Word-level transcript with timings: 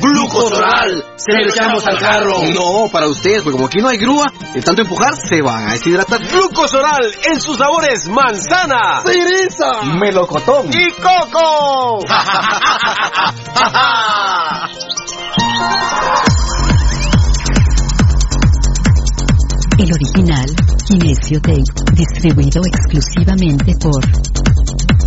¡Glucosoral! 0.00 1.04
¡Se 1.16 1.32
lo 1.32 1.48
echamos 1.50 1.86
al 1.86 1.98
carro! 1.98 2.42
No, 2.54 2.88
para 2.90 3.08
ustedes, 3.08 3.42
porque 3.42 3.52
como 3.56 3.66
aquí 3.66 3.78
no 3.78 3.88
hay 3.88 3.98
grúa, 3.98 4.26
de 4.54 4.62
tanto 4.62 4.82
empujar 4.82 5.14
se 5.16 5.42
van 5.42 5.68
a 5.68 5.72
deshidratar. 5.72 6.20
Glucosoral 6.28 7.12
en 7.32 7.40
sus 7.40 7.56
sabores 7.56 8.08
manzana, 8.08 9.02
¡Cereza! 9.04 9.82
melocotón 9.98 10.70
¡Y 10.72 10.90
coco! 11.00 12.04
El 19.78 19.92
original, 19.92 20.46
Kinesio 20.86 21.40
Tape, 21.40 21.62
distribuido 21.94 22.60
exclusivamente 22.66 23.74
por 23.80 24.04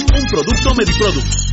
un 0.00 0.26
producto 0.26 0.74
Mediproducts. 0.74 1.52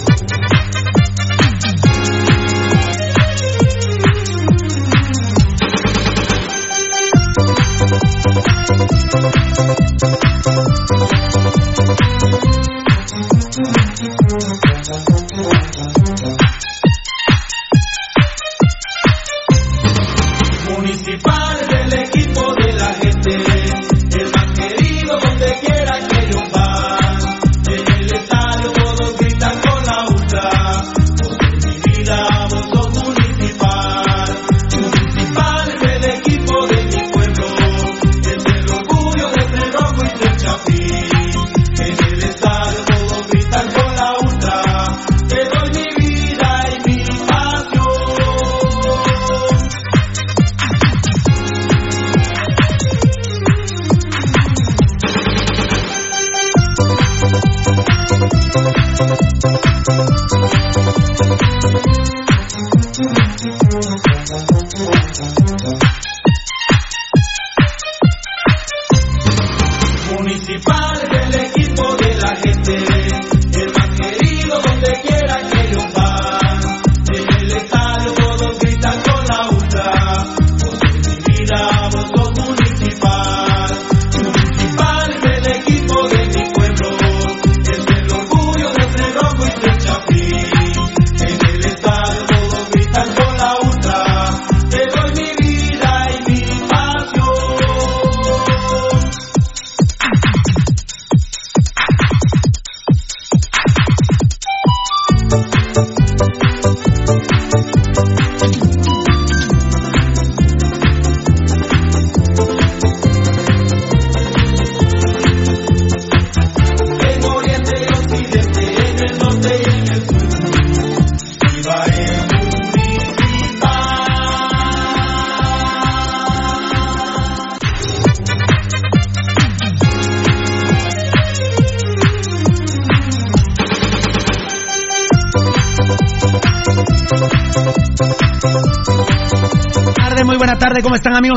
Municipal 9.21 9.61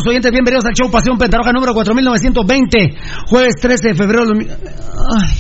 amigos 0.05 0.07
oyentes? 0.07 0.33
Bienvenidos 0.33 0.65
al 0.67 0.75
show 0.75 0.91
Pasión 0.91 1.17
Pentaroja 1.19 1.53
número 1.53 1.73
4920, 1.73 2.95
jueves 3.29 3.55
13 3.61 3.89
de 3.89 3.95
febrero. 3.95 4.27
del 4.27 4.47
2000. 4.47 4.51
Ay, 5.17 5.37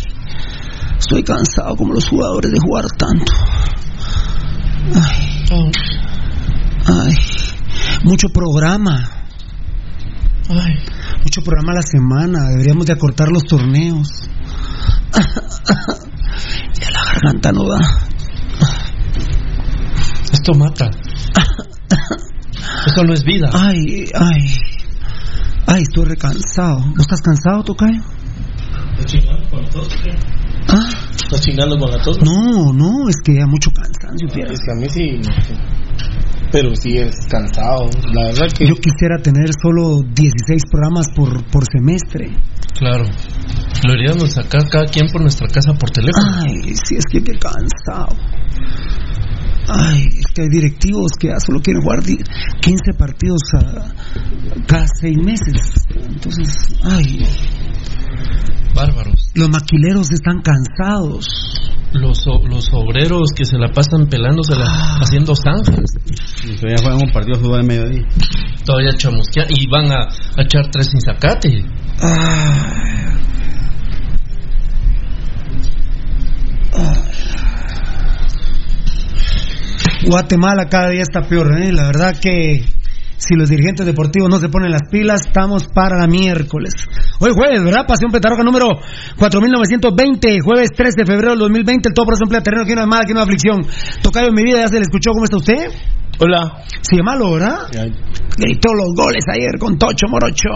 estoy 0.98 1.22
cansado 1.22 1.76
como 1.76 1.92
los 1.92 2.08
jugadores 2.08 2.50
de 2.50 2.58
jugar 2.58 2.84
tanto. 2.96 3.32
Ay, 4.94 5.46
ay, 6.86 7.14
mucho 8.04 8.28
programa. 8.28 9.10
Ay, 10.48 10.74
mucho 11.22 11.42
programa 11.42 11.72
a 11.72 11.76
la 11.76 11.82
semana, 11.82 12.48
deberíamos 12.50 12.86
de 12.86 12.92
acortar 12.92 13.28
los 13.28 13.44
torneos. 13.44 14.08
Ya 16.80 16.90
la 16.90 17.04
garganta 17.04 17.52
no 17.52 17.62
da. 17.68 17.78
Esto 20.32 20.52
mata. 20.54 20.90
Esto 22.94 23.06
no 23.08 23.12
es 23.12 23.24
vida. 23.24 23.50
Ay, 23.52 24.04
ay. 24.14 24.54
Ay, 25.66 25.82
estoy 25.82 26.04
recansado. 26.04 26.78
¿Vos 26.90 27.00
estás 27.00 27.20
cansado, 27.22 27.64
Tocayo? 27.64 28.00
¿Estás 28.92 29.06
chingando 29.06 29.50
con 29.50 29.62
la 29.64 29.68
tos? 29.68 29.88
¿Ah? 30.68 30.88
¿Estás 31.10 31.40
chingando 31.40 31.76
con 31.76 31.90
la 31.90 32.00
tos? 32.00 32.22
No, 32.22 32.72
no, 32.72 33.08
es 33.08 33.16
que 33.24 33.32
hay 33.32 33.48
mucho 33.48 33.72
cansancio, 33.72 34.28
fiera. 34.28 34.52
Es 34.52 34.60
que 34.60 34.70
a 34.70 34.74
mí 34.76 34.88
sí. 34.88 35.20
Pero 36.52 36.76
sí 36.76 36.96
es 36.96 37.16
cansado. 37.28 37.90
La 38.12 38.26
verdad 38.28 38.46
que. 38.56 38.64
Yo 38.64 38.76
quisiera 38.76 39.18
tener 39.20 39.50
solo 39.60 40.02
16 40.14 40.62
programas 40.70 41.08
por, 41.16 41.44
por 41.50 41.64
semestre. 41.64 42.30
Claro. 42.78 43.06
Lo 43.82 43.90
deberíamos 43.90 44.34
sacar 44.34 44.68
cada 44.70 44.84
quien 44.84 45.08
por 45.10 45.20
nuestra 45.20 45.48
casa 45.48 45.72
por 45.72 45.90
teléfono. 45.90 46.30
Ay, 46.44 46.76
sí, 46.76 46.94
es 46.94 47.06
que 47.10 47.24
qué 47.24 47.36
cansado. 47.40 48.14
Ay, 49.66 50.06
que 50.34 50.42
hay 50.42 50.48
directivos 50.48 51.12
que 51.18 51.28
ya 51.28 51.38
solo 51.38 51.60
quieren 51.60 51.82
jugar 51.82 52.02
di- 52.02 52.18
15 52.60 52.92
partidos 52.98 53.40
a- 53.56 54.64
cada 54.66 54.86
6 55.00 55.16
meses. 55.18 55.86
Entonces, 55.94 56.48
ay, 56.84 57.24
Bárbaros. 58.74 59.30
los 59.34 59.48
maquileros 59.48 60.10
están 60.10 60.40
cansados. 60.42 61.26
Los, 61.92 62.24
los 62.48 62.68
obreros 62.72 63.28
que 63.36 63.44
se 63.44 63.56
la 63.56 63.68
pasan 63.72 64.08
pelándosela, 64.08 64.64
haciendo 65.00 65.32
zanjas. 65.36 65.84
Y 66.44 66.56
todavía 66.56 66.76
juegan 66.82 67.02
un 67.06 67.12
partido 67.12 67.56
de 67.56 67.62
mediodía. 67.62 68.02
Todavía 68.64 68.90
chamusquean 68.96 69.46
y 69.50 69.68
van 69.70 69.92
a, 69.92 70.08
a 70.36 70.42
echar 70.42 70.68
tres 70.72 70.88
sin 70.90 71.00
sacate. 71.00 71.64
Ay. 72.02 72.83
Guatemala 80.06 80.66
cada 80.68 80.90
día 80.90 81.02
está 81.02 81.22
peor, 81.22 81.58
¿eh? 81.60 81.72
La 81.72 81.86
verdad 81.86 82.14
que 82.20 82.64
si 83.16 83.34
los 83.36 83.48
dirigentes 83.48 83.86
deportivos 83.86 84.28
no 84.28 84.38
se 84.38 84.48
ponen 84.48 84.70
las 84.70 84.82
pilas, 84.90 85.22
estamos 85.26 85.64
para 85.74 85.98
la 85.98 86.06
miércoles. 86.06 86.72
Hoy 87.20 87.30
jueves, 87.34 87.62
¿verdad? 87.64 87.86
Pasión 87.86 88.10
Petaroja 88.10 88.42
número 88.42 88.68
4920, 89.16 90.38
jueves 90.44 90.70
3 90.76 90.94
de 90.94 91.06
febrero 91.06 91.30
del 91.30 91.38
2020, 91.40 91.88
el 91.88 91.94
todo 91.94 92.06
por 92.06 92.14
emplea 92.20 92.42
terreno, 92.42 92.62
aquí 92.64 92.74
no 92.74 92.82
hay 92.82 92.86
mal, 92.86 93.00
aquí 93.04 93.12
no 93.14 93.20
hay 93.20 93.24
aflicción. 93.24 93.64
Tocayo 94.02 94.28
en 94.28 94.34
mi 94.34 94.42
vida, 94.42 94.60
ya 94.60 94.68
se 94.68 94.74
le 94.76 94.82
escuchó, 94.82 95.10
¿cómo 95.12 95.24
está 95.24 95.36
usted? 95.36 95.70
Hola. 96.18 96.64
Sí, 96.82 96.96
malo, 97.02 97.32
¿verdad? 97.32 97.58
Gritó 98.36 98.72
los 98.74 98.92
goles 98.96 99.24
ayer 99.32 99.58
con 99.58 99.78
Tocho 99.78 100.06
Morocho. 100.10 100.48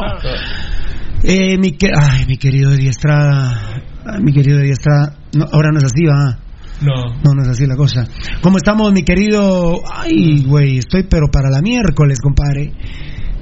Eh, 1.25 1.57
mi, 1.59 1.73
que- 1.73 1.91
ay, 1.97 2.27
mi 2.27 2.37
querido 2.37 2.73
Eddie 2.75 2.91
Estrada. 2.91 3.83
Ay, 4.05 4.21
mi 4.23 4.33
querido 4.33 4.59
Eddie 4.61 4.73
Estrada. 4.73 5.15
No, 5.35 5.47
ahora 5.53 5.71
no 5.73 5.79
es 5.79 5.85
así, 5.85 6.05
va. 6.05 6.39
No. 6.81 7.15
No, 7.25 7.33
no 7.35 7.43
es 7.43 7.49
así 7.49 7.67
la 7.67 7.77
cosa. 7.77 8.05
¿Cómo 8.41 8.57
estamos, 8.59 8.93
mi 8.93 9.03
querido? 9.03 9.81
Ay, 9.93 10.45
güey, 10.47 10.79
estoy 10.79 11.05
pero 11.11 11.27
para 11.33 11.51
la 11.51 11.61
miércoles, 11.61 12.21
compadre. 12.21 12.73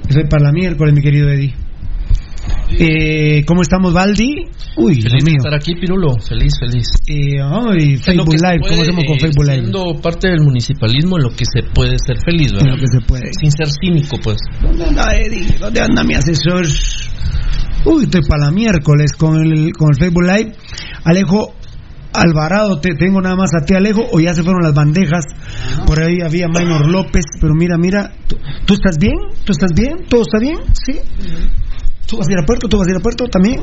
Estoy 0.07 0.23
para 0.29 0.45
la 0.45 0.51
miércoles, 0.51 0.93
mi 0.95 1.01
querido 1.01 1.29
Eddie. 1.29 1.53
Eh, 2.79 3.43
¿Cómo 3.45 3.61
estamos, 3.61 3.93
Baldi? 3.93 4.45
Uy, 4.77 4.95
Feliz 5.01 5.23
de 5.23 5.31
mío. 5.31 5.37
estar 5.37 5.53
aquí, 5.53 5.75
Pirulo. 5.75 6.13
Feliz, 6.19 6.53
feliz. 6.59 6.87
Eh, 7.07 7.37
En 7.39 7.99
Facebook 7.99 8.33
Live, 8.35 8.59
¿cómo 8.67 8.81
hacemos 8.81 9.03
con 9.05 9.15
eh, 9.15 9.19
Facebook 9.19 9.45
Live? 9.45 9.59
Siendo 9.61 10.01
parte 10.01 10.27
del 10.29 10.41
municipalismo 10.41 11.17
en 11.17 11.23
lo 11.23 11.29
que 11.29 11.45
se 11.45 11.63
puede 11.73 11.95
ser 12.05 12.17
feliz, 12.25 12.51
En 12.51 12.57
¿verdad? 12.57 12.75
lo 12.75 12.77
que 12.81 12.87
se 12.87 13.01
puede. 13.01 13.29
Sin 13.39 13.51
ser 13.51 13.67
cínico, 13.69 14.17
pues. 14.23 14.37
¿Dónde 14.61 14.85
anda 14.85 15.15
Eddie? 15.15 15.57
¿Dónde 15.59 15.81
anda 15.81 16.03
mi 16.03 16.13
asesor? 16.15 16.65
Uy, 17.85 18.03
estoy 18.03 18.21
para 18.27 18.45
la 18.45 18.51
miércoles 18.51 19.11
con 19.17 19.35
el, 19.41 19.71
con 19.73 19.89
el 19.91 19.95
Facebook 19.97 20.23
Live. 20.23 20.53
Alejo, 21.05 21.53
Alvarado, 22.13 22.79
te, 22.79 22.95
tengo 22.95 23.21
nada 23.21 23.35
más 23.35 23.51
a 23.53 23.65
ti 23.65 23.73
Alejo, 23.75 24.01
o 24.11 24.19
ya 24.19 24.33
se 24.33 24.43
fueron 24.43 24.63
las 24.63 24.73
bandejas. 24.73 25.23
Por 25.85 26.01
ahí 26.01 26.19
había 26.21 26.47
Maynor 26.47 26.89
López, 26.89 27.25
pero 27.39 27.53
mira, 27.53 27.77
mira, 27.77 28.11
¿tú, 28.27 28.37
tú 28.65 28.73
estás 28.73 28.97
bien? 28.99 29.15
¿Tú 29.45 29.51
estás 29.51 29.71
bien? 29.75 30.05
¿Todo 30.09 30.21
está 30.21 30.39
bien? 30.39 30.57
¿Sí? 30.85 30.99
¿Tú 32.07 32.17
vas 32.17 32.27
a 32.27 32.31
ir 32.31 32.39
a 32.39 32.45
puerto? 32.45 32.67
¿Tú 32.67 32.77
vas 32.77 32.87
a 32.87 32.91
ir 32.91 32.97
a 32.97 32.99
puerto 33.01 33.25
también? 33.25 33.61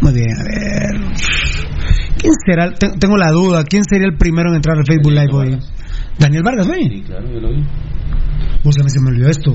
Muy 0.00 0.12
bien, 0.12 0.26
a 0.30 0.44
ver. 0.44 1.00
¿Quién 2.18 2.32
será? 2.46 2.72
Te- 2.72 2.96
Tengo 2.98 3.16
la 3.16 3.30
duda. 3.30 3.64
¿Quién 3.64 3.82
sería 3.84 4.06
el 4.06 4.16
primero 4.16 4.48
en 4.50 4.56
entrar 4.56 4.76
al 4.78 4.86
Facebook 4.86 5.12
Live 5.12 5.32
hoy? 5.32 5.58
Daniel 6.18 6.42
Vargas, 6.44 6.66
¿no? 6.66 6.74
Sí, 6.74 7.02
claro, 7.06 7.30
yo 7.32 7.40
lo 7.40 7.50
vi. 7.50 7.64
Pues 8.64 8.76
a 8.80 8.82
mí 8.82 8.88
se 8.88 8.98
me 9.00 9.10
olvidó 9.10 9.28
esto. 9.28 9.52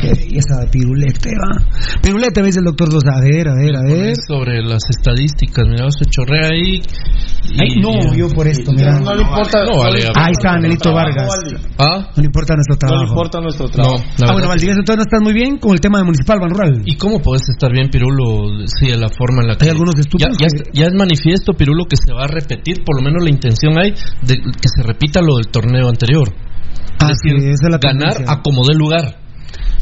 Qué 0.00 0.12
belleza 0.12 0.60
de 0.60 0.66
pirulete, 0.68 1.30
va. 1.32 1.64
Pirulete, 2.02 2.40
me 2.42 2.48
dice 2.48 2.58
el 2.60 2.66
doctor 2.66 2.90
Dos. 2.90 3.02
A 3.10 3.20
ver, 3.20 3.48
a 3.48 3.54
ver, 3.54 3.74
a 3.74 3.82
ver. 3.82 4.14
Sobre 4.28 4.60
las 4.62 4.82
estadísticas, 4.90 5.64
mira, 5.66 5.86
se 5.90 6.04
chorrea 6.04 6.50
ahí. 6.52 6.76
y- 6.76 7.56
Ay, 7.58 7.80
no, 7.80 8.14
yo 8.14 8.28
por 8.28 8.46
esto, 8.46 8.70
mira. 8.72 9.00
No 9.00 9.14
le 9.14 9.22
importa. 9.22 9.64
No 9.64 9.78
vale. 9.78 10.00
Ahí 10.14 10.32
está, 10.32 10.52
Anelito 10.52 10.92
Vargas. 10.92 11.26
¿Ah? 11.78 12.10
No 12.14 12.20
le 12.22 12.26
importa 12.26 12.54
nuestro 12.54 12.76
trabajo. 12.76 13.40
nuestro 13.40 13.66
No, 13.66 13.72
trabajo. 13.72 14.04
ah, 14.22 14.32
bueno, 14.32 14.48
Valdivieso, 14.48 14.80
entonces 14.80 14.96
no 14.98 15.02
estás 15.02 15.22
muy 15.22 15.32
bien 15.32 15.56
con 15.56 15.72
el 15.72 15.80
tema 15.80 15.98
de 15.98 16.04
Municipal 16.04 16.38
Ban 16.38 16.50
Rural. 16.50 16.82
¿Y 16.84 16.96
cómo 16.96 17.20
podés 17.20 17.48
estar 17.48 17.72
bien, 17.72 17.88
Pirulo? 17.88 18.66
Sí, 18.78 18.88
de 18.88 18.98
la 18.98 19.08
forma 19.08 19.40
en 19.40 19.48
la 19.48 19.56
que. 19.56 19.64
Hay 19.64 19.70
algunos 19.70 19.94
estúpidos 19.98 20.36
Ya, 20.38 20.48
ya, 20.48 20.64
ya 20.82 20.86
es 20.88 20.94
manifiesto, 20.94 21.54
Pirulo, 21.54 21.86
que 21.86 21.96
se 21.96 22.12
va 22.12 22.24
a 22.24 22.28
repetir, 22.28 22.84
por 22.84 23.00
lo 23.00 23.02
menos 23.08 23.24
la 23.24 23.30
intención 23.30 23.78
hay 23.78 23.92
de 24.22 24.36
que 24.36 24.68
se 24.68 24.82
repita 24.82 25.22
lo 25.22 25.36
del 25.36 25.46
torneo 25.48 25.88
anterior. 25.88 26.28
Ah, 26.98 27.08
es 27.10 27.18
decir, 27.22 27.40
sí, 27.40 27.48
esa 27.50 27.66
es 27.66 27.70
la 27.70 27.78
ganar 27.78 28.14
tendencia. 28.14 28.32
a 28.32 28.42
como 28.42 28.66
dé 28.66 28.74
lugar. 28.74 29.16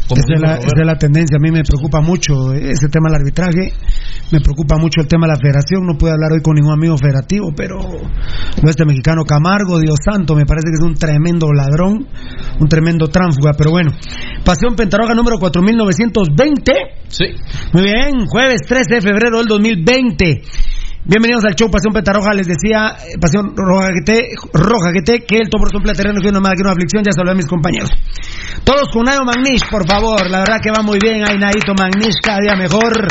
Como 0.08 0.22
Esa 0.22 0.34
es, 0.34 0.40
la, 0.40 0.54
esa 0.54 0.80
es 0.80 0.86
la 0.86 0.94
tendencia, 0.94 1.36
a 1.36 1.40
mí 1.42 1.50
me 1.50 1.64
preocupa 1.64 2.00
mucho 2.00 2.52
ese 2.52 2.86
tema 2.88 3.08
del 3.08 3.22
arbitraje, 3.22 3.74
me 4.30 4.40
preocupa 4.40 4.76
mucho 4.78 5.00
el 5.00 5.08
tema 5.08 5.26
de 5.26 5.32
la 5.32 5.38
federación, 5.38 5.84
no 5.84 5.98
puedo 5.98 6.14
hablar 6.14 6.30
hoy 6.30 6.42
con 6.42 6.54
ningún 6.54 6.74
amigo 6.74 6.96
federativo, 6.96 7.52
pero 7.56 7.80
este 8.62 8.84
mexicano 8.84 9.24
Camargo, 9.24 9.80
Dios 9.80 9.98
santo, 10.04 10.36
me 10.36 10.46
parece 10.46 10.70
que 10.70 10.78
es 10.78 10.84
un 10.86 10.94
tremendo 10.94 11.52
ladrón, 11.52 12.06
un 12.60 12.68
tremendo 12.68 13.08
tránfuga, 13.08 13.50
pero 13.58 13.72
bueno. 13.72 13.90
Pasión 14.44 14.76
Pentaroga 14.76 15.12
número 15.12 15.38
4920. 15.40 16.72
Sí. 17.08 17.24
Muy 17.72 17.82
bien, 17.82 18.26
jueves 18.26 18.60
13 18.64 18.94
de 18.94 19.00
febrero 19.00 19.38
del 19.38 19.48
2020. 19.48 20.42
Bienvenidos 21.08 21.44
al 21.44 21.54
show 21.54 21.70
Pasión 21.70 21.94
Pentarroja. 21.94 22.34
Les 22.34 22.48
decía, 22.48 22.98
eh, 22.98 23.14
Pasión 23.20 23.54
Roja 23.54 23.94
GT, 23.94 24.34
Roja 24.52 24.90
GT, 24.90 25.22
que 25.24 25.38
el 25.38 25.48
topor 25.48 25.70
son 25.70 25.84
terreno 25.84 26.20
que 26.20 26.30
una 26.30 26.40
mala 26.40 26.56
que 26.56 26.62
una 26.62 26.72
aflicción. 26.72 27.04
Ya 27.04 27.12
saludé 27.14 27.30
a 27.30 27.36
mis 27.36 27.46
compañeros. 27.46 27.90
Todos 28.64 28.90
con 28.90 29.04
Nayo 29.04 29.22
Magnish, 29.22 29.70
por 29.70 29.86
favor. 29.86 30.28
La 30.28 30.40
verdad 30.40 30.58
que 30.60 30.72
va 30.72 30.82
muy 30.82 30.98
bien. 31.00 31.22
Ahí 31.22 31.38
Naito 31.38 31.74
Magnish, 31.78 32.18
cada 32.20 32.38
día 32.42 32.56
mejor. 32.56 33.06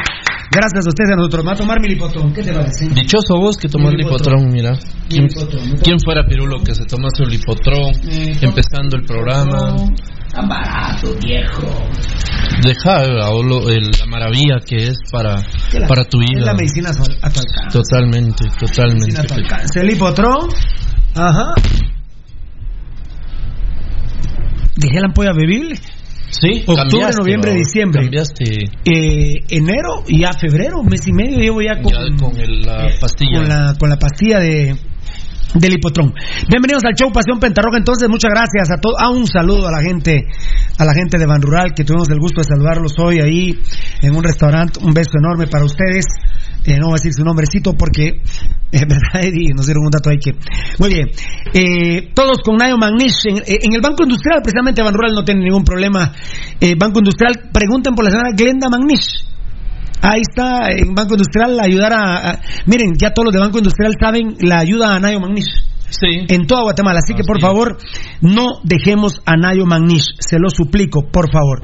Gracias 0.51 0.85
a 0.85 0.89
ustedes, 0.91 1.11
a 1.11 1.15
nosotros. 1.15 1.45
Me 1.45 1.47
va 1.47 1.53
a 1.53 1.57
tomar 1.57 1.79
mi 1.79 1.87
lipotón. 1.87 2.33
¿Qué 2.33 2.43
te 2.43 2.51
parece? 2.51 2.89
Dichoso 2.89 3.39
vos 3.39 3.55
que 3.55 3.69
tomás 3.69 3.93
lipotrón, 3.93 4.51
mira. 4.51 4.77
¿Quién, 5.07 5.97
fuera 6.03 6.27
Pirulo 6.27 6.61
que 6.65 6.75
se 6.75 6.83
tomase 6.83 7.23
un 7.23 7.29
lipotrón 7.29 7.95
empezando 8.41 8.97
el 8.97 9.05
programa? 9.05 9.73
Tan 10.35 10.49
barato, 10.49 11.15
viejo. 11.23 11.63
Deja 12.61 13.05
eh, 13.05 13.19
a 13.21 13.29
el- 13.71 13.91
la 13.91 14.05
maravilla 14.05 14.59
que 14.65 14.87
es 14.89 14.97
para, 15.11 15.37
la- 15.73 15.87
para 15.87 16.03
tu 16.05 16.21
Es 16.21 16.29
vida. 16.29 16.45
la 16.45 16.53
medicina 16.53 16.89
a 16.89 16.93
tu 16.93 17.03
a 17.03 17.29
tu 17.29 17.39
alcance. 17.39 17.79
Totalmente, 17.79 18.45
totalmente. 18.59 19.21
A 19.21 19.23
tu 19.23 19.33
alcance. 19.33 19.79
El 19.79 19.87
lipotrón. 19.87 20.49
Ajá. 21.15 21.53
Dejé 24.77 24.99
la 24.99 25.05
ampolla 25.07 25.31
bebible. 25.33 25.75
Sí, 26.29 26.63
Octubre, 26.67 27.07
noviembre, 27.17 27.51
¿no? 27.53 27.57
diciembre. 27.59 28.01
Cambiaste 28.01 28.43
Eh, 28.83 29.35
enero 29.49 30.03
y 30.07 30.19
ya 30.21 30.33
febrero, 30.33 30.83
mes 30.83 31.07
y 31.07 31.13
medio 31.13 31.39
llevo 31.39 31.61
ya 31.61 31.81
con, 31.81 31.93
ya 31.93 31.99
con 32.19 32.37
el- 32.37 32.61
la 32.61 32.89
pastilla. 32.99 33.39
con 33.39 33.47
la, 33.47 33.75
con 33.79 33.89
la 33.89 33.95
pastilla 33.97 34.39
de 34.39 34.75
del 35.55 35.73
hipotrón. 35.73 36.13
Bienvenidos 36.49 36.83
al 36.83 36.93
show 36.93 37.11
Pasión 37.11 37.39
Pentarroja. 37.39 37.77
Entonces, 37.77 38.09
muchas 38.09 38.31
gracias 38.31 38.71
a 38.71 38.79
todos. 38.79 38.95
Ah, 38.99 39.09
un 39.09 39.25
saludo 39.25 39.67
a 39.67 39.71
la 39.71 39.81
gente, 39.81 40.27
a 40.77 40.85
la 40.85 40.93
gente 40.93 41.17
de 41.17 41.25
Ban 41.25 41.41
Rural, 41.41 41.73
que 41.73 41.83
tuvimos 41.83 42.09
el 42.09 42.19
gusto 42.19 42.41
de 42.41 42.47
saludarlos 42.47 42.93
hoy 42.99 43.19
ahí 43.19 43.57
en 44.01 44.15
un 44.15 44.23
restaurante. 44.23 44.79
Un 44.83 44.93
beso 44.93 45.11
enorme 45.17 45.47
para 45.47 45.65
ustedes. 45.65 46.05
Eh, 46.65 46.77
no 46.79 46.87
voy 46.87 46.93
a 46.93 46.95
decir 46.95 47.13
su 47.13 47.23
nombrecito 47.23 47.73
porque, 47.73 48.21
es 48.71 48.81
verdad, 48.87 49.23
Eddie, 49.23 49.53
nos 49.55 49.65
dieron 49.65 49.85
un 49.85 49.91
dato 49.91 50.09
ahí 50.09 50.17
que. 50.17 50.31
Muy 50.79 50.89
bien. 50.89 51.07
Eh, 51.53 52.11
todos 52.13 52.39
con 52.43 52.57
Nayo 52.57 52.77
Magnish. 52.77 53.25
En, 53.27 53.37
eh, 53.37 53.59
en 53.61 53.73
el 53.73 53.81
Banco 53.81 54.03
Industrial, 54.03 54.41
precisamente 54.41 54.81
Ban 54.81 54.93
Rural 54.93 55.13
no 55.13 55.23
tiene 55.23 55.43
ningún 55.43 55.63
problema. 55.63 56.11
Eh, 56.59 56.75
Banco 56.77 56.99
Industrial, 56.99 57.49
pregunten 57.53 57.95
por 57.95 58.03
la 58.03 58.11
señora 58.11 58.31
Glenda 58.35 58.69
Magnish. 58.69 59.34
Ahí 60.01 60.21
está, 60.21 60.69
en 60.71 60.93
Banco 60.93 61.13
Industrial, 61.15 61.57
ayudar 61.59 61.93
a, 61.93 62.31
a- 62.31 62.39
Miren, 62.65 62.93
ya 62.97 63.11
todos 63.11 63.25
los 63.25 63.33
de 63.33 63.39
Banco 63.39 63.57
Industrial 63.57 63.93
saben 63.99 64.35
la 64.41 64.59
ayuda 64.59 64.95
a 64.95 64.99
Nayo 64.99 65.19
Magnish. 65.19 65.63
Sí. 65.89 66.25
En 66.27 66.45
toda 66.47 66.63
Guatemala. 66.63 66.99
Así 67.03 67.13
que, 67.15 67.23
por 67.23 67.39
favor, 67.39 67.77
no 68.21 68.59
dejemos 68.63 69.21
a 69.25 69.35
Nayo 69.37 69.65
Magnish. 69.65 70.15
Se 70.19 70.37
lo 70.39 70.49
suplico, 70.49 71.07
por 71.11 71.31
favor. 71.31 71.61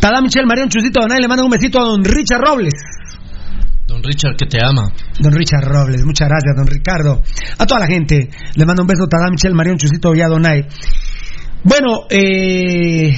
Tada 0.00 0.20
Michelle 0.20 0.46
Marión 0.46 0.68
Chusito 0.68 1.00
Donay 1.00 1.20
le 1.20 1.28
manda 1.28 1.42
un 1.44 1.50
besito 1.50 1.80
a 1.80 1.84
don 1.84 2.04
Richard 2.04 2.40
Robles. 2.40 2.74
Don 3.88 4.02
Richard 4.02 4.36
que 4.36 4.46
te 4.46 4.58
ama. 4.64 4.88
Don 5.18 5.32
Richard 5.32 5.64
Robles, 5.64 6.02
muchas 6.04 6.28
gracias, 6.28 6.54
don 6.56 6.66
Ricardo. 6.66 7.22
A 7.58 7.66
toda 7.66 7.80
la 7.80 7.86
gente, 7.86 8.30
le 8.54 8.64
mando 8.64 8.82
un 8.82 8.86
beso, 8.88 9.06
Tada 9.06 9.28
Michelle 9.30 9.54
Marión 9.54 9.76
Chusito 9.76 10.14
y 10.14 10.20
a 10.22 10.28
Donay. 10.28 10.66
Bueno, 11.64 12.06
eh, 12.10 13.12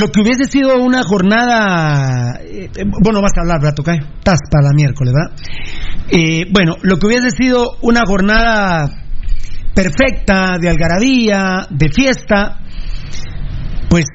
lo 0.00 0.08
que 0.08 0.22
hubiese 0.22 0.46
sido 0.46 0.82
una 0.82 1.02
jornada, 1.04 2.40
eh, 2.42 2.70
bueno, 3.02 3.20
vas 3.20 3.32
a 3.36 3.42
hablar, 3.42 3.60
¿verdad, 3.60 3.74
Tocayo? 3.74 4.02
Estás 4.18 4.40
para 4.50 4.68
la 4.68 4.74
miércoles, 4.74 5.12
¿verdad? 5.12 5.36
Eh, 6.08 6.46
bueno, 6.50 6.76
lo 6.82 6.96
que 6.96 7.06
hubiese 7.06 7.30
sido 7.30 7.76
una 7.82 8.02
jornada 8.06 8.88
perfecta, 9.74 10.56
de 10.58 10.68
algarabía, 10.70 11.66
de 11.70 11.90
fiesta, 11.90 12.60
pues 13.90 14.06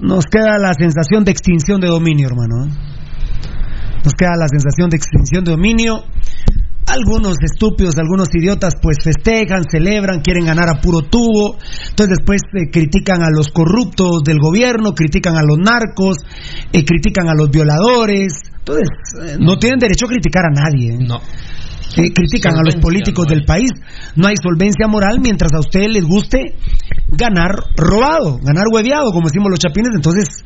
nos 0.00 0.26
queda 0.26 0.58
la 0.58 0.74
sensación 0.74 1.24
de 1.24 1.32
extinción 1.32 1.80
de 1.80 1.88
dominio, 1.88 2.28
hermano. 2.28 2.66
¿eh? 2.66 2.70
Nos 4.04 4.14
queda 4.14 4.36
la 4.38 4.48
sensación 4.48 4.90
de 4.90 4.98
extinción 4.98 5.44
de 5.44 5.52
dominio. 5.52 6.04
Algunos 6.94 7.34
estúpidos, 7.42 7.98
algunos 7.98 8.28
idiotas, 8.32 8.74
pues 8.80 8.98
festejan, 9.02 9.64
celebran, 9.68 10.20
quieren 10.20 10.46
ganar 10.46 10.68
a 10.68 10.80
puro 10.80 11.00
tubo. 11.00 11.56
Entonces 11.90 12.18
después 12.18 12.40
eh, 12.54 12.70
critican 12.70 13.20
a 13.22 13.30
los 13.34 13.48
corruptos 13.48 14.22
del 14.24 14.38
gobierno, 14.38 14.94
critican 14.94 15.36
a 15.36 15.42
los 15.42 15.58
narcos, 15.58 16.18
eh, 16.72 16.84
critican 16.84 17.28
a 17.28 17.34
los 17.34 17.50
violadores. 17.50 18.32
Entonces, 18.58 18.88
eh, 19.26 19.36
no 19.40 19.58
tienen 19.58 19.80
derecho 19.80 20.06
a 20.06 20.08
criticar 20.08 20.44
a 20.46 20.50
nadie. 20.50 20.94
¿eh? 20.94 20.98
No. 21.00 21.20
Eh, 21.96 22.12
critican 22.12 22.54
a 22.56 22.62
los 22.64 22.76
políticos 22.76 23.26
no 23.28 23.34
del 23.34 23.44
país. 23.44 23.70
No 24.16 24.26
hay 24.26 24.34
solvencia 24.42 24.88
moral 24.88 25.18
mientras 25.20 25.52
a 25.52 25.60
ustedes 25.60 25.90
les 25.92 26.04
guste 26.04 26.56
ganar 27.08 27.50
robado, 27.76 28.38
ganar 28.42 28.64
hueveado, 28.72 29.12
como 29.12 29.28
decimos 29.28 29.50
los 29.50 29.60
chapines. 29.60 29.90
Entonces, 29.94 30.44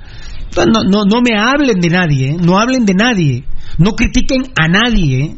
no, 0.57 0.83
no, 0.85 1.05
no 1.05 1.21
me 1.23 1.39
hablen 1.39 1.81
de 1.81 1.89
nadie, 1.89 2.31
¿eh? 2.31 2.37
no 2.41 2.59
hablen 2.59 2.85
de 2.85 2.95
nadie, 2.95 3.45
no 3.79 3.93
critiquen 3.93 4.43
a 4.59 4.69
nadie. 4.69 5.37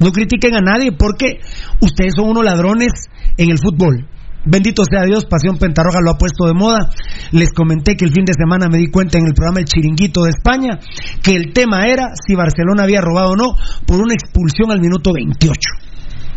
No 0.00 0.12
critiquen 0.12 0.56
a 0.56 0.60
nadie 0.60 0.92
porque 0.92 1.40
ustedes 1.80 2.14
son 2.16 2.30
unos 2.30 2.44
ladrones 2.44 2.92
en 3.36 3.50
el 3.50 3.58
fútbol. 3.58 4.08
Bendito 4.44 4.84
sea 4.90 5.04
Dios, 5.04 5.26
Pasión 5.26 5.58
Pentarroja 5.58 5.98
lo 6.02 6.12
ha 6.12 6.18
puesto 6.18 6.46
de 6.46 6.54
moda. 6.54 6.90
Les 7.30 7.52
comenté 7.52 7.94
que 7.94 8.06
el 8.06 8.12
fin 8.12 8.24
de 8.24 8.32
semana 8.32 8.68
me 8.70 8.78
di 8.78 8.90
cuenta 8.90 9.18
en 9.18 9.26
el 9.26 9.34
programa 9.34 9.60
El 9.60 9.66
Chiringuito 9.66 10.22
de 10.22 10.30
España 10.30 10.80
que 11.22 11.36
el 11.36 11.52
tema 11.52 11.86
era 11.86 12.08
si 12.26 12.34
Barcelona 12.34 12.84
había 12.84 13.02
robado 13.02 13.32
o 13.32 13.36
no 13.36 13.54
por 13.86 14.00
una 14.00 14.14
expulsión 14.14 14.70
al 14.70 14.80
minuto 14.80 15.12
28. 15.12 15.52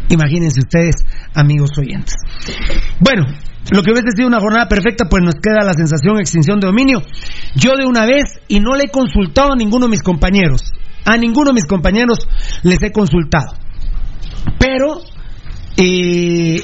Imagínense 0.10 0.60
ustedes, 0.60 0.96
amigos 1.34 1.72
oyentes. 1.78 2.16
Bueno, 3.00 3.24
lo 3.72 3.82
que 3.82 3.92
hubiese 3.92 4.12
sido 4.16 4.28
una 4.28 4.42
jornada 4.42 4.68
perfecta, 4.68 5.08
pues 5.10 5.24
nos 5.24 5.36
queda 5.36 5.64
la 5.64 5.74
sensación 5.74 6.16
de 6.16 6.22
extinción 6.22 6.60
de 6.60 6.68
dominio. 6.68 7.02
Yo 7.56 7.78
de 7.78 7.86
una 7.86 8.06
vez, 8.06 8.26
y 8.50 8.60
no 8.60 8.76
le 8.76 8.86
he 8.86 8.92
consultado 8.92 9.54
a 9.54 9.56
ninguno 9.56 9.86
de 9.86 9.92
mis 9.92 10.04
compañeros, 10.04 10.74
a 11.06 11.18
ninguno 11.18 11.50
de 11.50 11.54
mis 11.54 11.66
compañeros 11.66 12.28
les 12.64 12.82
he 12.82 12.92
consultado. 12.92 13.54
Pero, 14.60 15.02
eh, 15.78 16.64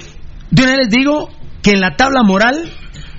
de 0.52 0.64
una 0.64 0.72
vez 0.72 0.88
les 0.88 0.90
digo 0.90 1.30
que 1.62 1.72
en 1.72 1.82
la 1.82 1.96
tabla 1.96 2.24
moral 2.24 2.72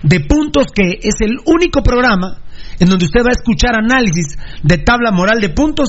de 0.03 0.21
puntos, 0.21 0.67
que 0.75 0.99
es 1.03 1.21
el 1.21 1.37
único 1.45 1.83
programa 1.83 2.39
en 2.79 2.89
donde 2.89 3.05
usted 3.05 3.21
va 3.21 3.31
a 3.31 3.39
escuchar 3.39 3.77
análisis 3.77 4.39
de 4.63 4.79
tabla 4.79 5.11
moral 5.13 5.41
de 5.41 5.51
puntos, 5.51 5.89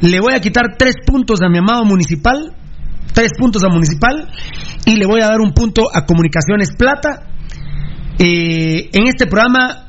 le 0.00 0.20
voy 0.20 0.34
a 0.34 0.40
quitar 0.40 0.76
tres 0.78 0.96
puntos 1.06 1.40
a 1.42 1.48
mi 1.48 1.58
amado 1.58 1.84
municipal, 1.84 2.54
tres 3.14 3.30
puntos 3.38 3.64
a 3.64 3.68
municipal, 3.68 4.28
y 4.84 4.96
le 4.96 5.06
voy 5.06 5.22
a 5.22 5.28
dar 5.28 5.40
un 5.40 5.52
punto 5.52 5.88
a 5.92 6.04
comunicaciones 6.04 6.70
plata. 6.76 7.28
Eh, 8.18 8.90
en 8.92 9.06
este 9.06 9.26
programa 9.26 9.88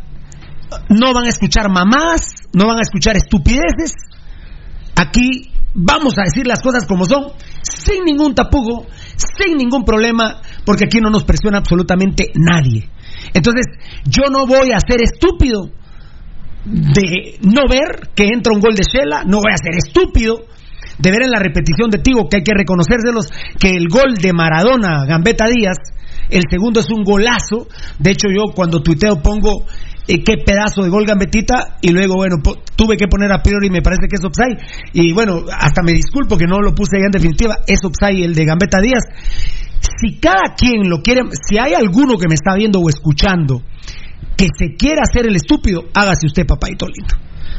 no 0.89 1.13
van 1.13 1.25
a 1.25 1.29
escuchar 1.29 1.69
mamás, 1.69 2.47
no 2.53 2.67
van 2.67 2.77
a 2.77 2.81
escuchar 2.81 3.17
estupideces. 3.17 3.93
Aquí 4.95 5.51
vamos 5.73 6.17
a 6.17 6.23
decir 6.23 6.47
las 6.47 6.61
cosas 6.61 6.85
como 6.87 7.05
son, 7.05 7.33
sin 7.61 8.03
ningún 8.05 8.33
tapugo, 8.33 8.85
sin 9.37 9.57
ningún 9.57 9.83
problema, 9.83 10.41
porque 10.65 10.85
aquí 10.85 10.99
no 10.99 11.09
nos 11.09 11.25
presiona 11.25 11.57
absolutamente 11.59 12.31
nadie. 12.35 12.89
Entonces, 13.33 13.65
yo 14.05 14.23
no 14.31 14.47
voy 14.47 14.71
a 14.71 14.79
ser 14.79 15.01
estúpido 15.01 15.69
de 16.65 17.37
no 17.41 17.67
ver 17.69 18.09
que 18.15 18.27
entra 18.33 18.53
un 18.53 18.59
gol 18.59 18.75
de 18.75 18.83
Shela, 18.83 19.23
no 19.25 19.37
voy 19.37 19.51
a 19.53 19.57
ser 19.57 19.75
estúpido 19.75 20.45
de 20.97 21.11
ver 21.11 21.23
en 21.23 21.31
la 21.31 21.39
repetición 21.39 21.89
de 21.89 21.99
Tigo, 21.99 22.27
que 22.29 22.37
hay 22.37 22.43
que 22.43 22.53
reconocérselos, 22.55 23.27
que 23.59 23.69
el 23.69 23.87
gol 23.89 24.15
de 24.15 24.31
Maradona, 24.33 25.05
Gambetta 25.05 25.45
Díaz, 25.47 25.77
el 26.29 26.43
segundo 26.49 26.79
es 26.79 26.89
un 26.89 27.03
golazo. 27.03 27.67
De 27.99 28.11
hecho, 28.11 28.27
yo 28.29 28.53
cuando 28.53 28.81
tuiteo 28.81 29.21
pongo 29.21 29.65
eh, 30.07 30.24
qué 30.24 30.38
pedazo 30.45 30.83
de 30.83 30.89
gol 30.89 31.05
Gambetita 31.05 31.77
y 31.81 31.89
luego, 31.89 32.15
bueno, 32.15 32.38
tuve 32.75 32.97
que 32.97 33.07
poner 33.07 33.31
a 33.31 33.41
priori, 33.41 33.69
me 33.69 33.81
parece 33.81 34.07
que 34.07 34.15
es 34.15 34.24
offside. 34.24 34.57
Y 34.93 35.13
bueno, 35.13 35.45
hasta 35.51 35.81
me 35.81 35.93
disculpo 35.93 36.38
que 36.38 36.45
no 36.45 36.59
lo 36.59 36.74
puse 36.74 36.97
ya 37.00 37.05
en 37.05 37.12
definitiva, 37.12 37.57
es 37.67 37.79
offside 37.83 38.24
el 38.24 38.35
de 38.35 38.45
Gambetta 38.45 38.79
Díaz. 38.81 39.03
Si 40.00 40.19
cada 40.19 40.55
quien 40.55 40.89
lo 40.89 41.01
quiere, 41.01 41.21
si 41.47 41.57
hay 41.57 41.74
alguno 41.74 42.17
que 42.17 42.27
me 42.27 42.35
está 42.35 42.55
viendo 42.55 42.79
o 42.79 42.89
escuchando 42.89 43.62
que 44.35 44.47
se 44.57 44.75
quiera 44.75 45.03
hacer 45.03 45.27
el 45.27 45.35
estúpido, 45.35 45.85
hágase 45.93 46.27
usted, 46.27 46.45
papaito 46.45 46.85
lindo. 46.88 47.15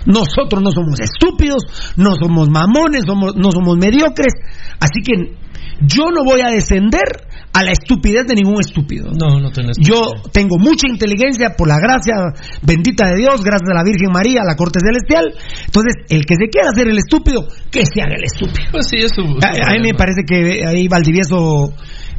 Nosotros 0.06 0.62
no 0.62 0.70
somos 0.70 1.00
estúpidos, 1.00 1.64
no 1.96 2.14
somos 2.14 2.48
mamones, 2.48 3.04
no 3.06 3.50
somos 3.50 3.76
mediocres. 3.76 4.34
Así 4.78 5.00
que 5.02 5.34
yo 5.80 6.10
no 6.10 6.24
voy 6.24 6.42
a 6.42 6.50
descender 6.50 7.26
a 7.56 7.62
la 7.62 7.72
estupidez 7.72 8.26
de 8.26 8.34
ningún 8.34 8.60
estúpido. 8.60 9.10
No, 9.12 9.40
no 9.40 9.50
tenés. 9.50 9.78
Yo 9.80 10.12
tengo 10.30 10.58
mucha 10.58 10.86
inteligencia 10.88 11.56
por 11.56 11.68
la 11.68 11.78
gracia 11.78 12.14
bendita 12.62 13.08
de 13.08 13.16
Dios, 13.16 13.42
gracias 13.42 13.70
a 13.70 13.74
la 13.74 13.82
Virgen 13.82 14.12
María, 14.12 14.42
a 14.42 14.44
la 14.44 14.56
corte 14.56 14.78
celestial. 14.78 15.32
Entonces, 15.64 15.94
el 16.10 16.26
que 16.26 16.34
se 16.36 16.48
quiera 16.50 16.68
hacer 16.68 16.88
el 16.88 16.98
estúpido, 16.98 17.48
que 17.70 17.86
se 17.86 18.02
haga 18.02 18.14
el 18.14 18.24
estúpido. 18.24 18.68
Pues 18.72 18.88
sí, 18.88 18.98
eso. 18.98 19.22
A, 19.40 19.70
a, 19.70 19.72
mí 19.72 19.80
me 19.80 19.94
parece 19.94 20.20
que 20.28 20.66
ahí 20.66 20.86
Valdivieso 20.86 21.72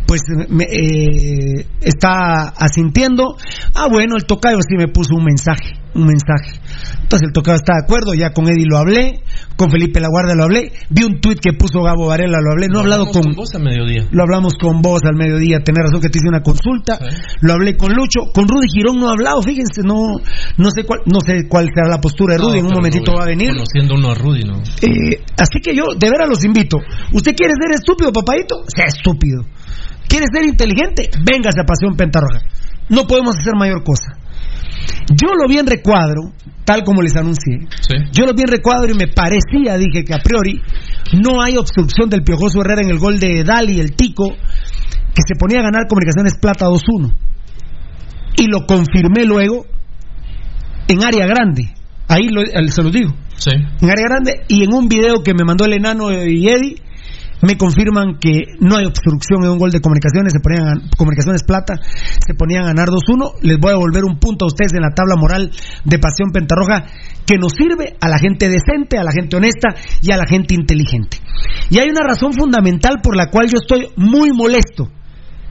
pues 0.08 0.22
me, 0.50 0.64
eh, 0.64 1.68
está 1.82 2.48
asintiendo. 2.58 3.36
Ah, 3.76 3.88
bueno, 3.92 4.16
el 4.16 4.26
tocayo 4.26 4.58
sí 4.62 4.76
me 4.78 4.88
puso 4.88 5.16
un 5.16 5.26
mensaje, 5.26 5.74
un 5.94 6.06
mensaje. 6.06 6.60
Entonces 7.02 7.28
el 7.28 7.34
tocayo 7.34 7.56
está 7.56 7.74
de 7.74 7.84
acuerdo, 7.84 8.14
ya 8.14 8.32
con 8.32 8.48
Eddie 8.48 8.66
lo 8.70 8.78
hablé, 8.78 9.22
con 9.58 9.70
Felipe 9.70 10.00
Laguardia 10.00 10.36
lo 10.36 10.44
hablé, 10.44 10.72
vi 10.90 11.04
un 11.04 11.20
tuit 11.20 11.40
que 11.40 11.54
puso 11.54 11.82
Gabo 11.82 12.08
Varela, 12.08 12.40
lo 12.42 12.52
hablé, 12.52 12.68
no 12.68 12.80
he 12.80 12.82
hablado 12.82 13.08
con, 13.08 13.34
vos 13.36 13.54
al 13.56 13.64
mediodía. 13.64 14.08
Lo 14.12 14.24
hablamos 14.24 14.54
con 14.56 14.82
vos 14.82 15.02
al 15.04 15.16
mediodía, 15.16 15.60
tenés 15.60 15.84
razón 15.86 16.02
que 16.02 16.10
te 16.10 16.20
hice 16.20 16.28
una 16.28 16.42
consulta, 16.42 17.00
lo 17.42 17.54
hablé 17.54 17.76
con 17.76 17.94
Lucho, 17.94 18.32
con 18.34 18.48
Rudy 18.48 18.68
Girón 18.68 19.00
no 19.00 19.10
he 19.10 19.12
hablado, 19.12 19.42
fíjense, 19.42 19.82
no 19.84 20.20
no 20.58 20.70
sé 20.72 20.84
cuál 20.84 21.02
no 21.06 21.20
sé 21.22 21.48
cuál 21.48 21.68
será 21.74 21.90
la 21.90 22.00
postura 22.00 22.36
de 22.36 22.42
Rudy, 22.42 22.60
en 22.60 22.66
un 22.66 22.74
momentito 22.74 23.14
va 23.14 23.24
a 23.24 23.28
venir. 23.28 23.52
Conociendo 23.52 23.96
uno 23.96 24.12
a 24.12 24.16
Rudy, 24.16 24.44
¿no? 24.44 24.58
Eh, 24.82 25.24
así 25.38 25.60
que 25.62 25.76
yo 25.76 25.86
de 25.98 26.10
veras 26.10 26.30
los 26.30 26.44
invito. 26.44 26.78
¿Usted 27.14 27.36
quiere 27.36 27.54
ser 27.54 27.74
estúpido, 27.74 28.12
papadito? 28.12 28.64
Sea 28.68 28.86
estúpido. 28.86 29.44
¿Quieres 30.08 30.30
ser 30.34 30.46
inteligente? 30.46 31.10
Véngase 31.26 31.62
a 31.62 31.66
Pasión 31.66 31.96
Pentarroja. 31.96 32.40
No 32.90 33.06
podemos 33.06 33.38
hacer 33.38 33.54
mayor 33.58 33.84
cosa. 33.84 34.18
Yo 35.10 35.34
lo 35.36 35.48
vi 35.48 35.58
en 35.58 35.68
recuadro, 35.68 36.34
tal 36.64 36.84
como 36.84 37.02
les 37.02 37.16
anuncié. 37.16 37.68
Yo 38.12 38.26
lo 38.26 38.34
vi 38.34 38.42
en 38.42 38.48
recuadro 38.48 38.92
y 38.92 38.98
me 38.98 39.08
parecía, 39.08 39.78
dije 39.78 40.04
que 40.06 40.14
a 40.14 40.20
priori 40.20 40.62
no 41.22 41.42
hay 41.42 41.58
obstrucción 41.58 42.10
del 42.10 42.24
Piojoso 42.24 42.62
Herrera 42.62 42.82
en 42.82 42.90
el 42.90 43.00
gol 43.00 43.20
de 43.20 43.44
Dali, 43.44 43.80
el 43.80 43.96
Tico, 43.96 44.30
que 44.30 45.22
se 45.26 45.36
ponía 45.40 45.60
a 45.60 45.64
ganar 45.64 45.88
Comunicaciones 45.88 46.38
Plata 46.40 46.68
2-1. 46.68 47.14
Y 48.38 48.48
lo 48.48 48.66
confirmé 48.66 49.26
luego 49.26 49.66
en 50.88 51.04
área 51.04 51.26
grande. 51.26 51.74
Ahí 52.08 52.30
se 52.70 52.84
lo 52.84 52.92
digo. 52.92 53.14
En 53.82 53.90
área 53.90 54.06
grande 54.08 54.44
y 54.48 54.64
en 54.64 54.74
un 54.74 54.88
video 54.88 55.24
que 55.24 55.34
me 55.34 55.44
mandó 55.44 55.66
el 55.66 55.74
enano 55.74 56.12
y 56.12 56.48
Eddie 56.48 56.82
me 57.41 57.58
confirman 57.58 58.17
que 58.20 58.56
no 58.60 58.77
hay 58.77 58.86
obstrucción 58.86 59.44
en 59.44 59.51
un 59.51 59.60
gol 59.60 59.72
de 59.72 59.82
comunicaciones, 59.82 60.34
se 60.34 60.39
ponían 60.39 60.89
comunicaciones 60.98 61.44
plata, 61.44 61.75
se 61.82 62.34
ponían 62.34 62.63
a 62.63 62.67
ganar 62.67 62.89
2-1. 62.89 63.41
Les 63.41 63.58
voy 63.60 63.74
a 63.74 63.77
volver 63.77 64.03
un 64.06 64.20
punto 64.20 64.46
a 64.46 64.48
ustedes 64.48 64.74
en 64.74 64.82
la 64.82 64.94
tabla 64.96 65.15
moral 65.15 65.51
de 65.84 66.00
Pasión 66.00 66.32
Pentarroja 66.32 66.86
que 67.25 67.38
nos 67.38 67.53
sirve 67.53 67.96
a 68.00 68.08
la 68.08 68.17
gente 68.17 68.50
decente, 68.50 68.98
a 68.98 69.03
la 69.03 69.12
gente 69.12 69.36
honesta 69.36 69.75
y 70.01 70.12
a 70.12 70.17
la 70.17 70.25
gente 70.25 70.56
inteligente. 70.56 71.17
Y 71.70 71.79
hay 71.79 71.89
una 71.89 72.08
razón 72.08 72.34
fundamental 72.34 72.96
por 73.03 73.15
la 73.15 73.29
cual 73.29 73.48
yo 73.48 73.58
estoy 73.60 73.89
muy 73.98 74.32
molesto. 74.32 74.89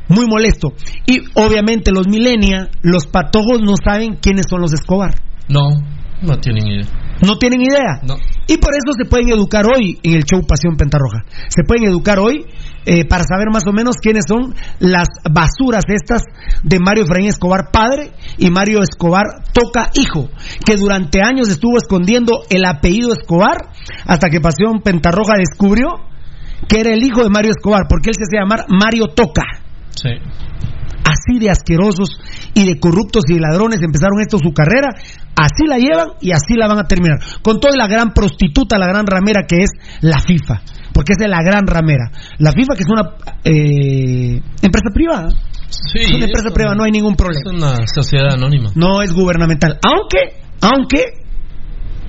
Muy 0.08 0.26
molesto. 0.26 0.72
Y 1.06 1.20
obviamente 1.34 1.90
los 1.90 2.06
milenia, 2.08 2.68
los 2.82 3.06
patojos 3.06 3.60
no 3.60 3.74
saben 3.84 4.16
quiénes 4.20 4.46
son 4.48 4.60
los 4.60 4.72
Escobar. 4.72 5.14
No, 5.48 5.82
no 6.22 6.38
tienen 6.38 6.66
idea. 6.66 7.05
No 7.22 7.38
tienen 7.38 7.62
idea. 7.62 8.00
Y 8.46 8.58
por 8.58 8.74
eso 8.74 8.92
se 8.96 9.08
pueden 9.08 9.30
educar 9.30 9.64
hoy 9.66 9.98
en 10.02 10.14
el 10.14 10.24
show 10.24 10.42
Pasión 10.46 10.76
Pentarroja. 10.76 11.24
Se 11.48 11.62
pueden 11.64 11.84
educar 11.84 12.18
hoy 12.18 12.44
eh, 12.84 13.04
para 13.04 13.24
saber 13.24 13.48
más 13.52 13.64
o 13.66 13.72
menos 13.72 13.96
quiénes 14.00 14.24
son 14.28 14.54
las 14.78 15.08
basuras 15.30 15.84
estas 15.88 16.22
de 16.62 16.78
Mario 16.78 17.04
Efraín 17.04 17.26
Escobar 17.26 17.70
padre 17.72 18.12
y 18.38 18.50
Mario 18.50 18.80
Escobar 18.82 19.24
Toca 19.52 19.90
hijo, 19.94 20.28
que 20.64 20.76
durante 20.76 21.22
años 21.22 21.48
estuvo 21.48 21.76
escondiendo 21.78 22.42
el 22.50 22.64
apellido 22.64 23.12
Escobar 23.12 23.56
hasta 24.04 24.28
que 24.28 24.40
Pasión 24.40 24.80
Pentarroja 24.84 25.34
descubrió 25.38 25.88
que 26.68 26.80
era 26.80 26.92
el 26.92 27.02
hijo 27.02 27.22
de 27.22 27.30
Mario 27.30 27.52
Escobar, 27.52 27.82
porque 27.88 28.10
él 28.10 28.16
se 28.16 28.24
hacía 28.24 28.40
llamar 28.42 28.66
Mario 28.68 29.06
Toca. 29.14 29.42
Sí 29.90 30.10
así 31.06 31.38
de 31.38 31.50
asquerosos 31.50 32.18
y 32.54 32.66
de 32.66 32.80
corruptos 32.80 33.24
y 33.28 33.34
de 33.34 33.40
ladrones 33.40 33.80
empezaron 33.82 34.20
esto 34.20 34.38
su 34.38 34.52
carrera, 34.52 34.90
así 35.36 35.66
la 35.66 35.78
llevan 35.78 36.18
y 36.20 36.32
así 36.32 36.54
la 36.56 36.66
van 36.66 36.78
a 36.78 36.84
terminar. 36.84 37.18
Con 37.42 37.60
toda 37.60 37.76
la 37.76 37.86
gran 37.86 38.12
prostituta, 38.12 38.78
la 38.78 38.88
gran 38.88 39.06
ramera 39.06 39.46
que 39.46 39.62
es 39.62 39.70
la 40.00 40.18
FIFA, 40.18 40.62
porque 40.92 41.12
es 41.12 41.18
de 41.18 41.28
la 41.28 41.42
gran 41.42 41.66
ramera. 41.66 42.10
La 42.38 42.52
FIFA 42.52 42.74
que 42.74 42.82
es 42.82 42.90
una 42.90 43.10
eh, 43.44 44.40
empresa 44.62 44.90
privada. 44.92 45.28
Sí, 45.68 45.98
es 46.00 46.14
una 46.14 46.26
empresa 46.26 46.50
privada, 46.50 46.76
no 46.76 46.84
hay 46.84 46.92
ningún 46.92 47.14
problema. 47.14 47.40
Es 47.44 47.52
una 47.52 47.86
sociedad 47.86 48.34
anónima. 48.34 48.70
No 48.74 49.02
es 49.02 49.12
gubernamental. 49.12 49.78
Aunque, 49.82 50.40
aunque 50.60 51.25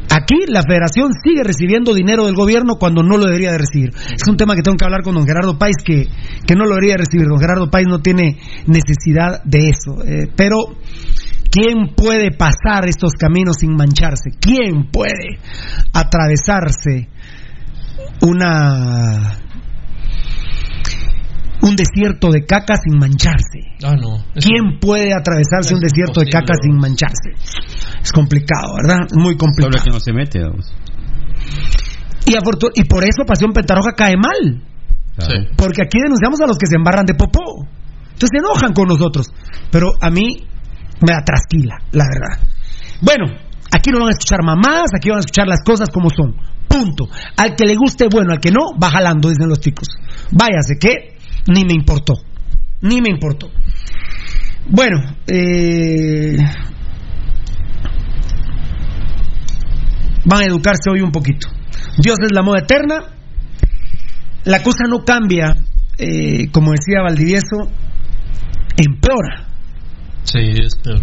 Aquí 0.09 0.45
la 0.47 0.61
federación 0.61 1.11
sigue 1.23 1.43
recibiendo 1.43 1.93
dinero 1.93 2.25
del 2.25 2.35
gobierno 2.35 2.75
cuando 2.79 3.03
no 3.03 3.17
lo 3.17 3.25
debería 3.25 3.51
de 3.51 3.57
recibir. 3.57 3.89
Es 3.89 4.27
un 4.29 4.37
tema 4.37 4.55
que 4.55 4.61
tengo 4.61 4.77
que 4.77 4.85
hablar 4.85 5.03
con 5.03 5.15
don 5.15 5.25
Gerardo 5.25 5.57
Páez, 5.57 5.75
que, 5.83 6.07
que 6.45 6.55
no 6.55 6.63
lo 6.63 6.75
debería 6.75 6.93
de 6.93 7.03
recibir. 7.05 7.27
Don 7.27 7.39
Gerardo 7.39 7.69
Páez 7.69 7.87
no 7.87 7.99
tiene 7.99 8.37
necesidad 8.67 9.43
de 9.43 9.69
eso. 9.69 10.03
Eh, 10.05 10.31
pero, 10.35 10.57
¿quién 11.51 11.93
puede 11.95 12.31
pasar 12.31 12.87
estos 12.87 13.13
caminos 13.19 13.57
sin 13.59 13.75
mancharse? 13.75 14.31
¿Quién 14.39 14.89
puede 14.91 15.39
atravesarse 15.93 17.09
una 18.21 19.37
un 21.61 21.75
desierto 21.75 22.31
de 22.31 22.45
caca 22.45 22.75
sin 22.77 22.99
mancharse. 22.99 23.59
Ah, 23.83 23.95
no. 23.95 24.23
¿Quién 24.33 24.79
puede 24.79 25.13
atravesarse 25.13 25.73
un 25.73 25.81
desierto 25.81 26.21
de 26.21 26.29
caca 26.29 26.53
sin 26.61 26.77
mancharse? 26.77 27.31
Es 28.07 28.13
complicado, 28.13 28.75
¿verdad? 28.81 29.05
Muy 29.15 29.35
complicado. 29.35 29.83
que 29.83 29.91
no 29.91 29.99
se 29.99 30.13
mete, 30.13 30.39
Y, 32.25 32.31
y 32.31 32.83
por 32.85 33.03
eso 33.03 33.25
Pasión 33.27 33.51
Pentarroja 33.51 33.91
cae 33.97 34.15
mal. 34.15 34.63
Porque 35.57 35.81
aquí 35.83 35.99
denunciamos 36.01 36.39
a 36.39 36.47
los 36.47 36.57
que 36.57 36.67
se 36.67 36.77
embarran 36.77 37.05
de 37.05 37.15
popó. 37.15 37.67
Entonces 38.05 38.29
se 38.31 38.37
enojan 38.37 38.71
con 38.71 38.87
nosotros. 38.87 39.27
Pero 39.69 39.91
a 39.99 40.09
mí 40.09 40.47
me 41.01 41.13
da 41.13 41.21
trasquila, 41.25 41.79
la 41.91 42.05
verdad. 42.05 42.47
Bueno, 43.01 43.25
aquí 43.75 43.91
no 43.91 43.99
van 43.99 44.07
a 44.07 44.11
escuchar 44.11 44.39
mamás, 44.41 44.91
aquí 44.95 45.09
van 45.09 45.17
a 45.17 45.19
escuchar 45.19 45.47
las 45.49 45.61
cosas 45.65 45.89
como 45.89 46.09
son. 46.09 46.33
Punto. 46.65 47.09
Al 47.35 47.57
que 47.57 47.65
le 47.65 47.75
guste, 47.75 48.07
bueno, 48.09 48.31
al 48.31 48.39
que 48.39 48.51
no, 48.51 48.71
va 48.81 48.89
jalando, 48.89 49.27
dicen 49.27 49.49
los 49.49 49.59
chicos. 49.59 49.89
Váyase, 50.31 50.77
que 50.79 51.17
ni 51.47 51.65
me 51.65 51.73
importó. 51.73 52.13
Ni 52.79 53.01
me 53.01 53.09
importó. 53.09 53.49
Bueno, 54.69 54.97
eh, 55.27 56.37
van 60.27 60.41
a 60.41 60.45
educarse 60.45 60.89
hoy 60.91 61.01
un 61.01 61.11
poquito. 61.11 61.47
Dios 61.97 62.17
es 62.23 62.31
la 62.31 62.43
moda 62.43 62.59
eterna. 62.59 63.13
La 64.43 64.61
cosa 64.61 64.83
no 64.87 65.03
cambia, 65.03 65.55
eh, 65.97 66.49
como 66.51 66.71
decía 66.71 67.01
Valdivieso, 67.01 67.69
empeora. 68.77 69.47
Sí, 70.23 70.39
es 70.39 70.75
peor 70.75 71.01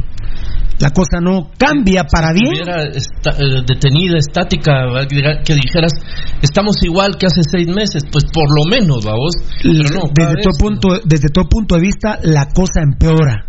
la 0.78 0.90
cosa 0.90 1.20
no 1.20 1.50
cambia 1.56 2.04
para 2.04 2.32
bien. 2.32 2.54
Si 2.54 2.60
estuviera 2.60 2.82
eh, 2.82 3.62
detenida, 3.66 4.18
estática, 4.18 5.06
que 5.08 5.54
dijeras, 5.54 5.92
estamos 6.42 6.76
igual 6.82 7.16
que 7.18 7.26
hace 7.26 7.42
seis 7.42 7.68
meses, 7.68 8.04
pues 8.10 8.24
por 8.24 8.48
lo 8.48 8.68
menos, 8.68 9.04
vamos. 9.04 9.34
desde, 9.62 10.42
todo 10.42 10.58
punto, 10.58 11.00
desde 11.04 11.28
todo 11.32 11.48
punto 11.48 11.76
de 11.76 11.80
vista, 11.80 12.18
la 12.22 12.46
cosa 12.46 12.82
empeora. 12.82 13.46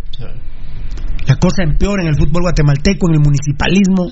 La 1.27 1.35
cosa 1.37 1.63
empeora 1.63 2.03
en 2.03 2.09
el 2.09 2.15
fútbol 2.15 2.43
guatemalteco, 2.43 3.07
en 3.09 3.15
el 3.15 3.21
municipalismo. 3.21 4.11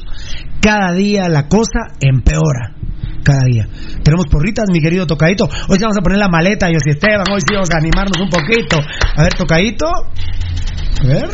Cada 0.60 0.94
día 0.94 1.28
la 1.30 1.48
cosa 1.48 1.94
empeora. 2.00 2.76
Cada 3.24 3.44
día. 3.46 3.68
Tenemos 4.04 4.26
porritas, 4.28 4.66
mi 4.72 4.82
querido 4.82 5.06
Tocadito. 5.06 5.46
Hoy 5.46 5.78
sí 5.78 5.84
vamos 5.84 5.98
a 5.98 6.02
poner 6.02 6.18
la 6.18 6.28
maleta, 6.28 6.70
y 6.70 6.76
Esteban. 6.76 7.26
Hoy 7.32 7.42
sí 7.42 7.54
vamos 7.54 7.70
a 7.72 7.78
animarnos 7.78 8.18
un 8.20 8.30
poquito. 8.30 8.78
A 9.16 9.24
ver, 9.24 9.34
Tocadito. 9.34 9.86
A 9.88 11.08
ver. 11.08 11.30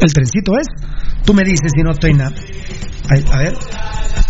El 0.00 0.12
trencito 0.12 0.52
es. 0.58 0.66
Tú 1.24 1.34
me 1.34 1.42
dices 1.44 1.72
si 1.74 1.82
no 1.82 1.90
estoy 1.90 2.14
nada. 2.14 2.32
a 3.32 3.38
ver. 3.38 3.54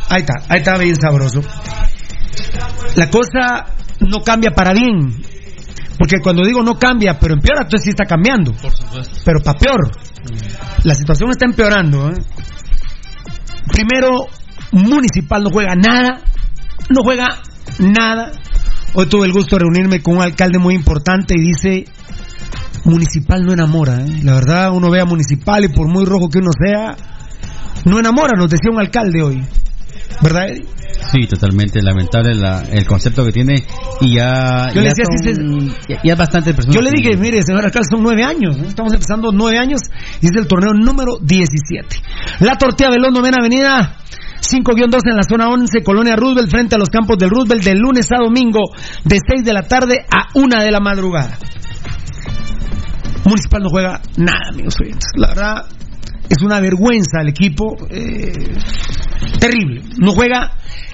Ahí 0.09 0.21
está, 0.23 0.35
ahí 0.49 0.59
está 0.59 0.77
bien 0.77 0.97
sabroso. 0.97 1.41
La 2.97 3.09
cosa 3.11 3.67
no 4.01 4.23
cambia 4.25 4.51
para 4.51 4.73
bien. 4.73 5.23
Porque 6.01 6.17
cuando 6.23 6.43
digo 6.47 6.63
no 6.63 6.79
cambia, 6.79 7.19
pero 7.21 7.35
empeora, 7.35 7.61
entonces 7.65 7.85
sí 7.85 7.91
está 7.91 8.07
cambiando. 8.07 8.55
Pero 9.23 9.41
para 9.41 9.59
peor. 9.59 9.91
La 10.85 10.95
situación 10.95 11.29
está 11.29 11.45
empeorando. 11.45 12.09
¿eh? 12.09 12.15
Primero, 13.71 14.09
Municipal 14.73 15.43
no 15.43 15.51
juega 15.51 15.75
nada, 15.75 16.23
no 16.89 17.03
juega 17.05 17.27
nada. 17.81 18.33
Hoy 18.95 19.07
tuve 19.11 19.27
el 19.27 19.33
gusto 19.35 19.57
de 19.57 19.65
reunirme 19.65 20.01
con 20.01 20.17
un 20.17 20.23
alcalde 20.23 20.59
muy 20.59 20.75
importante 20.75 21.35
y 21.37 21.43
dice, 21.43 21.85
Municipal 22.85 23.45
no 23.45 23.53
enamora. 23.53 24.01
¿eh? 24.01 24.23
La 24.23 24.37
verdad, 24.37 24.73
uno 24.73 24.91
ve 24.91 25.03
a 25.03 25.05
Municipal 25.05 25.65
y 25.65 25.69
por 25.69 25.87
muy 25.87 26.07
rojo 26.07 26.31
que 26.31 26.39
uno 26.39 26.51
sea, 26.65 26.97
no 27.85 27.99
enamora, 27.99 28.39
nos 28.39 28.49
decía 28.49 28.71
un 28.73 28.81
alcalde 28.81 29.23
hoy. 29.23 29.45
¿Verdad, 30.23 30.49
Eddie? 30.49 30.67
Sí, 31.13 31.27
totalmente 31.27 31.81
lamentable 31.83 32.35
la- 32.35 32.63
el 32.71 32.85
concepto 32.87 33.25
que 33.25 33.33
tiene 33.33 33.55
y 34.01 34.17
ya, 34.17 34.67
Yo 34.75 34.81
le 34.83 34.89
ya, 34.89 34.95
decía, 34.95 35.05
sí, 35.23 35.35
son- 35.35 35.75
ya, 35.89 36.01
ya 36.05 36.15
bastante 36.15 36.53
personas. 36.53 36.75
Yo 36.77 36.83
le 36.83 36.91
dije, 36.91 37.17
mire, 37.17 37.41
señor 37.43 37.65
alcalde, 37.65 37.89
son 37.91 38.03
nueve 38.03 38.23
años. 38.23 38.57
Estamos 38.59 38.93
empezando 38.93 39.31
nueve 39.33 39.59
años 39.59 39.81
y 40.21 40.27
es 40.27 40.33
el 40.37 40.47
torneo 40.47 40.73
número 40.75 41.13
17. 41.23 41.97
La 42.41 42.57
Tortilla 42.57 42.91
Belón, 42.91 43.13
novena 43.15 43.39
avenida. 43.41 43.97
5-2 44.43 45.03
en 45.07 45.17
la 45.17 45.23
zona 45.23 45.49
11, 45.49 45.83
Colonia 45.85 46.17
Roosevelt, 46.17 46.51
frente 46.51 46.75
a 46.75 46.79
los 46.79 46.89
campos 46.89 47.19
del 47.19 47.31
Roosevelt, 47.31 47.63
de 47.63 47.75
lunes 47.75 48.11
a 48.11 48.17
domingo, 48.17 48.61
de 49.05 49.19
6 49.27 49.45
de 49.45 49.53
la 49.53 49.63
tarde 49.63 49.99
a 50.11 50.29
1 50.35 50.63
de 50.63 50.71
la 50.71 50.81
madrugada. 50.81 51.39
Municipal 53.25 53.63
no 53.63 53.69
juega 53.69 54.01
nada, 54.17 54.49
amigos 54.53 54.75
oyentes. 54.81 55.09
La 55.17 55.29
verdad, 55.29 55.67
es 56.31 56.43
una 56.43 56.61
vergüenza 56.61 57.21
el 57.21 57.29
equipo. 57.29 57.77
eh, 57.91 58.33
terrible. 59.39 59.83
No 59.99 60.13
juega 60.13 60.53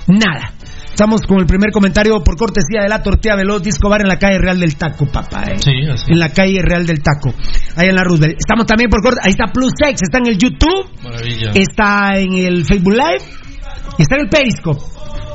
nada. 0.08 0.52
Estamos 0.90 1.20
con 1.28 1.40
el 1.40 1.46
primer 1.46 1.70
comentario 1.72 2.22
por 2.24 2.38
cortesía 2.38 2.80
de 2.82 2.88
la 2.88 3.02
tortilla 3.02 3.36
veloz 3.36 3.62
Disco 3.62 3.90
Bar 3.90 4.00
en 4.00 4.08
la 4.08 4.18
calle 4.18 4.38
Real 4.38 4.58
del 4.58 4.76
Taco, 4.76 5.04
papá. 5.06 5.42
eh. 5.52 5.58
Sí, 5.58 5.72
así. 5.92 6.10
En 6.10 6.18
la 6.18 6.30
calle 6.30 6.62
Real 6.62 6.86
del 6.86 7.02
Taco, 7.02 7.34
ahí 7.76 7.88
en 7.88 7.94
la 7.96 8.02
Roosevelt. 8.02 8.36
Estamos 8.38 8.64
también 8.66 8.88
por 8.88 9.02
corte. 9.02 9.20
Ahí 9.22 9.32
está 9.32 9.44
Plus 9.52 9.72
X, 9.78 10.00
está 10.02 10.18
en 10.18 10.26
el 10.28 10.38
YouTube, 10.38 10.88
Maravilla. 11.04 11.50
está 11.54 12.12
en 12.18 12.32
el 12.32 12.64
Facebook 12.64 12.94
Live 12.94 13.22
y 13.98 14.02
está 14.02 14.14
en 14.16 14.22
el 14.22 14.28
Periscope. 14.30 14.80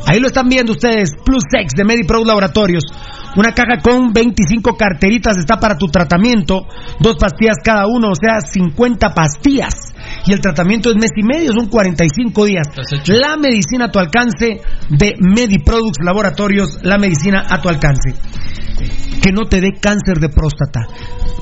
Ahí 0.07 0.19
lo 0.19 0.27
están 0.27 0.49
viendo 0.49 0.71
ustedes, 0.71 1.11
Plus 1.23 1.43
X 1.55 1.73
de 1.77 1.83
MediPro 1.83 2.25
Laboratorios. 2.25 2.83
Una 3.35 3.51
caja 3.53 3.77
con 3.83 4.11
25 4.11 4.75
carteritas 4.75 5.37
está 5.37 5.57
para 5.59 5.77
tu 5.77 5.85
tratamiento, 5.87 6.65
dos 6.99 7.17
pastillas 7.17 7.57
cada 7.63 7.85
uno, 7.85 8.09
o 8.09 8.15
sea, 8.15 8.41
50 8.41 9.13
pastillas. 9.13 9.90
Y 10.25 10.33
el 10.33 10.39
tratamiento 10.41 10.89
es 10.89 10.95
mes 10.95 11.11
y 11.15 11.23
medio, 11.23 11.51
son 11.53 11.67
45 11.67 12.45
días. 12.45 12.67
La 13.07 13.37
medicina 13.37 13.85
a 13.85 13.91
tu 13.91 13.99
alcance 13.99 14.61
de 14.89 15.15
MediProducts 15.19 16.03
Laboratorios, 16.03 16.77
la 16.83 16.97
medicina 16.97 17.45
a 17.49 17.61
tu 17.61 17.69
alcance. 17.69 18.13
Que 19.21 19.31
no 19.31 19.45
te 19.45 19.61
dé 19.61 19.73
cáncer 19.79 20.19
de 20.19 20.29
próstata. 20.29 20.81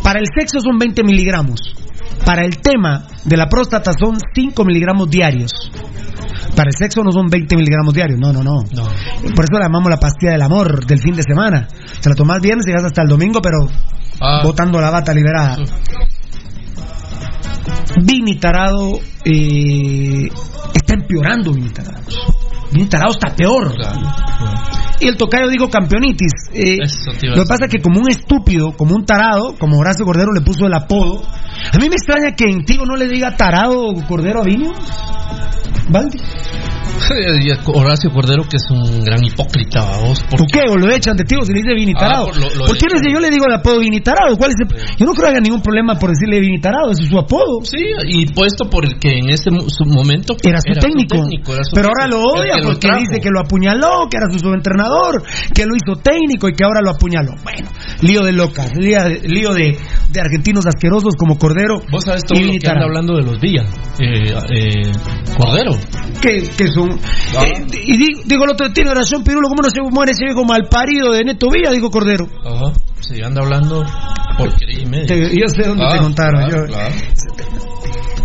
Para 0.03 0.19
el 0.19 0.25
sexo 0.37 0.59
son 0.59 0.77
20 0.77 1.03
miligramos. 1.03 1.59
Para 2.25 2.45
el 2.45 2.57
tema 2.57 3.07
de 3.25 3.37
la 3.37 3.47
próstata 3.47 3.91
son 3.97 4.17
5 4.33 4.65
miligramos 4.65 5.09
diarios. 5.09 5.51
Para 6.55 6.69
el 6.69 6.75
sexo 6.77 7.03
no 7.03 7.11
son 7.11 7.27
20 7.27 7.55
miligramos 7.55 7.93
diarios, 7.93 8.19
no, 8.19 8.33
no, 8.33 8.43
no. 8.43 8.59
Por 9.35 9.45
eso 9.45 9.53
la 9.59 9.65
llamamos 9.65 9.89
la 9.89 9.97
pastilla 9.99 10.33
del 10.33 10.41
amor 10.41 10.85
del 10.85 10.99
fin 10.99 11.15
de 11.15 11.23
semana. 11.23 11.67
Se 11.99 12.09
la 12.09 12.15
tomas 12.15 12.41
viernes 12.41 12.65
y 12.65 12.69
llegas 12.69 12.85
hasta 12.85 13.01
el 13.03 13.07
domingo, 13.07 13.41
pero 13.41 13.67
Ah. 14.21 14.41
botando 14.43 14.81
la 14.81 14.89
bata 14.89 15.13
liberada. 15.13 15.57
Vini 18.03 18.35
Tarado 18.35 18.99
eh, 19.25 20.29
está 20.73 20.95
empeorando 20.95 21.53
Vini 21.53 21.69
Tarado. 21.69 22.03
Vini 22.71 22.87
Tarado 22.87 23.11
está 23.11 23.35
peor. 23.35 23.73
Y 25.01 25.07
el 25.07 25.15
tocayo 25.17 25.47
digo 25.49 25.69
campeonitis. 25.69 26.31
Eh, 26.53 26.77
lo 27.23 27.43
que 27.43 27.47
pasa 27.47 27.65
es 27.65 27.71
que 27.71 27.81
como 27.81 27.99
un 27.99 28.09
estúpido, 28.09 28.73
como 28.75 28.95
un 28.95 29.05
tarado, 29.05 29.55
como 29.57 29.77
Horacio 29.79 30.05
Cordero 30.05 30.31
le 30.33 30.41
puso 30.41 30.65
el 30.67 30.73
apodo, 30.73 31.21
a 31.73 31.77
mí 31.77 31.87
me 31.89 31.95
extraña 31.95 32.35
que 32.35 32.45
en 32.49 32.65
Tigo 32.65 32.85
no 32.85 32.95
le 32.97 33.07
diga 33.07 33.35
tarado 33.35 33.93
Cordero 34.07 34.41
a 34.41 34.43
Vini. 34.43 34.67
¿Valdi? 35.89 36.19
Horacio 37.73 38.11
Cordero, 38.11 38.43
que 38.43 38.57
es 38.57 38.65
un 38.69 39.03
gran 39.03 39.23
hipócrita, 39.23 39.81
vos. 40.01 40.21
¿Por 40.29 40.45
qué? 40.51 40.61
¿O 40.69 40.75
lo 40.75 40.91
echan 40.93 41.15
de 41.15 41.23
Tigo 41.23 41.43
si 41.43 41.53
le 41.53 41.59
dice 41.61 41.73
Vini 41.73 41.93
Ah, 41.97 42.23
por 42.25 42.33
¿Por 42.67 42.77
qué 42.77 42.85
le- 42.91 43.11
yo 43.13 43.19
le 43.19 43.29
digo 43.29 43.45
el 43.47 43.53
apodo 43.55 43.79
Vini 43.79 44.01
Tarado? 44.01 44.35
¿Cuál 44.37 44.51
es 44.51 44.57
el- 44.59 44.95
Yo 44.97 45.05
no 45.05 45.13
creo 45.13 45.25
que 45.29 45.31
haya 45.37 45.39
ningún 45.41 45.61
problema 45.61 45.95
por 45.95 46.09
decirle 46.09 46.39
Vini 46.39 46.59
Tarado, 46.59 46.91
ese 46.91 47.03
es 47.03 47.09
su 47.09 47.17
apodo. 47.17 47.61
Sí, 47.63 47.77
y 48.05 48.25
puesto 48.33 48.69
por 48.69 48.85
el 48.85 48.99
que 48.99 49.17
en 49.17 49.29
ese 49.29 49.49
su 49.67 49.85
momento 49.85 50.35
Era 50.43 50.59
su 50.59 50.73
técnico. 50.79 51.17
era 51.53 51.63
su 51.63 51.71
pero 51.73 51.87
ahora 51.89 52.07
lo 52.07 52.19
odia 52.21 52.58
que 52.61 52.67
porque 52.67 52.99
dice 52.99 53.21
que 53.21 53.29
lo 53.29 53.41
apuñaló, 53.41 54.07
que 54.09 54.17
era 54.17 54.27
su 54.31 54.39
subentrenador, 54.39 55.23
que 55.53 55.65
lo 55.65 55.75
hizo 55.75 55.99
técnico 56.01 56.47
y 56.49 56.53
que 56.53 56.63
ahora 56.63 56.81
lo 56.81 56.91
apuñaló. 56.91 57.33
Bueno, 57.43 57.69
lío 58.01 58.21
de 58.21 58.31
locas, 58.33 58.71
lío 58.77 59.03
de, 59.03 59.19
lío 59.27 59.53
de, 59.53 59.77
de 60.11 60.19
argentinos 60.21 60.65
asquerosos 60.65 61.15
como 61.17 61.37
Cordero. 61.37 61.81
Vos 61.91 62.03
sabes 62.05 62.23
todo 62.25 62.39
lo 62.39 62.51
que 62.59 62.67
anda 62.67 62.85
hablando 62.85 63.15
de 63.15 63.23
los 63.23 63.39
Villa. 63.39 63.63
Eh, 63.99 64.33
eh, 64.55 64.91
Cordero. 65.37 65.71
que, 66.21 66.49
que 66.57 66.67
son 66.67 66.89
eh, 66.91 67.65
y 67.85 67.97
di- 67.97 68.21
digo 68.25 68.43
el 68.45 68.51
otro 68.51 68.71
tiene 68.73 68.93
razón 68.93 69.23
Pirulo 69.23 69.47
cómo 69.49 69.61
no 69.61 69.69
se 69.69 69.81
muere 69.81 70.11
ese 70.11 70.25
viejo 70.25 70.43
malparido 70.43 71.11
de 71.11 71.23
Neto 71.23 71.49
Villa 71.49 71.71
dijo 71.71 71.89
Cordero 71.89 72.25
Ajá. 72.45 72.73
Sí, 72.99 73.21
anda 73.21 73.41
hablando 73.41 73.85
porquería 74.37 74.81
y 74.81 74.85
media. 74.85 75.05
Te- 75.07 75.37
yo 75.37 75.47
sé 75.47 75.63
dónde 75.67 75.85
Ah, 75.85 75.93
te 75.93 75.99
contaron 75.99 76.41
claro, 76.49 76.65
yo- 76.65 76.73
claro. 76.73 76.95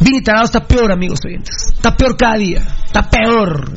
Vini 0.01 0.23
Tarado 0.23 0.44
está 0.44 0.61
peor 0.66 0.92
amigos 0.92 1.20
oyentes 1.25 1.55
está 1.75 1.97
peor 1.97 2.16
cada 2.16 2.37
día 2.37 2.62
está 2.87 3.03
peor 3.09 3.73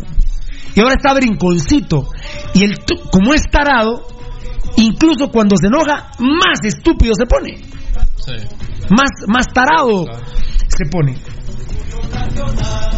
y 0.78 0.82
ahora 0.82 0.94
está 0.96 1.14
brinconcito 1.16 2.08
y 2.54 2.64
el 2.64 2.76
como 3.12 3.34
es 3.34 3.42
tarado 3.52 4.06
incluso 4.78 5.32
cuando 5.32 5.56
se 5.58 5.68
enoja 5.68 6.12
más 6.20 6.60
estúpido 6.64 7.14
se 7.18 7.26
pone 7.26 7.58
Sí. 8.18 8.34
más, 8.90 9.10
más 9.28 9.48
tarado 9.54 10.06
se 10.68 10.86
pone. 10.92 11.16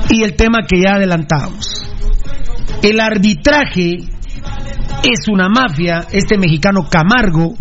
Y 0.09 0.23
el 0.23 0.35
tema 0.35 0.59
que 0.67 0.81
ya 0.81 0.95
adelantábamos. 0.95 1.85
El 2.81 2.99
arbitraje 2.99 3.97
es 5.03 5.27
una 5.31 5.47
mafia, 5.49 6.05
este 6.11 6.37
mexicano 6.37 6.87
Camargo, 6.89 7.55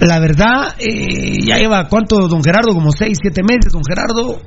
la 0.00 0.18
verdad, 0.18 0.74
eh, 0.78 1.38
ya 1.46 1.58
lleva, 1.58 1.88
¿cuánto, 1.88 2.28
don 2.28 2.42
Gerardo? 2.42 2.74
Como 2.74 2.90
seis, 2.92 3.18
siete 3.20 3.42
meses, 3.42 3.72
don 3.72 3.82
Gerardo. 3.84 4.40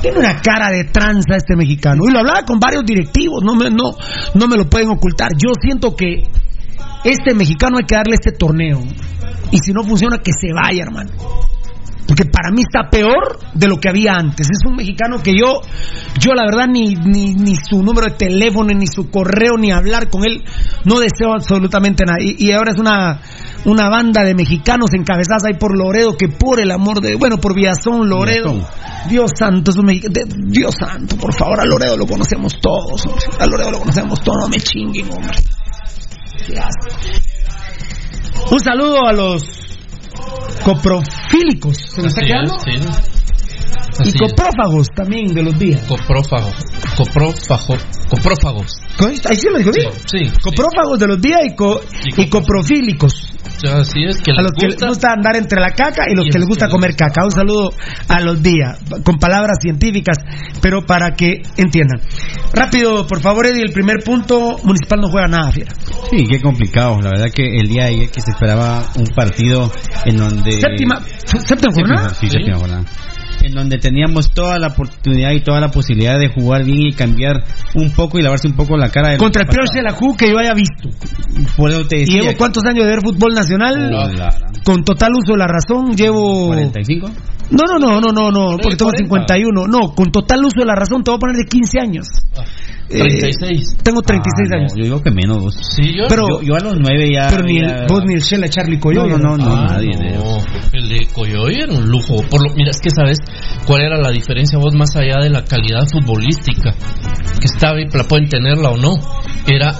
Tiene 0.00 0.18
una 0.18 0.40
cara 0.40 0.70
de 0.70 0.84
tranza 0.84 1.36
este 1.36 1.56
mexicano. 1.56 2.02
Y 2.08 2.12
lo 2.12 2.20
hablaba 2.20 2.42
con 2.44 2.58
varios 2.58 2.84
directivos, 2.84 3.42
no 3.44 3.54
me, 3.54 3.70
no, 3.70 3.92
no 4.34 4.48
me 4.48 4.56
lo 4.56 4.68
pueden 4.68 4.88
ocultar. 4.88 5.32
Yo 5.36 5.52
siento 5.60 5.94
que 5.94 6.22
este 7.04 7.34
mexicano 7.34 7.76
hay 7.78 7.86
que 7.86 7.96
darle 7.96 8.14
este 8.14 8.32
torneo. 8.32 8.80
Y 9.50 9.58
si 9.58 9.72
no 9.72 9.82
funciona, 9.82 10.18
que 10.18 10.32
se 10.32 10.52
vaya, 10.52 10.84
hermano. 10.84 11.10
Porque 12.10 12.24
para 12.24 12.50
mí 12.50 12.62
está 12.62 12.90
peor 12.90 13.38
de 13.54 13.68
lo 13.68 13.76
que 13.78 13.88
había 13.88 14.14
antes. 14.14 14.48
Es 14.50 14.68
un 14.68 14.74
mexicano 14.74 15.22
que 15.22 15.32
yo, 15.38 15.60
yo 16.18 16.32
la 16.34 16.42
verdad, 16.44 16.66
ni, 16.66 16.96
ni, 16.96 17.34
ni 17.34 17.54
su 17.54 17.84
número 17.84 18.08
de 18.08 18.16
teléfono, 18.16 18.74
ni 18.74 18.88
su 18.88 19.10
correo, 19.10 19.56
ni 19.56 19.70
hablar 19.70 20.10
con 20.10 20.24
él, 20.26 20.42
no 20.84 20.98
deseo 20.98 21.32
absolutamente 21.32 22.04
nada. 22.04 22.18
Y, 22.20 22.34
y 22.44 22.50
ahora 22.50 22.72
es 22.72 22.78
una, 22.80 23.20
una 23.64 23.88
banda 23.88 24.24
de 24.24 24.34
mexicanos 24.34 24.90
encabezadas 24.92 25.44
ahí 25.44 25.54
por 25.54 25.78
Loredo, 25.78 26.16
que 26.16 26.26
por 26.28 26.58
el 26.58 26.72
amor 26.72 27.00
de, 27.00 27.14
bueno, 27.14 27.36
por 27.38 27.54
Villazón, 27.54 28.08
Loredo. 28.08 28.68
Dios 29.08 29.30
santo, 29.38 29.70
es 29.70 29.76
un 29.76 29.86
mexicano. 29.86 30.12
de- 30.14 30.26
Dios 30.48 30.74
santo, 30.80 31.14
por 31.16 31.32
favor, 31.32 31.60
a 31.60 31.64
Loredo 31.64 31.96
lo 31.96 32.06
conocemos 32.08 32.54
todos. 32.60 33.06
hombre. 33.06 33.24
A 33.38 33.46
Loredo 33.46 33.70
lo 33.70 33.78
conocemos 33.78 34.20
todos, 34.20 34.38
no 34.40 34.48
me 34.48 34.58
chinguen, 34.58 35.12
hombre. 35.12 35.38
Un 38.50 38.58
saludo 38.58 39.06
a 39.06 39.12
los 39.12 39.60
coprofílicos. 40.64 41.76
¿Se 41.76 42.02
me 42.02 42.08
está 42.08 42.22
quedando? 42.22 42.54
es, 42.66 43.29
Y 44.04 44.08
es. 44.08 44.14
coprófagos 44.14 44.88
también 44.94 45.26
de 45.34 45.42
los 45.42 45.58
días. 45.58 45.82
Coprófago. 45.86 46.50
Coprófago. 46.96 47.76
Coprófagos. 48.08 48.72
Ahí 49.28 49.36
sí 49.36 49.46
lo 49.50 49.58
digo 49.58 49.70
bien. 49.72 49.90
Sí. 50.06 50.30
Coprófagos 50.42 50.98
de 50.98 51.06
los 51.06 51.20
días 51.20 51.40
y, 51.44 51.54
co- 51.54 51.80
y 52.16 52.28
coprofílicos. 52.28 53.32
Ya, 53.62 53.76
Así 53.80 54.02
es 54.04 54.22
que 54.22 54.30
A 54.30 54.40
los 54.42 54.52
que 54.52 54.68
les 54.68 54.80
gusta. 54.80 55.12
andar 55.12 55.36
entre 55.36 55.60
la 55.60 55.70
caca 55.72 56.04
y 56.10 56.14
los 56.16 56.26
Y 56.26 56.30
que 56.30 56.38
les 56.38 56.48
gusta 56.48 56.66
que 56.66 56.72
comer 56.72 56.96
caca. 56.96 57.24
Un 57.24 57.30
saludo 57.30 57.72
a 58.08 58.20
los 58.20 58.42
días, 58.42 58.78
con 59.04 59.18
palabras 59.18 59.58
científicas, 59.60 60.16
pero 60.62 60.86
para 60.86 61.10
que 61.10 61.42
entiendan. 61.58 62.00
Rápido, 62.54 63.06
por 63.06 63.20
favor, 63.20 63.46
Eddie, 63.46 63.62
el 63.62 63.72
primer 63.72 63.98
punto, 64.02 64.56
Municipal 64.64 65.00
no 65.00 65.08
juega 65.08 65.28
nada, 65.28 65.52
fiera. 65.52 65.72
Sí, 66.10 66.24
qué 66.28 66.40
complicado. 66.40 66.96
La 67.02 67.10
verdad 67.10 67.26
que 67.34 67.44
el 67.44 67.68
día 67.68 67.84
de 67.84 67.88
ayer 67.90 68.10
que 68.10 68.20
se 68.22 68.30
esperaba 68.30 68.82
un 68.96 69.06
partido 69.14 69.70
en 70.06 70.16
donde... 70.16 70.52
Séptima, 70.52 70.98
séptima 71.26 71.72
jornada. 71.74 72.08
Sí, 72.14 72.28
séptima 72.30 72.58
jornada. 72.58 72.84
En 73.42 73.54
donde 73.54 73.78
teníamos 73.78 74.32
toda 74.32 74.58
la 74.58 74.68
oportunidad 74.68 75.32
y 75.32 75.40
toda 75.40 75.60
la 75.60 75.68
posibilidad 75.68 76.18
de 76.18 76.28
jugar 76.28 76.64
bien 76.64 76.88
y 76.88 76.92
cambiar 76.92 77.42
un 77.74 77.90
poco 77.90 78.18
y 78.18 78.22
lavarse 78.22 78.48
un 78.48 78.54
poco 78.54 78.76
la 78.76 78.90
cara. 78.90 79.10
del 79.10 79.18
Contra 79.18 79.42
el 79.42 79.48
peor 79.48 79.68
de 79.72 79.82
la 79.82 79.92
Ju 79.92 80.16
que 80.16 80.30
yo 80.30 80.38
haya 80.38 80.54
visto. 80.54 80.90
Por 81.56 81.70
eso 81.70 81.86
te 81.86 82.02
Y 82.02 82.06
llevo 82.06 82.36
cuántos 82.36 82.64
años 82.64 82.84
de 82.84 82.90
ver 82.90 83.00
fútbol 83.02 83.34
nacional. 83.34 84.32
Con 84.64 84.84
total 84.84 85.12
uso 85.14 85.32
de 85.32 85.38
la 85.38 85.46
razón, 85.46 85.96
llevo. 85.96 86.48
45. 86.48 87.10
No, 87.50 87.64
no, 87.66 87.78
no, 87.78 88.00
no, 88.00 88.12
no, 88.12 88.30
no, 88.30 88.56
porque 88.58 88.76
tengo 88.76 88.92
40. 88.92 89.34
51. 89.34 89.66
No, 89.66 89.94
con 89.94 90.12
total 90.12 90.44
uso 90.44 90.60
de 90.60 90.66
la 90.66 90.76
razón 90.76 91.02
te 91.02 91.10
voy 91.10 91.16
a 91.16 91.20
poner 91.20 91.36
de 91.36 91.46
15 91.46 91.80
años. 91.80 92.06
Eh, 92.36 92.42
36. 92.90 93.76
tengo 93.82 94.02
36 94.02 94.48
Ah, 94.50 94.54
no, 94.54 94.60
años. 94.60 94.72
Yo 94.76 94.84
digo 94.84 95.02
que 95.02 95.10
menos. 95.10 95.38
vos. 95.38 95.54
Sí, 95.60 95.94
yo. 95.96 96.04
Pero- 96.08 96.26
yo, 96.28 96.42
yo 96.42 96.54
a 96.56 96.60
los 96.60 96.74
nueve 96.78 97.08
ya. 97.12 97.28
Pero 97.30 97.42
ni 97.44 97.60
ya- 97.60 97.82
el, 97.82 97.86
vos 97.88 98.02
ni 98.04 98.14
el 98.14 98.20
Shella 98.20 98.48
Charlie 98.48 98.78
Coyo. 98.78 99.04
No, 99.06 99.16
no, 99.16 99.36
no, 99.36 99.36
no, 99.38 99.54
Ah, 99.56 99.66
nadie 99.70 99.90
no. 99.96 100.38
El 100.72 100.88
de 100.88 101.06
Coyoy 101.12 101.54
era 101.62 101.72
un 101.72 101.88
lujo. 101.88 102.22
Por 102.30 102.42
lo, 102.48 102.54
mira, 102.54 102.70
es 102.70 102.80
que 102.80 102.90
sabes 102.90 103.18
cuál 103.66 103.82
era 103.82 103.96
la 103.98 104.10
diferencia 104.10 104.58
vos 104.58 104.74
más 104.74 104.94
allá 104.96 105.18
de 105.22 105.30
la 105.30 105.44
calidad 105.44 105.86
futbolística 105.90 106.72
que 107.38 107.46
estaba 107.46 107.80
y 107.80 107.86
la 107.86 108.04
pueden 108.04 108.28
tenerla 108.28 108.70
o 108.70 108.76
no. 108.76 108.94
Era 109.46 109.72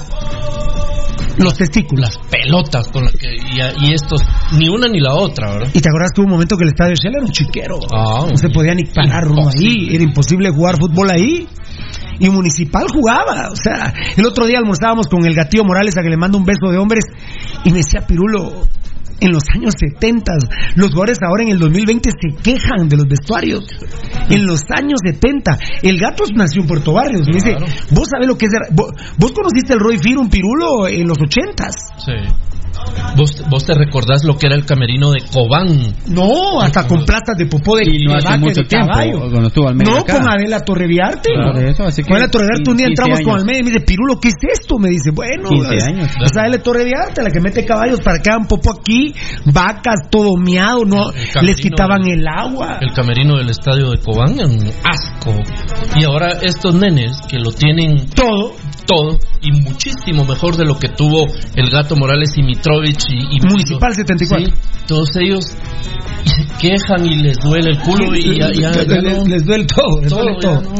los 1.38 1.54
testículos. 1.56 2.00
Las 2.16 2.18
pelotas 2.30 2.88
con 2.88 3.04
las 3.04 3.12
que. 3.14 3.28
Y, 3.34 3.86
y, 3.88 3.94
estos, 3.94 4.20
ni 4.58 4.68
una 4.68 4.88
ni 4.88 5.00
la 5.00 5.14
otra, 5.14 5.52
¿verdad? 5.52 5.68
Y 5.72 5.80
te 5.80 5.88
acuerdas 5.88 6.10
que 6.14 6.20
hubo 6.20 6.26
un 6.26 6.32
momento 6.32 6.56
que 6.56 6.64
el 6.64 6.70
estadio 6.70 6.94
Shell 6.94 7.14
era 7.14 7.24
un 7.24 7.32
chiquero. 7.32 7.78
Ah, 7.94 8.26
no 8.30 8.36
se 8.36 8.50
podía 8.50 8.74
ni 8.74 8.84
parar 8.84 9.26
uno 9.28 9.48
ahí. 9.48 9.88
Era 9.94 10.04
imposible 10.04 10.50
jugar 10.50 10.76
fútbol 10.78 11.10
ahí. 11.10 11.46
Y 12.18 12.29
Municipal 12.29 12.87
jugaba. 12.92 13.50
O 13.50 13.57
sea, 13.57 13.92
el 14.16 14.26
otro 14.26 14.46
día 14.46 14.59
almorzábamos 14.59 15.07
con 15.07 15.24
el 15.24 15.35
gatillo 15.35 15.64
Morales 15.64 15.96
a 15.96 16.03
que 16.03 16.11
le 16.11 16.16
manda 16.16 16.38
un 16.38 16.44
beso 16.44 16.70
de 16.70 16.79
hombres. 16.79 17.05
Y 17.64 17.70
me 17.70 17.79
decía, 17.79 18.07
Pirulo, 18.07 18.66
en 19.20 19.33
los 19.33 19.44
años 19.55 19.74
70. 19.79 20.33
Los 20.76 20.90
jugadores 20.90 21.18
ahora 21.22 21.42
en 21.42 21.50
el 21.50 21.59
2020 21.59 22.11
se 22.11 22.42
quejan 22.42 22.88
de 22.88 22.96
los 22.96 23.07
vestuarios. 23.07 23.64
En 24.29 24.46
los 24.46 24.62
años 24.70 25.00
70. 25.05 25.59
El 25.83 25.98
gato 25.98 26.24
nació 26.35 26.62
en 26.62 26.68
Puerto 26.68 26.92
Barrios. 26.92 27.26
Me 27.26 27.35
dice, 27.35 27.57
vos 27.90 28.09
sabés 28.09 28.26
lo 28.26 28.37
que 28.37 28.46
es... 28.46 28.53
Vos, 28.72 28.90
vos 29.18 29.33
conociste 29.33 29.74
el 29.74 29.81
Roy 29.81 29.98
Fir, 29.98 30.18
un 30.18 30.29
pirulo, 30.29 30.88
en 30.88 31.07
los 31.07 31.18
80s. 31.18 31.74
Sí. 31.98 32.50
¿Vos, 33.16 33.42
¿Vos, 33.48 33.64
te 33.64 33.74
recordás 33.74 34.24
lo 34.24 34.36
que 34.36 34.46
era 34.46 34.56
el 34.56 34.64
camerino 34.64 35.10
de 35.10 35.20
Cobán? 35.32 35.94
No, 36.06 36.60
hasta 36.60 36.86
con 36.86 37.04
platas 37.04 37.36
de 37.36 37.46
popó 37.46 37.76
de, 37.76 37.88
y 37.90 38.04
no 38.04 38.14
hace 38.14 38.38
mucho 38.38 38.62
de 38.62 38.68
tiempo, 38.68 38.88
caballo. 38.88 39.20
cuando 39.20 39.48
estuvo 39.48 39.68
Almeida 39.68 39.90
No, 39.90 39.98
acá. 39.98 40.18
con 40.18 40.28
Adela 40.28 40.60
Torreviarte. 40.60 41.32
Claro, 41.34 41.58
eso, 41.58 41.84
así 41.84 42.02
que 42.02 42.08
con 42.08 42.16
Adela 42.16 42.30
Torreviarte 42.30 42.70
un 42.70 42.76
día 42.76 42.86
15 42.86 43.02
entramos 43.02 43.20
con. 43.24 43.40
Almeida 43.40 43.58
y 43.60 43.62
me 43.64 43.70
dice, 43.70 43.84
Pirulo, 43.84 44.20
¿qué 44.20 44.28
es 44.28 44.34
esto? 44.60 44.78
Me 44.78 44.88
dice, 44.90 45.10
bueno, 45.10 45.48
15 45.48 45.74
es, 45.74 45.84
años. 45.84 46.08
es 46.24 46.36
Adela 46.36 46.58
Torreviarte, 46.62 47.22
la 47.22 47.30
que 47.30 47.40
mete 47.40 47.64
caballos 47.64 48.00
para 48.00 48.20
que 48.20 48.30
hagan 48.30 48.46
popó 48.46 48.72
aquí, 48.78 49.14
vacas, 49.44 50.08
todo 50.10 50.36
miado, 50.36 50.84
no, 50.84 51.10
camerino 51.10 51.42
les 51.42 51.56
quitaban 51.60 52.06
el 52.06 52.26
agua. 52.26 52.78
El 52.80 52.92
camerino 52.92 53.36
del 53.38 53.50
estadio 53.50 53.90
de 53.90 53.98
Cobán, 53.98 54.38
un 54.40 54.70
asco. 54.84 55.34
Y 55.96 56.04
ahora 56.04 56.38
estos 56.42 56.74
nenes 56.74 57.18
que 57.28 57.38
lo 57.38 57.50
tienen 57.52 58.08
todo, 58.10 58.52
todo 58.90 59.18
y 59.42 59.53
muchísimo 59.53 60.24
mejor 60.24 60.57
de 60.57 60.64
lo 60.64 60.79
que 60.79 60.88
tuvo 60.88 61.26
el 61.55 61.70
gato 61.70 61.94
Morales 61.96 62.33
y 62.37 62.42
Mitrovich 62.42 63.05
y, 63.09 63.37
y 63.37 63.40
Municipal 63.48 63.94
74. 63.94 64.46
Sí, 64.46 64.53
todos 64.87 65.09
ellos 65.20 65.44
se 66.24 66.44
quejan 66.61 67.07
y 67.07 67.16
les 67.22 67.38
duele 67.38 67.70
el 67.70 67.79
culo 67.79 68.14
y 68.14 68.38
ya, 68.38 68.50
ya- 68.53 68.72
ya 68.85 69.00
les, 69.00 69.18
no- 69.18 69.24
les 69.26 69.44
duele 69.44 69.64
todo, 69.66 70.00
les 70.03 70.11
todo, 70.11 70.22
duele 70.22 70.38
todo. 70.40 70.61
no. 70.62 70.70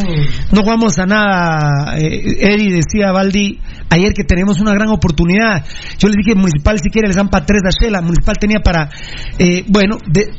No 0.53 0.63
jugamos 0.63 0.99
a 0.99 1.07
nada. 1.07 1.97
Eh, 1.99 2.23
Eddie 2.41 2.73
decía, 2.75 3.13
Valdi, 3.13 3.59
ayer 3.89 4.13
que 4.13 4.25
tenemos 4.25 4.61
una 4.61 4.73
gran 4.75 4.89
oportunidad. 4.89 5.65
Yo 5.99 6.09
les 6.09 6.17
dije, 6.17 6.35
Municipal, 6.35 6.79
si 6.83 6.91
quiere, 6.91 7.09
les 7.09 7.17
dan 7.17 7.29
para 7.29 7.47
tres 7.47 7.63
de 7.63 7.71
Shela. 7.71 8.01
Municipal 8.03 8.37
tenía 8.39 8.59
para. 8.61 8.91
eh, 9.39 9.65
bueno, 9.69 9.97
de- 10.07 10.31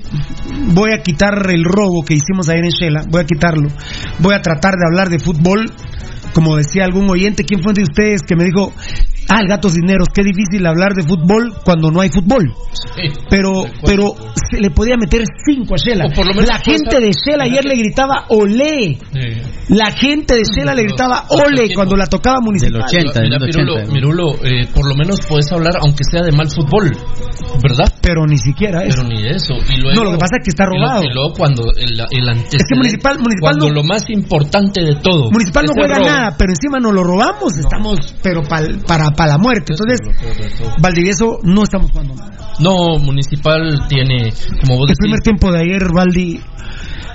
voy 0.73 0.91
a 0.93 1.01
quitar 1.01 1.33
el 1.49 1.63
robo 1.63 2.03
que 2.05 2.13
hicimos 2.15 2.49
ayer 2.49 2.65
en 2.65 2.71
Shela. 2.71 3.03
Voy 3.09 3.21
a 3.21 3.25
quitarlo. 3.25 3.69
Voy 4.19 4.33
a 4.35 4.41
tratar 4.41 4.73
de 4.73 4.85
hablar 4.89 5.09
de 5.09 5.19
fútbol. 5.19 5.65
Como 6.33 6.55
decía 6.57 6.85
algún 6.85 7.09
oyente, 7.09 7.43
¿quién 7.43 7.61
fue 7.61 7.73
de 7.73 7.83
ustedes 7.83 8.21
que 8.21 8.35
me 8.35 8.45
dijo, 8.45 8.71
ah, 9.29 9.39
el 9.41 9.47
gato 9.47 9.69
Cisneros, 9.69 10.07
qué 10.13 10.23
difícil 10.23 10.65
hablar 10.65 10.93
de 10.93 11.03
fútbol 11.03 11.53
cuando 11.63 11.91
no 11.91 12.01
hay 12.01 12.09
fútbol? 12.09 12.53
Sí. 12.73 13.03
Pero, 13.29 13.65
pero 13.85 14.13
se 14.49 14.59
le 14.59 14.69
podía 14.71 14.95
meter 14.97 15.23
cinco 15.45 15.75
a 15.75 15.77
Shela. 15.77 16.05
O 16.05 16.09
por 16.13 16.25
lo 16.27 16.33
menos 16.33 16.47
La 16.49 16.59
gente 16.59 16.99
de 16.99 17.11
Shela 17.11 17.43
ayer 17.45 17.63
le 17.65 17.75
gritaba, 17.75 18.25
olé. 18.29 18.97
Sí. 19.13 19.41
La 19.69 19.91
gente 19.91 20.35
de 20.35 20.41
Shela 20.43 20.73
le 20.73 20.83
gritaba 20.83 21.25
ole 21.29 21.73
cuando 21.73 21.95
la 21.95 22.05
tocaba 22.05 22.37
municipal. 22.41 22.73
Del 22.73 22.81
80, 22.83 23.21
Mira, 23.21 23.37
del 23.39 23.47
Mirulo, 23.47 23.73
80. 23.75 23.93
Mirulo, 23.93 24.25
eh, 24.43 24.67
por 24.73 24.87
lo 24.87 24.95
menos 24.95 25.19
puedes 25.27 25.51
hablar, 25.51 25.73
aunque 25.81 26.03
sea 26.09 26.21
de 26.23 26.31
mal 26.31 26.49
fútbol, 26.49 26.91
¿verdad? 27.63 27.91
Pero 28.01 28.25
ni 28.25 28.37
siquiera 28.37 28.83
eso. 28.83 28.97
Pero 29.03 29.09
ni 29.09 29.21
de 29.21 29.29
eso. 29.31 29.53
Y 29.69 29.79
luego, 29.81 29.95
No, 29.95 30.03
lo 30.05 30.11
que 30.13 30.17
pasa 30.17 30.35
es 30.39 30.43
que 30.43 30.49
está 30.49 30.63
y 30.63 30.67
robado. 30.67 31.03
Y 31.03 31.13
luego, 31.13 31.33
cuando 31.37 31.63
el, 31.77 31.91
el 31.93 32.29
antecedente. 32.29 32.75
Municipal- 32.75 33.17
Municipal 33.19 33.39
cuando 33.41 33.67
no- 33.69 33.73
lo 33.75 33.83
más 33.83 34.03
importante 34.09 34.81
de 34.83 34.95
todo. 34.95 35.29
Municipal 35.31 35.65
no 35.65 35.71
es 35.71 35.77
juega 35.77 35.95
robo. 35.97 36.07
nada, 36.07 36.20
pero 36.37 36.51
encima 36.51 36.79
nos 36.79 36.93
lo 36.93 37.03
robamos, 37.03 37.57
estamos, 37.57 37.97
pero 38.21 38.41
pal- 38.43 38.83
para, 38.85 39.09
para 39.11 39.31
la 39.31 39.37
muerte. 39.37 39.73
Entonces. 39.73 39.99
Valdivieso 40.79 41.39
no 41.43 41.63
estamos 41.63 41.91
jugando 41.91 42.15
nada. 42.15 42.31
No, 42.59 42.97
Municipal 42.99 43.61
tiene, 43.87 44.31
como 44.61 44.77
vos 44.77 44.89
El 44.89 44.95
decís. 44.95 44.97
primer 44.99 45.19
tiempo 45.21 45.51
de 45.51 45.59
ayer, 45.59 45.81
Valdi, 45.93 46.39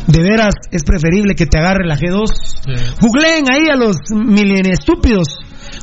de 0.08 0.22
veras 0.22 0.54
es 0.70 0.82
preferible 0.84 1.34
que 1.34 1.46
te 1.46 1.58
agarre 1.58 1.86
la 1.86 1.96
G2. 1.96 2.26
Sí. 2.26 2.72
Googleen 3.00 3.44
ahí 3.52 3.68
a 3.70 3.76
los 3.76 3.96
milen 4.12 4.66
estúpidos. 4.70 5.38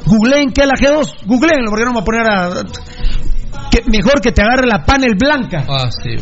Googleen 0.06 0.52
qué 0.52 0.62
es 0.62 0.68
la 0.68 0.74
G2. 0.76 1.26
Googleenlo, 1.26 1.70
porque 1.70 1.86
no 1.86 1.92
me 1.94 2.02
voy 2.02 2.02
a 2.02 2.06
poner 2.06 2.28
a. 2.30 2.64
Que 3.72 3.82
mejor 3.90 4.22
que 4.22 4.32
te 4.32 4.42
agarre 4.42 4.68
la 4.68 4.84
panel 4.84 5.16
blanca. 5.18 5.66
Ah, 5.68 5.90
sí. 5.90 6.16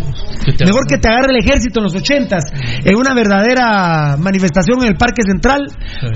que 0.45 0.53
te 0.53 0.65
Mejor 0.65 0.87
que 0.87 0.97
te 0.97 1.09
agarre 1.09 1.31
el 1.31 1.43
ejército 1.43 1.79
en 1.79 1.83
los 1.85 1.95
ochentas, 1.95 2.43
en 2.83 2.95
una 2.95 3.13
verdadera 3.13 4.17
manifestación 4.17 4.81
en 4.83 4.89
el 4.89 4.95
Parque 4.95 5.21
Central, 5.23 5.67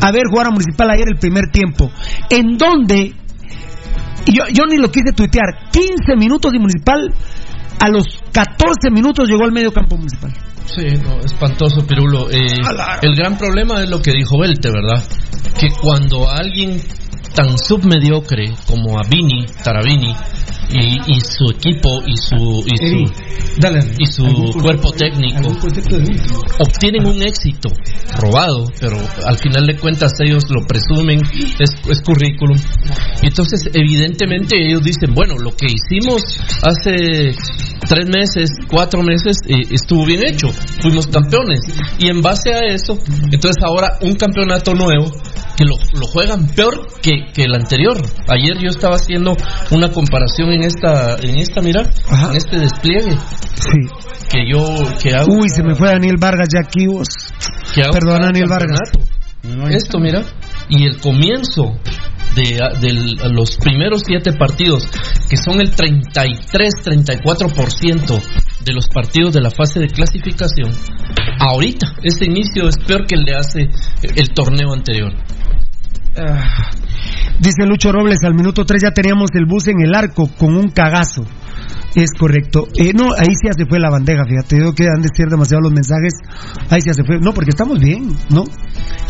a 0.01 0.11
ver 0.11 0.23
jugar 0.29 0.47
a 0.47 0.51
Municipal 0.51 0.89
ayer 0.89 1.07
el 1.11 1.19
primer 1.19 1.51
tiempo, 1.51 1.91
en 2.29 2.57
donde, 2.57 3.13
yo, 4.25 4.43
yo 4.51 4.65
ni 4.65 4.77
lo 4.77 4.89
quise 4.91 5.11
tuitear, 5.15 5.69
15 5.71 6.15
minutos 6.17 6.51
de 6.51 6.59
Municipal, 6.59 7.13
a 7.79 7.89
los 7.89 8.05
14 8.31 8.89
minutos 8.91 9.27
llegó 9.29 9.43
al 9.43 9.51
medio 9.51 9.71
campo 9.71 9.97
Municipal. 9.97 10.33
Sí, 10.65 10.88
no, 11.03 11.19
espantoso, 11.19 11.85
Pirulo. 11.85 12.29
Eh, 12.31 12.47
el 13.01 13.15
gran 13.15 13.38
problema 13.38 13.83
es 13.83 13.89
lo 13.89 14.01
que 14.01 14.11
dijo 14.11 14.39
Belte, 14.39 14.69
¿verdad? 14.71 15.03
Que 15.59 15.67
cuando 15.79 16.29
alguien 16.29 16.81
tan 17.36 17.58
submediocre 17.58 18.54
como 18.65 18.98
a 18.98 19.02
Vini, 19.10 19.45
Tarabini, 19.63 20.15
y, 20.69 21.15
y 21.15 21.19
su 21.21 21.45
equipo 21.52 22.02
y 22.06 22.15
su, 22.17 22.63
y 22.65 22.78
su, 22.78 23.60
dale. 23.60 23.80
y 24.00 24.06
su 24.06 24.26
¿Algún 24.26 24.62
cuerpo 24.62 24.91
técnico 24.91 25.50
obtienen 26.60 27.06
un 27.06 27.21
éxito 27.21 27.69
robado, 28.17 28.65
pero 28.80 28.98
al 29.26 29.38
final 29.38 29.67
de 29.67 29.78
cuentas 29.78 30.13
ellos 30.21 30.43
lo 30.50 30.65
presumen, 30.65 31.19
es, 31.60 31.69
es 31.89 32.02
currículum. 32.02 32.58
Y 33.21 33.28
entonces, 33.28 33.69
evidentemente, 33.74 34.58
ellos 34.58 34.82
dicen, 34.82 35.13
bueno, 35.13 35.36
lo 35.38 35.52
que 35.56 35.67
hicimos 35.67 36.21
hace 36.63 37.36
tres 37.88 38.10
meses, 38.10 38.52
cuatro 38.69 39.04
meses, 39.04 39.38
eh, 39.48 39.67
estuvo 39.71 40.06
bien 40.06 40.26
hecho, 40.26 40.48
fuimos 40.82 41.08
campeones. 41.08 41.60
Y 42.00 42.10
en 42.10 42.21
base 42.21 42.54
a 42.54 42.62
eso, 42.62 42.98
entonces 43.32 43.63
ahora 43.63 43.98
un 44.02 44.15
campeonato 44.15 44.74
nuevo 44.74 45.12
que 45.55 45.63
lo, 45.65 45.75
lo 45.99 46.07
juegan 46.07 46.47
peor 46.47 46.87
que, 47.01 47.27
que 47.33 47.43
el 47.43 47.53
anterior. 47.55 47.97
Ayer 48.27 48.57
yo 48.61 48.69
estaba 48.69 48.95
haciendo 48.95 49.35
una 49.71 49.89
comparación 49.89 50.51
en 50.51 50.63
esta, 50.63 51.15
en 51.17 51.37
esta, 51.39 51.61
mira, 51.61 51.89
Ajá. 52.09 52.29
en 52.31 52.37
este 52.37 52.59
despliegue 52.59 53.15
Sí. 53.55 53.79
que 54.29 54.45
yo 54.51 54.65
que 55.01 55.13
hago. 55.15 55.33
Uy, 55.33 55.47
se 55.49 55.63
me 55.63 55.73
fue 55.75 55.87
Daniel 55.89 56.17
Vargas 56.19 56.49
ya 56.53 56.59
aquí 56.67 56.87
vos. 56.87 57.07
Perdón, 57.73 58.21
Daniel 58.21 58.47
Vargas. 58.49 58.91
Esto, 59.69 59.99
mira, 59.99 60.23
y 60.69 60.85
el 60.85 60.99
comienzo 60.99 61.75
de, 62.35 62.59
de 62.81 62.93
los 63.29 63.55
primeros 63.57 64.01
siete 64.05 64.33
partidos, 64.33 64.87
que 65.29 65.37
son 65.37 65.61
el 65.61 65.73
33-34% 65.75 68.21
de 68.65 68.73
los 68.73 68.87
partidos 68.89 69.33
de 69.33 69.41
la 69.41 69.51
fase 69.51 69.79
de 69.79 69.87
clasificación, 69.87 70.71
ahorita, 71.39 71.93
este 72.03 72.25
inicio 72.25 72.67
es 72.67 72.75
peor 72.77 73.05
que 73.05 73.15
el 73.15 73.23
de 73.23 73.35
hace 73.35 73.69
el 74.15 74.29
torneo 74.33 74.73
anterior. 74.73 75.13
Ah, 76.17 76.71
Dice 77.39 77.65
Lucho 77.65 77.91
Robles, 77.91 78.19
al 78.23 78.34
minuto 78.34 78.65
3 78.65 78.82
ya 78.84 78.91
teníamos 78.91 79.30
el 79.34 79.45
bus 79.45 79.67
en 79.67 79.82
el 79.82 79.93
arco 79.93 80.30
con 80.38 80.56
un 80.56 80.69
cagazo. 80.69 81.25
Es 81.95 82.12
correcto. 82.17 82.67
Eh, 82.78 82.91
no, 82.93 83.13
ahí 83.13 83.36
sí 83.36 83.47
ya 83.47 83.54
se 83.54 83.65
fue 83.65 83.80
la 83.80 83.89
bandeja, 83.89 84.23
fíjate. 84.25 84.60
Yo 84.60 84.73
que 84.73 84.84
han 84.84 85.01
de 85.01 85.10
ser 85.15 85.28
demasiado 85.30 85.62
los 85.62 85.71
mensajes. 85.71 86.13
Ahí 86.69 86.82
sí 86.82 86.88
ya 86.88 86.93
se 86.93 87.04
fue. 87.04 87.19
No, 87.19 87.34
porque 87.34 87.51
estamos 87.51 87.80
bien, 87.80 88.10
¿no? 88.30 88.43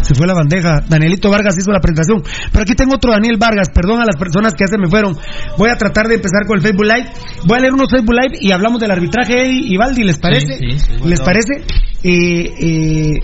Se 0.02 0.14
fue 0.14 0.28
la 0.28 0.34
bandeja. 0.34 0.82
Danielito 0.88 1.32
Vargas 1.32 1.56
hizo 1.58 1.72
la 1.72 1.80
presentación. 1.80 2.24
Pero 2.52 2.62
aquí 2.62 2.74
tengo 2.76 2.96
otro 2.96 3.12
Daniel 3.12 3.38
Vargas. 3.40 3.70
Perdón 3.74 4.02
a 4.02 4.06
las 4.06 4.16
personas 4.18 4.54
que 4.54 4.66
ya 4.66 4.68
se 4.68 4.78
me 4.78 4.88
fueron. 4.88 5.18
Voy 5.58 5.70
a 5.70 5.78
tratar 5.78 6.08
de 6.08 6.16
empezar 6.16 6.46
con 6.46 6.58
el 6.58 6.64
Facebook 6.64 6.86
Live. 6.86 7.10
Voy 7.46 7.58
a 7.58 7.62
leer 7.62 7.74
unos 7.74 7.90
Facebook 7.90 8.14
Live 8.14 8.38
y 8.40 8.52
hablamos 8.52 8.80
del 8.80 8.92
arbitraje, 8.92 9.34
Eddie 9.34 9.74
y 9.74 9.78
Valdi. 9.78 10.04
¿Les 10.04 10.20
parece? 10.20 10.58
Sí, 10.58 10.72
sí, 10.72 10.80
sí. 10.80 11.08
¿Les 11.10 11.22
parece? 11.22 11.64
Eh, 12.04 12.54
eh, 12.60 13.20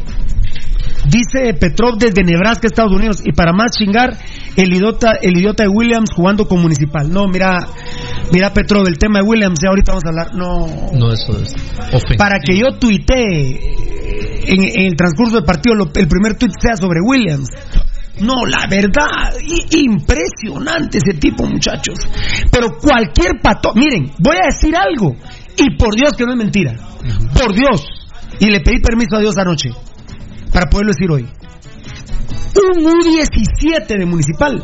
Dice 1.07 1.53
Petrov 1.55 1.97
desde 1.97 2.23
Nebraska, 2.23 2.67
Estados 2.67 2.93
Unidos. 2.93 3.17
Y 3.25 3.31
para 3.33 3.53
más 3.53 3.71
chingar, 3.77 4.17
el 4.55 4.73
idiota, 4.73 5.13
el 5.21 5.37
idiota 5.37 5.63
de 5.63 5.69
Williams 5.69 6.09
jugando 6.15 6.47
con 6.47 6.61
Municipal. 6.61 7.09
No, 7.11 7.27
mira, 7.27 7.57
mira 8.31 8.53
Petrov, 8.53 8.87
el 8.87 8.97
tema 8.97 9.19
de 9.19 9.25
Williams, 9.27 9.59
ya 9.61 9.69
ahorita 9.69 9.91
vamos 9.93 10.03
a 10.05 10.09
hablar. 10.09 10.27
No. 10.35 10.67
No, 10.93 11.11
eso 11.13 11.33
es 11.41 11.53
ofensivo. 11.93 12.17
Para 12.17 12.39
que 12.39 12.57
yo 12.57 12.67
tuitee 12.79 13.75
en, 14.47 14.63
en 14.63 14.85
el 14.87 14.95
transcurso 14.95 15.35
del 15.37 15.45
partido, 15.45 15.75
lo- 15.75 15.91
el 15.95 16.07
primer 16.07 16.35
tuit 16.37 16.51
sea 16.61 16.75
sobre 16.75 16.99
Williams. 17.01 17.49
No, 18.19 18.45
la 18.45 18.67
verdad, 18.69 19.33
impresionante 19.71 20.97
ese 20.99 21.17
tipo, 21.17 21.45
muchachos. 21.45 21.95
Pero 22.51 22.67
cualquier 22.79 23.39
pato, 23.41 23.71
miren, 23.75 24.11
voy 24.19 24.35
a 24.37 24.47
decir 24.53 24.75
algo, 24.75 25.15
y 25.57 25.75
por 25.77 25.95
Dios 25.95 26.11
que 26.17 26.25
no 26.25 26.31
es 26.33 26.37
mentira, 26.37 26.73
por 27.33 27.53
Dios, 27.53 27.83
y 28.39 28.45
le 28.49 28.59
pedí 28.61 28.79
permiso 28.79 29.15
a 29.15 29.19
Dios 29.19 29.37
anoche, 29.37 29.69
para 30.51 30.69
poderlo 30.69 30.93
decir 30.93 31.11
hoy. 31.11 31.27
Un 32.53 32.83
U17 32.83 33.87
de 33.87 34.05
Municipal 34.05 34.61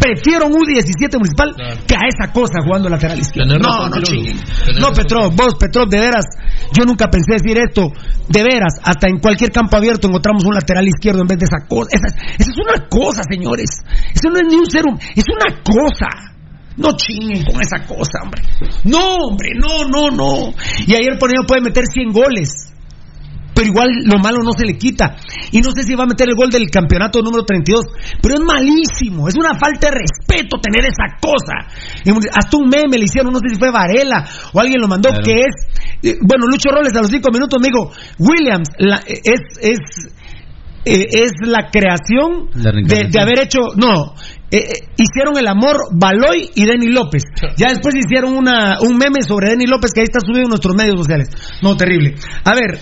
Prefiero 0.00 0.46
un 0.46 0.54
U17 0.54 1.18
municipal 1.18 1.52
que 1.86 1.94
a 1.94 2.08
esa 2.08 2.32
cosa 2.32 2.64
jugando 2.64 2.88
lateral 2.88 3.18
izquierdo. 3.18 3.58
No, 3.58 3.88
no. 3.88 4.00
Tenés 4.00 4.80
No. 4.80 4.92
Petrov, 4.92 5.34
vos, 5.36 5.54
Petrov, 5.60 5.88
de 5.88 6.00
veras, 6.00 6.24
yo 6.72 6.84
nunca 6.86 7.08
pensé 7.08 7.34
decir 7.34 7.58
esto. 7.58 7.92
De 8.28 8.42
veras, 8.42 8.80
hasta 8.82 9.08
en 9.08 9.18
cualquier 9.18 9.50
campo 9.50 9.76
abierto 9.76 10.08
encontramos 10.08 10.44
un 10.44 10.54
lateral 10.54 10.88
izquierdo 10.88 11.20
en 11.20 11.26
vez 11.26 11.38
de 11.38 11.44
esa 11.44 11.66
cosa. 11.68 11.90
Esa, 11.92 12.06
esa 12.38 12.50
es 12.50 12.56
una 12.56 12.88
cosa, 12.88 13.22
señores. 13.28 13.68
Eso 14.14 14.30
no 14.30 14.38
es 14.38 14.44
ni 14.48 14.56
un 14.56 14.70
ser 14.70 14.84
humano, 14.86 15.00
es 15.14 15.24
una 15.28 15.60
cosa. 15.62 16.08
No 16.76 16.96
chinguen 16.96 17.44
con 17.44 17.60
esa 17.60 17.84
cosa, 17.84 18.22
hombre. 18.22 18.42
No, 18.84 19.16
hombre, 19.26 19.50
no, 19.54 19.84
no, 19.84 20.10
no. 20.10 20.54
Y 20.86 20.94
ayer 20.94 21.18
Poneo 21.18 21.44
puede 21.46 21.60
meter 21.60 21.84
100 21.84 22.12
goles. 22.12 22.69
Pero 23.60 23.68
igual 23.72 23.90
lo 24.04 24.18
malo 24.18 24.38
no 24.42 24.52
se 24.56 24.64
le 24.64 24.78
quita. 24.78 25.16
Y 25.52 25.60
no 25.60 25.70
sé 25.72 25.82
si 25.82 25.94
va 25.94 26.04
a 26.04 26.06
meter 26.06 26.26
el 26.30 26.34
gol 26.34 26.48
del 26.50 26.70
campeonato 26.70 27.20
número 27.20 27.44
32. 27.44 27.84
Pero 28.22 28.34
es 28.36 28.40
malísimo. 28.40 29.28
Es 29.28 29.34
una 29.36 29.52
falta 29.58 29.90
de 29.90 29.98
respeto 30.00 30.56
tener 30.62 30.88
esa 30.88 31.18
cosa. 31.20 31.68
Hasta 32.32 32.56
un 32.56 32.68
meme 32.70 32.96
le 32.96 33.04
hicieron, 33.04 33.32
no 33.32 33.38
sé 33.38 33.50
si 33.52 33.58
fue 33.58 33.70
Varela 33.70 34.24
o 34.54 34.60
alguien 34.60 34.80
lo 34.80 34.88
mandó, 34.88 35.10
Claro. 35.10 35.24
que 35.24 35.40
es. 35.40 35.54
eh, 36.02 36.16
Bueno, 36.22 36.46
Lucho 36.50 36.70
Roles 36.70 36.94
a 36.96 37.02
los 37.02 37.10
cinco 37.10 37.28
minutos 37.32 37.60
me 37.60 37.68
dijo: 37.68 37.92
Williams, 38.18 38.68
la- 38.78 39.02
es. 39.06 39.40
es 39.60 39.78
eh, 40.86 41.06
es 41.12 41.32
la 41.46 41.68
creación 41.70 42.48
La 42.54 42.72
de, 42.72 43.20
haber 43.20 43.40
hecho, 43.42 43.58
no, 43.76 44.14
eh, 44.50 44.56
eh, 44.64 44.72
hicieron 44.96 45.36
el 45.36 45.46
amor 45.46 45.76
Baloy 45.92 46.48
y 46.54 46.64
Denny 46.64 46.86
López. 46.86 47.22
Ya 47.58 47.68
después 47.68 47.94
hicieron 47.94 48.34
una, 48.34 48.78
un 48.80 48.96
meme 48.96 49.20
sobre 49.20 49.50
Denny 49.50 49.66
López 49.66 49.90
que 49.92 50.00
ahí 50.00 50.04
está 50.04 50.20
subido 50.20 50.44
en 50.44 50.48
nuestros 50.48 50.74
medios 50.74 50.96
sociales. 50.96 51.28
No, 51.62 51.76
terrible. 51.76 52.14
A 52.44 52.54
ver, 52.54 52.80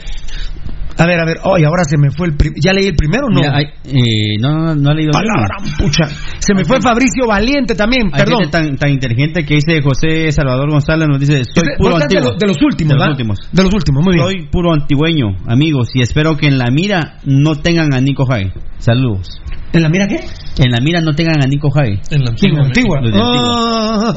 a 0.98 1.06
ver, 1.06 1.20
a 1.20 1.24
ver, 1.24 1.36
ay, 1.44 1.64
ahora 1.64 1.84
se 1.84 1.96
me 1.96 2.10
fue 2.10 2.26
el 2.28 2.36
prim- 2.36 2.54
¿Ya 2.62 2.72
leí 2.72 2.86
el 2.86 2.96
primero 2.96 3.26
o 3.26 3.30
no? 3.30 3.40
Mira, 3.40 3.56
hay- 3.56 3.66
eh, 3.86 4.36
no, 4.40 4.50
no, 4.58 4.74
no 4.74 4.90
ha 4.90 4.94
leído 4.94 5.12
A 5.14 5.22
la 5.22 5.32
ninguno. 5.32 5.46
gran 5.46 5.76
pucha. 5.78 6.04
Se 6.38 6.54
me 6.54 6.64
fue 6.64 6.80
Fabricio 6.80 7.26
Valiente 7.26 7.74
también, 7.74 8.10
Hay 8.12 8.20
perdón. 8.24 8.40
gente 8.40 8.58
tan, 8.58 8.76
tan 8.76 8.90
inteligente 8.90 9.44
que 9.44 9.54
dice 9.54 9.80
José 9.82 10.30
Salvador 10.32 10.70
González, 10.70 11.08
nos 11.08 11.20
dice, 11.20 11.44
soy 11.44 11.64
puro 11.78 11.96
de, 11.98 12.02
antiguo. 12.04 12.30
lo- 12.32 12.36
de 12.36 12.46
los 12.46 12.56
últimos, 12.62 12.88
De 12.90 12.94
los 12.94 12.98
¿verdad? 12.98 13.10
últimos. 13.12 13.38
De 13.52 13.62
los 13.62 13.74
últimos, 13.74 14.04
muy 14.04 14.14
bien. 14.14 14.26
Soy 14.26 14.48
puro 14.50 14.72
antigüeño, 14.72 15.26
amigos, 15.46 15.88
y 15.94 16.02
espero 16.02 16.36
que 16.36 16.46
en 16.48 16.58
la 16.58 16.66
mira 16.72 17.18
no 17.24 17.54
tengan 17.56 17.94
a 17.94 18.00
Nico 18.00 18.26
Jai. 18.26 18.52
Saludos. 18.78 19.40
¿En 19.70 19.82
la 19.82 19.90
mira 19.90 20.06
qué? 20.08 20.16
En 20.64 20.70
la 20.70 20.78
mira 20.82 21.02
no 21.02 21.12
tengan 21.14 21.42
a 21.42 21.46
Nico 21.46 21.68
Jai. 21.70 22.00
En 22.10 22.24
la 22.24 22.30
antigua. 22.30 22.60
Antigua. 22.64 23.00
Los 23.02 23.12
de 23.12 23.20
Antigua. 23.20 23.54
Ah. 23.60 24.12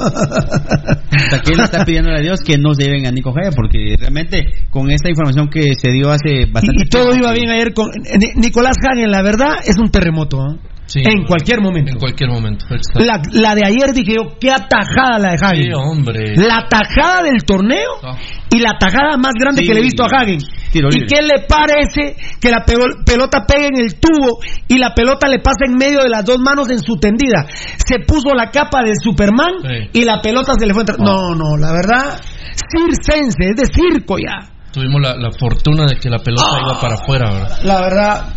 Hasta 1.11 1.41
que 1.41 1.51
él 1.53 1.59
está 1.59 1.83
pidiendo 1.83 2.09
a 2.11 2.19
Dios 2.19 2.39
que 2.41 2.57
no 2.57 2.73
se 2.73 2.83
lleven 2.85 3.05
a 3.05 3.11
Nico 3.11 3.33
Jaya, 3.33 3.51
porque 3.53 3.95
realmente 3.99 4.45
con 4.69 4.89
esta 4.91 5.09
información 5.09 5.49
que 5.49 5.73
se 5.75 5.91
dio 5.91 6.09
hace 6.09 6.45
bastante 6.51 6.70
Y, 6.73 6.89
todo 6.89 7.15
iba 7.15 7.31
bien 7.33 7.49
ayer 7.49 7.73
con 7.73 7.89
Ni- 7.91 8.41
Nicolás 8.41 8.77
Hagen, 8.89 9.11
la 9.11 9.21
verdad, 9.21 9.55
es 9.65 9.77
un 9.77 9.89
terremoto. 9.89 10.37
¿eh? 10.37 10.57
Sí, 10.87 10.99
en 11.05 11.23
cualquier 11.23 11.61
momento. 11.61 11.93
En 11.93 11.99
cualquier 11.99 12.29
momento. 12.29 12.65
La, 12.95 13.21
la 13.31 13.55
de 13.55 13.61
ayer 13.65 13.93
dije 13.93 14.15
yo, 14.15 14.37
qué 14.41 14.51
atajada 14.51 15.19
la 15.19 15.29
de 15.31 15.37
Hagen. 15.41 15.63
Sí, 15.63 15.71
hombre. 15.73 16.35
La 16.35 16.57
atajada 16.65 17.23
del 17.23 17.43
torneo 17.45 17.91
Ah. 18.03 18.17
y 18.49 18.59
la 18.59 18.71
atajada 18.71 19.15
más 19.15 19.31
grande 19.39 19.61
Sí. 19.61 19.67
que 19.67 19.73
le 19.73 19.79
he 19.79 19.83
visto 19.83 20.03
a 20.03 20.07
Hagen. 20.07 20.39
¿Y 20.73 21.05
qué 21.05 21.21
le 21.21 21.45
parece 21.47 22.15
que 22.41 22.49
la 22.49 22.63
pelota 23.05 23.45
pegue 23.47 23.67
en 23.67 23.77
el 23.85 23.99
tubo 23.99 24.39
y 24.67 24.77
la 24.79 24.93
pelota 24.93 25.27
le 25.29 25.39
pasa 25.39 25.65
en 25.65 25.75
medio 25.77 25.99
de 26.01 26.09
las 26.09 26.25
dos 26.25 26.39
manos 26.39 26.69
en 26.69 26.79
su 26.79 26.95
tendida? 26.97 27.45
Se 27.85 27.99
puso 28.05 28.33
la 28.35 28.51
capa 28.51 28.81
de 28.83 28.91
Superman 29.01 29.53
y 29.93 30.03
la 30.03 30.21
pelota 30.21 30.53
se 30.59 30.65
le 30.65 30.73
fue. 30.73 30.81
a 30.81 30.83
entrar. 30.83 30.99
No, 30.99 31.35
no, 31.35 31.55
la 31.57 31.71
verdad, 31.71 32.19
circense, 32.69 33.49
es 33.49 33.55
de 33.55 33.65
circo 33.73 34.17
ya. 34.17 34.50
Tuvimos 34.71 35.01
la, 35.01 35.31
fortuna 35.37 35.85
de 35.85 35.97
que 35.97 36.09
la 36.09 36.19
pelota 36.19 36.59
iba 36.63 36.79
para 36.79 36.95
afuera, 36.95 37.29
¿verdad? 37.29 37.59
La 37.63 37.81
verdad, 37.81 38.33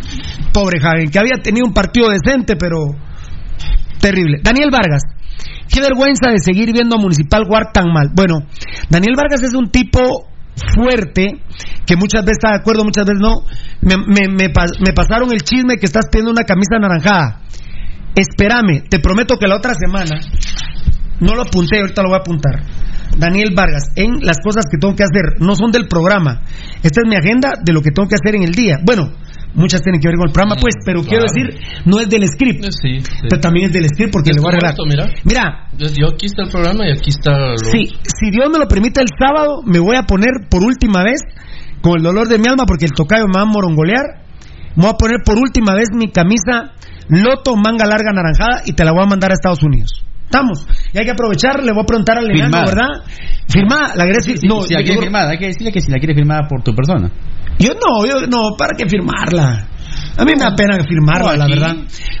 pobre 0.53 0.79
Hagen, 0.83 1.09
que 1.09 1.19
había 1.19 1.41
tenido 1.41 1.65
un 1.65 1.73
partido 1.73 2.09
decente, 2.09 2.55
pero 2.57 2.77
terrible. 4.01 4.39
Daniel 4.43 4.69
Vargas, 4.71 5.01
qué 5.69 5.79
vergüenza 5.81 6.29
de 6.31 6.39
seguir 6.39 6.73
viendo 6.73 6.97
a 6.97 6.99
Municipal 6.99 7.45
jugar 7.45 7.71
tan 7.71 7.85
mal. 7.93 8.09
Bueno, 8.13 8.39
Daniel 8.89 9.15
Vargas 9.15 9.43
es 9.43 9.53
un 9.53 9.69
tipo 9.71 10.27
fuerte 10.75 11.41
que 11.85 11.95
muchas 11.95 12.23
veces 12.23 12.37
está 12.41 12.49
de 12.51 12.59
acuerdo, 12.59 12.83
muchas 12.83 13.05
veces 13.05 13.21
no. 13.21 13.43
Me, 13.81 13.95
me- 13.97 14.49
me 14.49 14.93
pasaron 14.93 15.31
el 15.31 15.41
chisme 15.41 15.77
que 15.77 15.85
estás 15.85 16.05
pidiendo 16.11 16.31
una 16.31 16.43
camisa 16.43 16.75
anaranjada. 16.77 17.41
Espérame, 18.15 18.83
te 18.89 18.99
prometo 18.99 19.37
que 19.37 19.47
la 19.47 19.55
otra 19.57 19.73
semana, 19.73 20.19
no 21.19 21.35
lo 21.35 21.41
apunté, 21.43 21.79
ahorita 21.79 22.01
lo 22.01 22.09
voy 22.09 22.17
a 22.17 22.21
apuntar. 22.21 22.61
Daniel 23.17 23.53
Vargas, 23.55 23.83
en 23.95 24.19
las 24.21 24.37
cosas 24.43 24.65
que 24.69 24.77
tengo 24.77 24.95
que 24.95 25.03
hacer, 25.03 25.39
no 25.39 25.55
son 25.55 25.71
del 25.71 25.87
programa. 25.87 26.41
Esta 26.83 27.01
es 27.03 27.07
mi 27.07 27.15
agenda 27.15 27.53
de 27.63 27.71
lo 27.71 27.81
que 27.81 27.91
tengo 27.91 28.09
que 28.09 28.15
hacer 28.15 28.35
en 28.35 28.43
el 28.43 28.51
día. 28.51 28.77
Bueno, 28.83 29.11
muchas 29.53 29.81
tienen 29.81 30.01
que 30.01 30.09
ver 30.09 30.17
con 30.17 30.27
el 30.27 30.33
programa, 30.33 30.55
pues, 30.59 30.75
pero 30.85 31.01
quiero 31.01 31.23
Mm, 31.23 31.31
decir, 31.31 31.59
no 31.85 31.99
es 32.01 32.09
del 32.09 32.27
script. 32.27 32.65
Eh, 32.65 32.71
Sí, 32.71 32.99
sí. 32.99 33.27
Pero 33.29 33.39
también 33.39 33.67
es 33.67 33.73
del 33.73 33.87
script 33.87 34.11
porque 34.11 34.31
le 34.33 34.41
voy 34.41 34.51
a 34.51 34.57
arreglar. 34.57 34.75
mira. 34.87 35.05
Mira, 35.23 35.67
Yo 35.77 36.07
aquí 36.11 36.25
está 36.25 36.43
el 36.43 36.49
programa 36.49 36.87
y 36.87 36.91
aquí 36.91 37.09
está 37.09 37.31
lo... 37.55 37.57
Sí, 37.57 37.87
si 38.03 38.31
Dios 38.31 38.49
me 38.51 38.59
lo 38.59 38.67
permite 38.67 38.99
el 39.01 39.07
sábado, 39.17 39.61
me 39.65 39.79
voy 39.79 39.95
a 39.95 40.03
poner 40.03 40.49
por 40.49 40.63
última 40.63 41.03
vez, 41.03 41.21
con 41.81 41.93
el 41.97 42.03
dolor 42.03 42.27
de 42.27 42.37
mi 42.37 42.45
alma, 42.49 42.65
porque 42.65 42.85
el 42.85 42.91
tocayo 42.91 43.25
me 43.27 43.37
va 43.37 43.43
a 43.43 43.45
morongolear, 43.45 44.23
me 44.75 44.83
voy 44.83 44.91
a 44.91 44.97
poner 44.97 45.17
por 45.23 45.37
última 45.37 45.73
vez 45.75 45.87
mi 45.93 46.11
camisa 46.11 46.73
loto, 47.07 47.55
manga 47.55 47.85
larga, 47.85 48.09
anaranjada, 48.11 48.63
y 48.65 48.73
te 48.73 48.83
la 48.83 48.91
voy 48.91 49.03
a 49.03 49.07
mandar 49.07 49.31
a 49.31 49.35
Estados 49.35 49.63
Unidos. 49.63 50.03
Estamos. 50.25 50.67
Y 50.93 50.97
hay 50.99 51.05
que 51.05 51.11
aprovechar, 51.11 51.63
le 51.63 51.71
voy 51.71 51.83
a 51.83 51.85
preguntar 51.85 52.17
al 52.17 52.27
Firmada. 52.27 52.65
¿verdad? 52.65 53.05
Firmada, 53.47 53.95
la 53.95 54.05
querés 54.05 54.25
Sí, 54.25 54.37
sí, 54.37 54.47
no, 54.47 54.61
si 54.61 54.73
la 54.73 54.81
yo, 54.81 54.87
quiere 54.87 55.01
firmada, 55.01 55.29
hay 55.31 55.37
que 55.37 55.47
decirle 55.47 55.71
que 55.71 55.81
si 55.81 55.91
la 55.91 55.97
quiere 55.97 56.15
firmada 56.15 56.47
por 56.49 56.63
tu 56.63 56.73
persona. 56.73 57.09
yo 57.59 57.69
no, 57.73 58.05
yo 58.05 58.27
no, 58.27 58.57
¿para 58.57 58.75
qué 58.75 58.89
firmarla? 58.89 59.69
A 60.17 60.23
mí 60.23 60.31
me 60.35 60.43
da 60.43 60.55
pena 60.55 60.77
firmarla, 60.87 61.33
No, 61.33 61.37
la 61.37 61.47
verdad. 61.47 61.75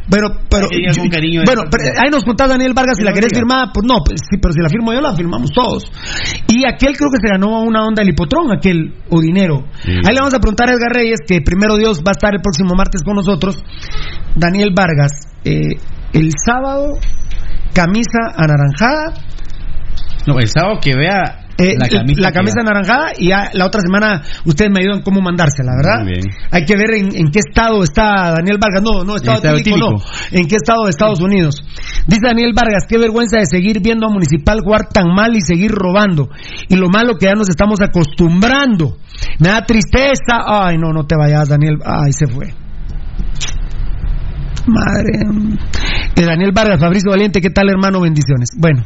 Pero, 0.09 0.27
pero, 0.49 0.67
cariño 1.09 1.41
bueno, 1.45 1.63
pero 1.71 1.83
ahí 1.97 2.11
nos 2.11 2.23
contaba 2.23 2.51
Daniel 2.51 2.73
Vargas 2.75 2.97
si 2.97 3.03
la 3.03 3.11
querés 3.11 3.33
firmada, 3.33 3.71
pues 3.73 3.85
no, 3.87 4.03
pues 4.05 4.21
sí, 4.29 4.37
pero 4.39 4.53
si 4.53 4.61
la 4.61 4.69
firmo 4.69 4.93
yo, 4.93 5.01
la 5.01 5.15
firmamos 5.15 5.51
todos. 5.51 5.85
Y 6.47 6.67
aquel 6.67 6.95
creo 6.95 7.09
que 7.09 7.17
se 7.21 7.27
ganó 7.27 7.61
una 7.61 7.83
onda 7.85 8.01
del 8.01 8.09
hipotrón, 8.09 8.51
aquel, 8.51 8.93
o 9.09 9.19
dinero. 9.19 9.65
Sí. 9.81 9.91
Ahí 9.91 10.13
le 10.13 10.19
vamos 10.19 10.33
a 10.33 10.39
preguntar 10.39 10.69
a 10.69 10.73
Edgar 10.73 10.93
Reyes, 10.93 11.19
que 11.25 11.41
primero 11.41 11.77
Dios 11.77 11.99
va 11.99 12.11
a 12.11 12.17
estar 12.17 12.35
el 12.35 12.41
próximo 12.41 12.75
martes 12.75 13.01
con 13.03 13.15
nosotros. 13.15 13.63
Daniel 14.35 14.71
Vargas, 14.75 15.11
eh, 15.43 15.79
el 16.13 16.31
sábado, 16.45 16.99
camisa 17.75 18.33
anaranjada, 18.35 19.13
No, 20.25 20.39
el 20.39 20.47
sábado 20.47 20.79
que 20.81 20.93
vea 20.97 21.45
eh, 21.57 21.75
la 21.79 21.87
camisa. 21.87 22.59
la 22.59 22.61
anaranjada 22.61 23.13
y 23.17 23.29
ya 23.29 23.49
la 23.53 23.65
otra 23.65 23.79
semana 23.79 24.21
ustedes 24.43 24.71
me 24.71 24.81
ayudan 24.81 25.01
cómo 25.03 25.21
mandársela, 25.21 25.71
¿verdad? 25.77 26.03
Muy 26.03 26.13
bien. 26.13 26.25
Hay 26.51 26.65
que 26.65 26.75
ver 26.75 26.91
en, 26.95 27.15
en 27.15 27.31
qué 27.31 27.39
estado 27.39 27.81
está 27.83 28.33
Daniel 28.35 28.57
Vargas. 28.59 28.81
No, 28.83 29.03
no, 29.05 29.15
estado, 29.15 29.37
estado 29.37 29.57
etílico, 29.57 29.91
no. 29.91 30.01
En 30.31 30.47
qué 30.47 30.55
estado 30.55 30.83
de 30.83 30.89
Estados 30.89 31.21
Unidos. 31.21 31.63
Dice 32.07 32.21
Daniel 32.23 32.51
Vargas, 32.53 32.83
qué 32.89 32.97
vergüenza 32.97 33.37
de 33.37 33.45
seguir 33.45 33.79
viendo 33.81 34.07
a 34.07 34.09
Municipal 34.09 34.59
jugar 34.63 34.89
tan 34.89 35.13
mal 35.15 35.35
y 35.35 35.41
seguir 35.41 35.71
robando. 35.71 36.29
Y 36.67 36.75
lo 36.75 36.89
malo 36.89 37.15
que 37.17 37.27
ya 37.27 37.33
nos 37.33 37.49
estamos 37.49 37.79
acostumbrando. 37.81 38.97
Me 39.39 39.49
da 39.49 39.65
tristeza. 39.65 40.43
Ay, 40.45 40.77
no, 40.77 40.91
no 40.91 41.05
te 41.05 41.15
vayas, 41.15 41.47
Daniel. 41.47 41.77
Ay, 41.85 42.11
se 42.11 42.27
fue. 42.27 42.64
Madre. 44.67 45.19
Eh, 46.15 46.25
Daniel 46.25 46.51
Vargas, 46.53 46.79
Fabricio 46.79 47.11
Valiente, 47.11 47.41
¿qué 47.41 47.49
tal, 47.49 47.69
hermano? 47.69 48.01
Bendiciones. 48.01 48.49
Bueno, 48.57 48.83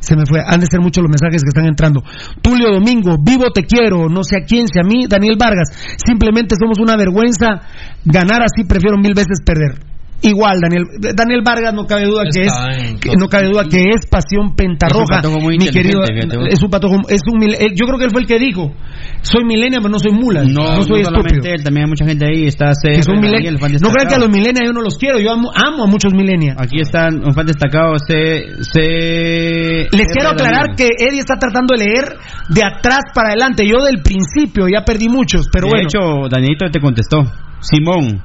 se 0.00 0.16
me 0.16 0.24
fue. 0.26 0.40
Han 0.44 0.60
de 0.60 0.66
ser 0.66 0.80
muchos 0.80 1.02
los 1.02 1.10
mensajes 1.10 1.42
que 1.42 1.48
están 1.48 1.66
entrando. 1.66 2.02
Tulio 2.42 2.72
Domingo, 2.72 3.16
vivo 3.22 3.50
te 3.52 3.64
quiero, 3.64 4.08
no 4.08 4.22
sé 4.22 4.36
a 4.36 4.44
quién, 4.44 4.66
si 4.68 4.78
a 4.78 4.82
mí, 4.82 5.06
Daniel 5.08 5.36
Vargas. 5.38 5.68
Simplemente 6.04 6.56
somos 6.60 6.78
una 6.78 6.96
vergüenza. 6.96 7.62
Ganar 8.04 8.42
así 8.42 8.64
prefiero 8.64 8.98
mil 8.98 9.14
veces 9.14 9.38
perder. 9.44 9.93
Igual, 10.22 10.58
Daniel, 10.62 10.84
Daniel 11.14 11.42
Vargas 11.44 11.74
no 11.74 11.84
cabe 11.86 12.06
duda 12.06 12.22
que 12.32 12.42
es, 12.46 12.52
que 13.00 13.10
no 13.18 13.28
cabe 13.28 13.48
duda 13.48 13.64
que 13.68 13.90
es 13.90 14.06
pasión 14.08 14.54
pentarroja, 14.56 15.20
Es 15.20 15.26
un 15.26 15.42
muy 15.42 15.58
mi 15.58 15.68
querido, 15.68 16.02
es 16.48 16.62
un 16.62 16.70
patojo, 16.70 16.94
es 17.10 17.20
un, 17.30 17.42
eh, 17.42 17.74
yo 17.74 17.84
creo 17.84 17.98
que 17.98 18.04
él 18.06 18.10
fue 18.10 18.22
el 18.22 18.26
que 18.26 18.38
dijo, 18.38 18.72
soy 19.20 19.44
milenia 19.44 19.80
pero 19.80 19.90
no 19.90 19.98
soy 19.98 20.12
mula, 20.12 20.42
No, 20.44 20.64
no, 20.64 20.76
no 20.76 20.82
soy 20.82 21.02
estúpido. 21.02 21.42
él, 21.44 21.62
también 21.62 21.84
hay 21.84 21.90
mucha 21.90 22.06
gente 22.06 22.24
ahí. 22.26 22.46
Está 22.46 22.72
CR, 22.72 23.04
milen- 23.20 23.32
Daniel, 23.32 23.58
fan 23.58 23.72
no 23.72 23.90
crean 23.90 24.08
que 24.08 24.14
a 24.14 24.18
los 24.18 24.30
millennials 24.30 24.66
yo 24.66 24.72
no 24.72 24.80
los 24.80 24.96
quiero, 24.96 25.18
yo 25.20 25.30
amo, 25.30 25.50
amo 25.54 25.84
a 25.84 25.86
muchos 25.86 26.14
millennials. 26.14 26.56
Aquí 26.58 26.80
está 26.80 27.08
un 27.08 27.34
fan 27.34 27.44
destacado. 27.46 27.94
C, 27.98 28.46
C, 28.72 29.88
Les 29.92 30.06
quiero 30.12 30.30
aclarar 30.30 30.74
que 30.76 30.88
Eddie 30.98 31.18
está 31.20 31.34
tratando 31.38 31.74
de 31.76 31.84
leer 31.84 32.16
de 32.48 32.62
atrás 32.62 33.00
para 33.14 33.28
adelante. 33.28 33.66
Yo 33.66 33.84
del 33.84 34.02
principio 34.02 34.66
ya 34.68 34.84
perdí 34.84 35.08
muchos, 35.08 35.48
pero 35.52 35.66
de 35.66 35.70
bueno. 35.70 35.88
hecho, 35.88 36.28
Danielito 36.30 36.66
te 36.70 36.80
contestó. 36.80 37.24
Simón, 37.60 38.22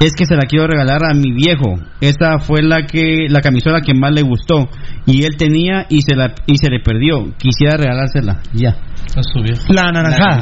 es 0.00 0.12
que 0.16 0.26
se 0.26 0.34
la 0.36 0.42
quiero 0.42 0.66
regalar 0.66 1.00
a 1.04 1.14
mi 1.14 1.32
viejo. 1.32 1.74
Esa 2.00 2.38
fue 2.38 2.62
la 2.62 2.82
que 2.86 3.26
la 3.28 3.40
camisola 3.40 3.80
que 3.80 3.94
más 3.94 4.12
le 4.12 4.22
gustó 4.22 4.68
y 5.06 5.24
él 5.24 5.36
tenía 5.36 5.86
y 5.88 6.02
se 6.02 6.14
la 6.16 6.34
y 6.46 6.56
se 6.58 6.68
le 6.70 6.80
perdió. 6.80 7.32
Quisiera 7.38 7.76
regalársela. 7.76 8.40
Ya. 8.52 8.70
A 9.16 9.22
su 9.22 9.40
viejo. 9.42 9.62
la 9.72 9.84
La 9.84 9.92
naranjada. 9.92 10.40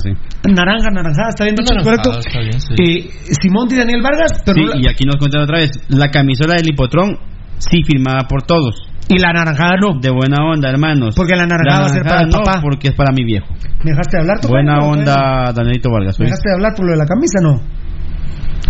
sí. 0.00 0.10
Naranja, 0.48 0.88
naranjada, 0.90 1.28
¿está 1.30 1.44
bien 1.44 1.56
dicho? 1.56 1.74
Naranjada, 1.74 2.02
¿Correcto? 2.02 2.18
está 2.20 2.40
bien, 2.40 2.60
sí. 2.60 2.74
Eh, 2.78 3.10
Simón 3.42 3.68
y 3.70 3.76
Daniel 3.76 4.02
Vargas, 4.02 4.42
pero 4.44 4.54
Sí, 4.56 4.64
no 4.64 4.70
la- 4.74 4.80
y 4.80 4.86
aquí 4.88 5.04
nos 5.04 5.16
cuentan 5.16 5.42
otra 5.42 5.58
vez. 5.58 5.70
La 5.88 6.08
camisola 6.10 6.54
del 6.54 6.68
hipotrón, 6.68 7.18
sí, 7.58 7.82
firmada 7.84 8.28
por 8.28 8.42
todos. 8.42 8.88
y 9.08 9.18
la 9.18 9.32
naranjada 9.32 9.72
no. 9.80 9.98
De 10.00 10.10
buena 10.10 10.36
onda, 10.50 10.70
hermanos. 10.70 11.14
Porque 11.16 11.34
la 11.36 11.44
naranjada 11.46 11.80
va 11.80 11.86
a 11.86 11.88
ser 11.90 12.02
para 12.04 12.22
el 12.22 12.28
no, 12.28 12.42
papá. 12.42 12.60
porque 12.62 12.88
es 12.88 12.94
para 12.94 13.10
mi 13.12 13.24
viejo. 13.24 13.46
¿Me 13.84 13.90
dejaste 13.90 14.16
de 14.16 14.22
hablar? 14.22 14.40
tú, 14.40 14.48
Buena 14.48 14.78
onda, 14.78 15.52
Danielito 15.52 15.90
Vargas. 15.90 16.18
¿Me 16.18 16.24
dejaste 16.26 16.48
de 16.48 16.54
hablar 16.54 16.72
por 16.76 16.86
lo 16.86 16.92
de 16.92 16.98
la 16.98 17.04
camisa? 17.06 17.40
No. 17.42 17.60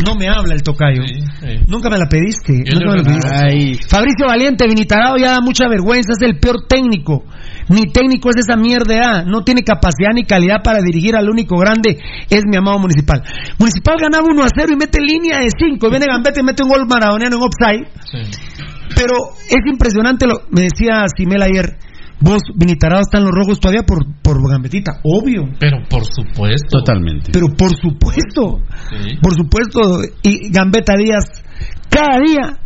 No 0.04 0.16
me 0.16 0.28
habla 0.28 0.54
el 0.54 0.62
tocayo. 0.62 1.02
Nunca 1.66 1.88
me 1.88 1.98
la 1.98 2.06
pediste. 2.06 2.52
Nunca 2.52 2.90
me 2.90 2.96
la 2.96 3.04
pediste. 3.04 3.28
Ay, 3.32 3.78
Fabricio 3.88 4.26
Valiente, 4.26 4.66
Vinitarado 4.66 5.16
ya 5.16 5.32
da 5.32 5.40
mucha 5.40 5.68
vergüenza, 5.68 6.12
es 6.12 6.22
el 6.28 6.38
peor 6.38 6.66
técnico. 6.68 7.24
Mi 7.68 7.84
técnico 7.92 8.28
es 8.30 8.36
esa 8.46 8.56
mierda, 8.56 9.24
no 9.24 9.42
tiene 9.42 9.62
capacidad 9.62 10.10
ni 10.12 10.24
calidad 10.24 10.62
para 10.62 10.80
dirigir 10.82 11.16
al 11.16 11.30
único 11.30 11.56
grande, 11.56 11.98
es 12.28 12.42
mi 12.46 12.56
amado 12.56 12.78
Municipal. 12.78 13.22
Municipal 13.58 13.96
ganaba 13.98 14.26
1 14.28 14.42
a 14.42 14.48
0 14.54 14.68
y 14.72 14.76
mete 14.76 15.00
línea 15.00 15.38
de 15.38 15.48
5, 15.48 15.88
viene 15.88 16.06
Gambetta 16.06 16.40
y 16.40 16.44
mete 16.44 16.62
un 16.62 16.68
gol 16.68 16.86
maradoniano 16.86 17.36
en 17.36 17.42
offside. 17.42 17.88
Pero 18.94 19.14
es 19.48 19.64
impresionante, 19.66 20.26
lo, 20.26 20.42
me 20.50 20.62
decía 20.62 21.06
Simel 21.16 21.42
ayer, 21.42 21.78
vos, 22.20 22.40
Vinitarado, 22.54 23.02
están 23.02 23.22
los 23.24 23.32
rojos 23.32 23.60
todavía 23.60 23.82
por, 23.82 23.98
por 24.22 24.36
Gambetita, 24.50 25.00
obvio. 25.04 25.42
Pero 25.58 25.78
por 25.88 26.04
supuesto. 26.04 26.78
totalmente. 26.78 27.30
Pero 27.32 27.48
por 27.56 27.70
supuesto, 27.76 28.60
Sí. 28.90 29.16
por 29.22 29.34
supuesto, 29.34 29.80
y 30.22 30.50
Gambetta 30.50 30.94
Díaz, 30.96 31.24
cada 31.90 32.18
día, 32.24 32.58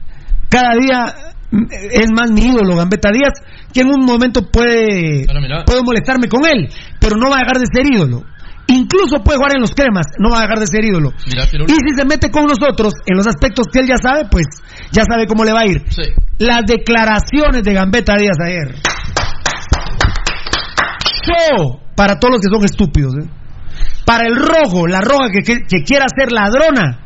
cada 0.49 0.75
día 0.81 1.15
mm, 1.51 1.65
es 1.91 2.09
más 2.15 2.31
mi 2.31 2.43
ídolo, 2.43 2.77
Gambetta 2.77 3.11
Díaz, 3.11 3.33
que 3.73 3.81
en 3.81 3.89
un 3.89 4.05
momento 4.05 4.43
puede, 4.51 5.27
puedo 5.67 5.83
molestarme 5.85 6.29
con 6.29 6.41
él, 6.47 6.69
pero 7.01 7.17
no 7.17 7.31
va 7.31 7.37
a 7.37 7.41
dejar 7.41 7.59
de 7.59 7.67
ser 7.73 7.87
ídolo. 7.93 8.23
Incluso 8.71 9.25
puede 9.25 9.39
jugar 9.39 9.53
en 9.57 9.63
los 9.63 9.71
cremas, 9.75 10.05
no 10.19 10.29
va 10.31 10.41
a 10.41 10.43
dejar 10.43 10.59
de 10.61 10.67
ser 10.67 10.85
ídolo. 10.85 11.11
Mira, 11.27 11.45
pero- 11.51 11.65
Y 11.65 11.73
si 11.73 11.97
se 11.97 12.05
mete 12.05 12.31
con 12.31 12.45
nosotros 12.45 12.93
en 13.07 13.17
los 13.17 13.27
aspectos 13.27 13.67
que 13.73 13.81
él 13.81 13.87
ya 13.89 13.97
sabe, 13.97 14.29
pues 14.31 14.45
ya 14.93 15.05
sabe 15.09 15.27
cómo 15.27 15.43
le 15.45 15.53
va 15.55 15.61
a 15.61 15.67
ir. 15.67 15.83
Sí. 15.89 16.03
Las 16.39 16.65
declaraciones 16.67 17.63
de 17.63 17.73
Gambetta 17.73 18.13
Díaz 18.19 18.37
ayer. 18.45 18.75
Para 21.97 22.19
todos 22.19 22.35
los 22.35 22.41
que 22.41 22.55
son 22.55 22.65
estúpidos. 22.65 23.15
¿eh? 23.23 23.29
Para 24.05 24.27
el 24.27 24.37
rojo, 24.37 24.87
la 24.87 25.01
roja 25.01 25.31
que, 25.33 25.43
que- 25.43 25.63
que 25.69 25.83
quiera 25.85 26.07
ser 26.17 26.33
ladrona 26.33 27.01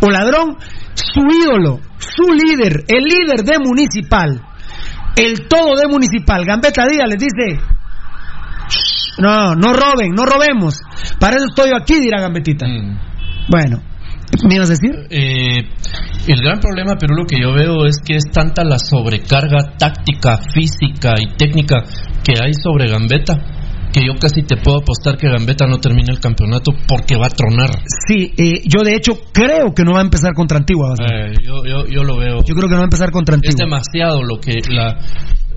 o 0.00 0.10
ladrón, 0.10 0.56
su 0.94 1.20
ídolo, 1.20 1.80
su 1.98 2.32
líder, 2.32 2.84
el 2.88 3.04
líder 3.04 3.42
de 3.44 3.58
Municipal, 3.64 4.40
el 5.16 5.48
todo 5.48 5.74
de 5.80 5.88
Municipal, 5.88 6.44
Gambetta 6.44 6.84
Díaz 6.86 7.08
les 7.08 7.18
dice, 7.18 7.62
"Shh, 8.68 9.20
no, 9.20 9.54
no 9.54 9.72
roben, 9.72 10.10
no 10.14 10.26
robemos. 10.26 10.80
Para 11.20 11.36
eso 11.36 11.46
estoy 11.48 11.70
yo 11.70 11.76
aquí, 11.76 12.00
dirá 12.00 12.20
Gambetita. 12.20 12.66
Mm. 12.66 12.98
Bueno, 13.48 13.78
¿me 14.48 14.54
ibas 14.56 14.68
a 14.70 14.72
decir? 14.72 15.06
Eh, 15.10 15.68
el 16.26 16.40
gran 16.42 16.58
problema, 16.60 16.94
pero 16.98 17.14
lo 17.14 17.24
que 17.24 17.40
yo 17.40 17.52
veo 17.54 17.86
es 17.86 17.98
que 18.04 18.16
es 18.16 18.24
tanta 18.32 18.64
la 18.64 18.78
sobrecarga 18.78 19.76
táctica, 19.78 20.38
física 20.52 21.14
y 21.20 21.36
técnica 21.36 21.82
que 22.24 22.32
hay 22.42 22.52
sobre 22.54 22.88
Gambetta 22.90 23.34
que 23.94 24.04
yo 24.04 24.18
casi 24.20 24.42
te 24.42 24.56
puedo 24.56 24.78
apostar 24.78 25.16
que 25.16 25.28
Gambetta 25.28 25.66
no 25.68 25.78
termina 25.78 26.12
el 26.12 26.18
campeonato 26.18 26.72
porque 26.88 27.14
va 27.16 27.26
a 27.26 27.30
tronar. 27.30 27.70
Sí, 28.08 28.34
eh, 28.36 28.60
yo 28.66 28.82
de 28.82 28.96
hecho 28.96 29.12
creo 29.32 29.72
que 29.72 29.84
no 29.84 29.92
va 29.92 30.00
a 30.00 30.02
empezar 30.02 30.34
contra 30.34 30.58
Antigua. 30.58 30.94
Eh, 30.98 31.34
yo, 31.40 31.64
yo, 31.64 31.86
yo 31.86 32.02
lo 32.02 32.16
veo. 32.18 32.42
Yo 32.44 32.54
creo 32.56 32.68
que 32.68 32.74
no 32.74 32.78
va 32.78 32.86
a 32.86 32.90
empezar 32.90 33.12
contra 33.12 33.36
Es 33.36 33.42
Antigua. 33.48 33.64
demasiado 33.64 34.24
lo 34.24 34.40
que 34.40 34.54
la, 34.68 34.98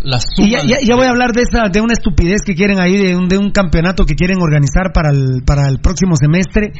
la 0.03 0.19
suma 0.19 0.47
Y 0.47 0.51
ya, 0.51 0.61
ya- 0.63 0.79
ya 0.85 0.95
voy 0.95 1.05
a 1.05 1.09
hablar 1.09 1.31
de 1.33 1.41
esa, 1.43 1.69
de 1.71 1.81
una 1.81 1.93
estupidez 1.93 2.41
que 2.45 2.55
quieren 2.55 2.79
ahí, 2.79 2.97
de 2.97 3.15
un, 3.15 3.27
de 3.27 3.37
un 3.37 3.51
campeonato 3.51 4.05
que 4.05 4.15
quieren 4.15 4.37
organizar 4.41 4.91
para 4.93 5.09
el, 5.11 5.43
para 5.45 5.67
el 5.67 5.79
próximo 5.79 6.15
semestre, 6.15 6.71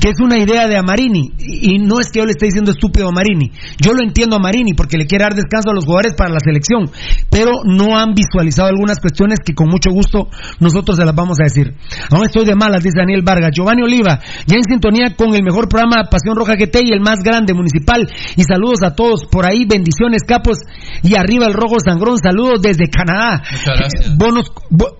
que 0.00 0.08
es 0.08 0.20
una 0.20 0.38
idea 0.38 0.66
de 0.68 0.76
Amarini. 0.76 1.32
Y, 1.38 1.74
y 1.74 1.78
no 1.78 2.00
es 2.00 2.10
que 2.10 2.20
yo 2.20 2.24
le 2.24 2.32
esté 2.32 2.46
diciendo 2.46 2.70
estúpido 2.70 3.06
a 3.06 3.10
Amarini. 3.10 3.50
Yo 3.78 3.92
lo 3.92 4.02
entiendo 4.04 4.36
a 4.36 4.38
Amarini 4.38 4.74
porque 4.74 4.96
le 4.96 5.06
quiere 5.06 5.24
dar 5.24 5.34
descanso 5.34 5.70
a 5.70 5.74
los 5.74 5.84
jugadores 5.84 6.14
para 6.14 6.30
la 6.30 6.40
selección. 6.42 6.90
Pero 7.30 7.50
no 7.64 7.98
han 7.98 8.14
visualizado 8.14 8.68
algunas 8.68 8.98
cuestiones 9.00 9.38
que 9.44 9.54
con 9.54 9.68
mucho 9.68 9.90
gusto 9.90 10.28
nosotros 10.60 10.96
se 10.96 11.04
las 11.04 11.14
vamos 11.14 11.38
a 11.40 11.44
decir. 11.44 11.74
Aún 12.10 12.24
estoy 12.24 12.44
de 12.44 12.54
malas, 12.54 12.82
dice 12.82 12.98
Daniel 12.98 13.22
Vargas. 13.24 13.50
Giovanni 13.54 13.82
Oliva, 13.82 14.18
ya 14.46 14.56
en 14.56 14.64
sintonía 14.64 15.14
con 15.16 15.34
el 15.34 15.42
mejor 15.42 15.68
programa 15.68 16.08
Pasión 16.10 16.36
Roja 16.36 16.54
GT 16.56 16.80
y 16.84 16.92
el 16.92 17.00
más 17.00 17.18
grande 17.22 17.54
municipal. 17.54 18.08
Y 18.36 18.42
saludos 18.44 18.82
a 18.84 18.94
todos 18.94 19.24
por 19.30 19.46
ahí. 19.46 19.64
Bendiciones, 19.66 20.22
capos. 20.26 20.58
Y 21.02 21.14
arriba 21.16 21.46
el 21.46 21.54
rojo 21.54 21.76
sangrón. 21.84 22.18
Saludos 22.18 22.51
desde 22.60 22.88
Canadá. 22.88 23.42
Muchas 23.50 23.78
gracias. 23.78 24.16
Bonos, 24.16 24.50
bo- 24.70 24.98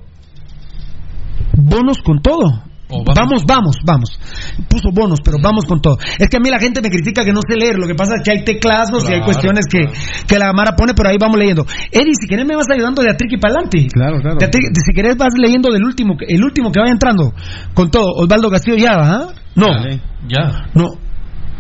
bonos 1.57 1.99
con 2.03 2.21
todo. 2.23 2.63
Oh, 2.95 3.03
vamos. 3.17 3.45
vamos, 3.47 3.77
vamos, 3.87 4.21
Puso 4.69 4.91
bonos, 4.93 5.21
pero 5.25 5.39
vamos 5.43 5.65
con 5.65 5.81
todo. 5.81 5.97
Es 6.19 6.29
que 6.29 6.37
a 6.37 6.41
mí 6.41 6.51
la 6.51 6.59
gente 6.61 6.83
me 6.83 6.91
critica 6.91 7.25
que 7.25 7.33
no 7.33 7.41
sé 7.41 7.57
leer. 7.57 7.79
Lo 7.79 7.87
que 7.87 7.95
pasa 7.95 8.17
es 8.17 8.23
que 8.23 8.33
hay 8.33 8.45
teclazos 8.45 9.05
y 9.05 9.07
hay 9.07 9.21
Claro, 9.21 9.25
cuestiones 9.25 9.65
que, 9.67 9.87
que 10.29 10.39
la 10.39 10.53
Mara 10.53 10.77
pone, 10.77 10.93
pero 10.95 11.09
ahí 11.09 11.17
vamos 11.19 11.39
leyendo. 11.39 11.65
Eddie, 11.91 12.13
si 12.21 12.27
querés 12.29 12.45
me 12.45 12.55
vas 12.55 12.67
ayudando 12.71 13.01
de 13.01 13.09
atriqui 13.11 13.39
para 13.39 13.55
adelante. 13.55 13.87
Claro, 13.91 14.19
claro. 14.21 14.37
De 14.37 14.47
si 14.53 14.93
querés 14.95 15.17
vas 15.17 15.33
leyendo 15.39 15.73
del 15.73 15.83
último, 15.85 16.19
que- 16.19 16.27
el 16.35 16.45
último 16.45 16.71
que 16.71 16.81
vaya 16.81 16.93
entrando. 16.93 17.33
Con 17.73 17.91
todo. 17.91 18.13
Osvaldo 18.15 18.51
Castillo 18.51 18.77
ya, 18.77 18.93
¿ah? 18.93 19.29
No, 19.55 19.69
Dale. 19.69 20.01
Ya. 20.29 20.67
no. 20.75 20.89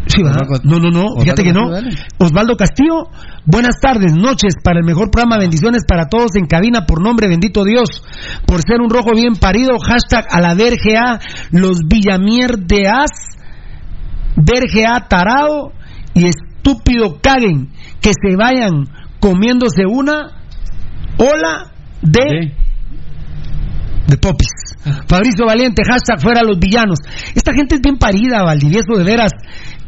Sí, 0.06 0.22
¿verdad? 0.22 0.40
Osvaldo- 0.48 0.64
No, 0.64 0.78
no, 0.78 0.90
no. 0.90 1.20
Fíjate 1.22 1.42
que 1.44 1.52
no. 1.52 1.68
Osvaldo 2.18 2.56
Castillo, 2.56 3.04
buenas 3.46 3.76
tardes, 3.80 4.12
noches 4.14 4.54
para 4.62 4.80
el 4.80 4.84
mejor 4.84 5.10
programa. 5.10 5.38
Bendiciones 5.38 5.82
para 5.88 6.06
todos 6.06 6.34
en 6.36 6.46
cabina 6.46 6.86
por 6.86 7.02
nombre, 7.02 7.28
bendito 7.28 7.64
Dios. 7.64 8.02
Por 8.46 8.60
ser 8.62 8.80
un 8.80 8.90
rojo 8.90 9.10
bien 9.14 9.36
parido. 9.36 9.78
Hashtag 9.78 10.26
a 10.30 10.40
la 10.40 10.54
verga, 10.54 11.20
los 11.52 11.78
Villamier 11.86 12.58
de 12.58 12.88
As, 12.88 13.10
verga 14.36 15.06
tarado 15.08 15.72
y 16.14 16.26
estúpido 16.26 17.18
caguen. 17.22 17.68
Que 18.00 18.10
se 18.10 18.36
vayan 18.36 18.86
comiéndose 19.20 19.86
una 19.86 20.32
ola 21.18 21.70
de 22.02 22.52
de 24.08 24.16
popis. 24.18 24.48
Fabricio 25.06 25.46
Valiente, 25.46 25.82
hashtag 25.88 26.20
fuera 26.20 26.42
los 26.42 26.58
villanos. 26.58 26.98
Esta 27.36 27.52
gente 27.54 27.76
es 27.76 27.80
bien 27.80 27.98
parida, 27.98 28.42
Valdivieso, 28.42 28.96
de 28.98 29.04
veras. 29.04 29.30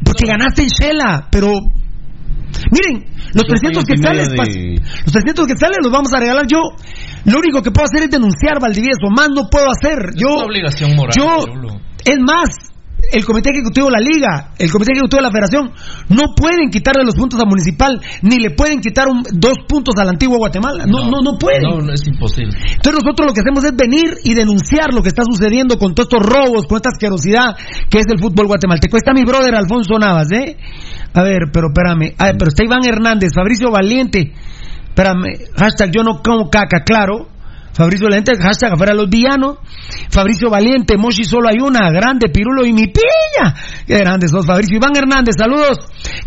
Porque 0.05 0.25
ganaste 0.27 0.61
en 0.63 0.69
Shela, 0.69 1.27
pero. 1.29 1.51
Miren, 2.71 3.03
los 3.33 3.43
Dos 3.43 3.59
300 3.59 3.83
años 3.83 3.89
y 3.89 3.93
quetzales, 3.93 4.29
de- 4.29 4.79
los 5.03 5.11
300 5.11 5.47
quetzales 5.47 5.77
los 5.83 5.91
vamos 5.91 6.13
a 6.13 6.19
regalar 6.19 6.45
yo. 6.47 6.61
Lo 7.25 7.39
único 7.39 7.61
que 7.61 7.71
puedo 7.71 7.85
hacer 7.85 8.03
es 8.03 8.11
denunciar, 8.11 8.61
Valdivieso. 8.61 9.09
Más 9.15 9.29
no 9.29 9.49
puedo 9.51 9.65
hacer. 9.69 9.99
Es 10.13 10.21
Yo, 10.21 10.35
una 10.35 10.45
obligación 10.45 10.95
moral. 10.95 11.13
yo, 11.17 11.45
es 12.05 12.17
más, 12.19 12.49
el 13.11 13.25
Comité 13.25 13.51
Ejecutivo 13.51 13.87
de 13.87 13.91
la 13.93 13.99
Liga, 13.99 14.51
el 14.57 14.71
Comité 14.71 14.93
Ejecutivo 14.93 15.17
de 15.21 15.27
la 15.27 15.31
Federación, 15.31 15.71
no 16.09 16.33
pueden 16.35 16.69
quitarle 16.69 17.03
los 17.05 17.15
puntos 17.15 17.39
a 17.39 17.45
Municipal, 17.45 17.99
ni 18.21 18.37
le 18.37 18.51
pueden 18.51 18.79
quitar 18.81 19.07
un- 19.07 19.23
dos 19.33 19.55
puntos 19.67 19.95
al 19.97 20.09
antiguo 20.09 20.37
Guatemala. 20.37 20.85
No, 20.85 21.09
no, 21.09 21.21
no, 21.21 21.37
pueden. 21.37 21.61
No, 21.63 21.79
no 21.79 21.93
es 21.93 22.05
imposible. 22.07 22.57
Entonces 22.57 23.01
nosotros 23.03 23.27
lo 23.27 23.33
que 23.33 23.41
hacemos 23.41 23.63
es 23.63 23.75
venir 23.75 24.17
y 24.23 24.33
denunciar 24.33 24.93
lo 24.93 25.01
que 25.01 25.09
está 25.09 25.23
sucediendo 25.23 25.77
con 25.77 25.93
todos 25.95 26.09
estos 26.11 26.25
robos, 26.25 26.65
con 26.67 26.77
esta 26.77 26.89
asquerosidad 26.89 27.55
que 27.89 27.99
es 27.99 28.05
el 28.11 28.19
fútbol 28.19 28.47
guatemalteco. 28.47 28.97
Está 28.97 29.13
mi 29.13 29.23
brother 29.23 29.55
Alfonso 29.55 29.97
Navas, 29.99 30.31
¿eh? 30.31 30.57
A 31.13 31.23
ver, 31.23 31.43
pero 31.53 31.67
espérame. 31.73 32.13
A 32.17 32.25
ver, 32.25 32.35
pero 32.37 32.49
está 32.49 32.63
Iván 32.63 32.85
Hernández, 32.85 33.29
Fabricio 33.33 33.71
Valiente. 33.71 34.33
Espérame, 34.89 35.27
hashtag 35.57 35.91
yo 35.91 36.03
no 36.03 36.21
como 36.23 36.49
caca, 36.49 36.83
claro. 36.85 37.27
Fabricio 37.75 38.07
Valiente, 38.07 38.31
hashtag 38.41 38.73
afuera 38.73 38.93
los 38.93 39.09
villanos. 39.09 39.57
Fabricio 40.09 40.49
Valiente, 40.49 40.97
Moshi 40.97 41.25
solo 41.25 41.49
hay 41.49 41.59
una, 41.59 41.91
grande, 41.91 42.29
Pirulo 42.29 42.65
y 42.65 42.71
mi 42.71 42.87
piña. 42.87 43.53
Qué 43.85 43.97
grande 43.97 44.29
sos, 44.29 44.45
Fabricio. 44.45 44.77
Iván 44.77 44.95
Hernández, 44.95 45.35
saludos. 45.37 45.79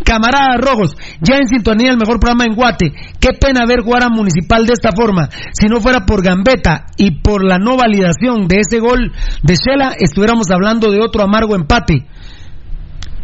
Camaradas 0.05 0.61
rojos, 0.61 0.95
ya 1.21 1.37
en 1.37 1.47
sintonía 1.47 1.89
el 1.89 1.97
mejor 1.97 2.19
programa 2.19 2.45
en 2.45 2.55
Guate. 2.55 2.93
Qué 3.19 3.29
pena 3.33 3.65
ver 3.65 3.81
jugar 3.81 4.03
a 4.03 4.09
Municipal 4.09 4.67
de 4.67 4.73
esta 4.73 4.91
forma. 4.95 5.29
Si 5.53 5.65
no 5.65 5.81
fuera 5.81 6.05
por 6.05 6.23
Gambetta 6.23 6.85
y 6.97 7.21
por 7.21 7.43
la 7.43 7.57
no 7.57 7.75
validación 7.75 8.47
de 8.47 8.59
ese 8.59 8.79
gol 8.79 9.11
de 9.41 9.55
Shela, 9.55 9.93
estuviéramos 9.97 10.51
hablando 10.51 10.91
de 10.91 11.01
otro 11.01 11.23
amargo 11.23 11.55
empate. 11.55 12.05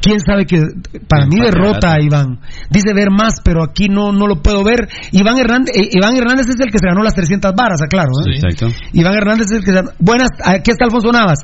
Quién 0.05 0.19
sabe 0.19 0.45
que 0.45 0.61
para 1.09 1.25
mí 1.25 1.37
derrota 1.41 1.93
a. 1.93 1.99
Iván. 1.99 2.39
Dice 2.69 2.93
ver 2.93 3.09
más, 3.09 3.41
pero 3.43 3.63
aquí 3.63 3.87
no 3.89 4.11
no 4.11 4.27
lo 4.27 4.43
puedo 4.43 4.63
ver. 4.63 4.87
Iván 5.11 5.39
Hernández, 5.39 5.75
eh, 5.75 5.89
Iván 5.91 6.15
Hernández 6.15 6.47
es 6.47 6.59
el 6.59 6.71
que 6.71 6.77
se 6.77 6.85
ganó 6.85 7.01
las 7.01 7.15
300 7.15 7.53
varas, 7.55 7.81
aclaro. 7.81 8.11
¿eh? 8.21 8.35
Exacto. 8.35 8.67
Iván 8.93 9.15
Hernández 9.15 9.47
es 9.47 9.57
el 9.57 9.59
que 9.61 9.71
se 9.71 9.77
ganó. 9.77 9.89
Buenas, 9.97 10.29
aquí 10.45 10.69
está 10.69 10.85
Alfonso 10.85 11.11
Navas. 11.11 11.39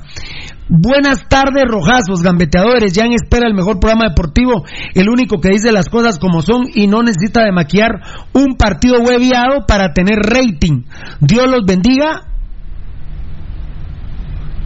Buenas 0.70 1.28
tardes, 1.28 1.64
rojazos, 1.68 2.22
gambeteadores. 2.22 2.94
Ya 2.94 3.06
en 3.06 3.14
espera 3.14 3.48
el 3.48 3.56
mejor 3.56 3.80
programa 3.80 4.10
deportivo, 4.10 4.64
el 4.94 5.10
único 5.10 5.42
que 5.42 5.50
dice 5.50 5.72
las 5.72 5.90
cosas 5.90 6.20
como 6.20 6.44
son 6.44 6.68
y 6.74 6.86
no 6.86 7.02
necesita 7.02 7.44
de 7.44 7.52
maquillar 7.52 8.00
un 8.34 8.58
partido 8.58 9.00
hueviado 9.02 9.66
para 9.68 9.92
tener 9.94 10.20
rating. 10.20 10.84
Dios 11.20 11.50
los 11.50 11.66
bendiga 11.66 12.28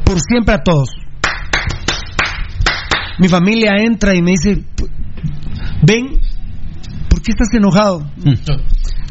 por 0.03 0.19
siempre 0.19 0.53
a 0.53 0.63
todos. 0.63 1.04
Mi 3.19 3.27
familia 3.27 3.73
entra 3.77 4.15
y 4.15 4.21
me 4.21 4.31
dice, 4.31 4.63
ven, 5.83 6.19
¿por 7.09 7.21
qué 7.21 7.31
estás 7.31 7.47
enojado? 7.53 8.01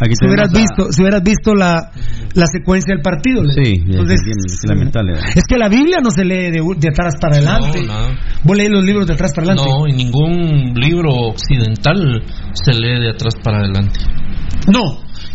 Aquí 0.00 0.12
Si 0.18 0.26
hubieras 0.26 0.50
a- 0.52 0.59
visto, 0.59 0.92
si 0.92 1.02
hubieras 1.02 1.22
visto 1.22 1.55
la, 1.55 1.90
la 2.34 2.46
secuencia 2.46 2.94
del 2.94 3.02
partido. 3.02 3.42
le- 3.44 3.55
Sí, 3.64 3.82
Entonces, 3.86 4.20
es 4.26 4.61
lamentable. 4.68 5.12
¿verdad? 5.12 5.28
es 5.36 5.44
que 5.48 5.57
la 5.57 5.68
Biblia 5.68 5.98
no 6.02 6.11
se 6.11 6.24
lee 6.24 6.50
de, 6.50 6.61
de 6.78 6.88
atrás 6.88 7.14
para 7.20 7.36
adelante. 7.36 7.80
No, 7.82 7.86
nada. 7.86 8.18
Vos 8.42 8.57
lees 8.57 8.70
los 8.70 8.84
libros 8.84 9.07
de 9.07 9.14
atrás 9.14 9.32
para 9.34 9.46
adelante. 9.52 9.70
No, 9.72 9.86
y 9.86 9.92
ningún 9.92 10.74
libro 10.74 11.11
occidental 11.28 12.22
se 12.55 12.72
lee 12.74 13.00
de 13.00 13.11
atrás 13.11 13.34
para 13.42 13.59
adelante. 13.59 14.00
No, 14.70 14.80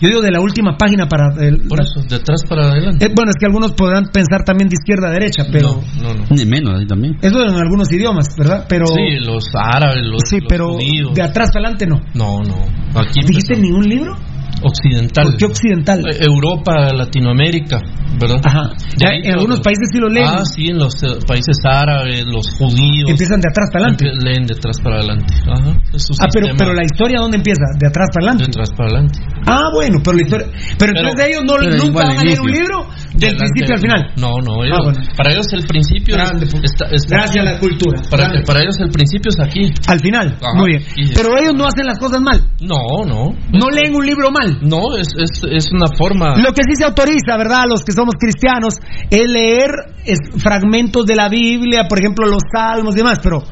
Yo 0.01 0.07
digo 0.09 0.21
de 0.21 0.31
la 0.31 0.39
última 0.41 0.77
página 0.77 1.07
para... 1.07 1.27
El, 1.39 1.67
Por 1.67 1.81
eso, 1.81 2.01
de 2.07 2.15
atrás 2.15 2.41
para 2.47 2.69
adelante. 2.71 3.05
Eh, 3.05 3.09
bueno, 3.15 3.31
es 3.31 3.35
que 3.39 3.45
algunos 3.45 3.73
podrán 3.73 4.05
pensar 4.13 4.43
también 4.45 4.69
de 4.69 4.75
izquierda 4.75 5.09
a 5.09 5.11
derecha, 5.11 5.43
pero... 5.51 5.81
No, 6.01 6.13
no, 6.13 6.13
no. 6.13 6.25
Ni 6.31 6.45
menos, 6.45 6.79
ahí 6.79 6.87
también. 6.87 7.17
Eso 7.21 7.41
en 7.43 7.55
algunos 7.55 7.91
idiomas, 7.91 8.27
¿verdad? 8.37 8.65
Pero... 8.69 8.85
Sí, 8.87 9.19
los 9.25 9.43
árabes, 9.53 10.03
los, 10.05 10.21
Sí, 10.25 10.39
los 10.39 10.47
pero 10.47 10.73
judíos. 10.73 11.13
de 11.13 11.21
atrás 11.21 11.49
para 11.53 11.67
adelante 11.69 11.85
no. 11.85 11.99
No, 12.13 12.43
no. 12.43 12.99
Aquí 12.99 13.19
¿Dijiste 13.27 13.53
empezó. 13.55 13.61
ningún 13.61 13.89
libro? 13.89 14.15
Occidental. 14.61 15.25
¿Por 15.25 15.37
qué 15.37 15.45
occidental? 15.45 15.99
Eh, 16.07 16.25
Europa, 16.25 16.93
Latinoamérica, 16.93 17.79
¿verdad? 18.19 18.41
Ajá. 18.43 18.69
De 18.69 18.97
Ya 18.97 19.09
ahí 19.09 19.21
en 19.23 19.33
algunos 19.33 19.59
países 19.61 19.89
sí 19.91 19.99
lo 19.99 20.09
leen. 20.09 20.27
Ah, 20.27 20.43
sí, 20.45 20.67
en 20.67 20.77
los 20.77 20.95
eh, 21.03 21.19
países 21.25 21.57
árabes, 21.63 22.25
los 22.25 22.47
judíos. 22.57 23.09
Empiezan 23.09 23.39
de 23.39 23.49
atrás 23.49 23.69
para 23.71 23.85
adelante. 23.85 24.05
Leen 24.23 24.45
de 24.45 24.55
atrás 24.55 24.77
para 24.83 24.97
adelante. 24.97 25.33
Ajá. 25.47 25.79
es 25.93 26.07
Ah, 26.19 26.27
pero, 26.33 26.47
pero 26.57 26.73
la 26.73 26.83
historia, 26.83 27.19
¿dónde 27.19 27.37
empieza? 27.37 27.63
¿De 27.79 27.87
atrás 27.87 28.09
para 28.13 28.25
De 28.25 28.29
adelante? 28.31 28.51
atrás 28.51 28.69
para 28.75 28.89
adelante. 28.89 29.19
Ah, 29.45 29.69
bueno, 29.73 29.99
pero 30.03 30.17
la 30.17 30.23
historia... 30.23 30.47
Pero, 30.77 30.93
entonces 30.95 31.27
ellos 31.27 31.43
no, 31.45 31.53
pero 31.59 31.77
nunca 31.77 32.03
van 32.03 32.17
a 32.17 32.23
leer 32.23 32.41
un 32.41 32.51
libro 32.51 32.87
del 33.19 33.37
principio 33.37 33.75
al 33.75 33.81
final. 33.81 34.13
No, 34.17 34.37
no, 34.43 34.63
ellos- 34.63 34.77
Ah, 34.79 34.83
bueno. 34.83 34.99
para 35.17 35.31
ellos 35.33 35.47
el 35.53 35.65
principio 35.67 36.15
es- 36.15 36.21
Grande, 36.21 36.45
pues. 36.47 36.63
está- 36.63 36.85
está- 36.91 37.15
Gracias 37.17 37.45
a 37.45 37.51
la 37.51 37.59
cultura. 37.59 38.01
Para, 38.09 38.61
ellos 38.61 38.75
el 38.79 38.89
principio 38.91 39.29
es 39.29 39.39
aquí. 39.39 39.69
Al 39.87 39.99
final, 39.99 40.37
Ajá. 40.41 40.53
muy 40.55 40.71
bien. 40.71 40.83
Y- 40.95 41.13
Pero 41.13 41.29
ellos 41.39 41.53
no 41.55 41.65
hacen 41.65 41.85
las 41.85 41.99
cosas 41.99 42.21
mal. 42.21 42.41
No, 42.61 43.05
no. 43.05 43.31
No 43.51 43.69
leen 43.69 43.95
un 43.95 44.05
libro 44.05 44.31
mal. 44.31 44.59
No, 44.61 44.95
es, 44.97 45.07
es, 45.17 45.41
es 45.51 45.71
una 45.71 45.87
forma. 45.97 46.37
Lo 46.37 46.51
que 46.53 46.63
sí 46.63 46.75
se 46.77 46.85
autoriza, 46.85 47.37
¿verdad? 47.37 47.61
A 47.63 47.67
los 47.67 47.83
que 47.83 47.91
somos 47.91 48.15
cristianos, 48.19 48.75
es 49.09 49.27
leer 49.29 49.69
es, 50.05 50.19
fragmentos 50.41 51.05
de 51.05 51.15
la 51.15 51.29
Biblia, 51.29 51.83
por 51.87 51.99
ejemplo, 51.99 52.27
los 52.27 52.41
salmos 52.53 52.95
y 52.95 52.97
demás, 52.97 53.19
pero 53.21 53.43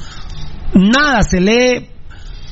nada 0.74 1.22
se 1.22 1.40
lee 1.42 1.90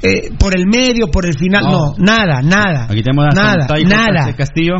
eh, 0.03 0.31
por 0.37 0.55
el 0.55 0.65
medio, 0.67 1.07
por 1.09 1.25
el 1.25 1.33
final, 1.35 1.63
no, 1.63 1.71
No. 1.71 1.93
nada, 1.97 2.41
nada. 2.43 2.85
Aquí 2.89 3.01
tenemos 3.01 3.25
a 3.25 3.29
nada, 3.29 3.67
nada. 3.87 4.33
Castillo. 4.35 4.75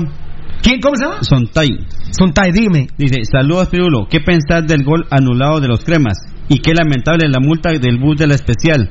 ¿Quién, 0.62 0.80
¿Cómo 0.82 0.96
se 0.96 1.04
llama? 1.06 1.24
Sontay. 1.24 1.70
Sontay, 2.18 2.52
dime. 2.52 2.88
Dice, 2.98 3.18
saludos 3.32 3.68
Pirulo, 3.70 4.08
¿qué 4.10 4.20
pensás 4.20 4.66
del 4.68 4.84
gol 4.84 5.06
anulado 5.12 5.60
de 5.60 5.68
los 5.68 5.84
cremas? 5.84 6.18
Y 6.50 6.60
qué 6.60 6.74
lamentable 6.74 7.28
la 7.30 7.40
multa 7.40 7.72
del 7.72 7.98
bus 7.98 8.18
de 8.18 8.28
la 8.28 8.36
especial. 8.36 8.90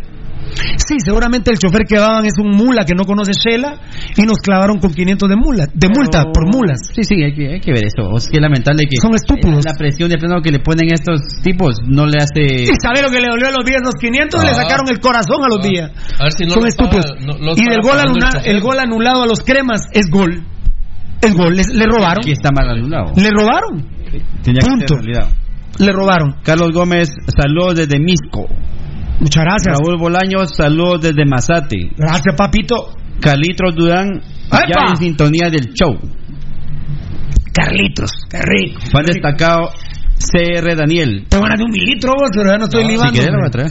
Sí, 0.76 0.96
seguramente 1.02 1.50
el 1.50 1.58
chofer 1.58 1.84
que 1.88 1.96
daban 1.98 2.26
es 2.26 2.34
un 2.38 2.50
mula 2.50 2.84
que 2.84 2.94
no 2.94 3.04
conoce 3.04 3.32
Shela 3.32 3.80
y 4.14 4.22
nos 4.22 4.38
clavaron 4.38 4.78
con 4.78 4.92
500 4.92 5.28
de 5.28 5.36
mula, 5.36 5.66
de 5.72 5.88
multa 5.88 6.20
Pero- 6.20 6.32
por 6.32 6.46
mulas. 6.54 6.80
Sí, 6.94 7.02
sí, 7.02 7.14
hay 7.22 7.32
que, 7.34 7.54
hay 7.54 7.60
que 7.60 7.72
ver 7.72 7.84
eso. 7.86 8.14
Es 8.16 8.28
que 8.28 8.40
lamentable 8.40 8.84
que... 8.84 8.96
Son 9.00 9.14
estúpidos. 9.14 9.64
La 9.64 9.72
presión 9.72 10.10
de 10.10 10.18
pleno 10.18 10.42
que 10.42 10.50
le 10.50 10.58
ponen 10.60 10.92
estos 10.92 11.20
tipos 11.42 11.76
no 11.86 12.04
le 12.06 12.18
hace... 12.18 12.64
¿Y 12.64 12.76
sabe 12.82 13.00
lo 13.02 13.08
que 13.10 13.20
le 13.22 13.28
dolió 13.28 13.48
a 13.48 13.52
los 13.52 13.64
días? 13.64 13.80
Los 13.82 13.94
500 13.94 14.44
le 14.44 14.50
Ah. 14.50 14.54
sacaron 14.54 14.86
el 14.90 15.00
corazón 15.00 15.42
a 15.44 15.48
los 15.48 15.64
Ah. 15.64 15.68
días. 15.68 15.90
A 16.20 16.24
ver 16.24 16.32
si 16.32 16.44
no 16.44 16.50
Son 16.50 16.66
estúpidos. 16.66 17.06
paga- 17.06 17.24
no- 17.24 17.38
lo 17.38 17.52
y 17.56 17.64
del 17.64 17.80
gol, 17.80 17.96
el 17.96 18.10
anula- 18.10 18.42
el 18.44 18.60
gol 18.60 18.78
anulado 18.78 19.22
a 19.22 19.26
los 19.26 19.40
cremas 19.40 19.80
es 19.92 20.10
gol. 20.10 20.44
Es 21.24 21.34
gol. 21.34 21.54
Les- 21.56 21.74
le 21.74 21.86
robaron. 21.86 22.18
Aquí 22.18 22.32
está 22.32 22.50
mal 22.54 22.68
anulado. 22.70 23.12
Le 23.16 23.30
robaron. 23.30 23.86
Tenía 24.42 24.60
que 24.60 24.66
Punto. 24.66 24.96
realidad. 24.96 25.28
Le 25.78 25.92
robaron. 25.92 26.36
Carlos 26.42 26.70
Gómez, 26.72 27.10
saludos 27.36 27.76
desde 27.76 27.98
Misco. 27.98 28.46
Muchas 29.20 29.44
gracias. 29.44 29.78
Raúl 29.78 29.98
Bolaños, 29.98 30.54
saludos 30.56 31.00
desde 31.02 31.24
Mazate. 31.24 31.90
Gracias, 31.96 32.34
papito. 32.36 32.94
Carlitos 33.20 33.74
Durán, 33.74 34.20
ya 34.50 34.90
en 34.90 34.96
sintonía 34.96 35.48
del 35.50 35.72
show. 35.72 35.96
Carlitos. 37.52 38.10
Qué 38.28 38.38
rico. 38.42 38.80
Fan 38.90 39.04
destacado, 39.06 39.70
CR 40.18 40.74
Daniel. 40.76 41.26
Te 41.28 41.36
van 41.36 41.52
a 41.52 41.56
dar 41.56 41.64
un 41.64 41.70
mililitro 41.70 42.12
vos, 42.18 42.30
pero 42.34 42.50
ya 42.50 42.58
no 42.58 42.64
estoy 42.64 42.82
No, 42.82 42.88
si 42.88 42.92
Si 42.92 42.96
libando. 42.96 43.12
quieres, 43.12 43.32
lo 43.32 43.38
voy 43.38 43.46
a 43.46 43.50
traer. 43.50 43.70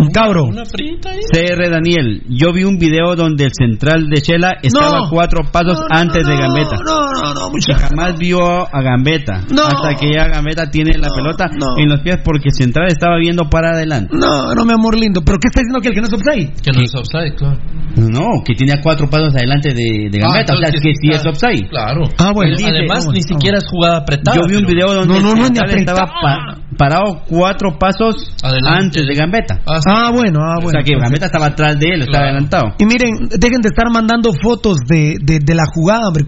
Un 0.00 0.10
cabro. 0.10 0.44
Una 0.44 0.64
frita 0.64 1.10
ahí. 1.10 1.20
CR 1.32 1.70
Daniel, 1.70 2.22
yo 2.28 2.52
vi 2.52 2.64
un 2.64 2.78
video 2.78 3.14
donde 3.16 3.44
el 3.44 3.52
central 3.52 4.08
de 4.08 4.20
Chela 4.22 4.52
estaba 4.62 4.98
No. 5.00 5.10
cuatro 5.10 5.44
pasos 5.52 5.78
No, 5.78 5.86
no, 5.88 6.00
antes 6.00 6.26
de 6.26 6.36
Gambetta. 6.36 6.76
No, 6.84 7.00
no, 7.22 7.34
no, 7.34 7.48
Y 7.48 7.50
mucha 7.52 7.74
jamás 7.78 8.18
vio 8.18 8.40
a 8.42 8.82
Gambetta. 8.82 9.44
No. 9.54 9.62
Hasta 9.64 9.94
que 9.94 10.10
ya 10.12 10.28
Gambetta 10.28 10.70
tiene 10.70 10.96
la 10.98 11.08
No, 11.08 11.14
pelota 11.14 11.46
no. 11.52 11.76
en 11.78 11.88
los 11.88 12.00
pies 12.00 12.18
porque 12.24 12.48
el 12.48 12.54
central 12.54 12.86
estaba 12.88 13.16
viendo 13.18 13.48
para 13.50 13.70
adelante. 13.72 14.16
No, 14.16 14.54
no, 14.54 14.64
mi 14.64 14.72
amor 14.72 14.98
lindo. 14.98 15.20
¿Pero 15.24 15.38
qué 15.40 15.48
está 15.48 15.60
diciendo 15.60 15.80
que 15.80 15.88
el 15.88 15.94
que 15.94 16.00
no 16.00 16.06
es 16.06 16.12
offside? 16.14 16.52
Que 16.62 16.72
no 16.72 16.80
es 16.80 16.94
offside, 16.94 17.34
claro. 17.36 17.58
No, 17.96 18.42
que 18.44 18.54
tenía 18.54 18.80
cuatro 18.82 19.10
pasos 19.10 19.34
adelante 19.34 19.70
de, 19.74 20.08
de 20.10 20.18
Gambetta. 20.18 20.52
Ah, 20.52 20.56
o 20.56 20.58
sea, 20.58 20.68
entonces 20.68 20.80
que 20.82 20.92
sí 20.94 21.08
es 21.12 21.26
offside. 21.26 21.68
Claro. 21.68 22.08
Ah, 22.18 22.32
bueno. 22.32 22.54
Además, 22.54 22.60
Dice- 22.60 22.70
Además, 22.80 23.06
ni 23.12 23.22
siquiera 23.22 23.58
es 23.58 23.66
jugada 23.68 23.98
apretada. 23.98 24.36
Yo 24.36 24.42
vi 24.48 24.56
un 24.56 24.64
video 24.66 24.94
donde 24.94 25.14
No, 25.14 25.20
no, 25.20 25.32
el 25.32 25.44
central 25.46 25.70
estaba 25.70 26.06
pa- 26.06 26.56
parado 26.78 27.22
cuatro 27.28 27.76
pasos 27.78 28.32
Adelante. 28.42 28.84
antes 29.00 29.06
de 29.06 29.14
Gambetta. 29.14 29.60
Ah, 29.66 29.80
sí. 29.80 29.89
Ah, 29.92 30.10
bueno, 30.12 30.40
ah, 30.42 30.58
o 30.58 30.62
bueno. 30.62 30.78
sea 30.78 30.82
que 30.84 30.98
Gambetta 30.98 31.26
estaba 31.26 31.46
atrás 31.46 31.78
de 31.78 31.86
él, 31.86 32.02
estaba 32.02 32.10
Claro. 32.24 32.26
adelantado. 32.30 32.74
Y 32.78 32.84
miren, 32.86 33.28
dejen 33.28 33.60
de 33.60 33.68
estar 33.68 33.86
mandando 33.92 34.30
fotos 34.40 34.78
de, 34.86 35.16
de, 35.20 35.40
de 35.40 35.54
la 35.54 35.64
jugada, 35.74 36.06
hombre. 36.08 36.24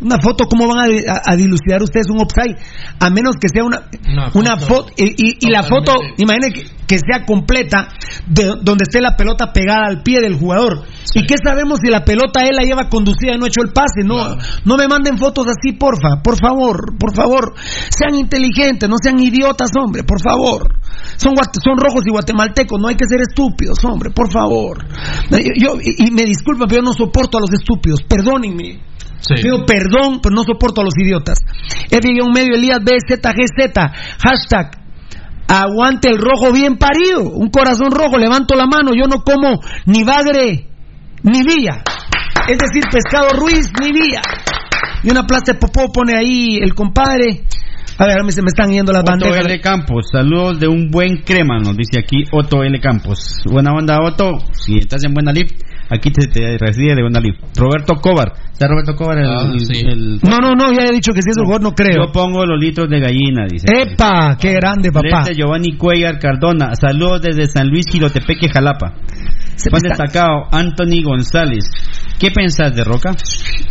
Una 0.00 0.18
foto, 0.20 0.44
¿cómo 0.48 0.66
van 0.68 0.78
a, 0.80 1.12
a- 1.12 1.22
a 1.32 1.36
dilucidar 1.36 1.82
ustedes 1.82 2.06
un 2.10 2.20
offside? 2.20 2.56
A 3.00 3.10
menos 3.10 3.36
que 3.40 3.48
sea 3.48 3.64
una, 3.64 3.88
Una 4.12 4.30
una 4.34 4.56
foto. 4.58 4.90
Y, 4.96 5.04
y- 5.16 5.36
y 5.40 5.50
la 5.50 5.62
foto, 5.62 5.94
imaginen 6.18 6.52
que, 6.52 6.64
que 6.86 6.98
sea 6.98 7.24
completa, 7.24 7.88
de 8.26 8.44
donde 8.60 8.82
esté 8.82 9.00
la 9.00 9.16
pelota 9.16 9.52
pegada 9.52 9.86
al 9.86 10.02
pie 10.02 10.20
del 10.20 10.34
jugador. 10.34 10.82
Sí. 11.04 11.20
¿Y 11.20 11.26
qué 11.26 11.36
sabemos 11.42 11.78
si 11.82 11.90
la 11.90 12.04
pelota 12.04 12.40
él 12.42 12.56
la 12.56 12.64
lleva 12.64 12.88
conducida 12.88 13.34
y 13.34 13.38
no 13.38 13.44
ha 13.44 13.48
hecho 13.48 13.62
el 13.62 13.72
pase? 13.72 14.02
No, 14.04 14.16
Claro. 14.16 14.36
no 14.64 14.76
me 14.76 14.88
manden 14.88 15.16
fotos 15.16 15.46
así, 15.46 15.72
porfa, 15.76 16.22
por 16.22 16.38
favor, 16.38 16.98
por 16.98 17.14
favor. 17.14 17.54
Sean 17.88 18.14
inteligentes, 18.16 18.88
no 18.88 18.96
sean 19.00 19.18
idiotas, 19.20 19.70
hombre, 19.78 20.02
por 20.02 20.20
favor. 20.20 20.74
Son, 21.16 21.34
son 21.36 21.76
rojos 21.78 22.02
y 22.06 22.10
guatemaltecos, 22.10 22.78
no 22.80 22.88
hay 22.88 22.96
que 22.96 23.06
ser 23.08 23.20
estúpidos, 23.20 23.82
hombre, 23.84 24.10
por 24.10 24.30
favor. 24.30 24.84
Yo, 25.30 25.78
y, 25.80 26.08
y 26.08 26.10
me 26.10 26.24
disculpan, 26.24 26.68
pero 26.68 26.82
yo 26.82 26.86
no 26.86 26.92
soporto 26.92 27.38
a 27.38 27.40
los 27.40 27.52
estúpidos, 27.52 28.02
perdónenme. 28.02 28.80
Sí. 29.26 29.42
Pido 29.42 29.64
perdón, 29.64 30.20
pero 30.22 30.34
no 30.34 30.42
soporto 30.42 30.82
a 30.82 30.84
los 30.84 30.94
idiotas. 30.98 31.38
un 31.90 32.32
medio 32.32 32.54
Elías 32.54 32.80
BZGZ, 32.80 33.74
hashtag. 34.22 34.84
Aguante 35.48 36.10
el 36.10 36.18
rojo 36.18 36.52
bien 36.52 36.76
parido. 36.76 37.22
Un 37.22 37.48
corazón 37.48 37.90
rojo, 37.90 38.18
levanto 38.18 38.54
la 38.54 38.66
mano. 38.66 38.92
Yo 38.94 39.06
no 39.06 39.22
como 39.22 39.60
ni 39.86 40.04
bagre 40.04 40.68
ni 41.22 41.42
vía. 41.42 41.82
Es 42.48 42.58
decir, 42.58 42.82
pescado 42.90 43.30
Ruiz 43.38 43.70
ni 43.80 43.92
vía. 43.92 44.20
Y 45.02 45.10
una 45.10 45.26
plaza 45.26 45.52
de 45.52 45.54
popó 45.54 45.90
pone 45.92 46.16
ahí 46.16 46.58
el 46.62 46.74
compadre. 46.74 47.44
A 47.96 48.06
ver, 48.06 48.20
a 48.20 48.24
mí 48.24 48.32
se 48.32 48.42
me 48.42 48.48
están 48.48 48.70
yendo 48.70 48.92
las 48.92 49.02
Otto 49.02 49.12
bandejas. 49.12 49.46
L. 49.46 49.60
Campos, 49.60 50.06
saludos 50.10 50.58
de 50.58 50.66
un 50.66 50.90
buen 50.90 51.18
crema, 51.18 51.58
nos 51.58 51.76
dice 51.76 52.00
aquí 52.00 52.24
Otto 52.32 52.62
L. 52.64 52.80
Campos. 52.80 53.42
Buena 53.48 53.72
onda, 53.72 53.98
Otto. 54.02 54.32
Si 54.52 54.78
estás 54.78 55.04
en 55.04 55.14
Buena 55.14 55.32
Lip, 55.32 55.50
aquí 55.90 56.10
te, 56.10 56.26
te 56.28 56.56
recibe 56.58 56.94
de. 56.94 57.02
Roberto 57.56 57.94
Cobar, 57.96 58.32
¿está 58.52 58.66
Roberto 58.68 58.94
Cobar? 58.96 59.18
El, 59.18 59.26
Ah, 59.26 59.52
sí. 59.58 59.80
el- 59.86 60.20
No, 60.22 60.38
no, 60.38 60.52
no, 60.54 60.72
ya 60.72 60.86
he 60.86 60.92
dicho 60.92 61.12
que 61.12 61.22
si 61.22 61.30
es 61.30 61.36
el 61.36 61.44
jugador 61.44 61.62
no 61.62 61.72
creo. 61.72 62.06
Yo 62.06 62.12
pongo 62.12 62.44
los 62.44 62.58
litros 62.60 62.88
de 62.88 63.00
gallina, 63.00 63.46
dice. 63.50 63.66
¡Epa! 63.72 64.36
¡Qué 64.40 64.52
grande, 64.54 64.90
papá! 64.90 65.24
Celeste 65.24 65.34
Giovanni 65.34 65.76
Cuellar 65.76 66.18
Cardona, 66.18 66.74
saludos 66.74 67.22
desde 67.22 67.46
San 67.46 67.68
Luis 67.68 67.86
Girotepeque, 67.90 68.48
Jalapa. 68.48 68.94
Se 69.56 69.70
Juan 69.70 69.82
destacado, 69.82 70.48
Anthony 70.50 71.02
González. 71.04 71.64
¿Qué 72.18 72.30
pensás 72.30 72.74
de 72.74 72.82
Roca? 72.84 73.12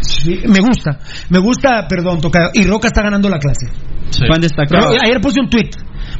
Sí, 0.01 0.41
Me 0.47 0.59
gusta, 0.59 0.97
me 1.29 1.39
gusta, 1.39 1.85
perdón, 1.89 2.21
toca. 2.21 2.51
Y 2.53 2.63
Roca 2.65 2.87
está 2.87 3.01
ganando 3.01 3.27
la 3.29 3.37
clase. 3.37 3.67
Sí. 4.09 4.23
Juan 4.27 4.39
destacado. 4.41 4.93
Ayer 5.03 5.19
puse 5.19 5.41
un 5.41 5.49
tweet. 5.49 5.71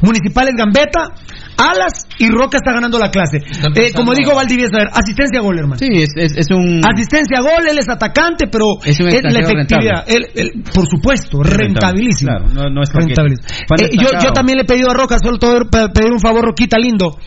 Municipales 0.02 0.54
Gambeta, 0.58 1.12
Alas 1.58 2.08
y 2.20 2.30
Roca 2.30 2.58
está 2.58 2.74
ganando 2.74 2.98
la 3.00 3.10
clase. 3.10 3.38
Eh, 3.76 3.92
como 3.96 4.14
dijo 4.14 4.36
Valdivieso, 4.36 4.76
a 4.76 4.80
ver, 4.80 4.88
asistencia 4.94 5.40
a 5.40 5.44
gol, 5.44 5.58
hermano. 5.60 5.78
Sí, 5.80 5.88
es, 5.92 6.10
es, 6.16 6.36
es 6.38 6.48
un... 6.52 6.82
Asistencia 6.86 7.38
a 7.40 7.42
gol, 7.42 7.68
él 7.70 7.78
es 7.78 7.90
atacante, 7.90 8.48
pero 8.52 8.66
Es 8.84 9.00
un 9.00 9.08
la 9.08 9.40
efectividad, 9.40 10.04
él- 10.08 10.28
él, 10.36 10.64
por 10.74 10.88
supuesto, 10.88 11.42
rentabilísimo. 11.44 12.32
claro, 12.32 12.48
no- 12.54 12.70
no 12.70 12.82
es 12.82 12.90
rentabilísimo. 12.94 13.48
Eh, 13.80 13.90
yo, 14.00 14.10
yo 14.24 14.32
también 14.32 14.58
le 14.58 14.64
he 14.64 14.66
pedido 14.66 14.90
a 14.92 14.94
Roca, 14.94 15.18
solo 15.24 15.38
pedir 15.40 16.12
un 16.12 16.20
favor, 16.20 16.44
Roquita 16.46 16.78
lindo, 16.78 17.18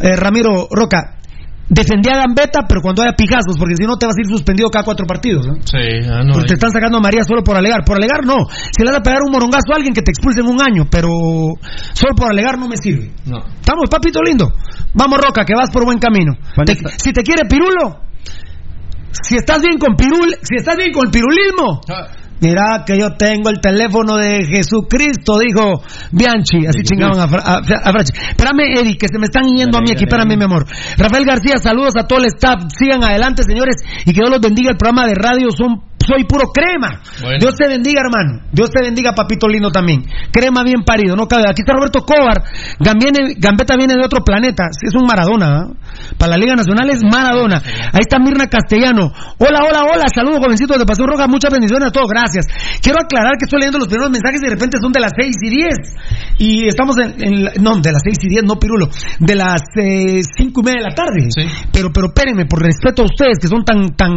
eh, 0.00 0.16
Ramiro 0.16 0.68
Roca. 0.70 1.18
Defendí 1.66 2.10
a 2.12 2.18
Gambetta, 2.18 2.60
pero 2.68 2.82
cuando 2.82 3.02
haya 3.02 3.16
pijazos, 3.16 3.56
porque 3.58 3.74
si 3.76 3.84
no 3.84 3.96
te 3.96 4.04
vas 4.06 4.14
a 4.16 4.20
ir 4.20 4.26
suspendido 4.28 4.68
cada 4.68 4.84
cuatro 4.84 5.06
partidos. 5.06 5.46
¿no? 5.46 5.54
Sí, 5.64 5.78
ah, 6.10 6.22
no. 6.22 6.34
Porque 6.34 6.48
te 6.48 6.54
están 6.54 6.70
sacando 6.70 6.98
a 6.98 7.00
María 7.00 7.22
solo 7.24 7.42
por 7.42 7.56
alegar. 7.56 7.84
Por 7.84 7.96
alegar 7.96 8.24
no. 8.26 8.36
Si 8.50 8.82
le 8.84 8.90
vas 8.90 9.00
a 9.00 9.02
pegar 9.02 9.20
un 9.24 9.32
morongazo 9.32 9.72
a 9.72 9.76
alguien 9.76 9.94
que 9.94 10.02
te 10.02 10.10
expulsen 10.12 10.44
un 10.46 10.60
año, 10.60 10.84
pero 10.90 11.08
solo 11.94 12.14
por 12.14 12.30
alegar 12.30 12.58
no 12.58 12.68
me 12.68 12.76
sirve. 12.76 13.12
No. 13.26 13.38
Estamos, 13.38 13.88
papito 13.90 14.20
lindo. 14.22 14.52
Vamos, 14.92 15.18
Roca, 15.24 15.44
que 15.44 15.54
vas 15.54 15.70
por 15.70 15.84
buen 15.86 15.98
camino. 15.98 16.32
Te- 16.66 16.76
si 16.98 17.12
te 17.12 17.22
quiere 17.22 17.48
pirulo, 17.48 18.00
si 19.10 19.36
estás 19.36 19.62
bien 19.62 19.78
con 19.78 19.96
pirul, 19.96 20.34
si 20.42 20.56
estás 20.56 20.76
bien 20.76 20.92
con 20.92 21.06
el 21.06 21.10
pirulismo, 21.10 21.80
Ah, 21.88 22.08
mira 22.44 22.84
que 22.86 22.98
yo 22.98 23.10
tengo 23.16 23.50
el 23.50 23.60
teléfono 23.60 24.16
de 24.16 24.44
Jesucristo, 24.46 25.38
dijo 25.38 25.82
Bianchi. 26.12 26.66
Así 26.66 26.82
chingaban 26.82 27.18
a, 27.18 27.24
a, 27.24 27.56
a 27.58 27.92
Frachi. 27.92 28.12
Espérame, 28.30 28.80
Eddie, 28.80 28.96
que 28.96 29.08
se 29.08 29.18
me 29.18 29.24
están 29.26 29.48
yendo 29.48 29.78
a 29.78 29.80
mí 29.80 29.88
aquí. 29.90 30.04
dale, 30.04 30.24
Espérame, 30.24 30.28
dale. 30.28 30.36
mi 30.36 30.44
amor. 30.44 30.66
Rafael 30.98 31.24
García, 31.24 31.56
saludos 31.58 31.94
a 31.98 32.06
todo 32.06 32.18
el 32.20 32.26
staff. 32.26 32.64
Sigan 32.68 33.02
adelante, 33.02 33.42
señores, 33.42 33.76
y 34.04 34.12
que 34.12 34.20
Dios 34.20 34.30
los 34.30 34.40
bendiga. 34.40 34.70
El 34.70 34.76
programa 34.76 35.06
de 35.06 35.14
radio 35.14 35.48
son 35.50 35.82
soy 36.06 36.24
puro 36.24 36.48
crema. 36.52 37.00
Bueno. 37.20 37.38
Dios 37.40 37.54
te 37.56 37.66
bendiga, 37.68 38.00
hermano. 38.02 38.46
Dios 38.52 38.70
te 38.70 38.82
bendiga, 38.82 39.12
papito 39.12 39.48
lindo 39.48 39.70
también. 39.70 40.04
Crema 40.32 40.62
bien 40.62 40.82
parido, 40.84 41.16
no 41.16 41.26
cabe. 41.26 41.44
Aquí 41.48 41.62
está 41.62 41.72
Roberto 41.74 42.00
Cobar. 42.04 42.42
Gambetta 42.80 43.76
viene 43.76 43.94
de 43.94 44.04
otro 44.04 44.20
planeta. 44.24 44.64
Sí, 44.70 44.86
Es 44.88 44.94
un 44.94 45.06
Maradona. 45.06 45.46
¿ah? 45.46 45.66
Para 46.18 46.32
la 46.32 46.36
Liga 46.38 46.54
Nacional 46.54 46.90
es 46.90 47.02
Maradona. 47.02 47.56
Ahí 47.92 48.00
está 48.00 48.18
Mirna 48.18 48.46
Castellano. 48.48 49.12
Hola, 49.38 49.60
hola, 49.68 49.80
hola. 49.92 50.04
Saludos, 50.14 50.38
jovencitos 50.42 50.78
de 50.78 50.84
Pasión 50.86 51.08
Roja. 51.08 51.26
Muchas 51.26 51.50
bendiciones 51.52 51.88
a 51.88 51.90
todos. 51.92 52.08
Gracias. 52.08 52.46
Quiero 52.82 52.98
aclarar 53.00 53.32
que 53.38 53.44
estoy 53.44 53.60
leyendo 53.60 53.78
los 53.78 53.88
primeros 53.88 54.10
mensajes 54.10 54.40
y 54.42 54.44
de 54.44 54.50
repente 54.54 54.78
son 54.80 54.92
de 54.92 55.00
las 55.00 55.12
6 55.18 55.36
y 55.42 55.50
10. 55.50 55.68
Y 56.38 56.68
estamos 56.68 56.96
en. 56.98 57.14
en 57.22 57.44
la- 57.44 57.52
no, 57.60 57.76
de 57.80 57.92
las 57.92 58.02
6 58.04 58.18
y 58.22 58.28
10, 58.28 58.44
no, 58.44 58.56
Pirulo. 58.58 58.88
De 59.20 59.34
las 59.34 59.62
eh, 59.76 60.20
5 60.36 60.60
y 60.60 60.64
media 60.64 60.78
de 60.82 60.88
la 60.90 60.94
tarde. 60.94 61.28
Pero, 61.72 61.90
pero 61.92 62.08
espérenme, 62.08 62.46
por 62.46 62.62
respeto 62.62 63.02
a 63.02 63.06
ustedes 63.06 63.38
que 63.40 63.48
son 63.48 63.64
tan, 63.64 63.94
tan, 63.96 64.12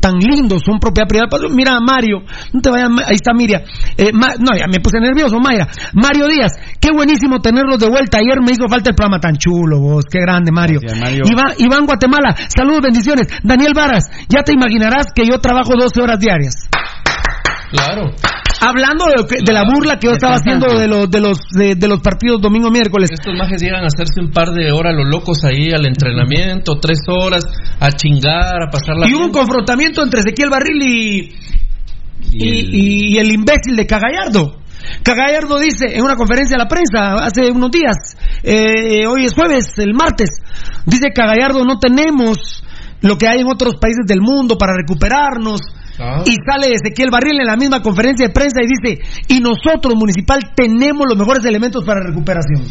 tan 0.00 0.14
lindos, 0.18 0.62
son 0.64 0.78
propiedad 0.78 1.06
privada. 1.08 1.19
Mira, 1.50 1.78
Mario, 1.80 2.22
no 2.52 2.60
te 2.60 2.70
vayas, 2.70 2.88
ahí 3.06 3.14
está 3.16 3.32
Miriam. 3.34 3.62
Eh, 3.96 4.10
Ma- 4.12 4.34
no, 4.38 4.56
ya 4.56 4.66
me 4.66 4.80
puse 4.80 5.00
nervioso, 5.00 5.38
Mayra. 5.38 5.68
Mario 5.92 6.26
Díaz, 6.28 6.52
qué 6.80 6.88
buenísimo 6.94 7.40
tenerlos 7.40 7.78
de 7.78 7.88
vuelta. 7.88 8.18
Ayer 8.18 8.40
me 8.40 8.52
hizo 8.52 8.68
falta 8.68 8.90
el 8.90 8.96
programa 8.96 9.20
tan 9.20 9.36
chulo, 9.36 9.78
vos, 9.80 10.04
qué 10.10 10.20
grande, 10.20 10.52
Mario. 10.52 10.80
Mario. 10.98 11.22
Iván, 11.24 11.54
Iván 11.58 11.86
Guatemala, 11.86 12.34
saludos, 12.54 12.80
bendiciones. 12.82 13.26
Daniel 13.42 13.72
Varas, 13.74 14.04
ya 14.28 14.42
te 14.42 14.52
imaginarás 14.52 15.06
que 15.14 15.24
yo 15.26 15.38
trabajo 15.40 15.74
12 15.78 16.00
horas 16.02 16.18
diarias. 16.20 16.68
Claro. 17.70 18.10
Hablando 18.60 19.06
de, 19.06 19.16
lo 19.16 19.26
que- 19.26 19.42
de 19.42 19.52
la 19.52 19.62
burla 19.64 19.98
que 19.98 20.08
yo 20.08 20.12
estaba 20.12 20.34
haciendo 20.34 20.66
de 20.78 20.86
los, 20.88 21.10
de 21.10 21.20
los, 21.20 21.38
de, 21.56 21.74
de 21.76 21.88
los 21.88 22.00
partidos 22.00 22.40
domingo, 22.42 22.70
miércoles. 22.70 23.08
Estos 23.12 23.32
majes 23.38 23.62
llegan 23.62 23.84
a 23.84 23.86
hacerse 23.86 24.20
un 24.20 24.30
par 24.32 24.48
de 24.50 24.70
horas 24.72 24.94
los 24.94 25.08
locos 25.08 25.44
ahí 25.44 25.70
al 25.72 25.86
entrenamiento, 25.86 26.78
tres 26.80 26.98
horas, 27.08 27.42
a 27.78 27.90
chingar, 27.92 28.62
a 28.66 28.70
pasar 28.70 28.96
la 28.98 29.08
Y 29.08 29.14
hubo 29.14 29.24
un 29.26 29.32
confrontamiento 29.32 30.02
entre 30.02 30.20
Ezequiel 30.20 30.50
Barril 30.50 30.82
y, 30.82 31.34
y, 32.32 33.14
y 33.14 33.18
el 33.18 33.32
imbécil 33.32 33.76
de 33.76 33.86
Cagallardo. 33.86 34.56
Cagallardo 35.02 35.58
dice 35.58 35.96
en 35.96 36.02
una 36.02 36.16
conferencia 36.16 36.56
a 36.56 36.58
la 36.58 36.68
prensa 36.68 37.14
hace 37.24 37.50
unos 37.50 37.70
días, 37.70 38.16
eh, 38.42 39.06
hoy 39.06 39.24
es 39.26 39.32
jueves, 39.34 39.78
el 39.78 39.94
martes, 39.94 40.30
dice 40.86 41.08
Cagallardo 41.14 41.64
no 41.64 41.78
tenemos 41.78 42.62
lo 43.02 43.16
que 43.16 43.28
hay 43.28 43.40
en 43.40 43.46
otros 43.46 43.76
países 43.80 44.04
del 44.06 44.20
mundo 44.20 44.58
para 44.58 44.74
recuperarnos. 44.76 45.60
Y 46.24 46.36
sale 46.48 46.72
Ezequiel 46.72 47.10
Barril 47.10 47.40
en 47.40 47.46
la 47.46 47.56
misma 47.56 47.82
conferencia 47.82 48.26
de 48.26 48.32
prensa 48.32 48.60
y 48.62 48.66
dice, 48.66 49.02
y 49.28 49.40
nosotros, 49.40 49.94
municipal, 49.96 50.40
tenemos 50.54 51.06
los 51.08 51.18
mejores 51.18 51.44
elementos 51.44 51.84
para 51.84 52.00
recuperación. 52.00 52.64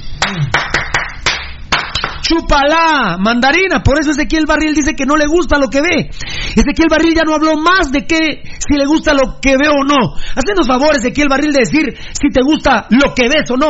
Chúpala, 2.22 3.18
mandarina. 3.20 3.82
Por 3.82 4.00
eso 4.00 4.12
Ezequiel 4.12 4.46
Barril 4.46 4.76
dice 4.76 4.96
que 4.96 5.06
no 5.06 5.16
le 5.16 5.26
gusta 5.26 5.58
lo 5.58 5.68
que 5.68 5.82
ve. 5.82 6.10
Ezequiel 6.56 6.88
Barril 6.90 7.16
ya 7.16 7.24
no 7.24 7.34
habló 7.34 7.58
más 7.58 7.92
de 7.92 8.06
que 8.06 8.44
si 8.60 8.78
le 8.78 8.86
gusta 8.86 9.14
lo 9.14 9.40
que 9.42 9.58
ve 9.58 9.68
o 9.68 9.84
no. 9.84 10.14
Hacenos 10.36 10.68
favor, 10.68 10.96
Ezequiel 10.96 11.28
Barril, 11.28 11.52
de 11.52 11.60
decir 11.60 11.98
si 12.14 12.30
te 12.30 12.42
gusta 12.44 12.86
lo 12.90 13.16
que 13.16 13.28
ves 13.30 13.50
o 13.50 13.58
no. 13.58 13.70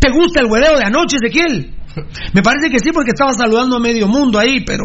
¿Te 0.00 0.10
gusta 0.10 0.40
el 0.40 0.46
hueveo 0.46 0.76
de 0.76 0.84
anoche, 0.84 1.18
Ezequiel? 1.22 1.74
Me 2.32 2.42
parece 2.42 2.70
que 2.70 2.78
sí, 2.80 2.90
porque 2.92 3.10
estaba 3.10 3.32
saludando 3.32 3.76
a 3.76 3.80
medio 3.80 4.08
mundo 4.08 4.38
ahí, 4.38 4.64
pero. 4.64 4.84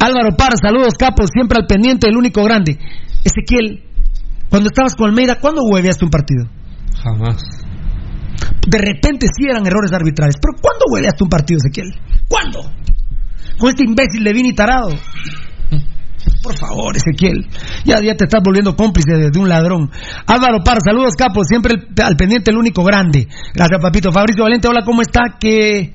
Álvaro 0.00 0.36
Parra, 0.36 0.56
saludos 0.60 0.94
capos, 0.98 1.28
siempre 1.32 1.58
al 1.60 1.66
pendiente, 1.66 2.08
el 2.08 2.16
único 2.16 2.42
grande. 2.44 2.78
Ezequiel, 3.24 3.84
cuando 4.48 4.68
estabas 4.68 4.94
con 4.96 5.08
Almeida, 5.08 5.36
¿cuándo 5.40 5.62
hueveaste 5.62 6.04
un 6.04 6.10
partido? 6.10 6.44
Jamás. 7.02 7.42
De 8.66 8.78
repente 8.78 9.26
sí 9.36 9.44
eran 9.48 9.66
errores 9.66 9.92
arbitrales. 9.92 10.36
Pero 10.40 10.60
¿cuándo 10.60 10.84
hueleaste 10.92 11.24
un 11.24 11.30
partido, 11.30 11.58
Ezequiel? 11.58 11.94
¿Cuándo? 12.28 12.60
Con 13.58 13.68
este 13.70 13.84
imbécil 13.84 14.24
de 14.24 14.32
Vini 14.32 14.52
Tarado. 14.54 14.90
Por 16.42 16.56
favor, 16.56 16.96
Ezequiel. 16.96 17.46
Ya, 17.84 18.00
ya 18.00 18.14
te 18.16 18.24
estás 18.24 18.40
volviendo 18.44 18.74
cómplice 18.76 19.12
de, 19.16 19.30
de 19.30 19.38
un 19.38 19.48
ladrón. 19.48 19.90
Álvaro 20.26 20.58
Par, 20.64 20.78
saludos 20.84 21.14
capos, 21.16 21.46
siempre 21.48 21.74
el- 21.74 22.02
al 22.04 22.16
pendiente 22.16 22.50
el 22.50 22.56
único 22.56 22.82
grande. 22.84 23.28
Gracias, 23.54 23.80
papito. 23.80 24.12
Fabricio 24.12 24.44
Valente, 24.44 24.68
hola, 24.68 24.82
¿cómo 24.84 25.02
está? 25.02 25.36
Que... 25.40 25.94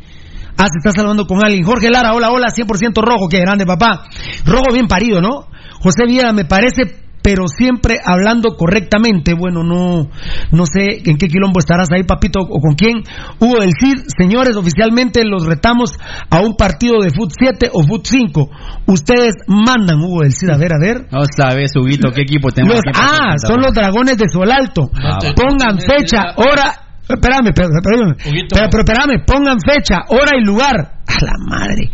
Ah, 0.58 0.68
se 0.68 0.78
está 0.80 0.92
saludando 0.92 1.26
con 1.26 1.44
alguien. 1.44 1.64
Jorge 1.64 1.90
Lara, 1.90 2.14
hola, 2.14 2.32
hola, 2.32 2.48
100% 2.50 3.02
rojo, 3.02 3.28
qué 3.30 3.40
grande, 3.40 3.66
papá. 3.66 4.06
Rojo 4.46 4.74
bien 4.74 4.88
parido, 4.88 5.22
¿no? 5.22 5.48
José 5.80 6.06
Villa, 6.08 6.34
me 6.34 6.46
parece, 6.46 6.82
pero 7.22 7.48
siempre 7.48 8.00
hablando 8.04 8.56
correctamente. 8.58 9.34
Bueno, 9.38 9.64
no, 9.64 10.10
no 10.52 10.66
sé 10.66 11.04
en 11.06 11.18
qué 11.18 11.28
quilombo 11.28 11.60
estarás 11.60 11.90
ahí, 11.94 12.04
papito, 12.04 12.40
o 12.40 12.60
con 12.60 12.74
quién. 12.74 13.04
Hugo 13.40 13.60
del 13.60 13.72
Cid, 13.80 14.06
señores, 14.18 14.56
oficialmente 14.56 15.24
los 15.26 15.46
retamos 15.46 15.92
a 16.32 16.40
un 16.40 16.56
partido 16.56 17.02
de 17.02 17.12
Foot 17.12 17.32
7 17.38 17.70
o 17.74 17.84
Foot 17.84 18.06
5. 18.08 18.50
Ustedes 18.88 19.34
mandan, 19.48 20.00
Hugo 20.02 20.22
del 20.24 20.34
Cid, 20.34 20.50
a 20.50 20.58
ver, 20.58 20.72
a 20.74 20.80
ver. 20.80 21.06
No 21.12 21.20
sabes, 21.36 21.72
Huguito, 21.76 22.10
qué 22.12 22.22
equipo 22.22 22.50
tenemos. 22.50 22.78
Los- 22.78 22.84
aquí 22.88 23.00
ah, 23.00 23.36
son 23.46 23.62
los 23.62 23.74
dragones 23.74 24.18
de 24.18 24.26
Solalto. 24.28 24.90
Ah, 24.96 25.20
va. 25.24 25.34
Pongan 25.36 25.80
fecha, 25.80 26.34
hora. 26.38 26.87
Espérame, 27.10 27.48
espérame, 27.50 27.74
espérame. 27.80 28.16
Pero, 28.50 28.68
pero 28.70 28.84
espérame, 28.84 29.26
pongan 29.26 29.58
fecha, 29.60 30.04
hora 30.10 30.38
y 30.38 30.44
lugar. 30.44 30.76
A 31.08 31.24
la 31.24 31.34
madre. 31.50 31.90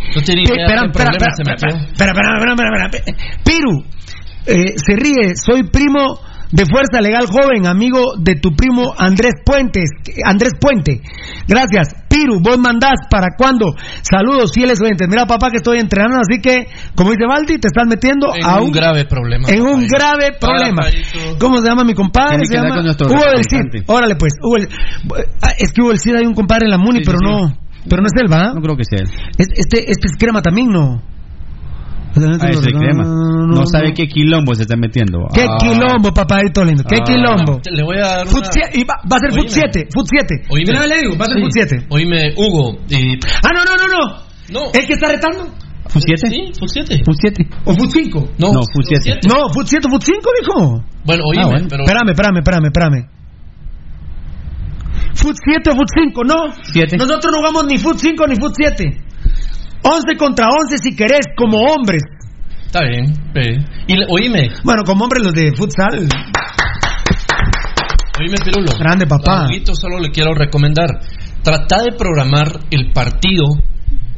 Espera, 1.93 2.11
espera, 2.11 2.88
espera. 2.88 3.18
Piru, 3.45 3.86
eh, 4.45 4.74
se 4.76 4.95
ríe, 4.95 5.36
soy 5.36 5.64
primo 5.70 6.20
de 6.51 6.66
Fuerza 6.66 7.01
Legal 7.01 7.26
Joven, 7.28 7.66
amigo 7.66 8.14
de 8.20 8.36
tu 8.36 8.55
primo 8.55 8.93
Andrés 8.97 9.34
Puentes, 9.45 9.89
Andrés 10.26 10.53
Puente. 10.59 11.01
Gracias. 11.47 12.03
Piru, 12.14 12.39
vos 12.41 12.59
mandás 12.59 12.99
para 13.09 13.30
cuándo? 13.36 13.74
Saludos, 14.03 14.51
fieles 14.53 14.80
oyentes. 14.82 15.07
Mira, 15.09 15.26
papá, 15.26 15.49
que 15.49 15.57
estoy 15.57 15.80
entrenando, 15.80 16.20
así 16.20 16.39
que, 16.39 16.68
como 16.95 17.09
dice 17.11 17.26
Valdi, 17.28 17.57
te 17.57 17.68
estás 17.68 17.88
metiendo 17.88 18.28
En 18.36 18.45
a 18.45 18.61
un 18.61 18.72
grave 18.72 19.05
problema. 19.05 19.49
en 19.49 19.61
un 19.61 19.68
papadito. 19.88 19.95
grave 19.97 20.28
problema. 20.39 20.82
Papadito. 20.84 21.38
¿Cómo 21.39 21.57
se 21.61 21.68
llama 21.68 21.84
mi 21.84 21.93
compadre? 21.93 22.45
Se 22.45 22.53
llama 22.55 22.76
Hugo 22.80 23.26
del 23.34 23.43
Cid. 23.49 23.84
Órale, 23.88 24.16
pues. 24.16 24.34
Hugo 24.43 24.55
del- 24.57 24.70
Ah, 25.41 25.53
Es 25.57 25.72
que 25.74 25.82
Hugo 25.82 25.89
del 25.89 25.99
Cid 25.99 26.16
hay 26.16 26.26
un 26.26 26.36
compadre 26.36 26.66
en 26.66 26.72
la 26.72 26.78
Muni, 26.78 26.99
Sí, 26.99 27.03
pero 27.05 27.18
sí, 27.18 27.26
sí. 27.26 27.32
no. 27.32 27.57
Pero 27.89 28.01
no 28.01 28.07
es 28.07 28.14
él, 28.22 28.32
¿va? 28.32 28.53
No 28.53 28.61
creo 28.61 28.78
que 28.78 28.84
sea 28.86 28.99
él. 28.99 29.09
Es- 29.38 29.49
Este, 29.55 29.91
este 29.91 30.07
es 30.07 30.18
crema 30.18 30.41
también, 30.41 30.70
¿no? 30.70 31.01
Ah, 32.16 32.47
crema. 32.61 33.03
No, 33.03 33.47
No, 33.47 33.55
no, 33.61 33.66
sabe 33.66 33.89
no. 33.89 33.93
qué 33.95 34.07
quilombo 34.07 34.53
se 34.55 34.64
está 34.64 34.76
metiendo. 34.78 35.20
¿Qué 35.34 35.45
Ah. 35.49 35.57
quilombo, 35.59 36.14
papadito 36.14 36.64
lindo? 36.64 36.84
¿Qué 36.84 36.97
Ah. 37.01 37.03
quilombo? 37.03 37.59
Le 37.72 37.84
voy 37.84 37.97
a 37.97 38.01
dar 38.22 38.28
Foot 38.28 38.45
una... 38.55 38.70
y 38.74 38.84
va, 38.84 38.95
va 39.09 39.16
a 39.16 39.20
ser 39.20 39.32
Foot 39.32 39.49
Oíme. 39.49 39.72
7, 39.74 39.88
Foot 39.93 40.07
7. 40.09 40.45
Oíme. 40.49 40.88
Le 40.88 40.97
digo, 41.01 41.18
va 41.18 41.26
a 41.26 41.28
ser 41.28 41.38
Sí. 41.38 41.41
Foot 41.41 41.51
7. 41.53 41.86
Oíme, 41.89 42.34
Hugo, 42.38 42.78
y... 42.89 43.14
Ah, 43.43 43.49
no, 43.53 43.66
no, 43.66 43.74
no, 43.76 43.88
no. 43.88 44.03
No. 44.51 44.72
¿El 44.74 44.86
que 44.86 44.93
está 44.93 45.07
retando? 45.09 45.49
¿Fut 45.88 46.01
7? 46.05 46.28
Sí, 46.30 46.51
Foot 46.59 46.70
7. 46.70 47.01
¿Fut 47.05 47.16
7? 47.20 47.47
¿O 47.66 47.74
Foot 47.74 47.89
5? 47.91 48.20
No, 48.39 48.47
No, 48.53 48.61
Foot 48.74 48.86
7. 48.88 49.20
No, 49.28 49.49
Foot 49.53 49.68
7, 49.68 49.89
Foot 49.89 50.03
5, 50.03 50.30
dijo. 50.41 50.84
Bueno, 51.05 51.24
oíme, 51.30 51.43
Ah, 51.43 51.47
bueno. 51.47 51.68
pero... 51.70 51.84
Espérame, 51.84 52.09
espérame, 52.11 52.38
espérame, 52.39 52.66
espérame. 52.68 53.09
Foot 55.16 55.36
7 55.45 55.70
o 55.72 55.76
Foot 55.76 55.89
5, 55.93 56.24
no. 56.24 56.53
Siete. 56.64 56.97
Nosotros 56.97 57.32
no 57.32 57.38
jugamos 57.39 57.66
ni 57.68 57.78
Foot 57.78 57.97
5 57.97 58.28
ni 58.28 58.36
Foot 58.36 58.53
7. 58.55 59.03
11 59.84 60.17
contra 60.17 60.47
11 60.49 60.77
si 60.77 60.95
querés, 60.95 61.25
como 61.36 61.57
hombres. 61.59 62.01
Está 62.65 62.81
bien, 62.81 63.05
sí. 63.36 63.65
Y 63.88 63.95
oíme, 64.09 64.49
Bueno, 64.63 64.84
como 64.86 65.03
hombres 65.03 65.23
los 65.23 65.34
de 65.34 65.51
futsal. 65.55 66.07
oíme, 68.19 68.38
Pirulo. 68.43 68.71
Grande, 68.79 69.05
papá. 69.05 69.45
A 69.45 69.75
solo 69.75 69.99
le 69.99 70.09
quiero 70.09 70.34
recomendar. 70.34 70.88
Trata 71.43 71.84
de 71.84 71.91
programar 71.97 72.47
el 72.71 72.91
partido 72.93 73.43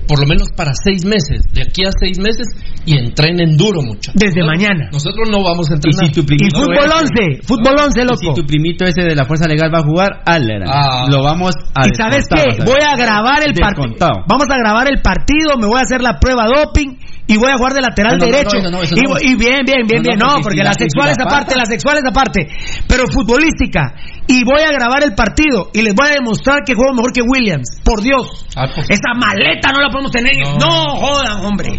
por 0.07 0.19
lo 0.19 0.25
menos 0.27 0.49
para 0.55 0.71
seis 0.75 1.05
meses, 1.05 1.41
de 1.53 1.61
aquí 1.63 1.83
a 1.85 1.91
seis 1.99 2.17
meses, 2.19 2.47
y 2.85 2.97
entrenen 2.97 3.57
duro, 3.57 3.81
muchachos. 3.81 4.13
Desde 4.15 4.43
mañana. 4.43 4.89
Nosotros 4.91 5.27
no 5.29 5.43
vamos 5.43 5.69
a 5.69 5.73
Y 5.73 5.75
entrenar. 5.75 6.05
si 6.05 6.11
tu 6.13 6.21
Y 6.21 6.25
primito 6.25 6.59
fútbol 6.59 6.85
ese- 6.85 7.23
11, 7.33 7.41
fútbol 7.43 7.75
11, 7.79 7.99
y 7.99 8.03
si 8.17 8.25
loco. 8.25 8.35
tu 8.41 8.45
primito 8.45 8.85
ese 8.85 9.01
de 9.01 9.15
la 9.15 9.25
Fuerza 9.25 9.47
Legal 9.47 9.73
va 9.73 9.79
a 9.79 9.83
jugar, 9.83 10.11
Alera. 10.25 10.65
Ah. 10.67 11.05
Lo 11.09 11.23
vamos 11.23 11.55
a 11.73 11.87
Y 11.87 11.95
sabes 11.95 12.27
qué, 12.29 12.63
voy 12.63 12.81
a 12.85 12.95
grabar 12.95 13.41
el 13.45 13.53
partido. 13.53 14.23
Vamos 14.27 14.47
a 14.49 14.57
grabar 14.57 14.87
el 14.91 15.01
partido, 15.01 15.57
me 15.59 15.67
voy 15.67 15.79
a 15.79 15.81
hacer 15.83 16.01
la 16.01 16.19
prueba 16.19 16.45
doping 16.47 16.95
y 17.27 17.37
voy 17.37 17.49
a 17.51 17.57
jugar 17.57 17.73
de 17.73 17.81
lateral 17.81 18.17
No, 18.17 18.25
no, 18.25 18.31
no, 18.31 18.37
derecho. 18.37 18.57
no, 18.61 19.19
y, 19.19 19.35
bien, 19.35 19.65
bien, 19.65 19.87
bien, 19.87 20.03
bien, 20.03 20.17
no, 20.19 20.37
porque 20.43 20.63
la 20.63 20.73
sexual 20.73 21.09
es 21.09 21.17
aparte, 21.19 21.55
la 21.55 21.65
sexual 21.65 21.97
es 21.97 22.03
aparte, 22.05 22.47
pero 22.87 23.05
futbolística. 23.11 23.93
Y 24.27 24.43
voy 24.43 24.61
a 24.61 24.71
grabar 24.71 25.03
el 25.03 25.13
partido 25.15 25.69
y 25.73 25.81
les 25.81 25.93
voy 25.95 26.07
a 26.07 26.13
demostrar 26.13 26.63
que 26.65 26.73
juego 26.75 26.93
mejor 26.93 27.13
que 27.13 27.21
Williams. 27.21 27.81
Por 27.83 28.01
Dios. 28.01 28.45
Ah, 28.55 28.65
pues- 28.73 28.89
Esa 28.89 29.13
maleta 29.15 29.71
no 29.71 29.81
la 29.81 29.89
podemos 29.89 30.11
tener. 30.11 30.33
No. 30.43 30.57
No, 30.57 30.95
jodan, 30.97 31.45
hombre. 31.45 31.69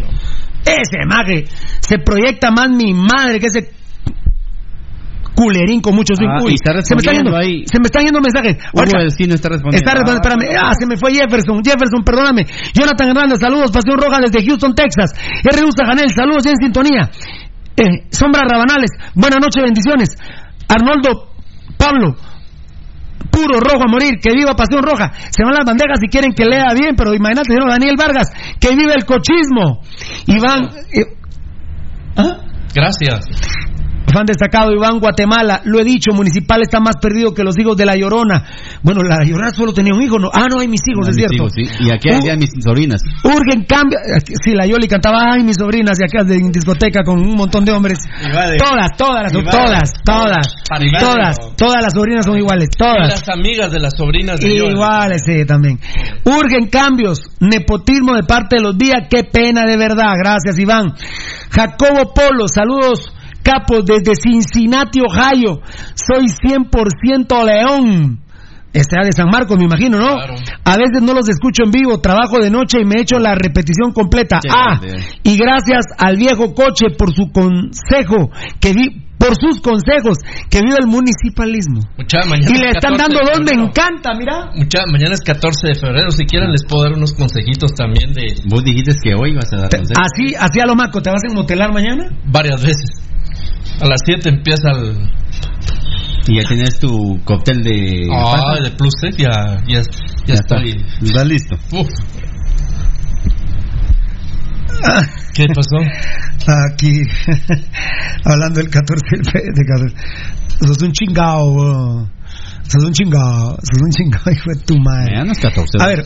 Ese 0.65 1.07
madre 1.07 1.45
se 1.81 1.99
proyecta 1.99 2.51
más 2.51 2.69
mi 2.71 2.93
madre 2.93 3.39
que 3.39 3.47
ese 3.47 3.71
culerín 5.37 5.81
con 5.85 5.95
muchos 5.95 6.17
Ah, 6.19 6.41
Uy, 6.43 6.55
está 6.55 6.73
se 6.81 6.95
me 6.97 7.01
están 7.05 7.15
yendo, 7.15 7.37
ahí. 7.37 7.63
se 7.69 7.79
me 7.79 7.87
están 7.87 8.03
yendo 8.05 8.21
mensajes. 8.25 8.57
Hugo 8.73 8.83
del 8.89 9.29
no 9.29 9.35
está 9.37 9.49
respondiendo. 9.53 9.77
Está 9.77 9.93
respondiendo, 9.95 10.23
espérame. 10.25 10.45
Ah, 10.57 10.73
se 10.73 10.87
me 10.89 10.97
fue 10.97 11.13
Jefferson. 11.13 11.63
Jefferson, 11.63 12.03
perdóname. 12.03 12.43
Jonathan 12.73 13.09
Hernández, 13.13 13.39
saludos. 13.39 13.71
Pasión 13.71 14.01
Roja 14.01 14.19
desde 14.25 14.41
Houston, 14.43 14.75
Texas. 14.75 15.13
R. 15.45 15.61
Janel, 15.61 16.11
saludos 16.11 16.43
ya 16.43 16.51
en 16.51 16.57
sintonía. 16.57 17.11
Eh, 17.77 18.09
Sombra 18.11 18.43
Rabanales, 18.49 18.91
buenas 19.15 19.39
noches, 19.39 19.63
bendiciones. 19.63 20.17
Arnoldo 20.67 21.29
Pablo, 21.77 22.17
puro 23.31 23.61
rojo 23.61 23.85
a 23.85 23.91
morir, 23.93 24.15
que 24.21 24.33
viva 24.33 24.57
Pasión 24.57 24.83
Roja. 24.83 25.13
Se 25.31 25.45
van 25.45 25.53
las 25.53 25.65
bandejas 25.67 26.01
si 26.01 26.09
quieren 26.09 26.33
que 26.33 26.47
lea 26.47 26.73
bien, 26.73 26.97
pero 26.97 27.13
imagínate, 27.13 27.53
señor 27.53 27.69
Daniel 27.69 27.95
Vargas, 27.99 28.33
que 28.59 28.75
vive 28.75 28.95
el 28.97 29.05
cochismo. 29.05 29.83
Iván. 30.27 30.71
eh, 30.93 31.05
¿Ah? 32.17 32.39
Gracias. 32.75 33.27
Fan 34.13 34.25
destacado 34.25 34.73
Iván 34.73 35.01
Guatemala, 35.01 35.61
lo 35.65 35.81
he 35.81 35.85
dicho, 35.85 36.13
Municipal 36.13 36.63
está 36.63 36.79
más 36.81 36.97
perdido 37.03 37.35
que 37.35 37.43
los 37.43 37.59
hijos 37.59 37.77
de 37.77 37.85
la 37.85 37.97
Llorona. 37.97 38.45
Bueno, 38.83 39.03
la 39.03 39.25
Llorona 39.25 39.51
solo 39.51 39.73
tenía 39.75 39.93
un 39.95 40.03
hijo, 40.03 40.19
¿no? 40.19 40.31
Ah, 40.33 40.47
no, 40.51 40.61
hay 40.61 40.69
mis 40.69 40.81
hijos, 40.89 41.07
No, 41.07 41.11
es 41.11 41.17
mis 41.17 41.27
cierto. 41.27 41.35
hijos, 41.35 41.53
sí. 41.55 41.63
Y 41.85 41.91
aquí 41.91 42.09
Uh, 42.11 42.15
había 42.21 42.37
mis 42.37 42.51
sobrinas. 42.63 43.03
Urgen 43.25 43.65
cambio. 43.65 43.99
Sí, 44.45 44.53
la 44.53 44.65
Yoli 44.67 44.87
cantaba, 44.89 45.33
ay, 45.33 45.43
mis 45.43 45.57
sobrinas 45.57 45.99
de 45.99 46.05
acá 46.05 46.25
de 46.25 46.39
discoteca 46.51 47.03
con 47.05 47.19
un 47.19 47.35
montón 47.37 47.65
de 47.65 47.73
hombres. 47.73 47.99
Ivade. 48.25 48.57
Todas, 48.59 48.97
todas, 48.97 49.23
las, 49.25 49.33
Ivade. 49.35 49.51
todas, 49.51 49.93
todas, 50.05 50.47
todas, 51.01 51.57
todas 51.57 51.83
las 51.83 51.93
sobrinas 51.93 52.25
son 52.25 52.39
iguales, 52.39 52.69
Y 52.73 52.79
todas. 52.79 53.09
las 53.09 53.29
amigas 53.29 53.73
de 53.73 53.81
las 53.81 53.95
sobrinas 53.97 54.41
de. 54.41 54.49
Iguales, 54.55 55.23
sí, 55.27 55.45
también. 55.45 55.79
Urgen 56.25 56.69
cambios, 56.69 57.21
nepotismo 57.41 58.15
de 58.15 58.23
parte 58.23 58.57
de 58.57 58.63
los 58.63 58.79
días, 58.79 59.09
qué 59.11 59.25
pena 59.25 59.67
de 59.67 59.77
verdad. 59.77 60.13
Gracias, 60.17 60.59
Iván. 60.59 60.95
Jacobo 61.51 62.13
Polo, 62.15 62.47
saludos, 62.49 63.13
capos, 63.47 63.85
desde 63.87 64.13
Cincinnati, 64.21 64.99
Ohio. 65.01 65.61
Soy 65.95 66.27
100% 66.27 67.45
León. 67.45 68.21
Este 68.73 68.97
de 69.03 69.13
San 69.13 69.29
Marcos, 69.33 69.57
me 69.57 69.65
imagino, 69.65 69.99
¿no? 69.99 70.19
A 70.65 70.77
veces 70.77 71.01
no 71.01 71.15
los 71.15 71.27
escucho 71.31 71.63
en 71.65 71.71
vivo, 71.71 71.99
trabajo 72.01 72.37
de 72.43 72.51
noche 72.51 72.77
y 72.83 72.85
me 72.85 73.01
echo 73.01 73.19
la 73.19 73.35
repetición 73.35 73.93
completa. 73.95 74.39
Qué 74.43 74.51
ah, 74.53 74.77
grande. 74.79 75.03
y 75.23 75.37
gracias 75.39 75.87
al 75.97 76.17
viejo 76.19 76.53
coche 76.53 76.89
por 76.99 77.15
su 77.15 77.33
consejo, 77.33 78.29
que 78.61 78.75
vi, 78.75 79.01
por 79.17 79.33
sus 79.41 79.63
consejos, 79.63 80.19
que 80.51 80.61
vive 80.61 80.77
el 80.79 80.89
municipalismo. 80.89 81.89
Mucha, 81.97 82.19
mañana 82.29 82.53
Y 82.53 82.59
le 82.61 82.69
es 82.69 82.77
están 82.77 82.97
14 82.97 83.01
dando 83.01 83.17
de 83.17 83.25
dos, 83.25 83.41
me 83.41 83.47
febrero. 83.49 83.65
encanta, 83.65 84.11
mira. 84.13 84.37
Mucha, 84.55 84.81
mañana 84.93 85.15
es 85.15 85.23
14 85.23 85.69
de 85.69 85.75
febrero. 85.75 86.11
Si 86.11 86.27
quieren, 86.27 86.53
les 86.53 86.63
puedo 86.69 86.83
dar 86.85 86.93
unos 87.01 87.15
consejitos 87.15 87.73
también 87.73 88.13
de 88.13 88.35
Vos 88.45 88.63
dijiste 88.63 88.93
que 89.03 89.15
hoy 89.17 89.35
vas 89.35 89.51
a 89.55 89.57
dar 89.57 89.71
consejos. 89.71 90.05
Así, 90.05 90.35
así 90.37 90.61
a 90.61 90.67
lo 90.67 90.75
maco, 90.75 91.01
¿te 91.01 91.09
vas 91.09 91.23
a 91.25 91.33
motelar 91.33 91.73
mañana? 91.73 92.13
varias 92.29 92.61
veces. 92.61 92.91
A 93.81 93.87
las 93.87 94.01
7 94.05 94.29
empieza 94.29 94.71
el. 94.71 95.11
Y 96.29 96.41
ya 96.43 96.49
tienes 96.49 96.79
tu 96.81 97.21
cóctel 97.25 97.63
de. 97.63 98.07
Ah, 98.13 98.55
de 98.63 98.71
Plus 98.73 98.95
Tech, 99.01 99.17
ya, 99.17 99.29
ya, 99.69 99.81
ya, 100.27 100.35
está. 100.35 100.57
estoy. 100.57 100.85
¿Estás 101.03 101.27
listo? 101.27 101.57
Uf. 101.73 101.89
¿Qué 105.35 105.47
pasó? 105.55 105.77
Aquí, 106.73 106.93
hablando 108.25 108.61
del 108.61 108.71
14 108.71 109.03
de 109.19 109.25
fe- 109.25 109.51
de 109.53 109.65
14. 109.65 109.97
Sos 110.67 110.83
un 110.83 110.93
chingado, 110.93 111.53
bro. 111.55 112.09
sos 112.69 112.85
un 112.85 112.93
chingado, 112.93 113.51
sos 113.57 113.83
un 113.83 113.91
chingado, 113.91 114.31
hijo 114.33 114.51
de 114.55 114.61
tu 114.65 114.79
madre. 114.79 115.11
Mañana 115.13 115.33
es 115.33 115.39
14. 115.41 115.79
A 115.81 115.87
ver, 115.89 116.05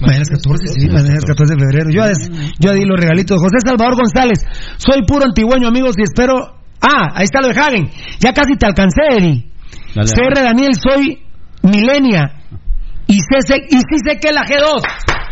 mañana 0.00 0.22
es 0.22 0.28
14, 0.28 0.66
sí, 0.68 0.86
mañana 0.88 1.16
es 1.16 1.24
14 1.24 1.54
de 1.54 1.60
febrero. 1.60 1.90
Yo, 1.90 2.02
yo 2.58 2.72
di 2.74 2.84
los 2.84 3.00
regalitos. 3.00 3.38
José 3.40 3.56
Salvador 3.64 3.96
González, 3.96 4.38
soy 4.76 5.02
puro 5.06 5.24
antigüeño, 5.24 5.68
amigos, 5.68 5.94
y 5.98 6.02
espero. 6.02 6.59
Ah, 6.82 7.08
ahí 7.14 7.24
está 7.24 7.40
lo 7.40 7.48
de 7.48 7.60
Hagen. 7.60 7.90
Ya 8.20 8.32
casi 8.32 8.56
te 8.56 8.66
alcancé, 8.66 9.02
Eddie. 9.10 9.46
Dale, 9.94 10.10
CR 10.10 10.42
Daniel, 10.42 10.72
soy 10.74 11.22
milenia. 11.62 12.36
Y, 13.06 13.18
sé, 13.20 13.56
y 13.68 13.76
sí 13.76 13.98
sé 14.04 14.18
que 14.18 14.28
es 14.28 14.34
la 14.34 14.42
G2. 14.42 14.82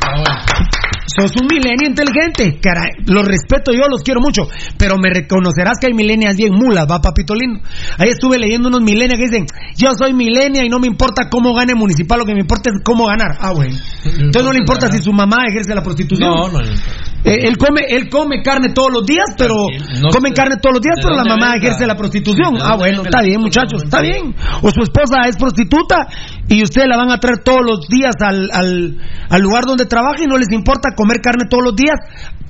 Ah, 0.04 0.14
bueno. 0.16 0.68
Sos 1.08 1.32
un 1.40 1.46
milenio 1.46 1.88
inteligente, 1.88 2.60
caray. 2.60 2.90
Los 3.06 3.24
respeto 3.24 3.72
yo, 3.72 3.88
los 3.88 4.02
quiero 4.02 4.20
mucho. 4.20 4.42
Pero 4.76 4.96
me 4.98 5.08
reconocerás 5.08 5.78
que 5.80 5.86
hay 5.86 5.94
milenias 5.94 6.36
bien 6.36 6.52
mulas, 6.52 6.86
va, 6.90 7.00
papito 7.00 7.34
lindo. 7.34 7.60
Ahí 7.96 8.10
estuve 8.10 8.38
leyendo 8.38 8.68
unos 8.68 8.82
milenias 8.82 9.18
que 9.18 9.26
dicen, 9.26 9.46
yo 9.76 9.90
soy 9.98 10.12
milenia 10.12 10.64
y 10.64 10.68
no 10.68 10.78
me 10.78 10.86
importa 10.86 11.30
cómo 11.30 11.54
gane 11.54 11.74
municipal, 11.74 12.18
lo 12.18 12.26
que 12.26 12.34
me 12.34 12.40
importa 12.40 12.70
es 12.70 12.76
cómo 12.84 13.06
ganar. 13.06 13.38
Ah, 13.40 13.52
bueno. 13.54 13.74
Entonces 14.04 14.44
no 14.44 14.52
le 14.52 14.58
importa 14.58 14.90
si 14.90 15.02
su 15.02 15.12
mamá 15.12 15.38
ejerce 15.48 15.74
la 15.74 15.82
prostitución. 15.82 16.30
No, 16.30 16.48
no. 16.48 16.60
Eh, 17.24 17.48
él 17.48 17.56
come, 17.58 17.80
él 17.88 18.08
come 18.08 18.42
carne 18.42 18.68
todos 18.74 18.92
los 18.92 19.04
días, 19.04 19.34
pero 19.36 19.54
No 20.00 20.08
comen 20.10 20.32
carne 20.32 20.56
todos 20.62 20.74
los 20.74 20.82
días, 20.82 20.96
pero 21.02 21.16
la 21.16 21.24
mamá 21.24 21.56
ejerce 21.56 21.86
la 21.86 21.96
prostitución. 21.96 22.56
Ah, 22.60 22.76
bueno, 22.76 23.02
está 23.02 23.22
bien, 23.22 23.40
muchachos, 23.40 23.82
está 23.82 24.00
bien. 24.00 24.34
O 24.62 24.70
su 24.70 24.82
esposa 24.82 25.26
es 25.26 25.36
prostituta 25.36 26.06
y 26.48 26.62
ustedes 26.62 26.86
la 26.88 26.96
van 26.96 27.10
a 27.10 27.18
traer 27.18 27.38
todos 27.42 27.60
los 27.64 27.88
días 27.88 28.14
al, 28.20 28.50
al, 28.52 28.98
al 29.28 29.42
lugar 29.42 29.64
donde 29.66 29.86
trabaja 29.86 30.22
y 30.22 30.26
no 30.26 30.38
les 30.38 30.48
importa 30.52 30.90
comer 30.98 31.22
carne 31.22 31.46
todos 31.48 31.62
los 31.62 31.76
días, 31.76 31.94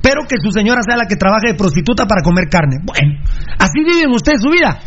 pero 0.01 0.25
que 0.25 0.41
su 0.41 0.51
señora 0.51 0.81
sea 0.81 0.97
la 0.97 1.05
que 1.05 1.17
trabaje 1.17 1.53
de 1.53 1.55
prostituta 1.55 2.07
para 2.07 2.23
comer 2.23 2.49
carne. 2.49 2.81
Bueno, 2.81 3.21
así 3.59 3.85
viven 3.85 4.09
ustedes 4.09 4.41
su 4.41 4.49
vida. 4.49 4.81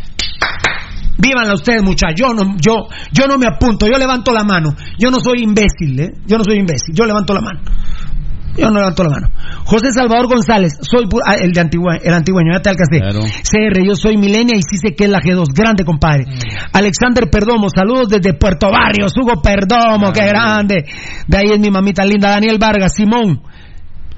Vívanla 1.22 1.53
ustedes, 1.53 1.84
muchachos. 1.84 2.18
Yo 2.18 2.34
no, 2.34 2.57
yo, 2.57 2.89
yo 3.14 3.28
no 3.28 3.38
me 3.38 3.45
apunto, 3.45 3.86
yo 3.86 3.99
levanto 3.99 4.34
la 4.34 4.43
mano. 4.43 4.74
Yo 4.97 5.12
no 5.12 5.20
soy 5.20 5.43
imbécil, 5.43 5.99
¿eh? 5.99 6.09
Yo 6.26 6.38
no 6.38 6.43
soy 6.43 6.57
imbécil, 6.57 6.95
yo 6.95 7.05
levanto 7.05 7.34
la 7.36 7.41
mano. 7.41 7.62
Yo 8.57 8.68
no 8.70 8.80
levanto 8.80 9.03
la 9.03 9.09
mano. 9.09 9.28
José 9.66 9.91
Salvador 9.93 10.28
González, 10.28 10.74
soy 10.82 11.05
ah, 11.26 11.36
el 11.36 11.51
de 11.51 11.62
Antigua, 11.62 11.95
el 12.01 12.14
antigueño, 12.14 12.51
ya 12.51 12.62
te 12.62 12.70
alcancé. 12.70 12.99
Claro. 12.99 13.22
CR, 13.22 13.86
yo 13.86 13.95
soy 13.95 14.18
milenia 14.18 14.57
y 14.57 14.62
sí 14.62 14.78
sé 14.78 14.93
que 14.95 15.05
es 15.05 15.09
la 15.09 15.20
G2, 15.20 15.45
grande 15.55 15.86
compadre. 15.86 16.26
Mm. 16.26 16.39
Alexander 16.74 17.30
Perdomo, 17.30 17.70
saludos 17.70 18.09
desde 18.09 18.34
Puerto 18.34 18.70
Barrios, 18.72 19.14
Hugo 19.16 19.41
Perdomo, 19.41 20.12
qué 20.12 20.26
grande. 20.26 20.86
De 21.28 21.38
ahí 21.38 21.51
es 21.53 21.59
mi 21.59 21.70
mamita 21.70 22.03
linda, 22.03 22.32
Daniel 22.32 22.57
Vargas, 22.59 22.93
Simón. 22.95 23.41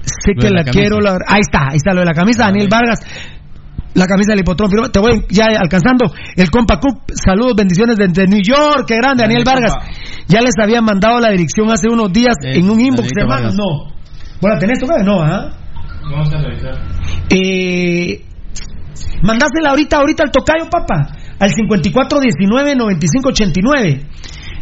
Sé 0.04 0.32
Lo 0.34 0.40
que 0.42 0.50
la, 0.50 0.64
quiero, 0.64 1.00
la- 1.00 1.18
ahí 1.26 1.40
está, 1.40 1.68
ahí 1.70 1.76
está 1.76 1.92
lo 1.94 2.00
de 2.00 2.06
la 2.06 2.12
camisa, 2.14 2.44
Daniel 2.44 2.68
Vargas. 2.70 3.00
La 3.94 4.06
camisa 4.06 4.32
del 4.32 4.40
hipotrón, 4.40 4.70
te 4.90 4.98
voy 4.98 5.24
ya 5.30 5.46
alcanzando 5.58 6.12
el 6.34 6.50
compa 6.50 6.80
Cup. 6.80 7.02
Saludos, 7.14 7.54
bendiciones 7.56 7.96
desde 7.96 8.26
New 8.26 8.42
York, 8.42 8.86
qué 8.88 8.96
grande, 8.96 9.22
Daniel 9.22 9.44
Daniel, 9.44 9.68
Vargas. 9.70 9.86
compa. 9.86 10.00
Ya 10.26 10.40
les 10.40 10.54
había 10.60 10.80
mandado 10.82 11.20
la 11.20 11.30
dirección 11.30 11.70
hace 11.70 11.86
unos 11.88 12.12
días 12.12 12.34
Eh, 12.42 12.58
en 12.58 12.68
un 12.70 12.80
inbox, 12.80 13.08
hermano. 13.16 13.50
No. 13.52 13.94
Bueno, 14.40 14.58
¿tenés 14.58 14.80
tu 14.80 14.86
No, 14.86 15.22
¿ah? 15.22 15.48
Vamos 16.10 16.34
a 16.34 16.38
revisar. 16.42 16.74
Eh, 17.30 18.24
mandásela 19.22 19.70
ahorita, 19.70 19.98
ahorita 19.98 20.24
al 20.24 20.32
tocayo, 20.32 20.68
papá. 20.68 21.12
Al 21.38 21.50
5419-9589. 21.52 24.02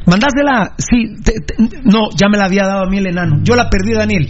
Mandásela, 0.07 0.74
sí, 0.78 1.14
te- 1.24 1.40
te- 1.40 1.55
no, 1.84 2.09
ya 2.16 2.28
me 2.28 2.36
la 2.36 2.47
había 2.47 2.64
dado 2.64 2.82
a 2.86 2.90
mí 2.90 2.99
el 2.99 3.07
enano. 3.07 3.36
Yo 3.43 3.55
la 3.55 3.68
perdí, 3.70 3.93
Daniel. 3.95 4.28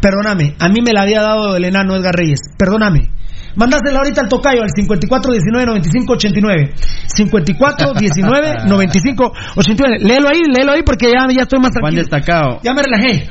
Perdóname, 0.00 0.54
a 0.58 0.68
mí 0.68 0.80
me 0.82 0.92
la 0.92 1.02
había 1.02 1.22
dado 1.22 1.56
el 1.56 1.64
enano 1.64 1.96
Edgar 1.96 2.14
Reyes. 2.14 2.40
Perdóname. 2.58 3.10
Mandásela 3.56 3.98
ahorita 3.98 4.20
al 4.20 4.28
tocayo 4.28 4.62
al 4.62 4.68
5419-9589. 4.68 6.74
5419-9589. 7.08 9.98
Léelo 10.00 10.28
ahí, 10.28 10.42
léelo 10.44 10.72
ahí 10.72 10.82
porque 10.84 11.06
ya, 11.06 11.26
ya 11.34 11.42
estoy 11.42 11.58
más 11.60 11.70
Juan 11.72 11.94
tranquilo. 11.94 12.02
destacado. 12.02 12.60
Ya 12.62 12.74
me 12.74 12.82
relajé. 12.82 13.30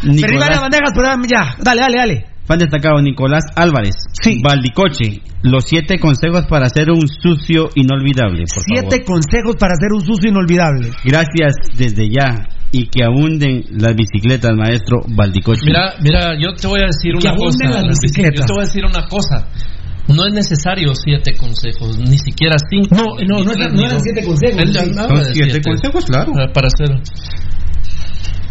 Serví 0.00 0.38
varias 0.38 0.60
bandejas, 0.60 0.92
pero 0.94 1.06
ya, 1.06 1.16
ya. 1.28 1.56
Dale, 1.58 1.80
dale, 1.80 1.96
dale. 1.96 2.26
Fan 2.46 2.58
destacado 2.58 3.00
Nicolás 3.00 3.44
Álvarez. 3.56 3.94
Sí. 4.20 4.40
Valdicoche. 4.42 5.22
Los 5.42 5.64
siete 5.64 5.98
consejos 5.98 6.44
para 6.46 6.68
ser 6.68 6.90
un 6.90 7.06
sucio 7.08 7.70
inolvidable. 7.74 8.44
Por 8.52 8.62
Siete 8.64 8.96
favor. 9.00 9.04
consejos 9.04 9.56
para 9.58 9.72
hacer 9.74 9.92
un 9.92 10.00
sucio 10.04 10.30
inolvidable. 10.30 10.90
Gracias 11.04 11.54
desde 11.76 12.08
ya. 12.10 12.48
Y 12.70 12.88
que 12.88 13.04
abunden 13.04 13.64
las 13.70 13.94
bicicletas, 13.94 14.52
maestro 14.56 15.00
Valdicoche. 15.08 15.62
Mira, 15.64 15.94
mira, 16.02 16.34
yo 16.38 16.52
te 16.54 16.66
voy 16.66 16.80
a 16.80 16.86
decir 16.86 17.12
Que 17.20 17.28
una 17.28 17.36
cosa. 17.36 17.64
abunden 17.64 17.86
las 17.88 17.96
Yo 17.96 18.02
bicicletas. 18.02 18.46
te 18.46 18.52
voy 18.52 18.62
a 18.62 18.66
decir 18.66 18.84
una 18.84 19.06
cosa. 19.08 19.48
No 20.08 20.26
es 20.26 20.34
necesario 20.34 20.92
siete 20.94 21.32
consejos, 21.36 21.98
ni 21.98 22.18
siquiera 22.18 22.56
cinco. 22.68 22.94
No, 22.94 23.04
no, 23.24 23.44
no, 23.44 23.52
tres, 23.52 23.72
no 23.72 23.80
eran 23.80 23.94
dos. 23.94 24.02
siete 24.02 24.22
consejos, 24.26 24.60
hablaba 24.76 25.08
Son 25.08 25.24
de 25.24 25.32
siete 25.34 25.62
consejos, 25.62 26.04
claro. 26.04 26.32
Para, 26.32 26.52
para 26.52 26.66
hacer. 26.68 27.00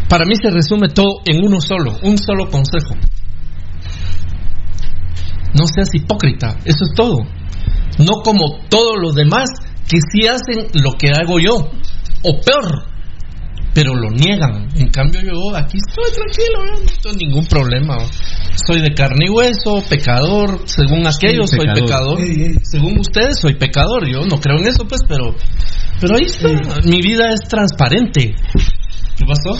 Para 0.08 0.24
mí 0.24 0.34
se 0.40 0.50
resume 0.50 0.88
todo 0.88 1.20
en 1.26 1.44
uno 1.44 1.60
solo, 1.60 1.96
un 2.02 2.18
solo 2.18 2.48
consejo. 2.50 2.94
No 5.58 5.66
seas 5.66 5.88
hipócrita, 5.94 6.56
eso 6.64 6.84
es 6.84 6.94
todo. 6.94 7.18
No 7.98 8.22
como 8.22 8.60
todos 8.68 8.94
los 9.00 9.14
demás 9.14 9.48
que 9.88 9.98
sí 10.00 10.26
hacen 10.26 10.68
lo 10.74 10.92
que 10.92 11.08
hago 11.08 11.38
yo, 11.38 11.70
o 12.22 12.40
peor, 12.40 12.86
pero 13.74 13.94
lo 13.94 14.10
niegan. 14.10 14.68
En 14.76 14.88
cambio 14.88 15.20
yo 15.20 15.56
aquí 15.56 15.78
estoy 15.78 16.10
tranquilo, 16.12 16.64
¿eh? 16.64 16.84
no 16.84 17.00
tengo 17.02 17.16
ningún 17.16 17.46
problema. 17.46 17.98
Soy 18.66 18.80
de 18.80 18.94
carne 18.94 19.26
y 19.26 19.30
hueso, 19.30 19.82
pecador, 19.88 20.62
según 20.66 21.06
aquellos 21.06 21.50
soy 21.50 21.60
pecador. 21.60 21.84
pecador. 21.84 22.20
Ey, 22.20 22.42
ey. 22.42 22.54
Según 22.62 22.98
ustedes 22.98 23.38
soy 23.40 23.54
pecador, 23.54 24.08
yo 24.08 24.24
no 24.26 24.40
creo 24.40 24.58
en 24.58 24.68
eso 24.68 24.84
pues, 24.88 25.02
pero 25.06 25.34
pero 26.00 26.16
ahí 26.16 26.24
está, 26.24 26.48
mi 26.84 27.00
vida 27.00 27.30
es 27.32 27.48
transparente. 27.48 28.34
¿Qué 29.18 29.24
pasó? 29.26 29.50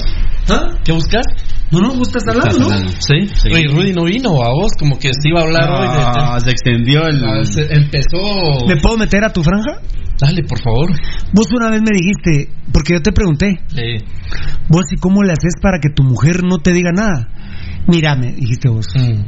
¿Ah? 0.51 0.69
¿Qué 0.85 0.93
buscas? 0.93 1.25
No 1.71 1.81
nos 1.81 1.97
gusta 1.97 2.19
estar 2.19 2.37
hablando, 2.37 2.69
¿no? 2.69 2.89
Sí, 2.99 3.29
Sí. 3.35 3.49
Oye, 3.53 3.69
Rudy 3.69 3.93
no 3.93 4.05
vino 4.05 4.31
a 4.43 4.51
vos, 4.51 4.73
como 4.79 4.99
que 4.99 5.09
se 5.13 5.29
iba 5.29 5.41
a 5.41 5.45
hablar 5.45 5.71
hoy. 5.71 5.87
Ah, 5.91 6.39
se 6.41 6.51
extendió 6.51 7.07
el. 7.07 7.25
Ah, 7.25 7.45
se- 7.45 7.73
empezó. 7.73 8.67
¿Me 8.67 8.77
puedo 8.77 8.97
meter 8.97 9.25
a 9.25 9.33
tu 9.33 9.43
franja? 9.43 9.81
Dale, 10.21 10.43
por 10.45 10.61
favor. 10.61 10.91
Vos 11.33 11.47
una 11.53 11.71
vez 11.71 11.81
me 11.83 11.91
dijiste, 11.97 12.53
porque 12.73 12.95
yo 12.95 13.03
te 13.03 13.13
pregunté, 13.13 13.61
Eh, 13.77 13.99
vos 14.69 14.85
y 14.93 14.97
cómo 14.97 15.23
le 15.23 15.33
haces 15.33 15.55
para 15.61 15.79
que 15.81 15.89
tu 15.91 16.05
mujer 16.05 16.45
no 16.45 16.59
te 16.59 16.73
diga 16.73 16.91
nada. 16.95 17.29
Mírame, 17.89 18.33
dijiste 18.33 18.69
vos. 18.69 18.87
mm, 18.95 19.23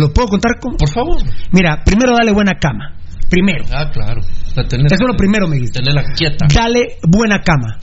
¿Lo 0.00 0.12
puedo 0.12 0.28
contar? 0.28 0.52
Cómo? 0.60 0.76
por 0.76 0.88
favor. 0.90 1.18
Mira, 1.52 1.82
primero 1.84 2.14
dale 2.16 2.32
buena 2.32 2.52
cama. 2.60 2.94
Primero. 3.28 3.64
Ah, 3.72 3.90
claro. 3.92 4.20
Eso 4.22 4.60
es 4.66 5.00
lo 5.00 5.16
primero, 5.16 5.46
me 5.48 5.56
dijiste. 5.56 5.80
Tenerla 5.80 6.02
quieta. 6.16 6.46
Dale 6.52 6.96
buena 7.06 7.40
cama. 7.42 7.76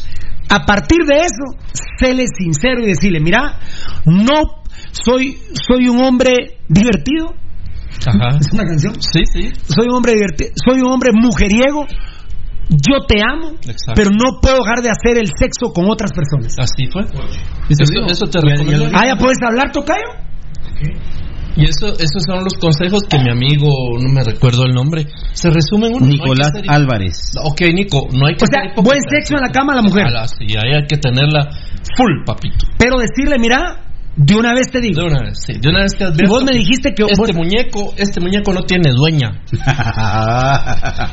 A 0.50 0.66
partir 0.66 1.00
de 1.06 1.16
eso, 1.22 1.58
séle 2.00 2.26
sincero 2.28 2.82
y 2.82 2.88
decirle, 2.88 3.20
mira, 3.20 3.60
no 4.06 4.64
soy, 4.92 5.38
soy 5.54 5.88
un 5.88 6.04
hombre 6.04 6.60
divertido, 6.68 7.36
Ajá. 8.06 8.38
¿Es 8.40 8.52
una 8.52 8.66
canción? 8.66 8.96
Sí, 9.02 9.22
sí. 9.26 9.52
Soy 9.68 9.88
un 9.88 9.96
hombre 9.96 10.14
divertido, 10.14 10.52
soy 10.66 10.82
un 10.82 10.92
hombre 10.92 11.12
mujeriego. 11.14 11.86
Yo 12.70 13.06
te 13.08 13.20
amo, 13.22 13.52
Exacto. 13.60 13.94
pero 13.96 14.10
no 14.10 14.40
puedo 14.42 14.58
dejar 14.58 14.82
de 14.82 14.90
hacer 14.90 15.18
el 15.18 15.28
sexo 15.38 15.72
con 15.74 15.86
otras 15.90 16.12
personas. 16.12 16.56
Así 16.58 16.88
fue. 16.92 17.04
Eso, 17.70 17.84
eso 18.08 18.26
te 18.26 18.40
recomiendo. 18.42 18.90
Ah, 18.94 19.06
ya 19.06 19.16
puedes 19.16 19.38
hablar, 19.46 19.72
Tocayo. 19.72 20.24
Y 21.56 21.66
eso, 21.66 21.94
esos 21.94 22.24
son 22.26 22.44
los 22.44 22.54
consejos 22.60 23.04
que 23.08 23.20
mi 23.20 23.30
amigo, 23.30 23.70
no 24.00 24.10
me 24.10 24.24
recuerdo 24.24 24.66
el 24.66 24.74
nombre, 24.74 25.06
se 25.34 25.50
resumen 25.50 25.92
en 25.92 25.98
uno. 25.98 26.08
Nicolás 26.08 26.52
no 26.54 26.72
Álvarez. 26.72 27.34
Ok, 27.44 27.62
Nico, 27.74 28.08
no 28.12 28.28
hay 28.28 28.36
que 28.36 28.46
O 28.46 28.48
sea, 28.48 28.74
buen 28.82 29.00
sexo 29.08 29.36
en 29.36 29.42
la 29.42 29.50
cama 29.50 29.74
a 29.74 29.76
la 29.78 29.82
mujer. 29.84 30.06
Ojalá, 30.08 30.28
sí, 30.28 30.46
ahí 30.58 30.74
hay 30.74 30.88
que 30.88 30.98
tenerla 30.98 31.50
full, 31.96 32.24
papito. 32.26 32.66
Pero 32.78 32.98
decirle, 32.98 33.38
mira, 33.38 33.84
de 34.16 34.36
una 34.36 34.54
vez 34.54 34.68
te 34.72 34.80
digo. 34.80 35.02
De 35.02 35.08
una 35.08 35.22
vez, 35.22 35.40
sí. 35.46 35.54
De 35.60 35.70
una 35.70 35.82
vez 35.82 35.94
te 35.98 36.04
Y 36.04 36.08
advierto 36.08 36.34
vos 36.34 36.44
me 36.44 36.56
dijiste 36.56 36.94
que 36.94 37.04
este 37.04 37.20
vos 37.20 37.34
muñeco, 37.34 37.94
este 37.98 38.20
muñeco 38.20 38.54
no 38.54 38.62
tiene 38.62 38.92
dueña. 38.92 39.42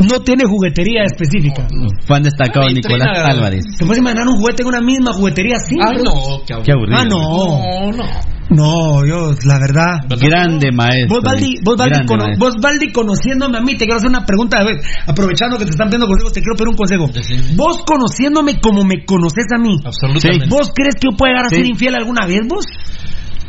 no 0.00 0.20
tiene 0.20 0.44
juguetería 0.44 1.04
específica. 1.04 1.66
Fan 2.06 2.22
destacado 2.22 2.66
Ay, 2.68 2.74
Nicolás 2.74 3.08
Trina. 3.12 3.30
Álvarez. 3.30 3.64
¿Te 3.78 3.84
puedes 3.84 3.98
imaginar 4.00 4.26
un 4.28 4.36
juguete 4.36 4.62
en 4.62 4.68
una 4.68 4.80
misma 4.80 5.12
juguetería 5.12 5.56
así? 5.56 5.76
Ay, 5.80 6.02
no, 6.04 6.44
qué 6.46 6.54
Qué 6.64 6.72
aburrido. 6.72 6.98
Ah, 6.98 7.04
no. 7.04 7.90
No, 7.90 7.92
no. 7.92 8.33
No, 8.50 9.04
yo, 9.06 9.34
la 9.46 9.58
verdad. 9.58 10.04
Grande 10.20 10.70
maestro. 10.70 11.16
Vos, 11.16 11.24
Valdi, 11.24 11.54
vos, 11.64 11.76
Valdi, 11.76 11.90
Grande 11.94 12.06
cono- 12.06 12.24
maestro. 12.24 12.46
vos, 12.46 12.54
Valdi, 12.62 12.92
conociéndome 12.92 13.58
a 13.58 13.60
mí, 13.62 13.72
te 13.72 13.86
quiero 13.86 13.96
hacer 13.96 14.10
una 14.10 14.24
pregunta. 14.26 14.58
a 14.58 14.64
ver, 14.64 14.80
aprovechando 15.06 15.56
que 15.58 15.64
te 15.64 15.70
están 15.70 15.88
pidiendo 15.88 16.06
consejos, 16.06 16.32
te 16.32 16.40
quiero 16.40 16.54
pedir 16.56 16.68
un 16.68 16.76
consejo. 16.76 17.08
Decime. 17.12 17.56
Vos 17.56 17.82
conociéndome 17.86 18.60
como 18.60 18.84
me 18.84 19.04
conoces 19.04 19.46
a 19.54 19.58
mí, 19.58 19.76
Absolutamente. 19.84 20.46
¿vos 20.48 20.70
crees 20.74 20.94
que 20.96 21.08
yo 21.10 21.16
puedo 21.16 21.32
llegar 21.32 21.46
a 21.46 21.48
Sí. 21.48 21.56
ser 21.56 21.66
infiel 21.66 21.94
alguna 21.94 22.26
vez, 22.26 22.40
vos? 22.48 22.64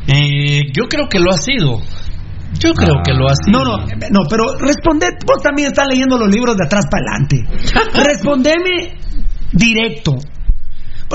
Eh, 0.08 0.72
yo 0.74 0.84
creo 0.88 1.08
que 1.10 1.20
lo 1.20 1.32
ha 1.32 1.38
sido. 1.38 1.80
Yo 2.60 2.74
creo 2.74 2.96
Ah. 3.00 3.04
que 3.04 3.14
lo 3.14 3.28
ha 3.30 3.36
sido. 3.36 3.52
No, 3.52 3.66
no, 3.66 3.86
no, 3.86 4.20
pero 4.30 4.56
responded, 4.60 5.10
vos 5.28 5.44
también 5.44 5.68
estás 5.70 5.88
leyendo 5.90 6.18
los 6.18 6.30
libros 6.30 6.56
de 6.56 6.66
atrás 6.66 6.86
para 6.90 7.04
adelante. 7.04 7.44
Respondeme 8.08 8.96
directo. 9.52 10.16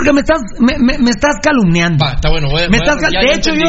Porque 0.00 0.12
me 0.16 0.20
estás, 0.20 0.40
me, 0.58 0.74
me- 0.78 0.98
me 0.98 1.10
estás 1.10 1.36
calumniando. 1.42 2.00
Va, 2.04 2.14
está 2.14 2.30
bueno. 2.30 2.48
Voy, 2.48 2.62
Me 2.62 2.68
voy 2.68 2.76
a- 2.76 2.82
estás 2.88 2.96
cal- 3.00 3.12
ya- 3.12 3.20
de 3.20 3.32
hecho, 3.36 3.52
yo 3.52 3.68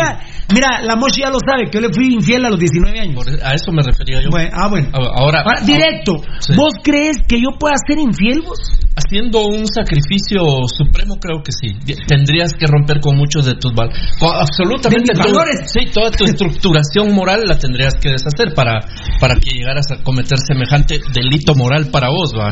mira, 0.56 0.82
la 0.82 0.96
Moshi 0.96 1.22
ya 1.22 1.30
lo 1.30 1.40
sabe, 1.46 1.70
que 1.70 1.78
yo 1.80 1.82
le 1.88 1.94
fui 1.94 2.14
infiel 2.16 2.46
a 2.46 2.50
los 2.50 2.60
19 2.60 3.00
años. 3.00 3.20
A 3.44 3.54
eso 3.54 3.72
me 3.72 3.84
refería 3.84 4.22
yo. 4.24 4.30
Bueno, 4.32 4.50
ah, 4.54 4.68
bueno. 4.70 4.88
Ahora, 4.94 5.42
Ahora, 5.44 5.62
directo, 5.66 6.16
Sí. 6.40 6.54
¿vos 6.56 6.74
crees 6.84 7.18
que 7.28 7.36
yo 7.42 7.50
pueda 7.60 7.76
ser 7.86 8.00
infiel 8.00 8.42
vos? 8.48 8.60
haciendo 8.94 9.48
un 9.48 9.66
sacrificio 9.68 10.44
supremo, 10.68 11.16
creo 11.20 11.42
que 11.44 11.52
sí. 11.52 11.74
Tendrías 12.08 12.54
que 12.54 12.68
romper 12.68 13.00
con 13.00 13.16
muchos 13.18 13.46
de 13.46 13.56
tus 13.56 13.74
valores. 13.74 13.98
Absolutamente. 14.22 15.14
Valores. 15.18 15.72
Sí, 15.72 15.88
toda 15.94 16.12
tu 16.12 16.24
estructuración 16.26 17.14
moral 17.14 17.44
la 17.48 17.58
tendrías 17.58 17.96
que 17.96 18.10
deshacer 18.12 18.54
para, 18.54 18.80
para 19.20 19.36
que 19.36 19.50
llegaras 19.52 19.86
a 19.92 20.04
cometer 20.04 20.38
semejante 20.46 21.00
delito 21.14 21.56
moral 21.56 21.88
para 21.92 22.10
vos, 22.10 22.34
va. 22.38 22.52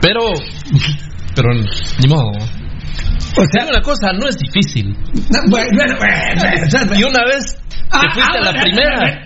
Pero, 0.00 0.20
pero 1.34 1.48
ni 1.54 2.08
modo. 2.08 2.32
O 3.36 3.44
sea, 3.52 3.68
una 3.68 3.80
cosa, 3.82 4.12
no 4.12 4.28
es 4.28 4.36
difícil. 4.36 4.96
bueno, 5.50 5.66
bueno, 5.74 5.94
bueno, 5.98 6.98
Y 6.98 7.04
una 7.04 7.24
vez 7.24 7.56
te 7.70 7.78
Ah, 7.90 8.00
fuiste 8.12 8.32
ah, 8.34 8.40
a 8.40 8.44
la 8.44 8.50
bueno, 8.52 8.62
primera. 8.62 9.24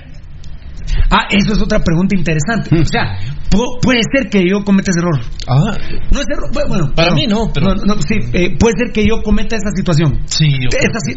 Ah, 1.11 1.27
eso 1.31 1.53
es 1.55 1.63
otra 1.63 1.79
pregunta 1.81 2.15
interesante. 2.17 2.71
O 2.81 2.85
sea, 2.85 3.17
pu- 3.51 3.81
puede 3.83 4.01
ser 4.15 4.29
que 4.31 4.45
yo 4.49 4.63
cometa 4.65 4.91
ese 4.91 5.01
error. 5.01 5.21
Ah, 5.49 5.77
No 6.11 6.21
es 6.21 6.27
error, 6.29 6.51
bueno, 6.69 6.93
Para 6.95 7.11
no. 7.11 7.15
mí 7.15 7.27
no, 7.27 7.51
pero- 7.53 7.75
No, 7.75 7.85
no, 7.85 7.95
sí, 8.03 8.17
eh, 8.33 8.57
puede 8.59 8.75
ser 8.79 8.93
que 8.93 9.07
yo 9.07 9.23
cometa 9.23 9.57
esa 9.57 9.71
situación. 9.75 10.21
sí, 10.27 10.47
yo 10.61 10.69
sí, 10.71 11.15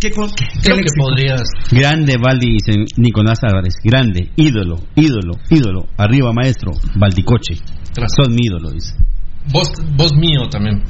que, 0.00 0.10
con- 0.10 0.28
que- 0.30 0.44
creo 0.62 0.76
que 0.76 0.82
éxito. 0.82 1.02
podrías. 1.02 1.42
Grande 1.70 2.16
Valdi, 2.22 2.52
dice 2.58 2.84
Nicolás 2.96 3.38
Álvarez. 3.42 3.74
Grande, 3.84 4.30
ídolo, 4.36 4.76
ídolo, 4.96 5.34
ídolo. 5.50 5.86
Arriba 5.98 6.32
maestro, 6.32 6.72
Valdicoche. 6.96 7.54
Gracias. 7.94 8.12
Sos 8.16 8.28
mi 8.30 8.46
ídolo, 8.46 8.70
dice. 8.70 8.94
Vos, 9.52 9.72
vos 9.96 10.14
mío 10.16 10.48
también. 10.50 10.82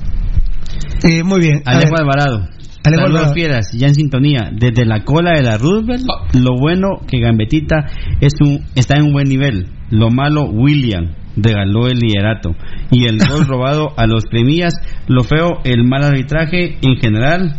Eh, 1.04 1.22
muy 1.24 1.40
bien. 1.40 1.62
Alejo. 1.64 1.94
Alvarado. 1.96 2.48
Alejo 2.84 3.02
Saludos 3.02 3.06
Alvarado. 3.06 3.34
fieras, 3.34 3.72
ya 3.72 3.86
en 3.88 3.94
sintonía. 3.94 4.50
Desde 4.52 4.84
la 4.84 5.04
cola 5.04 5.32
de 5.36 5.42
la 5.42 5.56
Roosevelt, 5.56 6.04
lo 6.34 6.58
bueno 6.58 7.00
que 7.06 7.20
Gambetita 7.20 7.86
es 8.20 8.32
un, 8.40 8.64
está 8.74 8.98
en 8.98 9.06
un 9.06 9.12
buen 9.12 9.28
nivel. 9.28 9.68
Lo 9.90 10.10
malo, 10.10 10.44
William 10.44 11.14
regaló 11.36 11.86
el 11.86 11.98
liderato. 11.98 12.54
Y 12.90 13.06
el 13.06 13.18
gol 13.28 13.46
robado 13.46 13.88
a 13.96 14.06
los 14.06 14.24
premias. 14.26 14.74
Lo 15.06 15.22
feo, 15.22 15.60
el 15.64 15.84
mal 15.84 16.02
arbitraje 16.02 16.78
en 16.82 16.96
general. 17.00 17.54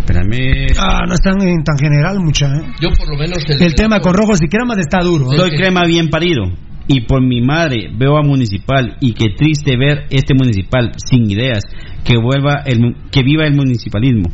Espérame. 0.00 0.66
Ah, 0.78 1.00
no 1.06 1.14
es 1.14 1.20
tan, 1.20 1.40
en 1.40 1.62
tan 1.62 1.78
general, 1.78 2.18
mucha. 2.18 2.46
¿eh? 2.46 2.62
Yo 2.80 2.88
por 2.90 3.08
lo 3.08 3.16
menos 3.16 3.38
El 3.48 3.74
tema 3.74 4.00
con 4.00 4.14
rojos 4.14 4.40
y 4.42 4.48
cremas 4.48 4.78
está 4.78 4.98
duro. 5.00 5.32
¿eh? 5.32 5.36
Soy 5.36 5.50
crema 5.50 5.84
bien 5.86 6.08
parido. 6.08 6.42
Y 6.88 7.02
por 7.02 7.22
mi 7.22 7.40
madre 7.40 7.88
veo 7.96 8.16
a 8.16 8.22
Municipal 8.22 8.96
y 9.00 9.12
qué 9.14 9.26
triste 9.36 9.76
ver 9.76 10.06
este 10.10 10.34
Municipal 10.34 10.92
sin 10.96 11.30
ideas 11.30 11.62
que 12.04 12.16
vuelva 12.18 12.62
el 12.66 12.80
mu- 12.80 12.94
que 13.10 13.22
viva 13.22 13.44
el 13.46 13.54
municipalismo. 13.54 14.28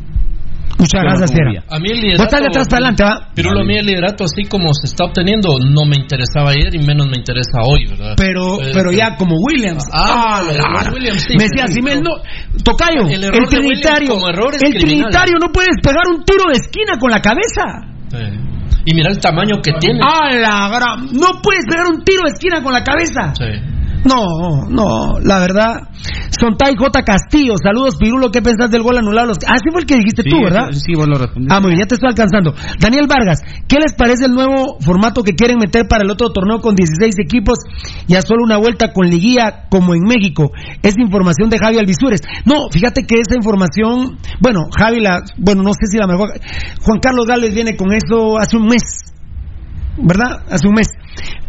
Muchas 0.79 1.01
gracias, 1.03 1.31
día. 1.31 1.63
A 1.69 1.77
mí 1.79 1.89
el 1.91 1.99
liderato. 1.99 2.23
atrás 2.47 2.67
para 2.69 2.77
adelante, 2.87 3.03
¿va? 3.03 3.31
Pero 3.35 3.51
a 3.51 3.63
mí 3.65 3.75
el 3.75 3.85
liderato, 3.85 4.23
así 4.23 4.45
como 4.47 4.71
se 4.73 4.87
está 4.87 5.03
obteniendo, 5.05 5.49
no 5.59 5.83
me 5.83 5.97
interesaba 5.99 6.51
ayer 6.51 6.73
y 6.73 6.79
menos 6.79 7.07
me 7.07 7.17
interesa 7.17 7.59
hoy, 7.67 7.85
¿verdad? 7.89 8.13
Pero, 8.15 8.61
Eh, 8.61 8.71
pero 8.73 8.91
ya 8.93 9.17
como 9.17 9.35
Williams. 9.43 9.83
Ah, 9.91 10.41
de 10.47 10.55
claro. 10.55 10.93
Williams, 10.95 11.21
sí, 11.27 11.33
Me 11.33 11.45
sí, 11.45 11.47
decía, 11.51 11.67
sí, 11.67 11.81
pero- 11.83 11.99
no, 11.99 12.11
Tocayo, 12.63 13.01
El 13.11 13.23
el, 13.25 13.29
trinitario, 13.49 13.59
Williams 13.59 14.09
como 14.09 14.29
error 14.29 14.55
es 14.55 14.63
el 14.63 14.73
criminal. 14.79 15.09
trinitario 15.11 15.35
no 15.41 15.51
puedes 15.51 15.75
pegar 15.83 16.03
un 16.15 16.23
tiro 16.23 16.45
de 16.47 16.55
esquina 16.63 16.97
con 16.97 17.11
la 17.11 17.19
cabeza. 17.19 17.65
Eh, 18.13 18.39
Y 18.89 18.95
mira 18.95 19.11
el 19.11 19.19
tamaño 19.19 19.61
que 19.61 19.73
tiene. 19.73 19.99
¡A 20.01 20.33
la 20.33 20.67
gran! 20.67 21.05
No 21.13 21.39
puedes 21.43 21.63
pegar 21.69 21.85
un 21.93 22.03
tiro 22.03 22.23
de 22.23 22.31
esquina 22.31 22.63
con 22.63 22.73
la 22.73 22.83
cabeza. 22.83 23.35
Sí. 23.35 23.78
No, 24.05 24.65
no, 24.69 25.19
la 25.19 25.39
verdad. 25.39 25.89
Sontai 26.39 26.75
J. 26.77 27.03
Castillo, 27.03 27.55
saludos 27.61 27.97
Pirulo, 27.97 28.31
¿qué 28.31 28.41
pensás 28.41 28.71
del 28.71 28.81
gol 28.81 28.97
anulado? 28.97 29.27
Los- 29.27 29.37
Ah, 29.45 29.57
sí 29.57 29.69
fue 29.71 29.81
el 29.81 29.87
que 29.87 29.95
dijiste 29.95 30.23
tú, 30.23 30.37
¿verdad? 30.43 30.69
Sí, 30.71 30.93
vos 30.95 31.05
lo 31.07 31.17
respondiste. 31.17 31.53
Ah, 31.53 31.59
muy 31.59 31.71
bien, 31.71 31.81
ya 31.81 31.87
te 31.87 31.95
estoy 31.95 32.07
alcanzando. 32.09 32.53
Daniel 32.79 33.07
Vargas, 33.09 33.41
¿qué 33.67 33.77
les 33.79 33.93
parece 33.95 34.25
el 34.25 34.31
nuevo 34.31 34.77
formato 34.79 35.21
que 35.23 35.33
quieren 35.33 35.57
meter 35.59 35.87
para 35.89 36.03
el 36.03 36.11
otro 36.11 36.29
torneo 36.29 36.61
con 36.61 36.75
16 36.75 37.15
equipos 37.19 37.57
y 38.07 38.15
a 38.15 38.21
solo 38.21 38.43
una 38.45 38.55
vuelta 38.57 38.93
con 38.93 39.07
liguilla 39.09 39.65
como 39.69 39.93
en 39.95 40.03
México? 40.03 40.51
Es 40.81 40.95
información 40.97 41.49
de 41.49 41.57
Javi 41.57 41.77
Alvisures. 41.79 42.21
No, 42.45 42.69
fíjate 42.71 43.03
que 43.05 43.15
esa 43.19 43.35
información, 43.35 44.17
bueno, 44.39 44.69
Javi 44.77 45.01
la, 45.01 45.21
bueno, 45.37 45.61
no 45.63 45.73
sé 45.73 45.87
si 45.91 45.97
la 45.97 46.07
mejor. 46.07 46.29
Juan 46.83 46.99
Carlos 47.01 47.25
Gálvez 47.27 47.53
viene 47.53 47.75
con 47.75 47.91
eso 47.91 48.37
hace 48.37 48.55
un 48.55 48.67
mes, 48.67 48.83
¿verdad? 49.97 50.43
Hace 50.49 50.67
un 50.67 50.75
mes. 50.75 50.87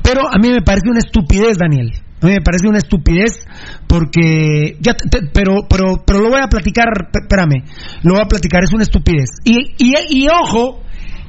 Pero 0.03 0.22
a 0.28 0.36
mí 0.38 0.48
me 0.51 0.62
parece 0.62 0.88
una 0.90 0.98
estupidez, 0.98 1.57
Daniel. 1.59 1.92
A 2.23 2.27
mí 2.27 2.33
me 2.33 2.41
parece 2.43 2.68
una 2.68 2.79
estupidez 2.79 3.45
porque 3.87 4.77
ya 4.81 4.95
te- 4.95 5.09
te- 5.09 5.27
pero 5.33 5.57
pero 5.68 6.03
pero 6.07 6.21
lo 6.21 6.31
voy 6.31 6.41
a 6.43 6.49
platicar, 6.49 6.87
espérame. 7.12 7.64
Lo 8.03 8.14
voy 8.14 8.23
a 8.23 8.29
platicar, 8.29 8.62
es 8.64 8.73
una 8.73 8.83
estupidez. 8.83 9.31
Y 9.45 9.75
y, 9.79 9.93
y 10.11 10.29
ojo, 10.29 10.83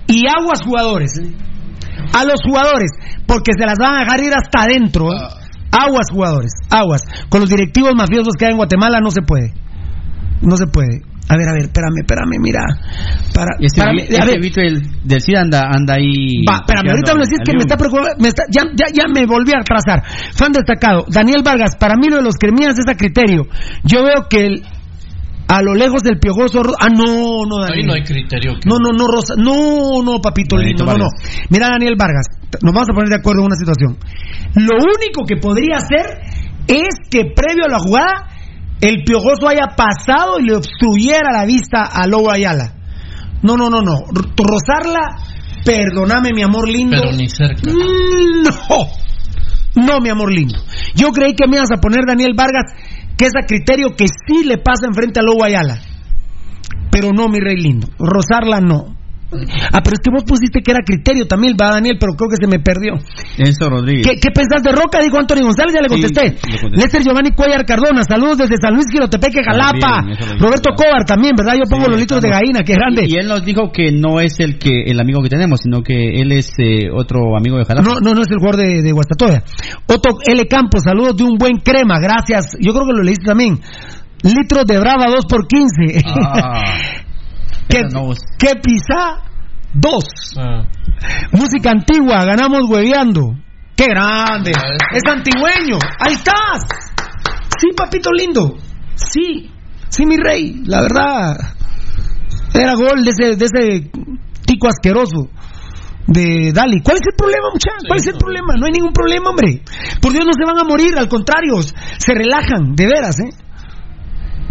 y 0.07 0.23
aguas 0.27 0.61
jugadores. 0.63 1.17
¿eh? 1.17 1.31
A 2.13 2.23
los 2.25 2.41
jugadores, 2.43 2.91
porque 3.25 3.51
se 3.57 3.65
las 3.65 3.77
van 3.79 3.95
a 3.95 3.99
dejar 4.03 4.21
ir 4.21 4.33
hasta 4.33 4.63
adentro. 4.63 5.11
¿eh? 5.13 5.17
Aguas 5.71 6.07
jugadores, 6.11 6.51
aguas. 6.69 7.01
Con 7.29 7.39
los 7.41 7.49
directivos 7.49 7.93
mafiosos 7.95 8.33
que 8.37 8.45
hay 8.45 8.51
en 8.51 8.57
Guatemala 8.57 8.99
no 9.01 9.11
se 9.11 9.21
puede. 9.21 9.53
No 10.41 10.57
se 10.57 10.67
puede. 10.67 11.01
A 11.31 11.37
ver, 11.37 11.47
a 11.47 11.53
ver, 11.53 11.61
espérame, 11.63 11.99
espérame, 12.03 12.35
mira. 12.41 12.59
Para, 13.33 13.51
Y 13.59 13.65
este, 13.67 13.79
espérame, 13.79 13.95
vi- 13.95 14.01
a 14.01 14.19
este 14.19 14.25
ver. 14.25 14.51
Del, 14.51 14.81
del 15.07 15.21
CID 15.21 15.35
anda, 15.37 15.63
anda 15.71 15.93
ahí. 15.95 16.43
Va, 16.43 16.55
espérame, 16.59 16.89
ahorita 16.91 17.13
me 17.15 17.21
decís 17.23 17.39
que 17.45 17.53
me 17.53 17.59
está 17.59 17.77
preocupando, 17.77 18.09
me 18.19 18.27
está- 18.27 18.43
ya, 18.51 18.63
ya, 18.75 18.85
ya 18.91 19.03
me 19.07 19.25
volví 19.25 19.51
a 19.55 19.61
atrasar. 19.61 20.03
Fan 20.35 20.51
destacado, 20.51 21.05
Daniel 21.07 21.41
Vargas, 21.43 21.77
para 21.79 21.95
mí 21.95 22.09
lo 22.09 22.17
de 22.17 22.23
los 22.23 22.35
cremías 22.35 22.75
es 22.77 22.85
a 22.89 22.95
criterio. 22.95 23.47
Yo 23.85 24.03
veo 24.03 24.27
que 24.29 24.45
el- 24.45 24.63
a 25.47 25.61
lo 25.61 25.73
lejos 25.73 26.01
del 26.03 26.19
piojoso, 26.19 26.61
ah, 26.79 26.87
no, 26.89 27.45
no, 27.47 27.59
Daniel. 27.63 27.79
Ahí 27.79 27.87
no 27.87 27.93
hay 27.93 28.03
criterio. 28.03 28.53
No, 28.65 28.75
no, 28.75 28.91
no, 28.97 29.05
Rosa, 29.07 29.35
no, 29.37 30.01
no, 30.03 30.19
papito 30.19 30.57
lindo, 30.57 30.83
no, 30.85 30.97
no. 30.97 31.07
Mira, 31.49 31.69
Daniel 31.69 31.95
Vargas, 31.97 32.25
nos 32.61 32.73
vamos 32.73 32.89
a 32.89 32.93
poner 32.93 33.09
de 33.09 33.15
acuerdo 33.19 33.39
en 33.41 33.45
una 33.47 33.55
situación. 33.55 33.97
Lo 34.55 34.75
único 34.83 35.23
que 35.27 35.37
podría 35.37 35.77
hacer 35.77 36.19
es 36.67 36.95
que 37.09 37.31
previo 37.35 37.65
a 37.65 37.69
la 37.69 37.79
jugada, 37.79 38.27
el 38.81 39.03
piojoso 39.03 39.47
haya 39.47 39.75
pasado 39.75 40.39
y 40.39 40.43
le 40.47 40.55
obstruyera 40.55 41.31
la 41.31 41.45
vista 41.45 41.83
a 41.83 42.07
Lobo 42.07 42.31
Ayala. 42.31 42.73
No, 43.43 43.55
no, 43.57 43.69
no, 43.69 43.81
no. 43.81 43.93
Rozarla, 44.37 45.17
perdóname, 45.63 46.29
mi 46.35 46.41
amor 46.41 46.67
lindo. 46.67 46.97
Pero 46.99 47.15
ni 47.15 47.29
cerca. 47.29 47.71
Mm, 47.71 48.43
No, 49.75 49.85
no, 49.85 49.99
mi 50.01 50.09
amor 50.09 50.31
lindo. 50.31 50.57
Yo 50.95 51.11
creí 51.11 51.33
que 51.35 51.47
me 51.47 51.57
ibas 51.57 51.71
a 51.71 51.79
poner, 51.79 52.01
Daniel 52.05 52.33
Vargas, 52.35 52.73
que 53.17 53.25
es 53.25 53.31
a 53.41 53.45
criterio 53.45 53.95
que 53.95 54.05
sí 54.07 54.43
le 54.43 54.57
pasa 54.57 54.87
enfrente 54.87 55.19
a 55.19 55.23
Lobo 55.23 55.43
Ayala. 55.43 55.79
Pero 56.91 57.11
no, 57.13 57.29
mi 57.29 57.39
rey 57.39 57.55
lindo. 57.57 57.87
Rozarla 57.97 58.59
no. 58.59 58.95
Ah, 59.71 59.79
pero 59.83 59.95
es 59.95 60.01
que 60.03 60.11
vos 60.11 60.23
pusiste 60.23 60.61
que 60.61 60.71
era 60.71 60.81
criterio 60.85 61.25
también, 61.25 61.55
va 61.59 61.71
Daniel, 61.71 61.97
pero 61.99 62.13
creo 62.13 62.29
que 62.29 62.35
se 62.35 62.47
me 62.47 62.59
perdió. 62.59 62.99
Enzo 63.37 63.69
Rodríguez. 63.69 64.05
¿Qué, 64.05 64.19
qué 64.19 64.29
pensás 64.31 64.61
de 64.63 64.71
Roca? 64.71 64.99
Dijo 65.01 65.17
Antonio 65.17 65.45
González, 65.45 65.73
ya 65.73 65.81
le 65.81 65.87
contesté. 65.87 66.35
le 66.35 66.59
contesté. 66.59 66.77
Lester 66.77 67.03
Giovanni 67.03 67.31
Cuellar 67.31 67.65
Cardona, 67.65 68.03
saludos 68.03 68.39
desde 68.39 68.55
San 68.61 68.73
Luis 68.73 68.85
Girotepeque, 68.91 69.41
Jalapa. 69.43 70.03
También, 70.03 70.17
eso 70.19 70.35
Roberto. 70.37 70.69
Cobar 70.75 71.05
también, 71.05 71.33
¿verdad? 71.35 71.53
Yo 71.55 71.69
pongo 71.69 71.85
Sí, 71.85 71.91
los 71.91 71.99
litros 71.99 72.21
de 72.21 72.29
gallina, 72.29 72.59
que 72.63 72.73
grande. 72.73 73.05
Y 73.07 73.15
él 73.15 73.27
nos 73.27 73.43
dijo 73.45 73.71
que 73.71 73.91
no 73.91 74.19
es 74.19 74.39
el 74.39 74.57
que 74.59 74.83
el 74.83 74.99
amigo 74.99 75.21
que 75.23 75.29
tenemos, 75.29 75.59
sino 75.63 75.81
que 75.81 76.21
él 76.21 76.31
es 76.31 76.51
eh, 76.59 76.89
otro 76.93 77.35
amigo 77.37 77.57
de 77.57 77.65
Jalapa. 77.65 77.87
No, 77.87 77.99
no, 77.99 78.13
no 78.13 78.21
es 78.21 78.29
el 78.29 78.37
jugador 78.37 78.57
de, 78.57 78.81
de 78.81 78.91
Guastatoya. 78.91 79.43
Otto 79.87 80.17
L. 80.27 80.47
Campos, 80.47 80.83
saludos 80.83 81.17
de 81.17 81.23
un 81.23 81.37
buen 81.37 81.57
crema, 81.57 81.99
gracias. 81.99 82.55
Yo 82.59 82.73
creo 82.73 82.85
que 82.85 82.93
lo 82.93 83.03
leíste 83.03 83.25
también. 83.25 83.59
Litros 84.23 84.65
de 84.65 84.79
Brava 84.79 85.07
2 85.07 85.25
por 85.25 85.47
15. 85.47 86.03
Ah, 86.15 86.61
¿Qué, 87.71 87.79
esa 87.79 87.99
no. 87.99 88.13
qué 88.37 88.55
pisa? 88.61 89.21
2. 89.73 90.05
Ah. 90.37 90.63
Música 91.31 91.71
antigua, 91.71 92.25
ganamos 92.25 92.69
hueveando. 92.69 93.35
¡Qué 93.75 93.85
grande! 93.85 94.51
Ah. 94.55 94.75
Es 94.93 95.03
antigüeño. 95.09 95.77
¡Ahí 95.99 96.13
estás! 96.13 96.67
Sí, 97.59 97.69
papito 97.75 98.11
lindo. 98.11 98.57
Sí. 98.95 99.49
Sí, 99.89 100.05
mi 100.05 100.17
rey. 100.17 100.63
La 100.65 100.81
verdad. 100.81 101.35
Era 102.53 102.75
gol 102.75 103.03
de 103.03 103.11
ese, 103.11 103.35
de 103.35 103.45
ese 103.45 103.91
tico 104.45 104.67
asqueroso. 104.67 105.29
De 106.07 106.51
Dali. 106.53 106.81
¿Cuál 106.81 106.97
es 106.97 107.07
el 107.07 107.15
problema, 107.15 107.47
muchachos? 107.53 107.83
¿Cuál 107.87 107.99
es 107.99 108.07
el 108.07 108.17
problema? 108.17 108.55
No 108.57 108.65
hay 108.65 108.71
ningún 108.71 108.91
problema, 108.91 109.29
hombre. 109.29 109.61
Por 110.01 110.11
Dios, 110.11 110.25
no 110.25 110.33
se 110.33 110.45
van 110.45 110.59
a 110.59 110.63
morir. 110.67 110.97
Al 110.97 111.07
contrario, 111.07 111.61
se 111.61 112.13
relajan. 112.13 112.75
De 112.75 112.85
veras, 112.87 113.19
¿eh? 113.19 113.29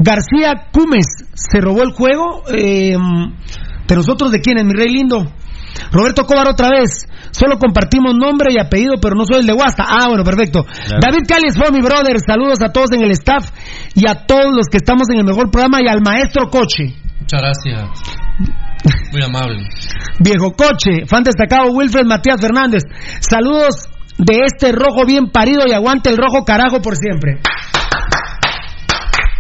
García 0.03 0.69
Cumes 0.73 1.07
se 1.35 1.61
robó 1.61 1.83
el 1.83 1.93
juego. 1.93 2.43
Eh, 2.53 2.97
¿De 3.87 3.97
nosotros 3.97 4.33
de 4.33 4.41
quién 4.41 4.57
es, 4.57 4.65
mi 4.65 4.73
rey 4.73 4.89
lindo? 4.89 5.31
Roberto 5.93 6.25
Cobar 6.25 6.49
otra 6.49 6.71
vez. 6.71 7.07
Solo 7.33 7.59
compartimos 7.59 8.15
nombre 8.15 8.49
y 8.51 8.59
apellido, 8.59 8.95
pero 9.01 9.15
no 9.15 9.25
soy 9.25 9.41
el 9.41 9.47
de 9.47 9.53
Guasta. 9.53 9.85
Ah, 9.87 10.09
bueno, 10.09 10.25
perfecto. 10.25 10.65
David 11.01 11.27
Calles 11.29 11.57
fue 11.57 11.71
mi 11.71 11.81
brother. 11.81 12.17
Saludos 12.27 12.61
a 12.63 12.73
todos 12.73 12.93
en 12.93 13.03
el 13.03 13.11
staff 13.13 13.51
y 13.95 14.09
a 14.09 14.27
todos 14.27 14.55
los 14.55 14.67
que 14.71 14.79
estamos 14.79 15.09
en 15.11 15.19
el 15.19 15.25
mejor 15.25 15.51
programa 15.51 15.79
y 15.85 15.89
al 15.89 16.01
maestro 16.01 16.49
Coche. 16.49 16.95
Muchas 17.21 17.41
gracias. 17.41 17.91
Muy 19.13 19.23
amable. 19.23 19.69
Viejo 20.19 20.53
Coche, 20.53 21.07
fan 21.07 21.23
destacado 21.23 21.71
Wilfred 21.73 22.07
Matías 22.07 22.41
Fernández. 22.41 22.83
Saludos 23.21 23.89
de 24.19 24.41
este 24.47 24.73
rojo 24.73 25.05
bien 25.07 25.31
parido 25.31 25.63
y 25.67 25.73
aguante 25.73 26.11
el 26.11 26.17
rojo 26.17 26.45
carajo 26.45 26.81
por 26.81 26.97
siempre. 26.97 27.41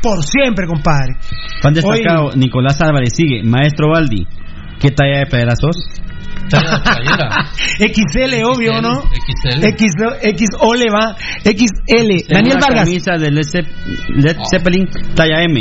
Por 0.02 0.22
siempre, 0.24 0.66
compadre. 0.66 1.14
Fan 1.62 1.74
destacado, 1.74 2.30
Nicolás 2.36 2.80
Álvarez 2.80 3.10
sigue. 3.14 3.42
Maestro 3.44 3.88
Baldi, 3.90 4.26
¿qué 4.80 4.90
talla 4.90 5.18
de 5.20 5.26
playera 5.26 5.54
sos? 5.56 5.76
Talla 6.48 6.78
de 6.78 6.82
playera. 6.82 7.28
XL, 7.78 8.44
obvio, 8.44 8.80
¿no? 8.80 9.02
XL. 9.02 9.64
X, 9.64 9.92
XO 9.98 10.74
le 10.74 10.86
va. 10.90 11.14
XL. 11.44 12.32
Daniel 12.32 12.58
Vargas. 12.60 12.84
camisa 12.84 13.12
de 13.18 13.30
Led, 13.30 13.42
Zepp- 13.44 14.16
Led 14.16 14.36
Zeppelin, 14.50 14.88
talla 15.14 15.42
M. 15.42 15.60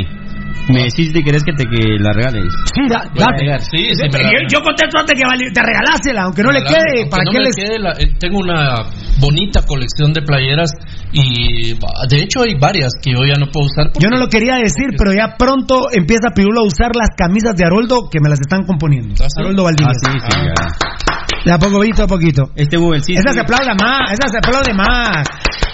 Me 0.67 0.83
decís 0.83 1.11
si 1.13 1.23
querés 1.23 1.43
que 1.43 1.53
te 1.53 1.63
que 1.65 1.97
la 1.99 2.11
regales. 2.13 2.45
Sí, 2.75 2.81
da- 2.89 3.09
sí, 3.59 3.89
yo, 4.21 4.59
yo 4.59 4.61
contesto 4.61 4.99
antes 4.99 5.15
que 5.19 5.25
te 5.53 5.61
regalásela, 5.63 6.23
aunque 6.23 6.43
no 6.43 6.51
le 6.51 6.61
quede. 6.63 7.09
¿Para 7.09 7.23
no 7.23 7.31
qué 7.31 7.39
les.? 7.39 7.55
quede, 7.55 7.79
la- 7.79 7.93
eh, 7.97 8.13
tengo 8.19 8.39
una 8.39 8.75
bonita 9.19 9.61
colección 9.65 10.13
de 10.13 10.21
playeras 10.21 10.71
y 11.11 11.73
bah, 11.73 12.05
de 12.09 12.21
hecho 12.21 12.41
hay 12.43 12.55
varias 12.59 12.91
que 13.01 13.11
yo 13.13 13.19
ya 13.25 13.35
no 13.39 13.47
puedo 13.51 13.65
usar. 13.65 13.91
porque- 13.91 14.03
Yo 14.03 14.09
no 14.09 14.17
lo 14.17 14.27
quería 14.27 14.55
decir, 14.57 14.93
pero 14.97 15.11
ya 15.13 15.35
pronto 15.37 15.87
empieza 15.91 16.29
Pirulo 16.35 16.61
a 16.61 16.67
usar 16.67 16.91
las 16.95 17.09
camisas 17.17 17.55
de 17.55 17.65
Haroldo 17.65 18.09
que 18.11 18.19
me 18.21 18.29
las 18.29 18.39
están 18.39 18.65
componiendo. 18.65 19.15
¿Ah, 19.23 19.27
sí? 19.29 19.41
Haroldo 19.41 19.63
Valdivia. 19.63 19.91
Ah, 19.91 20.11
sí, 20.11 20.19
sí. 20.19 21.08
De 21.45 21.51
a 21.51 21.57
poquito 21.57 22.03
a 22.03 22.07
poquito. 22.07 22.51
Este 22.55 22.77
Google 22.77 23.01
sí. 23.01 23.13
esa 23.13 23.29
sí. 23.29 23.35
se 23.35 23.39
aplauda 23.41 23.73
más, 23.79 24.11
esa 24.11 24.27
se 24.27 24.37
aplaude 24.37 24.73
más. 24.73 25.25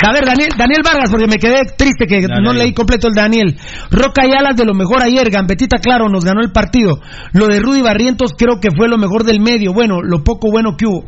A 0.07 0.13
ver, 0.13 0.25
Daniel, 0.25 0.49
Daniel 0.57 0.81
Vargas, 0.83 1.09
porque 1.09 1.25
me 1.27 1.37
quedé 1.37 1.61
triste 1.75 2.05
que 2.05 2.21
Dale, 2.21 2.41
no 2.43 2.53
leí 2.53 2.73
completo 2.73 3.07
el 3.07 3.15
Daniel. 3.15 3.57
Roca 3.89 4.27
y 4.27 4.31
Alas 4.31 4.55
de 4.55 4.65
lo 4.65 4.73
mejor 4.75 5.01
ayer, 5.01 5.29
Gambetita, 5.31 5.77
claro, 5.79 6.07
nos 6.09 6.23
ganó 6.23 6.41
el 6.41 6.51
partido. 6.51 6.99
Lo 7.33 7.47
de 7.47 7.59
Rudy 7.59 7.81
Barrientos 7.81 8.33
creo 8.37 8.59
que 8.59 8.69
fue 8.75 8.87
lo 8.87 8.97
mejor 8.97 9.23
del 9.23 9.39
medio. 9.39 9.73
Bueno, 9.73 10.01
lo 10.03 10.23
poco 10.23 10.51
bueno 10.51 10.75
que 10.77 10.85
hubo. 10.85 11.05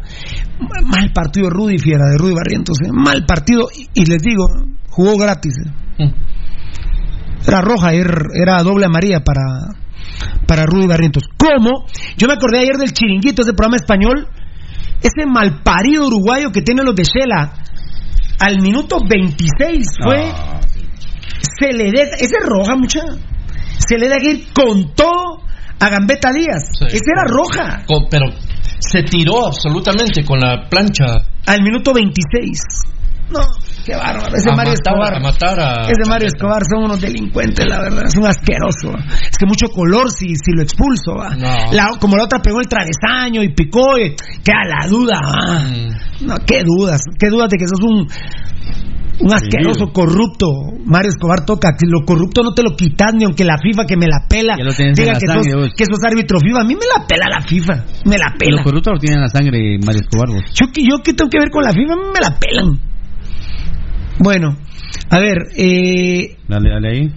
Mal 0.86 1.12
partido 1.14 1.49
Rudy 1.49 1.78
Fiera, 1.78 2.05
de 2.12 2.18
Rudy 2.18 2.34
Barrientos. 2.34 2.78
¿eh? 2.84 2.89
Mal 2.91 3.26
partido, 3.28 3.68
y, 3.76 4.01
y 4.01 4.05
les 4.05 4.22
digo, 4.24 4.45
jugó 4.89 5.18
gratis. 5.18 5.53
¿eh? 5.99 6.05
Mm. 6.05 7.47
Era 7.47 7.62
roja, 7.62 7.93
er- 7.93 8.30
era 8.34 8.64
doble 8.64 8.86
amarilla 8.86 9.20
para, 9.24 9.41
para 10.47 10.66
Rudy 10.66 10.88
Barrientos. 10.88 11.24
¿Cómo? 11.38 11.86
Yo 12.18 12.28
me 12.28 12.34
acordé 12.34 12.60
ayer 12.60 12.76
del 12.78 12.91
chiringuito, 12.93 13.43
ese 13.43 13.53
programa 13.53 13.76
español, 13.78 14.28
ese 15.02 15.26
malparido 15.28 16.08
uruguayo 16.08 16.52
que 16.52 16.62
tiene 16.62 16.84
los 16.84 16.95
de 16.95 17.04
Shela. 17.04 17.54
Al 18.39 18.62
minuto 18.62 19.00
26 19.08 19.88
fue. 20.04 20.32
Se 21.60 21.74
le 21.74 21.91
deja. 21.91 22.16
Ese 22.16 22.36
es 22.38 22.45
roja, 22.45 22.76
mucha. 22.76 23.02
Se 23.78 23.98
le 23.98 24.08
deja 24.10 24.24
ir 24.24 24.48
con 24.54 24.93
todo 24.93 25.41
a 25.80 25.89
Gambetta 25.89 26.32
Díaz. 26.32 26.70
Sí. 26.80 26.86
Ese 26.88 27.06
era 27.16 27.24
roja. 27.28 27.84
Con- 27.88 28.08
pero 28.10 28.26
se 28.80 29.04
tiró 29.04 29.48
absolutamente 29.48 30.24
con 30.24 30.39
la 30.39 30.68
plancha. 30.70 31.06
Al 31.45 31.62
minuto 31.64 31.93
26. 31.93 32.60
No, 33.30 33.39
qué 33.86 33.93
bárbaro. 33.95 34.36
Ese 34.36 34.49
a 34.51 34.55
Mario 34.55 34.71
matar, 34.73 34.93
Escobar. 34.93 35.13
A 35.15 35.19
matar 35.19 35.59
a. 35.59 35.82
Ese 35.89 36.09
Mario 36.09 36.28
Escobar 36.28 36.61
son 36.69 36.86
unos 36.86 37.01
delincuentes, 37.01 37.65
la 37.67 37.80
verdad, 37.82 38.05
es 38.07 38.15
un 38.15 38.25
asqueroso. 38.25 38.91
¿va? 38.93 39.03
Es 39.30 39.38
que 39.38 39.45
mucho 39.45 39.67
color 39.69 40.09
si, 40.11 40.28
si 40.36 40.51
lo 40.55 40.61
expulso, 40.61 41.15
¿va? 41.15 41.36
No. 41.36 41.71
La- 41.73 41.89
como 41.99 42.15
la 42.15 42.23
otra 42.23 42.39
pegó 42.41 42.59
el 42.61 42.67
travesaño 42.67 43.43
y 43.43 43.53
picó, 43.53 43.97
y 43.97 44.15
queda 44.43 44.63
la 44.80 44.88
duda, 44.88 45.19
¿va? 45.21 45.59
Mm. 45.59 46.25
No, 46.28 46.36
qué 46.45 46.63
dudas, 46.63 47.01
qué 47.19 47.28
dudas 47.30 47.49
de 47.49 47.57
que 47.57 47.67
sos 47.67 47.82
un, 47.82 48.07
un 49.19 49.34
asqueroso 49.34 49.88
corrupto. 49.91 50.47
Mario 50.86 51.09
Escobar 51.09 51.45
toca, 51.45 51.71
que 51.78 51.86
lo 51.88 52.05
corrupto 52.05 52.43
no 52.43 52.53
te 52.53 52.63
lo 52.63 52.75
quitas 52.78 53.13
ni 53.13 53.25
aunque 53.25 53.43
la 53.43 53.57
FIFA 53.57 53.86
que 53.86 53.97
me 53.97 54.07
la 54.07 54.25
pela 54.28 54.55
lo 54.57 54.71
diga 54.71 55.13
la 55.13 55.19
que, 55.19 55.28
sangre, 55.28 55.51
sos, 55.51 55.61
vos. 55.63 55.69
que 55.75 55.86
sos 55.86 55.99
árbitro 56.03 56.39
FIFA. 56.39 56.61
A 56.61 56.63
mí 56.63 56.75
me 56.75 56.86
la 56.97 57.05
pela 57.05 57.25
la 57.30 57.41
FIFA, 57.45 57.73
me 58.05 58.17
la 58.17 58.30
Lo 58.32 58.38
pela. 58.38 58.63
corrupto 58.63 58.91
lo 58.93 58.99
tiene 58.99 59.15
en 59.15 59.21
la 59.21 59.28
sangre 59.28 59.78
Mario 59.86 60.01
Escobar. 60.01 60.30
vos. 60.30 60.43
Yo, 60.53 60.71
que- 60.71 60.82
yo 60.84 61.03
qué 61.03 61.13
tengo 61.13 61.30
que 61.30 61.39
ver 61.39 61.49
con 61.49 61.63
la 61.63 61.71
FIFA, 61.73 61.93
a 61.93 61.97
mí 61.97 62.03
me 62.13 62.19
la 62.21 62.39
pelan. 62.39 62.80
Bueno, 64.20 64.57
a 65.09 65.20
ver, 65.20 65.38
eh, 65.55 66.38
Dale, 66.47 66.70
dale 66.70 66.89
ahí. 66.89 67.13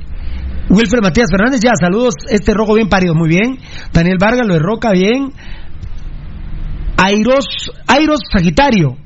Wilfred 0.69 1.03
Matías 1.03 1.29
Fernández, 1.31 1.61
ya, 1.61 1.73
saludos. 1.81 2.15
Este 2.29 2.55
rojo 2.55 2.75
bien 2.75 2.89
parido, 2.89 3.15
muy 3.15 3.29
bien. 3.29 3.59
Daniel 3.93 4.19
Vargas, 4.21 4.47
lo 4.47 4.55
de 4.55 4.61
Roca, 4.61 4.93
bien. 4.93 5.33
Airos, 6.97 7.73
Airos 7.89 8.21
Sagitario. 8.33 8.97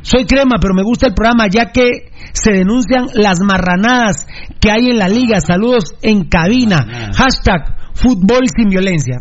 Soy 0.00 0.24
crema, 0.24 0.56
pero 0.60 0.72
me 0.72 0.84
gusta 0.84 1.08
el 1.08 1.14
programa 1.14 1.48
ya 1.48 1.72
que 1.72 2.12
se 2.32 2.52
denuncian 2.52 3.06
las 3.14 3.40
marranadas 3.40 4.26
que 4.60 4.70
hay 4.70 4.90
en 4.90 4.98
la 4.98 5.08
liga. 5.08 5.40
Saludos 5.40 5.96
en 6.00 6.28
cabina. 6.28 7.10
Hashtag 7.14 7.92
fútbol 7.92 8.44
sin 8.54 8.68
violencia. 8.68 9.16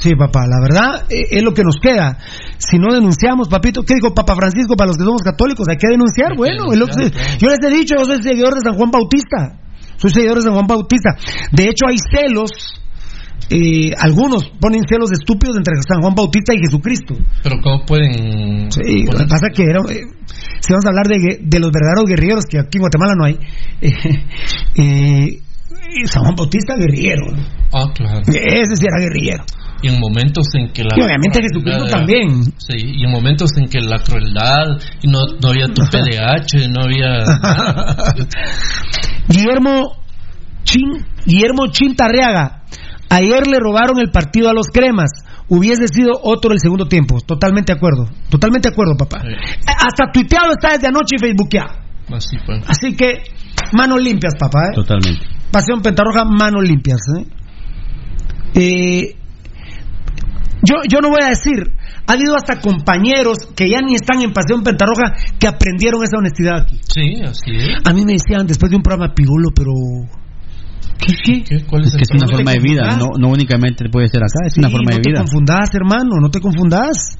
Sí, 0.00 0.14
papá, 0.16 0.46
la 0.46 0.60
verdad 0.62 1.04
eh, 1.10 1.26
es 1.30 1.42
lo 1.42 1.52
que 1.52 1.62
nos 1.62 1.76
queda. 1.76 2.16
Si 2.60 2.76
no 2.78 2.92
denunciamos, 2.92 3.48
papito, 3.48 3.82
¿qué 3.82 3.94
dijo 3.94 4.12
Papa 4.14 4.34
Francisco 4.36 4.76
para 4.76 4.88
los 4.88 4.96
que 4.98 5.04
somos 5.04 5.22
católicos? 5.22 5.66
Hay 5.68 5.76
que 5.80 5.88
denunciar, 5.88 6.32
Hay 6.32 6.36
que 6.36 6.44
bueno. 6.44 6.72
es 6.72 6.78
lo 6.78 6.86
que 6.86 7.08
yo 7.40 7.48
les 7.48 7.58
he 7.64 7.70
dicho, 7.74 7.94
yo 7.98 8.04
soy 8.04 8.22
seguidor 8.22 8.54
de 8.54 8.60
San 8.60 8.76
Juan 8.76 8.90
Bautista. 8.90 9.56
Soy 9.96 10.10
seguidor 10.10 10.36
de 10.36 10.42
San 10.42 10.52
Juan 10.52 10.66
Bautista. 10.66 11.10
De 11.52 11.64
hecho, 11.64 11.86
hay 11.88 11.96
celos. 12.12 12.50
eh, 13.48 13.90
algunos 13.98 14.44
ponen 14.60 14.82
celos 14.86 15.10
estúpidos 15.10 15.56
entre 15.56 15.74
San 15.88 16.00
Juan 16.02 16.14
Bautista 16.14 16.52
y 16.54 16.58
Jesucristo. 16.62 17.14
Pero 17.42 17.56
¿cómo 17.62 17.84
pueden.? 17.86 18.70
Sí, 18.70 19.04
lo 19.04 19.10
que 19.12 19.24
poner- 19.24 19.28
pasa 19.28 19.46
que 19.52 19.62
era, 19.64 19.80
eh, 19.90 20.04
si 20.60 20.72
vamos 20.72 20.84
a 20.84 20.88
hablar 20.90 21.06
de, 21.08 21.58
los 21.58 21.70
verdaderos 21.72 22.04
guerrilleros, 22.06 22.44
que 22.44 22.58
aquí 22.60 22.76
en 22.78 22.82
Guatemala 22.82 23.14
no 23.18 23.24
hay, 23.24 23.38
eh, 23.80 24.20
eh, 24.76 25.40
San 26.06 26.22
Juan 26.24 26.36
Bautista 26.36 26.76
guerrillero. 26.76 27.24
Ah, 27.72 27.86
claro. 27.94 28.20
Ese 28.20 28.76
sí 28.76 28.84
era 28.86 29.00
guerrillero. 29.00 29.44
Y 29.82 29.88
en 29.88 29.98
momentos 30.00 30.46
en 30.54 30.72
que 30.72 30.82
la. 30.84 30.90
Y 30.96 31.00
obviamente 31.02 31.40
Jesucristo 31.42 31.84
la- 31.84 31.90
también. 31.90 32.42
Sí, 32.58 32.76
y 32.76 33.04
en 33.04 33.10
momentos 33.10 33.50
en 33.56 33.68
que 33.68 33.80
la 33.80 33.98
crueldad, 33.98 34.78
y 35.02 35.08
no, 35.08 35.20
no 35.42 35.48
había 35.48 35.66
tu 35.68 35.82
PDH, 35.90 36.68
no 36.68 36.84
había. 36.84 37.24
nada. 37.24 38.14
Guillermo 39.28 39.92
Chin, 40.64 41.06
Guillermo 41.24 41.66
Chintarriaga. 41.68 42.62
Ayer 43.08 43.46
le 43.46 43.58
robaron 43.58 43.98
el 43.98 44.10
partido 44.10 44.48
a 44.50 44.52
los 44.52 44.68
cremas. 44.72 45.10
Hubiese 45.48 45.88
sido 45.88 46.12
otro 46.22 46.52
el 46.52 46.60
segundo 46.60 46.86
tiempo. 46.86 47.18
Totalmente 47.20 47.72
de 47.72 47.76
acuerdo. 47.78 48.08
Totalmente 48.28 48.68
de 48.68 48.72
acuerdo, 48.72 48.96
papá. 48.96 49.20
Sí. 49.22 49.28
Hasta 49.66 50.12
tuiteado 50.12 50.52
está 50.52 50.72
desde 50.74 50.86
anoche 50.88 51.16
y 51.16 51.18
facebookeado. 51.18 51.74
Así 52.14 52.36
pues. 52.46 52.62
Así 52.68 52.94
que, 52.94 53.22
manos 53.72 54.00
limpias, 54.00 54.34
papá. 54.38 54.60
¿eh? 54.70 54.74
Totalmente. 54.76 55.26
Pasión 55.50 55.80
Pentarroja, 55.82 56.24
manos 56.24 56.62
limpias. 56.62 57.00
¿eh? 57.18 57.26
Eh, 58.54 59.16
yo, 60.62 60.76
yo 60.90 60.98
no 61.00 61.08
voy 61.08 61.22
a 61.22 61.28
decir, 61.28 61.72
ha 62.06 62.12
habido 62.12 62.36
hasta 62.36 62.60
compañeros 62.60 63.38
que 63.56 63.68
ya 63.68 63.80
ni 63.80 63.94
están 63.94 64.20
en 64.22 64.32
Pasión 64.32 64.62
Pentarroja 64.62 65.14
que 65.38 65.46
aprendieron 65.46 66.02
esa 66.02 66.18
honestidad 66.18 66.62
aquí. 66.62 66.78
Sí, 66.88 67.20
así 67.24 67.56
es. 67.56 67.78
A 67.84 67.92
mí 67.92 68.04
me 68.04 68.12
decían 68.12 68.46
después 68.46 68.70
de 68.70 68.76
un 68.76 68.82
programa 68.82 69.14
Pirulo, 69.14 69.50
pero 69.54 69.72
¿Qué, 71.00 71.42
qué? 71.42 71.64
¿Cuál 71.64 71.84
Es 71.84 71.96
que 71.96 72.02
es 72.02 72.10
una 72.10 72.20
No 72.20 72.26
te 72.26 72.36
forma 72.36 72.52
de 72.52 72.58
vida, 72.60 72.96
no, 72.98 73.08
no 73.18 73.28
únicamente 73.28 73.88
puede 73.88 74.08
ser 74.08 74.22
acá, 74.22 74.46
es 74.46 74.56
una 74.58 74.68
forma 74.68 74.90
no 74.90 74.96
de 74.96 75.02
te 75.02 75.10
vida. 75.10 75.20
confundas, 75.20 75.70
hermano, 75.74 76.20
no 76.20 76.28
te 76.30 76.40
confundas. 76.40 77.16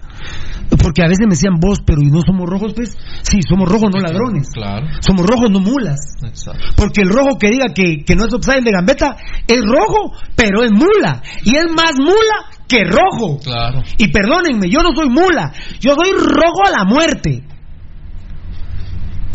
Porque 0.83 1.03
a 1.03 1.09
veces 1.09 1.25
me 1.27 1.35
decían 1.35 1.57
vos, 1.59 1.79
pero 1.85 2.03
¿y 2.03 2.11
no 2.11 2.21
somos 2.21 2.49
rojos, 2.49 2.75
pues? 2.75 2.97
Sí, 3.23 3.41
somos 3.49 3.69
rojos, 3.69 3.89
no 3.93 4.01
ladrones. 4.01 4.51
Claro. 4.53 4.87
Somos 5.01 5.27
rojos, 5.27 5.51
no 5.51 5.61
mulas. 5.61 5.99
Exacto. 6.23 6.61
Porque 6.77 7.01
el 7.03 7.09
rojo 7.09 7.39
que 7.41 7.51
diga 7.51 7.73
que, 7.75 8.05
que 8.05 8.15
no 8.15 8.27
es 8.27 8.33
upside 8.35 8.63
de 8.63 8.71
gambeta 8.71 9.17
es 9.49 9.61
rojo, 9.65 10.13
pero 10.37 10.63
es 10.63 10.71
mula. 10.71 11.23
Y 11.43 11.57
es 11.57 11.67
más 11.75 11.95
mula 11.99 12.60
que 12.71 12.85
rojo. 12.85 13.41
Claro. 13.43 13.83
Y 13.99 14.09
perdónenme, 14.09 14.71
yo 14.71 14.81
no 14.81 14.95
soy 14.95 15.11
mula, 15.11 15.53
yo 15.81 15.95
soy 15.95 16.13
rojo 16.13 16.67
a 16.67 16.71
la 16.71 16.85
muerte. 16.85 17.43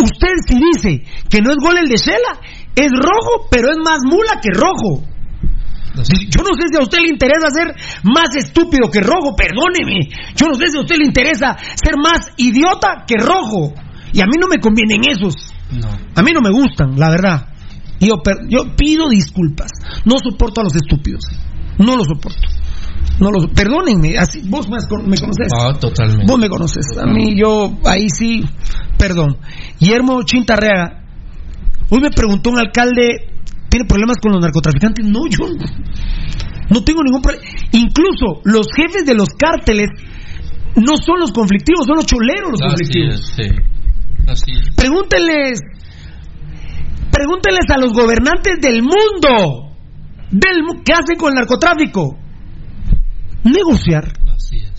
Usted 0.02 0.34
si 0.48 0.56
dice 0.56 1.06
que 1.30 1.42
no 1.42 1.52
es 1.52 1.58
gol 1.62 1.78
el 1.78 1.88
de 1.88 1.98
Shela, 1.98 2.40
es 2.76 2.92
rojo, 2.92 3.48
pero 3.52 3.70
es 3.70 3.78
más 3.78 4.00
mula 4.04 4.40
que 4.42 4.50
rojo. 4.52 5.04
Yo 5.96 6.44
no 6.44 6.54
sé 6.56 6.68
si 6.70 6.78
a 6.78 6.84
usted 6.84 7.00
le 7.00 7.10
interesa 7.10 7.48
ser 7.50 7.74
más 8.04 8.36
estúpido 8.36 8.90
que 8.92 9.00
rojo, 9.00 9.36
perdóneme. 9.36 10.10
Yo 10.36 10.48
no 10.48 10.56
sé 10.56 10.68
si 10.68 10.78
a 10.78 10.82
usted 10.82 10.98
le 10.98 11.06
interesa 11.06 11.56
ser 11.76 11.96
más 11.98 12.32
idiota 12.38 13.06
que 13.08 13.16
rojo. 13.16 13.74
Y 14.12 14.22
a 14.22 14.26
mí 14.26 14.34
no 14.40 14.48
me 14.48 14.62
convienen 14.62 15.02
esos. 15.10 15.36
No. 15.72 15.88
A 16.16 16.22
mí 16.22 16.32
no 16.34 16.42
me 16.42 16.52
gustan, 16.52 16.98
la 16.98 17.10
verdad. 17.10 17.48
Yo, 18.00 18.16
yo 18.50 18.76
pido 18.76 19.10
disculpas. 19.10 19.72
No 20.04 20.16
soporto 20.20 20.62
a 20.62 20.66
los 20.66 20.76
estúpidos. 20.76 21.24
No 21.78 21.96
los 21.96 22.08
soporto. 22.08 22.55
No 23.20 23.32
los, 23.32 23.48
perdónenme, 23.52 24.18
así, 24.18 24.42
vos 24.50 24.68
me, 24.68 24.76
me 25.08 25.18
conoces. 25.18 25.48
Ah, 25.58 25.74
totalmente. 25.80 26.26
Vos 26.28 26.38
me 26.38 26.50
conoces. 26.50 26.86
A 26.98 27.06
mí, 27.06 27.34
yo, 27.40 27.78
ahí 27.86 28.10
sí, 28.10 28.44
perdón. 28.98 29.38
Guillermo 29.80 30.24
Chintarreaga. 30.24 31.02
Hoy 31.90 32.02
me 32.02 32.10
preguntó 32.10 32.50
un 32.50 32.60
alcalde, 32.60 33.30
¿tiene 33.70 33.86
problemas 33.88 34.18
con 34.18 34.34
los 34.34 34.42
narcotraficantes? 34.42 35.06
No, 35.06 35.22
yo 35.30 35.48
no, 35.48 35.66
no 36.72 36.84
tengo 36.84 37.04
ningún 37.04 37.22
problema. 37.22 37.46
Incluso 37.72 38.42
los 38.44 38.68
jefes 38.76 39.06
de 39.06 39.14
los 39.16 39.30
cárteles 39.30 39.88
no 40.76 40.98
son 40.98 41.20
los 41.22 41.32
conflictivos, 41.32 41.86
son 41.86 41.96
los 41.98 42.06
choleros 42.06 42.52
los 42.52 42.62
Así 42.62 42.68
conflictivos. 42.68 43.16
es, 43.16 43.36
sí. 43.36 43.56
Así 44.28 44.52
es. 44.60 44.76
Pregúntenles, 44.76 45.60
pregúntenles 47.12 47.70
a 47.70 47.78
los 47.78 47.94
gobernantes 47.94 48.56
del 48.62 48.82
mundo, 48.82 49.72
del, 50.32 50.84
¿qué 50.84 50.94
hacen 50.94 51.18
con 51.18 51.30
el 51.30 51.36
narcotráfico? 51.36 52.18
Negociar. 53.46 54.12
Así 54.36 54.58
es. 54.58 54.74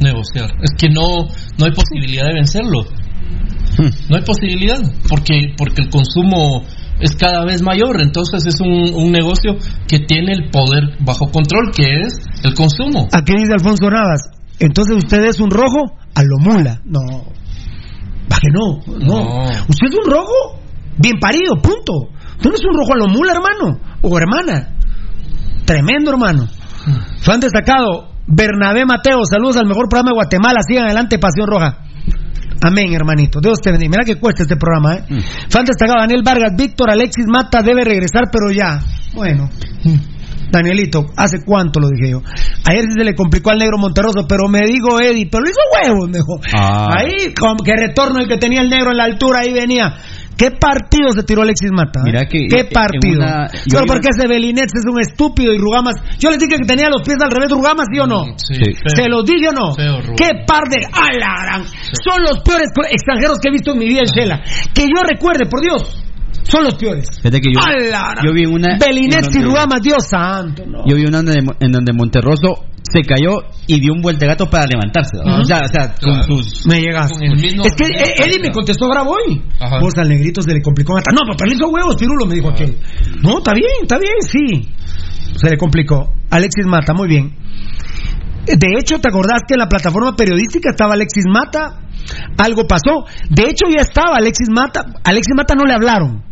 Negociar. 0.00 0.50
Es 0.62 0.72
que 0.76 0.88
no, 0.88 1.28
no 1.58 1.64
hay 1.64 1.72
posibilidad 1.72 2.26
de 2.26 2.34
vencerlo. 2.34 2.84
No 4.08 4.16
hay 4.16 4.22
posibilidad. 4.24 4.78
Porque, 5.08 5.54
porque 5.56 5.82
el 5.82 5.90
consumo 5.90 6.64
es 7.00 7.14
cada 7.16 7.44
vez 7.44 7.62
mayor. 7.62 8.02
Entonces 8.02 8.44
es 8.46 8.60
un, 8.60 8.92
un 8.94 9.12
negocio 9.12 9.56
que 9.86 10.00
tiene 10.00 10.32
el 10.32 10.50
poder 10.50 10.96
bajo 11.00 11.30
control, 11.30 11.70
que 11.74 12.00
es 12.02 12.14
el 12.42 12.54
consumo. 12.54 13.08
Aquí 13.12 13.32
dice 13.36 13.52
Alfonso 13.54 13.88
Navas, 13.88 14.20
entonces 14.58 14.96
usted 14.96 15.24
es 15.24 15.40
un 15.40 15.50
rojo 15.50 15.96
a 16.14 16.22
lo 16.22 16.38
mula. 16.38 16.82
No. 16.84 17.00
Va 18.30 18.36
que 18.38 18.48
no, 18.52 18.80
no, 18.98 19.24
No. 19.24 19.44
Usted 19.68 19.88
es 19.88 19.96
un 20.04 20.10
rojo 20.10 20.60
bien 20.98 21.18
parido, 21.18 21.54
punto. 21.62 22.10
Usted 22.36 22.50
no 22.50 22.56
es 22.56 22.64
un 22.64 22.76
rojo 22.76 22.92
a 22.94 22.98
lo 22.98 23.08
mula, 23.08 23.32
hermano. 23.32 23.80
O 24.02 24.18
hermana. 24.18 24.76
Tremendo, 25.64 26.10
hermano. 26.10 26.48
Fan 27.20 27.40
destacado, 27.40 28.12
Bernabé 28.26 28.84
Mateo, 28.84 29.24
saludos 29.24 29.56
al 29.56 29.66
mejor 29.66 29.88
programa 29.88 30.10
de 30.10 30.14
Guatemala. 30.14 30.60
Sigan 30.66 30.84
adelante, 30.84 31.18
Pasión 31.18 31.48
Roja. 31.48 31.78
Amén, 32.62 32.92
hermanito. 32.92 33.40
Dios 33.40 33.58
te 33.62 33.70
bendiga. 33.70 33.90
Mira 33.90 34.04
que 34.04 34.20
cuesta 34.20 34.42
este 34.42 34.56
programa, 34.56 34.96
¿eh? 34.96 35.04
Fan 35.48 35.64
destacado, 35.64 36.00
Daniel 36.00 36.22
Vargas, 36.22 36.52
Víctor 36.56 36.90
Alexis 36.90 37.26
Mata 37.26 37.62
debe 37.62 37.84
regresar, 37.84 38.24
pero 38.30 38.52
ya. 38.52 38.80
Bueno. 39.14 39.48
Danielito, 40.50 41.06
¿hace 41.16 41.38
cuánto 41.44 41.78
lo 41.80 41.88
dije 41.88 42.10
yo? 42.10 42.22
Ayer 42.68 42.84
se 42.92 43.04
le 43.04 43.14
complicó 43.14 43.50
al 43.50 43.58
negro 43.58 43.78
Monterroso, 43.78 44.26
pero 44.28 44.48
me 44.48 44.60
dijo 44.66 45.00
Eddie, 45.00 45.28
pero 45.30 45.44
lo 45.44 45.50
hizo 45.50 45.60
huevos, 45.72 46.08
me 46.08 46.18
dijo. 46.18 46.40
Ah. 46.56 46.88
Ahí, 46.98 47.32
como 47.34 47.62
que 47.64 47.72
retorno 47.76 48.20
el 48.20 48.28
que 48.28 48.36
tenía 48.36 48.60
el 48.60 48.68
negro 48.68 48.90
en 48.90 48.96
la 48.96 49.04
altura, 49.04 49.40
ahí 49.40 49.52
venía. 49.52 49.94
¿Qué 50.40 50.50
partido 50.52 51.12
se 51.12 51.22
tiró 51.22 51.42
Alexis 51.42 51.70
Mata? 51.70 52.00
Mira 52.02 52.24
que- 52.24 52.46
¿Qué 52.48 52.64
partido? 52.64 53.20
una- 53.20 53.46
yo 53.68 53.76
Solo 53.80 53.86
porque 53.92 54.08
ese 54.08 54.26
Belinets 54.26 54.72
es 54.74 54.86
un 54.90 54.98
estúpido 54.98 55.52
y 55.52 55.58
Rugamas. 55.58 55.96
Yo 56.18 56.30
les 56.30 56.38
dije 56.38 56.56
que 56.56 56.64
tenía 56.66 56.88
los 56.88 57.02
pies 57.02 57.18
al 57.20 57.30
revés, 57.30 57.50
Rugamas, 57.50 57.84
¿sí 57.92 57.98
o 58.00 58.06
no? 58.06 58.24
Sí. 58.40 58.54
Sí. 58.56 58.72
¿Se 58.96 59.04
los 59.08 59.24
dije 59.26 59.48
o 59.48 59.52
no? 59.52 59.74
Feo. 59.74 60.00
¿Qué 60.16 60.30
par 60.46 60.64
de 60.70 60.80
alarán? 60.90 61.64
Son 62.02 62.22
los 62.22 62.40
peores 62.42 62.68
extranjeros 62.90 63.38
que 63.38 63.50
he 63.50 63.52
visto 63.52 63.72
en 63.72 63.78
mi 63.80 63.86
vida 63.88 64.00
en 64.00 64.06
Shela. 64.08 64.40
Que 64.72 64.84
yo 64.88 65.02
recuerde, 65.06 65.44
por 65.44 65.60
Dios, 65.60 66.02
son 66.42 66.64
los 66.64 66.74
peores. 66.74 67.06
Fíjate 67.18 67.40
que 67.40 67.52
yo, 67.52 67.60
vi 68.32 68.46
una. 68.46 68.76
Donde- 69.24 69.38
Rugamas, 69.44 69.80
Dios 69.82 70.06
santo, 70.08 70.64
no. 70.66 70.84
Yo 70.86 70.96
vi 70.96 71.04
una 71.04 71.20
en 71.60 71.72
donde 71.72 71.92
Monterroso 71.92 72.64
se 72.82 73.02
cayó 73.02 73.38
y 73.66 73.78
dio 73.80 73.92
un 73.92 74.00
vueltegato 74.00 74.46
para 74.46 74.66
levantarse. 74.66 75.18
¿no? 75.24 75.40
O 75.40 75.44
sea, 75.44 75.60
o 75.62 75.68
sea 75.68 75.94
con 76.02 76.22
sus. 76.24 76.66
Me 76.66 77.36
mismo- 77.36 77.64
es 77.64 77.74
que 77.74 77.84
eh, 77.86 78.14
Eddie 78.26 78.40
me 78.40 78.50
contestó 78.50 78.88
bravo 78.88 79.12
hoy. 79.12 79.40
Ajá. 79.60 79.78
Vos 79.80 79.92
al 79.98 80.08
negrito 80.08 80.42
se 80.42 80.52
le 80.52 80.60
complicó. 80.62 80.94
Mata. 80.94 81.12
No, 81.12 81.20
papá, 81.30 81.44
le 81.46 81.54
hizo 81.54 81.68
huevos, 81.68 81.96
Pirulo, 81.96 82.26
me 82.26 82.34
dijo 82.34 82.48
aquel. 82.50 82.76
No, 83.22 83.38
está 83.38 83.52
bien, 83.52 83.66
está 83.82 83.98
bien, 83.98 84.14
sí. 84.22 84.68
Se 85.36 85.50
le 85.50 85.56
complicó. 85.56 86.12
Alexis 86.30 86.66
Mata, 86.66 86.92
muy 86.94 87.08
bien. 87.08 87.34
De 88.46 88.68
hecho, 88.78 88.98
¿te 88.98 89.08
acordás 89.08 89.42
que 89.46 89.54
en 89.54 89.60
la 89.60 89.68
plataforma 89.68 90.16
periodística 90.16 90.70
estaba 90.70 90.94
Alexis 90.94 91.24
Mata? 91.28 91.80
Algo 92.38 92.66
pasó. 92.66 93.04
De 93.28 93.42
hecho, 93.42 93.66
ya 93.70 93.82
estaba 93.82 94.16
Alexis 94.16 94.48
Mata. 94.50 94.86
Alexis 95.04 95.34
Mata 95.36 95.54
no 95.54 95.64
le 95.64 95.74
hablaron. 95.74 96.24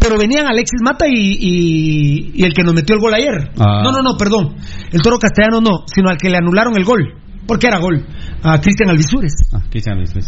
Pero 0.00 0.18
venían 0.18 0.46
Alexis 0.46 0.80
Mata 0.82 1.06
y, 1.08 1.12
y- 1.14 2.30
y 2.34 2.44
el 2.44 2.52
que 2.52 2.62
nos 2.62 2.74
metió 2.74 2.94
el 2.94 3.00
gol 3.00 3.14
ayer. 3.14 3.50
Ah. 3.58 3.80
No, 3.82 3.92
no, 3.92 4.02
no, 4.02 4.16
perdón. 4.18 4.56
El 4.92 5.00
toro 5.02 5.18
castellano 5.18 5.60
no, 5.60 5.84
sino 5.86 6.10
al 6.10 6.16
que 6.16 6.30
le 6.30 6.36
anularon 6.38 6.76
el 6.76 6.84
gol. 6.84 7.14
Porque 7.46 7.66
era 7.66 7.78
gol. 7.78 8.04
A 8.42 8.58
Cristian 8.60 8.88
Alvisures. 8.90 9.34
Ah, 9.52 9.60
Cristian 9.70 9.98
Luis, 9.98 10.12
pues. 10.14 10.26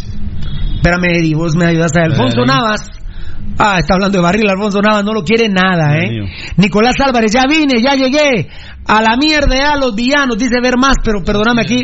Espérame, 0.77 1.17
Eddie, 1.19 1.35
vos 1.35 1.57
me 1.57 1.65
ayudas 1.65 1.93
a 1.97 2.05
Alfonso 2.05 2.41
Ahí. 2.41 2.47
Navas. 2.47 2.81
Ah, 3.59 3.79
está 3.79 3.95
hablando 3.95 4.19
de 4.19 4.23
barril, 4.23 4.49
Alfonso 4.49 4.81
Navas, 4.83 5.05
no 5.05 5.13
lo 5.15 5.23
quiere 5.23 5.49
nada, 5.49 5.97
¿eh? 5.99 6.11
Nicolás 6.59 6.97
Álvarez, 7.01 7.33
ya 7.33 7.45
vine, 7.49 7.81
ya 7.83 7.95
llegué. 7.95 8.49
A 8.87 9.01
la 9.01 9.17
mierda 9.17 9.57
ya 9.57 9.77
los 9.77 9.95
villanos, 9.95 10.37
dice 10.37 10.57
ver 10.63 10.75
más, 10.79 10.97
pero 11.03 11.23
perdóname 11.25 11.63
aquí. 11.63 11.83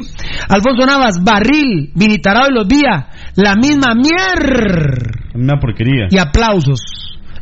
Alfonso 0.49 0.85
Navas, 0.87 1.17
barril, 1.25 1.91
Vinitarado 1.95 2.49
y 2.51 2.55
los 2.55 2.69
días, 2.69 3.07
la 3.37 3.55
misma 3.55 3.95
mierda. 3.95 5.13
Una 5.35 5.59
porquería. 5.59 6.09
Y 6.11 6.19
aplausos. 6.19 6.81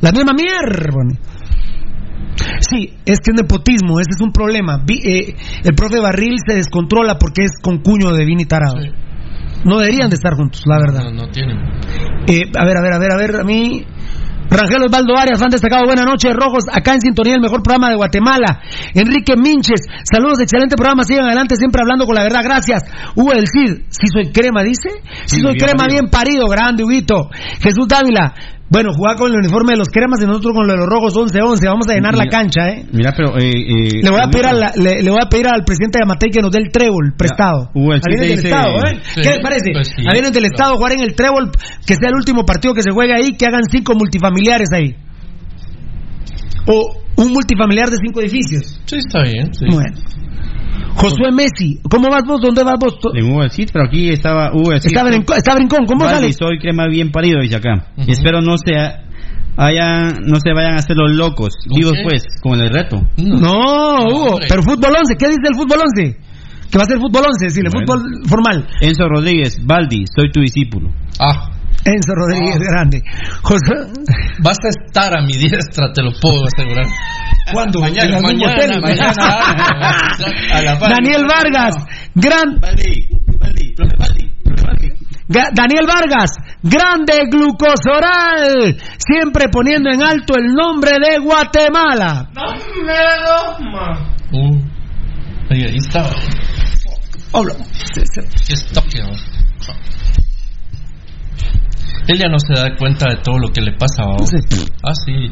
La 0.01 0.12
misma 0.12 0.32
mierda. 0.32 0.90
Sí, 2.61 2.94
es 3.05 3.18
que 3.20 3.32
es 3.32 3.42
nepotismo, 3.42 4.01
ese 4.01 4.11
es 4.16 4.20
un 4.20 4.32
problema. 4.32 4.82
Eh, 4.88 5.34
el 5.64 5.74
profe 5.74 6.01
Barril 6.01 6.36
se 6.46 6.55
descontrola 6.57 7.16
porque 7.18 7.44
es 7.44 7.53
con 7.61 7.82
cuño 7.82 8.12
de 8.12 8.24
Vini 8.24 8.46
Tarado. 8.46 8.80
Sí. 8.80 8.88
No 9.64 9.78
deberían 9.78 10.09
de 10.09 10.14
estar 10.14 10.34
juntos, 10.34 10.62
la 10.64 10.78
verdad. 10.78 11.11
No, 11.11 11.26
no 11.26 11.28
tienen. 11.28 11.59
Eh, 12.26 12.44
a 12.57 12.64
ver, 12.64 12.78
a 12.78 12.82
ver, 12.82 12.92
a 12.94 12.98
ver, 12.98 13.12
a 13.12 13.16
ver, 13.16 13.36
a 13.40 13.44
mí. 13.44 13.84
Rangel 14.51 14.82
Osvaldo 14.82 15.16
Arias, 15.16 15.40
han 15.40 15.51
destacado 15.51 15.86
Buenas 15.86 16.07
noches, 16.07 16.34
Rojos, 16.34 16.64
acá 16.72 16.94
en 16.94 17.01
sintonía, 17.01 17.34
el 17.34 17.40
mejor 17.40 17.62
programa 17.62 17.88
de 17.88 17.94
Guatemala. 17.94 18.61
Enrique 18.94 19.36
Minches, 19.36 19.86
saludos, 20.03 20.40
excelente 20.40 20.74
programa, 20.74 21.05
sigan 21.05 21.26
adelante, 21.26 21.55
siempre 21.55 21.80
hablando 21.82 22.05
con 22.05 22.16
la 22.16 22.24
verdad, 22.24 22.40
gracias. 22.42 22.82
Hugo 23.14 23.30
del 23.30 23.46
Cid, 23.46 23.86
si 23.90 24.09
soy 24.12 24.32
crema, 24.32 24.64
dice. 24.64 24.90
Si 25.26 25.36
Sí, 25.36 25.42
soy 25.42 25.57
crema, 25.57 25.86
bien 25.86 26.11
parido, 26.11 26.46
grande, 26.46 26.82
Huguito. 26.82 27.30
Jesús 27.62 27.86
Dávila, 27.86 28.34
bueno, 28.71 28.91
jugar 28.95 29.16
con 29.16 29.31
el 29.33 29.37
uniforme 29.39 29.73
de 29.73 29.79
los 29.79 29.89
cremas 29.89 30.23
y 30.23 30.27
nosotros 30.27 30.55
con 30.55 30.66
lo 30.66 30.73
de 30.73 30.79
los 30.79 30.87
rojos 30.89 31.12
11-11, 31.14 31.59
vamos 31.66 31.89
a 31.89 31.95
llenar 31.95 32.14
la 32.16 32.27
cancha, 32.27 32.71
¿eh? 32.71 32.87
Mira, 32.93 33.12
pero. 33.16 33.37
Eh, 33.37 33.51
eh, 33.51 34.01
Le 34.03 34.11
voy, 34.11 34.21
a 34.23 34.31
pedir 34.31 34.47
a 34.47 34.51
Hugo- 34.53 34.61
la- 34.61 34.73
le, 34.77 35.03
le 35.03 35.11
voy 35.11 35.18
a 35.21 35.29
pedir 35.29 35.49
al 35.49 35.64
presidente 35.64 35.99
de 35.99 36.05
Amatei 36.05 36.31
que 36.31 36.41
nos 36.41 36.53
dé 36.53 36.61
el 36.62 36.71
trébol 36.71 37.12
prestado. 37.18 37.68
Hugo, 37.75 37.95
el 37.95 38.01
del 38.01 38.21
dice- 38.37 38.49
Estado, 38.49 38.71
¿eh? 38.87 39.01
Sí, 39.03 39.21
¿Qué 39.23 39.29
les 39.31 39.41
parece? 39.43 39.71
pues 39.75 39.89
sí, 39.89 40.05
a 40.09 40.12
bienes 40.12 40.33
del. 40.33 40.45
Estado 40.45 40.77
jugar 40.77 40.93
en 40.93 41.01
el 41.01 41.14
trébol, 41.14 41.51
que 41.85 41.95
sea 41.95 42.09
el 42.11 42.14
último 42.14 42.45
partido 42.45 42.73
que 42.73 42.83
se 42.83 42.93
juegue 42.93 43.12
ahí, 43.12 43.33
que 43.37 43.45
hagan 43.47 43.62
cinco 43.71 43.95
multifamiliares 43.99 44.68
ahí. 44.73 44.95
O 46.66 46.95
un 47.16 47.33
multifamiliar 47.33 47.89
de 47.91 47.97
cinco 48.05 48.21
edificios. 48.21 48.81
Sí, 48.87 48.97
está 48.99 49.23
bien. 49.23 49.53
sí. 49.53 49.66
Bueno. 49.68 49.97
Josué 50.97 51.30
Messi, 51.32 51.80
¿cómo 51.91 52.09
vas 52.11 52.22
vos? 52.26 52.41
¿Dónde 52.41 52.62
vas 52.64 52.76
vos? 52.78 52.95
En 53.14 53.30
Hugo 53.30 53.43
pero 53.72 53.84
aquí 53.86 54.09
estaba 54.11 54.53
Hugo. 54.55 54.72
Está 54.72 55.05
brincón, 55.05 55.36
está 55.36 55.55
brincón, 55.55 55.86
¿cómo 55.86 56.05
Valdi, 56.05 56.32
sale? 56.32 56.32
soy 56.32 56.59
crema 56.59 56.86
bien 56.88 57.11
parido, 57.11 57.41
dice 57.41 57.57
acá. 57.57 57.86
Y 57.97 58.11
espero 58.12 58.41
no 58.41 58.57
se 58.59 58.74
hayan, 59.57 60.16
no 60.26 60.38
se 60.41 60.53
vayan 60.53 60.74
a 60.74 60.76
hacer 60.76 60.97
los 60.97 61.12
locos. 61.16 61.55
Digo, 61.74 61.90
Ok. 61.90 61.97
pues, 62.05 62.24
con 62.43 62.60
el 62.60 62.70
reto. 62.70 62.97
No, 63.16 64.05
Hugo, 64.05 64.31
hombre. 64.32 64.47
pero 64.48 64.62
fútbol 64.62 64.93
11, 64.98 65.16
¿qué 65.19 65.27
dice 65.28 65.48
el 65.48 65.55
fútbol 65.56 65.78
11? 65.82 66.19
Que 66.70 66.78
va 66.78 66.85
a 66.85 66.86
ser 66.86 66.98
fútbol 66.98 67.24
11, 67.27 67.44
decirle, 67.47 67.70
Bueno. 67.73 67.86
fútbol 67.86 68.23
formal. 68.28 68.66
Enzo 68.81 69.09
Rodríguez, 69.09 69.59
Baldi, 69.65 70.05
soy 70.15 70.31
tu 70.32 70.40
discípulo. 70.40 70.90
Ah, 71.19 71.51
Enzo 71.85 72.12
Rodríguez, 72.15 72.57
Ah. 72.57 72.70
grande. 72.70 73.02
José, 73.43 73.74
vas 74.43 74.59
a 74.65 74.69
estar 74.69 75.16
a 75.19 75.23
mi 75.23 75.32
diestra, 75.36 75.93
te 75.93 76.02
lo 76.02 76.11
puedo 76.20 76.44
asegurar. 76.47 76.86
¿Cuándo? 77.52 77.81
Mañana, 77.81 78.20
mañana, 78.20 78.81
mañana. 78.81 79.12
A 80.52 80.62
la. 80.62 80.74
Daniel 80.78 81.24
Vargas, 81.27 81.74
gran 82.15 82.61
Baldi. 82.61 83.09
Ga- 85.28 85.51
Daniel 85.55 85.86
Vargas, 85.86 86.31
grande 86.62 87.23
glucosoral, 87.31 88.77
siempre 88.98 89.48
poniendo 89.51 89.89
en 89.90 90.02
alto 90.02 90.35
el 90.36 90.52
nombre 90.52 90.93
de 91.01 91.19
Guatemala. 91.20 92.28
Uh, 94.32 94.59
ahí, 95.51 95.62
ahí 95.62 95.77
está. 95.77 96.05
Hola. 97.32 97.55
Qué 97.94 98.55
estoque, 98.55 98.98
¿no? 99.02 99.15
Él 102.09 102.18
ya 102.18 102.28
no 102.28 102.39
se 102.39 102.55
da 102.55 102.74
cuenta 102.77 103.09
de 103.10 103.16
todo 103.22 103.39
lo 103.39 103.48
que 103.52 103.60
le 103.60 103.72
pasa. 103.72 104.02
¿no? 104.05 104.16
Ah, 104.82 104.93
sí. 104.94 105.31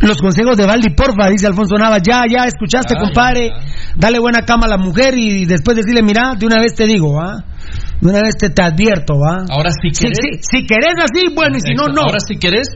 Los 0.00 0.18
consejos 0.18 0.56
de 0.56 0.64
Valdi, 0.64 0.90
porfa, 0.90 1.28
dice 1.28 1.46
Alfonso 1.48 1.76
Nava. 1.76 1.98
Ya, 1.98 2.22
ya, 2.30 2.44
escuchaste, 2.46 2.94
Ah, 2.96 3.00
compadre. 3.00 3.50
Dale 3.96 4.18
buena 4.20 4.42
cama 4.42 4.66
a 4.66 4.68
la 4.68 4.76
mujer 4.78 5.14
y 5.16 5.44
después 5.44 5.76
decirle, 5.76 6.02
mira, 6.02 6.34
de 6.38 6.46
una 6.46 6.60
vez 6.60 6.74
te 6.74 6.86
digo, 6.86 7.14
¿va? 7.14 7.44
De 8.00 8.08
una 8.08 8.22
vez 8.22 8.36
te, 8.38 8.50
te 8.50 8.62
advierto, 8.62 9.14
¿va? 9.14 9.44
Ahora 9.50 9.70
si 9.72 9.90
Si, 9.90 10.04
querés. 10.04 10.18
si, 10.42 10.58
si 10.60 10.66
querés 10.66 10.94
así, 11.02 11.34
bueno, 11.34 11.56
y 11.56 11.60
si 11.60 11.74
no, 11.74 11.88
no. 11.88 12.02
Ahora 12.02 12.20
si 12.20 12.36
querés, 12.36 12.68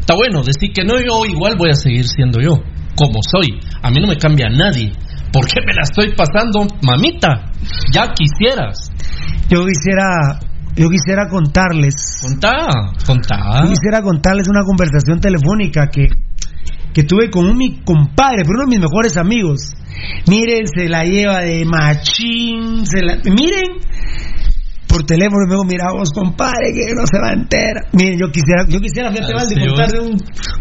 está 0.00 0.14
bueno. 0.16 0.42
Decir 0.42 0.72
que 0.74 0.82
no, 0.84 0.94
yo 0.98 1.24
igual 1.24 1.54
voy 1.56 1.70
a 1.70 1.74
seguir 1.74 2.04
siendo 2.04 2.40
yo. 2.40 2.58
Como 2.96 3.20
soy. 3.22 3.60
A 3.82 3.90
mí 3.90 4.00
no 4.00 4.08
me 4.08 4.16
cambia 4.16 4.48
nadie. 4.48 4.90
¿Por 5.36 5.46
qué 5.48 5.60
me 5.66 5.74
la 5.74 5.82
estoy 5.82 6.14
pasando, 6.16 6.66
mamita? 6.82 7.52
Ya 7.92 8.14
quisieras. 8.14 8.90
Yo 9.50 9.66
quisiera, 9.66 10.40
yo 10.74 10.88
quisiera 10.88 11.28
contarles. 11.28 11.94
Contá, 12.22 12.68
contá. 13.06 13.60
Yo 13.62 13.68
quisiera 13.68 14.00
contarles 14.00 14.48
una 14.48 14.64
conversación 14.64 15.20
telefónica 15.20 15.88
que, 15.88 16.06
que 16.94 17.02
tuve 17.02 17.28
con 17.30 17.44
un 17.44 17.58
mi 17.58 17.82
compadre, 17.84 18.44
pero 18.44 18.54
uno 18.54 18.64
de 18.64 18.78
mis 18.78 18.80
mejores 18.80 19.18
amigos. 19.18 19.74
Miren, 20.26 20.66
se 20.68 20.88
la 20.88 21.04
lleva 21.04 21.40
de 21.40 21.66
machín, 21.66 22.86
se 22.86 23.02
la, 23.02 23.16
miren, 23.24 23.76
por 24.96 25.04
teléfono 25.04 25.44
me 25.46 25.52
digo, 25.52 25.64
mira 25.64 25.92
vos 25.92 26.10
compadre, 26.10 26.72
que 26.72 26.94
no 26.96 27.04
se 27.06 27.18
va 27.20 27.28
a 27.28 27.34
enterar. 27.34 27.84
Miren, 27.92 28.16
yo 28.18 28.32
quisiera, 28.32 28.64
yo 28.66 28.80
quisiera, 28.80 29.10
Ah, 29.10 29.34
Valdi, 29.36 29.54
sí, 29.54 29.66
contarle 29.66 30.00
un 30.00 30.16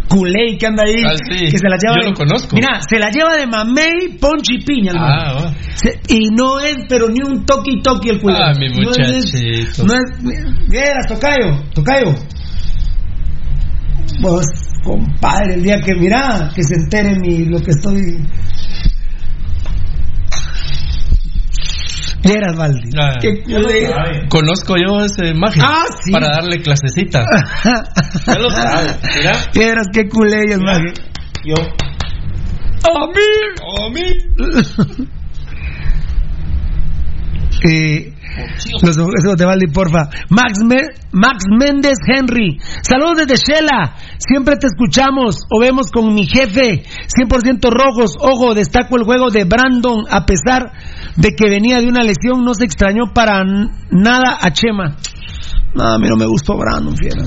culé 0.10 0.57
que 0.60 0.66
anda 0.68 0.84
ahí, 0.84 1.02
Ah, 1.06 1.16
que 1.16 1.57
se 1.57 1.70
la 1.70 1.78
lleva 1.80 1.95
Yo 1.95 2.03
de- 2.03 2.10
lo 2.10 2.14
conozco. 2.14 2.56
Mira, 2.56 2.82
se 2.88 2.99
la 2.99 3.10
lleva 3.10 3.38
de 3.38 3.48
mamey, 3.48 4.18
ponche 4.20 4.56
y 4.60 4.66
piña. 4.66 4.91
Ah. 4.95 5.53
Se- 5.76 5.99
y 6.10 6.30
no 6.36 6.60
es, 6.60 6.76
pero 6.90 7.07
ni 7.07 7.22
un 7.24 7.45
toqui 7.45 7.82
toqui 7.82 8.10
el 8.10 8.20
culé. 8.20 8.36
Ah, 8.38 8.52
mi 8.60 8.68
No 8.68 8.91
es- 8.91 8.98
muchachito. 8.98 9.86
No 9.86 9.94
es, 9.94 10.70
¿qué 10.70 10.80
eras, 10.80 11.07
tocayo? 11.07 11.64
Tocayo. 11.74 12.14
Vos, 14.22 14.45
compadre, 14.84 15.56
el 15.56 15.64
día 15.64 15.80
que 15.82 15.95
mira, 15.95 16.49
que 16.56 16.64
se 16.64 16.76
entere 16.76 17.16
mi, 17.20 17.45
lo 17.45 17.60
que 17.62 17.72
estoy. 17.72 18.02
Vieras, 22.26 22.56
Valdi. 22.56 22.90
Ah. 23.00 23.14
Qué 23.22 23.44
culé. 23.44 23.90
Conozco 24.30 24.76
yo 24.78 25.00
ese 25.06 25.34
magia. 25.36 25.64
Ah, 25.64 25.86
sí. 26.04 26.12
Para 26.12 26.30
darle 26.30 26.62
clasecita. 26.62 27.24
Ya 28.26 28.40
lo 28.40 28.50
sabe. 28.50 28.96
Mira. 29.16 29.34
Vieras, 29.54 29.88
qué 29.94 30.10
culé 30.10 30.58
magia. 30.58 30.94
Yo. 31.46 31.56
¡A 32.84 33.08
mí! 33.08 33.30
¡A 33.62 33.90
mí! 33.90 35.06
Eh, 37.68 38.14
los 38.82 38.98
esos 38.98 39.38
de 39.38 39.45
Valdi, 39.45 39.68
porfa. 39.68 40.10
Max, 40.30 40.60
Me- 40.66 40.90
Max 41.12 41.45
Méndez 41.49 41.98
Henry. 42.07 42.57
Saludos 42.82 43.26
desde 43.26 43.36
Shela. 43.36 43.95
Siempre 44.18 44.56
te 44.57 44.68
escuchamos 44.68 45.38
o 45.49 45.60
vemos 45.60 45.91
con 45.91 46.14
mi 46.14 46.26
jefe. 46.28 46.84
100% 47.07 47.70
rojos. 47.72 48.16
Ojo, 48.20 48.53
destaco 48.53 48.98
el 48.98 49.03
juego 49.03 49.30
de 49.30 49.44
Brandon. 49.45 50.06
A 50.10 50.26
pesar 50.26 50.72
de 51.16 51.30
que 51.36 51.49
venía 51.49 51.80
de 51.80 51.88
una 51.88 52.03
lesión, 52.03 52.44
no 52.44 52.53
se 52.53 52.66
extrañó 52.66 53.14
para 53.14 53.44
nada 53.91 54.38
a 54.41 54.52
Chema. 54.52 54.98
No, 55.74 55.84
a 55.84 55.99
mí 55.99 56.07
no 56.07 56.16
me 56.16 56.26
gustó 56.26 56.56
Brandon, 56.57 56.95
fiera. 56.95 57.24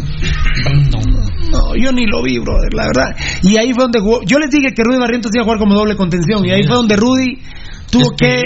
No, 1.52 1.74
yo 1.76 1.93
ni 1.93 2.06
lo 2.06 2.22
vi, 2.22 2.39
brother, 2.39 2.72
la 2.74 2.85
verdad. 2.86 3.16
Y 3.43 3.56
ahí 3.59 3.72
fue 3.74 3.85
donde 3.85 4.01
jugó. 4.01 4.20
Yo 4.24 4.39
les 4.39 4.51
dije 4.51 4.72
que 4.74 4.82
Rudy 4.82 4.98
Barrientos 4.98 5.30
iba 5.35 5.43
a 5.43 5.44
jugar 5.44 5.59
como 5.59 5.74
doble 5.74 5.97
contención. 5.97 6.44
Y 6.44 6.51
ahí 6.51 6.62
fue 6.64 6.76
donde 6.76 6.97
Rudy 6.97 7.39
tuvo 7.90 8.10
que 8.16 8.43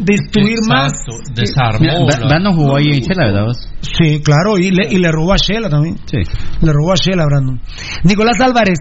destruir 0.00 0.58
más. 0.68 0.92
Desarmó. 1.34 2.06
Brandon 2.06 2.54
jugó 2.54 2.76
ahí 2.76 2.88
en 2.92 3.00
Chela, 3.02 3.26
¿verdad? 3.26 3.52
Sí, 3.80 4.20
claro, 4.22 4.58
y 4.58 4.70
le, 4.70 4.88
y 4.90 4.98
le 4.98 5.10
robó 5.10 5.32
a 5.32 5.36
Shela 5.36 5.68
también. 5.68 5.96
Sí. 6.06 6.18
Le 6.60 6.72
robó 6.72 6.92
a 6.92 6.96
Shela, 6.96 7.24
Brandon. 7.26 7.60
Nicolás 8.04 8.40
Álvarez. 8.40 8.78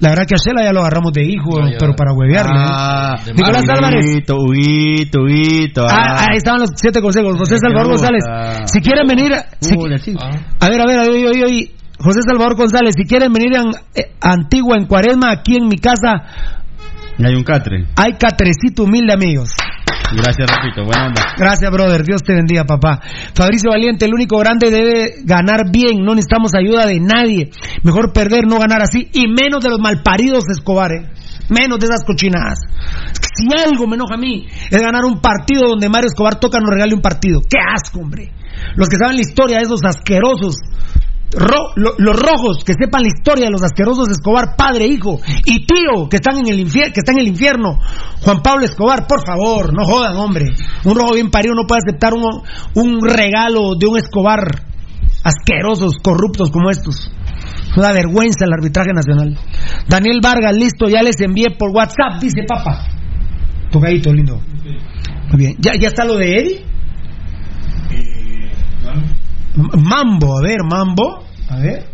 La 0.00 0.08
verdad 0.10 0.24
que 0.26 0.34
a 0.34 0.42
Shela 0.42 0.64
ya 0.64 0.72
lo 0.72 0.80
agarramos 0.80 1.12
de 1.12 1.22
hijo, 1.22 1.60
No, 1.60 1.70
pero 1.78 1.94
para 1.94 2.12
huevearle. 2.12 2.60
¿eh? 2.60 2.66
Ah, 2.68 3.14
De 3.24 3.32
Nicolás. 3.32 3.64
Álvarez. 3.68 4.04
Huguito, 4.04 4.36
Huguito, 4.36 5.20
Huguito. 5.22 5.86
Ah, 5.88 6.26
ahí 6.30 6.36
estaban 6.38 6.60
los 6.60 6.70
siete 6.74 7.00
consejos. 7.00 7.36
José 7.38 7.58
Salvador. 7.58 7.90
González. 7.90 8.24
Si 8.66 8.80
quieren 8.80 9.06
venir. 9.06 9.32
si-. 9.60 10.14
Ah. 10.20 10.30
a 10.60 10.68
ver, 10.68 10.80
a 10.80 10.86
ver, 10.86 11.08
oye, 11.08 11.28
oye, 11.28 11.44
oye. 11.44 11.70
José 11.96 12.20
Salvador 12.26 12.56
González, 12.56 12.94
si 12.98 13.04
quieren 13.04 13.32
venir 13.32 13.56
a, 13.56 13.62
eh, 13.94 14.12
a 14.20 14.32
Antigua 14.32 14.76
en 14.76 14.86
Cuaresma, 14.86 15.30
aquí 15.30 15.56
en 15.56 15.68
mi 15.68 15.78
casa, 15.78 16.63
Y 17.18 17.24
hay 17.24 17.34
un 17.34 17.44
catre. 17.44 17.86
hay 17.96 18.14
catrecito 18.14 18.84
humilde, 18.84 19.12
amigos. 19.12 19.50
Gracias, 20.12 20.48
repito. 20.50 20.84
Buena 20.84 21.06
onda. 21.06 21.22
Gracias, 21.36 21.70
brother. 21.70 22.04
Dios 22.04 22.22
te 22.22 22.34
bendiga, 22.34 22.64
papá. 22.64 23.00
Fabricio 23.34 23.70
Valiente, 23.70 24.04
el 24.04 24.14
único 24.14 24.38
grande 24.38 24.70
debe 24.70 25.14
ganar 25.24 25.70
bien. 25.70 26.04
No 26.04 26.14
necesitamos 26.14 26.52
ayuda 26.54 26.86
de 26.86 27.00
nadie. 27.00 27.50
Mejor 27.82 28.12
perder, 28.12 28.46
no 28.46 28.58
ganar 28.58 28.82
así. 28.82 29.08
Y 29.12 29.28
menos 29.28 29.62
de 29.62 29.70
los 29.70 29.80
malparidos 29.80 30.44
de 30.44 30.52
Escobar, 30.52 30.92
¿eh? 30.92 31.10
Menos 31.48 31.78
de 31.78 31.86
esas 31.86 32.04
cochinadas. 32.04 32.58
Es 33.12 33.20
que 33.20 33.28
si 33.34 33.48
algo 33.62 33.86
me 33.86 33.96
enoja 33.96 34.14
a 34.14 34.18
mí 34.18 34.46
es 34.70 34.80
ganar 34.80 35.04
un 35.04 35.20
partido 35.20 35.68
donde 35.68 35.88
Mario 35.88 36.06
Escobar 36.06 36.36
toca 36.36 36.58
nos 36.58 36.70
regale 36.70 36.94
un 36.94 37.02
partido. 37.02 37.40
¡Qué 37.40 37.58
asco, 37.58 38.00
hombre! 38.00 38.32
Los 38.76 38.88
que 38.88 38.96
saben 38.96 39.16
la 39.16 39.22
historia 39.22 39.58
de 39.58 39.64
esos 39.64 39.80
asquerosos 39.84 40.56
ro- 41.36 41.72
lo- 41.76 41.94
los 41.98 42.16
rojos 42.18 42.64
que 42.64 42.72
sepan 42.74 43.02
la 43.02 43.08
historia 43.08 43.46
de 43.46 43.50
los 43.50 43.62
asquerosos 43.62 44.08
Escobar, 44.08 44.56
padre, 44.56 44.86
hijo 44.86 45.20
y 45.44 45.66
tío 45.66 46.08
que 46.08 46.16
están 46.16 46.38
en 46.38 46.48
el 46.48 46.60
infierno, 46.60 46.92
que 46.92 47.00
está 47.00 47.12
en 47.12 47.18
el 47.18 47.28
infierno. 47.28 47.78
Juan 48.22 48.42
Pablo 48.42 48.64
Escobar, 48.64 49.06
por 49.06 49.24
favor, 49.26 49.72
no 49.72 49.84
jodan, 49.84 50.16
hombre. 50.16 50.46
Un 50.84 50.94
rojo 50.94 51.14
bien 51.14 51.30
parido 51.30 51.54
no 51.54 51.66
puede 51.66 51.80
aceptar 51.86 52.14
un, 52.14 52.24
un 52.74 53.00
regalo 53.08 53.74
de 53.78 53.86
un 53.86 53.98
Escobar 53.98 54.40
asquerosos, 55.22 55.96
corruptos 56.02 56.50
como 56.50 56.70
estos. 56.70 57.10
Una 57.76 57.92
vergüenza 57.92 58.44
el 58.44 58.52
arbitraje 58.52 58.92
nacional. 58.94 59.36
Daniel 59.88 60.20
Vargas, 60.22 60.54
listo, 60.54 60.88
ya 60.88 61.02
les 61.02 61.20
envié 61.20 61.50
por 61.58 61.70
WhatsApp, 61.70 62.20
dice 62.20 62.44
papá. 62.46 62.86
Tocadito, 63.72 64.12
lindo. 64.12 64.40
Muy 65.30 65.38
bien. 65.38 65.56
¿Ya, 65.58 65.72
ya 65.74 65.88
está 65.88 66.04
lo 66.04 66.14
de 66.16 66.38
Eddie? 66.38 66.64
M- 69.56 69.82
Mambo, 69.82 70.38
a 70.38 70.42
ver, 70.42 70.58
Mambo. 70.68 71.23
A 71.54 71.58
ver. 71.58 71.86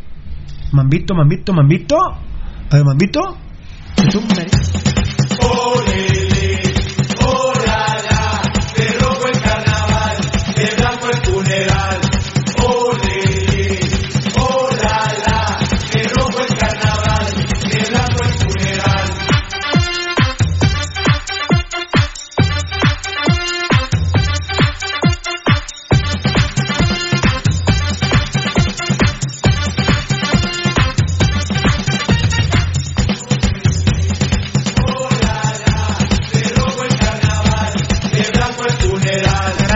Mambito, 0.73 1.15
Mambito, 1.15 1.53
Mambito. 1.53 1.97
A 1.99 2.77
ver, 2.77 2.85
Mambito. 2.85 3.21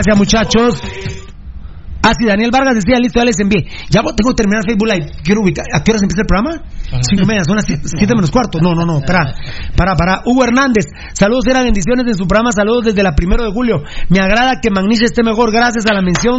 Gracias, 0.04 0.18
muchachos. 0.18 0.82
Ah, 2.02 2.12
sí, 2.12 2.26
Daniel 2.26 2.50
Vargas 2.52 2.74
decía, 2.74 3.00
listo, 3.00 3.20
ya 3.20 3.24
les 3.24 3.40
envié. 3.40 3.64
Ya 3.88 4.02
tengo 4.02 4.36
que 4.36 4.36
terminar 4.36 4.60
Facebook 4.66 4.86
Live. 4.86 5.24
Quiero 5.24 5.40
ubicar. 5.40 5.64
¿A 5.72 5.80
qué 5.80 5.92
horas 5.92 6.02
empieza 6.02 6.20
el 6.20 6.28
programa? 6.28 6.60
Cinco 7.00 7.22
y 7.24 7.26
media, 7.26 7.44
son 7.44 7.56
las 7.56 7.64
siete 7.64 8.12
menos 8.14 8.30
cuarto. 8.30 8.60
No, 8.60 8.74
no, 8.74 8.84
no, 8.84 9.00
para, 9.00 9.32
para, 9.74 9.96
para. 9.96 10.20
Hugo 10.26 10.44
Hernández, 10.44 10.84
saludos, 11.14 11.46
eran 11.48 11.64
bendiciones 11.64 12.04
en 12.06 12.14
su 12.14 12.26
programa, 12.28 12.52
saludos 12.52 12.84
desde 12.84 13.02
la 13.02 13.16
primero 13.16 13.44
de 13.44 13.50
julio. 13.50 13.80
Me 14.10 14.20
agrada 14.20 14.60
que 14.60 14.68
Magnicia 14.68 15.06
esté 15.06 15.22
mejor, 15.22 15.50
gracias 15.50 15.86
a 15.86 15.94
la 15.94 16.02
mención 16.02 16.38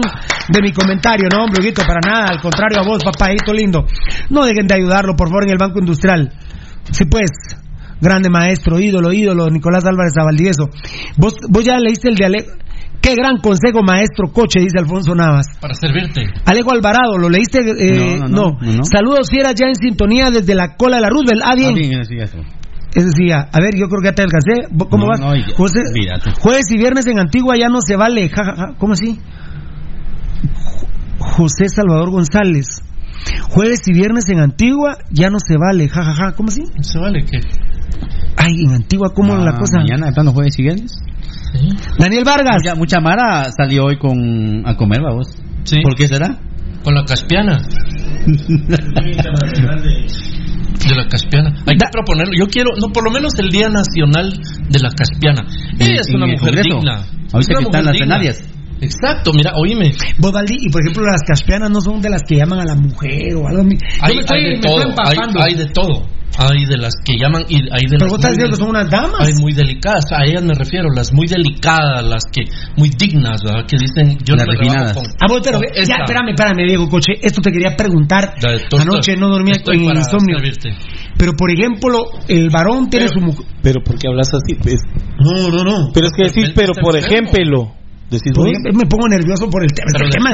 de 0.50 0.62
mi 0.62 0.72
comentario. 0.72 1.28
No, 1.34 1.46
hombre, 1.46 1.64
Huguito, 1.64 1.82
para 1.82 2.06
nada, 2.06 2.28
al 2.30 2.42
contrario 2.42 2.82
a 2.82 2.86
vos, 2.86 3.02
papadito 3.04 3.52
lindo. 3.52 3.88
No 4.30 4.46
dejen 4.46 4.68
de 4.68 4.76
ayudarlo, 4.76 5.16
por 5.16 5.30
favor, 5.30 5.46
en 5.46 5.54
el 5.54 5.58
Banco 5.58 5.80
Industrial. 5.80 6.32
Sí, 6.92 7.06
pues. 7.06 7.32
Grande 8.00 8.30
maestro, 8.30 8.80
ídolo, 8.80 9.12
ídolo, 9.14 9.50
Nicolás 9.50 9.86
Álvarez 9.86 10.14
Zavaldieso. 10.14 10.70
Vos, 11.18 11.34
vos 11.50 11.66
ya 11.66 11.80
leíste 11.80 12.10
el 12.10 12.16
dialecto. 12.16 12.66
Qué 13.06 13.14
gran 13.16 13.38
consejo, 13.38 13.84
maestro 13.84 14.32
coche, 14.34 14.60
dice 14.62 14.80
Alfonso 14.80 15.14
Navas. 15.14 15.46
Para 15.62 15.76
servirte. 15.76 16.24
Alejo 16.46 16.72
Alvarado, 16.72 17.18
¿lo 17.20 17.30
leíste? 17.30 17.60
Eh, 17.60 18.18
No, 18.20 18.28
no, 18.28 18.28
no, 18.28 18.58
no, 18.62 18.74
no. 18.78 18.84
Saludos, 18.86 19.28
si 19.30 19.38
era 19.38 19.52
ya 19.52 19.68
en 19.68 19.76
sintonía 19.76 20.32
desde 20.32 20.56
la 20.56 20.76
cola 20.76 20.96
de 20.98 21.02
la 21.04 21.10
Roosevelt. 21.10 21.42
Ah, 21.46 21.54
bien. 21.56 21.76
Ah, 21.76 21.80
bien, 21.80 22.06
sí, 22.06 22.16
eso. 22.18 22.38
Es 22.96 23.06
decir, 23.06 23.32
a 23.34 23.42
a 23.52 23.60
ver, 23.62 23.76
yo 23.76 23.88
creo 23.90 24.02
que 24.02 24.08
ya 24.08 24.16
te 24.16 24.24
alcancé. 24.24 24.68
¿Vos 24.72 24.88
¿Cómo 24.90 25.04
No, 25.06 25.10
vas? 25.12 25.20
no, 25.20 25.36
ya- 25.36 25.54
José- 25.56 25.84
jueves 26.40 26.66
y 26.72 26.78
viernes 26.78 27.06
en 27.08 27.20
Antigua 27.20 27.56
ya 27.60 27.68
no 27.70 27.80
se 27.86 27.96
vale. 27.96 28.30
Ja, 28.30 28.44
ja, 28.46 28.56
ja. 28.56 28.68
¿Cómo 28.80 28.94
así? 28.94 29.20
Jo- 30.58 30.88
José 31.20 31.68
Salvador 31.70 32.10
González. 32.10 32.82
Jueves 33.50 33.82
y 33.88 33.94
viernes 33.94 34.30
en 34.30 34.40
Antigua 34.40 34.98
ya 35.12 35.30
no 35.30 35.38
se 35.40 35.58
vale. 35.58 35.90
Ja, 35.90 36.04
ja, 36.04 36.14
ja. 36.14 36.32
¿Cómo 36.34 36.50
así? 36.50 36.64
¿Se 36.82 36.98
vale 37.00 37.24
qué? 37.26 37.40
Ay, 38.38 38.54
en 38.66 38.74
Antigua, 38.76 39.12
¿cómo 39.14 39.34
Ah, 39.36 39.44
la 39.44 39.54
cosa? 39.58 39.80
Mañana, 39.80 40.08
de 40.08 40.14
plano, 40.14 40.32
jueves 40.32 40.58
y 40.60 40.64
viernes. 40.64 40.92
Daniel 41.98 42.24
Vargas. 42.26 42.58
Mucha, 42.58 42.76
mucha 42.76 43.00
Mara 43.00 43.50
salió 43.56 43.86
hoy 43.86 43.98
con 43.98 44.64
a 44.66 44.76
comer, 44.76 45.02
vamos. 45.02 45.28
Sí. 45.64 45.78
¿Por 45.82 45.96
qué 45.96 46.08
será? 46.08 46.40
Con 46.84 46.94
la 46.94 47.04
Caspiana. 47.04 47.58
De 50.88 50.96
la 50.96 51.08
Caspiana. 51.08 51.50
Hay 51.66 51.78
que 51.78 51.86
proponerlo. 51.92 52.34
Yo 52.38 52.48
quiero, 52.48 52.72
no, 52.80 52.92
por 52.94 53.04
lo 53.04 53.12
menos 53.12 53.34
el 53.40 53.50
Día 53.50 53.70
Nacional 53.70 54.32
de 54.70 54.80
la 54.80 54.90
Caspiana. 54.92 55.42
Ella 55.80 56.02
es 56.02 56.10
una 56.14 56.28
mujer 56.28 56.62
digna. 56.62 57.06
Ahorita 57.34 57.54
que 57.58 57.64
están 57.64 57.86
las 57.86 57.94
digna. 57.94 58.20
Exacto, 58.86 59.32
mira, 59.34 59.52
oíme. 59.56 59.92
Vos, 60.20 60.32
Valdi, 60.32 60.56
y 60.60 60.70
por 60.70 60.82
ejemplo, 60.82 61.04
las 61.06 61.22
caspianas 61.28 61.70
no 61.72 61.82
son 61.82 62.02
de 62.02 62.10
las 62.10 62.22
que 62.28 62.36
llaman 62.38 62.60
a 62.62 62.66
la 62.66 62.76
mujer 62.76 63.36
o 63.36 63.48
algo. 63.48 63.64
Yo 63.64 63.78
Hay, 64.02 64.16
me 64.16 64.20
estoy, 64.22 64.38
hay 64.38 64.44
de 64.44 64.50
me 64.50 64.56
estoy 64.56 64.72
todo. 64.72 65.44
Hay, 65.44 65.54
de 65.56 65.66
todo. 65.68 66.16
Hay 66.38 66.66
de 66.66 66.78
las 66.78 66.94
que 67.06 67.14
llaman 67.18 67.44
y 67.48 67.56
hay 67.72 67.88
de 67.88 67.96
Pero 67.96 68.06
las 68.06 68.10
vos 68.12 68.20
estás 68.20 68.32
diciendo 68.32 68.58
que 68.58 68.60
son 68.60 68.70
unas 68.70 68.90
damas. 68.92 69.22
Hay 69.26 69.34
muy 69.40 69.54
delicadas, 69.54 70.04
a 70.12 70.26
ellas 70.26 70.44
me 70.44 70.54
refiero, 70.54 70.90
las 70.94 71.14
muy 71.14 71.28
delicadas, 71.28 72.04
las 72.04 72.24
que 72.30 72.44
muy 72.76 72.90
dignas, 72.90 73.40
¿verdad? 73.42 73.66
Que 73.66 73.78
dicen, 73.78 74.18
yo 74.26 74.36
Las 74.36 74.46
no 74.46 74.52
me 74.54 74.94
con, 74.94 75.04
Ah, 75.22 75.28
vos, 75.30 75.40
pero 75.44 75.60
con 75.60 75.68
ya, 75.88 75.96
espérame, 76.04 76.30
espérame, 76.36 76.68
Diego 76.68 76.90
Coche. 76.90 77.14
Esto 77.22 77.42
te 77.42 77.52
quería 77.52 77.78
preguntar. 77.78 78.34
Anoche 78.78 79.16
no 79.16 79.30
dormía 79.30 79.56
estoy 79.56 79.78
con 79.78 79.88
para 79.88 80.00
insomnio. 80.00 80.38
servirte. 80.40 80.70
Pero, 81.18 81.32
por 81.38 81.50
ejemplo, 81.52 82.04
el 82.28 82.50
varón 82.50 82.90
tiene 82.90 83.08
su 83.08 83.22
mujer. 83.22 83.46
Pero 83.64 83.82
¿por 83.82 83.98
qué 83.98 84.08
hablas 84.10 84.28
así? 84.34 84.56
Pues, 84.62 84.76
No, 85.18 85.48
no, 85.50 85.64
no. 85.64 85.92
pero 85.94 86.08
es 86.08 86.12
que 86.18 86.24
decís, 86.28 86.52
pero 86.54 86.74
por 86.74 86.98
enfermo. 86.98 87.30
ejemplo, 87.32 87.76
decís 88.10 88.32
ejemplo, 88.48 88.72
me 88.74 88.86
pongo 88.90 89.08
nervioso 89.08 89.50
por 89.50 89.64
el 89.64 89.72
tema. 89.74 89.88
El 90.06 90.10
tema- 90.12 90.30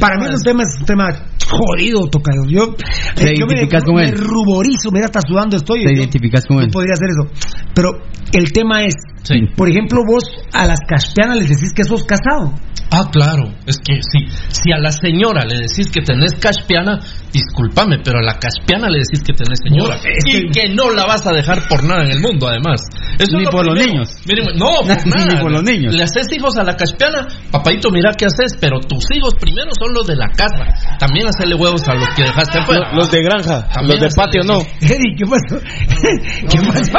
para 0.00 0.16
mí 0.16 0.24
es- 0.34 0.40
el 0.40 0.44
tema 0.44 0.62
es 0.62 0.80
un 0.80 0.86
tema 0.86 1.04
jodido, 1.48 2.00
tocayo. 2.08 2.42
Yo, 2.48 2.74
¿Te 3.14 3.32
eh, 3.32 3.34
yo 3.38 3.46
me, 3.46 3.54
identificas 3.54 3.84
con 3.84 3.94
me 3.96 4.04
él? 4.04 4.14
ruborizo, 4.18 4.90
mira, 4.92 5.06
hasta 5.06 5.20
sudando 5.26 5.56
estoy. 5.56 5.84
Te 5.84 5.90
Yo 5.94 6.00
identificas 6.00 6.44
con 6.46 6.56
no 6.58 6.62
él. 6.62 6.70
podría 6.70 6.94
hacer 6.94 7.08
eso. 7.10 7.50
Pero 7.74 7.90
el 8.32 8.52
tema 8.52 8.84
es, 8.84 8.94
Sí. 9.22 9.36
por 9.56 9.68
ejemplo, 9.70 10.00
vos 10.06 10.24
a 10.52 10.66
las 10.66 10.80
caspianas 10.86 11.38
les 11.38 11.48
decís 11.48 11.72
que 11.74 11.84
sos 11.84 12.04
casado. 12.04 12.52
Ah, 12.90 13.08
claro, 13.10 13.48
es 13.66 13.78
que 13.78 13.94
sí. 14.02 14.20
Si 14.50 14.70
a 14.70 14.78
la 14.78 14.92
señora 14.92 15.44
le 15.44 15.56
decís 15.66 15.90
que 15.90 16.02
tenés 16.02 16.34
caspiana, 16.38 17.00
discúlpame, 17.32 17.98
pero 18.04 18.18
a 18.18 18.22
la 18.22 18.38
caspiana 18.38 18.86
le 18.88 18.98
decís 19.02 19.24
que 19.24 19.32
tenés 19.32 19.58
señora. 19.66 19.96
No, 19.96 20.02
es 20.04 20.22
y 20.26 20.46
que- 20.52 20.68
no 20.74 20.90
la 20.92 21.04
vas 21.06 21.26
a 21.26 21.32
dejar 21.32 21.66
por 21.66 21.82
nada 21.82 22.04
en 22.04 22.12
el 22.12 22.20
mundo, 22.20 22.46
además. 22.46 22.82
Eso 23.18 23.34
Ni 23.36 23.42
es 23.42 23.44
lo 23.46 23.50
por 23.50 23.66
los 23.66 23.74
niños. 23.78 24.14
Miren, 24.28 24.46
no, 24.54 24.66
por 24.86 24.86
Ni 25.06 25.10
nada. 25.10 25.40
por 25.40 25.50
los 25.50 25.62
niños. 25.64 25.94
Le 25.94 26.02
haces 26.04 26.26
hijos 26.36 26.56
a 26.58 26.62
la 26.62 26.76
caspiana, 26.76 27.26
papadito, 27.50 27.90
mira 27.90 28.12
qué 28.16 28.26
haces, 28.26 28.56
pero 28.60 28.78
tus 28.78 29.02
hijos 29.16 29.34
primero 29.40 29.70
son 29.76 29.92
los 29.94 30.06
de 30.06 30.14
la 30.16 30.28
casa. 30.28 30.96
También 30.98 31.26
hacerle 31.34 31.54
huevos 31.56 31.86
a 31.88 31.94
los 31.94 32.08
que 32.14 32.22
dejaste 32.22 32.58
afuera. 32.58 32.92
Los 32.94 33.10
de 33.10 33.22
granja, 33.22 33.68
También 33.68 34.00
los 34.00 34.14
de 34.14 34.16
patio 34.16 34.42
no. 34.44 34.58
Eddie, 34.80 35.14
¿qué 35.16 35.24
pasó? 35.26 35.60
¿Qué 36.50 36.58
pasó? 36.66 36.98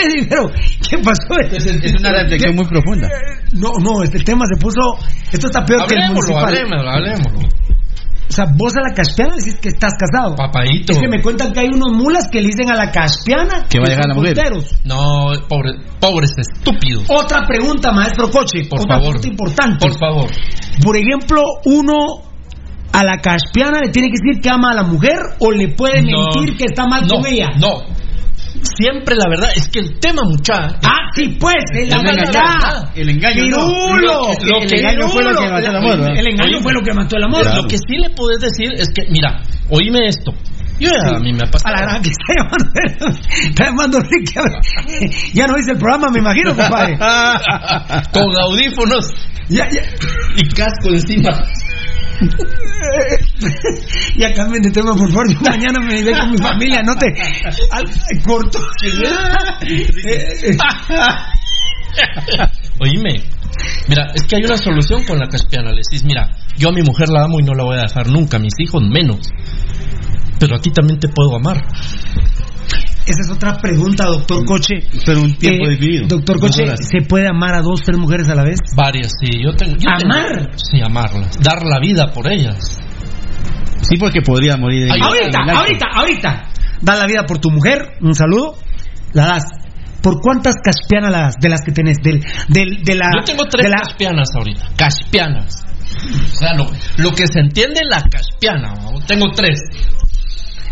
Eddie, 0.00 0.26
pero, 0.28 0.50
¿qué 0.88 0.98
pasó? 0.98 1.40
Es 1.52 1.94
una 1.98 2.12
reflexión 2.12 2.54
muy 2.56 2.66
profunda. 2.66 3.08
No, 3.52 3.70
no, 3.82 4.02
este 4.02 4.20
tema 4.20 4.44
se 4.52 4.60
puso. 4.60 4.80
Esto 5.32 5.46
está 5.46 5.64
peor 5.64 5.86
que 5.86 5.94
el 5.94 6.02
Hablemoslo, 6.02 6.34
municipal. 6.34 6.54
hablemoslo, 6.54 6.90
hablemoslo. 6.90 7.48
O 8.28 8.32
sea, 8.32 8.44
vos 8.56 8.72
a 8.76 8.88
la 8.88 8.94
caspiana 8.94 9.34
decís 9.34 9.56
que 9.60 9.70
estás 9.70 9.92
casado. 9.98 10.36
Papadito. 10.36 10.92
Es 10.92 10.98
que 11.00 11.08
me 11.08 11.20
cuentan 11.20 11.52
que 11.52 11.60
hay 11.60 11.66
unos 11.74 11.90
mulas 11.90 12.28
que 12.30 12.40
le 12.40 12.46
dicen 12.46 12.70
a 12.70 12.76
la 12.76 12.92
caspiana 12.92 13.66
Que 13.68 13.80
va 13.80 13.86
a 13.88 13.96
a 13.96 14.06
la 14.06 14.14
mujer. 14.14 14.36
No, 14.84 15.32
pobre, 15.48 15.72
pobres 15.98 16.30
estúpidos. 16.38 17.06
Otra 17.08 17.44
pregunta, 17.44 17.90
maestro 17.90 18.30
Coche. 18.30 18.66
Por 18.70 18.82
Otra 18.82 18.98
favor. 18.98 19.14
pregunta 19.20 19.28
importante. 19.28 19.78
Por 19.88 19.98
favor. 19.98 20.30
Por 20.80 20.96
ejemplo, 20.96 21.42
uno 21.64 22.29
a 23.00 23.04
la 23.04 23.16
caspiana 23.18 23.80
le 23.80 23.90
tiene 23.90 24.08
que 24.08 24.18
decir 24.22 24.40
que 24.42 24.48
ama 24.50 24.72
a 24.72 24.74
la 24.74 24.82
mujer 24.84 25.18
o 25.38 25.50
le 25.52 25.68
puede 25.68 26.02
No. 26.02 26.26
mentir 26.34 26.56
que 26.56 26.64
está 26.66 26.86
mal 26.86 27.02
no, 27.06 27.16
con 27.20 27.26
ella. 27.26 27.48
No. 27.58 27.82
Siempre 28.78 29.14
la 29.16 29.28
verdad 29.30 29.50
es 29.54 29.68
que 29.68 29.78
el 29.78 29.98
tema, 30.00 30.22
mucha. 30.24 30.54
Ah, 30.84 31.08
sí, 31.14 31.36
pues, 31.40 31.54
el 31.72 31.84
El 31.88 31.92
engaño. 31.92 32.22
engaño. 32.24 32.90
El 32.94 33.08
engaño. 33.10 33.44
no. 33.46 34.32
El 34.32 34.68
que- 34.68 34.76
engaño 34.76 35.08
fue 35.08 35.22
lo 35.22 35.30
que 35.34 35.48
mató 35.48 35.66
el 35.70 35.76
amor. 35.76 36.18
engaño 36.18 36.60
fue 36.60 36.72
lo 36.72 36.80
que 36.82 36.92
mató 36.92 37.16
el 37.16 37.24
amor. 37.24 37.56
Lo 37.56 37.62
que 37.68 37.76
sí 37.78 37.96
le 37.96 38.10
puedes 38.10 38.40
decir 38.40 38.72
es 38.74 38.88
que, 38.94 39.02
mira, 39.10 39.40
oíme 39.70 40.00
esto. 40.06 40.32
Yo 40.78 40.88
ya, 40.88 41.16
a 41.16 41.20
mí 41.20 41.32
me 41.34 41.40
ha 41.44 41.48
A 41.48 41.50
pasado. 41.50 41.74
la 41.76 41.82
gran 41.82 42.02
que 42.02 42.08
está 42.08 42.34
llamando, 42.38 43.18
está 43.44 43.64
llamando 43.66 44.00
Ricky. 44.00 44.38
a 44.38 44.42
ver. 44.42 45.10
Ya 45.34 45.46
no 45.46 45.58
hice 45.58 45.72
el 45.72 45.78
programa, 45.78 46.06
me 46.10 46.20
imagino, 46.20 46.56
compadre. 46.56 46.96
Con 48.12 48.36
audífonos 48.42 49.10
Ya, 49.50 49.68
ya. 49.70 49.82
y 50.36 50.48
casco 50.48 50.88
encima. 50.88 51.30
Ya 54.16 54.32
cambien 54.34 54.62
de 54.62 54.70
tema, 54.70 54.92
por 54.94 55.08
favor. 55.08 55.32
Yo 55.32 55.40
mañana 55.40 55.80
me 55.80 56.00
iré 56.00 56.12
con 56.12 56.30
mi 56.30 56.38
familia. 56.38 56.82
No 56.82 56.94
te. 56.96 57.06
Al, 57.70 57.84
corto. 58.22 58.58
Oíme. 62.80 63.22
Mira, 63.88 64.12
es 64.14 64.22
que 64.24 64.36
hay 64.36 64.44
una 64.44 64.56
solución 64.56 65.04
con 65.04 65.18
la 65.18 65.26
caspiana. 65.28 65.70
Le 65.70 65.80
decís, 65.84 66.04
mira, 66.04 66.30
yo 66.56 66.68
a 66.68 66.72
mi 66.72 66.82
mujer 66.82 67.08
la 67.08 67.24
amo 67.24 67.40
y 67.40 67.42
no 67.42 67.54
la 67.54 67.64
voy 67.64 67.78
a 67.78 67.82
dejar 67.82 68.08
nunca, 68.08 68.38
mis 68.38 68.54
hijos 68.58 68.82
menos. 68.82 69.30
Pero 70.38 70.56
a 70.56 70.60
ti 70.60 70.70
también 70.70 70.98
te 70.98 71.08
puedo 71.08 71.36
amar. 71.36 71.62
Esa 73.06 73.22
es 73.24 73.30
otra 73.30 73.56
pregunta, 73.58 74.04
doctor 74.04 74.44
Coche. 74.44 74.74
Pero 75.04 75.22
un 75.22 75.34
tiempo 75.36 75.66
Eh, 75.66 75.70
definido. 75.70 76.06
Doctor 76.08 76.38
Coche. 76.40 76.64
¿se 76.76 77.00
puede 77.08 77.26
amar 77.28 77.54
a 77.54 77.60
dos, 77.62 77.80
tres 77.84 77.98
mujeres 77.98 78.28
a 78.28 78.34
la 78.34 78.44
vez? 78.44 78.58
Varias, 78.76 79.12
sí. 79.20 79.30
Yo 79.42 79.52
tengo. 79.56 79.72
yo 79.72 79.88
tengo- 79.98 80.14
¿Amar? 80.14 80.50
sí, 80.56 80.80
amarlas. 80.80 81.36
Dar 81.40 81.62
la 81.64 81.80
vida 81.80 82.12
por 82.12 82.30
ellas. 82.30 82.78
Sí, 83.82 83.96
porque 83.98 84.20
podría 84.20 84.56
morir. 84.56 84.84
en- 84.84 84.92
Ay, 84.92 85.00
Ahorita, 85.02 85.40
en 85.42 85.50
ahorita, 85.50 85.86
ahorita. 85.94 86.44
Das 86.82 86.98
la 86.98 87.06
vida 87.06 87.24
por 87.26 87.38
tu 87.38 87.50
mujer, 87.50 87.96
un 88.00 88.14
saludo. 88.14 88.54
La 89.12 89.26
das. 89.26 89.44
¿Por 90.02 90.20
cuántas 90.20 90.54
caspianas 90.62 91.10
la 91.10 91.20
das 91.22 91.34
de 91.40 91.48
las 91.48 91.60
que 91.62 91.72
tenés? 91.72 91.96
Del, 92.02 92.20
del, 92.48 92.82
de 92.84 92.94
la, 92.94 93.10
Yo 93.18 93.24
tengo 93.24 93.44
tres 93.46 93.64
de 93.64 93.70
la- 93.70 93.76
caspianas 93.78 94.28
ahorita. 94.34 94.62
Caspianas. 94.76 95.64
O 96.32 96.36
sea, 96.36 96.54
lo, 96.54 96.66
lo 96.98 97.10
que 97.12 97.26
se 97.26 97.40
entiende 97.40 97.80
la 97.88 98.02
caspiana. 98.02 98.72
Tengo 99.06 99.26
tres. 99.34 99.60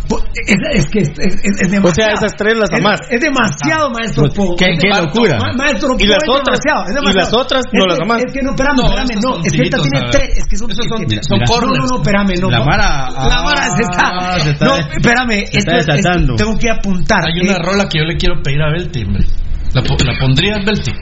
Po- 0.09 0.25
Es, 0.35 0.57
es 0.73 0.87
que 0.91 1.01
es, 1.01 1.09
es- 1.19 1.61
es 1.61 1.71
demasiado. 1.71 1.89
O 1.89 1.95
sea, 1.95 2.09
esas 2.27 2.37
tres 2.37 2.57
las 2.57 2.71
Es- 2.73 2.79
amás. 2.81 3.01
Es, 3.11 3.21
demasiado, 3.21 3.91
maestro 3.91 4.29
Po. 4.35 4.57
Qué- 4.57 4.73
Es 4.73 4.81
qué 4.81 4.89
de- 4.89 5.03
locura. 5.03 5.39
Ma- 5.39 5.53
maestro 5.53 5.89
Y 5.99 6.07
las 6.07 6.23
otras- 6.29 6.59
y 6.65 7.13
las 7.15 7.33
otras 7.35 7.63
no 7.73 7.85
las 7.87 8.01
amás. 8.01 8.23
Es 8.25 8.33
que 8.33 8.41
no, 8.43 8.51
espérame, 8.51 8.77
No, 8.77 8.85
espérame, 8.89 9.15
no. 9.17 9.21
son 9.35 9.47
Es 9.47 9.53
que 9.53 9.63
esta 9.63 9.79
tiene 9.83 10.01
tres. 10.11 10.29
Es 10.39 10.45
que 10.49 10.57
son, 10.57 10.71
son- 10.75 10.89
no. 10.89 10.97
No, 10.99 11.61
no, 11.61 11.87
no, 11.87 11.97
espérame, 12.01 12.35
no. 12.41 12.51
La 12.51 12.59
no. 12.61 12.65
Mara. 12.65 13.11
La 13.11 13.43
vara 13.43 13.65
se 13.77 13.83
está. 13.83 14.09
ah, 14.09 14.41
se 14.41 14.51
está- 14.51 14.65
no, 14.65 14.77
espérame. 14.77 15.47
se 15.47 15.59
está 15.59 15.77
esto 15.77 15.93
es- 15.93 16.03
desatando. 16.03 16.35
tengo 16.37 16.59
que 16.59 16.71
apuntar. 16.71 17.21
Hay 17.27 17.41
una 17.47 17.57
Eh, 17.57 17.63
rola 17.63 17.89
que 17.89 17.99
yo 17.99 18.05
le 18.05 18.17
quiero 18.17 18.43
pedir 18.43 18.63
a 18.63 18.71
Belti, 18.71 19.05
hombre. 19.05 19.25
¿La, 19.75 19.83
la 19.83 20.19
pondrías, 20.19 20.65
Belti? 20.65 20.93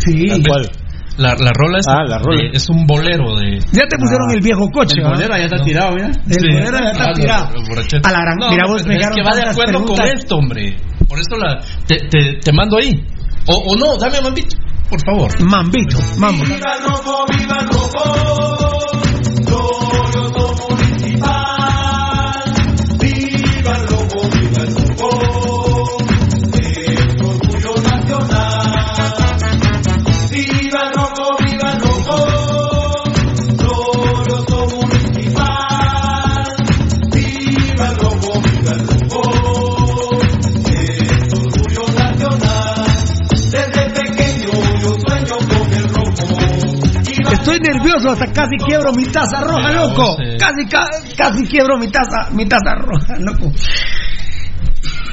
Sí. 0.00 0.42
¿Cuál? 0.48 0.70
La, 1.18 1.34
la 1.34 1.50
rola 1.52 1.78
es, 1.80 1.86
Ah, 1.88 2.02
la 2.06 2.18
rola. 2.18 2.42
de- 2.42 2.50
es 2.56 2.68
un 2.70 2.86
bolero 2.86 3.36
de... 3.36 3.58
Ya 3.72 3.82
te 3.86 3.98
pusieron 3.98 4.30
el 4.30 4.40
viejo 4.40 4.70
coche, 4.70 4.94
El 4.98 5.04
bolero 5.08 5.36
ya 5.36 5.44
está 5.44 5.56
No. 5.56 5.64
tirado, 5.64 5.92
mira. 5.94 6.06
El 6.08 6.34
Sí. 6.34 6.48
bolero 6.48 6.78
ya 6.78 6.90
está 6.92 7.04
Ah, 7.04 7.12
tirado. 7.12 7.50
lo- 7.52 7.60
lo 7.60 7.66
borrachete. 7.68 8.08
A 8.08 8.12
la 8.12 8.20
gran- 8.20 8.36
No, 8.38 8.50
mira, 8.50 8.64
vos 8.66 8.86
me 8.86 8.94
es 8.96 9.06
que 9.08 9.22
va 9.22 9.36
de 9.36 9.48
acuerdo 9.50 9.72
con 9.84 9.94
preguntas. 9.96 10.10
esto, 10.14 10.36
hombre. 10.36 10.76
Por 11.08 11.18
eso 11.18 11.36
la, 11.36 11.60
te, 11.86 11.96
te, 12.08 12.34
te 12.40 12.52
mando 12.52 12.78
ahí. 12.78 13.04
O, 13.48 13.54
o 13.56 13.76
no, 13.76 13.96
dame 13.98 14.18
a 14.18 14.22
Mambito, 14.22 14.56
por 14.88 15.04
favor. 15.04 15.42
Mambito, 15.42 15.98
mambo. 16.18 16.44
Viva 16.44 16.74
el 16.76 16.84
rojo, 16.84 17.26
viva 17.36 17.56
el 17.60 17.66
Estoy 47.40 47.58
nervioso, 47.60 48.10
hasta 48.10 48.26
casi 48.32 48.56
quiebro 48.64 48.92
mi 48.92 49.04
taza 49.06 49.40
roja, 49.42 49.72
No, 49.72 49.86
loco. 49.88 50.16
Casi, 50.38 50.66
ca- 50.66 50.88
casi 51.16 51.44
quiebro 51.46 51.78
mi 51.78 51.88
taza, 51.90 52.30
mi 52.32 52.46
taza 52.46 52.74
roja, 52.76 53.16
loco. 53.18 53.52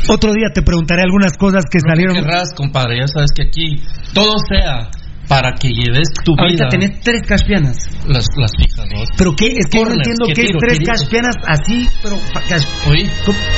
Otro 0.10 0.32
día 0.34 0.48
te 0.54 0.62
preguntaré 0.62 1.02
algunas 1.04 1.36
cosas 1.38 1.64
que 1.70 1.80
¿Qué 1.80 1.90
salieron. 1.90 2.16
querrás, 2.16 2.54
compadre? 2.56 2.99
Ya 2.99 3.08
sabes 3.08 3.32
que 3.36 3.44
aquí 3.44 3.82
todo 4.14 4.34
sea 4.49 4.90
para 5.28 5.54
que 5.56 5.68
lleves 5.70 6.08
tu 6.24 6.32
Ahorita 6.40 6.66
vida. 6.66 6.70
tenés 6.70 7.02
tres 7.02 7.22
caspianas. 7.28 7.78
Las, 8.08 8.26
las 8.38 8.52
fijas, 8.56 8.86
¿no? 8.90 9.04
¿Pero 9.18 9.36
qué? 9.36 9.58
Es 9.58 9.68
que 9.70 9.80
yo 9.80 9.86
no 9.86 9.94
entiendo 9.95 10.26
que 10.28 10.34
qué 10.34 10.41
es 10.44 10.52
tres 10.58 10.80
caspianas 10.88 11.36
así, 11.45 11.90
pero... 12.02 12.16
Oye, 12.90 13.04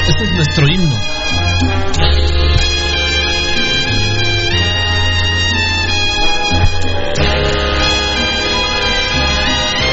este 0.08 0.24
es 0.24 0.34
nuestro 0.34 0.68
himno. 0.68 0.96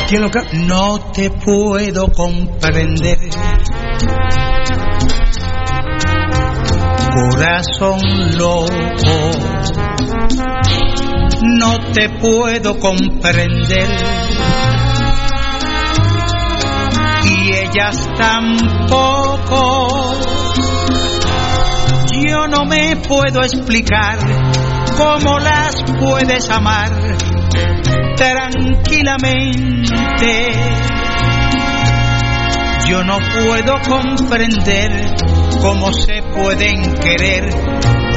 ¿Quién 0.08 0.22
lo? 0.22 0.30
No 0.52 1.10
te 1.12 1.30
puedo 1.30 2.06
comprender. 2.12 3.18
Corazón 7.12 8.00
loco, 8.38 9.30
no 11.42 11.78
te 11.92 12.08
puedo 12.08 12.78
comprender. 12.78 13.88
Y 17.24 17.52
ellas 17.52 18.08
tampoco. 18.16 19.88
Yo 22.12 22.46
no 22.46 22.64
me 22.64 22.94
puedo 22.96 23.42
explicar 23.42 24.18
cómo 24.96 25.40
las 25.40 25.82
puedes 25.98 26.48
amar 26.48 26.92
tranquilamente. 28.16 30.52
Yo 32.88 33.04
no 33.04 33.18
puedo 33.18 33.74
comprender 33.88 35.14
cómo 35.60 35.92
se 35.92 36.22
pueden 36.34 36.94
querer 36.94 37.50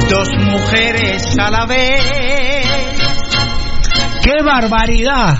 dos 0.08 0.28
mujeres 0.38 1.36
a 1.38 1.50
la 1.50 1.66
vez 1.66 2.00
¡Qué 4.22 4.42
barbaridad! 4.44 5.38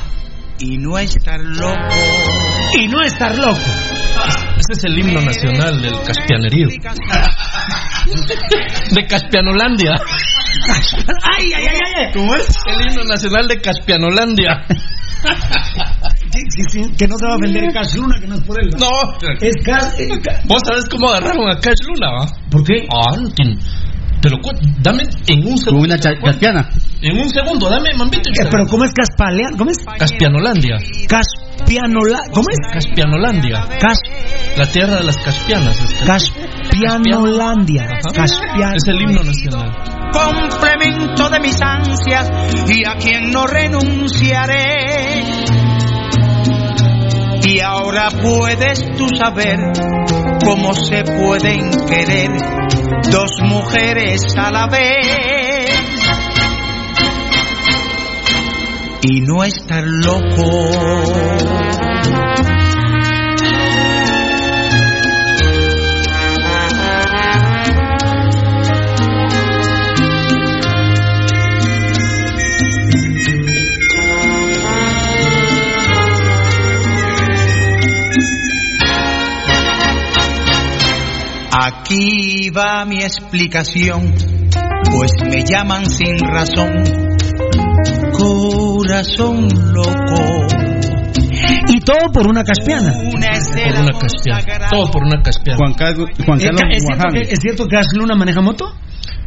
y 0.61 0.77
no 0.77 0.99
estar 0.99 1.41
loco. 1.41 1.95
Y 2.79 2.87
no 2.89 3.01
estar 3.03 3.35
loco. 3.35 3.59
Ese 3.59 4.73
es 4.73 4.85
el 4.85 4.99
himno 4.99 5.23
nacional 5.23 5.81
del 5.81 6.03
Caspianerío. 6.03 6.69
De 8.95 9.07
Caspianolandia. 9.07 9.95
¡Ay, 11.23 11.53
ay, 11.57 11.65
ay, 11.69 11.79
ay! 11.97 12.13
¿Cómo 12.13 12.35
es? 12.35 12.49
El 12.67 12.89
himno 12.91 13.05
nacional 13.05 13.47
de 13.49 13.61
Caspianolandia. 13.61 14.65
Sí, 16.33 16.41
sí, 16.49 16.63
sí, 16.71 16.93
que 16.97 17.07
no 17.09 17.17
se 17.19 17.27
va 17.27 17.35
a 17.35 17.39
vender 17.41 17.73
Cash 17.73 17.95
Luna, 17.97 18.17
que 18.21 18.27
no 18.27 18.35
es 18.37 18.41
por 18.43 18.61
él. 18.63 18.71
No. 18.79 18.89
Es 19.41 19.55
Cash. 19.65 19.99
eh, 19.99 20.09
Ca- 20.23 20.41
¿Vos 20.47 20.63
sabés 20.67 20.89
cómo 20.89 21.09
agarraron 21.09 21.51
a 21.51 21.59
Cash 21.61 21.81
Luna, 21.87 22.09
va? 22.21 22.27
¿Por 22.51 22.65
qué? 22.65 22.87
Ah, 22.91 23.17
no 23.21 23.29
tiene- 23.31 23.57
Te 24.23 24.31
lo 24.31 24.39
cuento. 24.41 24.63
Dame 24.81 25.03
en 25.29 25.47
un 25.47 25.59
segundo. 25.59 25.85
una 25.87 25.99
caspiana. 25.99 26.69
En 27.03 27.19
un 27.19 27.29
segundo, 27.31 27.69
dame, 27.69 27.91
mambito. 27.97 28.31
Eh, 28.31 28.47
Pero 28.51 28.67
¿cómo 28.67 28.85
es 28.85 28.93
Caspalean? 28.93 29.57
¿Cómo 29.57 29.71
es? 29.71 29.79
Caspianolandia. 29.99 30.77
Caspianola... 31.71 32.19
¿Cómo 32.33 32.47
es? 32.51 32.59
Caspianolandia. 32.73 33.65
Cas... 33.81 34.01
La 34.57 34.67
tierra 34.67 34.97
de 34.97 35.05
las 35.05 35.17
caspianas. 35.19 35.81
este. 35.81 36.05
Caspianolandia. 36.05 38.01
Caspian... 38.13 38.75
Es 38.75 38.89
el 38.89 39.01
himno 39.01 39.23
nacional. 39.23 39.71
complemento 40.13 41.31
de 41.31 41.39
mis 41.39 41.63
ansias 41.63 42.29
y 42.69 42.85
a 42.85 42.97
quien 42.97 43.31
no 43.31 43.47
renunciaré. 43.47 45.23
Y 47.45 47.61
ahora 47.61 48.09
puedes 48.21 48.85
tú 48.97 49.09
saber 49.09 49.59
cómo 50.45 50.75
se 50.75 51.05
pueden 51.05 51.71
querer 51.87 52.31
dos 53.13 53.31
mujeres 53.43 54.23
a 54.37 54.51
la 54.51 54.67
vez. 54.67 55.40
Y 59.03 59.23
no 59.23 59.43
estar 59.45 59.83
loco. 59.83 61.51
Aquí 81.53 82.51
va 82.51 82.85
mi 82.85 83.03
explicación, 83.03 84.15
pues 84.93 85.13
me 85.23 85.43
llaman 85.43 85.87
sin 85.91 86.19
razón. 86.19 87.10
Corazón 88.13 89.49
loco, 89.73 90.47
Y 91.69 91.81
todo 91.81 92.13
por 92.13 92.27
una 92.29 92.45
caspiana. 92.45 92.93
una 92.93 93.11
Por 93.11 93.81
una 93.83 93.99
caspiana. 93.99 94.69
Todo 94.71 94.91
por 94.91 95.03
una 95.05 95.23
caspiana. 95.23 95.59
Juan, 95.59 95.75
Carlos 95.75 96.09
Juan 96.27 96.39
Carlos 96.39 96.63
¿Es 96.71 96.83
cierto, 96.85 97.05
que, 97.13 97.21
¿Es 97.21 97.39
cierto 97.41 97.65
que 97.67 97.77
Cash 97.77 97.87
Luna 97.99 98.15
maneja 98.15 98.41
moto? 98.41 98.67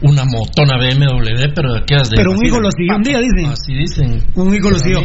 Una 0.06 0.26
motona 0.26 0.76
BMW, 0.78 1.54
pero 1.56 1.74
de 1.74 1.80
aquellas 1.80 2.10
de. 2.10 2.18
Pero 2.18 2.32
un 2.32 2.46
hijo 2.46 2.60
lo 2.60 2.68
siguió 2.76 2.98
un 2.98 3.04
día, 3.04 3.20
dicen. 3.20 3.46
Así 3.52 3.74
dicen. 3.74 4.22
Un 4.36 4.54
hijo 4.54 4.70
lo 4.70 4.78
siguió. 4.78 5.00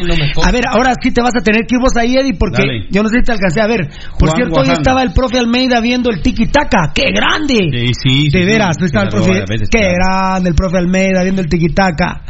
A 0.45 0.51
ver, 0.51 0.65
ahora 0.69 0.93
sí 1.01 1.13
te 1.13 1.23
vas 1.23 1.35
a 1.37 1.41
tener 1.41 1.63
que 1.67 1.77
ir 1.77 1.81
vos 1.81 1.95
ahí, 1.97 2.17
Eddie, 2.17 2.35
porque 2.37 2.63
Dale. 2.63 2.87
yo 2.91 3.05
no 3.05 3.09
sé 3.09 3.19
si 3.19 3.23
te 3.27 3.33
alcancé 3.33 3.61
a 3.61 3.69
ver. 3.69 3.87
Por 4.19 4.29
Juan 4.31 4.37
cierto, 4.37 4.61
hoy 4.61 4.69
estaba 4.71 5.03
el 5.05 5.13
profe 5.13 5.39
Almeida 5.39 5.81
viendo 5.81 6.11
el 6.11 6.21
tiki-taka. 6.21 6.91
¡Qué 6.93 7.05
grande! 7.15 7.55
Sí, 7.71 7.87
sí, 7.95 8.23
sí, 8.27 8.31
De 8.33 8.41
sí. 8.41 8.45
veras, 8.45 8.77
hoy 8.81 8.87
estaba 8.87 9.05
el 9.05 9.11
Sí, 9.13 9.17
profe. 9.19 9.45
Qué 9.71 9.79
claro. 9.79 9.95
grande 9.95 10.49
el 10.51 10.55
profe 10.57 10.79
Almeida 10.79 11.23
viendo 11.23 11.43
el 11.43 11.49
tiki-taka. 11.49 12.23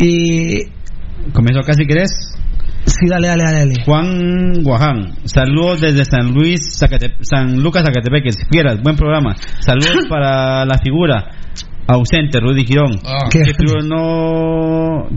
Y. 0.00 0.64
Comienzo 1.32 1.60
acá 1.60 1.74
si 1.74 1.86
querés. 1.86 2.10
Sí, 2.86 3.06
dale, 3.08 3.28
dale, 3.28 3.42
dale. 3.44 3.58
dale. 3.58 3.74
Juan 3.84 4.62
Guaján, 4.62 5.12
saludos 5.24 5.80
desde 5.80 6.04
San 6.04 6.32
Luis, 6.32 6.60
Zacate- 6.80 7.14
San 7.20 7.62
Lucas, 7.62 7.84
Zacatepeque, 7.84 8.32
si 8.32 8.44
fieras, 8.50 8.80
buen 8.82 8.96
programa. 8.96 9.36
Saludos 9.60 10.06
para 10.08 10.64
la 10.64 10.78
figura 10.82 11.30
ausente, 11.86 12.40
Rudy 12.40 12.64
Girón. 12.64 12.98
Ah. 13.04 13.28
Qué 13.30 13.40
Que 13.42 13.52
no... 13.86 15.08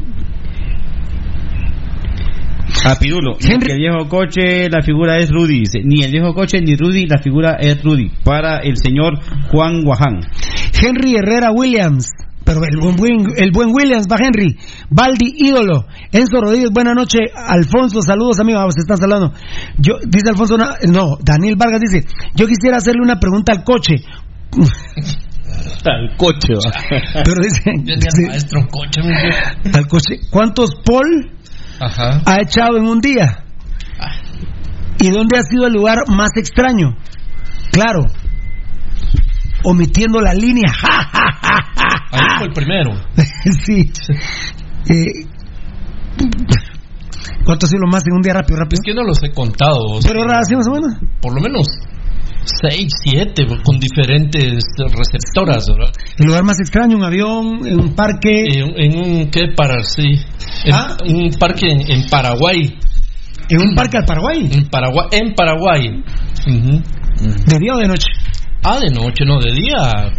A 2.85 2.95
Pirulo, 2.99 3.37
Henry- 3.39 3.71
el 3.71 3.77
viejo 3.77 4.09
coche, 4.09 4.69
la 4.69 4.81
figura 4.81 5.17
es 5.17 5.29
Rudy. 5.29 5.59
dice. 5.59 5.79
Ni 5.83 6.01
el 6.03 6.11
viejo 6.11 6.33
coche 6.33 6.59
ni 6.59 6.75
Rudy, 6.75 7.05
la 7.07 7.17
figura 7.19 7.55
es 7.59 7.81
Rudy. 7.81 8.11
Para 8.25 8.59
el 8.59 8.75
señor 8.77 9.19
Juan 9.51 9.83
Guaján. 9.83 10.19
Henry 10.81 11.15
Herrera 11.15 11.51
Williams. 11.51 12.09
Pero 12.45 12.59
el 12.65 12.77
buen, 12.77 12.95
buen- 12.95 13.33
el 13.37 13.51
buen 13.51 13.69
Williams 13.73 14.05
va 14.11 14.17
Henry. 14.19 14.57
Baldi 14.89 15.33
ídolo. 15.37 15.85
Enzo 16.11 16.41
Rodríguez, 16.41 16.69
buena 16.73 16.93
noche. 16.93 17.19
Alfonso, 17.35 18.01
saludos 18.01 18.39
amigos. 18.39 18.73
Se 18.75 18.81
están 18.81 18.97
saludando. 18.97 19.33
Yo, 19.77 19.93
dice 20.05 20.29
Alfonso, 20.29 20.57
no, 20.57 21.17
Daniel 21.23 21.55
Vargas 21.57 21.79
dice, 21.79 22.05
yo 22.35 22.45
quisiera 22.47 22.77
hacerle 22.77 23.01
una 23.01 23.19
pregunta 23.19 23.53
al 23.53 23.63
coche. 23.63 23.95
Al 25.85 26.15
coche, 26.17 26.53
va. 26.55 26.71
Pero 27.25 27.41
dice, 27.43 27.61
dice, 27.83 28.27
maestro 28.27 28.61
coche, 28.71 29.01
al 29.73 29.87
coche, 29.87 30.15
¿cuántos 30.31 30.69
Paul 30.83 31.31
Ajá. 31.79 32.21
ha 32.25 32.41
echado 32.41 32.77
en 32.77 32.87
un 32.87 32.99
día? 33.01 33.43
¿Y 34.99 35.09
dónde 35.09 35.37
ha 35.37 35.41
sido 35.43 35.67
el 35.67 35.73
lugar 35.73 35.97
más 36.07 36.29
extraño? 36.37 36.95
Claro, 37.71 38.01
omitiendo 39.63 40.21
la 40.21 40.33
línea. 40.33 40.71
Ahí 42.13 42.37
fue 42.37 42.47
el 42.47 42.53
primero. 42.53 42.91
sí. 43.65 43.91
Eh, 44.89 45.25
¿Cuánto 47.45 47.65
ha 47.65 47.69
sido 47.69 47.81
lo 47.81 47.87
más 47.91 48.03
en 48.07 48.13
un 48.13 48.21
día 48.21 48.33
rápido, 48.33 48.59
rápido? 48.59 48.79
Es 48.81 48.85
que 48.85 48.93
no 48.93 49.03
los 49.03 49.21
he 49.23 49.31
contado. 49.31 49.77
o 49.95 50.01
sea, 50.01 50.11
Pero 50.11 50.21
ahora 50.23 50.43
sí 50.43 50.55
más 50.55 50.67
o 50.67 50.71
menos. 50.71 50.93
Por 51.21 51.33
lo 51.35 51.41
menos 51.41 51.67
seis, 52.45 52.87
siete, 53.03 53.45
con 53.63 53.79
diferentes 53.79 54.63
receptoras, 54.77 55.65
¿verdad? 55.67 55.91
El 56.17 56.25
lugar 56.27 56.43
más 56.43 56.59
extraño, 56.59 56.97
un 56.97 57.03
avión, 57.03 57.65
en 57.65 57.79
un 57.79 57.95
parque. 57.95 58.45
En, 58.59 58.79
en 58.79 58.97
un, 58.99 59.31
¿qué? 59.31 59.47
Para, 59.55 59.81
sí. 59.83 60.19
En 60.65 60.73
Ah. 60.73 60.97
un 61.07 61.29
parque 61.39 61.67
en, 61.69 61.89
en 61.91 62.05
Paraguay. 62.09 62.77
En 63.49 63.59
un 63.59 63.75
parque 63.75 63.97
al 63.97 64.05
Paraguay. 64.05 64.49
En 64.51 64.67
Paraguay. 64.69 65.07
En 65.11 65.33
Paraguay. 65.35 66.03
¿De 66.45 67.59
día 67.59 67.73
o 67.73 67.77
de 67.77 67.87
noche? 67.87 68.07
Ah, 68.65 68.79
de 68.79 68.89
noche, 68.91 69.25
no, 69.25 69.39
de 69.39 69.51
día. 69.51 70.11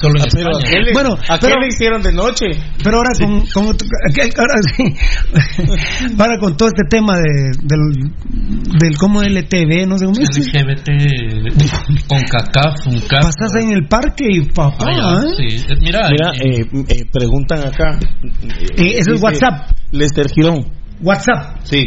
Solo 0.00 0.14
en 0.18 0.22
Ah, 0.22 0.28
Pero 0.32 0.48
¿a 0.48 0.58
España. 0.58 0.70
qué 0.70 0.80
le, 0.80 0.92
Bueno, 0.92 1.14
¿a 1.28 1.38
qué 1.38 1.46
pero- 1.46 1.60
le 1.60 1.66
hicieron 1.68 2.02
de 2.02 2.12
noche? 2.12 2.46
Pero 2.82 2.96
ahora 2.96 3.10
con, 3.18 3.46
con 3.46 3.76
que- 4.14 4.30
ahora 4.38 4.54
sí, 4.74 4.84
ahora 6.18 6.38
con 6.38 6.56
todo 6.56 6.68
este 6.68 6.82
tema 6.88 7.16
de, 7.16 7.50
del, 7.62 8.10
del 8.80 8.96
cómo 8.96 9.20
LTV, 9.22 9.86
no 9.86 9.98
sé 9.98 10.06
cómo 10.06 10.16
es. 10.18 10.36
LGBT 10.38 10.88
con 12.08 12.20
CACAF, 12.22 12.86
un 12.86 13.00
CAF. 13.00 13.22
Pasas 13.22 13.54
en 13.62 13.72
el 13.72 13.86
parque 13.86 14.24
y 14.30 14.40
papá, 14.46 14.86
Ah, 14.88 14.92
ya, 14.96 15.28
¿eh? 15.28 15.34
sí. 15.36 15.64
Eh, 15.68 15.76
Mira, 15.82 16.08
Mira, 16.10 16.30
eh, 16.42 16.60
eh, 16.72 16.84
eh, 16.88 17.04
preguntan 17.12 17.66
acá. 17.66 17.98
Eh, 18.76 18.94
eso 18.98 19.12
es 19.14 19.22
WhatsApp. 19.22 19.70
Lester 19.92 20.26
Girón. 20.34 20.64
WhatsApp. 21.02 21.58
Sí. 21.64 21.84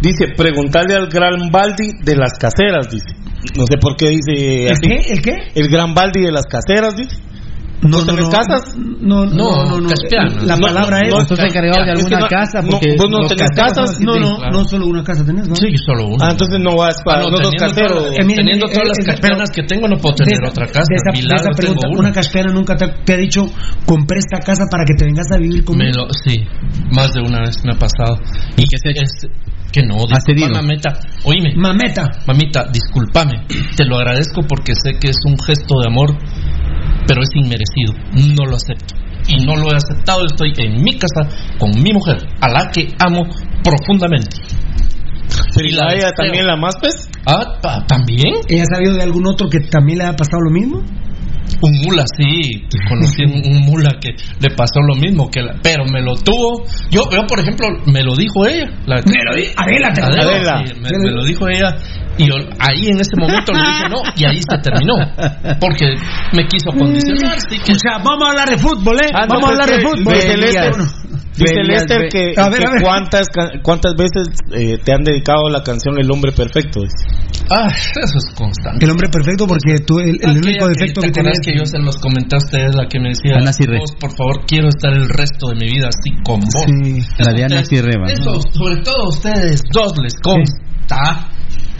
Dice, 0.00 0.28
preguntarle 0.36 0.94
al 0.94 1.08
gran 1.08 1.50
Baldi 1.50 1.92
de 2.02 2.16
las 2.16 2.32
caseras, 2.38 2.90
dice. 2.90 3.06
No 3.56 3.64
sé 3.66 3.76
por 3.80 3.96
qué 3.96 4.08
dice 4.10 4.66
¿El 4.66 4.72
así. 4.72 4.80
qué? 4.88 5.12
¿El 5.12 5.22
qué? 5.22 5.36
El 5.54 5.68
gran 5.68 5.94
Baldi 5.94 6.20
de 6.22 6.32
las 6.32 6.44
caseras, 6.46 6.96
dice. 6.96 7.16
No, 7.82 7.98
¿Vos 7.98 8.06
tenés 8.06 8.28
casas? 8.30 8.76
No, 8.78 9.26
no, 9.26 9.34
no, 9.34 9.64
no, 9.66 9.80
no. 9.82 9.88
caspiano. 9.90 10.40
La 10.46 10.56
No, 10.56 10.66
palabra 10.68 11.00
no, 11.00 11.04
es. 11.04 11.10
no, 11.12 11.18
¿Vos 11.20 11.28
sos 11.28 11.38
encargado 11.38 11.84
de 11.84 11.92
es 11.92 11.98
que 11.98 12.00
alguna 12.00 12.18
no- 12.20 12.28
casa? 12.28 12.62
no, 12.62 12.70
Porque 12.70 12.96
vos 12.96 13.10
no 13.10 13.26
tenés 13.28 13.50
casas. 13.54 14.00
No, 14.00 14.14
no, 14.18 14.36
claro. 14.38 14.52
no 14.56 14.64
solo 14.64 14.86
una 14.86 15.04
casa 15.04 15.22
tenés, 15.26 15.48
¿no? 15.48 15.54
sí, 15.56 15.68
solo 15.84 16.06
uno. 16.06 16.16
Ah, 16.22 16.30
entonces 16.30 16.60
no 16.60 16.76
vas 16.76 16.96
para 17.04 17.18
Ah, 17.18 17.24
no, 17.24 17.30
los 17.30 17.40
dos 17.42 17.52
teniendo 17.52 17.74
caseros. 17.76 18.04
Eh, 18.16 18.36
teniendo 18.36 18.66
eh, 18.66 18.72
todas 18.72 18.88
las 18.88 18.98
eh, 18.98 19.04
caspianas 19.04 19.50
pero- 19.50 19.68
que 19.68 19.74
tengo, 19.74 19.88
no 19.88 19.96
puedo 20.00 20.14
tener 20.14 20.38
otra 20.48 20.66
casa. 20.66 20.88
de 20.88 20.96
esa, 20.96 21.50
pregunta, 21.50 21.88
una. 21.90 21.98
una 22.00 22.12
caspiana 22.12 22.52
nunca 22.54 22.74
te, 22.74 22.88
te 23.04 23.12
ha 23.12 23.16
dicho, 23.18 23.44
compré 23.84 24.18
esta 24.20 24.38
casa 24.40 24.64
para 24.70 24.84
que 24.86 24.94
te 24.96 25.04
vengas 25.04 25.26
a 25.30 25.36
vivir 25.36 25.58
Me 25.60 25.64
conmigo. 25.64 25.92
lo- 25.94 26.08
sí, 26.24 26.40
más 26.90 27.12
de 27.12 27.20
una 27.20 27.40
vez 27.40 27.56
me 27.66 27.74
ha 27.74 27.78
pasado. 27.78 28.16
Y 28.56 28.64
que 28.64 28.76
es 28.76 29.28
Que 29.74 29.82
no, 29.82 29.96
disculpa, 30.06 30.62
mameta. 30.62 31.00
Oíme. 31.24 31.50
Mameta. 31.56 32.04
Mamita, 32.28 32.64
discúlpame. 32.70 33.44
Te 33.76 33.84
lo 33.84 33.96
agradezco 33.96 34.42
porque 34.46 34.72
sé 34.72 35.00
que 35.00 35.08
es 35.08 35.16
un 35.26 35.36
gesto 35.36 35.80
de 35.82 35.88
amor, 35.88 36.16
pero 37.08 37.22
es 37.22 37.30
inmerecido. 37.34 37.92
No 38.14 38.46
lo 38.46 38.54
acepto. 38.54 38.94
Y 39.26 39.44
no 39.44 39.56
lo 39.56 39.72
he 39.72 39.76
aceptado. 39.76 40.26
Estoy 40.26 40.52
en 40.58 40.80
mi 40.80 40.96
casa 40.96 41.28
con 41.58 41.70
mi 41.82 41.92
mujer, 41.92 42.18
a 42.40 42.48
la 42.50 42.70
que 42.70 42.94
amo 43.00 43.22
profundamente. 43.64 44.36
¿Y 45.56 45.72
la 45.72 45.92
ella 45.92 46.12
también 46.16 46.46
la 46.46 46.54
más, 46.54 46.76
pues? 46.80 47.10
Ah, 47.26 47.58
¿también? 47.88 48.32
¿Ella 48.48 48.62
ha 48.62 48.76
sabido 48.76 48.94
de 48.94 49.02
algún 49.02 49.26
otro 49.26 49.48
que 49.48 49.58
también 49.58 49.98
le 49.98 50.04
haya 50.04 50.14
pasado 50.14 50.40
lo 50.40 50.52
mismo? 50.52 50.84
Un 51.60 51.72
mula, 51.84 52.04
sí. 52.16 52.64
Conocí 52.88 53.22
un, 53.24 53.42
un 53.46 53.60
mula 53.66 53.90
que 54.00 54.10
le 54.40 54.50
pasó 54.54 54.80
lo 54.80 54.94
mismo, 54.96 55.30
que 55.30 55.40
la- 55.42 55.54
pero 55.62 55.84
me 55.84 56.00
lo 56.02 56.14
tuvo. 56.16 56.64
Yo, 56.90 57.02
yo, 57.10 57.26
por 57.26 57.38
ejemplo, 57.40 57.68
me 57.86 58.02
lo 58.02 58.14
dijo 58.16 58.46
ella. 58.46 58.66
La, 58.86 58.96
Me 58.96 59.24
lo 59.24 59.36
di- 59.36 59.48
Adela, 59.56 59.92
te. 59.92 60.02
Adela, 60.02 60.62
sí, 60.66 60.74
me, 60.80 60.88
me 60.98 61.10
lo 61.10 61.24
dijo 61.24 61.48
ella. 61.48 61.76
Y 62.16 62.28
yo 62.28 62.34
ahí 62.60 62.86
en 62.88 63.00
ese 63.00 63.16
momento 63.18 63.52
le 63.52 63.58
dije 63.58 63.88
no, 63.90 63.96
y 64.16 64.24
ahí 64.24 64.40
se 64.48 64.58
terminó. 64.58 64.94
Porque 65.60 65.86
me 66.32 66.46
quiso 66.46 66.70
condicionar. 66.70 67.38
Sí 67.40 67.58
que... 67.58 67.72
O 67.72 67.78
sea, 67.78 67.98
vamos 67.98 68.26
a 68.26 68.30
hablar 68.30 68.48
de 68.50 68.58
fútbol, 68.58 68.96
¿eh? 69.02 69.10
Ah, 69.12 69.26
no, 69.26 69.34
vamos 69.34 69.50
a 69.50 69.52
pues 69.52 69.60
hablar 69.60 69.78
de 69.78 69.82
fútbol. 69.82 70.14
Dice 71.36 71.62
Lester 71.64 72.08
que, 72.10 72.34
A 72.36 72.48
ver, 72.48 72.60
que 72.60 72.66
a 72.66 72.70
ver. 72.70 72.82
cuántas 72.82 73.26
cuántas 73.62 73.94
veces 73.94 74.28
eh, 74.52 74.78
te 74.84 74.92
han 74.92 75.02
dedicado 75.02 75.48
la 75.50 75.62
canción 75.62 75.98
El 75.98 76.10
hombre 76.10 76.32
perfecto. 76.32 76.80
dice. 76.80 76.94
Ah, 77.50 77.68
eso 77.68 78.16
es 78.18 78.34
constante. 78.34 78.84
El 78.84 78.90
hombre 78.92 79.08
perfecto 79.10 79.46
porque 79.46 79.78
tú, 79.86 79.98
el, 80.00 80.18
el 80.22 80.38
único 80.38 80.64
Aquella 80.64 80.68
defecto 80.68 81.00
¿te 81.02 81.06
que 81.12 81.20
acuerdas 81.20 81.40
tienes... 81.42 81.46
que 81.46 81.58
yo 81.58 81.66
se 81.66 81.78
los 81.78 81.98
comenté 81.98 82.36
a 82.36 82.38
ustedes, 82.38 82.74
la 82.74 82.86
que 82.88 82.98
me 83.00 83.08
decía, 83.10 83.36
Ana 83.36 83.52
Cirre. 83.52 83.78
"Vos, 83.78 83.92
por 84.00 84.16
favor, 84.16 84.46
quiero 84.46 84.68
estar 84.68 84.92
el 84.92 85.08
resto 85.08 85.48
de 85.48 85.54
mi 85.56 85.66
vida 85.72 85.88
así 85.88 86.10
con 86.24 86.40
vos. 86.40 86.64
Sí. 86.66 87.02
La 87.18 87.32
de 87.32 87.44
Ana 87.44 87.60
Ustedes- 87.60 87.68
Cirreva. 87.68 88.06
Eso, 88.08 88.40
sobre 88.52 88.76
todo 88.82 88.96
a 89.04 89.08
ustedes 89.08 89.62
dos 89.72 89.92
les 90.02 90.14
consta. 90.22 91.28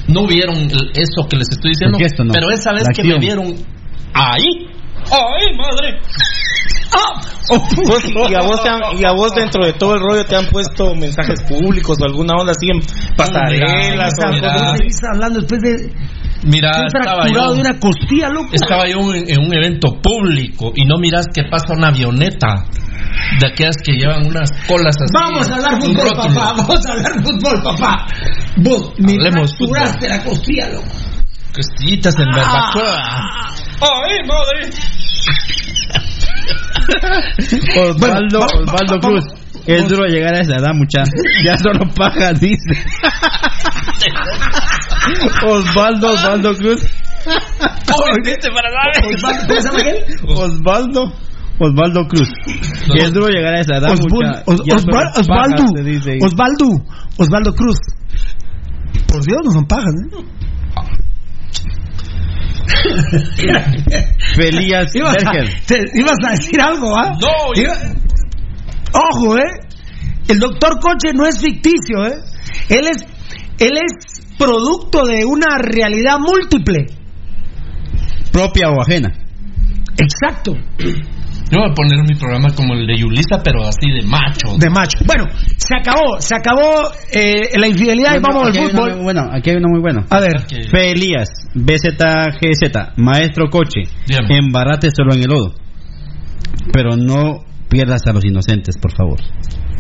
No 0.09 0.26
vieron 0.26 0.56
el- 0.56 0.93
eso 0.97 1.26
que 1.31 1.36
les 1.36 1.48
estoy 1.51 1.70
diciendo, 1.70 1.98
no. 2.24 2.32
pero 2.35 2.51
esa 2.51 2.72
vez 2.72 2.82
La 2.85 2.93
que 2.93 3.05
me 3.05 3.18
vieron 3.18 3.55
ahí, 4.12 4.68
¡ay, 5.10 5.56
madre! 5.56 6.01
¡Ah! 6.93 7.20
Vos- 7.48 8.05
y, 8.31 8.35
a 8.35 8.40
vos 8.40 8.62
te 8.62 8.68
han- 8.68 8.98
y 8.98 9.05
a 9.05 9.12
vos 9.12 9.35
dentro 9.35 9.64
de 9.66 9.72
todo 9.74 9.94
el 9.94 10.01
rollo 10.01 10.24
te 10.24 10.36
han 10.36 10.47
puesto 10.47 10.94
mensajes 10.94 11.43
públicos 11.43 11.98
o 12.01 12.05
alguna 12.05 12.35
onda 12.39 12.52
así 12.52 12.68
en 12.70 12.81
pasarelas 13.16 14.12
o 14.26 14.32
mira. 14.32 14.52
cosas 14.55 14.81
¿Qué 14.81 14.86
estás 14.86 15.10
hablando 15.14 15.40
después 15.40 15.60
de... 15.62 15.93
Mira, 16.47 16.70
estaba 16.86 16.89
fracturado 17.24 17.48
yo, 17.51 17.55
de 17.55 17.60
una 17.60 17.78
costilla, 17.81 18.28
loco? 18.28 18.48
estaba 18.52 18.86
yo 18.86 18.98
en, 19.14 19.28
en 19.31 19.40
un 19.47 19.55
evento 19.55 19.89
público 20.02 20.72
y 20.76 20.85
no 20.85 20.98
miras 20.98 21.26
que 21.35 21.43
pasa 21.51 21.72
una 21.74 21.89
avioneta 21.89 22.64
de 23.40 23.47
aquellas 23.47 23.76
que 23.82 23.93
llevan 23.93 24.26
unas 24.26 24.51
colas 24.66 24.94
así. 24.97 25.12
Vamos 25.14 25.48
a 25.51 25.55
hablar 25.55 25.81
fútbol, 25.81 26.10
papá. 26.16 26.55
Vamos 26.56 26.86
a 26.86 26.93
hablar 26.93 27.12
fútbol, 27.24 27.62
papá. 27.62 28.06
Vos 28.56 28.93
me 28.98 29.12
Hablemos 29.14 29.51
fracturaste 29.56 30.09
la 30.09 30.22
costilla, 30.24 30.68
loco. 30.68 30.86
Costillitas 31.55 32.14
en 32.18 32.26
barbacoa. 32.31 33.02
¡Ay, 33.81 34.18
madre! 34.26 34.70
Osvaldo, 37.81 38.40
va- 38.40 38.47
va- 38.47 38.62
Osvaldo 38.62 38.94
va- 38.94 39.01
Cruz. 39.01 39.24
Es 39.66 39.89
duro 39.89 40.05
llegar 40.06 40.35
a 40.35 40.40
esa 40.40 40.56
edad, 40.56 40.74
mucha. 40.74 41.05
Ya 41.44 41.56
solo 41.56 41.89
paja, 41.94 42.32
dice. 42.35 42.85
Osvaldo, 45.47 46.09
Osvaldo 46.10 46.55
Cruz. 46.56 46.82
Osvaldo. 49.14 49.55
Osvaldo. 50.26 51.12
Osvaldo 51.59 52.06
Cruz. 52.09 52.28
Es 52.94 53.12
duro 53.14 53.28
llegar 53.28 53.55
a 53.55 53.60
esa 53.60 53.76
edad, 53.76 53.90
Osvaldo. 54.47 55.62
Osvaldo. 56.20 56.85
Osvaldo 57.18 57.55
Cruz. 57.55 57.78
Por 59.09 59.24
Dios, 59.24 59.40
no 59.44 59.51
son 59.52 59.64
pajas, 59.66 59.94
¿eh? 59.94 60.16
Felías 64.36 64.94
Ibas 64.94 65.16
a, 65.24 65.32
Berger. 65.32 65.60
te- 65.66 65.90
ibas 66.01 66.16
a 66.26 66.31
decir 66.32 66.60
algo, 66.60 66.97
¿ah? 66.97 67.12
No, 67.20 67.28
Iba- 67.55 67.94
Ojo, 68.93 69.39
¿eh? 69.39 69.60
El 70.28 70.39
doctor 70.39 70.78
Coche 70.81 71.12
no 71.14 71.26
es 71.26 71.40
ficticio, 71.40 72.06
¿eh? 72.06 72.14
Él 72.68 72.86
es, 72.90 73.05
él 73.59 73.72
es 73.76 74.22
producto 74.39 75.05
de 75.05 75.24
una 75.24 75.59
realidad 75.59 76.18
múltiple. 76.18 76.86
Propia 78.32 78.70
o 78.70 78.81
ajena. 78.81 79.12
Exacto. 79.98 80.52
Yo 81.51 81.61
voy 81.61 81.71
a 81.71 81.75
poner 81.75 81.99
mi 82.09 82.16
programa 82.19 82.49
como 82.55 82.75
el 82.75 82.87
de 82.87 82.97
Yulisa, 82.97 83.41
pero 83.45 83.66
así 83.66 83.91
de 83.91 84.03
macho. 84.07 84.57
De 84.59 84.71
macho. 84.71 84.99
Bueno, 85.07 85.25
se 85.57 85.75
acabó, 85.77 86.21
se 86.21 86.35
acabó 86.35 86.91
eh, 87.12 87.59
la 87.59 87.69
infidelidad 87.69 88.16
y 88.16 88.21
vamos 88.21 88.49
al 88.49 88.55
fútbol. 88.55 88.95
muy 88.95 89.05
bueno, 89.05 89.29
aquí 89.31 89.51
hay 89.51 89.57
uno 89.57 89.69
muy 89.69 89.81
bueno. 89.81 90.05
A 90.09 90.21
ver. 90.21 90.41
Felías, 90.71 91.29
BZGZ, 91.55 92.97
Maestro 92.97 93.51
Coche, 93.51 93.83
Dígame. 94.07 94.39
embarrate 94.39 94.89
solo 94.91 95.15
en 95.15 95.21
el 95.23 95.29
lodo. 95.29 95.55
Pero 96.73 96.97
no 96.97 97.45
pierdas 97.69 98.07
a 98.07 98.12
los 98.12 98.25
inocentes, 98.25 98.79
por 98.79 98.93
favor. 98.97 99.21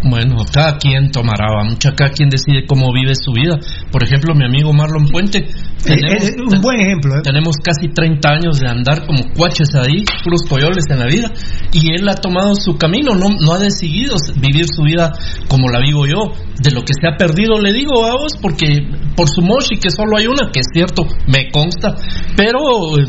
Bueno, 0.06 0.36
cada 0.52 0.76
quien 0.76 1.10
tomará, 1.10 1.64
mucha, 1.64 1.92
cada 1.94 2.10
quien 2.10 2.28
decide 2.28 2.66
cómo 2.66 2.92
vive 2.92 3.14
su 3.14 3.32
vida. 3.32 3.58
Por 3.90 4.02
ejemplo, 4.04 4.34
mi 4.34 4.44
amigo 4.44 4.72
Marlon 4.72 5.08
Puente, 5.08 5.46
tenemos, 5.82 6.28
eh, 6.28 6.34
un 6.38 6.60
buen 6.60 6.80
ejemplo, 6.80 7.16
¿eh? 7.16 7.20
tenemos 7.22 7.56
casi 7.62 7.88
30 7.88 8.28
años 8.28 8.60
de 8.60 8.68
andar 8.68 9.06
como 9.06 9.22
cuaches 9.36 9.74
ahí, 9.74 10.04
puros 10.22 10.42
coyoles 10.48 10.84
en 10.90 10.98
la 10.98 11.06
vida, 11.06 11.30
y 11.72 11.92
él 11.92 12.08
ha 12.08 12.14
tomado 12.14 12.54
su 12.54 12.76
camino, 12.76 13.14
no, 13.14 13.28
no 13.40 13.52
ha 13.52 13.58
decidido 13.58 14.16
vivir 14.36 14.66
su 14.66 14.82
vida 14.82 15.12
como 15.48 15.68
la 15.68 15.80
vivo 15.80 16.06
yo. 16.06 16.32
De 16.62 16.70
lo 16.70 16.82
que 16.82 16.94
se 16.94 17.08
ha 17.08 17.16
perdido, 17.16 17.60
le 17.60 17.72
digo 17.72 18.06
a 18.06 18.12
vos, 18.12 18.32
porque 18.40 18.86
por 19.16 19.28
su 19.28 19.42
moshi, 19.42 19.76
que 19.76 19.90
solo 19.90 20.16
hay 20.16 20.26
una, 20.26 20.50
que 20.52 20.60
es 20.60 20.66
cierto, 20.72 21.02
me 21.26 21.50
consta, 21.50 21.94
pero 22.36 22.58
eh, 22.96 23.06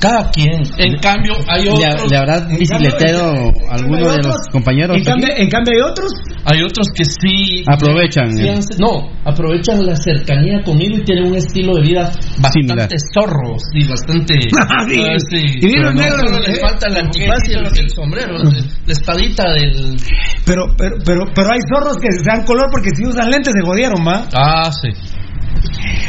cada 0.00 0.30
quien. 0.30 0.62
En 0.78 0.96
cambio, 0.98 1.34
hay 1.46 1.64
¿Le, 1.64 1.70
otros. 1.70 2.10
le 2.10 2.16
habrá 2.16 2.40
bicicletero 2.40 3.52
alguno 3.70 4.10
de 4.10 4.22
los 4.22 4.48
compañeros? 4.50 4.96
En 4.96 5.04
cambio, 5.04 5.28
en 5.36 5.48
cambio 5.50 5.74
hay 5.74 5.90
otros. 5.90 6.12
Hay 6.48 6.62
otros 6.62 6.86
que 6.94 7.04
sí 7.04 7.64
Aprovechan, 7.66 8.32
sí 8.36 8.46
eh. 8.46 8.60
no, 8.78 9.10
aprovechan 9.24 9.84
la 9.84 9.96
cercanía 9.96 10.62
conmigo 10.62 10.96
y 10.96 11.02
tienen 11.02 11.26
un 11.26 11.34
estilo 11.34 11.74
de 11.74 11.82
vida 11.82 12.05
bastante 12.40 12.52
Similar. 12.52 12.88
zorro, 13.14 13.56
sí, 13.72 13.88
bastante. 13.88 14.34
Ah, 14.60 14.84
sí. 14.88 15.00
ah, 15.00 15.18
sí. 15.30 15.42
Y 15.60 15.66
vieron 15.66 15.94
Pero 15.94 15.94
no, 15.94 16.00
negro, 16.02 16.18
solo 16.28 16.38
les 16.40 16.58
eh, 16.58 16.60
falta 16.60 16.88
la 16.88 17.00
antifaz 17.00 17.48
y 17.48 17.52
el, 17.80 17.90
sombrero, 17.90 18.38
la, 18.38 18.92
espadita 18.92 19.44
del. 19.52 19.96
Pero, 20.44 20.66
pero, 20.76 20.96
pero, 21.04 21.20
pero 21.34 21.48
hay 21.52 21.58
zorros 21.72 21.96
que 21.98 22.08
se 22.12 22.22
dan 22.24 22.44
color 22.44 22.66
porque 22.70 22.90
si 22.96 23.04
usan 23.06 23.30
lentes 23.30 23.52
se 23.56 23.64
jodieron, 23.66 24.04
¿va? 24.06 24.26
Ah, 24.34 24.70
sí. 24.72 24.88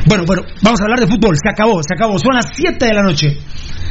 Bueno, 0.05 0.23
bueno, 0.25 0.43
vamos 0.61 0.79
a 0.81 0.83
hablar 0.83 0.99
de 0.99 1.07
fútbol. 1.07 1.35
Se 1.41 1.49
acabó, 1.49 1.81
se 1.83 1.93
acabó. 1.95 2.17
Son 2.19 2.33
las 2.35 2.45
7 2.55 2.85
de 2.85 2.93
la 2.93 3.01
noche. 3.03 3.37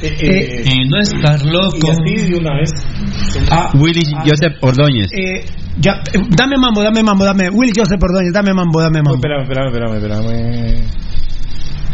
Eh, 0.03 0.65
Y 0.71 0.89
no 0.89 0.99
estar 1.01 1.41
y 1.43 1.49
loco. 1.51 1.91
así 1.91 2.29
de 2.31 2.37
una 2.39 2.55
vez. 2.57 2.71
Ah, 3.51 3.71
Willy 3.75 4.03
Joseph 4.27 4.53
Ordóñez. 4.61 5.07
eh, 5.13 5.45
ya, 5.79 5.93
eh, 6.13 6.21
dame 6.37 6.57
mambo, 6.59 6.83
dame 6.83 7.03
mambo, 7.03 7.25
dame. 7.25 7.49
Willy 7.51 7.73
Joseph, 7.77 7.99
perdón, 7.99 8.31
dame 8.33 8.53
mambo, 8.53 8.81
dame 8.81 9.01
mambo. 9.03 9.15
Espérame, 9.15 9.43
espérame, 9.43 9.69
espérame, 9.69 9.95
espérame. 9.97 10.91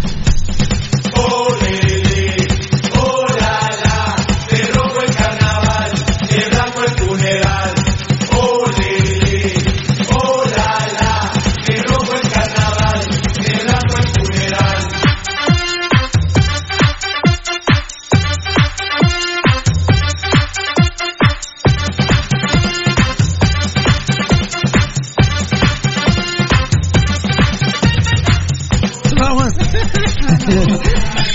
De 0.03 1.92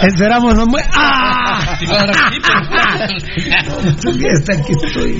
Esperamos, 0.01 0.55
no 0.55 0.65
mue- 0.65 0.83
¡Ah! 0.93 1.77
Dar 1.87 2.09
aquí, 2.09 2.37
pero- 2.41 4.27
Está 4.33 4.53
aquí 4.53 4.71
estoy. 4.83 5.17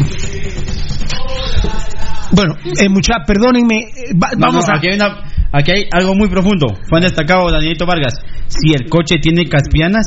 Bueno, 2.31 2.55
eh, 2.79 2.89
mucha, 2.89 3.15
perdónenme. 3.25 3.79
eh, 3.79 4.13
va- 4.21 4.31
No, 4.37 4.47
vamos 4.47 4.65
no, 4.67 4.73
a. 4.73 4.77
aquí, 4.77 4.87
hay 4.89 4.95
una- 4.95 5.23
aquí 5.51 5.71
hay 5.71 5.83
algo 5.91 6.13
muy 6.15 6.27
profundo. 6.29 6.67
Fue 6.89 6.99
destacado 7.01 7.49
Danielito 7.51 7.85
Vargas. 7.85 8.13
Si 8.47 8.73
el 8.73 8.89
coche 8.89 9.15
tiene 9.21 9.45
caspianas, 9.45 10.05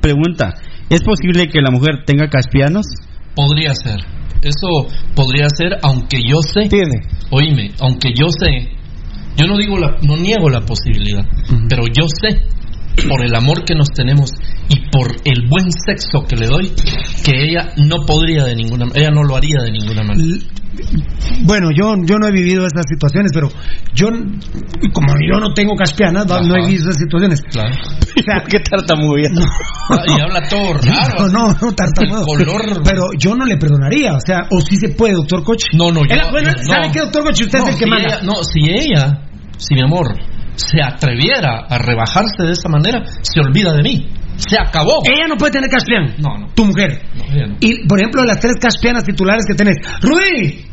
pregunta, 0.00 0.54
¿es 0.90 1.02
posible 1.02 1.48
que 1.48 1.60
la 1.60 1.70
mujer 1.70 2.04
tenga 2.06 2.28
caspianos? 2.28 2.86
Podría 3.34 3.74
ser. 3.74 3.96
Eso 4.42 4.68
podría 5.14 5.48
ser, 5.48 5.78
aunque 5.82 6.18
yo 6.22 6.42
sé. 6.42 6.68
Tiene. 6.68 7.00
Oíme, 7.30 7.70
aunque 7.80 8.10
yo 8.14 8.26
sé. 8.28 8.68
Yo 9.36 9.46
no 9.46 9.56
digo 9.56 9.78
la, 9.78 9.96
no 10.02 10.16
niego 10.16 10.48
la 10.48 10.60
posibilidad, 10.60 11.24
pero 11.68 11.84
yo 11.88 12.04
sé 12.20 12.42
por 13.08 13.24
el 13.24 13.34
amor 13.34 13.64
que 13.64 13.74
nos 13.74 13.88
tenemos 13.90 14.30
y 14.68 14.88
por 14.90 15.10
el 15.24 15.48
buen 15.48 15.66
sexo 15.72 16.22
que 16.28 16.36
le 16.36 16.46
doy 16.46 16.72
que 17.24 17.32
ella 17.50 17.72
no 17.76 17.96
podría 18.06 18.44
de 18.44 18.54
ninguna 18.56 18.86
ella 18.94 19.10
no 19.10 19.22
lo 19.22 19.36
haría 19.36 19.62
de 19.64 19.72
ninguna 19.72 20.02
manera. 20.02 20.24
L- 20.24 20.44
Bueno, 21.44 21.68
yo, 21.76 21.94
yo 22.04 22.18
no 22.18 22.26
he 22.28 22.32
vivido 22.32 22.66
esas 22.66 22.84
situaciones, 22.88 23.30
pero 23.32 23.48
yo, 23.94 24.08
como 24.92 25.14
yo 25.30 25.38
no 25.40 25.52
tengo 25.54 25.74
caspianas, 25.76 26.26
no, 26.26 26.40
no 26.40 26.56
he 26.56 26.66
vivido 26.66 26.88
esas 26.90 26.98
situaciones. 26.98 27.40
Claro. 27.50 27.74
O 28.16 28.22
sea, 28.24 28.42
¿Qué 28.48 28.58
tartamudeas? 28.60 29.32
Ah, 29.90 29.98
Y 30.06 30.20
habla 30.20 30.40
todo 30.48 30.72
raro. 30.82 31.28
no, 31.28 31.48
no, 31.48 31.56
no, 31.60 31.72
tartamudo. 31.74 32.24
Color. 32.24 32.82
Pero 32.84 33.02
yo 33.18 33.34
no 33.34 33.44
le 33.44 33.56
perdonaría, 33.58 34.14
o 34.14 34.20
sea, 34.24 34.46
o 34.50 34.60
sí 34.60 34.76
se 34.76 34.88
puede, 34.90 35.14
doctor 35.14 35.42
Coche. 35.44 35.66
No, 35.76 35.90
no, 35.92 36.00
yo. 36.08 36.14
Él- 36.14 36.20
bueno, 36.30 36.50
yo- 36.56 36.62
¿sabe 36.64 36.86
no. 36.86 36.92
qué, 36.92 37.00
doctor 37.00 37.24
Coche? 37.24 37.44
Usted 37.44 37.58
No, 37.58 37.64
es 37.68 37.74
el 37.74 37.78
que 37.78 37.84
si 37.84 37.90
manda. 37.90 38.06
ella- 38.14 38.22
no, 38.22 38.32
si 38.44 38.60
ella, 38.70 39.18
si 39.58 39.74
mi 39.74 39.82
amor, 39.82 40.06
se 40.56 40.82
atreviera 40.82 41.66
a 41.68 41.78
rebajarse 41.78 42.42
de 42.44 42.52
esa 42.52 42.68
manera, 42.68 43.02
se 43.22 43.40
olvida 43.40 43.72
de 43.72 43.82
mí. 43.82 44.08
Se 44.36 44.58
acabó. 44.58 44.98
Ella 45.04 45.28
no 45.28 45.36
puede 45.36 45.52
tener 45.52 45.70
caspián. 45.70 46.14
No, 46.18 46.36
no. 46.38 46.48
Tu 46.54 46.64
mujer. 46.64 47.02
No, 47.14 47.24
ella 47.32 47.46
no. 47.46 47.56
Y, 47.60 47.86
por 47.86 47.98
ejemplo, 48.00 48.24
las 48.24 48.40
tres 48.40 48.54
caspianas 48.60 49.04
titulares 49.04 49.44
que 49.46 49.54
tenés. 49.54 49.76
¡Rudy! 50.02 50.64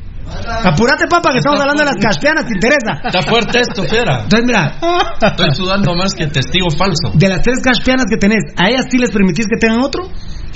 Apúrate, 0.64 1.08
papá, 1.10 1.32
que 1.32 1.40
estamos 1.40 1.60
hablando 1.60 1.84
de 1.84 1.92
las 1.92 1.98
caspianas, 1.98 2.46
¿te 2.46 2.54
interesa? 2.54 3.02
Está 3.04 3.22
fuerte 3.24 3.60
esto, 3.60 3.84
fiera. 3.84 4.22
Entonces, 4.24 4.46
mira, 4.46 4.78
Estoy 5.22 5.52
sudando 5.56 5.94
más 5.96 6.14
que 6.14 6.28
testigo 6.28 6.70
falso. 6.72 7.12
de 7.14 7.28
las 7.28 7.42
tres 7.42 7.60
caspianas 7.62 8.06
que 8.10 8.18
tenés, 8.18 8.42
¿a 8.58 8.70
ellas 8.70 8.86
sí 8.90 8.98
les 8.98 9.12
permitís 9.12 9.46
que 9.48 9.58
tengan 9.60 9.82
otro? 9.82 10.04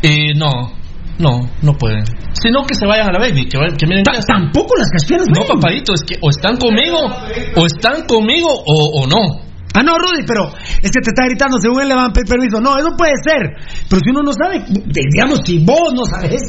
Y 0.01 0.33
no, 0.37 0.49
no, 1.19 1.39
no 1.61 1.73
pueden. 1.73 2.03
Sino 2.33 2.63
que 2.65 2.75
se 2.75 2.85
vayan 2.85 3.09
a 3.09 3.13
la 3.13 3.19
baby, 3.19 3.45
que, 3.47 3.57
que 3.77 3.87
miren. 3.87 4.03
Ta- 4.03 4.19
Tampoco 4.27 4.75
las 4.77 4.89
caspianas, 4.91 5.27
No, 5.33 5.45
papadito, 5.45 5.93
es 5.93 6.01
que 6.03 6.15
o 6.21 6.29
están 6.29 6.57
conmigo, 6.57 6.99
o 7.55 7.65
están 7.65 8.05
conmigo, 8.05 8.49
o, 8.49 9.01
o 9.01 9.07
no. 9.07 9.41
Ah, 9.75 9.83
no, 9.83 9.97
Rudy, 9.97 10.23
pero 10.25 10.47
es 10.55 10.89
que 10.91 11.01
te 11.03 11.11
está 11.11 11.25
gritando, 11.25 11.57
según 11.59 11.81
él 11.81 11.89
le 11.89 11.95
van 11.95 12.09
a 12.09 12.13
pedir 12.13 12.27
permiso. 12.27 12.61
No, 12.61 12.77
eso 12.77 12.89
puede 12.97 13.13
ser. 13.23 13.59
Pero 13.89 13.99
si 13.99 14.09
uno 14.09 14.23
no 14.23 14.31
sabe, 14.31 14.63
digamos, 14.87 15.41
si 15.45 15.59
vos 15.59 15.91
no 15.93 16.05
sabes, 16.05 16.41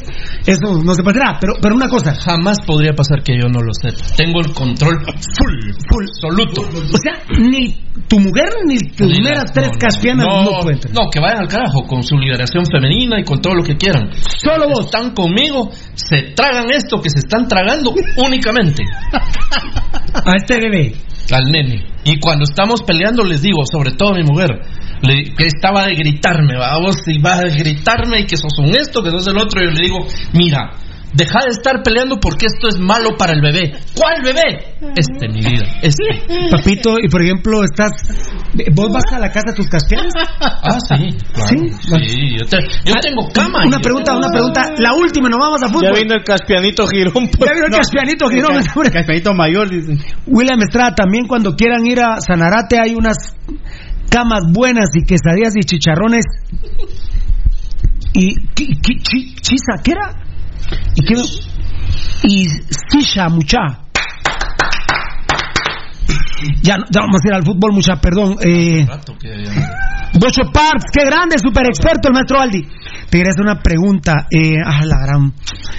eso 0.46 0.82
no 0.82 0.94
se 0.94 1.02
pasará. 1.02 1.38
Pero, 1.40 1.54
pero 1.60 1.74
una 1.74 1.88
cosa, 1.88 2.14
Jamás 2.14 2.58
podría 2.66 2.92
pasar 2.92 3.22
que 3.22 3.34
yo 3.34 3.48
no 3.48 3.60
lo 3.60 3.72
sepa. 3.74 4.04
Tengo 4.16 4.40
el 4.40 4.52
control 4.52 4.98
full, 5.04 5.72
Full. 5.90 6.04
absoluto. 6.06 6.62
o 6.62 6.98
sea, 6.98 7.22
ni 7.38 7.74
tu 8.08 8.18
mujer 8.20 8.48
ni 8.66 8.78
tus 8.78 9.08
primeras 9.08 9.52
tres 9.52 9.68
no, 9.68 9.72
no, 9.72 9.78
caspianas 9.78 10.26
no, 10.26 10.44
no, 10.44 10.60
pueden 10.60 10.80
no, 10.92 11.10
que 11.10 11.20
vayan 11.20 11.38
al 11.40 11.48
carajo 11.48 11.86
con 11.86 12.02
su 12.02 12.16
liberación 12.16 12.64
femenina 12.70 13.18
y 13.20 13.24
con 13.24 13.40
todo 13.40 13.54
lo 13.54 13.62
que 13.62 13.76
quieran. 13.76 14.10
Solo 14.42 14.68
vos. 14.68 14.86
Están 14.86 15.14
conmigo, 15.14 15.70
se 15.94 16.32
tragan 16.34 16.70
esto 16.70 17.00
que 17.00 17.10
se 17.10 17.18
están 17.18 17.48
tragando 17.48 17.92
únicamente 18.16 18.84
A 20.14 20.36
este 20.36 20.60
bebé. 20.60 20.94
Al 21.34 21.44
nene. 21.50 21.84
Y 22.04 22.18
cuando 22.20 22.44
estamos 22.44 22.82
peleando 22.82 23.24
les 23.24 23.42
digo, 23.42 23.62
sobre 23.70 23.92
todo 23.92 24.14
mi 24.14 24.22
mujer, 24.22 24.60
le- 25.02 25.24
que 25.34 25.46
estaba 25.46 25.86
de 25.86 25.94
gritarme, 25.94 26.56
va 26.56 26.78
vos 26.78 26.96
y 27.06 27.18
vas 27.20 27.40
a 27.40 27.44
gritarme 27.48 28.20
y 28.20 28.26
que 28.26 28.36
sos 28.36 28.58
un 28.58 28.74
esto, 28.76 29.02
que 29.02 29.10
sos 29.10 29.26
el 29.26 29.36
otro, 29.38 29.60
y 29.60 29.66
yo 29.66 29.70
le 29.72 29.82
digo, 29.82 30.06
mira, 30.32 30.70
deja 31.14 31.40
de 31.44 31.50
estar 31.50 31.82
peleando 31.82 32.16
porque 32.20 32.46
esto 32.46 32.68
es 32.68 32.78
malo 32.78 33.16
para 33.16 33.32
el 33.32 33.40
bebé. 33.40 33.72
¿Cuál 33.94 34.22
bebé? 34.22 34.76
Este, 34.96 35.28
mi 35.28 35.40
vida, 35.40 35.66
este. 35.82 36.04
Papito, 36.50 36.98
y 37.02 37.08
por 37.08 37.22
ejemplo, 37.22 37.62
estás. 37.64 37.90
¿Vos 38.74 38.90
vas 38.92 39.04
a 39.12 39.18
la 39.18 39.28
casa 39.30 39.50
de 39.50 39.54
tus 39.56 39.66
caspianas? 39.68 40.12
Ah, 40.40 40.78
sí, 40.80 41.08
claro. 41.32 41.48
Sí, 41.48 41.68
Sí, 42.06 42.36
yo, 42.38 42.46
te- 42.48 42.66
yo 42.84 42.94
tengo 43.00 43.28
cama. 43.32 43.64
Una 43.66 43.78
pregunta, 43.78 44.12
tengo- 44.12 44.18
una 44.18 44.30
pregunta. 44.30 44.62
La 44.78 44.94
última, 44.94 45.28
nos 45.28 45.38
vamos 45.38 45.62
a 45.62 45.68
fútbol. 45.68 45.94
Ya 45.94 46.00
vino 46.02 46.14
el 46.14 46.24
caspianito 46.24 46.86
girón. 46.86 47.28
pues. 47.36 47.48
Ya 47.50 47.54
vino 47.54 47.66
el 47.66 47.72
caspianito, 47.72 48.28
Girón. 48.28 48.62
Caspianito 48.92 49.34
mayor. 49.34 49.68
William 50.26 50.60
Estrada, 50.60 50.94
también 50.94 51.26
cuando 51.26 51.54
quieran 51.54 51.86
ir 51.86 52.00
a 52.00 52.20
Sanarate 52.20 52.78
hay 52.82 52.94
unas 52.94 53.16
camas 54.10 54.42
buenas 54.52 54.88
y 54.94 55.02
quesadillas 55.04 55.54
y 55.56 55.60
chicharrones. 55.60 56.24
Y 58.12 58.34
chi- 58.54 59.34
chisa, 59.40 59.74
¿qué 59.84 59.92
era? 59.92 60.25
¿Y 60.94 61.04
qué? 61.04 61.14
Y 62.24 62.48
sisha, 62.90 63.28
mucha. 63.28 63.58
Ya, 66.62 66.76
ya 66.90 67.00
vamos 67.00 67.20
a 67.24 67.28
ir 67.28 67.34
al 67.34 67.44
fútbol, 67.44 67.72
mucha, 67.72 67.96
perdón. 67.96 68.36
Eh, 68.40 68.86
que 69.18 69.28
Bocho 70.18 70.42
Parks, 70.52 70.84
qué 70.92 71.04
grande, 71.04 71.36
super 71.38 71.66
experto 71.66 72.08
el 72.08 72.14
maestro 72.14 72.40
Aldi. 72.40 72.62
Te 73.08 73.18
quería 73.18 73.30
hacer 73.30 73.42
una 73.44 73.60
pregunta. 73.62 74.26
Eh, 74.30 74.54
ah, 74.64 74.84
la 74.84 74.98
gran. 75.00 75.32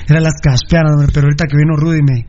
Eran 0.08 0.24
las 0.24 0.34
caspianas, 0.42 0.94
hombre, 0.94 1.08
pero 1.14 1.26
ahorita 1.28 1.46
que 1.50 1.58
vino 1.58 1.76
Rudy 1.76 2.02
me. 2.02 2.26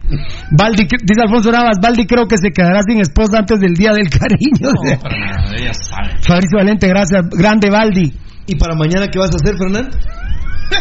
Baldi, 0.50 0.86
que- 0.86 0.96
dice 1.02 1.20
Alfonso 1.22 1.50
Navas, 1.52 1.78
Baldi 1.80 2.06
creo 2.06 2.26
que 2.26 2.36
se 2.36 2.50
quedará 2.50 2.80
sin 2.86 3.00
esposa 3.00 3.38
antes 3.38 3.60
del 3.60 3.74
día 3.74 3.90
del 3.92 4.08
cariño. 4.10 4.72
No, 4.72 5.00
para 5.00 5.18
nada, 5.18 5.56
ella 5.56 5.72
sabe. 5.74 6.18
Fabricio 6.26 6.58
Valente, 6.58 6.88
gracias. 6.88 7.22
Grande 7.30 7.70
Baldi. 7.70 8.12
¿Y 8.46 8.56
para 8.56 8.74
mañana 8.74 9.08
qué 9.08 9.18
vas 9.18 9.30
a 9.30 9.36
hacer, 9.36 9.56
Fernando? 9.58 9.90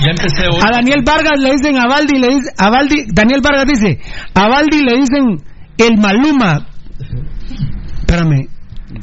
Ya 0.03 0.11
empecé 0.11 0.47
hoy. 0.47 0.59
A 0.65 0.71
Daniel 0.71 1.01
Vargas 1.05 1.39
le 1.39 1.51
dicen 1.51 1.77
a 1.77 1.87
Baldi, 1.87 2.17
le 2.19 2.27
dice, 2.27 2.49
a 2.57 2.69
Baldi, 2.69 3.05
Daniel 3.13 3.41
Vargas 3.41 3.65
dice, 3.65 3.99
a 4.33 4.47
Baldi 4.47 4.81
le 4.83 4.95
dicen 4.97 5.23
el 5.77 5.97
Maluma. 5.97 6.67
Espérame, 7.99 8.47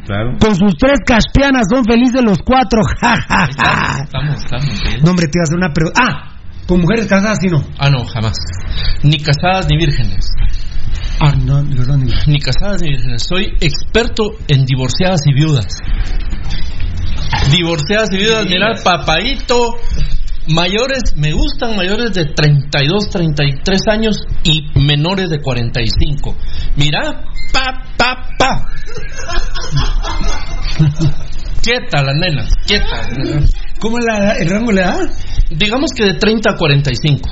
Claro. 0.07 0.39
con 0.41 0.55
sus 0.55 0.77
tres 0.79 0.99
caspianas 1.07 1.67
son 1.71 1.85
felices 1.85 2.23
los 2.25 2.39
cuatro. 2.45 2.81
Estamos, 3.01 4.37
estamos. 4.45 4.83
bien. 4.83 5.01
No, 5.05 5.11
hombre, 5.11 5.27
te 5.27 5.39
iba 5.39 5.43
a 5.43 5.45
hacer 5.45 5.57
una 5.59 5.73
pregunta. 5.73 6.01
Ah, 6.03 6.31
con 6.67 6.81
mujeres 6.81 7.07
casadas, 7.07 7.39
sí, 7.41 7.49
no. 7.49 7.63
Ah, 7.79 7.91
no, 7.91 8.05
jamás. 8.05 8.35
Ni 9.03 9.19
casadas 9.19 9.67
ni 9.71 9.77
vírgenes. 9.77 10.27
Ah, 11.21 11.33
no, 11.45 11.63
de 11.63 11.75
verdad, 11.77 11.97
ni- 11.97 12.11
Ni 12.33 12.39
casadas 12.41 12.81
ni 12.83 12.89
vírgenes. 12.91 13.23
Soy 13.29 13.45
experto 13.61 14.31
en 14.49 14.65
divorciadas 14.65 15.21
y 15.27 15.35
viudas. 15.35 15.67
Divorciadas 17.51 18.09
y 18.13 18.17
viudas, 18.17 18.47
mira, 18.47 18.73
papadito. 18.83 19.75
Mayores, 20.47 21.17
me 21.17 21.33
gustan 21.33 21.75
mayores 21.77 22.13
de 22.13 22.27
32, 22.27 23.09
33 23.11 23.81
años 23.89 24.19
y 24.45 24.67
menores 24.79 25.31
de 25.31 25.41
45. 25.41 26.37
Mira, 26.77 27.25
pa, 27.53 27.83
pa, 27.97 28.29
pa. 28.39 28.69
Quieta 31.63 32.03
la 32.03 32.13
nena, 32.13 32.45
quieta. 32.67 33.09
¿Cómo 33.81 33.99
es 33.99 34.05
la, 34.05 34.33
el 34.33 34.51
rango 34.51 34.71
de 34.71 34.77
la 34.77 34.83
edad? 34.83 35.11
Digamos 35.51 35.91
que 35.97 36.05
de 36.05 36.15
30 36.15 36.51
a 36.51 36.57
45. 36.57 37.31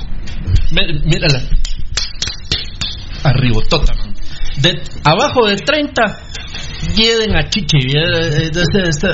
Ve- 0.71 1.01
Mírala. 1.05 1.39
Arribotota, 3.23 3.93
man. 3.93 4.13
De 4.61 4.81
abajo 5.03 5.47
de 5.47 5.55
30, 5.57 6.01
lleguen 6.95 7.35
a 7.35 7.47
chichi, 7.49 7.77
eh, 7.77 8.47
eh, 8.47 8.51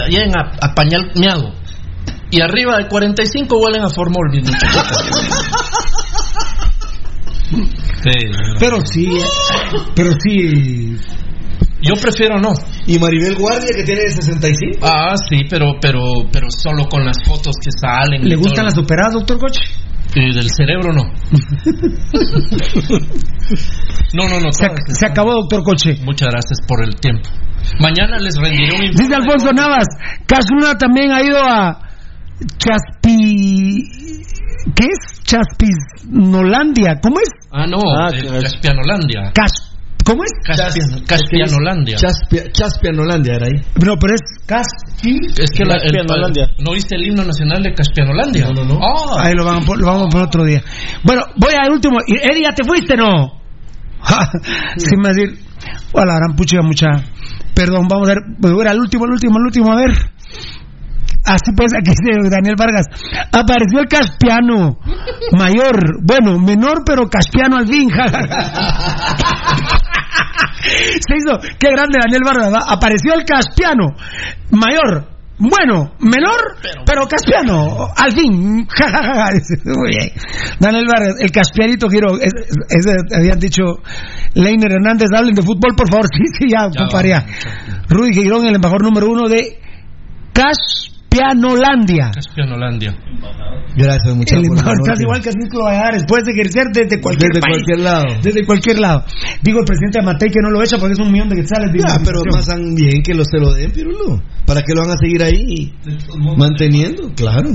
lleguen 0.10 0.38
a, 0.38 0.52
a 0.62 0.74
pañal 0.74 1.12
miado. 1.16 1.54
Y 2.32 2.42
arriba 2.42 2.78
de 2.78 2.88
45 2.88 3.58
huelen 3.60 3.82
a 3.84 3.90
formol, 3.90 4.30
mis. 4.32 4.44
Pero 8.60 8.78
sí, 8.86 9.10
pero 9.96 10.12
sí. 10.24 10.96
Yo 11.82 11.94
prefiero 12.02 12.38
no. 12.40 12.50
¿Y 12.88 13.00
Maribel 13.00 13.36
Guardia, 13.36 13.70
que 13.76 13.84
tiene 13.84 14.02
65? 14.10 14.80
Ah, 14.84 15.14
sí, 15.30 15.44
pero, 15.50 15.74
pero, 15.82 16.02
pero 16.32 16.48
solo 16.50 16.86
con 16.90 17.06
las 17.06 17.18
fotos 17.26 17.56
que 17.64 17.72
salen. 17.72 18.24
¿Le 18.24 18.36
todo. 18.36 18.44
gustan 18.44 18.66
las 18.66 18.78
operadas, 18.78 19.14
doctor 19.14 19.40
Coche? 19.40 19.62
Y 20.16 20.34
del 20.34 20.50
cerebro 20.50 20.92
no. 20.94 21.04
No, 24.14 24.28
no, 24.28 24.40
no. 24.40 24.52
Se, 24.52 24.66
todas 24.66 24.80
ac- 24.80 24.94
se 24.94 25.06
acabó, 25.06 25.34
doctor 25.34 25.64
Coche. 25.64 25.96
Muchas 26.04 26.28
gracias 26.32 26.60
por 26.68 26.84
el 26.84 26.96
tiempo. 26.96 27.30
Mañana 27.80 28.18
les 28.20 28.36
rendiré 28.38 28.74
un 28.76 28.84
informe. 28.86 29.04
Dice 29.04 29.16
Alfonso 29.16 29.52
Navas, 29.54 29.86
Casluna 30.26 30.78
también 30.78 31.12
ha 31.12 31.22
ido 31.24 31.38
a 31.42 31.80
Chaspi... 32.58 33.84
¿Qué 34.76 34.86
es? 34.86 35.24
Chaspinolandia. 35.24 37.00
¿Cómo 37.02 37.20
es? 37.20 37.30
Ah, 37.52 37.66
no, 37.68 37.78
Ah, 37.98 38.10
eh, 38.14 38.42
Caspianolandia. 38.42 39.32
Cas... 39.34 39.52
¿Cómo 40.06 40.24
es? 40.24 40.32
Caspian- 40.44 41.06
Caspianolandia. 41.06 41.98
Chaspia, 41.98 42.44
Chaspianolandia 42.52 43.36
era 43.36 43.46
ahí. 43.48 43.62
No, 43.86 43.96
pero 44.00 44.16
es 44.16 44.22
Caspi... 44.48 45.20
Es 45.38 45.52
que 45.52 45.66
la, 45.66 45.76
el, 45.76 45.82
Caspianolandia. 45.92 46.48
¿No 46.60 46.72
viste 46.74 46.96
el 46.96 47.06
himno 47.08 47.24
nacional 47.24 47.62
de 47.62 47.74
Caspianolandia? 47.76 48.46
No, 48.48 48.64
no, 48.64 48.66
no. 48.66 48.80
Ah, 48.82 49.24
Ahí 49.26 49.34
lo 49.36 49.46
vamos, 49.46 49.70
a 49.70 49.76
lo 49.76 49.86
vamos 49.86 50.08
a 50.08 50.10
poner 50.10 50.28
otro 50.28 50.46
día. 50.46 50.64
Bueno, 51.04 51.22
voy 51.36 51.54
al 51.62 51.72
último. 51.72 51.98
Y, 52.08 52.16
Eddie, 52.16 52.44
¿ya 52.44 52.54
te 52.56 52.64
fuiste, 52.64 52.96
no? 52.96 53.40
Sin 54.78 55.00
más 55.00 55.16
decir... 55.16 55.38
Hola, 55.92 56.16
gran 56.16 56.36
pucha, 56.36 56.62
mucha... 56.64 56.88
Perdón, 57.54 57.88
vamos 57.88 58.10
a 58.10 58.14
ver. 58.14 58.24
Voy 58.40 58.66
al 58.68 58.80
último, 58.80 59.06
al 59.06 59.12
último, 59.12 59.36
al 59.38 59.44
último, 59.46 59.72
a 59.74 59.76
ver. 59.76 59.92
Así 61.26 61.52
pues, 61.56 61.74
aquí 61.74 61.92
dice 61.92 62.30
Daniel 62.30 62.56
Vargas. 62.58 62.86
Apareció 63.32 63.80
el 63.80 63.88
Caspiano. 63.88 64.80
Mayor. 65.38 66.02
Bueno, 66.04 66.40
menor, 66.40 66.84
pero 66.86 67.10
Caspiano 67.10 67.58
al 67.58 67.68
fin. 67.68 67.90
Se 70.60 71.16
hizo. 71.16 71.38
Qué 71.60 71.70
grande 71.72 72.00
Daniel 72.02 72.22
Vargas. 72.26 72.54
¿va? 72.54 72.66
Apareció 72.74 73.14
el 73.14 73.26
Caspiano. 73.26 73.96
Mayor. 74.52 75.20
Bueno, 75.42 75.94
menor, 76.00 76.58
pero 76.86 77.08
Caspiano. 77.08 77.88
Al 77.96 78.12
fin. 78.12 78.68
Muy 79.66 79.90
bien. 79.90 80.12
Daniel 80.60 80.86
Vargas, 80.88 81.16
el 81.20 81.32
Caspianito 81.32 81.90
Giro. 81.90 82.18
Ese 82.18 82.96
habían 83.16 83.40
dicho 83.40 83.64
Leiner 84.34 84.72
Hernández. 84.74 85.08
Hablen 85.16 85.36
de 85.36 85.42
fútbol, 85.42 85.76
por 85.76 85.90
favor. 85.90 86.08
Sí, 86.20 86.26
sí, 86.38 86.50
ya, 86.50 86.70
Ya 86.72 87.26
Rudy 87.88 88.14
Girón, 88.14 88.46
el 88.46 88.56
embajador 88.56 88.84
número 88.84 89.10
uno 89.10 89.30
de 89.30 89.60
Cash 91.10 91.34
Caspianolandia. 91.34 92.12
Caspianolandia. 92.14 92.96
Gracias, 93.76 94.16
muchachos. 94.16 94.44
El 94.44 94.50
embajador 94.50 94.78
casi 94.86 95.04
igual 95.04 95.22
que 95.22 95.32
Ciclo 95.32 95.64
Valladares, 95.64 96.04
puedes 96.08 96.28
ejercer 96.28 96.64
desde 96.74 97.02
cualquier 97.02 97.30
Desde 97.32 97.42
país. 97.42 97.56
cualquier 97.58 97.80
lado. 97.80 98.06
Desde 98.22 98.46
cualquier 98.46 98.80
lado. 98.80 99.04
Digo 99.42 99.60
el 99.60 99.66
presidente 99.66 100.00
Amatei 100.02 100.30
que 100.30 100.40
no 100.42 100.50
lo 100.52 100.62
echa 100.64 100.78
porque 100.78 100.94
es 100.94 101.00
un 101.00 101.12
millón 101.12 101.30
de 101.30 101.36
quetzales. 101.38 101.72
Ya, 101.74 102.00
pero 102.04 102.22
pasan 102.32 102.76
bien 102.76 103.02
que 103.04 103.14
los 103.14 103.28
se 103.30 103.40
lo 103.40 103.54
den, 103.54 103.72
Pirulo. 103.72 104.22
¿Para 104.46 104.62
qué 104.62 104.74
lo 104.74 104.82
van 104.82 104.92
a 104.92 104.98
seguir 104.98 105.24
ahí 105.24 105.74
manteniendo? 106.38 107.12
Claro. 107.16 107.50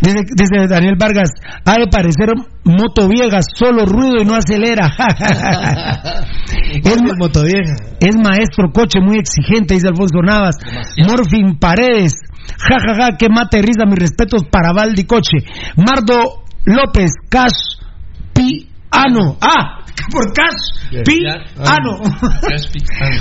Dice, 0.00 0.18
dice 0.36 0.66
Daniel 0.68 0.94
Vargas, 0.98 1.30
ha 1.64 1.74
de 1.78 1.86
parecer 1.90 2.28
moto 2.64 3.08
vieja, 3.08 3.40
solo 3.42 3.84
ruido 3.86 4.22
y 4.22 4.24
no 4.24 4.34
acelera. 4.36 4.86
es, 6.84 7.02
ma- 7.02 7.14
moto 7.18 7.42
vieja. 7.42 7.74
es 8.00 8.16
maestro 8.16 8.70
coche 8.72 9.00
muy 9.00 9.18
exigente, 9.18 9.74
dice 9.74 9.88
Alfonso 9.88 10.20
Navas. 10.22 10.56
Morfin 11.06 11.58
Paredes, 11.58 12.14
jajaja, 12.56 13.16
que 13.16 13.28
mate 13.28 13.62
risa, 13.62 13.84
mis 13.86 13.98
respetos 13.98 14.44
para 14.50 14.72
Valdi 14.72 15.04
Coche. 15.04 15.38
Mardo 15.76 16.44
López, 16.64 17.10
Cash 17.28 17.80
Piano. 18.32 19.36
Ah, 19.40 19.84
por 20.10 20.32
Cash 20.32 21.04
Piano. 21.04 21.98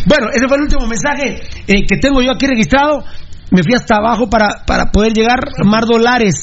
Bueno, 0.06 0.30
ese 0.34 0.48
fue 0.48 0.58
el 0.58 0.64
último 0.64 0.88
mensaje 0.88 1.42
eh, 1.68 1.86
que 1.86 1.98
tengo 1.98 2.22
yo 2.22 2.32
aquí 2.32 2.48
registrado. 2.48 3.04
Me 3.52 3.64
fui 3.64 3.74
hasta 3.76 3.98
abajo 3.98 4.30
para, 4.30 4.66
para 4.66 4.86
poder 4.92 5.14
llegar 5.14 5.40
Mar 5.64 5.86
Dolares. 5.86 6.36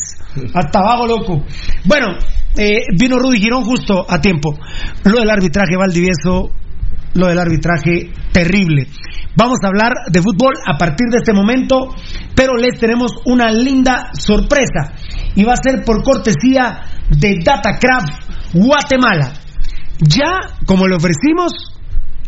Hasta 0.55 0.78
abajo, 0.78 1.06
loco. 1.06 1.44
Bueno, 1.85 2.19
eh, 2.56 2.82
vino 2.98 3.19
Rudy 3.19 3.39
Girón 3.40 3.65
justo 3.65 4.06
a 4.09 4.20
tiempo. 4.20 4.55
Lo 5.05 5.20
del 5.20 5.31
arbitraje 5.31 5.77
Valdivieso, 5.77 6.51
lo 7.15 7.28
del 7.28 7.39
arbitraje 7.39 8.12
terrible. 8.32 8.89
Vamos 9.36 9.59
a 9.65 9.69
hablar 9.69 9.93
de 10.11 10.23
fútbol 10.23 10.55
a 10.66 10.77
partir 10.77 11.09
de 11.11 11.19
este 11.19 11.32
momento, 11.32 11.95
pero 12.35 12.57
les 12.57 12.78
tenemos 12.78 13.12
una 13.24 13.51
linda 13.51 14.11
sorpresa. 14.12 14.93
Y 15.35 15.45
va 15.45 15.55
a 15.55 15.62
ser 15.62 15.85
por 15.85 16.03
cortesía 16.03 16.82
de 17.11 17.41
Datacraft 17.45 18.55
Guatemala. 18.55 19.32
Ya, 20.01 20.57
como 20.66 20.86
le 20.86 20.97
ofrecimos, 20.97 21.53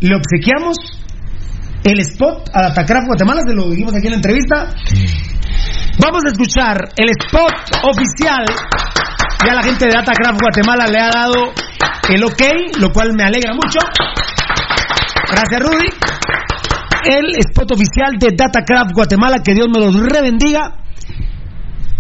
le 0.01 0.15
obsequiamos 0.15 0.77
el 1.85 2.01
spot 2.01 2.51
a 2.53 2.63
Datacraft 2.63 3.07
Guatemala, 3.07 3.43
se 3.47 3.55
lo 3.55 3.71
dijimos 3.71 3.95
aquí 3.95 4.07
en 4.07 4.13
la 4.13 4.17
entrevista. 4.17 4.69
Vamos 5.99 6.23
a 6.27 6.33
escuchar 6.33 6.77
el 6.97 7.09
spot 7.23 7.55
oficial. 7.85 8.45
Ya 9.47 9.55
la 9.55 9.63
gente 9.63 9.87
de 9.87 9.93
Datacraft 9.93 10.41
Guatemala 10.41 10.87
le 10.89 10.99
ha 11.01 11.11
dado 11.11 11.53
el 12.09 12.25
ok, 12.25 12.43
lo 12.81 12.93
cual 12.93 13.13
me 13.17 13.25
alegra 13.25 13.53
mucho. 13.55 13.79
Gracias, 15.31 15.61
Rudy. 15.61 15.89
El 17.09 17.39
spot 17.39 17.73
oficial 17.73 18.19
de 18.19 18.35
Datacraft 18.37 18.93
Guatemala, 18.93 19.39
que 19.43 19.55
Dios 19.55 19.69
me 19.73 19.81
los 19.81 19.95
rebendiga. 19.95 20.85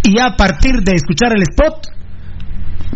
Y 0.03 0.19
a 0.21 0.37
partir 0.37 0.83
de 0.83 0.95
escuchar 0.95 1.33
el 1.35 1.43
spot, 1.43 1.97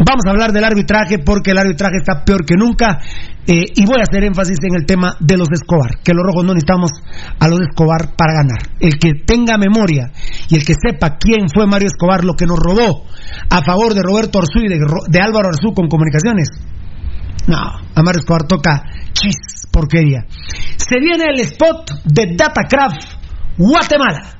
Vamos 0.03 0.25
a 0.27 0.31
hablar 0.31 0.53
del 0.53 0.65
arbitraje 0.65 1.19
porque 1.19 1.51
el 1.51 1.59
arbitraje 1.59 1.99
está 1.99 2.25
peor 2.25 2.47
que 2.47 2.57
nunca 2.57 3.01
eh, 3.47 3.65
y 3.75 3.85
voy 3.85 4.01
a 4.01 4.09
hacer 4.09 4.25
énfasis 4.25 4.57
en 4.63 4.75
el 4.75 4.87
tema 4.87 5.15
de 5.21 5.37
los 5.37 5.49
Escobar, 5.53 6.01
que 6.03 6.15
los 6.15 6.25
rojos 6.25 6.45
no 6.45 6.55
necesitamos 6.55 6.91
a 7.39 7.49
los 7.49 7.61
Escobar 7.61 8.17
para 8.17 8.33
ganar. 8.33 8.61
El 8.81 8.99
que 8.99 9.13
tenga 9.27 9.59
memoria 9.59 10.11
y 10.49 10.57
el 10.57 10.65
que 10.65 10.73
sepa 10.73 11.19
quién 11.19 11.51
fue 11.53 11.67
Mario 11.67 11.89
Escobar, 11.89 12.25
lo 12.25 12.33
que 12.33 12.47
nos 12.47 12.59
robó 12.59 13.05
a 13.51 13.63
favor 13.63 13.93
de 13.93 14.01
Roberto 14.03 14.39
Arzú 14.39 14.61
y 14.65 14.69
de, 14.69 14.79
de 14.79 15.21
Álvaro 15.21 15.49
Arzú 15.49 15.75
con 15.75 15.89
comunicaciones. 15.89 16.49
No, 17.47 17.59
a 17.59 18.03
Mario 18.03 18.21
Escobar 18.21 18.45
toca 18.45 18.85
chis, 19.13 19.60
porquería. 19.71 20.27
Se 20.77 20.99
viene 20.99 21.25
el 21.31 21.41
spot 21.41 22.03
de 22.05 22.35
Datacraft 22.37 23.21
Guatemala. 23.57 24.40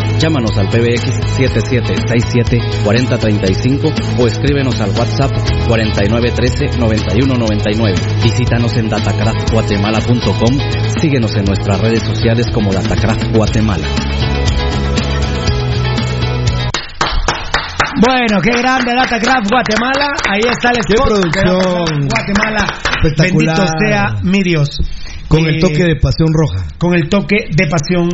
Llámanos 0.21 0.55
al 0.55 0.67
PBX 0.69 1.19
7767-4035 1.39 3.91
o 4.19 4.27
escríbenos 4.27 4.79
al 4.79 4.91
WhatsApp 4.91 5.31
4913-9199. 5.67 7.95
Visítanos 8.23 8.77
en 8.77 8.87
datacraftguatemala.com. 8.89 10.59
Síguenos 11.01 11.35
en 11.35 11.45
nuestras 11.45 11.81
redes 11.81 12.03
sociales 12.03 12.45
como 12.53 12.71
Datacraft 12.71 13.35
Guatemala. 13.35 13.87
Bueno, 17.99 18.39
qué 18.41 18.51
grande 18.57 18.93
Datacraft 18.93 19.49
Guatemala. 19.49 20.07
Ahí 20.29 20.41
está 20.49 20.69
el 20.69 20.77
Qué 20.85 20.93
spot 20.93 21.07
producción. 21.07 22.07
Guatemala. 22.07 22.67
Espectacular. 23.03 23.57
Bendito 23.57 23.77
sea 23.89 24.13
mi 24.23 24.43
Dios. 24.43 24.69
Con 25.27 25.45
el 25.47 25.55
Eh, 25.55 25.59
toque 25.61 25.83
de 25.85 25.95
pasión 25.95 26.27
roja. 26.33 26.63
Con 26.77 26.93
el 26.93 27.09
toque 27.09 27.47
de 27.49 27.65
pasión 27.67 28.09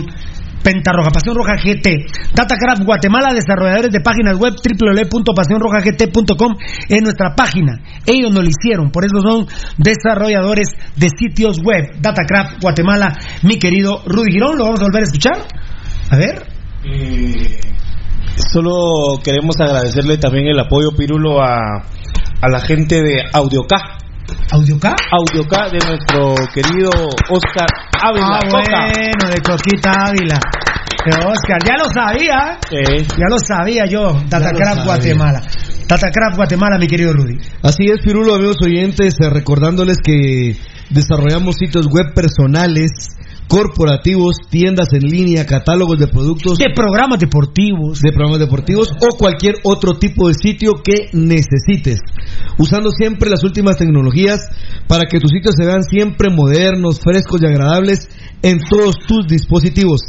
Pentarroja, 0.67 1.11
Pasión 1.11 1.33
Roja 1.33 1.55
GT. 1.55 2.11
Datacraft 2.35 2.83
Guatemala, 2.83 3.33
desarrolladores 3.33 3.89
de 3.89 4.01
páginas 4.01 4.37
web 4.37 4.53
www.pasionrojagt.com 4.59 6.55
en 6.89 7.03
nuestra 7.05 7.33
página. 7.35 7.79
Ellos 8.05 8.31
nos 8.33 8.43
lo 8.43 8.49
hicieron, 8.49 8.91
por 8.91 9.05
eso 9.05 9.21
son 9.21 9.47
desarrolladores 9.77 10.67
de 10.97 11.07
sitios 11.07 11.63
web. 11.63 11.95
Datacraft 12.01 12.61
Guatemala, 12.61 13.17
mi 13.43 13.59
querido 13.59 14.01
Rudy 14.05 14.33
Girón, 14.33 14.57
lo 14.57 14.65
vamos 14.65 14.81
a 14.81 14.83
volver 14.83 15.03
a 15.03 15.05
escuchar. 15.05 15.37
A 16.09 16.17
ver. 16.17 16.43
Eh, 16.83 17.61
solo 18.35 19.21
queremos 19.23 19.55
agradecerle 19.61 20.17
también 20.17 20.47
el 20.47 20.59
apoyo, 20.59 20.91
Pirulo, 20.97 21.41
a, 21.41 21.85
la 22.45 22.59
gente 22.59 23.01
de 23.01 23.23
Audioca. 24.51 24.95
¿Audioca? 25.11 25.65
Audioca 25.65 25.69
de 25.69 25.79
nuestro 25.87 26.35
querido 26.53 26.89
Oscar 27.29 27.67
Ávila. 28.01 28.27
Ah, 28.27 28.39
Coca. 28.49 28.91
bueno, 28.91 29.29
de 29.33 29.41
Coquita 29.41 29.91
Ávila. 30.07 30.39
Pero 31.05 31.29
Oscar, 31.29 31.59
ya 31.65 31.77
lo 31.77 31.89
sabía. 31.89 32.59
Eh, 32.71 33.03
Ya 33.07 33.25
lo 33.29 33.37
sabía 33.39 33.85
yo. 33.85 34.21
Datacraft. 34.27 34.85
Guatemala. 34.85 35.41
Datacraft 35.87 36.35
Guatemala, 36.35 36.77
mi 36.77 36.87
querido 36.87 37.13
Rudy. 37.13 37.37
Así 37.63 37.85
es, 37.85 38.01
Pirulo, 38.03 38.35
amigos 38.35 38.57
oyentes, 38.65 39.15
eh, 39.21 39.29
recordándoles 39.29 39.97
que 40.03 40.57
desarrollamos 40.89 41.55
sitios 41.55 41.87
web 41.87 42.13
personales, 42.13 42.91
corporativos, 43.47 44.35
tiendas 44.49 44.89
en 44.93 45.03
línea, 45.03 45.45
catálogos 45.45 45.99
de 45.99 46.07
productos, 46.07 46.57
De 46.57 46.73
programas 46.75 47.19
deportivos. 47.19 48.01
de 48.01 48.11
programas 48.11 48.39
deportivos 48.39 48.89
o 48.91 49.17
cualquier 49.17 49.55
otro 49.63 49.93
tipo 49.97 50.27
de 50.27 50.33
sitio 50.33 50.73
que 50.83 51.09
necesites. 51.13 51.99
Usando 52.57 52.89
siempre 52.91 53.29
las 53.29 53.43
últimas 53.43 53.77
tecnologías 53.77 54.39
para 54.87 55.05
que 55.09 55.19
tus 55.19 55.31
sitios 55.31 55.55
se 55.57 55.65
vean 55.65 55.83
siempre 55.83 56.29
modernos, 56.29 56.99
frescos 56.99 57.41
y 57.41 57.45
agradables 57.45 58.09
en 58.41 58.59
todos 58.59 58.95
tus 59.07 59.27
dispositivos. 59.27 60.01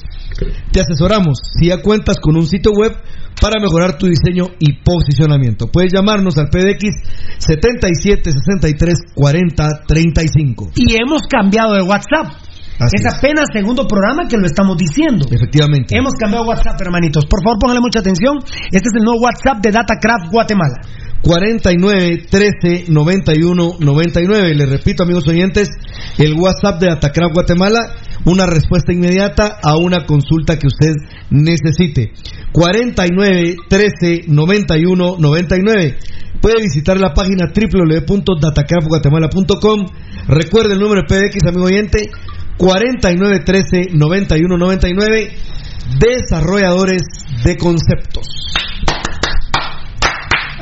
Te 0.73 0.81
asesoramos 0.81 1.39
si 1.59 1.69
ya 1.69 1.81
cuentas 1.83 2.17
con 2.21 2.37
un 2.37 2.47
sitio 2.47 2.73
web 2.73 2.93
para 3.41 3.61
mejorar 3.61 3.99
tu 3.99 4.07
diseño 4.07 4.47
y 4.59 4.83
posicionamiento. 4.83 5.67
Puedes 5.69 5.93
llamarnos 5.93 6.39
al 6.39 6.49
PDX 6.49 7.39
77 7.39 8.33
63 8.33 8.95
40 9.15 9.69
35. 9.87 10.71
Y 10.77 10.95
hemos 10.97 11.23
cambiado 11.29 11.75
de 11.75 11.83
WhatsApp. 11.83 12.48
Así 12.79 12.97
es 12.97 13.07
apenas 13.13 13.47
segundo 13.53 13.89
programa 13.89 14.29
que 14.29 14.37
lo 14.37 14.47
estamos 14.47 14.77
diciendo. 14.77 15.27
Efectivamente. 15.31 15.99
Hemos 15.99 16.15
cambiado 16.15 16.47
WhatsApp, 16.47 16.81
hermanitos. 16.81 17.27
Por 17.27 17.43
favor, 17.43 17.59
pónganle 17.59 17.81
mucha 17.81 17.99
atención. 17.99 18.39
Este 18.71 18.89
es 18.89 18.95
el 18.95 19.05
nuevo 19.05 19.19
WhatsApp 19.21 19.59
de 19.61 19.73
Datacraft 19.73 20.31
Guatemala. 20.31 20.77
49 21.23 22.27
13 22.31 22.85
91 22.89 23.73
99. 23.81 24.55
Les 24.55 24.69
repito, 24.69 25.03
amigos 25.03 25.27
oyentes, 25.27 25.71
el 26.19 26.35
WhatsApp 26.35 26.81
de 26.81 26.93
Atacraft 26.93 27.35
Guatemala, 27.35 27.97
una 28.25 28.47
respuesta 28.47 28.93
inmediata 28.93 29.59
a 29.61 29.77
una 29.77 30.07
consulta 30.07 30.57
que 30.59 30.69
usted 30.69 30.93
necesite. 31.31 32.13
49 32.53 33.57
13 33.69 34.27
91 34.29 35.17
99. 35.19 35.97
Puede 36.41 36.63
visitar 36.63 37.01
la 37.01 37.15
página 37.15 37.51
www.datacraftguatemala.com. 37.53 39.87
Recuerde 40.29 40.75
el 40.75 40.81
número 40.81 41.03
de 41.03 41.09
PDX, 41.09 41.49
amigo 41.49 41.65
oyente, 41.65 42.13
49 42.59 43.41
13 43.45 43.91
91 43.95 44.59
99. 44.59 45.31
Desarrolladores 45.99 47.03
de 47.45 47.57
conceptos. 47.57 48.27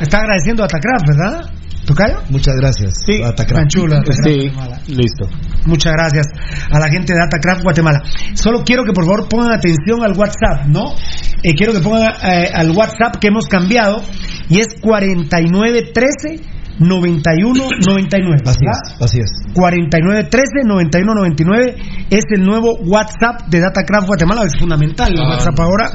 Está 0.01 0.19
agradeciendo 0.19 0.63
a 0.63 0.67
Datacraft, 0.67 1.07
¿verdad? 1.09 1.51
¿Tocayo? 1.87 2.23
Muchas 2.31 2.55
gracias. 2.57 3.03
Sí. 3.07 3.23
Atacraft. 3.23 3.55
Tan 3.55 3.69
chula, 3.69 3.97
Datacraft 3.97 4.25
sí, 4.25 4.49
Guatemala. 4.49 4.81
listo. 4.89 5.29
Muchas 5.67 5.93
gracias 5.93 6.27
a 6.71 6.79
la 6.79 6.89
gente 6.89 7.15
de 7.15 7.19
Datacraft 7.21 7.63
Guatemala. 7.63 8.03
Solo 8.35 8.63
quiero 8.65 8.85
que 8.85 8.93
por 8.93 9.05
favor 9.05 9.29
pongan 9.29 9.53
atención 9.53 10.03
al 10.03 10.13
WhatsApp, 10.17 10.67
¿no? 10.67 10.95
Eh, 11.43 11.55
quiero 11.57 11.73
que 11.73 11.81
pongan 11.81 12.13
eh, 12.23 12.51
al 12.53 12.71
WhatsApp 12.73 13.17
que 13.21 13.29
hemos 13.29 13.47
cambiado 13.47 14.03
y 14.49 14.61
es 14.61 14.67
4913 14.81 16.56
9199. 16.79 18.43
Así 18.47 18.65
es, 18.67 19.03
así 19.03 19.19
es. 19.21 19.31
4913 19.55 20.65
9199 20.67 21.77
es 22.11 22.25
el 22.35 22.43
nuevo 22.45 22.75
WhatsApp 22.85 23.49
de 23.49 23.61
Datacraft 23.61 24.07
Guatemala, 24.07 24.43
es 24.45 24.53
fundamental 24.59 25.13
el 25.13 25.21
Ah, 25.21 25.31
WhatsApp 25.31 25.59
ahora. 25.61 25.91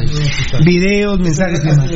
Videos, 0.65 1.19
mensajes 1.19 1.61
y 1.63 1.67
demás. 1.67 1.91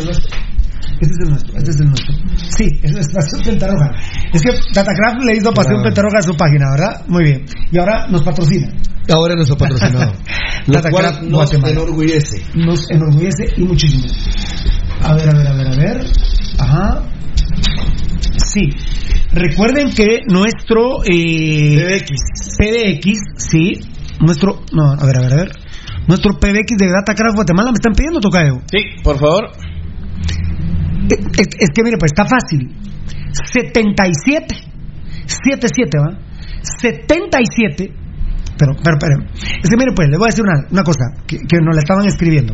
Este 1.02 1.14
es 1.14 1.20
el 1.24 1.30
nuestro, 1.30 1.58
este 1.58 1.72
es 1.72 1.80
el 1.82 1.88
nuestro. 1.88 2.14
Sí, 2.58 2.70
es 2.84 2.96
es 2.96 3.08
Pasión 3.14 3.42
Pentarroja. 3.44 3.92
Es 4.32 4.42
que 4.42 4.50
Datacraft 4.74 5.26
le 5.26 5.36
hizo 5.38 5.52
Pasión 5.52 5.76
Claro. 5.76 5.84
Pentarroja 5.84 6.18
a 6.20 6.22
su 6.22 6.36
página, 6.38 6.70
¿verdad? 6.72 7.02
Muy 7.08 7.24
bien. 7.24 7.46
Y 7.72 7.78
ahora 7.80 8.08
nos 8.08 8.24
patrocina. 8.24 8.70
Ahora 9.14 9.34
es 9.34 9.38
nuestro 9.38 9.58
patrocinador. 9.58 10.16
lo 10.68 10.74
Datacraft 10.74 11.22
nos 11.24 11.32
Guatemala. 11.32 11.74
enorgullece. 11.74 12.42
Nos 12.56 12.90
enorgullece 12.90 13.46
y 13.58 13.64
muchísimo. 13.64 14.06
A 15.02 15.14
ver, 15.16 15.30
a 15.30 15.34
ver, 15.38 15.48
a 15.48 15.54
ver, 15.54 15.68
a 15.68 15.76
ver. 15.76 16.06
Ajá. 16.60 17.02
Sí. 18.46 18.70
Recuerden 19.34 19.92
que 19.94 20.20
nuestro 20.28 21.04
eh, 21.04 22.00
PBX. 22.00 22.12
PBX, 22.58 23.20
sí, 23.38 23.74
nuestro, 24.22 24.62
no, 24.72 24.92
a 24.92 25.06
ver, 25.06 25.18
a 25.18 25.22
ver, 25.22 25.34
a 25.34 25.36
ver, 25.36 25.52
nuestro 26.08 26.34
PBX 26.40 26.78
de 26.78 26.88
Datacraft 26.88 27.36
Guatemala 27.36 27.72
me 27.72 27.76
están 27.76 27.94
pidiendo 27.94 28.20
tocayo. 28.20 28.62
Sí, 28.72 28.80
por 29.04 29.18
favor. 29.18 29.52
Es, 31.10 31.20
es- 31.40 31.56
es 31.60 31.70
que 31.74 31.84
mire, 31.84 31.98
pues 32.00 32.12
está 32.16 32.26
fácil. 32.26 32.70
77, 33.52 34.56
77, 35.26 35.98
¿va? 36.00 36.18
77, 36.62 37.92
pero, 38.58 38.74
pero, 38.82 38.98
pero, 39.00 39.16
es 39.62 39.70
que 39.70 39.78
mire, 39.78 39.92
pues, 39.94 40.08
le 40.10 40.18
voy 40.18 40.28
a 40.28 40.32
decir 40.32 40.44
una, 40.44 40.66
una 40.72 40.84
cosa 40.84 41.04
que, 41.28 41.38
que 41.40 41.58
nos 41.62 41.76
la 41.76 41.82
estaban 41.82 42.06
escribiendo. 42.06 42.54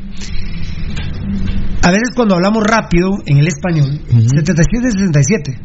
A 1.84 1.90
veces 1.90 2.10
cuando 2.16 2.36
hablamos 2.36 2.64
rápido 2.64 3.10
en 3.26 3.38
el 3.40 3.48
español, 3.48 4.02
77 4.08 4.88
es 4.88 4.94
67. 4.94 5.60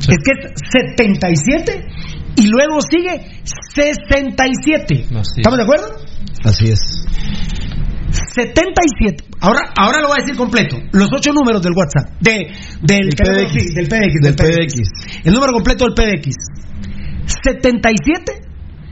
Es 0.00 0.18
que 0.22 0.30
es 0.32 0.52
77 0.92 1.86
y 2.36 2.48
luego 2.48 2.80
sigue 2.82 3.40
67. 3.44 5.06
¿Estamos 5.36 5.58
de 5.58 5.62
acuerdo? 5.62 5.86
Así 6.44 6.66
es. 6.68 7.06
77. 8.34 9.24
Ahora, 9.40 9.60
ahora 9.76 10.00
lo 10.00 10.08
voy 10.08 10.18
a 10.18 10.22
decir 10.22 10.36
completo. 10.36 10.76
Los 10.92 11.08
ocho 11.12 11.32
números 11.32 11.62
del 11.62 11.72
WhatsApp. 11.72 12.12
De, 12.20 12.52
del, 12.82 13.10
sí, 13.50 13.74
del 13.74 13.88
PBX. 13.88 15.24
El 15.24 15.32
número 15.32 15.52
completo 15.52 15.86
del 15.86 15.94
PBX. 15.94 16.36
77, 17.42 18.32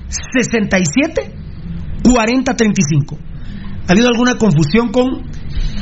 67, 0.09 1.35
40, 2.03 2.57
35. 2.57 3.19
¿Ha 3.87 3.93
habido 3.93 4.09
alguna 4.09 4.37
confusión 4.37 4.91
con 4.91 5.23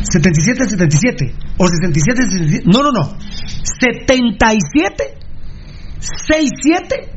77, 0.03 0.69
77? 0.70 1.35
¿O 1.59 1.66
67, 1.66 2.23
67? 2.23 2.65
No, 2.66 2.82
no, 2.82 2.93
no. 2.93 3.19
77, 3.81 5.19
67, 5.99 7.12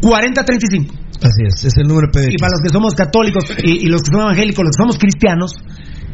40, 0.00 0.44
35. 0.44 0.94
Así 1.20 1.42
es, 1.44 1.64
es 1.64 1.76
el 1.78 1.88
número 1.88 2.08
PBX. 2.12 2.34
Y 2.34 2.38
para 2.38 2.52
los 2.52 2.60
que 2.62 2.68
somos 2.68 2.94
católicos 2.94 3.44
y, 3.62 3.86
y 3.86 3.86
los 3.86 4.02
que 4.02 4.12
son 4.12 4.20
evangélicos, 4.20 4.64
los 4.64 4.76
que 4.76 4.82
somos 4.82 4.98
cristianos, 4.98 5.52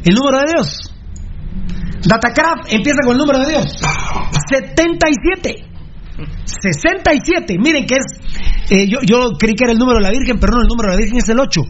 el 0.04 0.14
número 0.14 0.38
de 0.38 0.44
Dios. 0.52 0.90
Datacraft 2.08 2.72
empieza 2.72 2.98
con 3.04 3.12
el 3.12 3.18
número 3.18 3.38
de 3.40 3.50
Dios. 3.50 3.80
77. 4.48 5.73
67. 6.44 7.58
Miren 7.58 7.86
que 7.86 7.96
es. 7.96 8.70
eh, 8.70 8.86
yo, 8.88 8.98
yo 9.02 9.32
creí 9.38 9.54
que 9.54 9.64
era 9.64 9.72
el 9.72 9.78
número 9.78 9.98
de 9.98 10.04
la 10.04 10.10
Virgen, 10.10 10.38
pero 10.38 10.52
no, 10.54 10.62
el 10.62 10.68
número 10.68 10.90
de 10.90 10.96
la 10.96 11.00
Virgen 11.02 11.18
es 11.18 11.28
el 11.28 11.38
8. 11.40 11.60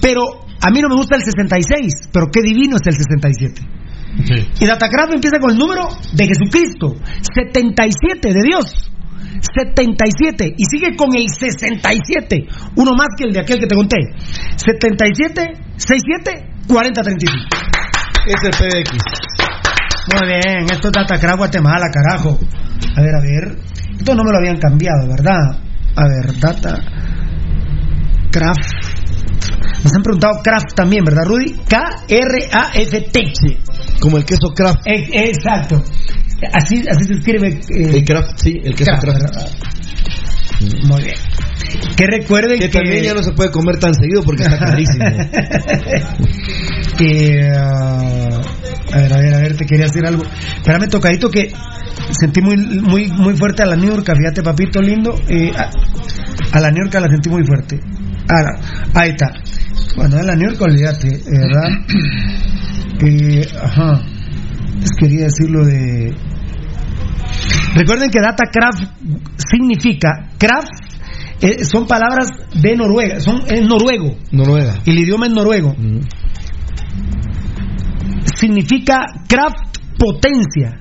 Pero 0.00 0.20
a 0.60 0.70
mí 0.70 0.80
no 0.80 0.88
me 0.88 0.96
gusta 0.96 1.16
el 1.16 1.22
66, 1.22 2.10
pero 2.12 2.26
qué 2.32 2.40
divino 2.42 2.76
es 2.76 2.86
el 2.86 2.94
67. 2.94 3.62
Y 4.60 4.66
Datacraft 4.66 5.14
empieza 5.14 5.38
con 5.40 5.50
el 5.50 5.58
número 5.58 5.88
de 6.12 6.26
Jesucristo. 6.26 6.94
77 7.34 8.28
de 8.32 8.42
Dios. 8.42 8.90
77 9.42 10.54
y 10.56 10.64
sigue 10.70 10.96
con 10.96 11.14
el 11.14 11.26
67, 11.28 12.46
uno 12.76 12.92
más 12.96 13.08
que 13.18 13.24
el 13.26 13.32
de 13.32 13.40
aquel 13.40 13.58
que 13.58 13.66
te 13.66 13.74
conté. 13.74 13.96
77, 14.56 15.76
67, 15.76 16.46
40, 16.68 17.02
35. 17.02 17.34
Es 18.26 18.42
el 18.44 18.50
PBX. 18.50 19.04
Muy 20.14 20.28
bien, 20.28 20.64
esto 20.70 20.88
es 20.88 20.92
Datacraft 20.92 21.38
Guatemala, 21.38 21.86
carajo. 21.92 22.38
A 22.96 23.00
ver, 23.02 23.14
a 23.14 23.20
ver. 23.20 23.58
Esto 23.98 24.14
no 24.14 24.24
me 24.24 24.30
lo 24.32 24.38
habían 24.38 24.58
cambiado, 24.58 25.08
¿verdad? 25.08 25.58
A 25.96 26.02
ver, 26.08 26.38
Data 26.40 26.80
Craft. 28.30 28.60
Nos 29.84 29.94
han 29.94 30.02
preguntado 30.02 30.40
Craft 30.42 30.74
también, 30.74 31.04
¿verdad, 31.04 31.24
Rudy? 31.26 31.54
K-R-A-F-T. 31.68 33.32
Sí, 33.34 33.58
como 34.00 34.16
el 34.16 34.24
queso 34.24 34.48
Kraft. 34.54 34.80
Eh, 34.86 35.28
exacto. 35.28 35.82
Así, 36.52 36.84
así 36.88 37.04
se 37.04 37.14
escribe. 37.14 37.48
eh, 37.48 37.96
El 37.98 38.04
Kraft, 38.04 38.30
sí, 38.36 38.60
el 38.62 38.74
queso 38.74 38.90
Kraft, 39.00 39.18
Kraft. 39.18 39.64
Muy 40.88 41.02
bien. 41.02 41.16
Que 41.96 42.06
recuerden 42.06 42.58
Que 42.58 42.66
que. 42.68 42.72
también 42.78 43.02
ya 43.04 43.14
no 43.14 43.22
se 43.22 43.32
puede 43.32 43.50
comer 43.50 43.78
tan 43.78 43.94
seguido 43.94 44.22
porque 44.24 44.42
está 44.44 44.58
carísimo. 44.58 45.04
que, 46.98 47.50
ah, 47.56 48.00
a 48.92 48.96
ver, 48.98 49.12
a 49.12 49.16
ver, 49.18 49.34
a 49.34 49.38
ver, 49.38 49.56
te 49.56 49.64
quería 49.66 49.86
decir 49.86 50.04
algo. 50.06 50.22
Espérame, 50.56 50.88
tocadito, 50.88 51.30
que 51.30 51.52
sentí 52.18 52.40
muy, 52.40 52.56
muy, 52.56 53.08
muy 53.08 53.36
fuerte 53.36 53.62
a 53.62 53.66
la 53.66 53.76
Niurka, 53.76 54.14
fíjate, 54.14 54.42
papito 54.42 54.80
lindo. 54.80 55.14
eh, 55.28 55.52
a, 55.56 55.70
a 56.56 56.60
la 56.60 56.70
Niurka 56.70 57.00
la 57.00 57.08
sentí 57.08 57.30
muy 57.30 57.44
fuerte. 57.46 57.78
Ah, 58.28 58.42
la- 58.42 59.00
ahí 59.00 59.10
está. 59.10 59.30
Bueno, 59.96 60.18
a 60.18 60.22
la 60.22 60.34
Niurka, 60.34 60.64
olvídate, 60.64 61.08
eh, 61.08 61.22
¿verdad? 61.30 61.68
Eh, 63.06 63.44
ajá. 63.60 64.00
Les 64.80 64.90
quería 64.98 65.24
decirlo 65.24 65.64
de. 65.66 66.14
Recuerden 67.74 68.08
que 68.08 68.20
Datacraft 68.20 68.84
significa. 69.36 70.30
Craft 70.38 70.68
eh, 71.40 71.64
son 71.64 71.86
palabras 71.86 72.28
de 72.54 72.76
Noruega, 72.76 73.20
son 73.20 73.42
en 73.48 73.66
noruego. 73.66 74.16
Noruega. 74.30 74.80
El 74.86 74.98
idioma 74.98 75.26
es 75.26 75.32
noruego. 75.32 75.74
Significa 78.36 79.06
craft 79.28 79.78
potencia. 79.98 80.80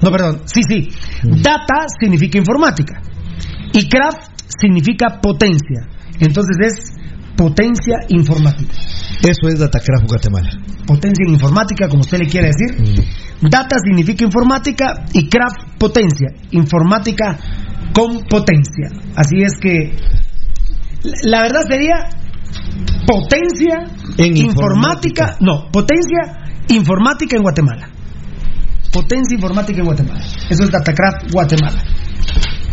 No, 0.00 0.10
perdón. 0.10 0.42
Sí, 0.46 0.60
sí. 0.68 0.88
Data 1.22 1.86
significa 1.98 2.38
informática. 2.38 3.00
Y 3.72 3.88
craft 3.88 4.28
significa 4.60 5.20
potencia. 5.20 5.88
Entonces 6.20 6.56
es 6.60 6.94
potencia 7.36 7.98
informática. 8.08 8.72
Eso 9.22 9.48
es 9.48 9.58
Datacraft 9.58 10.06
Guatemala. 10.08 10.50
Potencia 10.86 11.24
en 11.26 11.34
informática, 11.34 11.88
como 11.88 12.00
usted 12.02 12.18
le 12.18 12.26
quiere 12.28 12.48
decir. 12.48 13.04
Data 13.40 13.76
significa 13.84 14.24
informática 14.24 15.04
y 15.12 15.28
craft 15.28 15.78
potencia. 15.78 16.28
Informática 16.52 17.38
con 17.94 18.22
potencia. 18.24 18.88
Así 19.16 19.42
es 19.42 19.52
que 19.60 19.96
la 21.24 21.42
verdad 21.42 21.62
sería 21.68 22.08
potencia 23.06 23.84
En 24.18 24.36
informática, 24.36 25.36
no, 25.40 25.70
potencia 25.70 26.48
informática 26.68 27.36
en 27.36 27.42
Guatemala. 27.42 27.88
Potencia 28.92 29.34
informática 29.34 29.78
en 29.80 29.86
Guatemala. 29.86 30.20
Eso 30.48 30.62
es 30.64 30.70
Datacraft 30.70 31.32
Guatemala. 31.32 31.82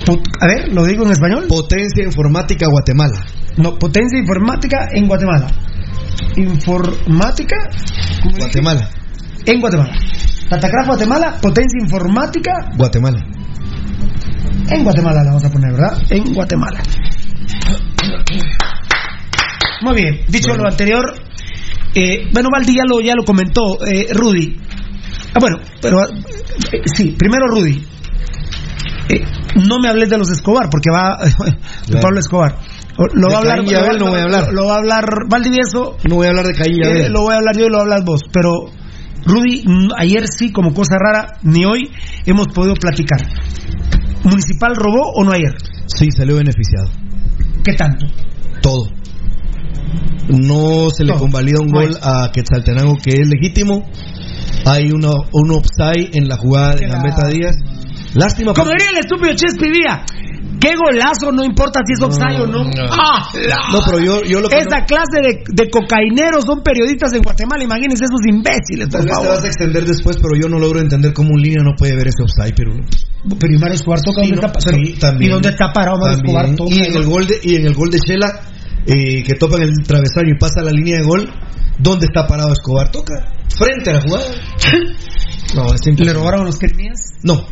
Pot- 0.06 0.28
a 0.40 0.48
ver, 0.48 0.72
lo 0.74 0.86
digo 0.86 1.04
en 1.06 1.12
español. 1.12 1.46
Potencia 1.48 2.04
Informática 2.04 2.68
Guatemala. 2.68 3.24
No, 3.58 3.78
potencia 3.78 4.20
informática 4.20 4.90
en 4.92 5.08
Guatemala. 5.08 5.48
Informática. 6.36 7.56
Guatemala. 8.38 8.90
en 9.46 9.60
Guatemala. 9.60 9.94
Datacraft 10.50 10.88
Guatemala, 10.88 11.38
potencia 11.42 11.80
informática 11.82 12.52
Guatemala. 12.76 13.20
en 14.70 14.84
Guatemala 14.84 15.24
la 15.24 15.30
vamos 15.30 15.46
a 15.46 15.50
poner, 15.50 15.72
¿verdad? 15.72 15.98
En 16.10 16.34
Guatemala. 16.34 16.82
Muy 19.82 19.96
bien, 19.96 20.22
dicho 20.28 20.56
lo 20.56 20.68
anterior, 20.68 21.14
eh, 21.96 22.30
bueno, 22.32 22.50
Valdi 22.52 22.76
ya 22.76 22.84
lo, 22.86 23.02
ya 23.02 23.16
lo 23.16 23.24
comentó, 23.24 23.84
eh, 23.86 24.08
Rudy. 24.14 24.58
Ah, 25.34 25.40
bueno, 25.40 25.58
pero 25.82 26.04
eh, 26.04 26.82
sí, 26.94 27.16
primero 27.18 27.48
Rudy. 27.48 27.84
Eh, 29.10 29.24
no 29.68 29.80
me 29.80 29.90
hables 29.90 30.10
de 30.10 30.18
los 30.18 30.30
Escobar, 30.30 30.70
porque 30.70 30.90
va 30.92 31.18
Pablo 32.02 32.20
Escobar. 32.20 32.58
Lo 32.98 33.28
va 33.30 33.36
a 33.36 33.38
hablar, 33.40 33.60
y 33.64 33.70
lo 33.70 33.80
va- 33.80 33.86
Abel 33.86 34.00
no 34.00 34.06
voy 34.10 34.20
a 34.20 34.24
hablar. 34.24 34.46
Lo, 34.48 34.52
lo 34.54 34.66
va 34.68 34.76
a 34.76 34.78
hablar 34.78 35.06
Valdivieso. 35.30 35.98
No 36.10 36.16
voy 36.16 36.28
a 36.28 36.30
hablar 36.30 36.46
de 36.48 36.54
Caín 36.54 36.76
y 36.76 36.82
Eh, 36.82 36.86
Abel. 36.90 37.12
lo 37.14 37.22
voy 37.22 37.34
a 37.34 37.38
hablar 37.38 37.56
yo 37.58 37.66
y 37.66 37.70
lo 37.70 37.78
a 37.78 37.82
hablar 37.82 38.04
vos. 38.06 38.22
Pero, 38.32 38.66
Rudy, 39.26 39.64
mm, 39.66 39.90
ayer 39.98 40.26
sí, 40.28 40.52
como 40.52 40.74
cosa 40.74 40.96
rara, 41.00 41.38
ni 41.44 41.66
hoy 41.66 41.90
hemos 42.26 42.48
podido 42.50 42.76
platicar. 42.76 43.20
¿Municipal 44.24 44.76
robó 44.76 45.12
o 45.16 45.24
no 45.24 45.32
ayer? 45.32 45.56
Sí, 45.88 46.12
salió 46.12 46.36
beneficiado. 46.38 46.90
¿Qué 47.64 47.74
tanto? 47.74 48.06
Todo. 48.62 48.90
No 50.30 50.90
se 50.90 51.04
le 51.04 51.12
Todo. 51.12 51.22
convalida 51.22 51.60
un 51.62 51.70
gol 51.70 51.98
a 52.02 52.32
Quetzaltenango 52.32 52.98
que 53.04 53.12
es 53.22 53.28
legítimo. 53.28 53.84
Hay 54.66 54.92
uno, 54.92 55.12
un 55.34 55.52
offside 55.52 56.12
en 56.14 56.28
la 56.28 56.38
jugada 56.38 56.76
de 56.76 56.88
Gambetta. 56.88 57.28
Díaz. 57.28 57.56
Lástima. 58.14 58.54
Como 58.54 58.70
diría 58.72 58.90
el 58.92 58.98
estúpido 59.00 59.34
Chespi 59.34 59.70
Vía, 59.72 60.04
Qué 60.62 60.76
golazo, 60.78 61.32
no 61.34 61.44
importa 61.44 61.80
si 61.86 61.94
es 61.94 62.02
offside 62.02 62.40
o 62.42 62.46
no. 62.48 62.62
Ah, 62.92 63.28
la- 63.34 63.58
No, 63.74 63.82
pero 63.84 63.98
yo, 64.00 64.22
yo 64.24 64.40
lo 64.42 64.48
que 64.48 64.58
Esa 64.58 64.86
clase 64.86 65.18
de, 65.22 65.44
de 65.52 65.70
cocaineros 65.72 66.46
son 66.46 66.62
periodistas 66.62 67.12
en 67.14 67.24
Guatemala, 67.24 67.64
imagínense 67.64 68.06
esos 68.06 68.22
imbéciles, 68.30 68.88
por 68.90 69.00
Tal 69.02 69.06
vez 69.10 69.20
te 69.22 69.28
vas 69.28 69.44
a 69.44 69.48
extender 69.48 69.86
después, 69.86 70.18
pero 70.18 70.40
yo 70.40 70.48
no 70.48 70.60
logro 70.60 70.80
entender 70.80 71.14
cómo 71.14 71.30
un 71.34 71.42
línea 71.42 71.64
no 71.64 71.72
puede 71.76 71.96
ver 71.96 72.08
ese 72.10 72.22
offside, 72.22 72.54
pero 72.56 72.72
Pero 73.40 73.54
y 73.54 73.58
Mario 73.58 73.74
Escobar 73.76 74.02
toca 74.02 74.22
Sí, 74.22 74.30
dónde 74.30 74.42
no, 74.42 74.48
está, 74.48 74.60
pero- 74.64 74.78
sí, 74.78 74.94
también. 75.00 75.30
¿Y 75.30 75.34
dónde 75.34 75.50
está 75.50 75.74
parado 75.74 75.98
Mario. 75.98 76.18
Escobar? 76.18 76.56
Toca, 76.56 76.74
y 76.76 76.80
en 76.86 76.96
el 76.96 77.06
gol 77.06 77.26
de 77.28 77.36
y 77.42 77.56
en 77.56 77.66
el 77.66 77.74
gol 77.74 77.90
de 77.90 77.98
Shela 77.98 78.28
eh, 78.86 79.24
que 79.24 79.34
topa 79.36 79.58
en 79.58 79.64
el 79.64 79.72
travesaño 79.86 80.30
y 80.36 80.40
pasa 80.40 80.62
a 80.62 80.64
la 80.64 80.72
línea 80.72 80.98
de 80.98 81.04
gol, 81.04 81.28
¿dónde 81.80 82.06
está 82.06 82.28
parado 82.28 82.54
Escobar? 82.54 82.92
Toca 82.92 83.14
frente 83.50 83.90
a 83.90 83.94
la 83.94 84.02
jugada. 84.02 84.26
No, 85.54 85.66
es 85.74 85.82
¿Le 86.00 86.14
robaron 86.14 86.46
los 86.46 86.58
Kermías? 86.58 86.98
No. 87.24 87.46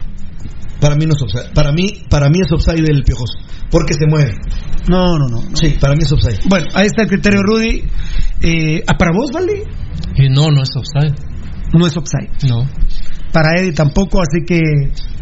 Para 0.79 0.95
mí 0.95 1.05
no 1.05 1.13
es 1.13 1.21
offside. 1.21 1.53
Para 1.53 1.71
mí, 1.71 1.87
para 2.09 2.29
mí 2.29 2.39
es 2.41 2.51
offside 2.51 2.83
del 2.83 3.03
piojoso. 3.03 3.37
Porque 3.69 3.93
se 3.93 4.07
mueve. 4.07 4.35
No, 4.87 5.17
no, 5.17 5.27
no. 5.27 5.41
no. 5.41 5.55
Sí, 5.55 5.77
para 5.79 5.93
mí 5.93 6.01
es 6.03 6.11
offside. 6.11 6.39
Bueno, 6.45 6.67
ahí 6.73 6.87
está 6.87 7.03
el 7.03 7.09
criterio 7.09 7.41
Rudy. 7.43 7.83
Eh, 8.41 8.83
¿ah, 8.87 8.97
¿Para 8.97 9.11
vos, 9.11 9.31
Valdi? 9.31 9.63
Y 10.15 10.29
no, 10.29 10.51
no 10.51 10.63
es 10.63 10.69
offside. 10.75 11.15
No 11.73 11.85
es 11.85 11.95
offside. 11.97 12.29
No. 12.47 12.67
Para 13.31 13.59
Eddie 13.59 13.73
tampoco, 13.73 14.19
así 14.21 14.43
que 14.45 14.59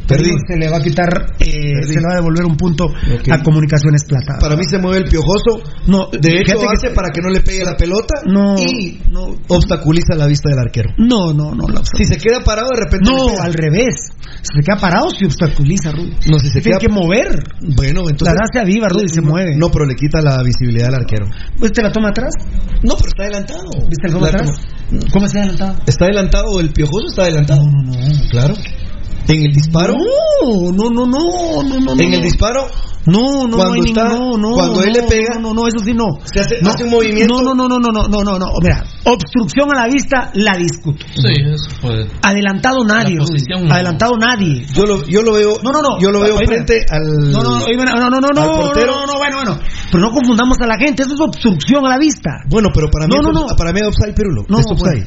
Perdí. 0.08 0.32
se 0.48 0.58
le 0.58 0.70
va 0.70 0.78
a 0.78 0.82
quitar, 0.82 1.10
eh, 1.40 1.84
se 1.84 1.96
le 1.96 2.02
va 2.08 2.14
a 2.14 2.16
devolver 2.16 2.46
un 2.46 2.56
punto 2.56 2.86
a 2.88 3.44
Comunicaciones 3.44 4.06
Plata. 4.08 4.38
Para 4.40 4.56
mí 4.56 4.64
se 4.64 4.78
mueve 4.78 5.00
el 5.04 5.10
piojoso. 5.10 5.62
No, 5.88 6.08
De 6.12 6.30
hecho, 6.40 6.54
fíjate 6.58 6.60
que- 6.80 6.88
hace 6.88 6.96
para 6.96 7.10
que 7.10 7.20
no 7.22 7.30
le 7.30 7.42
pegue 7.42 7.66
la 7.66 7.76
pelota 7.76 8.16
No, 8.26 8.56
y 8.58 9.02
no, 9.12 9.36
obstaculiza 9.50 10.16
la 10.16 10.28
vista 10.28 10.50
del 10.50 10.60
arquero. 10.60 10.90
no, 10.98 11.34
no, 11.34 11.54
no. 11.54 11.68
la- 11.68 11.82
Si 11.84 12.06
se 12.06 12.18
queda 12.18 12.40
parado, 12.46 12.70
de 12.74 12.84
repente. 12.86 13.10
no, 13.12 13.28
al 13.42 13.54
revés. 13.54 13.96
Si 14.42 14.56
se 14.56 14.62
queda 14.64 14.80
parado, 14.80 15.10
se 15.10 15.26
obstaculiza, 15.26 15.92
Rudy. 15.92 16.14
No, 16.32 16.40
si 16.40 16.48
se 16.50 16.62
Tiene 16.62 16.78
queda 16.78 16.88
que 16.88 16.94
mover. 16.94 17.44
Bueno, 17.76 18.02
entonces. 18.10 18.28
La 18.28 18.34
gracia 18.34 18.64
viva, 18.64 18.88
Rudy, 18.88 19.10
se 19.10 19.22
no, 19.22 19.30
mueve. 19.30 19.56
No, 19.58 19.70
pero 19.70 19.86
le 19.86 19.96
quita 19.96 20.22
la 20.22 20.42
visibilidad 20.44 20.88
al 20.88 21.02
arquero. 21.02 21.26
¿Viste 21.62 21.82
la 21.82 21.92
toma 21.92 22.10
atrás? 22.10 22.32
No, 22.84 22.96
pero 22.96 23.08
está 23.10 23.24
adelantado. 23.24 23.70
¿Viste 23.90 24.08
el 24.08 24.14
toma 24.14 24.28
atrás? 24.28 24.48
toma- 24.90 25.02
¿Cómo 25.12 25.26
está 25.26 25.40
adelantado? 25.40 25.76
¿Está 25.86 26.06
adelantado? 26.06 26.60
¿El 26.62 26.70
piojoso 26.70 27.08
está 27.10 27.24
adelantado? 27.24 27.62
No, 27.66 27.72
no, 27.84 27.92
no. 27.92 27.97
Claro. 28.30 28.53
En 29.28 29.45
el 29.45 29.53
disparo. 29.53 29.94
No, 29.94 30.72
no, 30.72 30.90
no, 30.90 31.06
no, 31.06 31.64
no, 31.64 31.80
no. 31.80 32.02
En 32.02 32.14
el 32.14 32.22
disparo. 32.22 32.68
No, 33.07 33.48
no, 33.48 33.56
cuando 33.56 33.68
no, 33.68 33.74
hay 33.74 33.90
está, 33.90 34.10
ningún, 34.10 34.41
no, 34.41 34.49
no, 34.49 34.56
Cuando 34.56 34.84
él 34.84 34.91
le 34.91 35.03
pega. 35.03 35.40
No, 35.40 35.53
no, 35.53 35.65
eso 35.65 35.80
sí 35.80 35.94
no. 35.94 36.19
Se 36.26 36.41
hace, 36.41 36.61
no, 36.61 36.72
hace 36.72 36.84
un 36.84 36.90
movimiento. 36.90 37.41
No, 37.41 37.56
no, 37.56 37.56
no, 37.56 37.80
no, 37.80 37.80
no, 37.80 38.07
no, 38.10 38.24
no, 38.24 38.38
no. 38.38 38.48
Mira, 38.61 38.84
obstrucción 39.06 39.72
a 39.72 39.76
la 39.76 39.88
vista 39.88 40.30
la 40.34 40.57
discuto. 40.57 41.06
Sí, 41.15 41.32
eso 41.41 41.69
puede. 41.82 42.10
Adelantado 42.22 42.84
nadie. 42.84 43.18
Posición, 43.18 43.72
adelantado 43.72 44.18
nadie. 44.18 44.65
Yo 44.74 44.84
lo, 44.84 45.06
yo 45.06 45.22
lo 45.22 45.34
veo. 45.34 45.53
No, 45.64 45.72
no, 45.72 45.82
no. 45.82 45.99
Yo 46.02 46.11
lo 46.11 46.19
veo 46.19 46.36
oiga, 46.36 46.48
frente 46.48 46.86
al. 46.90 47.32
No, 47.32 47.44
no, 47.44 47.60
no, 47.60 48.10
no, 48.10 48.19
no, 48.19 48.19
no, 48.19 48.52
portero. 48.60 48.91
no, 48.91 49.06
no, 49.06 49.14
no, 49.14 49.18
bueno, 49.19 49.38
bueno. 49.38 49.60
Pero 49.90 50.03
no 50.03 50.11
confundamos 50.11 50.57
a 50.61 50.68
la 50.68 50.78
gente. 50.78 51.03
Eso 51.03 51.14
es 51.14 51.22
obstrucción 51.22 51.86
a 51.86 51.90
la 51.90 51.98
vista. 51.98 52.44
Bueno, 52.49 52.69
pero 52.74 52.90
para 52.91 53.07
mí. 53.07 53.15
No, 53.15 53.22
no, 53.22 53.32
no. 53.32 53.48
Para 53.56 53.72
mí 53.72 53.80
es 53.80 53.88
offside, 53.88 54.15
Perulo. 54.15 54.44
No, 54.49 54.60
es. 54.60 54.65
Bueno. 54.68 55.06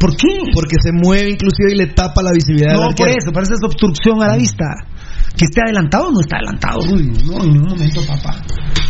¿Por 0.00 0.16
qué? 0.16 0.28
Porque 0.54 0.76
se 0.82 0.90
mueve 0.92 1.28
inclusive 1.30 1.74
y 1.74 1.76
le 1.76 1.86
tapa 1.88 2.22
la 2.22 2.32
visibilidad 2.32 2.72
No, 2.74 2.88
por 2.96 3.08
eso, 3.08 3.30
parece 3.32 3.52
es 3.52 3.60
obstrucción 3.62 4.22
a 4.22 4.28
la 4.28 4.36
vista. 4.36 4.64
Que 5.36 5.44
esté 5.44 5.60
adelantado 5.62 6.10
no 6.10 6.20
está 6.20 6.36
adelantado, 6.36 6.80
Rudy. 6.80 7.12
No, 7.26 7.44
en 7.44 7.52
ningún 7.52 7.68
momento, 7.68 8.00
papá. 8.06 8.42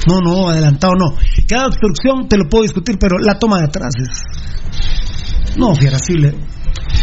No, 0.06 0.20
no, 0.20 0.48
adelantado 0.48 0.94
no. 0.96 1.16
Cada 1.48 1.66
obstrucción 1.66 2.28
te 2.28 2.38
lo 2.38 2.48
puedo 2.48 2.62
discutir, 2.62 2.96
pero 2.98 3.18
la 3.18 3.38
toma 3.38 3.58
de 3.58 3.64
atrás 3.64 3.90
es. 4.00 5.56
No, 5.56 5.74
fiera, 5.74 5.98
sí 5.98 6.14
le- 6.14 6.34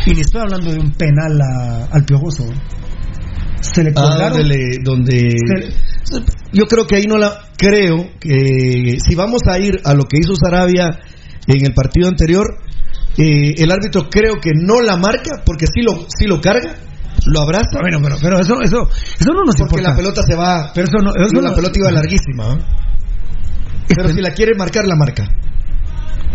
Y 0.06 0.14
ni 0.14 0.22
estoy 0.22 0.42
hablando 0.42 0.72
de 0.72 0.80
un 0.80 0.92
penal 0.94 1.40
a- 1.42 1.88
al 1.92 2.04
piojoso. 2.06 2.46
Se 3.62 3.84
le 3.84 3.90
Ah, 3.92 3.94
colgaron. 4.02 4.38
donde, 4.40 4.56
le- 4.56 4.78
donde- 4.84 5.38
Se- 6.04 6.24
yo 6.54 6.66
creo 6.66 6.88
que 6.88 6.96
ahí 6.96 7.06
no 7.08 7.18
la 7.18 7.34
creo 7.58 8.10
que 8.20 8.98
si 9.06 9.16
vamos 9.16 9.42
a 9.50 9.60
ir 9.60 9.80
a 9.84 9.94
lo 9.94 10.06
que 10.06 10.18
hizo 10.20 10.34
Sarabia 10.36 11.00
en 11.48 11.66
el 11.66 11.74
partido 11.74 12.08
anterior 12.08 12.46
eh, 13.18 13.56
el 13.58 13.72
árbitro 13.72 14.10
creo 14.10 14.36
que 14.42 14.52
no 14.54 14.82
la 14.82 14.96
marca 14.98 15.42
porque 15.46 15.66
sí 15.68 15.82
lo 15.82 16.06
sí 16.08 16.26
lo 16.28 16.40
carga 16.42 16.76
lo 17.26 17.42
abraza 17.42 17.80
Bueno, 17.82 18.00
pero, 18.02 18.16
pero 18.22 18.40
eso, 18.40 18.62
eso, 18.62 18.88
eso 19.20 19.34
no 19.34 19.44
nos 19.44 19.56
porque 19.56 19.64
importa. 19.82 19.90
la 19.90 19.96
pelota 19.96 20.22
se 20.24 20.36
va 20.36 20.72
Pero 20.74 20.88
eso 20.88 20.98
no, 21.04 21.12
eso 21.16 21.34
no- 21.34 21.42
la 21.42 21.56
pelota 21.56 21.74
iba 21.80 21.92
larguísima 21.92 22.54
¿eh? 22.54 22.58
pero 23.96 24.10
si 24.10 24.22
la 24.22 24.32
quiere 24.32 24.54
marcar 24.56 24.86
la 24.86 24.96
marca 24.96 25.24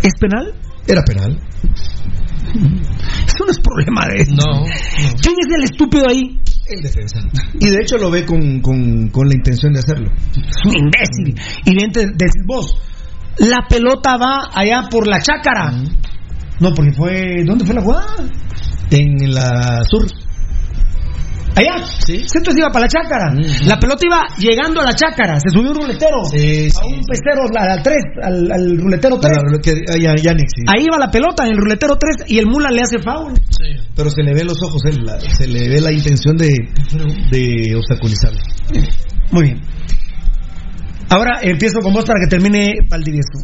¿Es 0.03 0.13
penal? 0.19 0.53
era 0.85 1.01
penal 1.03 1.39
Eso 2.53 3.45
no 3.45 3.51
es 3.51 3.59
problema 3.59 4.05
de 4.07 4.21
él. 4.23 4.35
No, 4.35 4.59
no. 4.61 4.65
¿Quién 5.21 5.35
es 5.39 5.55
el 5.57 5.63
estúpido 5.63 6.07
ahí? 6.09 6.39
el 6.65 6.81
defensa 6.81 7.19
y 7.59 7.69
de 7.69 7.77
hecho 7.81 7.97
lo 7.97 8.09
ve 8.09 8.25
con, 8.25 8.61
con, 8.61 9.09
con 9.09 9.27
la 9.27 9.35
intención 9.35 9.73
de 9.73 9.79
hacerlo 9.79 10.09
Es 10.31 10.65
un 10.65 10.73
imbécil. 10.77 11.35
Y 11.65 11.75
bien 11.75 11.91
te 11.91 12.05
decís 12.05 12.41
vos, 12.45 12.73
la 13.39 13.67
pelota 13.69 14.15
va 14.17 14.49
allá 14.53 14.83
por 14.89 15.05
la 15.07 15.19
chácara. 15.19 15.73
No, 16.63 16.73
porque 16.73 16.91
fue. 16.93 17.43
¿Dónde 17.45 17.65
fue 17.65 17.75
la 17.75 17.81
jugada? 17.81 18.05
en 18.91 19.33
la 19.33 19.81
sur 19.89 20.05
Allá. 21.55 21.85
Sí. 22.05 22.13
Entonces 22.33 22.55
iba 22.57 22.69
para 22.69 22.85
la 22.85 22.87
chácara. 22.87 23.33
La 23.67 23.77
pelota 23.79 24.01
iba 24.05 24.21
llegando 24.39 24.81
a 24.81 24.85
la 24.85 24.93
chácara. 24.93 25.39
Se 25.39 25.49
subió 25.49 25.69
un 25.71 25.77
ruletero. 25.81 26.23
Sí, 26.31 26.67
a 26.81 26.85
un 26.85 27.01
pecero, 27.05 27.45
la- 27.53 27.73
al 27.73 27.83
3, 27.83 27.97
al, 28.23 28.51
al 28.51 28.77
ruletero 28.77 29.19
3. 29.19 29.37
Para 29.37 29.51
lo 29.51 29.59
que- 29.59 29.81
ah, 29.91 29.97
ya, 29.97 30.15
ya 30.15 30.33
ni 30.33 30.41
existe. 30.41 30.65
Ahí 30.67 30.85
va 30.91 30.97
la 30.97 31.11
pelota 31.11 31.45
en 31.45 31.51
el 31.51 31.57
ruletero 31.57 31.97
3 31.97 32.25
y 32.27 32.39
el 32.39 32.47
mula 32.47 32.69
le 32.71 32.81
hace 32.81 32.97
foul. 32.99 33.33
Sí. 33.49 33.65
Pero 33.95 34.09
se 34.09 34.23
le 34.23 34.33
ve 34.33 34.43
los 34.43 34.57
ojos, 34.63 34.81
él, 34.85 35.03
la- 35.05 35.19
se 35.19 35.47
le 35.47 35.69
ve 35.69 35.79
la 35.81 35.91
intención 35.91 36.35
de, 36.37 36.49
de 37.31 37.75
obstaculizarlo. 37.75 38.39
Muy 39.31 39.43
bien. 39.43 39.61
Ahora 41.09 41.39
empiezo 41.43 41.79
con 41.81 41.93
vos 41.93 42.05
para 42.05 42.19
que 42.19 42.29
termine 42.29 42.73
Valdivieso. 42.89 43.39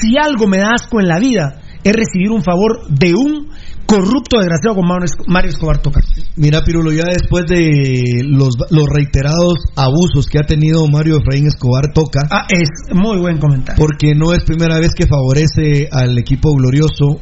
Si 0.00 0.16
algo 0.16 0.46
me 0.46 0.58
da 0.58 0.70
asco 0.74 1.00
en 1.00 1.08
la 1.08 1.18
vida 1.18 1.60
es 1.88 1.92
recibir 1.94 2.30
un 2.30 2.42
favor 2.42 2.86
de 2.88 3.14
un 3.14 3.48
corrupto 3.86 4.38
desgraciado 4.38 4.74
como 4.76 4.88
Mario 4.88 5.06
Esc- 5.06 5.24
Mario 5.28 5.50
Escobar 5.50 5.78
Toca. 5.80 6.00
Mira, 6.36 6.62
Pirulo, 6.64 6.90
ya 6.92 7.04
después 7.04 7.44
de 7.46 8.22
los, 8.24 8.54
los 8.70 8.86
reiterados 8.92 9.54
abusos 9.76 10.26
que 10.26 10.38
ha 10.40 10.42
tenido 10.42 10.86
Mario 10.88 11.18
Efraín 11.18 11.46
Escobar 11.46 11.92
Toca, 11.92 12.20
Ah, 12.30 12.46
es 12.48 12.68
muy 12.94 13.18
buen 13.18 13.38
comentario. 13.38 13.78
porque 13.78 14.14
no 14.14 14.32
es 14.32 14.42
primera 14.44 14.78
vez 14.80 14.90
que 14.94 15.06
favorece 15.06 15.88
al 15.92 16.18
equipo 16.18 16.52
glorioso 16.54 17.20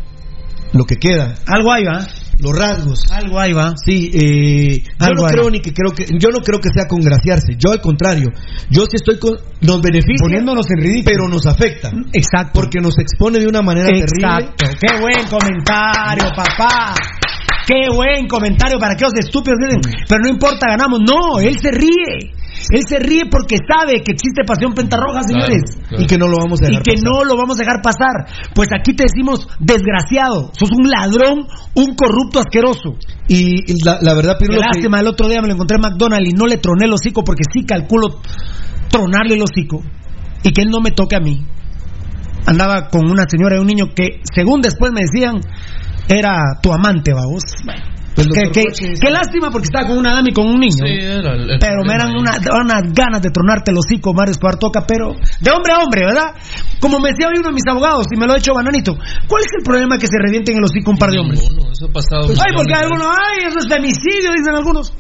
lo 0.73 0.85
que 0.87 0.97
queda, 0.97 1.35
Algo 1.47 1.69
va. 1.71 2.07
Los 2.39 2.53
rasgos. 2.57 3.01
Algo 3.11 3.39
ahí 3.39 3.53
va. 3.53 3.73
Sí, 3.77 4.11
eh, 4.13 4.83
yo 4.83 5.07
Algo 5.07 5.23
no 5.23 5.29
creo 5.29 5.51
ni 5.51 5.61
que 5.61 5.73
creo 5.73 5.93
que 5.93 6.07
yo 6.19 6.31
no 6.31 6.41
creo 6.41 6.61
que 6.61 6.69
sea 6.75 6.87
congraciarse. 6.89 7.55
Yo 7.59 7.73
al 7.73 7.81
contrario, 7.81 8.29
yo 8.71 8.83
sí 8.85 8.97
estoy 8.97 9.19
con 9.19 9.35
nos 9.61 9.81
beneficia, 9.81 10.21
Poniéndonos 10.21 10.67
en 10.71 10.83
ridículo. 10.83 11.05
pero 11.05 11.29
nos 11.29 11.47
afecta 11.47 11.91
Exacto. 12.13 12.61
porque 12.61 12.81
nos 12.81 12.99
expone 12.99 13.39
de 13.39 13.47
una 13.47 13.63
manera 13.63 13.87
terrible. 13.87 14.07
Exacto. 14.21 14.67
Qué 14.81 15.01
buen 15.01 15.27
comentario, 15.29 16.31
papá. 16.37 16.95
Qué 17.67 17.89
buen 17.95 18.27
comentario 18.29 18.79
para 18.79 18.93
aquellos 18.93 19.15
estúpidos 19.19 19.59
dicen, 19.59 19.81
pero 20.09 20.21
no 20.23 20.29
importa, 20.29 20.67
ganamos. 20.69 21.01
No, 21.01 21.41
él 21.41 21.59
se 21.59 21.71
ríe. 21.71 22.33
Él 22.71 22.83
se 22.89 22.99
ríe 22.99 23.23
porque 23.31 23.57
sabe 23.69 24.03
que 24.03 24.13
existe 24.13 24.43
pasión 24.47 24.73
pentarroja, 24.75 25.23
señores. 25.23 25.63
claro. 25.89 26.03
Y 26.03 26.07
que 26.07 26.17
no 26.19 26.29
lo 26.29 26.39
vamos 26.39 26.61
a 26.63 26.67
Y 26.67 26.69
dejar 26.69 26.83
que 26.83 26.93
pasar. 26.95 27.05
no 27.13 27.25
lo 27.25 27.37
vamos 27.37 27.57
a 27.59 27.63
dejar 27.65 27.83
pasar. 27.83 28.51
Pues 28.55 28.69
aquí 28.79 28.95
te 28.95 29.05
decimos, 29.05 29.47
desgraciado, 29.61 30.51
sos 30.59 30.71
un 30.73 30.89
ladrón, 30.89 31.47
un 31.75 31.95
corrupto 31.95 32.41
asqueroso. 32.41 32.97
Y 33.29 33.83
la, 33.85 33.99
la 34.01 34.15
verdad, 34.15 34.37
Pirulo, 34.39 34.61
que- 34.61 34.67
lástima, 34.67 35.01
el 35.01 35.09
otro 35.09 35.29
día 35.29 35.41
me 35.43 35.49
lo 35.49 35.55
encontré 35.55 35.77
en 35.77 35.83
McDonald's 35.83 36.31
y 36.31 36.33
no 36.37 36.47
le 36.47 36.57
troné 36.59 36.87
el 36.87 36.93
hocico 36.93 37.23
porque 37.25 37.43
sí 37.53 37.65
calculo 37.65 38.21
tronarle 38.91 39.35
el 39.35 39.43
hocico 39.43 39.83
y 40.43 40.53
que 40.53 40.63
él 40.63 40.69
no 40.71 40.81
me 40.81 40.91
toque 40.91 41.17
a 41.17 41.21
mí. 41.21 41.45
Andaba 42.47 42.89
con 42.89 43.09
una 43.11 43.25
señora 43.29 43.57
y 43.57 43.61
un 43.61 43.67
niño 43.67 43.87
que, 43.95 44.21
según 44.35 44.61
después 44.61 44.93
me 44.93 45.01
decían, 45.03 45.41
era 46.09 46.39
tu 46.63 46.73
amante, 46.73 47.13
vamos. 47.15 47.43
Pues, 48.15 48.29
qué, 48.29 48.45
doctor 48.45 48.65
qué- 49.01 49.11
lástima 49.11 49.51
porque 49.51 49.67
estaba 49.67 49.89
con 49.89 49.99
una 49.99 50.15
dama 50.15 50.29
y 50.31 50.33
con 50.33 50.47
un 50.47 50.61
niño. 50.61 50.87
Sí, 50.87 50.93
era 51.03 51.35
el- 51.35 51.51
el 51.51 51.59
pero 51.59 51.83
me 51.85 51.95
eran 51.95 52.11
ahí. 52.11 52.17
una- 52.17 52.39
unas 52.63 52.83
ganas 52.95 53.21
de 53.23 53.31
tronarte 53.31 53.73
el 53.73 53.79
hocico, 53.79 54.15
Mario 54.15 54.33
Escobar 54.33 54.57
Toca, 54.57 54.85
pero 54.87 55.15
de 55.41 55.51
hombre 55.51 55.73
a 55.73 55.79
hombre, 55.83 56.07
¿verdad? 56.07 56.31
Como 56.81 57.01
me 57.01 57.11
decía 57.11 57.27
hoy 57.29 57.39
uno 57.39 57.49
de 57.49 57.55
mis 57.55 57.67
abogados, 57.69 58.07
y 58.15 58.17
me 58.19 58.27
lo 58.27 58.35
ha 58.35 58.39
hecho 58.39 58.55
Bananito, 58.55 58.95
¿cuál 59.27 59.43
es 59.43 59.51
el 59.59 59.65
problema 59.65 59.99
que 59.99 60.07
se 60.07 60.17
revienten 60.23 60.57
el 60.59 60.65
hocico 60.65 60.91
un 60.93 60.99
par 60.99 61.11
de 61.11 61.19
hombres? 61.19 61.41
Ninguno, 61.43 61.73
eso 61.73 61.87
ha 61.87 61.93
pasado. 61.93 62.29
Ay, 62.29 62.53
porque 62.55 62.75
algunos, 62.75 63.07
ay, 63.09 63.47
eso 63.49 63.59
es 63.59 63.67
femicidio, 63.69 64.31
dicen 64.37 64.55
algunos. 64.55 64.93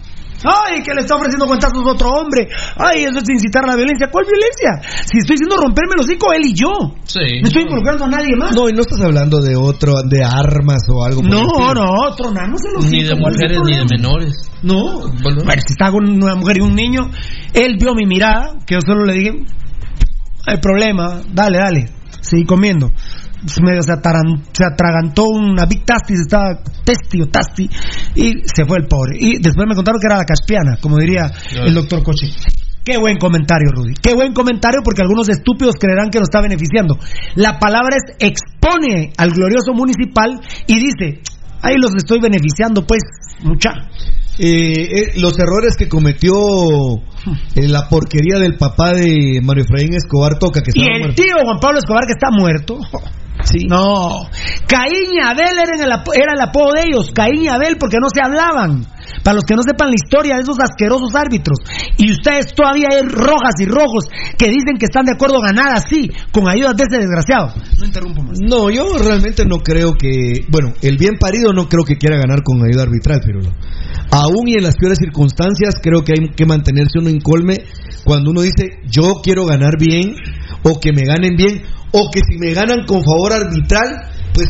Ay, 0.43 0.82
que 0.82 0.93
le 0.94 1.02
está 1.02 1.15
ofreciendo 1.16 1.47
cuentazos 1.47 1.78
a 1.86 1.90
otro 1.93 2.09
hombre. 2.11 2.48
Ay, 2.77 3.05
eso 3.05 3.19
es 3.19 3.28
incitar 3.28 3.65
a 3.65 3.69
la 3.69 3.77
violencia. 3.77 4.09
¿Cuál 4.11 4.27
violencia? 4.27 4.82
Si 5.06 5.19
estoy 5.19 5.36
diciendo 5.36 5.56
romperme 5.56 5.94
el 5.94 6.01
hocico, 6.01 6.32
él 6.32 6.43
y 6.44 6.55
yo. 6.55 6.97
Sí. 7.05 7.40
No 7.40 7.48
estoy 7.48 7.62
involucrando 7.62 8.05
a 8.05 8.09
nadie 8.09 8.36
más. 8.36 8.55
No, 8.55 8.69
y 8.69 8.73
no 8.73 8.81
estás 8.81 9.01
hablando 9.01 9.40
de 9.40 9.56
otro, 9.56 10.02
de 10.02 10.24
armas 10.24 10.82
o 10.93 11.05
algo. 11.05 11.23
por 11.23 11.31
No, 11.31 11.40
estilo. 11.43 11.74
no, 11.74 12.16
tronarnos 12.16 12.61
el 12.65 12.77
hocico. 12.77 12.90
Ni 12.93 13.05
de 13.05 13.20
¿cuál 13.20 13.35
es 13.35 13.40
el 13.43 13.59
mujeres 13.59 13.62
ni 13.65 13.77
de 13.77 13.97
menores. 13.97 14.35
No. 14.62 15.01
Bueno. 15.23 15.40
Si 15.66 15.73
estaba 15.73 15.93
con 15.93 16.11
una 16.11 16.35
mujer 16.35 16.59
y 16.59 16.61
un 16.61 16.74
niño, 16.74 17.11
él 17.52 17.77
vio 17.81 17.94
mi 17.94 18.06
mirada, 18.06 18.55
que 18.66 18.74
yo 18.74 18.81
solo 18.81 19.05
le 19.05 19.12
dije, 19.15 19.32
hay 20.47 20.59
problema, 20.59 21.23
dale, 21.32 21.59
dale, 21.59 21.89
seguí 22.20 22.44
comiendo. 22.44 22.90
Pues 23.44 23.60
medio 23.60 23.82
se, 23.82 23.92
ataran- 23.92 24.42
se 24.52 24.64
atragantó 24.64 25.26
una 25.28 25.66
Big 25.66 25.84
Tasty, 25.84 26.14
estaba 26.14 26.58
testi 26.84 27.20
o 27.22 27.26
tasti, 27.28 27.68
y 28.14 28.32
se 28.44 28.64
fue 28.66 28.78
el 28.78 28.86
pobre. 28.86 29.18
Y 29.20 29.38
después 29.38 29.66
me 29.68 29.74
contaron 29.74 30.00
que 30.00 30.06
era 30.06 30.16
la 30.16 30.24
caspiana, 30.24 30.78
como 30.80 30.96
diría 30.98 31.30
Claro. 31.50 31.66
el 31.66 31.74
doctor 31.74 32.02
Coche. 32.02 32.28
Qué 32.82 32.96
buen 32.98 33.16
comentario, 33.18 33.68
Rudy. 33.74 33.94
Qué 34.00 34.14
buen 34.14 34.32
comentario 34.34 34.80
porque 34.84 35.02
algunos 35.02 35.28
estúpidos 35.28 35.74
creerán 35.80 36.10
que 36.10 36.18
lo 36.18 36.24
está 36.24 36.40
beneficiando. 36.42 36.98
La 37.34 37.58
palabra 37.58 37.96
es 37.96 38.14
expone 38.18 39.12
al 39.16 39.30
glorioso 39.30 39.72
municipal 39.74 40.38
y 40.66 40.74
dice, 40.74 41.20
ahí 41.62 41.76
los 41.76 41.92
estoy 41.96 42.20
beneficiando, 42.20 42.86
pues, 42.86 43.00
mucha. 43.42 43.70
Eh, 44.38 44.82
eh, 44.82 45.12
los 45.16 45.38
errores 45.38 45.76
que 45.78 45.88
cometió 45.88 46.34
eh, 47.54 47.68
la 47.68 47.88
porquería 47.88 48.38
del 48.38 48.56
papá 48.56 48.92
de 48.92 49.40
Mario 49.42 49.64
Efraín 49.64 49.94
Escobar 49.94 50.38
Toca, 50.38 50.60
que 50.60 50.72
Y 50.74 50.80
estaba 50.80 50.96
el 50.96 51.02
muerto. 51.04 51.22
tío 51.22 51.34
Juan 51.42 51.60
Pablo 51.60 51.78
Escobar 51.78 52.04
que 52.04 52.12
está 52.12 52.28
muerto. 52.36 52.78
No. 53.69 54.28
Caín 54.66 55.12
y 55.12 55.20
Abel 55.20 55.59
eran 55.59 55.81
el 55.81 55.93
era 56.15 56.32
el 56.35 56.40
apodo 56.40 56.73
de 56.74 56.89
ellos. 56.89 57.11
Caín 57.15 57.43
y 57.43 57.48
Abel 57.48 57.77
porque 57.78 57.98
no 58.01 58.09
se 58.09 58.20
hablaban. 58.23 58.86
Para 59.23 59.36
los 59.36 59.44
que 59.44 59.55
no 59.55 59.62
sepan 59.62 59.89
la 59.89 59.94
historia 59.94 60.36
de 60.36 60.43
esos 60.43 60.59
asquerosos 60.59 61.15
árbitros. 61.15 61.59
Y 61.98 62.11
ustedes 62.12 62.55
todavía 62.55 62.89
hay 62.90 63.02
rojas 63.02 63.55
y 63.59 63.66
rojos 63.66 64.05
que 64.39 64.48
dicen 64.48 64.77
que 64.78 64.86
están 64.86 65.05
de 65.05 65.12
acuerdo 65.12 65.39
a 65.39 65.47
ganar 65.47 65.73
así, 65.73 66.11
con 66.32 66.48
ayudas 66.48 66.77
de 66.77 66.85
ese 66.85 66.98
desgraciado. 66.98 67.55
No 67.78 67.85
interrumpo 67.85 68.23
más. 68.23 68.39
No, 68.40 68.70
yo 68.70 68.97
realmente 68.98 69.44
no 69.44 69.59
creo 69.59 69.94
que. 69.94 70.44
Bueno, 70.48 70.73
el 70.82 70.97
bien 70.97 71.16
parido 71.19 71.52
no 71.52 71.69
creo 71.69 71.85
que 71.85 71.97
quiera 71.97 72.16
ganar 72.16 72.43
con 72.43 72.62
ayuda 72.65 72.85
arbitral, 72.85 73.20
pero. 73.24 73.40
Aún 74.11 74.48
y 74.48 74.55
en 74.55 74.62
las 74.62 74.77
peores 74.77 74.98
circunstancias, 74.98 75.74
creo 75.82 76.02
que 76.02 76.12
hay 76.12 76.35
que 76.35 76.47
mantenerse 76.47 76.98
uno 76.98 77.11
incolme 77.11 77.65
cuando 78.05 78.31
uno 78.31 78.43
dice 78.43 78.81
yo 78.86 79.20
quiero 79.23 79.47
ganar 79.47 79.78
bien, 79.78 80.15
o 80.62 80.78
que 80.78 80.93
me 80.93 81.05
ganen 81.05 81.36
bien, 81.36 81.62
o 81.96 82.10
que 82.10 82.20
si 82.28 82.36
me 82.38 82.52
ganan 82.52 82.84
con 82.86 83.02
favor 83.04 83.32
arbitral, 83.32 84.10
pues 84.34 84.48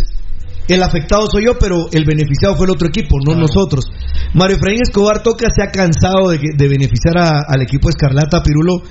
el 0.66 0.82
afectado 0.82 1.26
soy 1.30 1.44
yo, 1.44 1.58
pero 1.58 1.88
el 1.92 2.04
beneficiado 2.06 2.56
fue 2.56 2.64
el 2.66 2.72
otro 2.72 2.88
equipo, 2.88 3.16
no 3.26 3.34
nosotros. 3.34 3.84
Mario 4.32 4.56
Efraín 4.56 4.80
Escobar 4.80 5.22
Toca 5.22 5.48
se 5.54 5.62
ha 5.62 5.70
cansado 5.70 6.30
de, 6.30 6.38
de 6.56 6.68
beneficiar 6.68 7.18
a- 7.18 7.40
al 7.46 7.60
equipo 7.60 7.90
Escarlata 7.90 8.42
Pirulo 8.42 8.82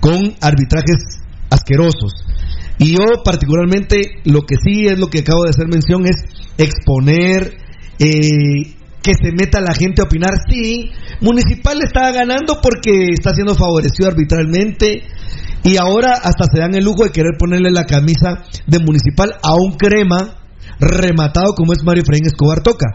con 0.00 0.34
arbitrajes 0.42 0.98
asquerosos. 1.48 2.12
Y 2.78 2.92
yo 2.92 3.22
particularmente 3.24 4.20
lo 4.24 4.42
que 4.42 4.56
sí 4.62 4.86
es 4.86 4.98
lo 4.98 5.06
que 5.08 5.20
acabo 5.20 5.44
de 5.44 5.50
hacer 5.50 5.68
mención 5.68 6.04
es 6.04 6.16
exponer, 6.58 7.54
eh, 7.98 8.74
que 9.02 9.12
se 9.14 9.32
meta 9.32 9.60
la 9.60 9.74
gente 9.74 10.02
a 10.02 10.04
opinar. 10.04 10.30
Sí, 10.50 10.90
Municipal 11.20 11.80
estaba 11.82 12.10
ganando 12.12 12.60
porque 12.62 13.08
está 13.14 13.32
siendo 13.34 13.54
favorecido 13.54 14.08
arbitralmente 14.08 15.02
y 15.64 15.76
ahora 15.76 16.12
hasta 16.22 16.44
se 16.52 16.60
dan 16.60 16.74
el 16.74 16.84
lujo 16.84 17.04
de 17.04 17.10
querer 17.10 17.32
ponerle 17.38 17.70
la 17.70 17.84
camisa 17.84 18.42
de 18.66 18.78
Municipal 18.80 19.32
a 19.42 19.54
un 19.54 19.76
crema 19.76 20.38
rematado 20.80 21.54
como 21.54 21.72
es 21.72 21.84
Mario 21.84 22.02
Efraín 22.02 22.26
Escobar 22.26 22.60
Toca. 22.62 22.86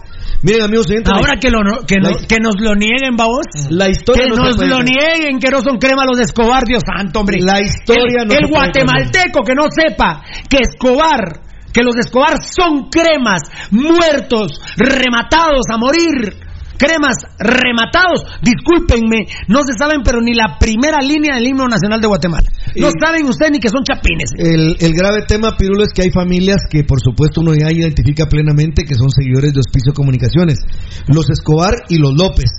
Miren 0.44 0.64
amigos 0.64 0.88
oyentes, 0.90 1.12
Ahora 1.14 1.36
que, 1.40 1.50
lo, 1.50 1.60
que, 1.88 1.96
no- 2.02 2.10
la- 2.12 2.28
que 2.28 2.38
nos 2.40 2.56
lo 2.60 2.76
nieguen, 2.76 3.16
babos. 3.16 3.46
La 3.70 3.88
historia 3.90 4.24
Que 4.26 4.30
no 4.30 4.44
nos 4.44 4.58
lo 4.58 4.80
nieguen, 4.84 5.40
que 5.40 5.50
no 5.50 5.62
son 5.62 5.78
crema 5.78 6.06
los 6.06 6.18
de 6.18 6.24
Escobar, 6.24 6.64
Dios 6.68 6.84
santo, 6.86 7.22
hombre. 7.22 7.40
La 7.42 7.62
historia 7.62 8.22
El, 8.24 8.28
no 8.28 8.34
el 8.34 8.48
guatemalteco 8.50 9.42
que 9.46 9.54
no 9.56 9.64
sepa 9.74 10.22
que 10.50 10.58
Escobar, 10.62 11.40
que 11.74 11.82
los 11.84 11.96
de 11.96 12.02
Escobar 12.02 12.36
son 12.44 12.90
cremas, 12.90 13.42
muertos, 13.72 14.60
rematados 14.76 15.62
a 15.72 15.78
morir. 15.78 16.47
Cremas 16.78 17.18
rematados, 17.40 18.22
discúlpenme, 18.42 19.26
no 19.48 19.62
se 19.64 19.74
saben, 19.78 20.02
pero 20.04 20.22
ni 20.22 20.34
la 20.34 20.58
primera 20.60 21.00
línea 21.02 21.36
del 21.36 21.48
himno 21.48 21.68
nacional 21.68 22.00
de 22.00 22.08
Guatemala. 22.08 22.48
No 22.76 22.90
saben 23.02 23.26
ustedes 23.26 23.52
ni 23.52 23.60
que 23.60 23.70
son 23.70 23.84
chapines. 23.84 24.32
El, 24.38 24.78
el 24.80 24.94
grave 24.94 25.26
tema, 25.28 25.58
Pirulo, 25.58 25.84
es 25.84 25.94
que 25.94 26.04
hay 26.04 26.12
familias 26.12 26.62
que, 26.70 26.84
por 26.84 27.00
supuesto, 27.02 27.42
uno 27.42 27.54
ya 27.56 27.72
identifica 27.72 28.28
plenamente 28.28 28.84
que 28.84 28.96
son 28.96 29.10
seguidores 29.10 29.54
de 29.54 29.60
Hospicio 29.60 29.94
Comunicaciones. 29.94 30.60
Los 31.08 31.30
Escobar 31.30 31.74
y 31.90 31.98
los 31.98 32.14
López. 32.14 32.52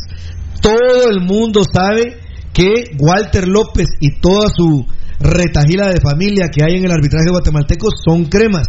Todo 0.61 1.11
el 1.11 1.21
mundo 1.21 1.63
sabe 1.65 2.19
que 2.53 2.97
Walter 2.99 3.47
López 3.47 3.87
y 4.01 4.21
toda 4.21 4.49
su 4.49 4.85
retajila 5.21 5.89
de 5.89 6.01
familia 6.01 6.49
que 6.53 6.65
hay 6.65 6.79
en 6.79 6.85
el 6.85 6.93
arbitraje 6.93 7.31
guatemalteco 7.31 7.89
son 8.05 8.25
cremas. 8.27 8.67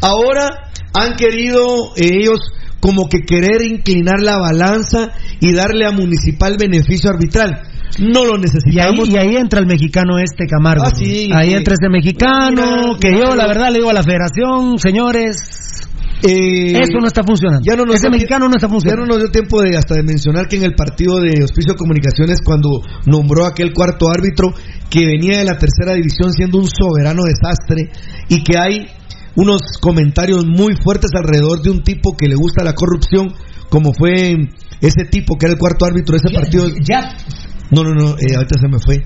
Ahora 0.00 0.70
han 0.94 1.14
querido 1.14 1.94
eh, 1.96 2.18
ellos 2.20 2.40
como 2.80 3.08
que 3.08 3.20
querer 3.20 3.62
inclinar 3.62 4.20
la 4.20 4.38
balanza 4.38 5.10
y 5.40 5.52
darle 5.52 5.86
a 5.86 5.90
Municipal 5.90 6.56
beneficio 6.58 7.10
arbitral. 7.10 7.62
No 7.98 8.24
lo 8.24 8.32
Y 8.34 8.34
ahí, 8.36 8.40
necesitamos. 8.42 9.08
y 9.08 9.16
ahí 9.16 9.36
entra 9.36 9.60
el 9.60 9.66
mexicano 9.66 10.18
este 10.18 10.46
Camargo. 10.46 10.84
Ah, 10.86 10.92
sí, 10.94 11.30
ahí 11.32 11.50
sí. 11.50 11.54
entra 11.56 11.74
ese 11.74 11.88
mexicano 11.90 12.88
Mira, 12.88 12.98
que 13.00 13.10
yo 13.18 13.34
la 13.34 13.46
verdad 13.46 13.70
le 13.70 13.78
digo 13.78 13.90
a 13.90 13.94
la 13.94 14.02
federación, 14.02 14.78
señores, 14.78 15.36
Eh, 16.22 16.72
eso 16.72 16.98
no 17.00 17.06
está 17.06 17.22
funcionando. 17.22 17.62
Ya 17.64 17.76
no 17.76 17.84
nos 17.84 17.94
ese 17.96 18.10
mexicano 18.10 18.48
no 18.48 18.56
está 18.56 18.66
Ya 18.66 18.68
no 18.68 18.74
funcionando. 18.80 19.06
nos 19.14 19.18
dio 19.18 19.30
tiempo 19.30 19.62
de 19.62 19.76
hasta 19.76 19.94
de 19.94 20.02
mencionar 20.02 20.48
que 20.48 20.56
en 20.56 20.64
el 20.64 20.74
partido 20.74 21.20
de 21.20 21.42
Hospicio 21.44 21.76
Comunicaciones 21.76 22.40
cuando 22.44 22.82
nombró 23.06 23.46
aquel 23.46 23.72
cuarto 23.72 24.10
árbitro 24.10 24.52
que 24.90 25.06
venía 25.06 25.38
de 25.38 25.44
la 25.44 25.56
tercera 25.58 25.94
división 25.94 26.32
siendo 26.32 26.58
un 26.58 26.66
soberano 26.68 27.22
desastre 27.22 27.90
y 28.28 28.42
que 28.42 28.58
hay 28.58 28.86
unos 29.38 29.60
comentarios 29.80 30.44
muy 30.46 30.74
fuertes 30.82 31.10
alrededor 31.14 31.62
de 31.62 31.70
un 31.70 31.82
tipo 31.84 32.16
que 32.16 32.26
le 32.26 32.34
gusta 32.34 32.64
la 32.64 32.74
corrupción 32.74 33.32
como 33.70 33.92
fue 33.92 34.34
ese 34.80 35.04
tipo 35.08 35.36
que 35.38 35.46
era 35.46 35.52
el 35.52 35.58
cuarto 35.60 35.86
árbitro 35.86 36.16
de 36.16 36.22
ese 36.24 36.34
partido. 36.34 36.66
Ya, 36.82 37.14
No, 37.70 37.84
no, 37.84 37.94
no, 37.94 38.10
eh, 38.18 38.34
ahorita 38.34 38.58
se 38.58 38.68
me 38.68 38.78
fue. 38.80 39.04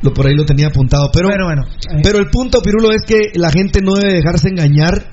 Lo, 0.00 0.14
por 0.14 0.26
ahí 0.26 0.34
lo 0.34 0.46
tenía 0.46 0.68
apuntado. 0.68 1.10
Pero, 1.12 1.28
Pero 1.28 1.46
bueno, 1.46 1.62
eh. 1.66 2.00
pero 2.02 2.18
el 2.18 2.30
punto, 2.30 2.62
Pirulo, 2.62 2.92
es 2.92 3.02
que 3.06 3.32
la 3.34 3.50
gente 3.50 3.80
no 3.82 3.94
debe 3.94 4.14
dejarse 4.14 4.48
engañar 4.48 5.04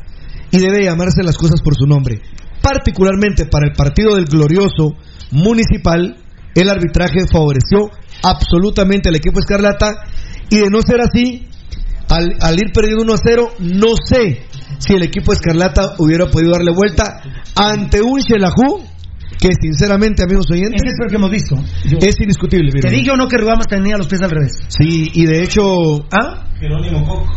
y 0.51 0.59
debe 0.59 0.85
llamarse 0.85 1.21
las 1.23 1.37
cosas 1.37 1.61
por 1.61 1.75
su 1.75 1.85
nombre. 1.85 2.21
Particularmente 2.61 3.47
para 3.47 3.67
el 3.67 3.73
partido 3.73 4.15
del 4.15 4.25
glorioso 4.25 4.95
municipal, 5.31 6.15
el 6.55 6.69
arbitraje 6.69 7.27
favoreció 7.29 7.89
absolutamente 8.23 9.09
al 9.09 9.15
equipo 9.15 9.39
Escarlata 9.39 10.05
y 10.49 10.57
de 10.57 10.69
no 10.69 10.81
ser 10.81 11.01
así, 11.01 11.47
al, 12.07 12.35
al 12.39 12.55
ir 12.55 12.71
perdiendo 12.73 13.03
1 13.03 13.13
a 13.13 13.17
0, 13.17 13.53
no 13.59 13.95
sé 14.05 14.51
si 14.81 14.93
el 14.93 15.03
equipo 15.03 15.31
Escarlata 15.33 15.93
hubiera 15.99 16.25
podido 16.27 16.51
darle 16.53 16.71
vuelta 16.73 17.21
ante 17.55 18.01
un 18.01 18.19
Shelahu 18.19 18.83
que 19.39 19.49
sinceramente, 19.59 20.23
amigos 20.23 20.45
oyentes, 20.51 20.81
es 20.85 20.93
el 21.03 21.09
que 21.09 21.15
hemos 21.15 21.31
visto. 21.31 21.55
Yo- 21.85 21.97
es 21.99 22.19
indiscutible. 22.19 22.69
te 22.71 22.77
Pirulo. 22.79 22.97
dije 22.97 23.11
o 23.11 23.15
no 23.15 23.27
que 23.27 23.37
Ruamas 23.37 23.65
tenía 23.67 23.97
los 23.97 24.07
pies 24.07 24.21
al 24.21 24.29
revés. 24.29 24.53
Sí, 24.67 25.09
y 25.13 25.25
de 25.25 25.43
hecho, 25.43 25.63
¿Ah? 26.11 26.45
Jerónimo 26.59 27.07
Koch. 27.07 27.27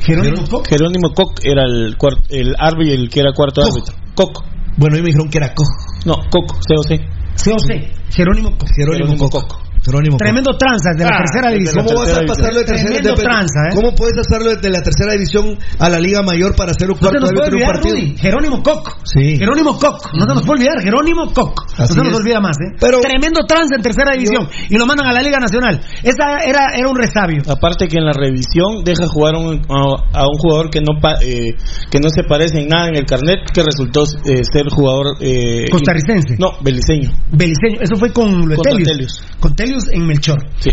Jerónimo 0.00 0.44
Koch. 0.48 0.66
Jerónimo 0.68 1.10
Koch 1.14 1.38
era 1.42 1.62
el, 1.64 1.96
el 2.30 2.54
árbitro, 2.58 2.94
el 2.94 3.08
que 3.08 3.20
era 3.20 3.32
cuarto 3.32 3.62
Koch. 3.62 3.70
árbitro. 3.72 3.94
Koch. 4.14 4.44
bueno, 4.76 4.96
a 4.96 4.98
mí 4.98 5.02
me 5.02 5.06
dijeron 5.08 5.30
que 5.30 5.38
era 5.38 5.54
Koch. 5.54 5.66
No, 6.04 6.14
Koch, 6.30 6.58
COC. 6.68 7.00
COC. 7.42 7.70
Jerónimo 8.10 8.50
Koch. 8.58 8.68
Jerónimo 8.76 9.06
Jerónimo 9.14 9.30
Koch. 9.30 9.46
Koch. 9.48 9.65
Jerónimo. 9.86 10.16
Tremendo 10.18 10.50
tranza 10.58 10.90
de 10.98 11.04
la 11.04 11.16
Ah, 11.16 11.18
tercera 11.22 11.50
división. 11.54 11.84
¿Cómo 11.86 11.98
vas 12.00 12.10
a 12.12 12.20
pasarlo 12.26 12.58
de 12.60 12.64
tercera 12.66 12.90
Tremendo 12.90 13.14
de- 13.16 13.22
tranza, 13.22 13.60
¿eh? 13.70 13.74
¿Cómo 13.74 13.94
puedes 13.94 14.18
hacerlo 14.18 14.50
desde 14.54 14.70
la 14.70 14.82
tercera 14.82 15.12
división 15.14 15.56
a 15.78 15.88
la 15.88 15.98
Liga 16.00 16.22
Mayor 16.22 16.54
para 16.56 16.72
hacer 16.72 16.90
un 16.90 16.96
No 16.96 17.00
cuarto 17.00 17.20
puede 17.20 17.38
árbitro 17.38 17.56
de 17.58 17.64
un 17.64 17.70
partido? 17.70 17.94
Rudy. 17.94 18.16
Jerónimo 18.18 18.62
Koch. 18.62 18.88
Sí. 19.04 19.36
Jerónimo 19.38 19.78
Koch. 19.78 20.02
No 20.12 20.26
se 20.26 20.34
nos 20.34 20.42
puede 20.44 20.58
olvidar. 20.60 20.82
Jerónimo 20.82 21.32
Koch. 21.32 21.54
No 21.78 21.84
Así 21.84 21.94
se 21.94 21.98
nos 22.02 22.08
es. 22.08 22.16
olvida 22.16 22.40
más, 22.40 22.56
¿eh? 22.58 22.74
Pero- 22.80 23.00
Tremendo 23.00 23.40
trance 23.46 23.74
en 23.76 23.82
tercera 23.82 24.12
división. 24.12 24.48
Y 24.68 24.76
lo 24.76 24.86
mandan 24.86 25.06
a 25.06 25.12
la 25.12 25.22
Liga 25.22 25.38
Nacional. 25.38 25.80
Esa 26.02 26.38
era, 26.44 26.66
era 26.74 26.88
un 26.88 26.96
resabio. 26.96 27.42
Aparte 27.48 27.86
que 27.86 27.96
en 27.98 28.06
la 28.06 28.12
revisión 28.12 28.82
deja 28.84 29.06
jugar 29.06 29.36
un- 29.36 29.62
a, 29.70 30.20
a 30.20 30.26
un 30.26 30.38
jugador 30.38 30.70
que 30.70 30.80
no 30.80 30.98
pa- 31.00 31.18
eh, 31.22 31.54
que 31.90 32.00
no 32.00 32.08
se 32.10 32.22
parece 32.24 32.60
en 32.60 32.68
nada 32.68 32.88
en 32.88 32.96
el 32.96 33.04
carnet, 33.06 33.40
que 33.52 33.62
resultó 33.62 34.02
eh, 34.24 34.42
ser 34.42 34.68
jugador 34.70 35.16
eh, 35.20 35.66
Costarricense. 35.70 36.36
No, 36.38 36.52
beliceño. 36.62 37.10
Beliceño. 37.30 37.80
Eso 37.80 37.96
fue 37.96 38.12
con. 38.12 38.48
Letelius. 38.48 39.22
Con 39.40 39.54
Telius 39.54 39.75
en 39.92 40.06
Melchor. 40.06 40.38
Sí. 40.58 40.70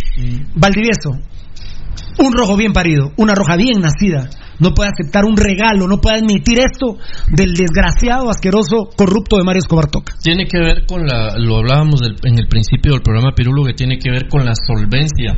Valdivieso, 0.56 1.12
un 2.20 2.34
rojo 2.34 2.56
bien 2.58 2.74
parido, 2.74 3.12
una 3.18 3.34
roja 3.36 3.56
bien 3.56 3.82
nacida, 3.82 4.30
no 4.60 4.72
puede 4.74 4.90
aceptar 4.90 5.26
un 5.26 5.36
regalo, 5.36 5.88
no 5.88 5.98
puede 5.98 6.18
admitir 6.20 6.60
esto 6.60 6.98
del 7.32 7.54
desgraciado, 7.54 8.30
asqueroso, 8.30 8.90
corrupto 8.96 9.38
de 9.38 9.44
Mario 9.44 9.60
Escobar 9.60 9.88
Toca. 9.90 10.14
Tiene 10.22 10.46
que 10.48 10.60
ver 10.60 10.86
con 10.88 11.06
la, 11.06 11.38
lo 11.38 11.58
hablábamos 11.58 12.02
del- 12.02 12.18
en 12.24 12.38
el 12.40 12.48
principio 12.48 12.94
del 12.94 13.02
programa 13.02 13.34
Pirulo, 13.36 13.64
que 13.64 13.74
tiene 13.74 13.98
que 13.98 14.12
ver 14.12 14.28
con 14.30 14.46
la 14.46 14.54
solvencia. 14.56 15.38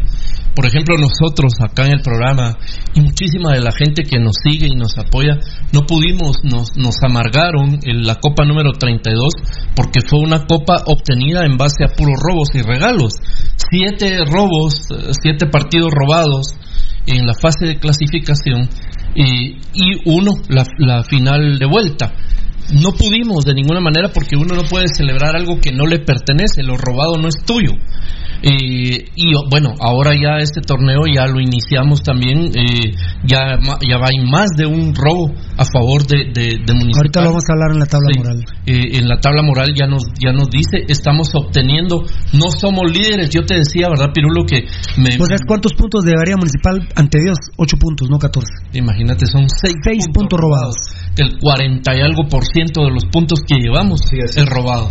Por 0.56 0.66
ejemplo, 0.66 0.96
nosotros 0.98 1.54
acá 1.60 1.86
en 1.86 1.94
el 1.94 2.02
programa 2.02 2.58
y 2.94 3.02
muchísima 3.02 3.52
de 3.52 3.62
la 3.62 3.72
gente 3.72 4.04
que 4.04 4.20
nos 4.20 4.36
sigue 4.42 4.68
y 4.68 4.76
nos 4.76 4.98
apoya, 4.98 5.38
no 5.74 5.82
pudimos, 5.82 6.38
nos, 6.44 6.78
nos 6.78 6.96
amargaron 7.04 7.80
en 7.84 8.08
la 8.08 8.16
copa 8.16 8.46
número 8.46 8.72
32 8.72 9.34
porque 9.76 10.00
fue 10.08 10.20
una 10.20 10.46
copa 10.46 10.84
obtenida 10.86 11.46
en 11.46 11.58
base 11.58 11.84
a 11.84 11.94
puros 11.94 12.16
robos 12.26 12.50
y 12.54 12.62
regalos. 12.62 13.14
Siete 13.70 14.20
robos, 14.26 14.88
siete 15.22 15.48
partidos 15.48 15.92
robados 15.92 16.56
en 17.06 17.28
la 17.28 17.34
fase 17.34 17.66
de 17.66 17.80
clasificación 17.80 18.70
y, 19.14 19.58
y 19.74 20.02
uno, 20.06 20.32
la, 20.48 20.66
la 20.78 21.04
final 21.04 21.60
de 21.60 21.66
vuelta. 21.66 22.14
No 22.74 22.94
pudimos 22.94 23.46
de 23.46 23.54
ninguna 23.54 23.80
manera 23.80 24.10
porque 24.14 24.36
uno 24.36 24.56
no 24.56 24.64
puede 24.64 24.88
celebrar 24.88 25.36
algo 25.36 25.60
que 25.60 25.72
no 25.72 25.86
le 25.86 26.00
pertenece, 26.00 26.64
lo 26.64 26.78
robado 26.78 27.18
no 27.18 27.28
es 27.28 27.36
tuyo. 27.46 27.72
Eh, 28.48 29.10
y 29.16 29.32
bueno, 29.50 29.74
ahora 29.80 30.12
ya 30.14 30.38
este 30.38 30.62
torneo 30.62 31.02
ya 31.12 31.26
lo 31.26 31.40
iniciamos 31.42 32.04
también, 32.04 32.52
eh, 32.56 32.92
ya, 33.26 33.58
ya 33.82 33.98
va 33.98 34.08
en 34.14 34.30
más 34.30 34.50
de 34.56 34.68
un 34.68 34.94
robo 34.94 35.34
a 35.58 35.66
favor 35.66 36.06
de, 36.06 36.30
de, 36.32 36.62
de 36.64 36.74
Municipal. 36.74 36.98
Ahorita 37.02 37.22
lo 37.22 37.28
vamos 37.30 37.44
a 37.50 37.54
hablar 37.54 37.72
en 37.74 37.80
la 37.80 37.86
tabla 37.88 38.10
Sí. 38.14 38.20
moral. 38.20 38.46
Eh, 38.68 38.98
en 39.00 39.08
la 39.08 39.20
tabla 39.20 39.42
moral 39.42 39.74
ya 39.76 39.88
nos 39.88 40.04
ya 40.22 40.32
nos 40.32 40.50
dice 40.50 40.86
estamos 40.88 41.30
obteniendo 41.34 42.04
no 42.34 42.52
somos 42.52 42.92
líderes 42.92 43.30
yo 43.30 43.46
te 43.46 43.56
decía 43.56 43.90
verdad 43.90 44.10
Pirulo 44.14 44.46
que 44.46 44.66
me 44.98 45.18
Pues, 45.18 45.30
¿sabes 45.30 45.42
cuántos 45.48 45.74
puntos 45.74 46.04
debería 46.06 46.36
Municipal 46.38 46.88
ante 46.96 47.20
Dios? 47.22 47.38
8 47.58 47.78
puntos, 47.78 48.10
no 48.10 48.20
14. 48.20 48.46
imagínate 48.74 49.26
son 49.26 49.50
seis, 49.50 49.74
Seis 49.84 50.06
puntos 50.14 50.40
robados. 50.40 50.76
El 51.18 51.38
40 51.40 51.96
y 51.96 52.02
algo 52.02 52.28
por 52.28 52.44
ciento 52.46 52.84
de 52.84 52.92
los 52.92 53.06
puntos 53.12 53.40
que 53.48 53.56
llevamos 53.56 54.02
es 54.12 54.46
robado 54.48 54.90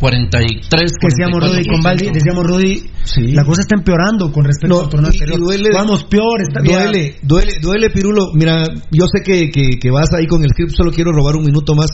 43 0.00 0.92
Que 1.00 1.06
decíamos 1.08 1.40
Rudy 1.42 1.64
con 1.66 1.82
Valdi, 1.82 2.10
decíamos 2.10 2.46
Rudy, 2.46 2.90
la 3.34 3.44
cosa 3.44 3.60
está 3.62 3.74
empeorando 3.76 4.30
con 4.32 4.44
respecto 4.44 4.82
al 4.82 4.88
torneo 4.88 5.10
anterior. 5.10 5.38
duele- 5.40 5.70
Vamos 5.72 6.04
peor, 6.04 6.40
está 6.42 6.60
bien. 6.60 6.78
Duele, 6.78 7.16
duele, 7.22 7.52
duele, 7.60 7.90
Pirulo. 7.90 8.32
Mira, 8.34 8.62
yo 8.90 9.04
sé 9.12 9.22
que, 9.24 9.50
que, 9.50 9.78
que 9.78 9.90
vas 9.90 10.08
ahí 10.14 10.26
con 10.26 10.42
el 10.44 10.50
script, 10.50 10.72
solo 10.76 10.90
quiero 10.92 11.12
robar 11.12 11.36
un 11.36 11.44
minuto 11.44 11.74
más. 11.74 11.90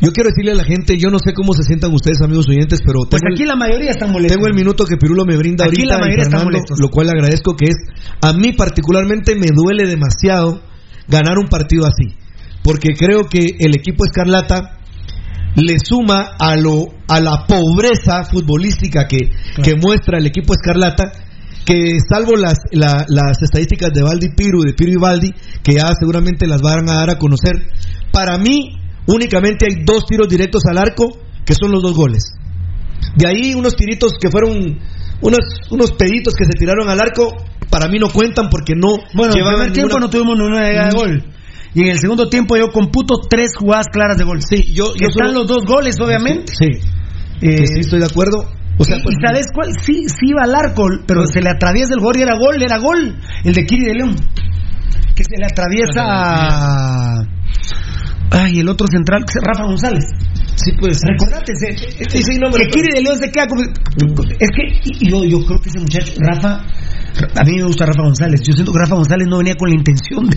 Yo 0.00 0.12
quiero 0.12 0.30
decirle 0.30 0.52
a 0.52 0.54
la 0.56 0.64
gente, 0.64 0.96
yo 0.98 1.08
no 1.10 1.18
sé 1.18 1.32
cómo 1.34 1.52
se 1.54 1.62
sientan 1.62 1.92
ustedes, 1.94 2.20
amigos 2.22 2.48
oyentes, 2.48 2.80
pero 2.84 3.00
Pues 3.08 3.20
tengo, 3.22 3.34
aquí 3.34 3.42
el, 3.42 3.48
la 3.48 3.56
mayoría 3.56 3.90
están 3.90 4.10
molestos. 4.10 4.36
tengo 4.36 4.48
el 4.48 4.54
minuto 4.54 4.84
que 4.84 4.96
Pirulo 4.96 5.24
me 5.24 5.36
brinda 5.36 5.64
Aquí 5.64 5.76
ahorita 5.82 5.94
la 5.94 6.00
mayoría 6.00 6.22
están 6.24 6.40
Fernando, 6.40 6.58
molestos. 6.58 6.78
lo 6.80 6.88
cual 6.90 7.06
le 7.06 7.12
agradezco 7.12 7.54
que 7.56 7.66
es, 7.66 7.76
a 8.20 8.32
mí 8.32 8.52
particularmente 8.52 9.34
me 9.36 9.48
duele 9.54 9.86
demasiado 9.86 10.60
ganar 11.08 11.38
un 11.38 11.46
partido 11.48 11.86
así, 11.86 12.16
porque 12.64 12.94
creo 12.98 13.28
que 13.30 13.46
el 13.60 13.76
equipo 13.76 14.04
Escarlata 14.04 14.78
le 15.56 15.76
suma 15.78 16.30
a 16.38 16.56
lo 16.56 16.86
a 17.06 17.20
la 17.20 17.46
pobreza 17.46 18.24
futbolística 18.24 19.06
que, 19.06 19.18
que 19.62 19.74
muestra 19.76 20.18
el 20.18 20.26
equipo 20.26 20.52
Escarlata 20.54 21.12
que 21.64 21.98
salvo 22.10 22.34
las, 22.36 22.58
la- 22.72 23.04
las 23.08 23.40
estadísticas 23.42 23.90
de 23.94 24.02
Valdi 24.02 24.30
Piru, 24.36 24.62
de 24.64 24.74
Piru 24.74 24.92
y 24.92 24.96
Valdi, 25.00 25.30
que 25.62 25.74
ya 25.74 25.88
seguramente 25.98 26.46
las 26.46 26.60
van 26.60 26.88
a 26.90 26.94
dar 26.94 27.10
a 27.10 27.18
conocer, 27.18 27.52
para 28.12 28.36
mí 28.36 28.76
únicamente 29.06 29.66
hay 29.66 29.82
dos 29.84 30.04
tiros 30.06 30.28
directos 30.28 30.62
al 30.68 30.76
arco, 30.76 31.16
que 31.46 31.54
son 31.54 31.70
los 31.72 31.82
dos 31.82 31.94
goles. 31.94 32.22
De 33.16 33.26
ahí 33.26 33.54
unos 33.54 33.76
tiritos 33.76 34.12
que 34.20 34.30
fueron 34.30 34.78
unos, 35.22 35.38
unos 35.70 35.92
peditos 35.92 36.34
que 36.34 36.44
se 36.44 36.52
tiraron 36.58 36.88
al 36.90 37.00
arco, 37.00 37.32
para 37.70 37.88
mí 37.88 37.98
no 37.98 38.10
cuentan 38.10 38.50
porque 38.50 38.74
no 38.76 38.98
Bueno, 39.14 39.32
en 39.32 39.44
primer 39.56 39.72
tiempo 39.72 39.98
ninguna- 39.98 40.06
no 40.06 40.10
tuvimos 40.10 40.36
llegada 40.38 40.88
de 40.88 40.94
gol. 40.94 41.24
Y 41.74 41.82
en 41.82 41.88
el 41.88 41.98
segundo 41.98 42.28
tiempo 42.28 42.56
yo 42.56 42.70
computo 42.70 43.16
tres 43.28 43.50
jugadas 43.58 43.86
claras 43.92 44.16
de 44.16 44.24
gol. 44.24 44.40
Sí, 44.42 44.72
yo, 44.72 44.92
están 44.94 45.10
solo- 45.28 45.40
los 45.40 45.46
dos 45.48 45.64
goles, 45.66 45.96
obviamente. 46.00 46.52
Sí, 46.54 46.66
Eh, 47.42 47.56
que 47.56 47.66
sí 47.66 47.80
estoy 47.80 47.98
de 48.00 48.06
acuerdo. 48.06 48.46
O 48.78 48.84
sea, 48.84 48.96
y, 48.98 49.02
pues, 49.02 49.16
y 49.16 49.26
¿sabes 49.26 49.46
cuál? 49.54 49.68
Sí, 49.82 50.04
sí 50.08 50.26
iba 50.30 50.42
al 50.44 50.54
arco, 50.54 50.84
pero 51.06 51.26
se 51.26 51.40
le 51.40 51.50
atraviesa 51.50 51.94
el 51.94 52.00
gol 52.00 52.16
y 52.16 52.22
era 52.22 52.36
gol, 52.38 52.60
era 52.62 52.78
gol. 52.78 53.16
El 53.44 53.54
de 53.54 53.66
Kiri 53.66 53.84
de 53.86 53.94
León. 53.94 54.16
Que 55.14 55.22
se 55.24 55.36
le 55.38 55.46
atraviesa. 55.46 57.20
Ay, 58.30 58.60
el 58.60 58.68
otro 58.68 58.86
central, 58.88 59.24
Rafa 59.42 59.64
González. 59.64 60.04
Sí, 60.56 60.70
pues. 60.78 60.98
Recordate, 61.02 61.52
se- 61.56 61.76
Sí, 62.10 62.22
sí, 62.22 62.38
no, 62.38 62.50
que 62.50 62.58
pero- 62.58 62.70
Kiri 62.70 62.88
de 62.94 63.02
León 63.02 63.18
se 63.18 63.30
queda 63.30 63.46
como... 63.46 63.62
Es 63.62 64.48
que 64.50 65.06
yo, 65.08 65.24
yo 65.24 65.44
creo 65.44 65.58
que 65.60 65.68
ese 65.68 65.80
muchacho, 65.80 66.12
Rafa... 66.18 66.64
A 67.36 67.44
mí 67.44 67.52
me 67.58 67.62
gusta 67.64 67.86
Rafa 67.86 68.02
González. 68.02 68.40
Yo 68.44 68.54
siento 68.54 68.72
que 68.72 68.78
Rafa 68.80 68.96
González 68.96 69.28
no 69.28 69.38
venía 69.38 69.54
con 69.54 69.68
la 69.68 69.76
intención 69.76 70.28
de, 70.30 70.36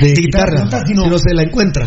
de, 0.00 0.08
la 0.14 0.20
guitarra, 0.20 0.80
si 0.86 0.94
sino... 0.94 1.06
no 1.06 1.18
se 1.18 1.34
la 1.34 1.42
encuentra. 1.42 1.84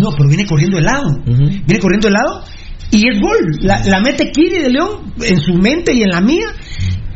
No, 0.00 0.10
pero 0.16 0.28
viene 0.28 0.44
corriendo 0.46 0.78
el 0.78 0.84
lado. 0.84 1.22
Viene 1.24 1.78
corriendo 1.80 2.08
el 2.08 2.14
lado 2.14 2.42
y 2.90 3.08
es 3.08 3.20
gol. 3.20 3.38
La, 3.60 3.84
la 3.86 4.00
mete 4.00 4.32
Kiri 4.32 4.58
de 4.62 4.70
León 4.70 5.12
en 5.22 5.36
su 5.38 5.54
mente 5.54 5.92
y 5.94 6.02
en 6.02 6.08
la 6.10 6.20
mía 6.20 6.46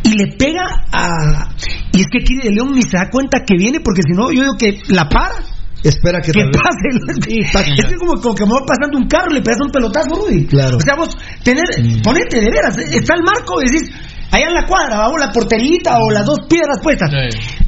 y 0.05 0.11
le 0.17 0.37
pega 0.39 0.63
a. 0.93 1.49
Y 1.93 2.01
es 2.01 2.07
que 2.13 2.19
Kiri 2.25 2.43
de 2.49 2.55
León 2.55 2.75
ni 2.77 2.83
se 2.83 2.97
da 2.97 3.11
cuenta 3.11 3.41
que 3.45 3.57
viene 3.57 3.81
porque 3.81 4.03
si 4.03 4.13
no, 4.17 4.31
yo 4.31 4.43
digo 4.43 4.57
que 4.57 4.79
la 4.89 5.09
para. 5.09 5.35
Espera 5.89 6.21
que, 6.21 6.33
Que 6.33 6.45
pase. 7.53 7.69
Es 7.79 7.87
que 7.87 7.95
como, 7.97 8.15
como 8.21 8.35
que 8.35 8.45
me 8.45 8.53
va 8.53 8.67
pasando 8.67 8.99
un 8.99 9.07
carro 9.09 9.31
y 9.31 9.35
le 9.35 9.43
pegas 9.43 9.61
un 9.65 9.71
pelotazo, 9.71 10.15
Rudy. 10.15 10.47
Claro. 10.47 10.77
O 10.77 10.81
sea, 10.81 10.95
vos, 10.97 11.17
tener, 11.43 11.65
ponete 12.03 12.41
de 12.41 12.51
veras, 12.51 12.77
está 12.79 13.15
el 13.15 13.23
marco 13.23 13.63
y 13.63 13.67
decís, 13.71 13.91
allá 14.31 14.49
en 14.49 14.55
la 14.55 14.67
cuadra, 14.67 14.99
vamos, 14.99 15.21
la 15.21 15.31
porterita 15.31 15.99
o 15.99 16.11
las 16.11 16.27
dos 16.27 16.41
piedras 16.49 16.79
puestas. 16.83 17.11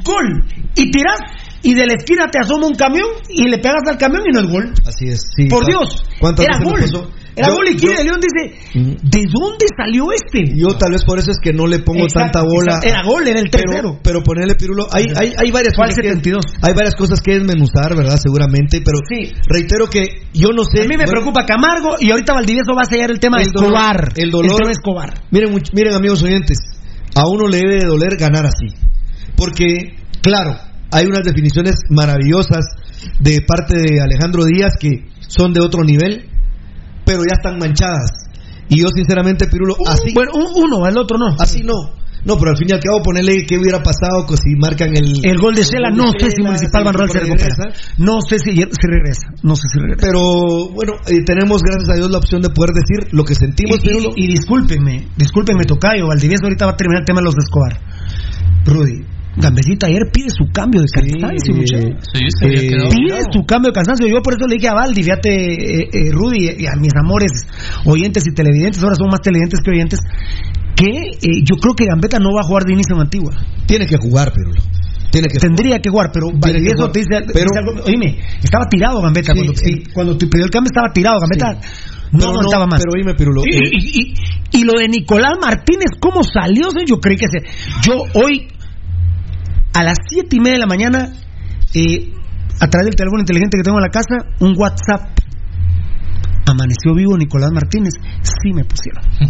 Gol. 0.03 0.43
Y 0.75 0.91
tiras 0.91 1.19
y 1.61 1.73
de 1.73 1.85
la 1.87 1.93
esquina 1.93 2.27
te 2.31 2.39
asoma 2.39 2.67
un 2.67 2.75
camión 2.75 3.07
y 3.29 3.47
le 3.49 3.57
pegas 3.57 3.83
al 3.87 3.97
camión 3.97 4.23
y 4.29 4.31
no 4.33 4.39
es 4.41 4.47
gol. 4.47 4.73
Así 4.85 5.09
es, 5.09 5.19
sí. 5.35 5.47
Por 5.47 5.63
¿Cu- 5.63 5.67
Dios, 5.71 6.03
¿cuántas 6.19 6.45
era 6.45 6.57
veces 6.59 6.91
gol. 6.91 7.09
Era 7.39 7.47
Yo- 7.77 7.89
de 7.95 8.03
León 8.03 8.19
dice, 8.19 8.41
¿de 8.75 9.23
dónde 9.31 9.65
salió 9.75 10.11
este? 10.11 10.53
Yo 10.57 10.67
tal 10.77 10.91
vez 10.91 11.03
por 11.05 11.17
eso 11.19 11.31
es 11.31 11.37
que 11.41 11.53
no 11.53 11.65
le 11.67 11.79
pongo 11.79 12.03
Exacto, 12.03 12.39
tanta 12.39 12.41
bola. 12.43 12.75
exacto. 12.77 12.87
Era 12.89 13.03
gol, 13.03 13.27
era 13.27 13.39
el 13.39 13.49
pero, 13.49 13.63
tercero. 13.63 13.99
pero 14.03 14.21
ponerle 14.23 14.55
pirulo, 14.55 14.87
hay, 14.91 15.05
hay, 15.15 15.33
hay 15.37 15.51
varias 15.51 15.75
cosas 15.75 15.95
que 15.95 16.01
72. 16.03 16.43
hay 16.61 16.73
varias 16.73 16.95
cosas 16.95 17.21
que 17.21 17.33
desmenuzar, 17.39 17.95
¿verdad? 17.95 18.17
Seguramente, 18.21 18.81
pero 18.83 18.99
Sí. 19.07 19.31
reitero 19.47 19.87
que 19.87 20.03
yo 20.33 20.49
no 20.49 20.63
sé. 20.63 20.81
A 20.81 20.83
mí 20.83 20.89
me 20.89 21.05
bueno, 21.05 21.11
preocupa 21.11 21.45
Camargo 21.45 21.95
y 21.99 22.11
ahorita 22.11 22.33
Valdivieso 22.33 22.73
va 22.75 22.81
a 22.83 22.89
sellar 22.91 23.11
el 23.11 23.19
tema 23.19 23.37
de 23.37 23.43
el 23.43 23.51
dolor- 23.51 23.71
Escobar. 23.73 24.13
el 24.15 24.31
dolor- 24.31 24.57
tema 24.57 24.67
de 24.69 24.73
Escobar. 24.73 25.13
Miren, 25.31 25.55
miren 25.73 25.93
amigos 25.93 26.21
oyentes, 26.23 26.57
a 27.15 27.23
uno 27.27 27.47
le 27.47 27.57
debe 27.57 27.79
de 27.79 27.85
doler 27.87 28.17
ganar 28.17 28.45
así. 28.45 28.67
Porque, 29.35 29.95
claro, 30.21 30.55
hay 30.91 31.05
unas 31.05 31.23
definiciones 31.23 31.75
maravillosas 31.89 32.65
de 33.19 33.41
parte 33.47 33.77
de 33.77 34.01
Alejandro 34.01 34.43
Díaz 34.45 34.73
que 34.79 35.05
son 35.27 35.53
de 35.53 35.61
otro 35.61 35.83
nivel, 35.83 36.28
pero 37.09 37.23
ya 37.27 37.33
están 37.41 37.57
manchadas. 37.57 38.11
Y 38.69 38.81
yo 38.81 38.87
sinceramente, 38.89 39.47
Pirulo, 39.47 39.75
así... 39.87 40.13
Bueno, 40.13 40.31
un- 40.35 40.63
uno, 40.63 40.85
el 40.87 40.95
otro 40.95 41.17
no. 41.17 41.35
Así 41.39 41.63
no. 41.63 41.97
No, 42.23 42.35
pero 42.37 42.51
al 42.51 42.57
fin 42.57 42.67
y 42.69 42.73
al 42.73 42.81
cabo 42.81 43.01
ponerle 43.01 43.45
qué 43.47 43.57
hubiera 43.57 43.81
pasado 43.81 44.25
pues, 44.27 44.41
si 44.43 44.53
marcan 44.59 44.89
el... 44.95 45.25
El 45.25 45.37
gol 45.39 45.55
de 45.55 45.63
Shela, 45.63 45.89
no 45.89 46.11
sé 46.11 46.29
si 46.35 46.43
Municipal 46.43 46.83
Banral 46.83 47.09
se 47.09 47.21
recupera. 47.21 47.55
No 47.97 48.21
sé 48.21 48.37
si, 48.39 48.51
si 48.51 48.87
regresa. 48.87 49.27
No 49.41 49.55
sé 49.55 49.63
si 49.73 49.79
regresa. 49.79 50.01
Pero 50.05 50.19
bueno, 50.69 50.93
eh, 51.07 51.23
tenemos 51.25 51.63
gracias 51.63 51.89
a 51.89 51.95
Dios 51.95 52.11
la 52.11 52.17
opción 52.19 52.41
de 52.41 52.49
poder 52.49 52.71
decir 52.75 53.07
lo 53.13 53.23
que 53.23 53.33
sentimos, 53.35 53.77
Y, 53.79 53.87
Pirulo. 53.87 54.09
y, 54.17 54.25
y 54.25 54.27
discúlpenme, 54.27 55.07
discúlpenme, 55.15 55.63
Tocayo. 55.63 56.07
Valdivieso 56.07 56.43
ahorita 56.43 56.65
va 56.65 56.71
a 56.73 56.77
terminar 56.77 57.01
el 57.01 57.05
tema 57.05 57.21
de 57.21 57.25
los 57.25 57.35
de 57.35 57.41
Escobar. 57.41 57.79
Rudy, 58.65 59.05
Gambesita 59.39 59.87
ayer 59.87 60.01
pide 60.11 60.29
su 60.29 60.45
cambio 60.51 60.81
de 60.81 60.87
cansancio. 60.91 61.53
Sí, 61.55 62.19
se 62.37 62.45
había 62.45 62.59
Eh, 62.61 62.67
quedado. 62.67 62.89
Pide 62.89 63.19
su 63.31 63.45
cambio 63.45 63.71
de 63.71 63.75
cansancio. 63.75 64.07
Yo 64.07 64.21
por 64.21 64.33
eso 64.33 64.47
le 64.47 64.55
dije 64.55 64.67
a 64.67 64.73
Valdi, 64.73 65.03
fíjate, 65.03 65.29
eh, 65.29 65.89
eh, 65.93 66.11
Rudy, 66.11 66.49
y 66.59 66.65
a 66.67 66.75
mis 66.75 66.91
amores 67.01 67.31
oyentes 67.85 68.23
y 68.27 68.33
televidentes, 68.33 68.83
ahora 68.83 68.95
son 68.95 69.07
más 69.09 69.21
televidentes 69.21 69.59
que 69.63 69.71
oyentes, 69.71 69.99
que 70.75 70.87
eh, 70.87 71.41
yo 71.43 71.55
creo 71.55 71.73
que 71.75 71.85
Gambetta 71.85 72.19
no 72.19 72.33
va 72.33 72.41
a 72.41 72.47
jugar 72.47 72.63
de 72.65 72.73
inicio 72.73 72.95
en 72.95 73.01
Antigua. 73.01 73.31
Tiene 73.65 73.85
que 73.87 73.97
jugar, 73.97 74.33
Pirulo. 74.33 74.61
Tiene 75.11 75.27
que 75.27 75.39
Tendría 75.39 75.79
que 75.79 75.89
jugar, 75.89 76.11
pero 76.13 76.27
Valdivieso 76.33 76.91
te 76.91 76.99
dice, 76.99 77.09
Pero- 77.33 77.49
dice 77.49 77.59
algo- 77.59 77.83
oíme, 77.87 78.19
estaba 78.43 78.65
tirado 78.69 79.01
Gambetta 79.01 79.33
Sí, 79.33 79.39
cuando, 79.39 79.53
sí. 79.55 79.71
eh, 79.71 79.83
cuando 79.93 80.17
te 80.17 80.27
pidió 80.27 80.45
el 80.45 80.51
cambio 80.51 80.69
estaba 80.69 80.93
tirado 80.93 81.17
Gambetta. 81.19 81.53
No 82.11 82.19
Pero 82.19 82.29
aguantaba 82.31 82.65
más. 82.67 82.81
Pero 82.83 82.93
oíme, 82.95 83.15
Pirulo. 83.15 83.41
Y, 83.45 83.55
eh, 83.55 83.69
y- 83.71 84.01
y- 84.01 84.59
y 84.61 84.63
lo 84.65 84.73
de 84.79 84.87
Nicolás 84.87 85.33
Martínez, 85.41 85.91
¿cómo 85.99 86.21
salió? 86.23 86.69
Yo 86.87 86.99
creí 86.99 87.17
que 87.17 87.25
se. 87.27 87.39
Yo 87.87 88.03
hoy, 88.13 88.47
a 89.73 89.83
las 89.83 89.97
siete 90.09 90.35
y 90.35 90.39
media 90.39 90.53
de 90.53 90.59
la 90.59 90.67
mañana, 90.67 91.11
eh, 91.73 92.13
a 92.59 92.67
través 92.67 92.85
del 92.87 92.95
teléfono 92.95 93.19
inteligente 93.21 93.57
que 93.57 93.63
tengo 93.63 93.77
en 93.77 93.83
la 93.83 93.89
casa, 93.89 94.25
un 94.39 94.53
WhatsApp. 94.57 95.17
Amaneció 96.45 96.95
vivo 96.95 97.15
Nicolás 97.17 97.51
Martínez. 97.53 97.93
Sí 98.21 98.51
me 98.53 98.63
pusieron. 98.65 99.03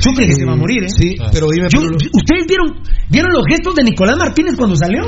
Yo 0.00 0.12
creí 0.14 0.28
que 0.28 0.34
se 0.34 0.42
iba 0.42 0.52
a 0.52 0.56
morir, 0.56 0.82
¿eh? 0.84 0.88
Sí, 0.88 1.14
pero 1.32 1.46
Yo- 1.68 1.80
Pirulo. 1.80 1.96
¿Ustedes 2.14 2.46
vieron, 2.48 2.82
vieron 3.10 3.30
los 3.34 3.42
gestos 3.46 3.74
de 3.74 3.84
Nicolás 3.84 4.16
Martínez 4.16 4.54
cuando 4.56 4.74
salió? 4.76 5.02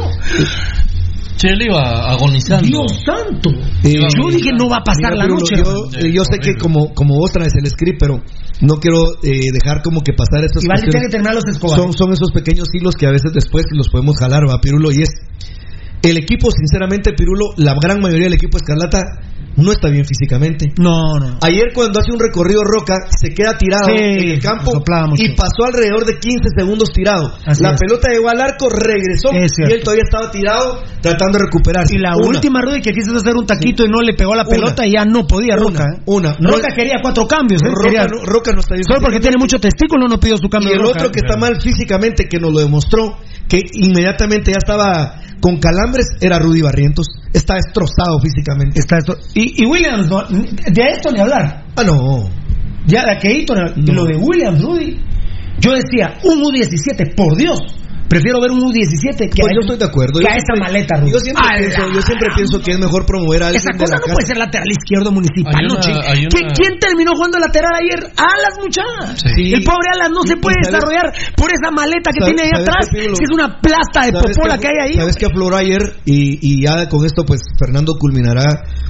Chele 1.36 1.66
iba 1.66 2.12
agonizando. 2.12 2.66
Dios 2.66 2.92
santo. 3.04 3.50
Eh, 3.82 3.94
yo 3.94 4.30
dije, 4.30 4.50
no 4.56 4.68
va 4.68 4.78
a 4.78 4.84
pasar 4.84 5.12
Mira, 5.12 5.24
la 5.24 5.26
noche. 5.26 5.56
Yo, 6.12 6.24
sé 6.24 6.38
que 6.38 6.54
como, 6.54 6.94
como 6.94 7.16
vos 7.16 7.32
traes 7.32 7.52
el 7.56 7.68
script, 7.70 7.98
pero 7.98 8.22
no 8.60 8.74
quiero 8.76 9.14
eh, 9.22 9.50
dejar 9.52 9.82
como 9.82 10.02
que 10.02 10.12
pasar 10.12 10.44
estos 10.44 10.62
tiene 10.62 11.06
que 11.06 11.10
terminar 11.10 11.34
los 11.34 11.46
Escobar. 11.46 11.78
son, 11.78 11.92
son 11.92 12.12
esos 12.12 12.30
pequeños 12.32 12.68
hilos 12.72 12.94
que 12.94 13.06
a 13.06 13.10
veces 13.10 13.32
después 13.32 13.64
los 13.72 13.88
podemos 13.88 14.16
jalar, 14.18 14.42
va, 14.48 14.60
Pirulo, 14.60 14.90
y 14.92 15.02
es 15.02 15.10
el 16.02 16.16
equipo, 16.16 16.50
sinceramente, 16.50 17.12
Pirulo, 17.16 17.54
la 17.56 17.74
gran 17.80 18.00
mayoría 18.00 18.24
del 18.24 18.34
equipo 18.34 18.58
Escarlata 18.58 19.00
no 19.56 19.72
está 19.72 19.88
bien 19.88 20.04
físicamente. 20.04 20.72
No, 20.78 21.18
no. 21.20 21.38
Ayer 21.42 21.72
cuando 21.74 22.00
hace 22.00 22.12
un 22.12 22.20
recorrido 22.20 22.62
Roca, 22.64 22.96
se 23.20 23.34
queda 23.34 23.56
tirado 23.58 23.86
Sí, 23.86 23.92
en 23.96 24.28
el 24.30 24.40
campo 24.40 24.72
y 25.16 25.28
pasó 25.34 25.64
alrededor 25.66 26.04
de 26.06 26.18
15 26.18 26.48
segundos 26.56 26.90
tirado. 26.92 27.32
Así 27.46 27.62
la 27.62 27.72
es. 27.72 27.80
pelota 27.80 28.08
llegó 28.12 28.28
al 28.28 28.40
arco, 28.40 28.68
regresó 28.70 29.30
Es 29.32 29.52
y 29.58 29.72
él 29.72 29.80
todavía 29.82 30.04
estaba 30.04 30.30
tirado 30.30 30.82
tratando 31.00 31.38
de 31.38 31.44
recuperarse. 31.44 31.94
Y 31.94 31.98
la 31.98 32.16
Una. 32.16 32.28
última 32.28 32.60
Rudy 32.62 32.80
que 32.80 32.92
quiso 32.92 33.14
hacer 33.16 33.34
un 33.36 33.46
taquito 33.46 33.84
y 33.84 33.88
no 33.88 34.00
le 34.00 34.14
pegó 34.14 34.34
la 34.34 34.42
Una. 34.42 34.50
pelota 34.50 34.86
y 34.86 34.92
ya 34.92 35.04
no 35.04 35.26
podía 35.26 35.54
Una, 35.56 35.62
Roca. 35.62 35.84
¿eh? 35.96 36.02
una. 36.06 36.36
No 36.38 36.50
Roca 36.52 36.68
quería 36.74 36.96
cuatro 37.02 37.26
cambios. 37.26 37.62
¿eh? 37.62 37.66
Roca, 37.68 37.82
Quería- 37.84 38.06
no, 38.06 38.24
Roca 38.24 38.52
no 38.52 38.60
está 38.60 38.74
bien 38.74 38.84
Solo 38.84 39.00
porque 39.00 39.20
tiene 39.20 39.36
mucho 39.36 39.58
testículo 39.58 40.08
no 40.08 40.18
pidió 40.18 40.36
su 40.36 40.46
Y 40.46 40.50
cambio. 40.50 40.72
el 40.72 40.80
Roca. 40.80 40.98
otro 41.00 41.10
que 41.12 41.20
está 41.20 41.36
mal 41.36 41.60
físicamente, 41.60 42.28
que 42.28 42.38
nos 42.38 42.52
lo 42.52 42.60
demostró, 42.60 43.18
que 43.48 43.60
inmediatamente 43.74 44.52
ya 44.52 44.58
estaba 44.58 45.20
con 45.42 45.58
calambres, 45.58 46.06
era 46.20 46.38
Rudy 46.38 46.62
Barrientos. 46.62 47.08
Está 47.32 47.56
destrozado 47.56 48.20
físicamente. 48.22 48.78
Está. 48.78 48.98
Y, 49.34 49.64
y 49.64 49.66
Williams, 49.66 50.08
no, 50.08 50.22
de 50.22 50.82
esto 50.88 51.10
ni 51.10 51.18
hablar. 51.18 51.64
Ah, 51.74 51.82
no. 51.82 52.30
Ya 52.86 53.04
de 53.04 53.10
aquelito, 53.10 53.54
y 53.76 53.90
lo 53.90 54.04
de 54.04 54.16
Williams, 54.16 54.62
Rudy. 54.62 55.00
Yo 55.58 55.72
decía, 55.72 56.18
un 56.22 56.40
U17, 56.42 57.14
por 57.16 57.36
Dios. 57.36 57.58
Prefiero 58.12 58.40
ver 58.44 58.50
un 58.52 58.60
U17 58.60 59.32
que 59.32 59.40
Pues 59.40 59.48
a, 59.48 59.54
yo 59.56 59.60
estoy 59.64 59.78
de 59.80 59.84
acuerdo. 59.88 60.20
que 60.20 60.24
Yo 60.24 60.28
a 60.28 60.36
esa 60.36 60.52
maleta, 60.60 61.00
Rubén. 61.00 61.12
Yo 61.16 61.20
siempre, 61.24 61.44
pienso, 61.56 61.80
yo 61.96 62.02
siempre 62.04 62.28
pienso 62.36 62.60
que 62.60 62.70
es 62.72 62.78
mejor 62.78 63.06
promover 63.08 63.40
a 63.42 63.46
alguien 63.48 63.62
Esa 63.64 63.72
de 63.72 63.78
cosa 63.80 63.94
la 63.94 63.96
no 63.96 64.02
casa. 64.04 64.14
puede 64.14 64.26
ser 64.28 64.36
lateral 64.36 64.68
izquierdo 64.68 65.08
municipal, 65.12 65.54
Hay 65.56 65.64
no, 65.66 65.72
una- 65.72 65.80
chico. 65.80 66.00
hay 66.04 66.20
una- 66.28 66.34
¿Qui- 66.36 66.52
¿Quién 66.52 66.72
terminó 66.78 67.12
jugando 67.16 67.38
lateral 67.40 67.72
ayer? 67.72 68.00
Alas, 68.20 68.54
muchachos. 68.60 69.32
Sí. 69.32 69.54
El 69.56 69.64
pobre 69.64 69.88
Alas 69.96 70.10
no 70.12 70.20
se 70.28 70.36
puede 70.36 70.60
¿sabes? 70.60 70.76
desarrollar 70.76 71.06
por 71.40 71.48
esa 71.48 71.70
maleta 71.72 72.12
que 72.12 72.20
¿Sabes- 72.20 72.36
tiene 72.36 72.42
ahí 72.52 72.60
atrás. 72.60 72.84
Si 72.92 73.24
es 73.24 73.32
una 73.32 73.48
plasta 73.64 74.04
de 74.04 74.12
¿Sabes 74.12 74.36
popola 74.36 74.58
que, 74.60 74.68
hay 74.68 74.78
ahí. 74.90 74.94
Sabes 75.00 75.16
que 75.16 75.26
afloró 75.26 75.56
ayer 75.56 75.80
y, 76.04 76.36
y 76.44 76.62
ya 76.68 76.88
con 76.92 77.06
esto 77.08 77.24
pues 77.24 77.40
Fernando 77.58 77.96
culminará 77.98 78.44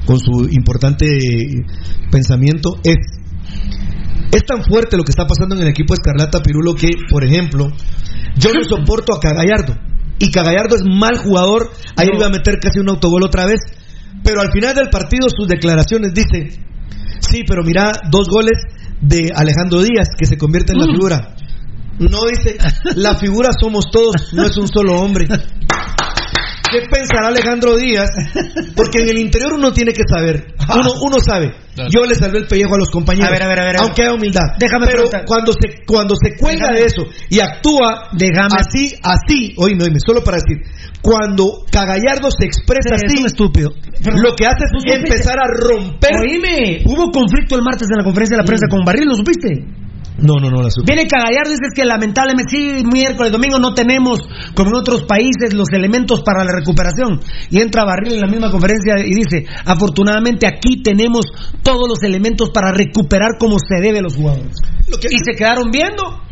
con 0.04 0.18
su 0.18 0.48
importante 0.50 1.06
pensamiento 2.10 2.78
es 2.84 2.96
es 4.32 4.42
tan 4.44 4.64
fuerte 4.64 4.96
lo 4.96 5.04
que 5.04 5.10
está 5.10 5.26
pasando 5.26 5.54
en 5.54 5.62
el 5.62 5.68
equipo 5.68 5.94
Escarlata 5.94 6.42
Pirulo 6.42 6.74
que, 6.74 6.88
por 7.10 7.22
ejemplo, 7.22 7.70
yo 8.36 8.50
no 8.52 8.64
soporto 8.64 9.14
a 9.14 9.20
Cagallardo. 9.20 9.76
Y 10.18 10.30
Cagallardo 10.30 10.76
es 10.76 10.82
mal 10.84 11.18
jugador. 11.18 11.70
Ayer 11.96 12.14
iba 12.14 12.26
a 12.26 12.30
meter 12.30 12.58
casi 12.58 12.78
un 12.78 12.88
autogol 12.88 13.24
otra 13.24 13.44
vez. 13.44 13.60
Pero 14.24 14.40
al 14.40 14.50
final 14.52 14.74
del 14.74 14.88
partido 14.88 15.28
sus 15.28 15.48
declaraciones 15.48 16.14
dice, 16.14 16.60
sí, 17.20 17.42
pero 17.46 17.62
mira, 17.62 17.92
dos 18.10 18.28
goles 18.28 18.58
de 19.00 19.32
Alejandro 19.34 19.82
Díaz 19.82 20.08
que 20.16 20.26
se 20.26 20.38
convierte 20.38 20.72
en 20.72 20.78
la 20.78 20.86
figura. 20.86 21.34
No 21.98 22.26
dice, 22.26 22.56
la 22.96 23.16
figura 23.16 23.50
somos 23.60 23.90
todos, 23.90 24.32
no 24.32 24.44
es 24.44 24.56
un 24.56 24.68
solo 24.68 25.00
hombre. 25.00 25.26
¿Qué 26.72 26.80
pensará 26.90 27.28
Alejandro 27.28 27.76
Díaz? 27.76 28.08
Porque 28.74 29.02
en 29.02 29.08
el 29.10 29.18
interior 29.18 29.52
uno 29.52 29.72
tiene 29.72 29.92
que 29.92 30.02
saber. 30.08 30.54
Uno, 30.74 30.90
uno 31.02 31.16
sabe. 31.20 31.52
Yo 31.90 32.04
le 32.04 32.14
salvé 32.14 32.38
el 32.38 32.46
pellejo 32.46 32.74
a 32.74 32.78
los 32.78 32.90
compañeros. 32.90 33.28
A 33.28 33.32
ver, 33.32 33.42
a 33.42 33.48
ver, 33.48 33.58
a 33.60 33.64
ver, 33.64 33.76
aunque 33.78 34.02
haya 34.02 34.12
humildad. 34.14 34.42
Déjame 34.58 34.86
Pero 34.86 35.04
preguntar. 35.04 35.24
cuando 35.26 35.52
se, 35.52 35.84
cuando 35.86 36.14
se 36.16 36.36
cuelga 36.36 36.68
Déjame. 36.68 36.78
de 36.80 36.84
eso 36.86 37.02
y 37.30 37.40
actúa 37.40 38.08
Déjame. 38.12 38.56
así, 38.58 38.94
así, 39.02 39.54
oíme, 39.56 39.84
oíme, 39.84 39.98
solo 40.04 40.22
para 40.24 40.36
decir, 40.38 40.58
cuando 41.00 41.64
Cagallardo 41.70 42.30
se 42.30 42.44
expresa 42.46 42.94
Es 42.94 43.02
así, 43.04 43.20
un 43.20 43.26
estúpido. 43.26 43.70
lo 44.16 44.34
que 44.34 44.46
hace 44.46 44.64
es 44.64 44.94
empezar 44.96 45.38
a 45.38 45.46
romper. 45.48 46.10
Oíme, 46.20 46.82
hubo 46.86 47.10
conflicto 47.10 47.56
el 47.56 47.62
martes 47.62 47.88
en 47.90 47.98
la 47.98 48.04
conferencia 48.04 48.36
de 48.36 48.42
la 48.42 48.46
prensa 48.46 48.66
con 48.70 48.84
Barril, 48.84 49.08
¿lo 49.08 49.14
supiste? 49.16 49.48
No, 50.22 50.38
no, 50.40 50.50
no 50.50 50.62
la 50.62 50.70
supe. 50.70 50.94
Viene 50.94 51.08
Cagallardo 51.08 51.50
y 51.50 51.58
dice 51.58 51.74
que 51.74 51.84
lamentablemente 51.84 52.50
sí, 52.50 52.84
miércoles, 52.84 53.32
domingo 53.32 53.58
no 53.58 53.74
tenemos, 53.74 54.20
como 54.54 54.70
en 54.70 54.76
otros 54.76 55.02
países, 55.02 55.52
los 55.52 55.68
elementos 55.72 56.22
para 56.22 56.44
la 56.44 56.52
recuperación. 56.52 57.20
Y 57.50 57.60
entra 57.60 57.84
Barril 57.84 58.14
en 58.14 58.20
la 58.20 58.28
misma 58.28 58.50
conferencia 58.50 58.94
y 59.04 59.14
dice, 59.14 59.44
afortunadamente 59.64 60.46
aquí 60.46 60.82
tenemos 60.82 61.26
todos 61.62 61.88
los 61.88 62.02
elementos 62.04 62.50
para 62.50 62.72
recuperar 62.72 63.32
como 63.38 63.56
se 63.58 63.82
debe 63.82 63.98
a 63.98 64.02
los 64.02 64.14
jugadores. 64.14 64.56
y 64.88 65.18
se 65.24 65.36
quedaron 65.36 65.70
viendo. 65.70 66.22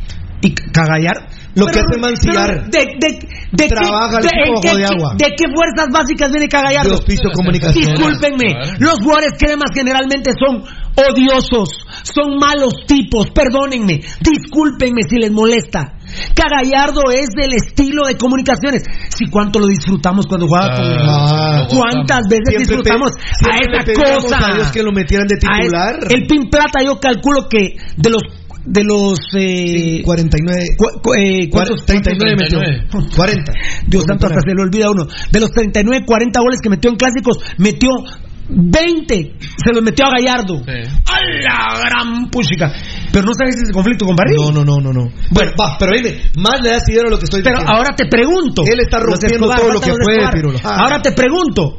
Y 0.43 0.55
Cagallardo... 0.55 1.27
Lo 1.55 1.67
que 1.67 1.81
hace 1.81 1.99
mancillar. 2.01 2.71
¿De, 2.71 2.79
de, 2.79 3.29
de 3.51 3.69
Trabaja 3.69 4.21
qué, 4.21 4.71
el 4.71 4.77
de 4.79 4.85
agua. 4.85 5.15
¿De 5.19 5.35
qué 5.37 5.47
fuerzas 5.53 5.89
básicas 5.93 6.31
viene 6.31 6.49
Cagallardo? 6.49 6.91
De 6.91 6.95
Hospicio 6.95 7.31
Comunicaciones. 7.35 7.99
Discúlpenme, 7.99 8.55
los 8.79 9.01
jugadores 9.01 9.33
cremas 9.37 9.71
generalmente 9.75 10.31
son 10.39 10.62
odiosos, 10.97 11.69
son 12.03 12.39
malos 12.39 12.75
tipos, 12.87 13.31
perdónenme, 13.31 14.01
discúlpenme 14.21 15.03
si 15.09 15.17
les 15.17 15.31
molesta. 15.31 15.95
Cagallardo 16.35 17.03
es 17.12 17.29
del 17.37 17.53
estilo 17.55 18.03
de 18.09 18.17
comunicaciones. 18.17 18.83
Si 19.11 19.27
cuánto 19.31 19.61
lo 19.61 19.67
disfrutamos 19.67 20.27
cuando 20.27 20.47
jugaba 20.47 20.75
con 20.77 20.87
Ah, 21.09 21.67
¿Cuántas 21.71 22.23
veces 22.29 22.59
disfrutamos 22.59 23.12
pe- 23.12 23.51
a 23.51 23.59
esa 23.59 24.21
cosa? 24.21 24.47
a 24.53 24.55
Dios 24.57 24.69
que 24.73 24.83
lo 24.83 24.91
metieran 24.93 25.29
de 25.29 25.35
es- 25.35 25.41
titular. 25.41 25.95
el 26.11 26.27
pin 26.27 26.51
plata 26.51 26.83
yo 26.85 26.99
calculo 26.99 27.49
que 27.49 27.77
de 27.97 28.11
los 28.11 28.23
de 28.62 28.85
los 28.85 29.19
eh, 29.39 30.03
49. 30.05 30.62
cu- 30.77 31.01
cu- 31.03 31.15
eh, 31.15 31.49
¿cuántos? 31.51 31.87
39 31.87 32.37
metió. 32.37 32.59
39. 32.59 33.09
40. 33.17 33.53
Dios 33.87 34.05
santo, 34.07 34.27
hasta 34.27 34.41
se 34.41 34.55
le 34.55 34.62
olvida 34.62 34.91
uno. 34.91 35.07
De 35.33 35.41
los 35.41 35.51
39, 35.51 36.05
40 36.07 36.41
goles 36.41 36.61
que 36.62 36.69
metió 36.69 36.91
en 36.91 36.97
clásicos, 36.97 37.39
metió 37.57 37.89
20. 38.52 39.36
Se 39.64 39.72
los 39.72 39.82
metió 39.82 40.06
a 40.06 40.10
Gallardo. 40.10 40.56
Sí. 40.64 40.72
¡A 41.06 41.20
la 41.43 41.78
gran 41.81 42.31
puchica! 42.31 42.72
Pero 43.12 43.27
no 43.27 43.32
sabes 43.35 43.56
ese 43.62 43.72
conflicto 43.72 44.05
con 44.06 44.16
Barril. 44.16 44.36
No, 44.36 44.51
no, 44.52 44.64
no, 44.64 44.77
no, 44.81 44.93
no. 44.93 45.10
Bueno, 45.31 45.52
va, 45.60 45.77
pero 45.78 45.93
dime, 45.97 46.20
más 46.36 46.60
le 46.60 46.70
da 46.70 46.78
dinero 46.86 47.09
a 47.09 47.10
lo 47.10 47.18
que 47.18 47.24
estoy 47.24 47.43
Pero 47.43 47.56
diciendo. 47.59 47.77
ahora 47.77 47.94
te 47.97 48.06
pregunto. 48.06 48.62
Él 48.66 48.81
está 48.81 48.98
rompiendo 48.98 49.36
Escobar, 49.51 49.59
todo 49.59 49.72
lo 49.72 49.81
que 49.81 49.93
puede. 50.02 50.28
Pirulo. 50.32 50.59
Ah. 50.64 50.77
Ahora 50.85 51.01
te 51.02 51.12
pregunto. 51.12 51.77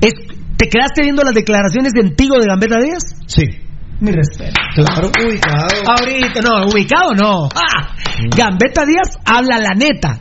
¿es- 0.00 0.14
¿Te 0.56 0.68
quedaste 0.68 1.02
viendo 1.02 1.22
las 1.22 1.32
declaraciones 1.34 1.92
de 1.92 2.02
Antigo 2.02 2.36
de 2.38 2.46
Gambetta 2.46 2.76
Díaz? 2.82 3.02
Sí. 3.26 3.44
Mi 4.00 4.12
respeto. 4.12 4.52
Claro, 4.74 5.10
ubicado. 5.26 5.68
Ahorita, 5.86 6.40
no, 6.42 6.66
ubicado 6.70 7.14
no. 7.14 7.48
Ah, 7.54 7.94
Gambetta 8.36 8.84
Díaz 8.84 9.16
habla 9.24 9.58
la 9.58 9.74
neta. 9.74 10.20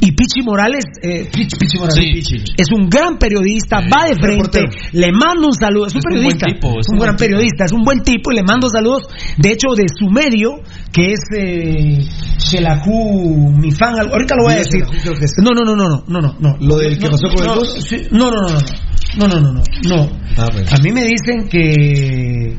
Y 0.00 0.12
Pichi 0.12 0.42
Morales, 0.44 0.84
eh, 1.02 1.28
Pichi, 1.32 1.56
Pichi 1.58 1.76
Morales, 1.78 1.94
Sí, 2.04 2.12
Pichi. 2.12 2.36
es 2.56 2.68
un 2.72 2.88
gran 2.88 3.18
periodista, 3.18 3.80
va 3.80 4.06
de 4.08 4.14
frente, 4.14 4.62
le 4.92 5.10
mando 5.12 5.48
un 5.48 5.54
saludo, 5.54 5.86
es 5.86 5.94
un 5.94 5.98
Es 5.98 6.04
un 6.04 6.12
periodista, 6.12 6.46
buen 6.46 6.54
tipo, 6.54 6.80
es 6.80 6.86
un 6.88 6.94
un 6.94 7.00
gran 7.00 7.16
tipo. 7.16 7.28
periodista, 7.28 7.64
es 7.64 7.72
un 7.72 7.82
buen 7.82 8.02
tipo 8.02 8.30
y 8.32 8.36
le 8.36 8.42
mando 8.44 8.68
saludos, 8.70 9.08
de 9.38 9.50
hecho 9.50 9.68
de 9.76 9.86
su 9.98 10.08
medio, 10.08 10.50
que 10.92 11.12
es 11.12 11.20
eh, 11.36 11.98
Mifan, 12.86 13.98
algo- 13.98 14.12
ahorita 14.14 14.34
lo 14.36 14.42
voy 14.44 14.52
a 14.54 14.56
decir. 14.58 14.84
No, 15.42 15.50
no, 15.52 15.62
no, 15.64 15.74
no, 15.76 15.88
no, 15.88 16.04
no, 16.06 16.20
no, 16.20 16.36
no. 16.38 16.56
¿Lo 16.60 16.76
del 16.76 16.98
que 16.98 17.04
No, 17.06 17.10
pasó 17.10 17.28
con 17.28 17.40
el 17.40 17.46
no, 17.46 17.54
bus? 17.56 17.84
sí, 17.88 17.96
No, 18.10 18.30
no, 18.30 18.40
no, 18.42 18.48
no, 18.50 18.58
no, 19.18 19.28
no, 19.28 19.40
no, 19.40 19.52
no, 19.52 19.62
no. 19.96 20.10
Ah, 20.36 20.46
pues. 20.52 20.72
A 20.72 20.78
mí 20.82 20.90
me 20.92 21.04
dicen 21.04 21.48
que. 21.48 22.56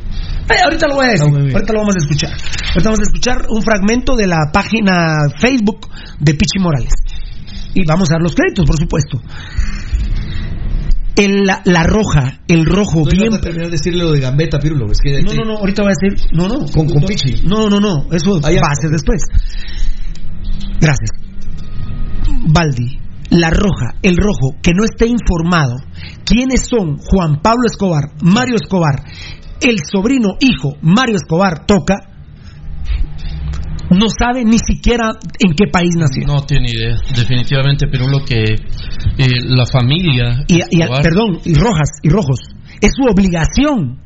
Eh, 0.49 0.55
ahorita 0.63 0.87
lo 0.87 0.95
voy 0.95 1.05
a 1.05 1.09
decir. 1.11 1.27
Ah, 1.29 1.37
bien. 1.37 1.53
ahorita 1.55 1.73
lo 1.73 1.79
vamos 1.79 1.95
a 1.95 1.99
escuchar. 1.99 2.31
Ahorita 2.31 2.83
vamos 2.89 2.99
a 2.99 3.03
escuchar 3.03 3.37
un 3.49 3.61
fragmento 3.61 4.15
de 4.15 4.27
la 4.27 4.37
página 4.51 5.29
Facebook 5.39 5.87
de 6.19 6.33
Pichi 6.33 6.59
Morales. 6.59 6.89
Y 7.73 7.85
vamos 7.85 8.09
a 8.09 8.15
dar 8.15 8.21
los 8.21 8.35
créditos, 8.35 8.65
por 8.65 8.77
supuesto. 8.77 9.21
El, 11.15 11.45
la, 11.45 11.61
la 11.65 11.83
roja, 11.83 12.39
el 12.47 12.65
rojo, 12.65 12.99
No 12.99 13.11
bien. 13.11 13.25
ibas 13.25 13.39
a 13.39 13.41
terminar 13.41 13.65
de 13.67 13.71
decirle 13.71 14.03
lo 14.03 14.11
de 14.11 14.21
Gambetta, 14.21 14.57
Pirulo. 14.59 14.89
Es 14.91 14.99
que 15.01 15.21
No, 15.21 15.33
no, 15.33 15.43
no, 15.43 15.57
ahorita 15.57 15.83
voy 15.83 15.91
a 15.91 15.95
decir. 16.09 16.29
No, 16.31 16.47
no. 16.47 16.59
Con- 16.71 16.87
con 16.87 17.01
no, 17.01 17.07
Pichi. 17.07 17.41
No, 17.45 17.69
no, 17.69 17.79
no. 17.79 18.07
Eso 18.11 18.39
ya. 18.39 18.61
va 18.61 18.71
a 18.71 18.75
ser 18.81 18.89
después. 18.89 19.21
Gracias. 20.79 21.09
Baldi, 22.47 22.99
la 23.31 23.49
roja, 23.49 23.95
el 24.01 24.15
rojo, 24.15 24.55
que 24.61 24.73
no 24.73 24.83
esté 24.85 25.07
informado 25.07 25.75
quiénes 26.25 26.65
son 26.67 26.97
Juan 26.97 27.41
Pablo 27.41 27.63
Escobar, 27.65 28.03
Mario 28.21 28.55
Escobar, 28.55 29.03
el 29.61 29.77
sobrino 29.91 30.35
hijo 30.39 30.77
Mario 30.81 31.15
Escobar 31.17 31.65
toca, 31.65 31.95
no 33.89 34.07
sabe 34.09 34.43
ni 34.45 34.57
siquiera 34.59 35.11
en 35.39 35.53
qué 35.55 35.65
país 35.71 35.95
nació. 35.97 36.27
No 36.27 36.45
tiene 36.45 36.69
idea, 36.69 36.95
definitivamente, 37.15 37.87
pero 37.91 38.07
lo 38.07 38.23
que 38.23 38.43
eh, 38.43 39.27
la 39.45 39.65
familia. 39.65 40.45
y, 40.47 40.59
perdón, 41.01 41.39
y 41.45 41.53
rojas 41.55 41.99
y 42.03 42.09
rojos, 42.09 42.39
es 42.81 42.91
su 42.95 43.03
obligación 43.03 43.99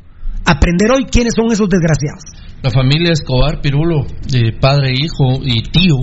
aprender 0.45 0.91
hoy 0.91 1.05
quiénes 1.11 1.33
son 1.35 1.51
esos 1.51 1.67
desgraciados. 1.69 2.23
La 2.61 2.69
familia 2.69 3.11
Escobar, 3.11 3.59
Pirulo, 3.61 4.05
de 4.27 4.53
padre, 4.59 4.93
hijo 4.93 5.43
y 5.43 5.61
tío, 5.63 5.97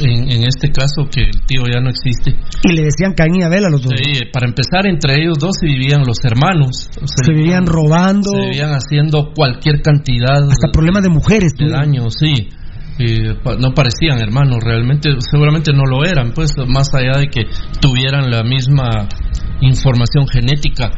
en, 0.00 0.30
en 0.30 0.44
este 0.44 0.70
caso 0.70 1.08
que 1.10 1.22
el 1.22 1.44
tío 1.46 1.62
ya 1.72 1.80
no 1.80 1.90
existe. 1.90 2.36
Y 2.62 2.72
le 2.72 2.82
decían 2.82 3.14
Caín 3.14 3.40
y 3.40 3.42
Abel 3.42 3.64
a 3.64 3.70
los 3.70 3.82
dos. 3.82 3.92
Sí, 3.96 4.20
para 4.32 4.46
empezar, 4.46 4.86
entre 4.86 5.20
ellos 5.20 5.38
dos 5.38 5.56
se 5.58 5.66
vivían 5.66 6.02
los 6.06 6.18
hermanos. 6.24 6.88
Se 7.04 7.32
vivían 7.32 7.66
robando, 7.66 8.30
se 8.30 8.50
vivían 8.50 8.70
haciendo 8.70 9.32
cualquier 9.34 9.82
cantidad 9.82 10.48
hasta 10.48 10.70
problemas 10.72 11.02
de 11.02 11.10
mujeres. 11.10 11.52
de 11.58 11.68
daño, 11.68 12.10
sí. 12.10 12.48
Eh, 12.98 13.34
no 13.58 13.74
parecían 13.74 14.18
hermanos, 14.20 14.58
realmente, 14.62 15.10
seguramente 15.30 15.72
no 15.72 15.84
lo 15.84 16.04
eran, 16.04 16.32
pues, 16.32 16.52
más 16.66 16.88
allá 16.94 17.18
de 17.18 17.28
que 17.28 17.42
tuvieran 17.80 18.30
la 18.30 18.42
misma 18.42 19.08
información 19.60 20.26
genética. 20.28 20.90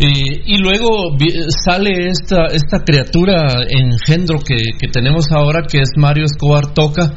Eh, 0.00 0.42
y 0.46 0.58
luego 0.58 1.16
sale 1.64 2.08
esta, 2.08 2.46
esta 2.46 2.82
criatura 2.84 3.64
engendro 3.68 4.38
que, 4.38 4.56
que 4.78 4.88
tenemos 4.88 5.30
ahora, 5.30 5.62
que 5.70 5.78
es 5.78 5.90
Mario 5.96 6.24
Escobar 6.24 6.72
Toca, 6.72 7.14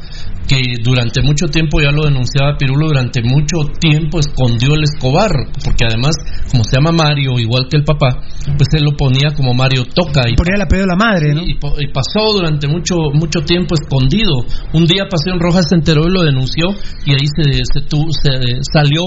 que 0.48 0.60
durante 0.82 1.22
mucho 1.22 1.46
tiempo, 1.46 1.80
ya 1.80 1.90
lo 1.90 2.04
denunciaba 2.04 2.56
Pirulo, 2.58 2.88
durante 2.88 3.20
mucho 3.22 3.58
tiempo 3.80 4.20
escondió 4.20 4.74
el 4.74 4.84
Escobar, 4.84 5.30
porque 5.64 5.84
además, 5.86 6.14
como 6.50 6.62
se 6.64 6.76
llama 6.76 6.92
Mario, 6.92 7.38
igual 7.38 7.66
que 7.68 7.76
el 7.78 7.84
papá, 7.84 8.20
pues 8.56 8.68
él 8.74 8.84
lo 8.84 8.96
ponía 8.96 9.30
como 9.36 9.54
Mario 9.54 9.84
Toca. 9.94 10.22
Y 10.28 10.34
Ponía 10.36 10.56
el 10.56 10.62
apellido 10.62 10.86
de 10.86 10.92
la 10.92 10.96
madre, 10.96 11.34
¿no? 11.34 11.42
y, 11.42 11.54
po- 11.58 11.74
y 11.78 11.88
pasó 11.92 12.32
durante 12.32 12.68
mucho 12.68 12.94
mucho 13.12 13.40
tiempo 13.40 13.74
escondido. 13.74 14.44
Un 14.72 14.86
día 14.86 15.04
Pasión 15.10 15.40
Roja 15.40 15.62
se 15.62 15.74
enteró 15.74 16.06
y 16.08 16.12
lo 16.12 16.22
denunció 16.22 16.66
y 17.04 17.10
ahí 17.12 17.26
se, 17.36 17.52
se, 17.72 17.80
tu- 17.88 18.06
se 18.22 18.30
salió 18.72 19.02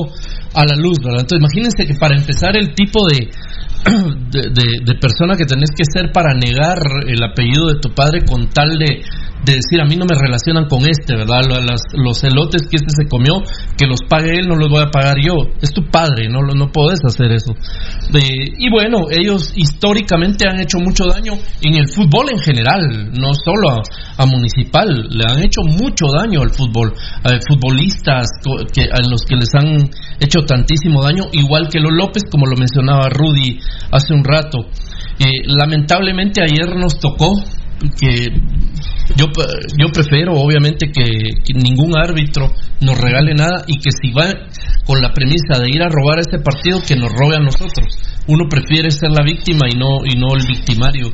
a 0.54 0.66
la 0.66 0.76
luz, 0.76 0.98
¿verdad? 1.00 1.22
Entonces 1.22 1.40
imagínense 1.40 1.86
que 1.86 1.94
para 2.00 2.18
empezar 2.18 2.58
el 2.58 2.74
tipo 2.74 3.06
de, 3.08 3.30
de, 4.32 4.42
de- 4.52 4.80
de 4.84 4.96
persona 5.00 5.36
que 5.38 5.46
tenés 5.46 5.70
que 5.76 5.84
ser 5.86 6.12
para 6.12 6.34
negar 6.34 6.78
el 7.08 7.24
apellido 7.24 7.68
de 7.68 7.80
tu 7.80 7.90
padre 7.94 8.22
con 8.26 8.50
tal 8.50 8.78
de, 8.78 9.02
de 9.50 9.56
decir 9.56 9.82
a 9.82 9.86
mí 9.86 9.96
no 9.96 10.06
me 10.06 10.18
relacionan 10.20 10.66
con 10.68 10.82
este, 10.88 11.16
¿verdad? 11.16 11.42
Las- 11.50 11.82
los 11.94 12.24
elotes 12.24 12.64
que 12.70 12.78
este 12.78 12.90
se 12.96 13.08
comió, 13.10 13.42
que 13.78 13.86
los 13.88 14.00
pague 14.08 14.38
él, 14.38 14.48
no 14.48 14.56
los 14.56 14.70
voy 14.70 14.84
a 14.84 14.92
pagar 14.92 15.18
yo. 15.22 15.36
Es 15.62 15.72
tu 15.74 15.86
padre, 15.90 16.30
no, 16.30 16.42
no 16.42 16.72
podés 16.72 17.00
hacer 17.04 17.32
eso. 17.32 17.54
Y 18.14 18.70
bueno, 18.72 19.06
ellos 19.10 19.52
históricamente 19.56 20.46
han 20.48 20.60
hecho 20.60 20.78
mucho 20.80 21.06
daño 21.06 21.34
en 21.62 21.76
el 21.76 21.88
fútbol 21.88 22.30
en 22.32 22.40
general, 22.40 23.12
no 23.14 23.32
solo 23.34 23.70
a, 23.72 23.82
a 24.18 24.26
Municipal, 24.26 24.88
le 25.10 25.24
han 25.28 25.44
hecho 25.44 25.62
mucho 25.64 26.06
daño 26.16 26.42
al 26.42 26.50
fútbol, 26.52 26.94
a 27.24 27.30
futbolistas 27.48 28.28
que, 28.74 28.84
a 28.84 29.00
los 29.10 29.24
que 29.24 29.36
les 29.36 29.50
han 29.56 29.90
hecho 30.20 30.42
tantísimo 30.46 31.04
daño, 31.04 31.24
igual 31.32 31.68
que 31.70 31.80
los 31.80 31.92
López, 31.92 32.24
como 32.30 32.46
lo 32.46 32.58
mencionaba 32.58 33.10
Rudy 33.10 33.60
hace 33.92 34.14
un 34.14 34.24
rato. 34.24 34.60
Eh, 35.20 35.44
lamentablemente 35.46 36.42
ayer 36.42 36.76
nos 36.78 37.00
tocó 37.00 37.34
que 38.00 38.28
yo, 39.16 39.26
yo 39.78 39.88
prefiero 39.94 40.34
obviamente 40.34 40.88
que, 40.92 41.04
que 41.44 41.54
ningún 41.54 41.98
árbitro 41.98 42.48
nos 42.82 42.98
regale 42.98 43.34
nada 43.34 43.64
y 43.68 43.78
que 43.80 43.90
si 43.92 44.12
va 44.12 44.28
con 44.86 45.02
la 45.02 45.14
premisa 45.14 45.60
de 45.60 45.70
ir 45.70 45.82
a 45.82 45.90
robar 45.90 46.20
este 46.20 46.40
partido 46.40 46.80
que 46.86 46.96
nos 46.96 47.12
robe 47.12 47.36
a 47.38 47.40
nosotros. 47.40 47.98
Uno 48.28 48.46
prefiere 48.50 48.92
ser 48.92 49.12
la 49.12 49.24
víctima 49.24 49.68
y 49.70 49.78
no 49.78 50.06
y 50.06 50.18
no 50.18 50.36
el 50.36 50.46
victimario. 50.48 51.08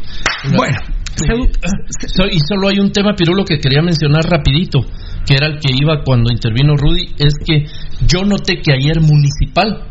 Bueno, 0.56 0.78
So- 1.16 2.28
y 2.30 2.40
solo 2.40 2.68
hay 2.68 2.80
un 2.80 2.92
tema 2.92 3.16
Pirulo 3.16 3.46
que 3.46 3.60
quería 3.60 3.82
mencionar 3.82 4.24
rapidito 4.26 4.80
que 5.26 5.36
era 5.36 5.48
el 5.48 5.60
que 5.60 5.72
iba 5.74 6.04
cuando 6.04 6.32
intervino 6.32 6.76
Rudy 6.76 7.16
es 7.18 7.34
que 7.46 7.66
yo 8.06 8.24
noté 8.26 8.62
que 8.62 8.74
ayer 8.74 9.00
municipal 9.00 9.88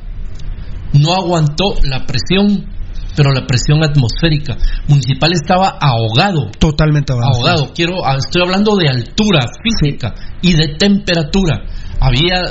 no 0.92 1.14
aguantó 1.14 1.74
la 1.82 2.04
presión 2.06 2.66
pero 3.16 3.30
la 3.32 3.46
presión 3.46 3.82
atmosférica 3.82 4.56
municipal 4.88 5.30
estaba 5.32 5.78
ahogado 5.80 6.50
Totalmente 6.58 7.12
ahogado. 7.12 7.34
ahogado. 7.36 7.72
Quiero, 7.74 8.04
ah, 8.04 8.16
estoy 8.18 8.42
hablando 8.42 8.76
de 8.76 8.88
altura 8.88 9.46
física 9.62 10.14
y 10.42 10.54
de 10.54 10.76
temperatura. 10.76 11.62
Había, 12.00 12.42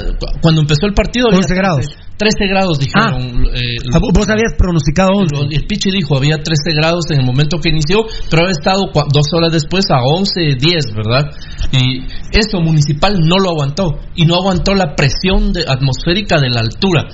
cuando 0.42 0.62
empezó 0.62 0.86
el 0.88 0.94
partido, 0.94 1.28
había 1.28 1.40
11 1.40 1.54
grados. 1.56 1.86
13 2.18 2.48
grados 2.48 2.80
dijeron. 2.80 3.44
eh, 3.54 3.76
Ah, 3.94 4.00
vos 4.00 4.30
habías 4.30 4.54
pronosticado 4.58 5.10
11. 5.16 5.36
lo- 5.36 5.52
el 5.52 5.66
Pichi 5.68 5.92
dijo 5.92 6.16
había 6.16 6.38
13 6.38 6.72
grados 6.74 7.06
en 7.12 7.20
el 7.20 7.26
momento 7.26 7.58
que 7.58 7.70
inició, 7.70 8.06
pero 8.30 8.44
había 8.44 8.54
estado 8.54 8.84
dos 8.94 9.26
horas 9.34 9.52
después 9.52 9.84
a 9.92 9.98
11, 10.16 10.56
10, 10.60 10.94
¿verdad? 10.96 11.26
Y 11.72 12.06
eso 12.32 12.62
Municipal 12.62 13.14
no 13.20 13.38
lo 13.38 13.50
aguantó 13.50 14.00
y 14.16 14.26
no 14.26 14.36
aguantó 14.36 14.74
la 14.74 14.96
presión 14.96 15.52
de- 15.54 15.66
atmosférica 15.68 16.40
de 16.40 16.50
la 16.50 16.62
altura. 16.62 17.06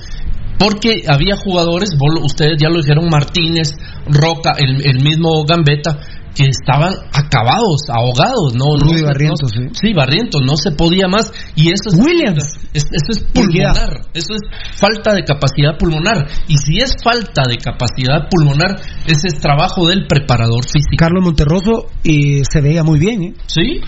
Porque 0.60 1.02
había 1.08 1.36
jugadores, 1.36 1.90
vos 1.98 2.20
ustedes 2.22 2.58
ya 2.60 2.68
lo 2.68 2.82
dijeron, 2.82 3.08
Martínez, 3.10 3.72
Roca, 4.06 4.52
el, 4.58 4.86
el 4.86 5.02
mismo 5.02 5.42
Gambetta, 5.48 5.98
que 6.34 6.44
estaban 6.46 6.92
acabados, 7.12 7.80
ahogados, 7.88 8.54
no, 8.54 8.76
Rudy 8.78 8.98
se- 8.98 9.04
Barrientos, 9.04 9.40
no- 9.42 9.48
sí. 9.48 9.68
sí, 9.72 9.92
Barrientos, 9.92 10.40
no 10.46 10.56
se 10.56 10.70
podía 10.72 11.08
más 11.08 11.32
y 11.56 11.70
eso 11.72 11.88
es 11.88 11.94
Williams. 11.98 12.44
es- 12.72 12.84
eso 12.84 13.10
es 13.10 13.18
pulmonar, 13.32 14.02
eso 14.14 14.34
es 14.34 14.78
falta 14.78 15.12
de 15.14 15.24
capacidad 15.24 15.76
pulmonar 15.76 16.28
y 16.46 16.56
si 16.58 16.76
es 16.78 16.94
falta 17.02 17.42
de 17.48 17.56
capacidad 17.58 18.28
pulmonar, 18.30 18.76
ese 19.06 19.26
es 19.26 19.40
trabajo 19.40 19.88
del 19.88 20.06
preparador 20.06 20.62
físico. 20.64 20.94
Carlos 20.98 21.24
Monterroso 21.24 21.86
eh, 22.04 22.42
se 22.48 22.60
veía 22.60 22.84
muy 22.84 23.00
bien, 23.00 23.22
¿eh? 23.24 23.34
Sí. 23.46 23.80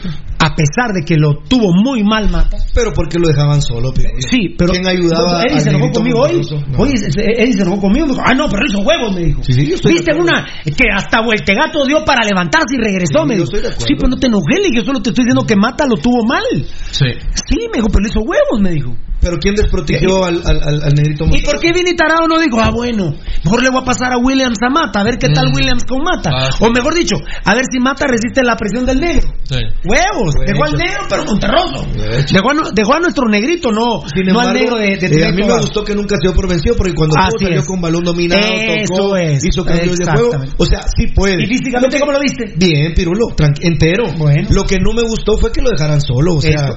A 0.42 0.56
pesar 0.56 0.92
de 0.92 1.04
que 1.04 1.16
lo 1.16 1.38
tuvo 1.48 1.70
muy 1.72 2.02
mal 2.02 2.28
Mata. 2.28 2.58
Pero 2.74 2.92
porque 2.92 3.18
lo 3.18 3.28
dejaban 3.28 3.62
solo, 3.62 3.92
pero 3.94 4.10
Sí, 4.18 4.54
pero. 4.58 4.72
¿Quién 4.72 4.86
ayudaba 4.88 5.42
Eddie 5.42 5.60
se 5.60 5.70
enojó 5.70 5.92
conmigo 5.92 6.20
hoy. 6.22 6.42
No. 6.68 6.78
Hoy 6.78 6.90
Eddie 6.98 7.52
se 7.52 7.62
enojó 7.62 7.80
conmigo. 7.80 8.06
dijo, 8.06 8.20
ah, 8.24 8.34
no, 8.34 8.48
pero 8.48 8.66
hizo 8.66 8.80
huevos, 8.80 9.14
me 9.14 9.24
dijo. 9.24 9.42
Sí, 9.44 9.52
sí, 9.52 9.68
yo 9.68 9.76
estoy 9.76 9.92
Viste 9.92 10.12
una 10.14 10.44
que 10.64 10.84
hasta 10.92 11.22
Vueltegato 11.22 11.86
dio 11.86 12.04
para 12.04 12.24
levantarse 12.26 12.74
y 12.74 12.78
regresó, 12.78 13.22
Sí, 13.22 13.28
me 13.28 13.34
dijo. 13.36 13.46
Sí, 13.46 13.94
pero 13.96 14.08
no 14.08 14.16
te 14.16 14.26
enojes, 14.26 14.58
le 14.58 14.68
dije, 14.68 14.78
yo 14.78 14.84
solo 14.84 15.00
te 15.00 15.10
estoy 15.10 15.24
diciendo 15.24 15.46
que 15.46 15.54
Mata 15.54 15.86
lo 15.86 15.96
tuvo 15.96 16.24
mal. 16.26 16.42
Sí. 16.90 17.06
Sí, 17.46 17.58
me 17.70 17.78
dijo, 17.78 17.88
pero 17.88 18.06
hizo 18.08 18.20
huevos, 18.20 18.60
me 18.60 18.70
dijo. 18.70 18.96
Pero 19.22 19.38
¿quién 19.38 19.54
desprotegió 19.54 20.24
al, 20.24 20.42
al, 20.44 20.60
al, 20.62 20.82
al 20.82 20.92
negrito 20.94 21.24
¿Y 21.30 21.42
por 21.42 21.60
qué 21.60 21.72
Vini 21.72 21.94
Tarado 21.94 22.26
no 22.26 22.40
dijo, 22.40 22.60
ah, 22.60 22.70
bueno, 22.74 23.14
mejor 23.44 23.62
le 23.62 23.70
voy 23.70 23.82
a 23.82 23.84
pasar 23.84 24.12
a 24.12 24.18
Williams 24.18 24.58
a 24.60 24.68
Mata, 24.68 25.00
a 25.00 25.04
ver 25.04 25.16
qué 25.18 25.28
tal 25.28 25.50
Mm. 25.52 25.54
Williams 25.54 25.84
con 25.84 26.02
Mata? 26.02 26.30
Ah, 26.34 26.50
sí. 26.50 26.64
O 26.64 26.70
mejor 26.70 26.94
dicho, 26.94 27.16
a 27.44 27.54
ver 27.54 27.64
si 27.70 27.78
Mata 27.78 28.06
resiste 28.06 28.42
la 28.42 28.56
presión 28.56 28.84
del 28.84 28.98
negro. 28.98 29.28
Sí. 29.44 29.56
Huevos, 29.84 30.34
Buen 30.34 30.46
dejó 30.46 30.64
al 30.64 30.72
negro, 30.72 31.02
pero 31.08 31.24
Monterroso. 31.24 31.86
Buen 31.94 32.14
hecho. 32.20 32.34
Dejó 32.34 32.50
a, 32.50 32.70
dejó 32.74 32.94
a 32.94 33.00
nuestro 33.00 33.28
negrito, 33.28 33.70
no, 33.70 34.02
Sin 34.12 34.26
no 34.26 34.40
al 34.40 34.54
negro 34.54 34.76
de, 34.76 34.96
de 34.96 35.06
eh, 35.06 35.26
a 35.26 35.30
mí 35.32 35.42
me 35.46 35.58
gustó 35.58 35.84
que 35.84 35.94
nunca 35.94 36.16
se 36.16 36.28
dio 36.28 36.34
por 36.34 36.48
vencido 36.48 36.74
porque 36.76 36.94
cuando 36.94 37.14
todo 37.14 37.38
salió 37.38 37.60
es. 37.60 37.66
con 37.66 37.80
balón 37.80 38.04
dominado, 38.04 38.42
Eso 38.42 38.94
tocó, 38.94 39.16
es, 39.16 39.44
hizo 39.44 39.64
cambios 39.64 39.98
de 39.98 40.06
juego. 40.10 40.30
O 40.58 40.64
sea, 40.66 40.80
sí 40.96 41.06
puede. 41.14 41.42
¿Y 41.42 41.46
físicamente 41.46 42.00
cómo 42.00 42.12
lo 42.12 42.20
viste? 42.20 42.54
Bien, 42.56 42.92
Pirulo, 42.94 43.34
entero. 43.60 44.12
Bueno. 44.16 44.48
Lo 44.50 44.64
que 44.64 44.78
no 44.78 44.92
me 44.92 45.02
gustó 45.02 45.36
fue 45.38 45.52
que 45.52 45.60
lo 45.62 45.70
dejaran 45.70 46.00
solo. 46.00 46.34
O 46.34 46.40
sea. 46.40 46.74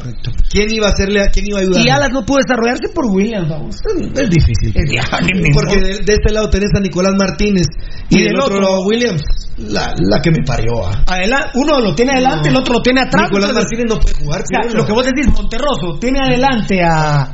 ¿quién 0.50 0.72
iba 0.72 0.88
a 0.88 0.92
hacerle, 0.92 1.22
a, 1.22 1.28
quién 1.28 1.46
iba 1.48 1.60
a 1.60 1.62
ayudar? 1.62 1.86
Y 1.86 1.90
Alas 1.90 2.12
no 2.12 2.26
pudo 2.26 2.35
desarrollarse 2.38 2.90
por 2.94 3.06
Williams, 3.06 3.50
vamos. 3.50 3.76
Es 4.16 4.30
difícil. 4.30 4.72
Es 4.76 4.90
ni- 4.90 5.52
Porque 5.54 5.80
de, 5.80 6.00
de 6.00 6.14
este 6.14 6.32
lado 6.34 6.50
tenés 6.50 6.70
a 6.76 6.80
Nicolás 6.80 7.14
Martínez 7.18 7.68
y, 8.10 8.16
Y 8.20 8.24
del 8.24 8.32
del 8.34 8.40
otro, 8.42 8.56
otro- 8.58 8.62
lado 8.70 8.86
Williams, 8.86 9.24
la, 9.58 9.94
la 9.98 10.22
que 10.22 10.32
me 10.32 10.44
parió. 10.46 10.86
ah. 10.86 11.04
Adela- 11.08 11.52
uno 11.56 11.80
lo 11.80 11.96
tiene 11.96 12.12
adelante, 12.14 12.50
el 12.50 12.56
otro 12.56 12.74
lo 12.76 12.82
tiene 12.82 13.02
atrás. 13.02 13.30
Nicolás 13.30 13.54
Martínez 13.54 13.86
no 13.90 14.00
puede 14.00 14.16
jugar. 14.16 14.42
o 14.42 14.46
sea, 14.46 14.74
lo 14.74 14.86
que 14.86 14.92
vos 14.94 15.06
decís, 15.06 15.28
Monterroso 15.28 15.98
tiene 16.00 16.20
adelante 16.22 16.80
a. 16.84 17.32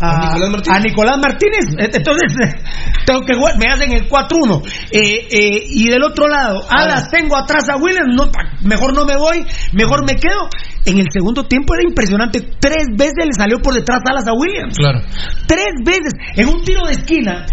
¿A 0.00 0.18
Nicolás 0.32 0.50
Martínez? 0.50 0.76
a 0.76 0.80
Nicolás 0.80 1.18
Martínez. 1.18 1.64
Entonces, 1.78 2.32
tengo 3.06 3.20
que 3.20 3.34
jugar- 3.34 3.58
me 3.58 3.66
hacen 3.70 3.92
el 3.92 4.08
4-1. 4.08 4.62
Eh, 4.90 5.28
eh, 5.30 5.62
y 5.68 5.88
del 5.88 6.02
otro 6.02 6.26
lado, 6.26 6.60
Alas, 6.70 7.08
tengo 7.10 7.36
atrás 7.36 7.68
a 7.68 7.76
Williams. 7.76 8.14
No, 8.16 8.30
mejor 8.62 8.94
no 8.94 9.04
me 9.04 9.16
voy, 9.16 9.44
mejor 9.72 10.06
me 10.06 10.14
quedo. 10.16 10.48
En 10.86 10.98
el 10.98 11.06
segundo 11.12 11.44
tiempo 11.44 11.74
era 11.74 11.84
impresionante. 11.88 12.40
Tres 12.58 12.86
veces 12.96 13.26
le 13.26 13.32
salió 13.36 13.58
por 13.58 13.74
detrás 13.74 14.00
Alas 14.08 14.26
a 14.26 14.32
Williams. 14.32 14.76
Claro. 14.78 15.00
Tres 15.46 15.74
veces. 15.84 16.12
En 16.36 16.48
un 16.48 16.62
tiro 16.64 16.86
de 16.86 16.92
esquina. 16.92 17.44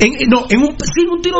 En, 0.00 0.10
no, 0.28 0.46
en 0.50 0.60
un, 0.60 0.76
sí, 0.80 1.06
un 1.08 1.22
tiro, 1.22 1.38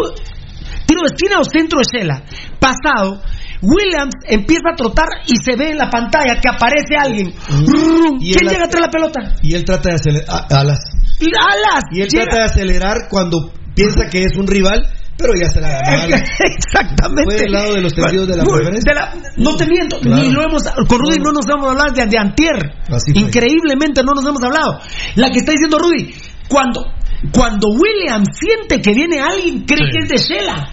tiro 0.87 1.01
de 1.03 1.09
esquina 1.09 1.41
o 1.41 1.45
centro 1.45 1.81
de 1.81 1.85
Shela. 1.99 2.23
Pasado. 2.61 3.21
Williams 3.65 4.15
empieza 4.29 4.71
a 4.73 4.77
trotar 4.77 5.09
y 5.27 5.35
se 5.43 5.57
ve 5.57 5.71
en 5.71 5.79
la 5.79 5.89
pantalla 5.91 6.41
que 6.41 6.49
aparece 6.49 6.95
alguien. 6.99 7.33
Rum. 7.49 8.19
Y 8.21 8.33
¿Quién 8.35 8.47
él- 8.49 8.53
llega 8.55 8.65
atrás 8.67 8.75
de 8.75 8.81
la 8.81 8.91
pelota? 8.91 9.21
Y 9.43 9.55
él 9.55 9.65
trata 9.65 9.89
de 9.91 9.95
acelerar. 9.97 10.27
Alas. 10.51 10.79
Y 11.21 11.27
Alas. 11.37 11.85
Y 11.93 12.03
él 12.03 12.09
llega- 12.09 12.25
trata 12.25 12.39
de 12.39 12.45
acelerar 12.45 12.97
cuando 13.09 13.53
piensa 13.75 14.09
que 14.11 14.23
es 14.25 14.37
un 14.37 14.47
rival, 14.47 14.87
pero 15.17 15.33
ya 15.41 15.49
se 15.49 15.61
la 15.61 15.69
ganó. 15.81 16.03
Alas. 16.03 16.23
Exactamente. 16.41 17.25
Fue 17.25 17.35
del 17.43 17.53
lado 17.53 17.75
de 17.75 17.81
los 17.81 17.95
tendidos 17.95 18.29
de 18.29 18.37
la 18.37 18.45
preferencia. 18.45 18.93
de 18.93 19.01
la- 19.01 19.15
no 19.37 19.57
te 19.57 19.67
miento, 19.67 19.99
Claro. 20.01 20.23
ni 20.23 20.31
lo 20.31 20.43
hemos. 20.43 20.63
Con 20.89 20.99
Rudy 20.99 21.19
no 21.19 21.33
nos 21.33 21.47
hemos 21.49 21.71
hablado 21.71 21.93
de, 21.93 22.07
de 22.07 22.19
Antier. 22.19 22.73
Así 22.91 23.13
fue. 23.13 23.23
Increíblemente 23.23 24.03
no 24.05 24.13
nos 24.15 24.25
hemos 24.27 24.43
hablado. 24.43 24.81
La 25.17 25.31
que 25.31 25.39
está 25.39 25.53
diciendo 25.53 25.79
Rudy, 25.79 26.15
cuando. 26.49 26.85
Cuando 27.33 27.69
William 27.69 28.23
siente 28.35 28.83
que 28.83 28.93
viene 28.93 29.19
alguien, 29.19 29.65
cree 29.65 29.87
Sí. 29.91 29.93
que 29.93 29.99
es 30.05 30.09
de 30.11 30.35
Shela. 30.35 30.69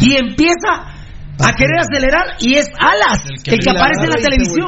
Y 0.00 0.16
empieza 0.16 0.91
a 1.38 1.52
querer 1.52 1.78
acelerar 1.80 2.36
y 2.38 2.54
es 2.56 2.68
Alas, 2.78 3.24
El 3.44 3.54
el 3.54 3.60
que 3.60 3.70
aparece 3.70 4.04
en 4.04 4.10
la 4.10 4.20
televisión. 4.20 4.66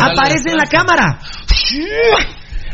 Aparece 0.00 0.50
en 0.50 0.56
la 0.56 0.66
cámara. 0.66 1.18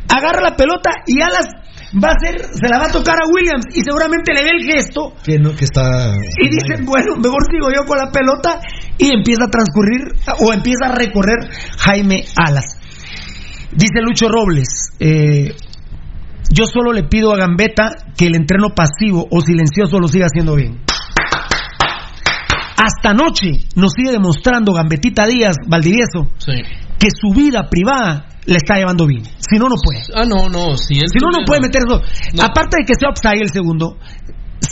Agarra 0.09 0.41
la 0.41 0.57
pelota 0.57 0.91
y 1.07 1.21
Alas 1.21 1.47
va 1.95 2.09
a 2.09 2.13
hacer, 2.13 2.41
se 2.53 2.69
la 2.69 2.79
va 2.79 2.87
a 2.87 2.93
tocar 2.93 3.17
a 3.17 3.29
Williams 3.29 3.67
y 3.75 3.83
seguramente 3.83 4.33
le 4.35 4.43
ve 4.43 4.51
el 4.59 4.65
gesto 4.65 5.15
Que, 5.25 5.39
no, 5.39 5.55
que 5.55 5.65
está. 5.65 6.15
y 6.17 6.49
dice, 6.49 6.83
bueno, 6.83 7.17
mejor 7.17 7.45
sigo 7.51 7.69
yo 7.75 7.85
con 7.87 7.99
la 7.99 8.11
pelota 8.11 8.61
y 8.99 9.15
empieza 9.15 9.45
a 9.45 9.51
transcurrir 9.51 10.03
o 10.41 10.53
empieza 10.53 10.87
a 10.87 10.95
recorrer 10.95 11.49
Jaime 11.79 12.25
Alas. 12.37 12.79
Dice 13.73 14.01
Lucho 14.01 14.29
Robles, 14.29 14.93
eh, 15.01 15.55
yo 16.51 16.67
solo 16.67 16.93
le 16.93 17.05
pido 17.05 17.33
a 17.33 17.37
Gambetta 17.37 17.91
que 18.17 18.27
el 18.27 18.37
entreno 18.37 18.69
pasivo 18.75 19.27
o 19.31 19.41
silencioso 19.41 19.99
lo 19.99 20.09
siga 20.09 20.27
haciendo 20.27 20.55
bien. 20.55 20.81
Hasta 22.87 23.11
anoche 23.11 23.67
nos 23.75 23.93
sigue 23.97 24.13
demostrando 24.13 24.73
Gambetita 24.73 25.27
Díaz 25.27 25.57
Valdivieso 25.67 26.31
Sí. 26.39 26.53
que 26.99 27.09
su 27.11 27.35
vida 27.35 27.69
privada 27.69 28.27
le 28.47 28.57
está 28.57 28.77
llevando 28.77 29.07
bien. 29.07 29.25
Si 29.25 29.59
no, 29.59 29.69
no 29.69 29.75
puede. 29.83 30.03
Ah, 30.15 30.25
no, 30.25 30.49
no. 30.49 30.77
Si, 30.77 30.95
él 30.95 31.07
Si 31.13 31.19
no, 31.19 31.31
no 31.37 31.45
puede 31.45 31.63
meter 31.63 31.83
eso. 31.85 32.01
No. 32.35 32.43
Aparte 32.45 32.79
de 32.79 32.85
que 32.87 32.95
sea 32.95 33.11
offside 33.11 33.43
el 33.43 33.51
segundo, 33.51 33.99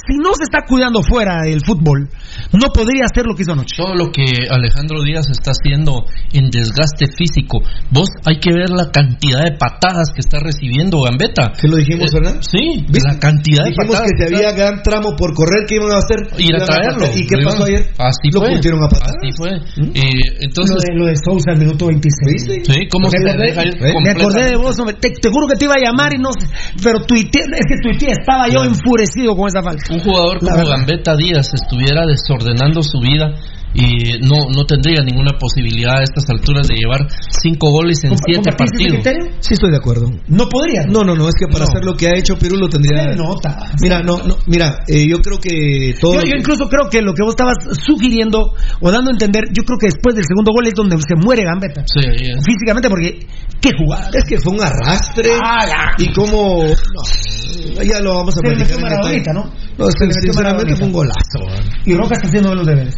si 0.06 0.16
no 0.18 0.34
se 0.34 0.44
está 0.44 0.60
cuidando 0.66 1.02
fuera 1.02 1.42
del 1.42 1.60
fútbol, 1.64 2.08
no 2.52 2.68
podría 2.72 3.04
hacer 3.06 3.24
lo 3.26 3.34
que 3.34 3.42
hizo 3.42 3.52
anoche. 3.52 3.76
todo 3.76 3.94
lo 3.94 4.10
que 4.12 4.24
Alejandro 4.50 5.02
Díaz 5.02 5.28
está 5.30 5.52
haciendo 5.52 6.04
en 6.32 6.50
desgaste 6.50 7.06
físico. 7.16 7.60
Vos 7.90 8.08
hay 8.26 8.38
que 8.38 8.52
ver 8.52 8.70
la 8.70 8.90
cantidad 8.90 9.40
de 9.44 9.56
patadas 9.58 10.10
que 10.14 10.20
está 10.20 10.38
recibiendo 10.40 11.02
Gambetta. 11.02 11.52
¿Qué 11.60 11.68
lo 11.68 11.76
dijimos, 11.76 12.10
Eh? 12.14 12.38
Sí, 12.40 12.84
¿Viste? 12.88 13.08
la 13.08 13.18
cantidad 13.18 13.64
de 13.64 13.70
Dijimos 13.70 13.96
patadas. 13.96 14.10
que 14.18 14.28
si 14.28 14.34
había 14.34 14.52
gran 14.52 14.82
tramo 14.82 15.16
por 15.16 15.34
correr, 15.34 15.66
¿qué 15.66 15.76
iban 15.76 15.90
a 15.92 15.98
hacer? 15.98 16.18
ir 16.38 16.54
a 16.54 16.64
traerlo. 16.64 17.06
¿Y 17.14 17.26
qué 17.26 17.36
pasó 17.44 17.64
ayer? 17.64 17.90
Así 17.98 18.28
Lo 18.32 18.40
fue. 18.40 18.56
pusieron 18.56 18.84
a 18.84 18.88
patar. 18.88 19.08
Así 19.16 19.30
fue. 19.36 19.50
¿Mm? 19.76 19.90
Eh, 19.94 20.44
entonces, 20.44 20.76
lo, 20.76 20.80
de, 20.82 20.98
lo 21.00 21.06
de 21.06 21.16
Sousa 21.16 21.52
al 21.52 21.58
minuto 21.58 21.86
26. 21.86 22.12
¿Viste? 22.34 22.72
sí, 22.72 22.88
¿cómo 22.90 23.08
se 23.10 23.18
deja 23.20 23.60
acordé, 23.60 23.94
me 24.04 24.10
acordé 24.10 24.44
de 24.50 24.56
vos, 24.56 24.78
hombre. 24.78 24.96
te, 25.00 25.10
te 25.10 25.28
juro 25.28 25.46
que 25.48 25.56
te 25.56 25.64
iba 25.64 25.74
a 25.74 25.82
llamar 25.84 26.12
y 26.14 26.20
no 26.20 26.30
sé, 26.32 26.46
pero 26.82 27.00
tuiteé, 27.06 27.42
es 27.42 27.66
que 27.68 27.76
tuiteé, 27.82 28.12
estaba 28.12 28.48
yo 28.48 28.64
enfurecido 28.64 29.34
con 29.36 29.48
esa 29.48 29.62
falta. 29.62 29.93
Un 29.94 30.00
jugador 30.00 30.38
como. 30.40 30.66
Gambetta 30.66 31.16
Díaz 31.16 31.52
estuviera 31.54 32.06
desordenando 32.06 32.82
su 32.82 33.00
vida 33.00 33.32
y 33.74 34.20
no, 34.22 34.48
no 34.54 34.64
tendría 34.66 35.02
ninguna 35.04 35.32
posibilidad 35.38 35.98
a 35.98 36.02
estas 36.04 36.24
alturas 36.30 36.68
de 36.68 36.76
llevar 36.76 37.08
cinco 37.42 37.70
goles 37.70 38.02
en 38.04 38.10
¿Compa- 38.12 38.22
siete 38.26 38.50
partidos. 38.56 38.92
criterio? 38.94 39.26
Sí, 39.40 39.54
estoy 39.54 39.70
de 39.72 39.76
acuerdo. 39.78 40.10
No 40.28 40.48
podría. 40.48 40.84
No, 40.86 41.02
no, 41.04 41.14
no, 41.14 41.28
es 41.28 41.34
que 41.38 41.46
para 41.46 41.64
No. 41.64 41.70
hacer 41.70 41.84
lo 41.84 41.94
que 41.96 42.06
ha 42.08 42.12
hecho 42.18 42.38
Pirulo 42.38 42.68
tendría. 42.68 43.12
Se 43.12 43.16
nota. 43.16 43.70
Mira, 43.82 44.00
no, 44.00 44.18
no, 44.18 44.36
mira, 44.46 44.84
eh, 44.86 45.06
yo 45.08 45.18
creo 45.20 45.38
que 45.40 45.94
todo. 46.00 46.14
Yo, 46.14 46.22
yo 46.22 46.36
incluso 46.38 46.68
creo 46.68 46.88
que 46.88 47.02
lo 47.02 47.12
que 47.14 47.22
vos 47.24 47.32
estabas 47.34 47.56
sugiriendo 47.84 48.54
o 48.80 48.90
dando 48.90 49.10
a 49.10 49.12
entender, 49.14 49.44
yo 49.52 49.62
creo 49.64 49.78
que 49.78 49.86
después 49.86 50.14
del 50.14 50.24
segundo 50.24 50.52
gol 50.52 50.66
es 50.66 50.74
donde 50.74 50.96
se 50.98 51.16
muere 51.16 51.42
Gambetta. 51.44 51.82
Sí, 51.86 52.00
ahí 52.06 52.30
es. 52.30 52.44
Físicamente, 52.44 52.88
porque 52.88 53.26
qué 53.60 53.70
jugada. 53.76 54.10
Es 54.14 54.24
que 54.28 54.38
fue 54.40 54.52
un 54.52 54.60
arrastre. 54.62 55.30
Ah, 55.44 55.66
ya. 55.66 56.04
Y 56.04 56.12
como. 56.12 56.62
No, 56.64 57.82
ya 57.82 58.00
lo 58.00 58.14
vamos 58.18 58.34
a 58.36 58.40
Se 58.40 58.48
le 58.48 58.64
platicar. 58.64 59.34
¿no? 59.34 59.50
No, 59.78 59.88
es 59.88 59.94
Se 59.98 60.06
metió 60.06 60.22
sinceramente 60.32 60.76
fue 60.76 60.86
un 60.86 60.92
golazo. 60.92 61.38
man. 61.46 61.70
Y 61.84 61.94
Roca 61.94 62.14
está 62.14 62.28
haciendo 62.28 62.54
los 62.54 62.66
deberes. 62.66 62.94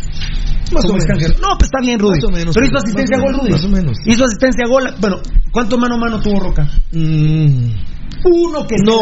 Más 0.73 0.85
o 0.85 0.93
menos. 0.93 1.41
No, 1.41 1.49
pues 1.59 1.69
está 1.69 1.79
bien, 1.81 1.99
Rudy. 1.99 2.17
Más 2.21 2.25
o 2.25 2.31
menos, 2.31 2.55
Pero 2.55 2.67
hizo 2.67 2.77
asistencia 2.77 3.17
a 3.17 3.21
gol, 3.21 3.35
Rudy. 3.41 3.51
más 3.51 3.65
o 3.65 3.69
menos. 3.69 3.97
Hizo 4.05 4.25
asistencia 4.25 4.65
a 4.65 4.69
gol. 4.69 4.95
Bueno, 5.01 5.17
¿cuánto 5.53 5.79
mano 5.79 5.95
a 5.95 5.99
mano 5.99 6.21
tuvo 6.21 6.41
Roca? 6.41 6.69
Mm, 6.93 7.71
Uno 8.25 8.67
que 8.67 8.75
No, 8.85 8.99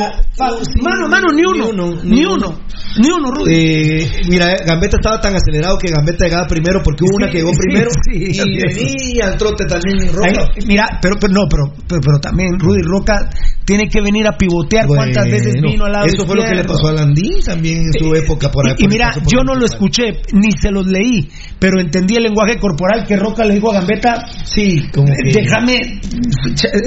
sí, 0.63 0.81
mano 0.83 1.09
mano, 1.09 1.29
ni 1.35 1.43
uno. 1.45 1.65
ni 1.65 1.71
uno, 1.71 2.03
Ni 2.03 2.11
ni 2.17 2.25
uno. 2.27 2.59
Ni 2.99 3.11
uno, 3.11 3.31
Rudy. 3.31 3.53
eh, 3.53 4.11
mira, 4.29 4.55
Gambetta 4.67 4.99
estaba 4.99 5.21
tan 5.21 5.35
acelerado 5.35 5.79
que 5.79 5.89
Gambetta 5.91 6.25
llegaba 6.27 6.47
primero 6.47 6.81
porque 6.85 7.05
hubo 7.05 7.17
una 7.17 7.29
que 7.31 7.39
llegó 7.39 7.51
primero 7.57 7.91
sí, 8.05 8.31
y 8.33 8.61
venía 8.61 9.27
al 9.29 9.37
trote 9.37 9.65
también 9.65 9.99
Roca. 10.13 10.29
Ahí, 10.55 10.65
mira, 10.67 10.99
pero, 11.01 11.17
pero 11.21 11.33
no, 11.33 11.41
pero, 11.49 11.65
pero, 11.89 12.01
pero 12.05 12.19
también 12.21 12.59
Rudy 12.59 12.83
Roca 12.83 13.31
tiene 13.65 13.89
que 13.89 14.01
venir 14.03 14.27
a 14.29 14.37
pivotear 14.37 14.87
cuántas 14.87 15.25
Bueno, 15.25 15.37
veces 15.39 15.55
vino 15.63 15.87
al 15.87 15.93
lado 15.93 16.07
Eso 16.07 16.27
fue 16.27 16.37
lo 16.37 16.43
que 16.45 16.55
le 16.55 16.65
pasó 16.65 16.89
a 16.89 16.93
Landín 16.93 17.41
también 17.45 17.79
en 17.79 17.93
su 17.99 18.15
época 18.15 18.51
por 18.51 18.69
ahí. 18.69 18.75
Y, 18.79 18.85
y 18.85 18.89
mira, 18.89 19.11
yo 19.27 19.43
no 19.43 19.55
lo 19.55 19.65
escuché, 19.65 20.21
ni 20.33 20.51
se 20.61 20.71
los 20.71 20.87
leí, 20.87 21.29
pero 21.59 21.81
entendí 21.81 22.17
el 22.17 22.25
lenguaje 22.25 22.59
corporal 22.59 23.07
que 23.09 23.17
Roca 23.17 23.45
le 23.45 23.55
dijo 23.55 23.71
a 23.73 23.75
Gambetta. 23.81 24.15
Sí, 24.45 24.83
como 24.93 25.07
que. 25.07 25.33
Déjame, 25.33 26.01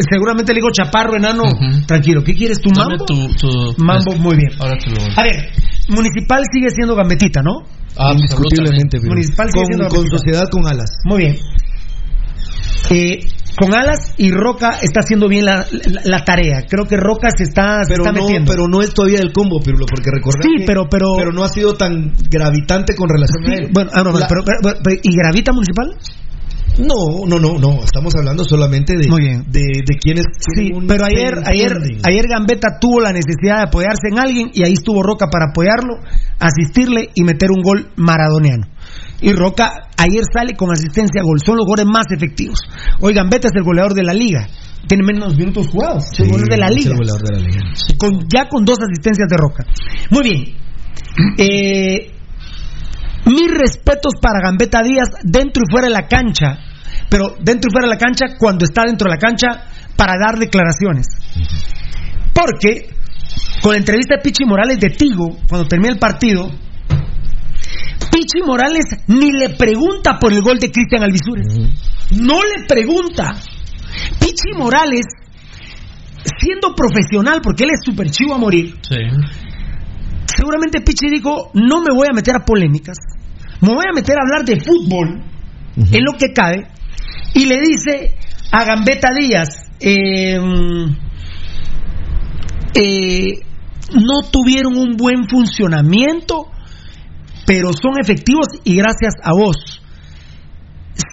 seguramente 0.10 0.54
le 0.54 0.58
digo 0.60 0.70
chaparro, 0.72 1.16
enano, 1.18 1.44
tranquilo. 1.86 2.07
¿Qué 2.24 2.34
quieres, 2.34 2.60
tu 2.62 2.70
mambo? 2.72 3.06
tu- 3.06 3.28
tu- 3.36 3.76
Mambo, 3.84 4.16
muy 4.16 4.36
bien. 4.38 4.50
Ahora 4.60 4.78
te 4.78 4.90
lo 4.90 4.98
A 5.16 5.24
ver, 5.24 5.50
Municipal 5.90 6.44
sigue 6.52 6.70
siendo 6.72 6.96
Gambetita, 6.96 7.42
¿no? 7.42 7.64
Indiscutiblemente, 8.14 9.00
pero- 9.00 9.14
Municipal 9.14 9.48
sigue 9.52 9.64
con, 9.64 9.66
siendo 9.66 9.88
con 9.88 9.98
Gambetita. 9.98 10.18
sociedad 10.18 10.50
con 10.50 10.68
alas. 10.68 10.90
Muy 11.06 11.18
bien. 11.20 11.38
Eh, 12.90 13.20
con 13.60 13.74
Alas 13.74 14.14
y 14.18 14.30
Roca 14.32 14.78
está 14.84 15.00
haciendo 15.00 15.28
bien 15.28 15.44
la, 15.46 15.66
la- 15.72 16.02
la 16.04 16.24
tarea. 16.24 16.62
Creo 16.70 16.86
que 16.86 16.96
Roca 16.96 17.30
se 17.36 17.44
está, 17.44 17.84
se 17.84 17.90
Pero 17.94 18.04
está 18.06 18.16
no, 18.18 18.24
metiendo. 18.26 18.52
pero 18.52 18.68
no 18.68 18.82
es 18.84 18.94
todavía 18.94 19.18
el 19.20 19.34
combo, 19.34 19.60
Pirulo, 19.60 19.88
porque 19.88 20.12
recordar 20.14 20.44
Sí, 20.44 20.60
que- 20.60 20.66
pero- 20.66 20.88
pero- 20.88 21.16
pero 21.18 21.32
no 21.32 21.44
ha 21.44 21.50
sido 21.50 21.74
tan 21.74 22.14
gravitante 22.30 22.94
con 22.96 23.10
relación 23.10 23.44
Sí, 23.46 23.52
a 23.52 23.56
él. 23.56 23.70
bueno, 23.74 23.90
ah, 23.96 24.04
no, 24.04 24.12
La- 24.12 24.28
pero, 24.28 24.42
pero- 24.46 24.78
pero- 24.84 25.00
¿y 25.02 25.16
Gravita 25.18 25.52
Municipal? 25.54 25.90
No, 26.78 27.26
no, 27.26 27.40
no, 27.40 27.58
no, 27.58 27.84
estamos 27.84 28.14
hablando 28.16 28.44
solamente 28.44 28.96
de, 28.98 29.08
Muy 29.08 29.22
bien. 29.22 29.46
de, 29.50 29.62
de 29.86 29.98
quienes 30.00 30.26
Sí, 30.40 30.72
pero 30.88 31.06
ayer, 31.06 31.40
ayer, 31.46 31.74
ayer 32.04 32.26
Gambetta 32.28 32.80
tuvo 32.80 33.02
la 33.02 33.12
necesidad 33.12 33.58
de 33.58 33.64
apoyarse 33.68 34.10
en 34.12 34.20
alguien 34.20 34.50
y 34.54 34.64
ahí 34.64 34.74
estuvo 34.74 35.02
Roca 35.02 35.28
para 35.30 35.48
apoyarlo, 35.52 35.96
asistirle 36.40 37.10
y 37.16 37.24
meter 37.24 37.52
un 37.52 37.62
gol 37.62 37.90
maradoniano. 37.96 38.68
Y 39.22 39.34
Roca 39.34 39.90
ayer 39.98 40.24
sale 40.32 40.56
con 40.56 40.72
asistencia 40.72 41.22
a 41.22 41.24
gol, 41.24 41.40
son 41.44 41.58
los 41.58 41.66
goles 41.66 41.86
más 41.86 42.06
efectivos. 42.12 42.60
Hoy 43.02 43.14
Gambetta 43.14 43.48
es 43.48 43.54
el 43.56 43.64
goleador 43.64 43.94
de 43.94 44.04
la 44.04 44.14
liga, 44.14 44.48
tiene 44.88 45.04
menos 45.04 45.36
minutos 45.36 45.68
jugados, 45.68 46.06
es 46.14 46.20
el 46.20 46.28
goleador 46.30 46.50
de 46.50 46.58
la 46.58 46.66
es 46.68 46.72
el 46.72 46.78
liga, 46.78 46.96
goleador 46.96 47.24
de 47.24 47.40
la 47.40 47.48
liga. 47.48 47.62
con, 47.98 48.28
ya 48.32 48.48
con 48.48 48.66
dos 48.66 48.78
asistencias 48.80 49.28
de 49.28 49.38
Roca. 49.38 49.66
Muy 50.12 50.24
bien. 50.24 50.44
Eh, 51.40 52.12
mis 53.26 53.52
respetos 53.52 54.14
para 54.22 54.40
Gambetta 54.42 54.82
Díaz 54.82 55.10
dentro 55.24 55.64
y 55.66 55.72
fuera 55.72 55.88
de 55.88 55.94
la 55.94 56.08
cancha, 56.08 56.60
pero 57.10 57.36
dentro 57.40 57.70
y 57.70 57.72
fuera 57.72 57.88
de 57.88 57.94
la 57.94 57.98
cancha 58.00 58.38
cuando 58.38 58.66
está 58.66 58.84
dentro 58.86 59.10
de 59.10 59.16
la 59.16 59.20
cancha 59.20 59.64
para 59.96 60.14
dar 60.20 60.38
declaraciones. 60.38 61.08
Porque 62.34 62.90
con 63.62 63.72
la 63.72 63.78
entrevista 63.78 64.16
de 64.16 64.22
Pichi 64.22 64.46
Morales 64.46 64.80
de 64.80 64.90
Tigo, 64.90 65.38
cuando 65.48 65.68
termina 65.68 65.94
el 65.94 66.00
partido, 66.00 66.52
Pichi 68.12 68.42
Morales 68.46 68.86
ni 69.08 69.32
le 69.32 69.50
pregunta 69.50 70.18
por 70.20 70.34
el 70.34 70.42
gol 70.42 70.60
de 70.60 70.72
Cristian 70.72 71.04
Alvisures. 71.04 71.48
No 72.16 72.40
le 72.42 72.66
pregunta. 72.68 73.34
Pichi 74.20 74.54
Morales, 74.56 75.06
siendo 76.40 76.76
profesional, 76.76 77.42
porque 77.42 77.64
él 77.64 77.72
es 77.72 77.80
super 77.84 78.10
chivo 78.12 78.36
a 78.36 78.38
morir, 78.38 78.76
Sí. 78.82 78.96
seguramente 80.36 80.82
Pichi 80.82 81.10
dijo, 81.10 81.52
no 81.54 81.82
me 81.82 81.94
voy 81.94 82.08
a 82.10 82.14
meter 82.14 82.36
a 82.36 82.46
polémicas, 82.46 82.98
me 83.62 83.70
voy 83.70 83.86
a 83.90 83.94
meter 83.94 84.16
a 84.18 84.22
hablar 84.22 84.46
de 84.46 84.62
fútbol, 84.62 85.24
en 85.76 86.04
lo 86.04 86.14
que 86.18 86.34
cabe, 86.34 86.68
y 87.34 87.46
le 87.46 87.60
dice 87.60 88.16
a 88.52 88.64
Gambetta 88.64 89.10
Díaz, 89.14 89.50
eh, 89.80 90.38
eh, 92.74 93.40
no 93.94 94.30
tuvieron 94.32 94.78
un 94.78 94.98
buen 94.98 95.28
funcionamiento, 95.30 96.48
pero 97.46 97.70
son 97.74 98.00
efectivos 98.00 98.48
y 98.64 98.76
gracias 98.76 99.14
a 99.24 99.32
vos. 99.32 99.82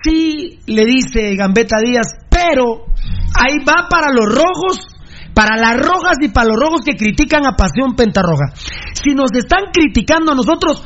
Sí, 0.03 0.61
le 0.67 0.85
dice 0.85 1.35
Gambetta 1.37 1.79
Díaz, 1.85 2.09
pero 2.29 2.87
ahí 3.35 3.59
va 3.67 3.89
para 3.89 4.13
los 4.13 4.27
rojos, 4.27 4.87
para 5.35 5.57
las 5.57 5.77
rojas 5.79 6.17
y 6.21 6.29
para 6.29 6.49
los 6.49 6.57
rojos 6.59 6.81
que 6.85 6.97
critican 6.97 7.47
a 7.47 7.57
Pasión 7.57 7.95
Pentarroja. 7.97 8.55
Si 8.93 9.15
nos 9.15 9.31
están 9.33 9.73
criticando 9.73 10.33
a 10.33 10.35
nosotros, 10.35 10.83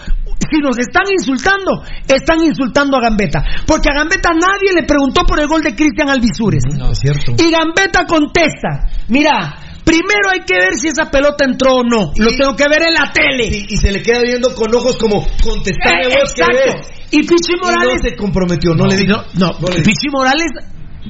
si 0.51 0.59
nos 0.61 0.79
están 0.79 1.05
insultando, 1.11 1.83
están 2.07 2.43
insultando 2.43 2.97
a 2.97 3.01
Gambetta. 3.01 3.45
Porque 3.67 3.89
a 3.91 3.99
Gambetta 3.99 4.31
nadie 4.33 4.73
le 4.75 4.85
preguntó 4.87 5.23
por 5.27 5.39
el 5.41 5.47
gol 5.49 5.63
de 5.63 5.75
Cristian 5.75 6.09
Alvisures. 6.09 6.65
No, 6.77 6.91
es 6.93 6.99
cierto. 6.99 7.33
Y 7.37 7.51
Gambetta 7.51 8.07
contesta, 8.07 8.89
mira, 9.09 9.57
primero 9.85 10.31
hay 10.33 10.41
que 10.47 10.55
ver 10.55 10.75
si 10.77 10.89
esa 10.89 11.11
pelota 11.11 11.45
entró 11.45 11.77
o 11.77 11.83
no. 11.83 12.13
Lo 12.17 12.31
tengo 12.37 12.55
que 12.57 12.69
ver 12.69 12.83
en 12.83 12.95
la 12.95 13.11
tele. 13.13 13.47
Y, 13.47 13.75
y 13.75 13.77
se 13.77 13.91
le 13.93 14.03
queda 14.03 14.21
viendo 14.21 14.55
con 14.55 14.75
ojos 14.75 14.97
como 14.97 15.27
contestame 15.43 16.05
Eh, 16.05 16.17
vos 16.21 16.33
que 16.33 16.45
ves. 16.45 16.87
Y 17.11 17.21
Pichi 17.23 17.55
Y 17.57 17.61
Morales 17.61 18.01
no 18.03 18.09
se 18.11 18.17
comprometió, 18.17 18.75
no, 18.75 18.87
le 18.87 18.97
dijo. 18.97 19.17
no, 19.35 19.53
no, 19.61 19.69
dijo. 19.69 19.83
Pichi 19.83 20.09
Morales 20.11 20.53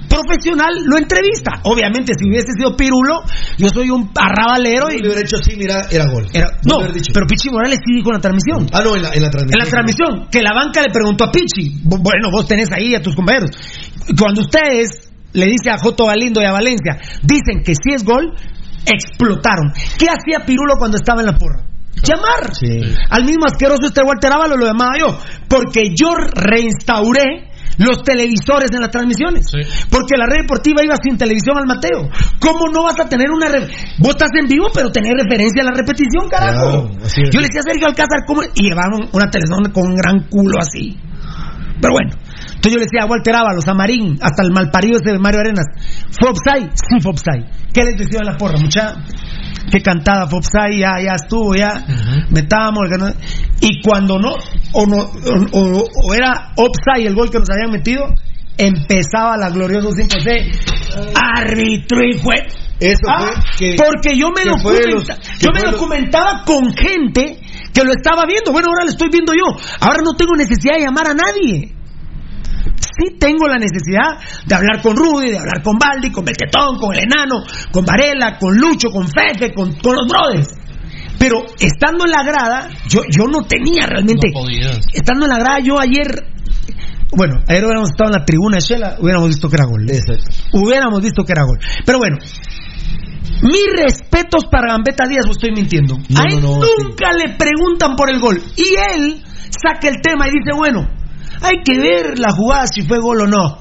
profesional 0.09 0.75
lo 0.85 0.99
entrevista. 0.99 1.61
Obviamente, 1.65 2.13
si 2.19 2.29
hubiese 2.29 2.53
sido 2.57 2.77
Pirulo, 2.77 3.23
yo 3.57 3.69
soy 3.71 3.91
un 3.91 4.11
arrabalero 4.17 4.91
y 4.91 4.99
le 4.99 5.07
hubiera 5.09 5.21
hecho 5.23 5.37
así, 5.37 5.57
mira, 5.57 5.87
era 5.91 6.07
gol. 6.07 6.27
era- 6.33 6.51
No 6.65 6.87
dicho. 6.93 7.11
pero 7.15 7.27
Pichi 7.27 7.51
Morales 7.51 7.79
sí 7.85 7.95
dijo 7.95 8.11
en 8.11 8.15
la 8.15 8.21
transmisión. 8.21 8.67
Ah, 8.73 8.83
no, 8.85 8.95
en 8.97 9.03
la, 9.03 9.11
en 9.15 9.21
la 9.23 9.27
En 9.27 9.33
transmisión. 9.33 9.59
la 9.65 9.71
transmisión, 9.71 10.29
que 10.31 10.43
la 10.43 10.53
banca 10.55 10.83
le 10.83 10.93
preguntó 10.93 11.25
a 11.25 11.31
Pichi. 11.33 11.83
Bu- 11.85 12.03
Bueno, 12.03 12.31
vos 12.31 12.47
tenés 12.47 12.71
ahí 12.73 12.95
a 12.95 13.03
tus 13.03 13.15
compañeros. 13.15 13.51
Cuando 14.19 14.41
ustedes 14.43 15.11
le 15.33 15.47
dicen 15.47 15.73
a 15.73 15.79
Joto 15.79 16.07
Galindo 16.07 16.41
y 16.41 16.45
a 16.47 16.53
Valencia, 16.53 16.99
dicen 17.23 17.63
que 17.65 17.75
si 17.75 17.95
es 17.95 18.05
gol, 18.05 18.35
explotaron. 18.87 19.73
¿Qué 19.99 20.07
hacía 20.07 20.45
Pirulo 20.47 20.75
cuando 20.79 20.97
estaba 20.97 21.21
en 21.21 21.27
la 21.27 21.37
porra? 21.37 21.65
Llamar. 22.03 22.55
Sí. 22.55 22.81
Al 23.11 23.25
mismo 23.25 23.45
asqueroso 23.47 23.87
este 23.87 24.03
Walter 24.03 24.33
Ávalo 24.33 24.57
lo 24.57 24.67
llamaba 24.67 24.93
yo. 24.99 25.19
Porque 25.49 25.91
yo 25.97 26.15
reinstauré 26.15 27.48
los 27.79 28.03
televisores 28.03 28.71
en 28.73 28.81
las 28.81 28.91
transmisiones. 28.91 29.47
Sí. 29.51 29.59
Porque 29.91 30.17
la 30.19 30.27
red 30.27 30.43
deportiva 30.43 30.83
iba 30.85 30.95
sin 31.03 31.17
televisión 31.17 31.57
al 31.57 31.67
Mateo. 31.67 32.09
¿Cómo 32.41 32.67
no 32.73 32.83
vas 32.85 33.01
a 33.01 33.09
tener 33.09 33.31
una... 33.31 33.49
re- 33.49 33.69
Vos 33.99 34.11
estás 34.11 34.31
en 34.41 34.47
vivo, 34.49 34.67
pero 34.75 34.91
tenés 34.91 35.13
referencia 35.17 35.63
a 35.63 35.67
la 35.67 35.73
repetición, 35.73 36.29
carajo. 36.29 36.89
Claro. 36.89 37.31
Yo 37.33 37.41
le 37.41 37.47
decía 37.47 37.61
a 37.61 37.71
Sergio 37.71 37.87
Alcázar, 37.87 38.25
¿cómo? 38.27 38.43
Y 38.55 38.63
llevaban 38.69 39.09
una 39.13 39.31
televisión 39.31 39.73
con 39.73 39.87
un 39.91 39.97
gran 39.97 40.29
culo 40.29 40.59
así. 40.61 40.99
Pero 41.81 41.93
bueno. 41.95 42.11
Entonces 42.69 42.73
yo 42.73 42.79
le 42.79 42.85
decía 42.85 43.03
a 43.03 43.07
Walter 43.07 43.35
Ábalos, 43.35 43.67
a 43.69 43.75
Marín, 43.75 44.19
hasta 44.21 44.43
el 44.43 44.53
malparido 44.53 44.99
ese 44.99 45.13
de 45.13 45.19
Mario 45.19 45.41
Arenas. 45.41 45.65
¿Fue 46.21 46.31
offside? 46.31 46.71
Sí, 46.75 47.01
fue 47.01 47.13
offside. 47.13 47.47
¿Qué 47.73 47.85
les 47.85 47.97
decía 47.99 48.21
la 48.23 48.37
porra, 48.37 48.59
mucha? 48.59 48.97
Qué 49.71 49.81
cantada, 49.83 50.27
fue 50.27 50.39
offside, 50.39 50.79
ya, 50.81 50.93
ya 51.03 51.15
estuvo, 51.15 51.55
ya. 51.55 51.85
Metábamos. 52.31 52.85
el 52.85 52.91
ganador. 52.91 53.15
Y 53.61 53.83
cuando 53.83 54.19
no, 54.19 54.33
o, 54.73 54.87
no 54.87 54.97
o, 55.53 56.15
era 56.15 56.53
offside 56.57 57.07
el 57.07 57.15
gol 57.15 57.31
que 57.31 57.39
nos 57.39 57.49
habían 57.51 57.71
metido, 57.71 58.05
empezaba 58.57 59.37
la 59.37 59.51
gloriosa 59.51 59.89
5C. 59.91 61.13
Árbitro 61.15 62.01
y 62.05 62.15
fue. 62.19 62.35
Eso 62.81 63.01
Ah, 63.09 63.19
fue 63.21 63.35
que- 63.59 63.77
porque 63.77 64.17
yo 64.17 64.31
me, 64.31 64.45
documenta- 64.45 64.89
los- 64.91 65.39
yo 65.41 65.51
me 65.53 65.61
los- 65.63 65.73
documentaba 65.73 66.43
con 66.47 66.73
gente 66.75 67.41
que 67.75 67.85
lo 67.85 67.93
estaba 67.93 68.25
viendo. 68.27 68.53
Bueno, 68.53 68.69
ahora 68.69 68.85
lo 68.85 68.91
estoy 68.91 69.09
viendo 69.11 69.33
yo. 69.35 69.57
Ahora 69.81 69.99
no 70.05 70.13
tengo 70.17 70.35
necesidad 70.37 70.75
de 70.77 70.83
llamar 70.85 71.09
a 71.09 71.15
nadie. 71.15 71.75
Sí 72.77 73.17
tengo 73.19 73.47
la 73.47 73.59
necesidad 73.59 74.19
de 74.47 74.55
hablar 74.55 74.83
con 74.83 74.97
Rudy, 74.97 75.31
de 75.31 75.39
hablar 75.39 75.63
con 75.63 75.79
Baldi, 75.79 76.11
con 76.11 76.25
Bequetón, 76.25 76.79
con 76.79 76.95
el 76.95 77.05
enano, 77.05 77.45
con 77.73 77.85
Varela, 77.85 78.39
con 78.39 78.57
Lucho, 78.57 78.91
con 78.91 79.07
Fefe, 79.09 79.53
con, 79.55 79.75
con 79.75 79.97
los 79.97 80.07
brothers. 80.09 80.49
Pero 81.19 81.45
estando 81.59 82.05
en 82.05 82.13
la 82.13 82.23
grada, 82.23 82.69
yo, 82.89 83.03
yo 83.11 83.25
no 83.25 83.43
tenía 83.43 83.87
realmente. 83.87 84.29
No. 84.33 84.49
Estando 84.93 85.25
en 85.25 85.31
la 85.31 85.39
grada, 85.39 85.59
yo 85.61 85.79
ayer. 85.81 86.07
Bueno, 87.11 87.41
ayer 87.49 87.65
hubiéramos 87.65 87.91
estado 87.91 88.11
en 88.11 88.21
la 88.21 88.25
tribuna 88.25 88.59
de 88.59 88.61
Shela, 88.61 88.97
hubiéramos 89.01 89.29
visto 89.29 89.49
que 89.49 89.57
era 89.57 89.65
gol. 89.65 89.83
Exacto. 89.89 90.31
Hubiéramos 90.53 91.03
visto 91.03 91.25
que 91.25 91.33
era 91.33 91.45
gol. 91.45 91.59
Pero 91.85 91.99
bueno, 91.99 92.19
mis 93.43 93.67
respetos 93.77 94.45
para 94.51 94.73
Gambetta 94.73 95.07
Díaz, 95.09 95.27
o 95.27 95.31
estoy 95.31 95.53
mintiendo. 95.53 95.97
No, 96.09 96.21
a 96.21 96.25
él 96.29 96.41
no, 96.41 96.59
no, 96.59 96.67
nunca 96.83 97.13
le 97.13 97.37
preguntan 97.37 97.97
por 97.97 98.11
el 98.11 98.21
gol. 98.21 98.41
Y 98.57 98.75
él 98.95 99.23
saca 99.51 99.89
el 99.89 100.01
tema 100.03 100.29
y 100.29 100.33
dice, 100.33 100.53
bueno, 100.55 100.87
hay 101.43 101.63
que 101.65 101.79
ver 101.79 102.19
la 102.19 102.31
jugada 102.33 102.67
si 102.67 102.83
fue 102.83 102.99
gol 102.99 103.23
o 103.23 103.27
no. 103.27 103.59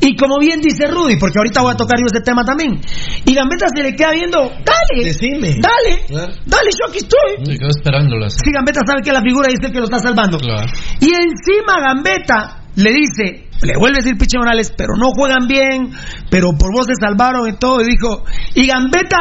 Y 0.00 0.14
como 0.16 0.38
bien 0.38 0.60
dice 0.60 0.86
Rudy, 0.86 1.16
porque 1.18 1.38
ahorita 1.38 1.60
voy 1.60 1.72
a 1.72 1.76
tocar 1.76 1.98
yo 1.98 2.06
ese 2.06 2.22
tema 2.22 2.44
también. 2.44 2.80
Y 3.26 3.34
Gambetta 3.34 3.66
se 3.74 3.82
le 3.82 3.96
queda 3.96 4.12
viendo, 4.12 4.38
dale, 4.42 5.04
Decime. 5.04 5.56
dale, 5.60 6.04
Claro. 6.06 6.32
dale, 6.46 6.70
yo 6.70 6.88
aquí 6.88 6.98
estoy. 6.98 7.44
Se 7.44 7.58
quedó 7.58 7.68
esperándolas. 7.68 8.34
Si 8.34 8.50
Gambetta 8.52 8.80
sabe 8.86 9.02
que 9.02 9.12
la 9.12 9.20
figura 9.22 9.48
el 9.48 9.58
que 9.58 9.78
lo 9.78 9.84
está 9.84 9.98
salvando. 9.98 10.38
Claro. 10.38 10.66
Y 11.00 11.06
encima 11.06 11.80
Gambetta 11.80 12.62
le 12.76 12.90
dice, 12.92 13.48
le 13.62 13.72
vuelve 13.76 13.96
a 13.98 14.02
decir 14.04 14.16
Piche 14.16 14.38
Morales, 14.38 14.72
pero 14.76 14.94
no 14.96 15.10
juegan 15.10 15.48
bien, 15.48 15.90
pero 16.30 16.52
por 16.56 16.72
vos 16.72 16.86
se 16.86 16.94
salvaron 16.94 17.48
y 17.48 17.56
todo. 17.58 17.80
Y 17.80 17.86
dijo, 17.90 18.24
y 18.54 18.66
Gambetta, 18.68 19.18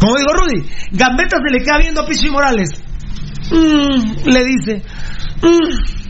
como 0.00 0.16
dijo 0.16 0.32
Rudy, 0.32 0.66
Gambetta 0.92 1.36
se 1.46 1.52
le 1.52 1.62
queda 1.62 1.76
viendo 1.78 2.00
a 2.00 2.06
Piche 2.06 2.30
Morales. 2.30 2.70
Mm, 3.50 4.28
le 4.30 4.44
dice, 4.46 4.82
mm, 5.42 6.01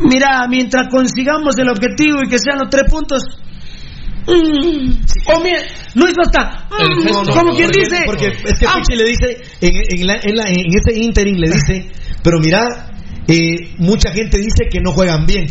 mira, 0.00 0.46
mientras 0.48 0.88
consigamos 0.90 1.56
el 1.58 1.68
objetivo 1.68 2.22
y 2.24 2.28
que 2.28 2.38
sean 2.38 2.58
los 2.58 2.70
tres 2.70 2.84
puntos. 2.90 3.22
mm, 4.26 5.32
o 5.32 5.40
mira, 5.42 5.60
no 5.94 6.08
hizo 6.08 6.20
hasta. 6.22 6.68
Mm, 6.70 7.02
gesto, 7.02 7.32
como 7.32 7.50
¿no? 7.50 7.56
quien 7.56 7.68
Porque- 7.68 7.80
dice. 7.80 8.02
Porque 8.06 8.26
es 8.44 8.58
que 8.58 8.66
ah, 8.66 8.74
Pichi 8.76 8.96
le 8.98 9.04
dice, 9.08 9.42
en, 9.60 10.00
en, 10.00 10.06
la- 10.06 10.20
en, 10.22 10.36
la- 10.36 10.48
en 10.48 10.66
ese 10.74 10.98
interim 11.00 11.36
le 11.38 11.48
dice, 11.50 11.90
pero 12.22 12.38
mira, 12.40 12.90
eh, 13.26 13.74
mucha 13.78 14.10
gente 14.12 14.38
dice 14.38 14.64
que 14.70 14.80
no 14.80 14.92
juegan 14.92 15.26
bien. 15.26 15.46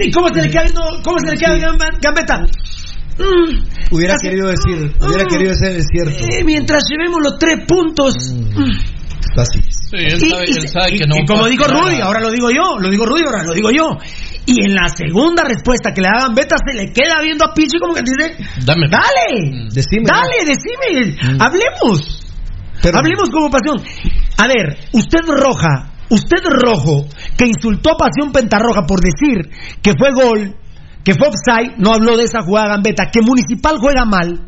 ¿Y 0.00 0.10
cómo 0.10 0.28
se 0.34 0.42
le 0.42 0.50
queda 0.50 0.62
viendo, 0.64 0.82
cómo 1.04 1.18
se 1.18 1.32
le 1.32 1.38
queda 1.38 1.56
Gambetta? 2.00 2.46
Hubiera 3.90 4.14
así- 4.14 4.28
querido 4.28 4.48
decir, 4.48 4.92
hubiera 5.00 5.24
querido 5.26 5.54
ser 5.54 5.80
cierto. 5.82 6.24
Eh, 6.24 6.42
mientras 6.44 6.82
llevemos 6.90 7.20
los 7.22 7.38
tres 7.38 7.64
puntos. 7.66 8.14
mm. 8.34 8.93
Así. 9.36 9.60
Sí, 9.62 9.96
él 9.96 10.18
Y- 10.22 10.28
sabe, 10.30 10.44
y- 10.46 10.50
él 10.58 10.68
sabe 10.68 10.90
y- 10.94 10.98
que 10.98 11.06
no. 11.06 11.16
y 11.16 11.24
como 11.26 11.46
dijo. 11.46 11.64
Rudy, 11.66 12.00
ahora 12.00 12.20
lo 12.20 12.30
digo 12.30 12.50
yo, 12.50 12.78
lo 12.78 12.88
digo 12.90 13.06
Rudy, 13.06 13.22
ahora 13.26 13.44
lo 13.44 13.52
digo 13.54 13.70
yo. 13.70 13.96
Y 14.46 14.64
en 14.64 14.74
la 14.74 14.88
segunda 14.88 15.44
respuesta 15.44 15.92
que 15.94 16.00
le 16.02 16.08
da 16.08 16.20
Gambetta 16.26 16.56
se 16.58 16.74
le 16.76 16.92
queda 16.92 17.20
viendo 17.22 17.44
a 17.44 17.54
Pichi 17.54 17.78
como 17.78 17.94
que 17.94 18.02
dice, 18.02 18.36
Dame. 18.64 18.86
dale, 18.90 19.68
Decime. 19.72 20.04
dale, 20.06 20.44
decime, 20.44 21.16
hablemos. 21.40 22.20
Pero- 22.82 22.98
Hablemos 22.98 23.30
como 23.30 23.48
pasión. 23.50 23.80
A 24.36 24.46
ver, 24.46 24.76
usted 24.92 25.20
roja, 25.26 25.92
usted 26.10 26.42
rojo, 26.44 27.06
que 27.38 27.46
insultó 27.46 27.92
a 27.92 27.96
Pasión 27.96 28.30
Pentarroja 28.32 28.82
por 28.86 29.00
decir 29.00 29.48
que 29.80 29.94
fue 29.98 30.10
gol, 30.12 30.54
que 31.02 31.14
fue 31.14 31.28
offside, 31.28 31.76
no 31.78 31.92
habló 31.94 32.16
de 32.16 32.24
esa 32.24 32.42
jugada 32.42 32.68
Gambetta, 32.74 33.10
que 33.10 33.22
Municipal 33.22 33.76
juega 33.78 34.04
mal. 34.04 34.40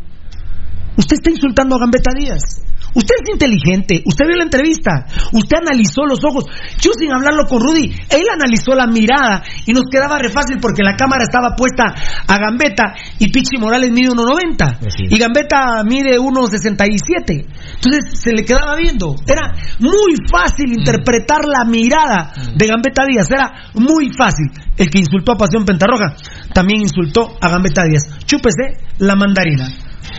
Usted 0.98 1.16
está 1.16 1.30
insultando 1.30 1.76
a 1.76 1.78
Gambetta 1.80 2.10
Díaz. 2.18 2.62
Usted 2.94 3.14
es 3.24 3.30
inteligente, 3.30 4.02
usted 4.06 4.24
vio 4.26 4.36
la 4.36 4.44
entrevista, 4.44 5.04
usted 5.32 5.58
analizó 5.58 6.06
los 6.06 6.24
ojos. 6.24 6.44
Yo 6.80 6.92
sin 6.98 7.12
hablarlo 7.12 7.44
con 7.44 7.60
Rudy, 7.60 7.92
él 8.08 8.24
analizó 8.32 8.74
la 8.74 8.86
mirada 8.86 9.42
y 9.66 9.72
nos 9.72 9.84
quedaba 9.90 10.16
re 10.18 10.30
fácil 10.30 10.56
porque 10.62 10.82
la 10.82 10.96
cámara 10.96 11.24
estaba 11.24 11.54
puesta 11.54 11.92
a 12.26 12.38
Gambetta 12.38 12.94
y 13.18 13.30
Pichi 13.30 13.58
Morales 13.58 13.90
mide 13.90 14.08
1.90 14.08 14.78
Así 14.78 15.04
es. 15.04 15.12
y 15.12 15.18
Gambetta 15.18 15.82
mide 15.84 16.18
1.67. 16.18 17.46
Entonces 17.74 18.18
se 18.18 18.32
le 18.32 18.44
quedaba 18.46 18.76
viendo. 18.76 19.14
Era 19.26 19.52
muy 19.78 20.16
fácil 20.30 20.72
interpretar 20.72 21.44
la 21.44 21.66
mirada 21.66 22.32
de 22.56 22.66
Gambetta 22.66 23.04
Díaz, 23.06 23.30
era 23.30 23.52
muy 23.74 24.10
fácil. 24.16 24.46
El 24.76 24.88
que 24.88 24.98
insultó 24.98 25.32
a 25.32 25.36
Pasión 25.36 25.64
Pentarroja 25.66 26.16
también 26.54 26.80
insultó 26.80 27.36
a 27.40 27.48
Gambetta 27.50 27.84
Díaz. 27.84 28.08
Chúpese 28.24 28.78
la 28.98 29.14
mandarina. 29.16 29.68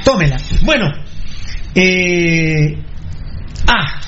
Tómela. 0.04 0.38
Bueno, 0.64 0.86
eh, 1.80 2.84
ah, 3.68 4.02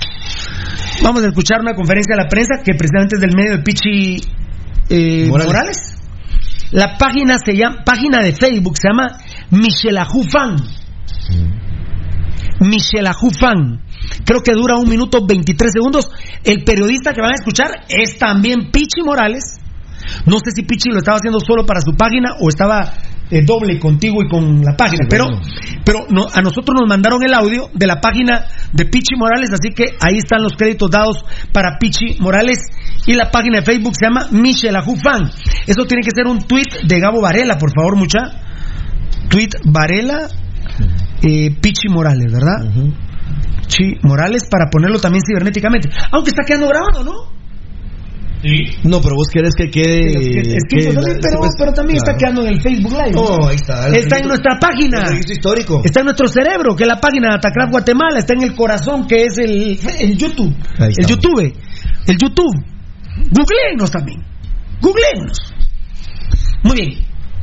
vamos 1.04 1.24
a 1.24 1.28
escuchar 1.28 1.62
una 1.62 1.76
conferencia 1.76 2.16
de 2.16 2.24
la 2.24 2.28
prensa 2.28 2.64
que 2.64 2.74
precisamente 2.74 3.16
es 3.16 3.22
del 3.22 3.36
medio 3.36 3.58
de 3.58 3.64
Pichi 3.64 4.18
eh, 4.90 5.28
Morales. 5.28 5.48
Morales. 5.48 5.96
La 6.72 6.98
página 6.98 7.38
se 7.38 7.54
llama, 7.56 7.84
página 7.86 8.24
de 8.24 8.34
Facebook 8.34 8.78
se 8.78 8.90
llama 8.90 9.20
Michelajú 9.52 10.24
Fan. 10.24 10.56
Michelajú 12.60 13.30
Fan. 13.32 13.82
Creo 14.26 14.42
que 14.42 14.54
dura 14.54 14.78
un 14.78 14.90
minuto 14.90 15.26
23 15.26 15.72
segundos. 15.72 16.10
El 16.44 16.64
periodista 16.64 17.14
que 17.14 17.22
van 17.22 17.32
a 17.32 17.36
escuchar 17.36 17.86
es 17.88 18.18
también 18.18 18.72
Pichi 18.72 19.04
Morales. 19.04 19.60
No 20.26 20.38
sé 20.40 20.52
si 20.56 20.64
Pichi 20.64 20.90
lo 20.90 21.00
estaba 21.00 21.18
haciendo 21.18 21.40
solo 21.40 21.66
para 21.66 21.82
su 21.82 21.94
página 21.96 22.32
o 22.40 22.50
estaba 22.50 22.94
eh, 23.32 23.44
doble 23.44 23.80
contigo 23.80 24.24
y 24.24 24.28
con 24.28 24.64
la 24.64 24.76
página. 24.76 25.06
pero 25.10 25.26
pero 25.86 26.06
no, 26.10 26.28
a 26.32 26.42
nosotros 26.42 26.76
nos 26.80 26.88
mandaron 26.88 27.24
el 27.24 27.34
audio 27.34 27.70
de 27.74 27.88
la 27.88 28.02
página 28.02 28.46
de 28.74 28.86
Pichi 28.86 29.16
Morales, 29.16 29.50
así 29.52 29.74
que 29.74 29.96
ahí 30.00 30.18
están 30.18 30.44
los 30.44 30.54
créditos 30.54 30.90
dados 30.90 31.26
para 31.54 31.78
Pichi 31.80 32.20
Morales. 32.20 32.60
Y 33.06 33.14
la 33.14 33.32
página 33.32 33.60
de 33.60 33.66
Facebook 33.66 33.96
se 33.96 34.06
llama 34.06 34.28
Michel 34.32 34.76
Fan. 35.04 35.32
Eso 35.66 35.86
tiene 35.88 36.04
que 36.04 36.12
ser 36.14 36.28
un 36.28 36.40
tweet 36.40 36.86
de 36.86 37.00
Gabo 37.00 37.22
Varela, 37.22 37.58
por 37.58 37.72
favor, 37.74 37.96
mucha. 37.96 38.20
Tweet 39.30 39.50
Varela, 39.64 40.28
eh, 41.24 41.56
Pichi 41.60 41.88
Morales, 41.90 42.32
¿verdad? 42.32 42.72
Pichi 43.62 43.96
Morales 44.04 44.44
para 44.50 44.70
ponerlo 44.70 45.00
también 45.00 45.24
cibernéticamente. 45.26 45.90
Aunque 46.12 46.30
está 46.32 46.44
quedando 46.44 46.68
grabado, 46.68 47.04
¿no? 47.04 47.39
No, 48.84 49.02
pero 49.02 49.16
vos 49.16 49.28
querés 49.32 49.54
que 49.56 49.70
quede. 49.70 50.12
Es 50.12 50.64
que- 50.70 50.78
que- 50.78 50.94
pero, 51.58 51.74
también 51.74 51.98
está 51.98 52.16
quedando 52.16 52.42
en 52.44 52.54
el 52.54 52.62
Facebook 52.62 52.94
Live. 52.94 53.12
¿no? 53.12 53.22
Oh, 53.22 53.48
ahí 53.48 53.56
está. 53.56 53.88
El 53.88 53.96
Está 53.96 54.18
en 54.20 54.28
nuestra 54.28 54.58
página. 54.60 55.00
el 55.02 55.08
registro 55.10 55.34
histórico. 55.34 55.82
Está 55.84 56.00
en 56.00 56.06
nuestro 56.06 56.28
cerebro, 56.28 56.76
que 56.76 56.84
es 56.84 56.88
la 56.88 57.02
página 57.02 57.30
de 57.30 57.36
Atacraf 57.36 57.70
Guatemala. 57.72 58.20
Está 58.20 58.34
en 58.34 58.44
el 58.44 58.56
corazón, 58.56 59.08
que 59.08 59.26
es 59.26 59.38
el, 59.40 59.78
el 60.00 60.18
YouTube. 60.18 60.56
El. 60.78 61.06
YouTube. 61.06 61.54
El 62.08 62.18
YouTube. 62.18 62.56
Googleenos 63.32 63.92
también. 63.92 64.24
Googleenos. 64.82 65.38
Muy 66.64 66.76
bien. 66.78 66.90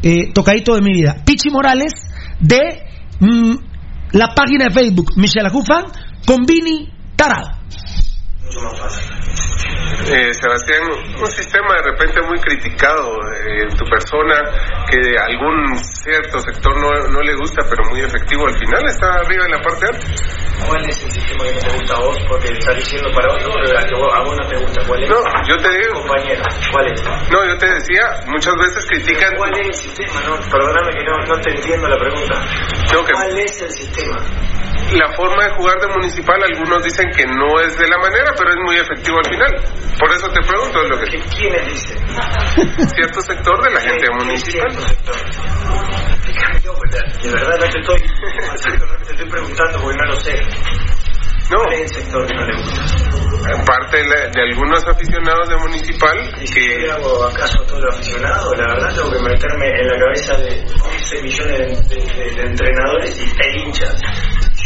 Eh, 0.02 0.32
tocadito 0.32 0.74
de 0.74 0.80
mi 0.80 0.92
vida. 0.92 1.16
Pichi 1.24 1.50
Morales 1.50 1.92
de 2.40 2.82
mm, 3.20 3.54
la 4.12 4.28
página 4.34 4.66
de 4.66 4.70
Facebook 4.70 5.12
Michelle 5.16 5.46
Ajufan 5.48 5.84
con 6.26 6.46
Vini 6.46 6.88
Tarado. 7.16 7.50
Eh, 10.08 10.32
Sebastián, 10.34 10.82
un 11.20 11.30
sistema 11.30 11.74
de 11.76 11.90
repente 11.90 12.20
muy 12.22 12.38
criticado 12.38 13.10
eh, 13.32 13.62
en 13.62 13.76
tu 13.76 13.84
persona, 13.86 14.34
que 14.88 14.98
algún 15.18 15.76
cierto 15.82 16.38
sector 16.40 16.76
no, 16.80 16.90
no 17.10 17.20
le 17.22 17.34
gusta, 17.34 17.62
pero 17.68 17.82
muy 17.90 18.00
efectivo 18.00 18.46
al 18.46 18.54
final, 18.58 18.84
está 18.86 19.06
arriba 19.14 19.44
en 19.46 19.50
la 19.52 19.60
parte 19.60 19.86
alta. 19.86 20.06
¿Cuál 20.66 20.88
es 20.88 21.02
el 21.04 21.10
sistema 21.10 21.44
que 21.44 21.52
no 21.54 21.58
te 21.60 21.72
gusta 21.78 21.94
a 21.96 22.00
vos? 22.00 22.18
Porque 22.28 22.48
estás 22.48 22.76
diciendo 22.76 23.10
para 23.14 23.34
otro, 23.34 23.50
pero 23.64 23.78
a, 23.78 23.82
que 23.82 23.94
vos, 23.94 24.12
a 24.14 24.20
vos 24.22 24.36
no 24.40 24.48
te 24.48 24.56
gusta. 24.58 24.80
¿Cuál 24.86 25.02
es? 25.02 25.10
No, 25.10 25.16
yo 25.48 25.56
te 25.56 25.68
digo. 25.78 25.92
Compañero, 26.06 26.42
¿cuál 26.72 26.86
es? 26.92 27.02
No, 27.30 27.44
yo 27.44 27.58
te 27.58 27.66
decía, 27.66 28.02
muchas 28.26 28.54
veces 28.56 28.86
critican. 28.86 29.34
¿Cuál 29.36 29.52
es 29.58 29.66
el 29.66 29.74
sistema? 29.74 30.20
No, 30.26 30.36
perdóname 30.50 30.92
que 30.92 31.04
no, 31.04 31.12
no 31.26 31.40
te 31.42 31.50
entiendo 31.50 31.88
la 31.88 31.98
pregunta. 31.98 32.40
Que- 32.88 33.12
¿Cuál 33.12 33.38
es 33.38 33.60
el 33.62 33.70
sistema? 33.70 34.16
La 34.92 35.12
forma 35.16 35.44
de 35.44 35.50
jugar 35.56 35.80
de 35.80 35.88
municipal, 35.88 36.40
algunos 36.42 36.82
dicen 36.84 37.10
que 37.10 37.26
no 37.26 37.58
es 37.60 37.76
de 37.76 37.88
la 37.88 37.98
manera, 37.98 38.30
pero 38.36 38.50
es 38.50 38.56
muy 38.64 38.76
efectivo 38.76 39.18
al 39.18 39.30
final. 39.30 39.52
Por 39.98 40.12
eso 40.12 40.28
te 40.28 40.40
pregunto, 40.46 40.82
lo 40.84 40.98
que 41.00 41.18
¿Quiénes 41.36 41.66
dicen? 41.66 41.98
cierto 42.94 43.20
sector 43.20 43.62
de 43.62 43.70
la 43.70 43.80
gente 43.80 44.10
municipal. 44.10 44.68
Explícame 46.14 46.60
yo, 46.62 46.72
pues, 46.74 47.22
de 47.22 47.32
verdad 47.32 47.58
no 47.60 47.68
te 47.68 47.80
estoy, 47.80 47.98
te 49.06 49.12
estoy 49.12 49.30
preguntando 49.30 49.78
porque 49.80 49.96
no 49.96 50.04
lo 50.06 50.16
sé. 50.16 50.40
No. 51.50 51.58
¿Cuál 51.58 51.72
es 51.74 51.80
el 51.80 51.88
sector 52.02 52.26
que 52.26 52.34
no 52.34 52.44
le 52.46 52.56
gusta? 52.56 52.82
Parte 53.64 53.96
de, 53.98 54.04
la- 54.08 54.26
de 54.28 54.42
algunos 54.42 54.84
aficionados 54.88 55.48
de 55.48 55.56
municipal 55.56 56.18
¿Y 56.40 56.52
que 56.52 56.90
hago 56.90 57.24
acaso 57.26 57.62
a 57.62 57.66
todos 57.66 57.80
los 57.84 57.94
aficionados? 57.94 58.56
La 58.58 58.66
verdad 58.74 58.94
tengo 58.94 59.10
que 59.12 59.20
meterme 59.20 59.68
en 59.80 59.86
la 59.86 59.98
cabeza 59.98 60.36
de 60.36 60.64
11 60.82 61.22
millones 61.22 61.88
de, 61.88 61.96
de- 61.96 62.04
de- 62.14 62.34
de 62.34 62.42
entrenadores 62.42 63.20
y, 63.20 63.24
e 63.24 63.60
hinchas. 63.60 63.94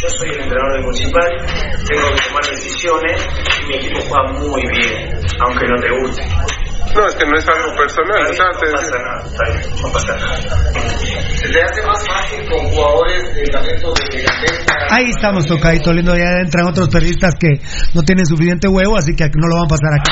Yo 0.01 0.09
soy 0.09 0.29
el 0.29 0.41
entrenador 0.41 0.73
del 0.73 0.81
municipal, 0.83 1.29
tengo 1.87 2.07
que 2.15 2.21
tomar 2.27 2.43
decisiones 2.49 3.27
y 3.61 3.65
mi 3.67 3.75
equipo 3.75 3.99
juega 4.09 4.33
muy 4.33 4.61
bien, 4.71 5.19
aunque 5.45 5.67
no 5.67 5.75
te 5.79 5.89
guste. 5.99 6.23
No, 6.95 7.07
es 7.07 7.15
que 7.15 7.25
no 7.25 7.37
es 7.37 7.47
algo 7.47 7.71
personal. 7.77 8.21
o 8.29 8.33
sea, 8.33 8.45
No 8.51 8.59
te- 8.59 8.71
pasa 8.71 8.97
nada, 8.97 9.23
está 9.25 9.43
bien, 9.51 9.81
no 9.81 9.91
pasa 9.91 10.15
nada. 10.17 10.37
Se 11.41 11.61
hace 11.61 11.87
más 11.87 12.05
fácil 12.07 12.49
con 12.49 12.59
jugadores 12.67 13.35
de 13.35 13.43
talento 13.51 13.93
de. 13.93 14.25
Ahí 14.89 15.09
estamos 15.09 15.45
tocadito 15.45 15.93
lindo, 15.93 16.15
ya 16.15 16.39
entran 16.43 16.67
otros 16.67 16.89
periodistas 16.89 17.33
que 17.39 17.49
no 17.93 18.01
tienen 18.03 18.25
suficiente 18.25 18.67
huevo, 18.67 18.97
así 18.97 19.15
que 19.15 19.25
no 19.35 19.47
lo 19.47 19.55
van 19.55 19.65
a 19.65 19.69
pasar 19.69 19.93
aquí. 19.99 20.11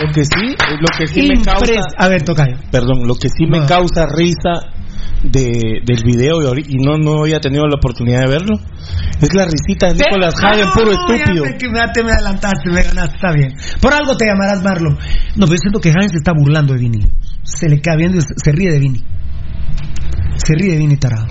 Lo 0.00 0.12
que 0.12 0.24
sí, 0.24 0.56
lo 0.80 0.86
que 0.98 1.06
sí 1.08 1.28
me 1.28 1.42
causa, 1.42 1.72
A 1.98 2.08
ver, 2.08 2.22
tocayo. 2.22 2.56
perdón, 2.70 3.06
lo 3.06 3.14
que 3.14 3.28
sí 3.28 3.46
me 3.46 3.66
causa 3.66 4.06
risa 4.06 4.52
de, 5.30 5.80
del 5.84 6.02
video 6.04 6.36
y, 6.56 6.76
no 6.76 6.98
no 6.98 7.22
había 7.22 7.40
tenido 7.40 7.66
la 7.66 7.76
oportunidad 7.76 8.20
de 8.20 8.28
verlo 8.28 8.60
es 9.20 9.32
la 9.34 9.46
risita 9.46 9.88
de 9.88 9.94
Nicolas 9.94 10.34
Hagen, 10.42 10.66
puro 10.74 10.90
estúpido. 10.90 11.44
Ya, 11.46 11.56
que 11.56 11.68
me, 11.70 11.80
te 11.94 12.04
me 12.04 12.12
adelantaste, 12.12 12.68
me 12.70 12.82
ganaste, 12.82 13.14
está 13.14 13.32
bien. 13.32 13.54
Por 13.80 13.94
algo 13.94 14.14
te 14.16 14.26
llamarás 14.26 14.62
Marlon. 14.62 14.98
No, 15.36 15.46
pero 15.46 15.56
siento 15.56 15.80
que 15.80 15.88
Hagen 15.88 16.10
se 16.10 16.18
está 16.18 16.32
burlando 16.36 16.74
de 16.74 16.80
Vini. 16.80 17.06
Se 17.42 17.68
le 17.68 17.80
queda 17.80 17.96
viendo 17.96 18.20
se 18.20 18.52
ríe 18.52 18.72
de 18.72 18.78
Vini. 18.78 19.02
Se 20.36 20.54
ríe 20.54 20.72
de 20.72 20.78
Vini 20.78 20.96
tarado. 20.98 21.28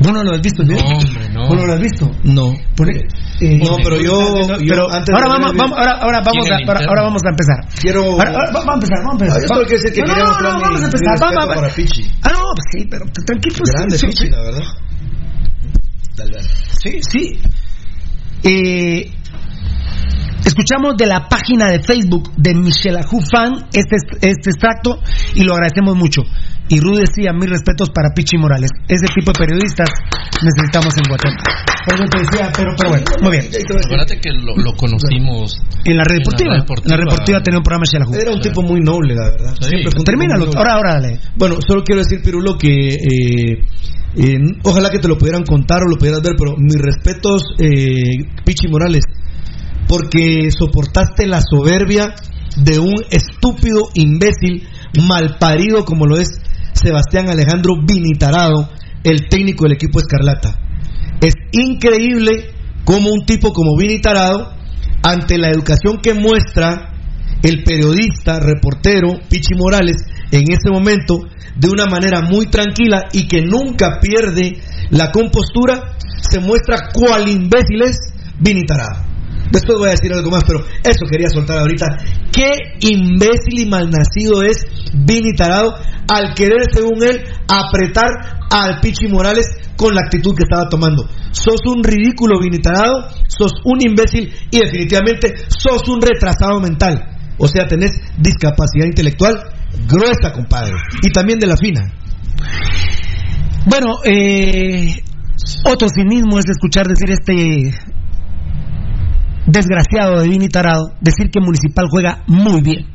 ¿Vos 0.00 0.12
no 0.12 0.22
lo 0.24 0.32
has 0.34 0.40
visto 0.40 0.62
el 0.62 0.68
video? 0.68 0.82
No, 0.82 0.96
hombre, 0.98 1.28
no. 1.28 1.40
no. 1.42 1.48
¿Vos 1.48 1.56
no 1.58 1.66
lo 1.66 1.72
has 1.74 1.80
visto? 1.80 2.10
No. 2.24 2.52
Pone- 2.76 2.96
eh, 3.40 3.58
No, 3.62 3.76
pero 3.84 3.96
yo- 4.00 4.40
yo 4.40 4.56
pero 4.68 4.92
antes 4.92 5.14
ahora, 5.14 5.28
vamos, 5.28 5.52
vamos- 5.56 5.78
ahora, 5.78 5.92
ahora 6.00 6.20
vamos 6.24 6.46
¿Quién 6.46 6.54
a, 6.54 6.72
ahora, 6.72 6.80
ahora 6.88 7.02
vamos 7.02 7.22
a 7.24 7.28
empezar. 7.30 7.80
Quiero- 7.80 8.04
Ahora- 8.12 8.30
ahora- 8.32 8.50
vamos 8.52 8.68
a 8.70 8.74
empezar, 8.74 8.98
vamos 9.04 9.10
a 9.10 9.24
empezar. 9.24 9.36
Ah, 9.36 9.42
yo 9.42 9.48
solo 9.54 9.66
quiero 9.66 9.82
decir 9.82 9.92
que 9.92 10.00
no, 10.08 10.16
no, 10.16 10.24
no, 10.24 10.56
mi- 10.56 10.62
vamos 10.62 10.82
a 10.82 10.84
empezar. 10.86 11.18
Vamos, 11.20 11.54
para 11.54 11.68
Pichi. 11.74 12.02
Ah, 12.22 12.30
no, 12.32 12.40
pues 12.54 12.66
sí, 12.72 12.88
pero 12.90 13.04
tranquilo. 13.26 13.56
pues, 13.58 13.70
Grande 13.72 13.98
sí, 13.98 14.06
Pichi, 14.06 14.24
sí. 14.24 14.30
la 14.30 14.40
verdad. 14.42 14.64
Dale, 16.16 16.30
dale. 16.32 16.48
Sí, 16.82 17.00
sí. 17.02 17.40
Eh, 18.42 19.12
escuchamos 20.44 20.96
de 20.96 21.06
la 21.06 21.28
página 21.28 21.68
de 21.68 21.80
Facebook 21.82 22.32
de 22.36 22.54
Michelle 22.54 22.98
Ajú 23.00 23.20
Fan 23.30 23.66
este, 23.72 23.96
este 24.22 24.50
extracto 24.50 24.98
y 25.34 25.44
lo 25.44 25.52
agradecemos 25.54 25.96
mucho. 25.96 26.22
Y 26.70 26.78
Rudy 26.78 27.02
decía, 27.02 27.32
mis 27.34 27.50
respetos 27.50 27.90
para 27.90 28.14
Pichi 28.14 28.38
Morales. 28.38 28.70
Ese 28.86 29.10
tipo 29.10 29.32
de 29.34 29.38
periodistas 29.42 29.90
necesitamos 30.38 30.94
en 30.94 31.04
Guatemala. 31.10 31.42
Te 31.82 32.18
decía, 32.22 32.52
pero, 32.54 32.70
pero 32.78 32.90
bueno, 32.90 33.04
muy 33.22 33.30
bien. 33.32 33.50
Acuérdate 33.50 34.20
que 34.20 34.30
lo, 34.30 34.54
lo 34.54 34.72
conocimos 34.78 35.58
En 35.84 35.96
la 35.96 36.04
red 36.04 36.18
deportiva. 36.18 36.54
En 36.54 36.90
la 36.90 36.96
red 36.96 37.04
deportiva 37.10 37.42
tenía 37.42 37.58
un 37.58 37.64
programa 37.64 37.84
Ajú. 37.90 38.14
Era 38.14 38.30
un 38.30 38.40
tipo 38.40 38.62
muy 38.62 38.80
noble, 38.80 39.16
la 39.16 39.30
verdad. 39.30 39.54
Sí. 39.60 39.82
Termínalo, 40.04 40.46
ahora, 40.54 40.74
ahora 40.74 40.92
dale. 41.00 41.18
Bueno, 41.34 41.56
solo 41.66 41.82
quiero 41.82 42.02
decir, 42.02 42.22
Pirulo, 42.22 42.56
que 42.56 42.94
eh, 42.94 43.66
eh, 44.14 44.38
ojalá 44.62 44.90
que 44.90 45.00
te 45.00 45.08
lo 45.08 45.18
pudieran 45.18 45.42
contar 45.42 45.82
o 45.82 45.88
lo 45.88 45.96
pudieras 45.96 46.22
ver, 46.22 46.36
pero 46.38 46.54
mis 46.56 46.80
respetos, 46.80 47.42
eh, 47.58 48.30
Pichi 48.44 48.68
Morales, 48.68 49.02
porque 49.88 50.50
soportaste 50.56 51.26
la 51.26 51.40
soberbia 51.40 52.14
de 52.56 52.78
un 52.78 52.94
estúpido 53.10 53.88
imbécil 53.94 54.68
malparido 55.08 55.84
como 55.84 56.06
lo 56.06 56.16
es 56.16 56.40
Sebastián 56.72 57.28
Alejandro 57.28 57.74
Vinitarado, 57.86 58.68
el 59.04 59.28
técnico 59.28 59.64
del 59.64 59.74
equipo 59.74 59.98
Escarlata. 59.98 60.58
Es 61.20 61.34
increíble 61.52 62.50
cómo 62.84 63.10
un 63.10 63.24
tipo 63.26 63.52
como 63.52 63.76
Vinitarado, 63.76 64.54
ante 65.02 65.38
la 65.38 65.50
educación 65.50 65.98
que 66.02 66.14
muestra 66.14 66.92
el 67.42 67.62
periodista, 67.64 68.38
reportero 68.38 69.18
Pichi 69.28 69.54
Morales 69.56 69.96
en 70.30 70.44
ese 70.50 70.70
momento, 70.70 71.18
de 71.56 71.68
una 71.68 71.86
manera 71.86 72.20
muy 72.20 72.46
tranquila 72.46 73.08
y 73.12 73.26
que 73.26 73.42
nunca 73.42 73.98
pierde 74.00 74.58
la 74.90 75.10
compostura, 75.10 75.96
se 76.30 76.40
muestra 76.40 76.90
cual 76.92 77.28
imbécil 77.28 77.82
es 77.82 77.96
Vinitarado. 78.38 79.09
Después 79.50 79.78
voy 79.78 79.88
a 79.88 79.92
decir 79.92 80.12
algo 80.12 80.30
más, 80.30 80.44
pero 80.46 80.60
eso 80.60 81.06
quería 81.10 81.28
soltar 81.28 81.58
ahorita. 81.58 81.86
Qué 82.32 82.50
imbécil 82.80 83.58
y 83.58 83.66
malnacido 83.66 84.42
es 84.42 84.64
Vini 84.94 85.34
Tarado 85.34 85.74
al 86.08 86.34
querer, 86.34 86.66
según 86.72 87.02
él, 87.02 87.20
apretar 87.48 88.10
al 88.50 88.80
Pichi 88.80 89.08
Morales 89.08 89.46
con 89.76 89.94
la 89.94 90.02
actitud 90.04 90.34
que 90.36 90.44
estaba 90.44 90.68
tomando. 90.68 91.08
Sos 91.30 91.60
un 91.66 91.82
ridículo, 91.82 92.40
Vini 92.40 92.58
Tarado, 92.58 93.08
sos 93.28 93.52
un 93.64 93.80
imbécil 93.80 94.32
y 94.50 94.58
definitivamente 94.58 95.34
sos 95.48 95.88
un 95.88 96.00
retrasado 96.00 96.60
mental. 96.60 97.18
O 97.38 97.48
sea, 97.48 97.66
tenés 97.66 97.92
discapacidad 98.18 98.86
intelectual 98.86 99.34
gruesa, 99.88 100.32
compadre. 100.32 100.74
Y 101.02 101.10
también 101.10 101.38
de 101.38 101.46
la 101.46 101.56
fina. 101.56 101.80
Bueno, 103.66 103.98
eh, 104.04 105.02
otro 105.64 105.88
cinismo 105.88 106.38
es 106.38 106.46
escuchar 106.48 106.86
decir 106.86 107.10
este 107.10 107.74
desgraciado 109.52 110.20
de 110.20 110.28
Vini 110.28 110.48
Tarado 110.48 110.92
decir 111.00 111.30
que 111.30 111.40
Municipal 111.40 111.86
juega 111.90 112.22
muy 112.26 112.60
bien. 112.62 112.86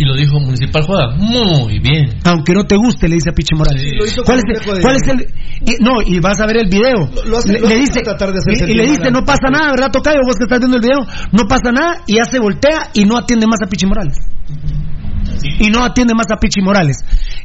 Y 0.00 0.04
lo 0.04 0.14
dijo, 0.14 0.38
Municipal 0.38 0.84
juega 0.84 1.10
muy 1.16 1.80
bien. 1.80 2.20
Aunque 2.24 2.52
no 2.54 2.62
te 2.64 2.76
guste, 2.76 3.08
le 3.08 3.16
dice 3.16 3.30
a 3.30 3.32
Pichi 3.32 3.56
Morales. 3.56 3.82
Sí. 3.82 4.20
¿Cuál, 4.24 4.38
es, 4.38 4.44
cuál 4.80 4.96
el.? 5.08 5.26
y- 5.66 5.82
no, 5.82 6.00
y 6.06 6.20
vas 6.20 6.38
a 6.40 6.46
ver 6.46 6.58
el 6.58 6.68
video. 6.68 7.10
Lo- 7.12 7.24
lo 7.24 7.38
hace- 7.38 7.52
le, 7.54 7.58
lo 7.60 7.68
le 7.68 7.74
hace 7.74 7.82
dice, 8.52 8.64
y- 8.72 8.74
le 8.76 8.82
dice, 8.86 9.10
no 9.10 9.24
pasa 9.24 9.50
nada, 9.50 9.70
¿verdad, 9.72 9.90
Tocayo? 9.90 10.20
Vos 10.24 10.36
que 10.36 10.44
estás 10.44 10.60
viendo 10.60 10.76
el 10.76 10.82
video, 10.82 11.00
no 11.32 11.48
pasa 11.48 11.72
nada, 11.72 12.02
y 12.06 12.16
ya 12.18 12.24
se 12.30 12.38
voltea 12.38 12.90
y 12.94 13.04
no 13.06 13.16
atiende 13.18 13.46
más 13.48 13.58
a 13.60 13.66
Pichi 13.68 13.86
Morales. 13.86 14.18
Y 15.58 15.68
no 15.70 15.84
atiende 15.84 16.14
más 16.14 16.26
a 16.32 16.36
Pichi 16.38 16.60
Morales. 16.62 16.96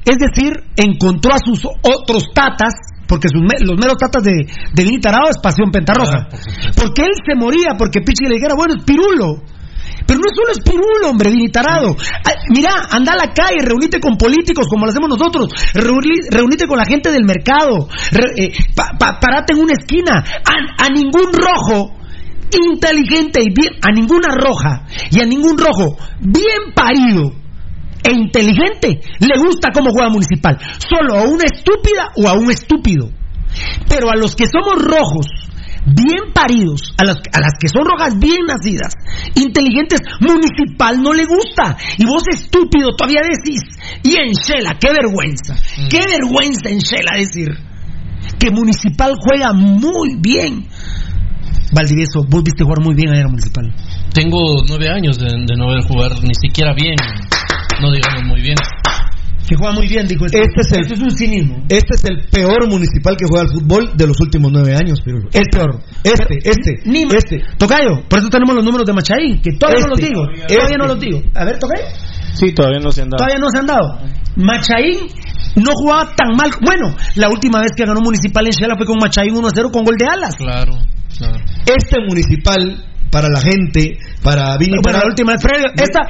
Es 0.05 0.17
decir, 0.17 0.53
encontró 0.77 1.33
a 1.33 1.37
sus 1.43 1.65
otros 1.65 2.25
tatas, 2.35 2.73
porque 3.13 3.29
sus 3.29 3.41
los 3.61 3.77
meros 3.77 3.97
tatas 4.01 4.23
de, 4.23 4.33
de 4.73 4.83
Vini 4.83 4.99
Tarado 4.99 5.29
es 5.29 5.37
Pasión 5.37 5.69
Pentarroja. 5.69 6.25
Ah, 6.33 6.37
porque 6.75 7.03
él 7.03 7.13
se 7.21 7.35
moría 7.37 7.77
porque 7.77 8.01
Pichi 8.01 8.25
le 8.25 8.35
dijera, 8.41 8.55
bueno, 8.57 8.73
es 8.77 8.83
Pirulo. 8.83 9.43
Pero 10.07 10.19
no 10.19 10.25
es 10.25 10.35
solo 10.35 10.51
es 10.51 10.59
pirulo, 10.59 11.11
hombre, 11.11 11.29
vinitarado. 11.31 11.95
Mira, 12.49 12.71
anda 12.91 13.13
a 13.13 13.15
la 13.15 13.31
calle, 13.31 13.61
reunite 13.63 13.99
con 14.01 14.17
políticos 14.17 14.65
como 14.67 14.85
lo 14.85 14.91
hacemos 14.91 15.07
nosotros. 15.07 15.47
Reuni- 15.75 16.27
reunite 16.29 16.65
con 16.67 16.77
la 16.77 16.85
gente 16.85 17.11
del 17.11 17.23
mercado. 17.23 17.87
Re- 18.11 18.33
eh, 18.43 18.51
pa- 18.75 18.97
pa- 18.99 19.19
parate 19.21 19.53
en 19.53 19.59
una 19.61 19.73
esquina. 19.73 20.17
A, 20.17 20.83
a 20.85 20.89
ningún 20.89 21.31
rojo 21.31 21.93
inteligente 22.51 23.41
y 23.43 23.53
bien, 23.53 23.73
a 23.81 23.91
ninguna 23.93 24.35
roja 24.35 24.85
y 25.11 25.21
a 25.21 25.25
ningún 25.25 25.57
rojo 25.57 25.95
bien 26.19 26.73
parido 26.75 27.31
e 28.03 28.11
inteligente 28.11 28.99
le 29.19 29.37
gusta 29.39 29.69
cómo 29.73 29.91
juega 29.91 30.09
municipal. 30.09 30.57
Solo 30.77 31.15
a 31.15 31.23
una 31.23 31.43
estúpida 31.45 32.11
o 32.15 32.27
a 32.27 32.33
un 32.33 32.51
estúpido. 32.51 33.09
Pero 33.87 34.09
a 34.09 34.15
los 34.15 34.35
que 34.35 34.45
somos 34.47 34.81
rojos, 34.83 35.27
bien 35.85 36.33
paridos, 36.33 36.93
a 36.97 37.05
las, 37.05 37.17
a 37.31 37.39
las 37.39 37.53
que 37.59 37.67
son 37.67 37.85
rojas 37.85 38.17
bien 38.17 38.45
nacidas, 38.47 38.93
inteligentes, 39.35 40.01
municipal 40.19 41.01
no 41.01 41.13
le 41.13 41.25
gusta. 41.25 41.77
Y 41.97 42.05
vos 42.05 42.23
estúpido 42.31 42.95
todavía 42.97 43.21
decís, 43.21 43.61
y 44.03 44.15
en 44.15 44.33
Shela, 44.33 44.77
qué 44.79 44.89
vergüenza, 44.91 45.55
qué 45.89 45.99
vergüenza 45.99 46.69
en 46.69 46.79
Shela 46.79 47.17
decir 47.17 47.49
que 48.39 48.51
municipal 48.51 49.13
juega 49.19 49.53
muy 49.53 50.15
bien. 50.19 50.67
Valdivieso, 51.73 52.23
vos 52.29 52.43
viste 52.43 52.63
jugar 52.63 52.81
muy 52.83 52.95
bien 52.95 53.09
ayer 53.09 53.25
a 53.25 53.29
municipal. 53.29 53.73
Tengo 54.13 54.63
nueve 54.67 54.89
años 54.89 55.17
de, 55.17 55.25
de 55.25 55.55
no 55.57 55.69
ver 55.69 55.81
jugar 55.83 56.11
ni 56.23 56.35
siquiera 56.35 56.73
bien, 56.73 56.95
no 57.81 57.91
digamos 57.91 58.23
muy 58.25 58.41
bien. 58.41 58.55
Que 59.47 59.57
juega 59.57 59.73
muy 59.73 59.87
bien, 59.87 60.07
dijo 60.07 60.25
Este 60.25 60.39
es 60.39 60.71
el- 60.71 60.81
Esto 60.83 60.93
es 60.93 61.01
un 61.01 61.11
cinismo. 61.11 61.65
Este 61.67 61.95
es 61.95 62.03
el 62.05 62.21
peor 62.31 62.69
municipal 62.69 63.17
que 63.17 63.25
juega 63.27 63.43
al 63.43 63.49
fútbol 63.51 63.91
de 63.97 64.07
los 64.07 64.17
últimos 64.21 64.51
nueve 64.53 64.73
años, 64.73 65.01
Pirulo. 65.03 65.27
Es 65.33 65.43
peor. 65.51 65.81
Este, 66.01 66.37
este, 66.49 66.71
Ni 66.85 67.03
este. 67.03 67.41
Tocayo, 67.57 68.03
por 68.07 68.19
eso 68.19 68.29
tenemos 68.29 68.55
los 68.55 68.63
números 68.63 68.87
de 68.87 68.93
Machaín, 68.93 69.41
que 69.41 69.51
todavía 69.59 69.81
no 69.83 69.89
los 69.89 69.99
Este, 69.99 70.09
digo. 70.13 70.23
este. 70.31 70.55
Todavía 70.55 70.77
no 70.77 70.87
los 70.87 70.99
digo. 70.99 71.21
A 71.35 71.43
ver, 71.43 71.59
Tocayo. 71.59 71.83
Sí, 72.35 72.53
todavía 72.53 72.79
no 72.79 72.91
se 72.91 73.01
han 73.01 73.09
dado. 73.09 73.17
Todavía 73.17 73.39
no 73.39 73.49
se 73.49 73.59
han 73.59 73.65
dado. 73.67 73.99
Machaín 74.37 74.97
no 75.57 75.71
jugaba 75.75 76.15
tan 76.15 76.35
mal. 76.37 76.49
Bueno, 76.63 76.95
la 77.15 77.29
última 77.29 77.59
vez 77.59 77.71
que 77.75 77.85
ganó 77.85 77.99
Municipal 77.99 78.45
en 78.45 78.51
Shela 78.53 78.75
fue 78.77 78.85
con 78.85 78.97
Machaín 78.97 79.35
1-0 79.35 79.71
con 79.71 79.83
gol 79.83 79.95
de 79.97 80.05
alas. 80.07 80.35
Claro, 80.37 80.71
claro. 81.17 81.35
Este 81.65 81.97
municipal, 82.07 82.81
para 83.13 83.29
la 83.29 83.39
gente, 83.39 83.99
para 84.23 84.57
Vini 84.57 84.79
Bueno, 84.81 84.97
la 84.97 85.05
última 85.05 85.37
Fred, 85.37 85.61
esta, 85.77 86.09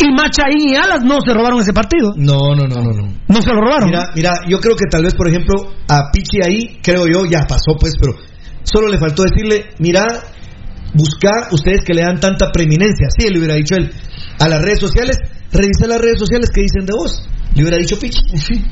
y 0.00 0.10
Machaín 0.16 0.66
y 0.66 0.74
Alas 0.74 1.04
no 1.04 1.20
se 1.20 1.34
robaron 1.34 1.60
ese 1.60 1.74
partido. 1.74 2.14
No, 2.16 2.56
no, 2.56 2.64
no, 2.64 2.80
no, 2.80 2.90
no. 2.90 3.12
No 3.28 3.42
se 3.42 3.50
lo 3.50 3.60
robaron. 3.60 3.90
Mira, 3.90 4.08
mira, 4.16 4.32
yo 4.48 4.58
creo 4.58 4.74
que 4.74 4.86
tal 4.90 5.04
vez, 5.04 5.14
por 5.14 5.28
ejemplo, 5.28 5.74
a 5.86 6.10
Pichi 6.10 6.38
ahí, 6.42 6.80
creo 6.82 7.06
yo, 7.06 7.26
ya 7.26 7.44
pasó, 7.46 7.76
pues, 7.78 7.92
pero 8.00 8.16
solo 8.62 8.88
le 8.88 8.98
faltó 8.98 9.24
decirle, 9.24 9.66
mira, 9.78 10.06
buscar 10.94 11.52
ustedes 11.52 11.84
que 11.84 11.92
le 11.92 12.00
dan 12.00 12.18
tanta 12.18 12.50
preeminencia. 12.50 13.08
Sí, 13.10 13.28
le 13.28 13.38
hubiera 13.38 13.54
dicho 13.54 13.74
él 13.76 13.92
a 14.38 14.48
las 14.48 14.62
redes 14.62 14.80
sociales, 14.80 15.18
revisa 15.52 15.86
las 15.86 16.00
redes 16.00 16.18
sociales 16.18 16.48
que 16.48 16.62
dicen 16.62 16.86
de 16.86 16.94
vos. 16.96 17.28
Le 17.54 17.62
hubiera 17.62 17.76
dicho 17.76 17.98
Pichi. 17.98 18.20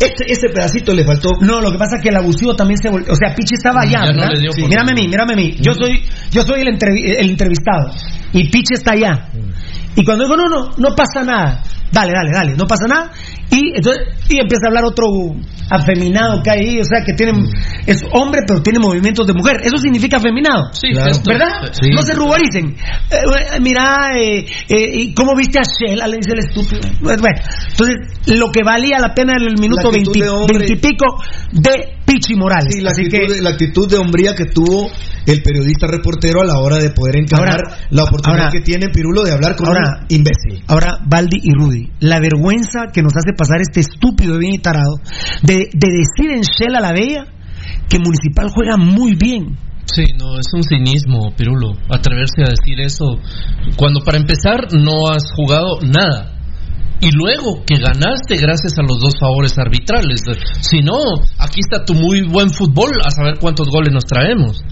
Este, 0.00 0.24
este 0.32 0.48
pedacito 0.48 0.94
le 0.94 1.04
faltó. 1.04 1.32
No, 1.40 1.60
lo 1.60 1.70
que 1.70 1.78
pasa 1.78 1.96
es 1.96 2.02
que 2.02 2.08
el 2.08 2.16
abusivo 2.16 2.54
también 2.56 2.78
se 2.82 2.88
volvió. 2.90 3.12
O 3.12 3.16
sea, 3.16 3.34
Pichi 3.34 3.54
estaba 3.54 3.82
allá. 3.82 4.06
Ya 4.06 4.12
no 4.12 4.20
¿verdad? 4.20 4.32
le 4.32 4.40
dio 4.40 4.52
Sí. 4.52 4.62
Mírame 4.62 4.92
a 4.92 4.94
mí, 4.94 5.08
mírame 5.08 5.32
a 5.34 5.36
mí. 5.36 5.56
Yo 5.60 5.72
soy, 5.74 6.02
yo 6.30 6.42
soy 6.42 6.60
el, 6.62 6.68
entrevi- 6.68 7.14
el 7.18 7.30
entrevistado. 7.30 7.92
Y 8.32 8.48
Pichi 8.48 8.74
está 8.74 8.92
allá. 8.92 9.28
Y 9.96 10.04
cuando 10.04 10.24
digo, 10.24 10.36
no, 10.36 10.48
no, 10.48 10.70
no 10.76 10.94
pasa 10.94 11.24
nada. 11.24 11.62
Dale, 11.92 12.12
dale, 12.12 12.30
dale, 12.32 12.54
no 12.56 12.66
pasa 12.66 12.86
nada. 12.86 13.10
Y 13.50 13.74
entonces 13.76 14.02
y 14.28 14.38
empieza 14.38 14.66
a 14.66 14.68
hablar 14.68 14.84
otro 14.84 15.06
afeminado 15.68 16.40
que 16.42 16.50
hay 16.50 16.58
ahí, 16.60 16.80
o 16.80 16.84
sea, 16.84 17.02
que 17.04 17.12
tiene, 17.14 17.32
es 17.86 18.00
hombre 18.12 18.40
pero 18.46 18.62
tiene 18.62 18.78
movimientos 18.78 19.26
de 19.26 19.32
mujer. 19.34 19.56
Eso 19.62 19.76
significa 19.78 20.18
afeminado. 20.18 20.70
Sí, 20.72 20.90
Claro. 20.92 21.12
¿Verdad? 21.26 21.72
sí. 21.72 21.90
No 21.90 22.02
se 22.02 22.14
ruboricen. 22.14 22.76
Eh, 23.10 23.16
eh, 23.16 23.60
mira, 23.60 24.10
eh, 24.16 24.46
eh, 24.68 24.90
¿y 24.94 25.14
¿cómo 25.14 25.34
viste 25.36 25.58
a 25.58 25.62
Shell? 25.62 25.98
Le 25.98 26.16
dice 26.16 26.32
el 26.32 26.38
estúpido. 26.40 26.80
Bueno, 27.00 27.18
entonces, 27.70 27.96
lo 28.26 28.50
que 28.52 28.62
valía 28.64 28.98
la 29.00 29.12
pena 29.14 29.32
en 29.36 29.48
el 29.48 29.58
minuto 29.58 29.90
20, 29.90 30.18
de 30.18 30.28
hombre. 30.28 30.58
20 30.58 30.72
y 30.72 30.76
pico 30.76 31.06
de 31.52 31.98
Pichi 32.06 32.34
Morales. 32.36 32.72
Sí, 32.74 32.80
la 32.82 32.90
Así 32.90 33.02
actitud, 33.02 33.26
que, 33.26 33.34
de, 33.34 33.42
la 33.42 33.50
actitud 33.50 33.90
de 33.90 33.98
hombría 33.98 34.34
que 34.36 34.44
tuvo 34.46 34.88
el 35.26 35.42
periodista 35.42 35.86
reportero 35.88 36.40
a 36.40 36.44
la 36.44 36.58
hora 36.58 36.76
de 36.78 36.90
poder 36.90 37.16
encarar 37.16 37.60
Ahora- 37.66 37.76
la 37.90 38.04
oportunidad 38.04 38.19
ahora- 38.28 38.50
que 38.50 38.60
tiene 38.60 38.88
Pirulo 38.88 39.22
de 39.22 39.32
hablar 39.32 39.56
con 39.56 39.68
ahora- 39.68 40.00
un 40.02 40.06
imbécil. 40.08 40.62
Ahora, 40.68 40.98
Baldi 41.06 41.38
y 41.42 41.52
Rudy, 41.54 41.90
la 42.00 42.20
vergüenza 42.20 42.88
que 42.92 43.02
nos 43.02 43.16
hace 43.16 43.32
pasar 43.36 43.60
este 43.60 43.80
estúpido 43.80 44.34
de 44.34 44.38
bien 44.40 44.54
y 44.54 44.58
tarado 44.58 44.96
de, 45.42 45.68
de 45.72 45.88
decir 45.90 46.30
en 46.30 46.42
Shell 46.42 46.76
a 46.76 46.80
la 46.80 46.92
Bella 46.92 47.24
que 47.88 47.98
Municipal 47.98 48.50
juega 48.54 48.76
muy 48.76 49.14
bien. 49.16 49.56
Sí, 49.86 50.04
no, 50.18 50.38
es 50.38 50.46
un 50.54 50.62
cinismo, 50.62 51.34
Pirulo, 51.36 51.72
atreverse 51.88 52.42
a 52.46 52.50
decir 52.50 52.80
eso 52.80 53.18
cuando 53.76 54.00
para 54.04 54.18
empezar 54.18 54.72
no 54.72 55.08
has 55.10 55.24
jugado 55.34 55.80
nada. 55.82 56.36
Y 57.02 57.10
luego 57.12 57.64
que 57.66 57.76
ganaste 57.78 58.36
gracias 58.36 58.78
a 58.78 58.82
los 58.82 59.00
dos 59.00 59.14
favores 59.18 59.58
arbitrales. 59.58 60.20
Si 60.60 60.80
no, 60.80 60.98
aquí 61.38 61.60
está 61.60 61.82
tu 61.84 61.94
muy 61.94 62.22
buen 62.28 62.50
fútbol, 62.50 62.90
a 63.04 63.10
saber 63.10 63.38
cuántos 63.40 63.68
goles 63.70 63.90
nos 63.92 64.04
traemos. 64.04 64.62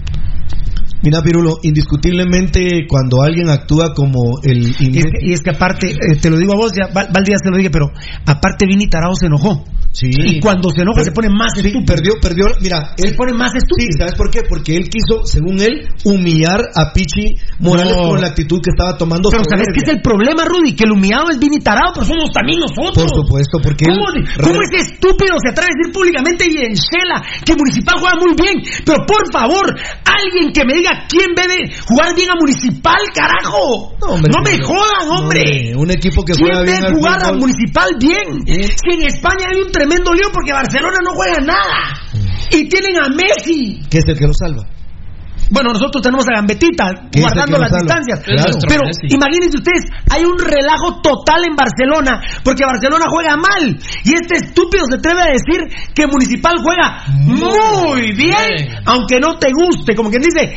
Mira, 1.01 1.21
Pirulo, 1.21 1.59
indiscutiblemente 1.63 2.85
cuando 2.87 3.21
alguien 3.21 3.49
actúa 3.49 3.93
como 3.93 4.41
el 4.43 4.75
Y 4.79 4.97
es, 4.97 5.05
que, 5.05 5.19
y 5.21 5.33
es 5.33 5.41
que 5.41 5.51
aparte, 5.51 5.91
eh, 5.91 6.17
te 6.21 6.29
lo 6.29 6.37
digo 6.37 6.53
a 6.53 6.57
vos, 6.57 6.73
ya 6.75 6.93
Val, 6.93 7.07
Val 7.13 7.23
Díaz 7.23 7.41
te 7.41 7.49
lo 7.49 7.57
dije, 7.57 7.69
pero 7.69 7.91
aparte 8.25 8.65
Vini 8.65 8.89
Tarao 8.89 9.15
se 9.15 9.27
enojó. 9.27 9.63
Sí. 9.91 10.07
Y 10.13 10.39
cuando 10.39 10.69
se 10.69 10.81
enoja 10.83 11.03
se 11.03 11.11
pone 11.11 11.29
más 11.29 11.51
Sí, 11.55 11.65
estúpido. 11.65 11.85
perdió, 11.85 12.13
perdió, 12.21 12.45
mira, 12.61 12.93
Se 12.95 13.13
pone 13.15 13.33
más 13.33 13.51
estúpido. 13.55 13.89
Sí, 13.89 13.97
¿sabes 13.97 14.15
por 14.15 14.29
qué? 14.29 14.41
Porque 14.47 14.75
él 14.77 14.89
quiso, 14.89 15.25
según 15.25 15.59
él, 15.61 15.87
humillar 16.05 16.61
a 16.75 16.93
Pichi 16.93 17.35
Morales 17.59 17.95
No. 17.97 18.09
con 18.09 18.21
la 18.21 18.27
actitud 18.27 18.61
que 18.61 18.69
estaba 18.69 18.97
tomando. 18.97 19.29
Pero 19.29 19.43
¿sabes 19.49 19.65
qué 19.73 19.81
es 19.81 19.89
el 19.89 20.01
problema, 20.01 20.45
Rudy? 20.45 20.75
Que 20.75 20.85
el 20.85 20.91
humillado 20.93 21.29
es 21.31 21.39
Vini 21.39 21.59
Tarao, 21.59 21.91
pero 21.93 22.05
somos 22.05 22.29
también 22.31 22.59
nosotros. 22.59 22.93
Por 23.09 23.09
supuesto, 23.25 23.57
porque 23.61 23.85
él- 23.89 23.97
¿Cómo, 23.97 24.05
cómo 24.45 24.59
ese 24.61 24.93
estúpido 24.93 25.35
se 25.41 25.49
atreve 25.49 25.69
a 25.71 25.75
decir 25.75 25.93
públicamente 25.93 26.45
y 26.45 26.57
en 26.57 26.73
Shela 26.77 27.17
que 27.43 27.55
Municipal 27.55 27.95
juega 27.99 28.15
muy 28.21 28.33
bien? 28.37 28.55
Pero 28.85 29.05
por 29.09 29.25
favor, 29.33 29.73
alguien 30.05 30.53
que 30.53 30.63
me 30.65 30.73
diga 30.73 31.05
quién 31.09 31.33
ve 31.35 31.43
de 31.49 31.59
jugar 31.89 32.13
bien 32.15 32.29
a 32.29 32.35
Municipal, 32.39 33.01
carajo. 33.13 33.97
No, 33.99 34.13
hombre, 34.15 34.31
me 34.45 34.57
no, 34.59 34.67
jodan, 34.67 35.07
no, 35.07 35.15
hombre. 35.25 35.73
un 35.75 35.89
equipo 35.91 36.23
que 36.23 36.33
¿Quién 36.33 36.45
juega 36.45 36.61
ve 36.61 36.71
bien 36.71 36.85
al 36.85 36.93
jugar 36.93 37.23
a? 37.23 37.33
Municipal 37.33 37.89
bien? 37.99 38.45
Si 38.45 38.93
en 38.93 39.01
España 39.07 39.47
hay 39.51 39.61
un 39.61 39.71
tremendo 39.79 40.13
lío 40.13 40.27
porque 40.33 40.51
Barcelona 40.51 40.97
no 41.03 41.11
juega 41.11 41.39
nada. 41.39 41.95
Y 42.51 42.67
tienen 42.67 42.97
a 42.97 43.07
Messi. 43.09 43.81
Que 43.89 43.99
es 43.99 44.07
el 44.07 44.17
que 44.17 44.27
lo 44.27 44.33
salva. 44.33 44.65
Bueno, 45.51 45.71
nosotros 45.73 46.03
tenemos 46.03 46.27
a 46.29 46.35
Gambetita 46.35 47.09
¿Qué 47.09 47.19
es 47.19 47.25
el 47.25 47.31
guardando 47.33 47.57
las 47.57 47.71
distancias. 47.71 48.19
Claro. 48.19 48.51
Pero 48.67 48.81
imagínense 49.09 49.57
ustedes, 49.57 49.85
hay 50.11 50.23
un 50.23 50.37
relajo 50.37 51.01
total 51.01 51.41
en 51.49 51.55
Barcelona 51.55 52.21
porque 52.43 52.65
Barcelona 52.65 53.05
juega 53.09 53.35
mal. 53.35 53.79
Y 54.03 54.13
este 54.13 54.35
estúpido 54.45 54.85
se 54.85 54.97
atreve 54.97 55.21
a 55.21 55.31
decir 55.31 55.65
que 55.95 56.05
Municipal 56.05 56.57
juega 56.61 57.03
muy 57.25 58.11
bien, 58.13 58.77
aunque 58.85 59.19
no 59.19 59.39
te 59.39 59.49
guste. 59.51 59.95
Como 59.95 60.09
quien 60.09 60.21
dice, 60.21 60.53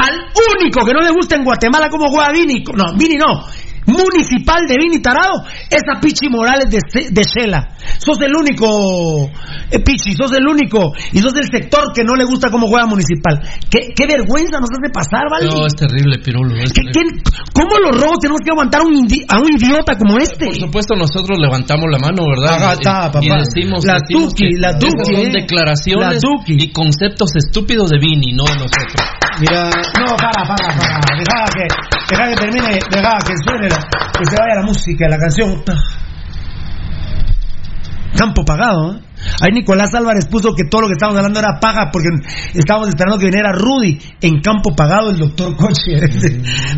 al 0.00 0.14
único 0.54 0.84
que 0.86 0.92
no 0.92 1.00
le 1.00 1.10
gusta 1.10 1.36
en 1.36 1.44
Guatemala 1.44 1.88
cómo 1.88 2.06
juega 2.08 2.30
Vini. 2.30 2.62
No, 2.74 2.96
Vini 2.96 3.16
no. 3.16 3.46
Municipal 3.86 4.66
de 4.68 4.76
Vini 4.78 5.00
Tarado 5.00 5.44
es 5.70 5.82
a 5.94 6.00
Pichi 6.00 6.28
Morales 6.28 6.66
de, 6.70 6.78
de 7.10 7.22
Shela. 7.22 7.68
Sos 7.98 8.20
el 8.20 8.34
único, 8.34 9.30
eh, 9.70 9.78
Pichi, 9.78 10.14
sos 10.14 10.32
el 10.32 10.46
único. 10.46 10.92
Y 11.12 11.18
sos 11.20 11.34
el 11.36 11.48
sector 11.50 11.92
que 11.94 12.02
no 12.04 12.14
le 12.14 12.24
gusta 12.24 12.50
cómo 12.50 12.66
juega 12.68 12.86
Municipal. 12.86 13.40
¿Qué, 13.70 13.92
qué 13.94 14.06
vergüenza 14.06 14.58
nos 14.60 14.70
hace 14.70 14.90
pasar, 14.92 15.24
¿vale? 15.30 15.46
No, 15.46 15.66
es 15.66 15.74
terrible, 15.74 16.18
Pirulo. 16.18 16.56
es 16.56 16.72
¿Qué- 16.72 16.82
terrible. 16.82 17.22
qué- 17.24 17.30
¿Cómo 17.54 17.78
los 17.78 18.00
robos 18.00 18.18
tenemos 18.20 18.40
que 18.44 18.50
aguantar 18.50 18.82
a 18.82 18.84
un, 18.84 18.94
indi- 18.94 19.24
a 19.28 19.38
un 19.40 19.48
idiota 19.54 19.96
como 19.96 20.18
este? 20.18 20.46
Por 20.46 20.54
supuesto, 20.56 20.94
nosotros 20.94 21.38
levantamos 21.38 21.86
la 21.90 21.98
mano, 21.98 22.22
¿verdad? 22.28 22.62
Ajá, 22.62 22.74
Y- 22.80 22.84
papá. 22.84 23.20
decimos, 23.38 23.84
La 23.84 23.94
decimos 24.00 24.34
Tuki, 24.34 24.44
que 24.44 24.58
la 24.60 24.78
Tuki, 24.78 25.14
son 25.14 25.26
eh. 25.26 25.30
declaraciones 25.32 26.14
La 26.14 26.18
Tuki. 26.20 26.56
y 26.64 26.72
conceptos 26.72 27.30
estúpidos 27.36 27.90
de 27.90 27.98
Vini, 27.98 28.32
no 28.32 28.44
de 28.44 28.54
nosotros. 28.54 29.00
Mira, 29.38 29.64
No, 29.64 30.16
para, 30.16 30.42
para, 30.46 30.56
para. 30.56 31.16
Deja 31.16 31.44
que, 31.52 31.66
deja 32.10 32.28
que 32.28 32.36
termine, 32.36 32.78
deja 32.90 33.18
que 33.18 33.34
suene, 33.44 33.68
que 33.68 34.24
se 34.24 34.36
vaya 34.36 34.54
la 34.56 34.62
música, 34.62 35.08
la 35.08 35.18
canción. 35.18 35.62
Campo 38.16 38.44
pagado, 38.44 38.96
¿eh? 38.96 39.05
Ahí 39.40 39.50
Nicolás 39.52 39.88
Álvarez 39.94 40.26
puso 40.26 40.54
que 40.54 40.64
todo 40.70 40.82
lo 40.82 40.86
que 40.88 40.92
estábamos 40.92 41.18
hablando 41.18 41.40
era 41.40 41.58
paga 41.58 41.88
porque 41.90 42.08
estábamos 42.54 42.88
esperando 42.88 43.18
que 43.18 43.26
viniera 43.26 43.50
Rudy 43.52 43.98
en 44.20 44.40
campo 44.40 44.74
pagado 44.76 45.10
el 45.10 45.16
doctor 45.16 45.56
Coche. 45.56 45.96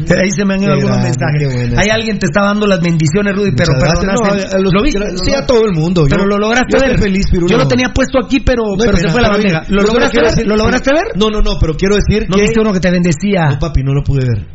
Pero 0.06 0.20
ahí 0.22 0.30
se 0.30 0.44
me 0.44 0.54
han 0.54 0.62
ido 0.62 0.72
algunos 0.72 0.98
grande, 0.98 1.18
mensajes. 1.18 1.78
Ahí 1.78 1.88
alguien 1.90 2.18
te 2.18 2.26
está 2.26 2.42
dando 2.42 2.66
las 2.66 2.80
bendiciones, 2.80 3.34
Rudy, 3.34 3.50
pero 3.56 3.72
Muchas 3.74 3.90
perdonaste. 3.98 4.26
No, 4.26 4.56
a 4.56 4.58
los- 4.60 4.72
lo 4.72 4.82
viste. 4.82 5.00
sí, 5.24 5.34
a 5.34 5.44
todo 5.46 5.64
el 5.66 5.72
mundo. 5.74 6.06
Pero 6.08 6.22
Yo- 6.22 6.26
lo 6.28 6.38
lograste 6.38 6.78
yo 6.78 6.86
ver. 6.86 6.98
feliz. 6.98 7.24
Yo 7.32 7.56
lo 7.56 7.66
tenía 7.66 7.88
puesto 7.92 8.18
aquí, 8.24 8.40
pero, 8.40 8.62
No 8.64 8.72
hay 8.74 8.78
pero 8.86 8.96
se 8.98 9.08
fue 9.10 9.20
la 9.22 9.30
bandeja. 9.30 9.62
¿Lo 9.68 9.82
lograste 9.82 10.20
ver? 10.20 10.46
¿Lo 10.46 10.56
lograste 10.56 10.90
ver? 10.94 11.04
No, 11.16 11.30
no, 11.30 11.40
no, 11.42 11.58
pero 11.60 11.74
quiero 11.74 11.96
decir 11.96 12.26
¿No 12.28 12.36
que... 12.36 12.42
viste 12.42 12.60
uno 12.60 12.72
que 12.72 12.80
te 12.80 12.90
bendecía? 12.90 13.50
No, 13.50 13.58
papi, 13.58 13.82
no 13.82 13.92
lo 13.94 14.02
pude 14.02 14.20
ver. 14.26 14.46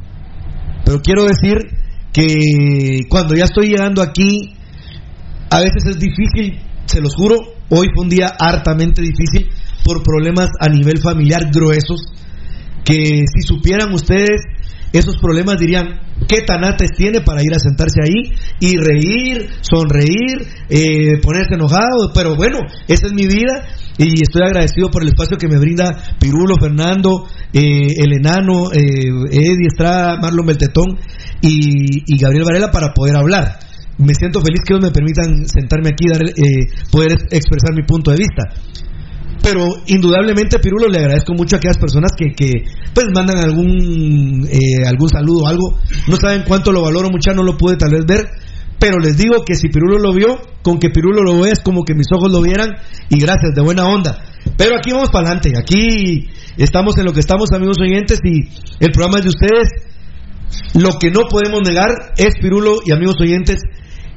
Pero 0.85 1.01
quiero 1.01 1.23
decir 1.25 1.57
que 2.13 3.01
cuando 3.09 3.35
ya 3.35 3.43
estoy 3.45 3.67
llegando 3.69 4.01
aquí, 4.01 4.53
a 5.49 5.59
veces 5.59 5.83
es 5.85 5.99
difícil, 5.99 6.59
se 6.85 7.01
los 7.01 7.13
juro, 7.15 7.35
hoy 7.69 7.87
fue 7.93 8.03
un 8.03 8.09
día 8.09 8.27
hartamente 8.39 9.01
difícil 9.01 9.49
por 9.83 10.03
problemas 10.03 10.49
a 10.59 10.69
nivel 10.69 10.99
familiar 10.99 11.49
gruesos, 11.51 12.11
que 12.83 13.23
si 13.33 13.41
supieran 13.41 13.93
ustedes 13.93 14.41
esos 14.93 15.17
problemas 15.17 15.57
dirían, 15.57 16.01
¿qué 16.27 16.41
tanates 16.41 16.91
tiene 16.95 17.21
para 17.21 17.41
ir 17.41 17.51
a 17.51 17.59
sentarse 17.59 17.99
ahí 18.03 18.31
y 18.59 18.77
reír, 18.77 19.49
sonreír, 19.61 20.47
eh, 20.69 21.19
ponerse 21.19 21.55
enojado? 21.55 22.13
Pero 22.13 22.35
bueno, 22.35 22.59
esa 22.87 23.07
es 23.07 23.13
mi 23.13 23.25
vida 23.25 23.65
y 23.97 24.21
estoy 24.21 24.43
agradecido 24.43 24.91
por 24.91 25.01
el 25.01 25.09
espacio 25.09 25.37
que 25.37 25.47
me 25.47 25.57
brinda 25.57 26.15
Pirulo, 26.19 26.57
Fernando, 26.59 27.27
eh, 27.51 27.95
el 27.97 28.13
enano, 28.13 28.71
eh, 28.71 29.09
Eddie 29.31 29.67
Estrada, 29.67 30.19
Marlon 30.21 30.45
Beltetón 30.45 30.99
y, 31.41 32.13
y 32.13 32.17
Gabriel 32.19 32.45
Varela 32.45 32.69
para 32.69 32.93
poder 32.93 33.15
hablar. 33.15 33.57
Me 33.97 34.13
siento 34.15 34.41
feliz 34.41 34.59
que 34.65 34.73
ellos 34.73 34.85
me 34.85 34.91
permitan 34.91 35.45
sentarme 35.45 35.89
aquí 35.89 36.05
y 36.05 36.11
dar, 36.11 36.23
eh, 36.23 36.87
poder 36.91 37.11
expresar 37.29 37.73
mi 37.75 37.83
punto 37.83 38.11
de 38.11 38.17
vista. 38.17 38.43
Pero 39.43 39.67
indudablemente, 39.87 40.57
Pirulo, 40.59 40.87
le 40.87 40.99
agradezco 40.99 41.33
mucho 41.33 41.55
a 41.55 41.57
aquellas 41.57 41.77
personas 41.77 42.11
que, 42.17 42.33
que 42.33 42.63
pues 42.93 43.07
mandan 43.13 43.37
algún 43.39 44.47
eh, 44.49 44.87
algún 44.87 45.09
saludo 45.09 45.43
o 45.43 45.47
algo. 45.47 45.79
No 46.07 46.15
saben 46.15 46.43
cuánto 46.47 46.71
lo 46.71 46.81
valoro, 46.81 47.09
mucha 47.09 47.33
no 47.33 47.43
lo 47.43 47.57
pude 47.57 47.75
tal 47.75 47.91
vez 47.91 48.05
ver. 48.07 48.25
Pero 48.79 48.99
les 48.99 49.17
digo 49.17 49.43
que 49.45 49.55
si 49.55 49.67
Pirulo 49.67 49.97
lo 49.97 50.13
vio, 50.13 50.39
con 50.61 50.79
que 50.79 50.89
Pirulo 50.89 51.23
lo 51.23 51.39
ve 51.41 51.51
es 51.51 51.59
como 51.59 51.83
que 51.83 51.93
mis 51.93 52.07
ojos 52.15 52.31
lo 52.31 52.41
vieran. 52.41 52.69
Y 53.09 53.19
gracias, 53.19 53.53
de 53.53 53.61
buena 53.61 53.85
onda. 53.85 54.23
Pero 54.57 54.75
aquí 54.77 54.91
vamos 54.91 55.09
para 55.09 55.27
adelante. 55.27 55.53
Aquí 55.57 56.29
estamos 56.57 56.97
en 56.97 57.05
lo 57.05 57.13
que 57.13 57.19
estamos, 57.19 57.49
amigos 57.53 57.77
oyentes. 57.81 58.19
Y 58.23 58.47
el 58.79 58.91
programa 58.91 59.19
es 59.19 59.23
de 59.23 59.29
ustedes. 59.29 59.67
Lo 60.75 60.99
que 60.99 61.11
no 61.11 61.21
podemos 61.29 61.61
negar 61.65 61.89
es, 62.17 62.33
Pirulo 62.41 62.77
y 62.85 62.91
amigos 62.91 63.15
oyentes, 63.19 63.57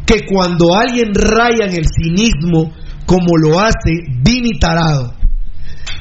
que 0.07 0.25
cuando 0.25 0.75
alguien 0.75 1.13
raya 1.15 1.67
en 1.67 1.77
el 1.77 1.87
cinismo, 1.87 2.73
como 3.05 3.37
lo 3.37 3.59
hace 3.59 3.93
Vini 4.23 4.59
Tarado, 4.59 5.15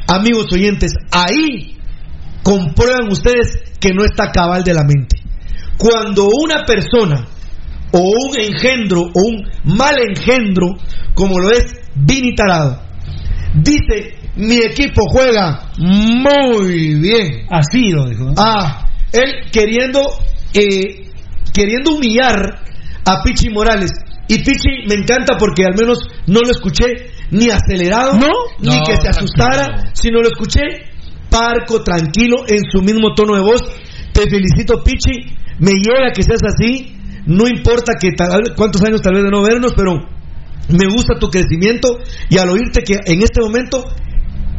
amigos 0.08 0.46
oyentes, 0.54 0.94
ahí 1.12 1.78
comprueban 2.44 3.12
ustedes 3.12 3.64
que 3.80 3.94
no 3.94 4.06
está 4.06 4.32
cabal 4.32 4.64
de 4.64 4.74
la 4.74 4.84
mente. 4.84 5.22
Cuando 5.78 6.28
una 6.28 6.64
persona 6.66 7.28
o 7.92 8.00
un 8.00 8.40
engendro 8.40 9.02
o 9.02 9.22
un 9.28 9.76
mal 9.76 9.96
engendro, 10.00 10.78
como 11.16 11.40
lo 11.40 11.52
es 11.52 11.66
Vini 11.96 12.36
Tarado, 12.36 12.82
dice 13.56 14.16
mi 14.36 14.58
equipo 14.58 15.02
juega 15.10 15.72
muy 15.80 16.96
bien. 16.96 17.46
Así 17.50 17.90
lo 17.92 18.08
dijo. 18.10 18.34
Ah, 18.38 18.88
él 19.12 19.50
queriendo 19.52 20.02
eh, 20.54 21.10
queriendo 21.54 21.96
humillar 21.96 22.64
a 23.06 23.22
Pichi 23.24 23.50
Morales. 23.50 23.92
Y 24.28 24.40
Pichi 24.40 24.88
me 24.88 24.96
encanta 24.96 25.38
porque 25.38 25.64
al 25.66 25.76
menos 25.78 26.00
no 26.28 26.40
lo 26.42 26.52
escuché 26.52 26.86
ni 27.32 27.50
acelerado, 27.50 28.14
¿No? 28.14 28.30
ni 28.60 28.78
No, 28.78 28.84
que 28.86 28.96
se 28.98 29.08
asustara, 29.10 29.66
tranquilo. 29.66 29.92
sino 29.94 30.22
lo 30.22 30.28
escuché 30.28 30.62
parco, 31.30 31.84
tranquilo, 31.84 32.46
en 32.48 32.60
su 32.72 32.82
mismo 32.82 33.14
tono 33.16 33.36
de 33.36 33.42
voz. 33.42 33.62
Te 34.14 34.30
felicito, 34.30 34.84
Pichi. 34.84 35.36
Me 35.60 35.72
llega 35.72 36.12
que 36.14 36.24
seas 36.24 36.42
así. 36.44 36.96
No 37.28 37.48
importa 37.48 37.94
que 38.00 38.12
tal- 38.12 38.54
cuántos 38.56 38.82
años 38.84 39.02
tal 39.02 39.16
vez 39.16 39.24
de 39.24 39.30
no 39.32 39.42
vernos, 39.42 39.74
pero 39.76 39.94
me 40.70 40.88
gusta 40.88 41.18
tu 41.20 41.28
crecimiento 41.30 41.98
y 42.30 42.38
al 42.38 42.50
oírte 42.50 42.82
que 42.84 42.96
en 43.06 43.22
este 43.22 43.42
momento 43.42 43.84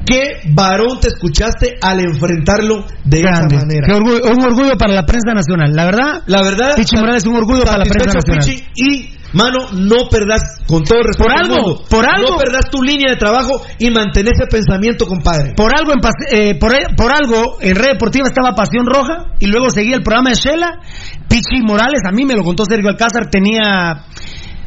qué 0.06 0.40
varón 0.54 1.00
te 1.00 1.08
escuchaste 1.08 1.76
al 1.82 2.00
enfrentarlo 2.00 2.86
de 3.04 3.20
Grande. 3.20 3.56
esa 3.56 3.66
manera. 3.66 3.86
Qué 3.88 3.94
orgullo- 3.94 4.22
un 4.36 4.44
orgullo 4.44 4.76
para 4.78 4.94
la 4.94 5.04
prensa 5.04 5.32
nacional. 5.34 5.74
La 5.74 5.84
verdad, 5.84 6.22
La 6.26 6.42
verdad, 6.42 6.76
Pichi 6.76 6.96
Morales 6.96 7.22
es 7.24 7.28
un 7.28 7.36
orgullo 7.36 7.64
para 7.64 7.78
la 7.78 7.84
prensa 7.84 8.18
nacional. 8.18 8.44
Pichi, 8.44 8.64
y 8.76 9.10
mano, 9.32 9.58
no 9.72 10.08
perdas 10.08 10.40
con 10.66 10.82
todo 10.84 11.00
respeto 11.02 11.28
Por 11.28 11.38
algo, 11.38 11.56
mundo, 11.56 11.84
por 11.90 12.06
algo. 12.08 12.30
no 12.32 12.36
perdas 12.38 12.70
tu 12.70 12.82
línea 12.82 13.10
de 13.10 13.16
trabajo 13.16 13.60
y 13.78 13.90
mantén 13.90 14.26
ese 14.28 14.46
pensamiento, 14.50 15.06
compadre. 15.06 15.52
Por 15.54 15.72
algo, 15.76 15.92
en 15.92 16.00
eh, 16.38 16.54
por, 16.58 16.72
por 16.96 17.12
algo, 17.12 17.58
en 17.60 17.74
Red 17.74 17.92
Deportiva 17.94 18.26
estaba 18.28 18.54
Pasión 18.54 18.86
Roja 18.86 19.34
y 19.40 19.46
luego 19.46 19.68
seguía 19.70 19.96
el 19.96 20.02
programa 20.02 20.30
de 20.30 20.36
Shela. 20.36 20.80
Pichi 21.28 21.60
Morales, 21.62 22.00
a 22.08 22.12
mí 22.12 22.24
me 22.24 22.34
lo 22.34 22.44
contó 22.44 22.64
Sergio 22.64 22.88
Alcázar, 22.88 23.28
tenía. 23.30 24.04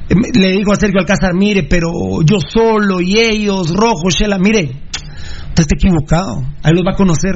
eh, 0.10 0.16
Le 0.40 0.52
dijo 0.52 0.72
a 0.74 0.76
Sergio 0.76 1.00
Alcázar, 1.00 1.34
mire, 1.34 1.64
pero 1.64 1.90
yo 2.26 2.38
solo 2.48 3.00
y 3.02 3.18
ellos, 3.18 3.74
Rojo, 3.74 4.10
Shela, 4.10 4.38
mire, 4.38 4.72
usted 5.60 5.76
está 5.76 5.76
equivocado, 5.76 6.44
ahí 6.64 6.74
los 6.74 6.84
va 6.86 6.92
a 6.94 6.96
conocer. 6.96 7.36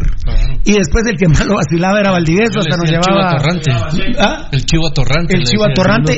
Y 0.66 0.74
después 0.74 1.06
el 1.06 1.18
que 1.18 1.27
más 1.27 1.45
lo 1.45 1.56
vacilaba 1.56 2.00
era 2.00 2.11
Valdivieso, 2.11 2.60
hasta 2.60 2.77
nos 2.77 2.90
el 2.90 2.95
chivo 3.00 3.03
llevaba. 3.06 3.32
atorrante. 3.35 3.72
¿Ah? 4.19 4.48
El 4.52 4.66
chivo 4.66 4.88
atorrante. 4.88 5.38
El 5.38 5.43
chivo 5.43 5.66
atorrante. 5.66 6.18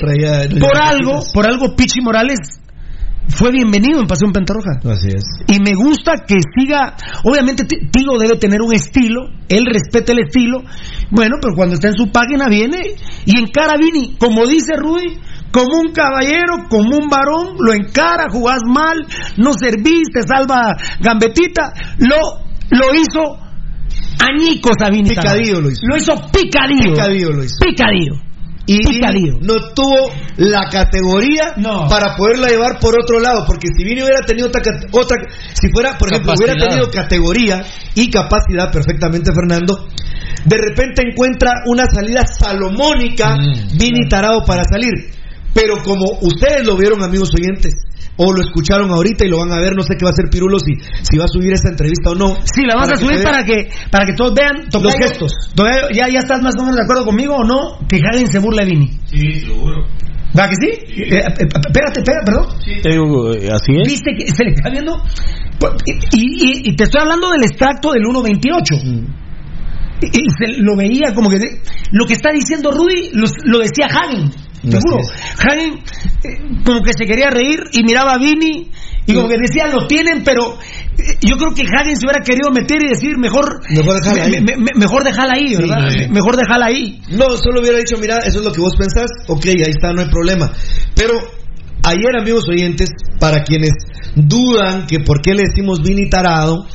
Por 0.59 0.77
algo, 0.77 1.23
por 1.33 1.47
algo, 1.47 1.75
Pichi 1.75 2.01
Morales 2.01 2.39
fue 3.27 3.51
bienvenido 3.51 3.99
en 3.99 4.05
Pasión 4.07 4.31
Pentarroja. 4.31 4.77
Así 4.85 5.07
es. 5.07 5.23
Y 5.47 5.59
me 5.59 5.73
gusta 5.73 6.13
que 6.27 6.35
siga. 6.57 6.95
Obviamente, 7.23 7.65
Ti- 7.65 7.87
Tigo 7.91 8.19
debe 8.19 8.37
tener 8.37 8.61
un 8.61 8.71
estilo. 8.71 9.21
Él 9.49 9.65
respeta 9.65 10.11
el 10.13 10.19
estilo. 10.19 10.59
Bueno, 11.09 11.37
pero 11.41 11.55
cuando 11.55 11.73
está 11.73 11.87
en 11.87 11.95
su 11.95 12.11
página 12.11 12.47
viene 12.47 12.77
y 13.25 13.37
encara 13.39 13.73
a 13.73 13.77
Vini. 13.77 14.15
Como 14.19 14.45
dice 14.45 14.73
Rudy, 14.77 15.17
como 15.55 15.79
un 15.79 15.93
caballero, 15.93 16.67
como 16.69 16.97
un 16.97 17.07
varón, 17.07 17.55
lo 17.59 17.71
encara, 17.73 18.27
jugás 18.29 18.59
mal, 18.67 19.07
no 19.37 19.53
servís, 19.53 20.09
te 20.13 20.21
salva 20.27 20.75
Gambetita. 20.99 21.71
Lo, 21.99 22.43
lo 22.71 22.93
hizo 22.93 23.21
añicos 24.19 24.73
a 24.81 24.89
Vini 24.89 25.15
Tarado. 25.15 25.37
Picadillo 25.37 25.61
lo 25.61 25.71
hizo. 25.71 25.81
Lo 25.87 25.95
hizo 25.95 26.13
picadillo. 26.31 26.93
Picadillo 26.93 27.29
lo 27.31 27.43
hizo. 27.45 27.55
Picadillo. 27.65 28.13
Y 28.67 28.79
Picadillo. 28.83 29.37
no 29.41 29.53
tuvo 29.75 30.11
la 30.37 30.67
categoría 30.69 31.53
No. 31.55 31.87
para 31.87 32.15
poderla 32.17 32.49
llevar 32.49 32.79
por 32.79 32.99
otro 32.99 33.19
lado, 33.19 33.45
porque 33.47 33.67
si 33.77 33.83
Vini 33.85 34.01
hubiera 34.01 34.25
tenido 34.25 34.47
otra, 34.47 34.61
otra 34.91 35.17
si 35.53 35.69
fuera, 35.71 35.97
por 35.97 36.11
ejemplo, 36.11 36.33
hubiera 36.35 36.55
tenido 36.55 36.89
categoría 36.91 37.63
y 37.93 38.09
capacidad 38.09 38.71
perfectamente 38.73 39.31
Fernando, 39.33 39.87
de 40.45 40.57
repente 40.57 41.03
encuentra 41.07 41.51
una 41.67 41.85
salida 41.85 42.25
salomónica 42.25 43.37
Mm, 43.37 43.77
Vini 43.77 44.09
Tarado 44.09 44.43
para 44.43 44.63
salir. 44.63 45.13
Pero 45.55 45.81
como 45.83 46.03
ustedes 46.21 46.67
lo 46.67 46.75
vieron, 46.75 47.01
amigos 47.01 47.31
oyentes, 47.33 47.73
o 48.17 48.31
lo 48.33 48.41
escucharon 48.43 48.91
ahorita 48.91 49.25
y 49.25 49.29
lo 49.29 49.39
van 49.39 49.51
a 49.53 49.59
ver, 49.61 49.71
no 49.75 49.83
sé 49.83 49.95
qué 49.97 50.03
va 50.03 50.09
a 50.11 50.13
hacer 50.13 50.29
Pirulo 50.29 50.59
si, 50.59 50.73
si 51.01 51.17
va 51.17 51.23
a 51.25 51.27
subir 51.27 51.53
esta 51.53 51.69
entrevista 51.69 52.11
o 52.11 52.15
no. 52.15 52.35
Sí, 52.43 52.63
la 52.67 52.75
vamos 52.75 52.91
a 52.91 52.95
subir 52.97 53.23
para 53.23 53.43
que 53.45 53.69
para 53.89 54.05
que 54.05 54.13
todos 54.13 54.33
vean 54.35 54.67
Tocayo, 54.69 54.83
Los 54.83 54.95
gestos. 55.09 55.31
Tocayo, 55.55 55.87
¿ya, 55.95 56.09
¿Ya 56.09 56.19
estás 56.19 56.41
más 56.41 56.55
o 56.59 56.61
menos 56.63 56.75
de 56.75 56.83
acuerdo 56.83 57.05
conmigo 57.05 57.35
o 57.37 57.43
no? 57.45 57.79
Que 57.87 57.97
Hagen 58.03 58.27
se 58.27 58.39
burla 58.39 58.63
de 58.65 58.69
Vini. 58.71 58.89
Sí, 59.05 59.39
seguro. 59.41 59.85
¿Va 60.37 60.49
que 60.49 60.55
sí? 60.59 60.67
Eh, 60.67 61.15
eh, 61.15 61.23
espérate, 61.39 61.99
espera, 62.01 62.19
perdón. 62.25 62.47
Te 62.83 62.89
digo, 62.91 63.33
eh, 63.33 63.47
así 63.53 63.71
es. 63.81 63.87
¿Viste 63.87 64.11
que 64.17 64.27
se 64.31 64.43
le 64.43 64.51
está 64.51 64.69
viendo? 64.69 65.01
Y, 65.85 66.19
y- 66.19 66.69
y 66.69 66.75
te 66.75 66.83
estoy 66.83 66.99
hablando 67.01 67.31
del 67.31 67.43
extracto 67.43 67.93
del 67.93 68.03
1.28. 68.03 69.05
Y, 70.01 70.07
y 70.07 70.23
se 70.37 70.61
lo 70.61 70.75
veía 70.75 71.13
como 71.15 71.29
que... 71.29 71.37
lo 71.91 72.05
que 72.05 72.13
está 72.13 72.31
diciendo 72.33 72.69
Rudy 72.71 73.11
lo, 73.13 73.25
lo 73.45 73.59
decía 73.59 73.87
Hagen. 73.87 74.29
Te 74.69 74.77
juro. 74.77 74.97
Hagen 75.39 75.79
eh, 76.23 76.61
como 76.65 76.81
que 76.83 76.91
se 76.97 77.05
quería 77.05 77.29
reír 77.29 77.59
y 77.73 77.83
miraba 77.83 78.13
a 78.13 78.17
Vini 78.17 78.71
y 79.07 79.13
como 79.13 79.27
que 79.27 79.37
decía, 79.37 79.67
lo 79.67 79.85
tienen, 79.87 80.23
pero 80.23 80.57
eh, 80.97 81.17
yo 81.21 81.37
creo 81.37 81.53
que 81.53 81.61
Hagen 81.63 81.95
se 81.95 82.05
hubiera 82.05 82.23
querido 82.23 82.49
meter 82.51 82.81
y 82.83 82.89
decir, 82.89 83.17
mejor... 83.17 83.61
Mejor 83.69 84.01
dejarla 84.01 84.23
ahí. 84.25 84.31
me- 84.31 84.41
me- 84.41 84.57
me- 84.57 84.71
mejor 84.75 85.03
dejarla 85.03 85.33
ahí, 85.35 85.55
¿verdad? 85.55 85.89
Sí. 85.89 86.07
Mejor 86.09 86.35
dejarla 86.37 86.65
ahí. 86.67 87.01
No, 87.09 87.37
solo 87.37 87.61
hubiera 87.61 87.77
dicho, 87.77 87.97
mira, 88.01 88.17
eso 88.19 88.39
es 88.39 88.45
lo 88.45 88.51
que 88.51 88.61
vos 88.61 88.73
pensás, 88.77 89.11
ok, 89.27 89.45
ahí 89.45 89.69
está, 89.69 89.93
no 89.93 90.01
hay 90.01 90.09
problema. 90.09 90.51
Pero 90.95 91.13
ayer, 91.83 92.15
amigos 92.19 92.45
oyentes, 92.49 92.89
para 93.19 93.43
quienes 93.43 93.71
dudan 94.15 94.87
que 94.87 94.99
por 95.01 95.21
qué 95.21 95.35
le 95.35 95.43
decimos 95.43 95.81
Vini 95.83 96.09
tarado, 96.09 96.65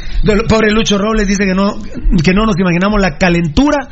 Pobre 0.48 0.70
Lucho 0.70 0.98
Robles 0.98 1.26
dice 1.26 1.44
que 1.46 1.54
no, 1.54 1.78
que 2.22 2.32
no 2.34 2.44
nos 2.44 2.54
imaginamos 2.60 3.00
la 3.00 3.16
calentura 3.16 3.88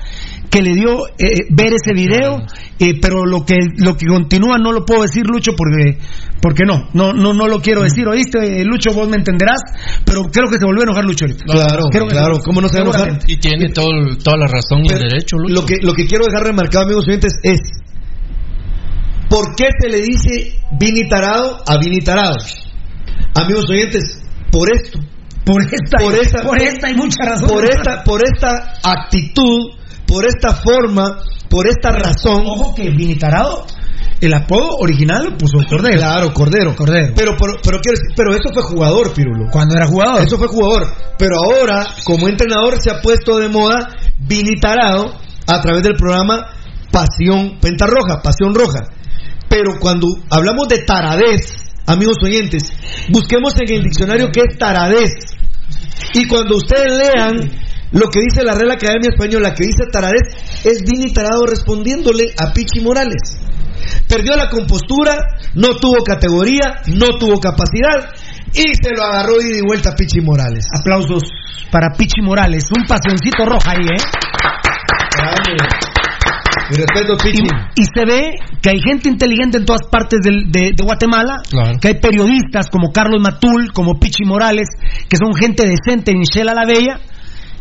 que 0.50 0.62
le 0.62 0.72
dio 0.74 1.06
eh, 1.18 1.44
ver 1.50 1.72
ese 1.74 1.92
video, 1.94 2.40
eh, 2.78 2.94
pero 3.00 3.26
lo 3.26 3.44
que 3.44 3.56
lo 3.76 3.96
que 3.96 4.06
continúa 4.06 4.56
no 4.58 4.72
lo 4.72 4.84
puedo 4.84 5.02
decir 5.02 5.26
Lucho 5.26 5.52
porque 5.56 5.98
porque 6.40 6.64
no, 6.64 6.88
no 6.94 7.12
no 7.12 7.34
no 7.34 7.46
lo 7.48 7.60
quiero 7.60 7.82
decir, 7.82 8.06
oíste 8.08 8.60
eh, 8.60 8.64
Lucho, 8.64 8.94
vos 8.94 9.08
me 9.08 9.16
entenderás, 9.16 9.60
pero 10.04 10.22
creo 10.32 10.48
que 10.48 10.58
se 10.58 10.64
volvió 10.64 10.82
a 10.82 10.84
enojar 10.84 11.04
Lucho 11.04 11.26
ahorita. 11.26 11.44
claro, 11.44 11.84
Creo 11.90 12.06
que 12.06 12.14
claro. 12.14 12.38
¿cómo 12.44 12.60
no 12.62 12.68
se 12.68 12.78
va 12.78 12.84
a 12.84 12.88
enojar? 12.88 13.18
Y 13.26 13.36
tiene 13.36 13.68
todo, 13.70 13.88
toda 14.22 14.36
la 14.38 14.46
razón 14.46 14.84
y 14.84 14.88
el 14.88 14.98
derecho, 14.98 15.36
Lucho. 15.36 15.54
Lo 15.54 15.66
que, 15.66 15.74
lo 15.82 15.92
que 15.92 16.06
quiero 16.06 16.24
dejar 16.24 16.44
remarcado, 16.46 16.84
amigos 16.86 17.06
oyentes, 17.08 17.32
es 17.42 17.60
¿por 19.28 19.54
qué 19.56 19.66
se 19.80 19.88
le 19.88 20.00
dice 20.02 20.58
Vini 20.78 21.08
tarado 21.08 21.58
a 21.66 21.78
Vini 21.78 21.98
tarado? 22.00 22.36
Amigos 23.34 23.68
oyentes, 23.68 24.22
por 24.50 24.68
esto. 24.74 24.98
Por 25.44 25.62
esta, 25.62 25.98
Por 25.98 26.14
esta- 26.14 26.42
por 26.42 26.60
esta 26.60 26.86
hay 26.88 26.94
mucha 26.94 27.24
razón. 27.24 27.48
Por 27.48 27.64
esta, 27.64 28.04
por 28.04 28.20
esta 28.22 28.74
actitud, 28.82 29.77
por 30.08 30.24
esta 30.26 30.54
forma, 30.54 31.22
por 31.48 31.68
esta 31.68 31.90
razón. 31.90 32.44
Ojo 32.46 32.74
que 32.74 32.90
Vinitarado, 32.90 33.66
el 34.20 34.34
apodo 34.34 34.78
original 34.80 35.24
lo 35.24 35.36
puso 35.36 35.58
Cordero. 35.68 35.98
Claro, 35.98 36.32
Cordero. 36.32 36.74
Cordero. 36.74 37.12
Pero, 37.14 37.36
pero, 37.38 37.58
pero, 37.62 37.78
quiero 37.80 37.98
decir, 37.98 38.14
pero 38.16 38.34
eso 38.34 38.50
fue 38.52 38.62
jugador, 38.62 39.12
Pirulo. 39.12 39.50
Cuando 39.52 39.76
era 39.76 39.86
jugador. 39.86 40.22
Eso 40.22 40.38
fue 40.38 40.48
jugador. 40.48 40.88
Pero 41.18 41.36
ahora, 41.36 41.86
como 42.04 42.26
entrenador, 42.26 42.80
se 42.82 42.90
ha 42.90 43.00
puesto 43.00 43.38
de 43.38 43.48
moda 43.48 43.88
Vini 44.18 44.58
Tarado 44.58 45.14
a 45.46 45.60
través 45.60 45.82
del 45.82 45.94
programa 45.94 46.48
Pasión 46.90 47.58
Pentarroja, 47.60 48.22
Pasión 48.22 48.54
Roja. 48.54 48.80
Pero 49.48 49.78
cuando 49.78 50.08
hablamos 50.30 50.68
de 50.68 50.78
taradez, 50.78 51.72
amigos 51.86 52.16
oyentes, 52.22 52.64
busquemos 53.10 53.54
en 53.60 53.72
el 53.72 53.82
diccionario 53.82 54.30
qué 54.32 54.40
es 54.40 54.58
taradez. 54.58 55.10
Y 56.14 56.26
cuando 56.26 56.56
ustedes 56.56 56.96
lean 56.96 57.50
lo 57.92 58.08
que 58.08 58.20
dice 58.20 58.42
la 58.44 58.54
Real 58.54 58.70
Academia 58.72 59.10
Española, 59.10 59.54
que 59.54 59.64
dice 59.64 59.84
taradez, 59.90 60.22
es 60.64 60.82
Vini 60.84 61.12
Tarado 61.12 61.46
respondiéndole 61.46 62.26
a 62.38 62.52
Pichi 62.52 62.80
Morales. 62.80 63.38
Perdió 64.08 64.36
la 64.36 64.48
compostura, 64.50 65.16
no 65.54 65.68
tuvo 65.76 66.02
categoría, 66.04 66.80
no 66.88 67.16
tuvo 67.18 67.38
capacidad 67.40 68.12
y 68.52 68.74
se 68.74 68.90
lo 68.94 69.04
agarró 69.04 69.40
y 69.40 69.52
de 69.54 69.62
vuelta 69.62 69.90
a 69.90 69.94
Pichi 69.94 70.20
Morales. 70.20 70.64
Aplausos 70.78 71.22
para 71.70 71.88
Pichi 71.96 72.20
Morales, 72.22 72.64
un 72.76 72.84
pasioncito 72.86 73.44
roja 73.46 73.72
ahí, 73.72 73.86
¿eh? 73.86 74.02
Mi 76.70 76.76
respeto, 76.76 77.16
Pichi. 77.16 77.42
Y, 77.42 77.80
y 77.80 77.84
se 77.84 78.04
ve 78.04 78.34
que 78.60 78.70
hay 78.70 78.80
gente 78.80 79.08
inteligente 79.08 79.58
en 79.58 79.64
todas 79.64 79.82
partes 79.90 80.20
del- 80.22 80.50
de, 80.50 80.72
de 80.76 80.84
Guatemala, 80.84 81.36
Claro. 81.48 81.78
que 81.80 81.88
hay 81.88 81.94
periodistas 81.94 82.68
como 82.70 82.92
Carlos 82.92 83.22
Matul, 83.22 83.72
como 83.72 83.98
Pichi 83.98 84.24
Morales, 84.24 84.68
que 85.08 85.16
son 85.16 85.34
gente 85.34 85.66
decente 85.66 86.10
en 86.10 86.22
Shela 86.22 86.52
la 86.52 86.66
Bella, 86.66 87.00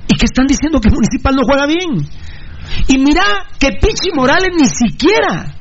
y 0.08 0.18
que 0.18 0.26
están 0.26 0.48
diciendo 0.48 0.80
que 0.80 0.90
el 0.90 0.96
Municipal 0.96 1.36
no 1.36 1.42
juega 1.46 1.66
bien. 1.66 2.08
Y 2.88 2.98
mira 2.98 3.24
que 3.60 3.72
Pichi 3.74 4.12
Morales 4.14 4.50
ni 4.58 4.68
siquiera 4.68 5.54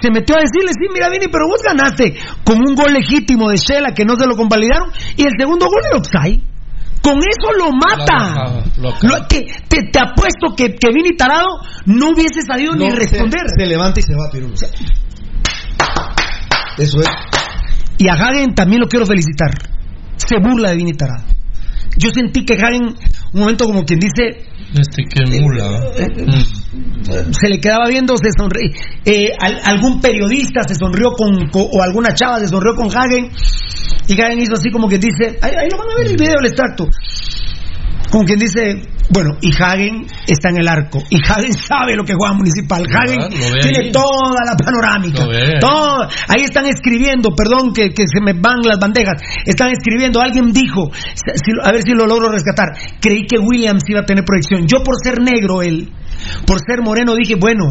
se 0.00 0.10
metió 0.10 0.36
a 0.36 0.40
decirle, 0.40 0.72
sí, 0.72 0.86
mira, 0.92 1.08
Vini, 1.08 1.26
pero 1.30 1.46
vos 1.46 1.60
ganaste 1.62 2.16
con 2.44 2.58
un 2.58 2.74
gol 2.74 2.92
legítimo 2.92 3.48
de 3.50 3.56
Shela 3.56 3.92
que 3.94 4.04
no 4.04 4.16
se 4.18 4.26
lo 4.26 4.36
convalidaron, 4.36 4.90
y 5.16 5.22
el 5.22 5.32
segundo 5.38 5.66
gol 5.66 5.82
era 5.88 5.98
offside. 5.98 6.42
Con 7.00 7.16
eso 7.18 7.52
lo 7.56 7.70
mata. 7.70 8.60
Lo 8.76 8.90
lo 9.08 9.26
te, 9.28 9.46
te, 9.68 9.84
te 9.84 9.98
apuesto 10.00 10.54
que, 10.56 10.74
que 10.74 10.88
Vini 10.92 11.16
Tarado 11.16 11.46
no 11.86 12.08
hubiese 12.10 12.42
sabido 12.42 12.74
ni 12.74 12.86
No, 12.88 12.90
se- 12.90 12.96
responder. 12.96 13.42
Se, 13.56 13.66
levanta 13.66 14.00
y 14.00 14.02
se 14.02 14.14
va, 14.14 14.28
Pirulo. 14.32 14.54
Eso 16.76 17.00
es. 17.00 17.08
Y 17.98 18.08
a 18.08 18.14
Hagen 18.14 18.54
también 18.54 18.80
lo 18.80 18.88
quiero 18.88 19.06
felicitar. 19.06 19.50
Se 20.16 20.38
burla 20.38 20.70
de 20.70 20.76
Vini 20.76 20.92
Tarado. 20.94 21.24
Yo 21.98 22.10
sentí 22.10 22.44
que 22.44 22.54
Hagen, 22.54 22.94
un 23.32 23.40
momento 23.40 23.64
como 23.66 23.84
quien 23.84 23.98
dice, 24.00 24.44
Este 24.78 25.02
que 25.04 25.40
mula. 25.40 25.80
Mm. 26.26 27.32
se 27.32 27.48
le 27.48 27.60
quedaba 27.60 27.88
viendo, 27.88 28.16
se 28.16 28.28
sonríe. 28.36 28.70
eh, 29.04 29.30
al- 29.40 29.60
algún 29.64 30.00
periodista 30.00 30.62
se 30.66 30.74
sonrió 30.74 31.10
con, 31.12 31.48
con- 31.50 31.66
o 31.72 31.82
alguna 31.82 32.14
chava 32.14 32.38
se 32.40 32.48
sonrió 32.48 32.74
con 32.74 32.86
Hagen 32.94 33.30
y 34.08 34.20
Hagen 34.20 34.40
hizo 34.40 34.54
así 34.54 34.70
como 34.70 34.86
quien 34.88 35.00
dice, 35.00 35.38
ahí, 35.42 35.52
ahí 35.58 35.68
lo 35.70 35.78
van 35.78 35.90
a 35.90 35.94
ver 35.98 36.06
el 36.08 36.16
video, 36.16 36.34
el 36.40 36.46
extracto. 36.46 36.88
Como 38.10 38.24
quien 38.24 38.38
dice, 38.38 38.82
bueno, 39.10 39.30
y 39.40 39.50
Hagen 39.52 40.06
está 40.26 40.50
en 40.50 40.58
el 40.60 40.68
arco. 40.68 41.02
Y 41.10 41.16
Hagen 41.22 41.52
sabe 41.68 41.94
lo 41.96 42.04
que 42.04 42.14
juega 42.14 42.34
Municipal. 42.34 42.82
Hagen 42.82 43.20
Ah, 43.20 43.28
ve 43.28 43.60
tiene 43.62 43.78
ahí. 43.86 43.92
toda 43.92 44.44
la 44.46 44.56
panorámica. 44.56 45.22
Ahí. 45.24 45.58
Todo. 45.60 46.08
Ahí 46.28 46.42
están 46.44 46.66
escribiendo, 46.66 47.30
perdón 47.34 47.72
que, 47.72 47.90
que 47.90 48.04
se 48.06 48.20
me 48.20 48.32
van 48.32 48.60
las 48.64 48.78
bandejas. 48.78 49.20
Están 49.44 49.70
escribiendo, 49.72 50.20
alguien 50.20 50.52
dijo, 50.52 50.90
si- 51.14 51.52
a 51.62 51.72
ver 51.72 51.82
si 51.82 51.92
lo 51.92 52.06
logro 52.06 52.30
rescatar. 52.30 52.68
Creí 53.00 53.26
que 53.26 53.38
Williams 53.38 53.82
iba 53.88 54.00
a 54.00 54.04
tener 54.06 54.24
proyección. 54.24 54.66
Yo 54.66 54.82
por 54.82 54.94
ser 55.02 55.20
negro, 55.20 55.62
él, 55.62 55.90
por 56.46 56.58
ser 56.60 56.82
moreno, 56.82 57.14
dije, 57.14 57.34
bueno, 57.36 57.64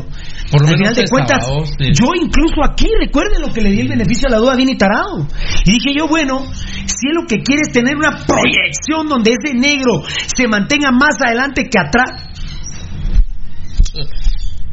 Por 0.51 0.61
lo 0.61 0.67
al 0.67 0.73
menos 0.77 0.77
final 0.77 0.95
de 0.95 1.09
cuentas, 1.09 1.45
sábado, 1.45 1.65
sí. 1.65 1.91
yo 1.93 2.07
incluso 2.21 2.63
aquí, 2.63 2.87
recuerden 2.99 3.41
lo 3.41 3.47
que 3.53 3.61
le 3.61 3.71
di 3.71 3.81
el 3.81 3.87
beneficio 3.89 4.27
a 4.27 4.31
la 4.31 4.37
duda 4.37 4.55
bien 4.55 4.69
y 4.69 4.77
tarado. 4.77 5.27
Y 5.65 5.71
dije 5.73 5.93
yo, 5.97 6.07
bueno, 6.07 6.45
si 6.51 7.07
es 7.09 7.13
lo 7.15 7.25
que 7.27 7.37
quiere 7.43 7.61
es 7.67 7.73
tener 7.73 7.95
una 7.95 8.17
proyección 8.25 9.07
donde 9.07 9.31
ese 9.31 9.53
negro 9.55 10.01
se 10.35 10.47
mantenga 10.47 10.91
más 10.91 11.15
adelante 11.25 11.67
que 11.69 11.79
atrás. 11.79 12.23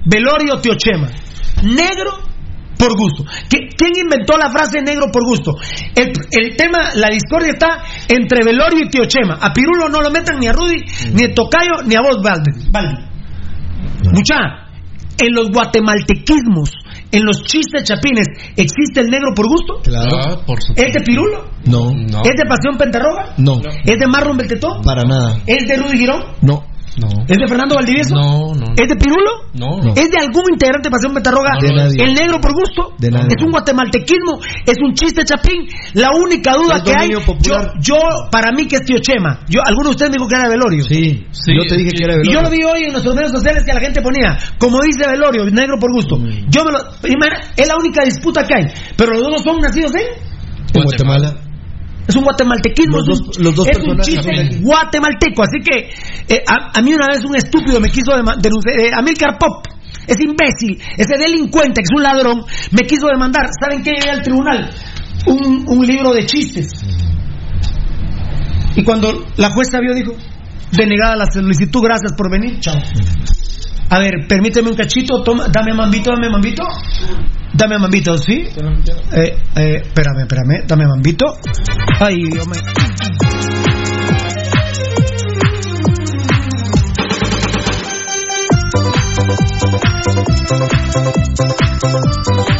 Velorio 0.06 0.60
Teochema. 0.60 1.08
Negro 1.62 2.18
por 2.78 2.96
gusto. 2.98 3.24
¿Qui- 3.48 3.68
¿Quién 3.76 3.92
inventó 4.04 4.36
la 4.36 4.50
frase 4.50 4.82
negro 4.82 5.06
por 5.10 5.24
gusto? 5.24 5.52
El, 5.94 6.12
el 6.32 6.56
tema, 6.56 6.90
la 6.94 7.08
discordia 7.08 7.52
está 7.52 7.82
entre 8.08 8.44
Velorio 8.44 8.80
y 8.84 8.88
Teochema. 8.90 9.38
A 9.40 9.52
Pirulo 9.52 9.88
no 9.88 10.02
lo 10.02 10.10
metan 10.10 10.38
ni 10.38 10.46
a 10.48 10.52
Rudy, 10.52 10.84
ni 11.12 11.24
a 11.24 11.32
Tocayo, 11.34 11.82
ni 11.86 11.94
a 11.94 12.00
vos, 12.02 12.22
Valde. 12.22 12.50
Mucha, 14.12 14.64
en 15.18 15.34
los 15.34 15.50
guatemaltequismos, 15.50 16.70
en 17.12 17.24
los 17.24 17.42
chistes 17.44 17.84
chapines, 17.84 18.26
¿existe 18.56 19.00
el 19.00 19.08
negro 19.08 19.32
por 19.34 19.46
gusto? 19.46 19.80
Claro. 19.82 20.10
Ah, 20.16 20.40
por 20.46 20.60
supuesto. 20.60 20.82
¿Es 20.82 20.92
de 20.92 21.00
Pirulo? 21.00 21.44
No. 21.66 21.92
No. 21.92 22.22
¿Es 22.24 22.34
de 22.36 22.44
Pasión 22.48 22.76
Pentarroga? 22.76 23.34
No. 23.38 23.60
¿Es 23.84 23.98
de 23.98 24.06
Marlon 24.06 24.36
Beltetón? 24.36 24.82
Para 24.82 25.02
nada. 25.04 25.38
¿Es 25.46 25.66
de 25.66 25.76
Rudy 25.76 25.98
Girón? 25.98 26.22
No. 26.42 26.64
No. 26.97 27.08
¿Es 27.26 27.39
de 27.39 27.47
Fernando 27.48 27.74
Valdivieso? 27.74 28.14
No, 28.14 28.55
no. 28.55 28.74
¿Es 28.78 28.89
de 28.89 28.94
Pirulo? 28.97 29.50
No. 29.55 29.82
No. 29.82 29.94
¿Es 29.94 30.10
de 30.10 30.18
algún 30.18 30.44
integrante 30.52 30.89
de 30.89 30.92
Pasión 30.92 31.14
nadie. 31.14 32.05
¿El 32.05 32.14
negro 32.14 32.40
por 32.40 32.52
gusto? 32.55 32.94
De 32.98 33.10
nadie. 33.10 33.34
¿Es 33.36 33.42
un 33.42 33.50
guatemaltequismo? 33.50 34.39
¿Es 34.66 34.78
un 34.81 34.94
chiste 34.94 35.24
chapín? 35.24 35.66
La 35.94 36.10
única 36.14 36.55
duda 36.55 36.82
que 36.82 36.92
hay, 36.97 37.10
yo, 37.10 37.20
yo, 37.81 37.97
para 38.31 38.52
mí 38.52 38.66
que 38.66 38.76
es 38.76 38.82
Tío 38.82 38.98
Chema. 39.00 39.40
Yo, 39.48 39.60
alguno 39.64 39.90
de 39.90 39.94
ustedes 39.94 40.10
me 40.10 40.16
dijo 40.18 40.28
que 40.28 40.36
era 40.36 40.48
Velorio. 40.48 40.84
Sí. 40.84 41.26
Sí, 41.31 41.52
yo 41.56 41.64
te 41.66 41.76
dije 41.76 41.90
que, 41.90 42.05
era 42.05 42.14
Y 42.14 42.31
yo 42.31 42.39
Velorio. 42.39 42.42
lo 42.42 42.50
vi 42.50 42.64
hoy 42.64 42.84
en 42.86 42.92
nuestros 42.92 43.14
medios 43.14 43.32
sociales 43.32 43.64
que 43.64 43.73
la 43.73 43.81
gente 43.81 44.00
ponía, 44.00 44.39
como 44.58 44.81
dice 44.82 45.08
Velorio, 45.08 45.47
negro 45.50 45.78
por 45.81 45.92
gusto. 45.92 46.16
Yo 46.48 46.64
me 46.64 46.73
lo. 46.73 46.78
Es 47.56 47.66
la 47.68 47.76
única 47.76 48.05
disputa 48.05 48.44
que 48.47 48.55
hay. 48.55 48.73
Pero 48.97 49.12
los 49.12 49.23
dos 49.23 49.42
son 49.42 49.60
nacidos 49.60 49.92
en. 49.94 50.34
En 50.74 50.82
Guatemala. 50.82 51.43
Es 52.07 52.15
un 52.16 52.24
guatemaltequismo. 52.24 52.99
Los 52.99 53.08
es 53.08 53.20
un- 53.20 53.26
dos- 53.26 53.39
los 53.39 53.55
dos 53.55 53.68
es 53.68 53.78
un 53.78 53.99
chiste 54.00 54.60
guatemalteco. 54.60 55.42
Así 55.42 55.58
que 55.65 56.34
eh, 56.34 56.44
a, 56.47 56.78
a 56.78 56.83
mí 56.83 56.92
una 56.92 57.07
vez 57.08 57.24
un 57.24 57.34
estúpido 57.36 57.81
me 57.81 57.89
quiso 57.89 58.12
denunciar. 58.41 58.78
eh, 58.78 58.91
Amilcar 58.94 59.39
Pop, 59.39 59.66
ese 60.07 60.24
imbécil, 60.24 60.78
ese 60.99 61.16
delincuente 61.16 61.81
que 61.81 61.86
es 61.91 61.97
un 61.97 62.02
ladrón, 62.02 62.44
me 62.73 62.83
quiso 62.86 63.07
demandar. 63.07 63.49
¿Saben 63.58 63.83
qué 63.83 63.92
llevé 63.92 64.10
al 64.10 64.23
tribunal? 64.23 64.70
Un, 65.26 65.65
un 65.66 65.86
libro 65.86 66.12
de 66.12 66.26
chistes. 66.26 66.68
Y 68.76 68.83
cuando 68.83 69.24
la 69.36 69.50
jueza 69.50 69.78
vio, 69.81 69.94
dijo: 69.94 70.12
denegada 70.73 71.16
la 71.16 71.26
solicitud, 71.33 71.81
gracias 71.83 72.12
por 72.16 72.31
venir, 72.31 72.58
chao. 72.60 72.74
A 73.90 73.98
ver, 73.98 74.26
permíteme 74.28 74.70
un 74.70 74.76
cachito, 74.76 75.22
toma, 75.22 75.46
dame 75.48 75.74
mambito, 75.74 76.10
dame 76.10 76.28
mambito. 76.30 76.64
Dame 77.52 77.78
mambito, 77.78 78.18
¿sí? 78.18 78.44
Eh, 79.12 79.36
eh, 79.56 79.82
espérame, 79.82 80.22
espérame, 80.22 80.66
dame 80.66 80.86
mambito. 80.86 81.26
Ay, 82.00 82.24
Dios 82.30 82.48
mío. 82.48 82.60
Municipal 91.94 92.53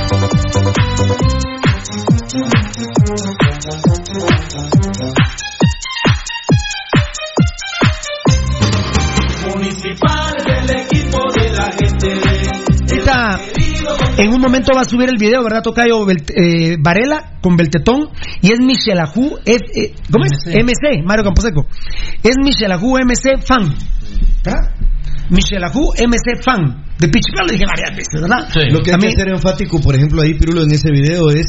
en 14.18 14.33
un 14.33 14.41
momento 14.41 14.73
va 14.75 14.83
a 14.83 14.84
subir 14.84 15.09
el 15.09 15.17
video, 15.18 15.43
¿verdad, 15.43 15.62
Tocayo 15.62 16.05
Bel- 16.07 16.25
eh, 16.34 16.76
Varela 16.81 17.39
con 17.41 17.57
Beltetón? 17.57 18.09
Y 18.43 18.52
es 18.52 18.60
Michel 18.60 18.99
Ajú, 19.01 19.39
es, 19.44 19.59
eh, 19.75 19.94
¿cómo 20.10 20.25
es? 20.25 20.33
MC, 20.47 21.02
Mario 21.05 21.25
Camposeco. 21.25 21.67
Es 22.23 22.36
Michel 22.43 22.73
Ajú 22.73 22.97
MC 22.99 23.39
fan. 23.44 23.75
¿Verdad? 24.44 24.70
Michel 25.31 25.65
Ajú 25.65 25.93
MC 25.97 26.43
fan. 26.43 26.83
De 26.99 27.09
Pichipal 27.09 27.47
lo 27.49 27.52
dije 27.52 27.65
varias 27.67 27.97
veces, 27.97 28.20
¿verdad? 28.20 28.49
Lo 28.70 28.81
que 28.81 28.91
hay 28.91 28.94
A 28.94 28.99
que 28.99 29.07
mí- 29.09 29.12
hacer 29.15 29.28
enfático, 29.28 29.81
por 29.81 29.94
ejemplo, 29.97 30.23
ahí, 30.23 30.34
Pirulo, 30.34 30.62
en 30.62 30.70
ese 30.70 30.91
video 30.93 31.28
es 31.31 31.47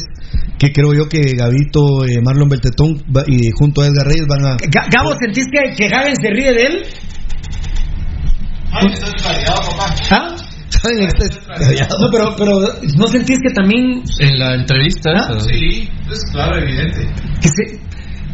que 0.58 0.72
creo 0.72 0.92
yo 0.92 1.08
que 1.08 1.20
Gavito, 1.36 2.04
eh, 2.04 2.20
Marlon 2.20 2.48
Beltetón 2.48 2.96
va- 3.16 3.22
y 3.28 3.50
junto 3.56 3.82
a 3.82 3.86
Edgar 3.86 4.06
Reyes 4.06 4.26
van 4.26 4.44
a... 4.44 4.56
Ga- 4.56 4.88
Gabo, 4.90 5.14
¿sentís 5.22 5.46
que, 5.46 5.74
que 5.76 5.94
Hagen 5.94 6.16
se 6.16 6.30
ríe 6.30 6.52
de 6.52 6.62
él? 6.64 6.82
¿Ah? 10.10 10.36
No, 10.84 12.08
pero, 12.10 12.34
pero 12.36 12.60
¿no 12.96 13.06
sentís 13.08 13.38
que 13.42 13.52
también 13.54 14.02
En 14.20 14.38
la 14.38 14.54
entrevista. 14.54 15.10
esa. 15.12 15.40
Sí, 15.40 15.88
es 16.10 16.20
claro, 16.32 16.58
evidente. 16.58 17.08
que 17.40 17.48
se, 17.48 17.80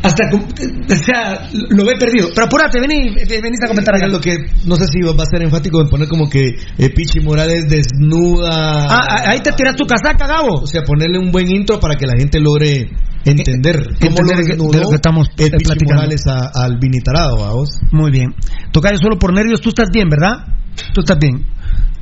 hasta 0.02 0.24
o 0.34 0.96
sea, 0.96 1.48
lo 1.70 1.84
ve 1.84 1.94
perdido? 1.96 2.28
Pero 2.34 2.46
apúrate, 2.46 2.80
vení, 2.80 3.10
venís 3.14 3.62
a 3.64 3.68
comentar. 3.68 3.94
Lo 4.10 4.20
que 4.20 4.36
no 4.66 4.74
sé 4.76 4.86
si 4.88 5.00
va 5.02 5.12
a 5.22 5.26
ser 5.26 5.42
enfático 5.42 5.80
en 5.80 5.88
poner 5.88 6.08
como 6.08 6.28
que 6.28 6.56
eh, 6.78 6.90
Pichi 6.90 7.20
Morales 7.20 7.68
desnuda. 7.68 8.86
Ah, 8.90 9.22
ahí 9.30 9.40
te 9.40 9.52
tiras 9.52 9.76
tu 9.76 9.84
casaca, 9.86 10.26
Gabo. 10.26 10.62
O 10.62 10.66
sea, 10.66 10.82
ponerle 10.82 11.18
un 11.18 11.30
buen 11.30 11.48
intro 11.50 11.78
para 11.78 11.94
que 11.94 12.06
la 12.06 12.14
gente 12.18 12.40
logre 12.40 12.90
entender 13.24 13.90
cómo 14.00 14.16
entender 14.18 14.58
lo 14.58 14.64
de 14.72 14.80
lo 14.80 14.88
que 14.90 14.96
estamos, 14.96 15.28
eh, 15.38 15.50
Pichi 15.50 15.64
platicando. 15.64 15.94
Morales 15.94 16.26
a- 16.26 16.50
al 16.64 16.78
Vinitarado, 16.78 17.36
vos. 17.36 17.68
Muy 17.92 18.10
bien. 18.10 18.34
Tocayo 18.72 18.96
solo 18.98 19.18
por 19.18 19.32
nervios, 19.32 19.60
tú 19.60 19.68
estás 19.68 19.90
bien, 19.92 20.08
¿verdad? 20.08 20.46
Tú 20.92 21.00
estás 21.02 21.18
bien. 21.20 21.46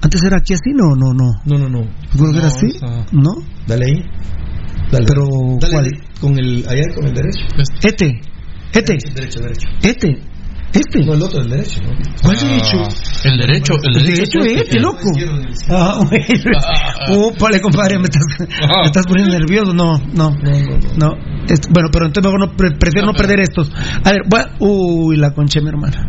Antes 0.02 0.22
era 0.24 0.38
aquí 0.38 0.54
así, 0.54 0.70
no, 0.74 0.94
no, 0.96 1.12
no. 1.12 1.30
No, 1.44 1.58
no, 1.58 1.68
no. 1.68 1.82
¿Seguro 2.10 2.32
que 2.32 2.38
era 2.38 2.48
No, 2.48 2.54
así? 2.54 2.66
esa- 2.66 3.06
¿No? 3.12 3.30
Dale 3.66 3.84
ahí. 3.86 4.02
Dale. 4.90 5.04
Pero, 5.06 5.24
Dale, 5.60 5.72
¿cuál? 5.72 5.90
con 6.20 6.38
el 6.38 6.64
allá 6.68 6.82
con 6.94 7.06
el 7.06 7.14
derecho. 7.14 7.40
Este, 7.82 8.20
este, 8.72 8.98
Derecho, 9.14 9.40
derecho. 9.40 9.68
este, 9.82 10.18
este. 10.72 11.04
No, 11.04 11.14
el 11.14 11.22
otro, 11.22 11.40
el 11.42 11.50
derecho. 11.50 11.80
¿no? 11.82 11.90
¿Cuál 12.22 12.36
derecho? 12.38 12.76
El 13.24 13.38
derecho, 13.38 13.72
el 13.82 13.96
El 13.96 14.02
derecho. 14.04 14.38
derecho 14.40 14.40
es 14.40 14.62
este, 14.62 14.80
loco. 14.80 15.10
Ah, 15.68 16.00
bueno. 16.08 17.28
Úpale, 17.28 17.60
compadre, 17.60 17.98
me 17.98 18.04
estás, 18.04 18.22
me 18.48 18.86
estás 18.86 19.06
poniendo 19.06 19.36
nervioso. 19.38 19.72
No, 19.74 19.98
no, 20.14 20.30
no. 20.30 21.14
Es- 21.48 21.68
bueno, 21.70 21.88
pero 21.92 22.06
entonces 22.06 22.32
mejor 22.32 22.48
no, 22.48 22.56
pre- 22.56 22.76
prefiero 22.78 23.06
no 23.06 23.12
perder 23.12 23.40
estos. 23.40 23.70
A 24.04 24.10
ver, 24.12 24.22
voy 24.28 24.40
a- 24.40 24.56
uy, 24.60 25.16
la 25.16 25.32
conché, 25.34 25.60
mi 25.60 25.68
hermana. 25.68 26.06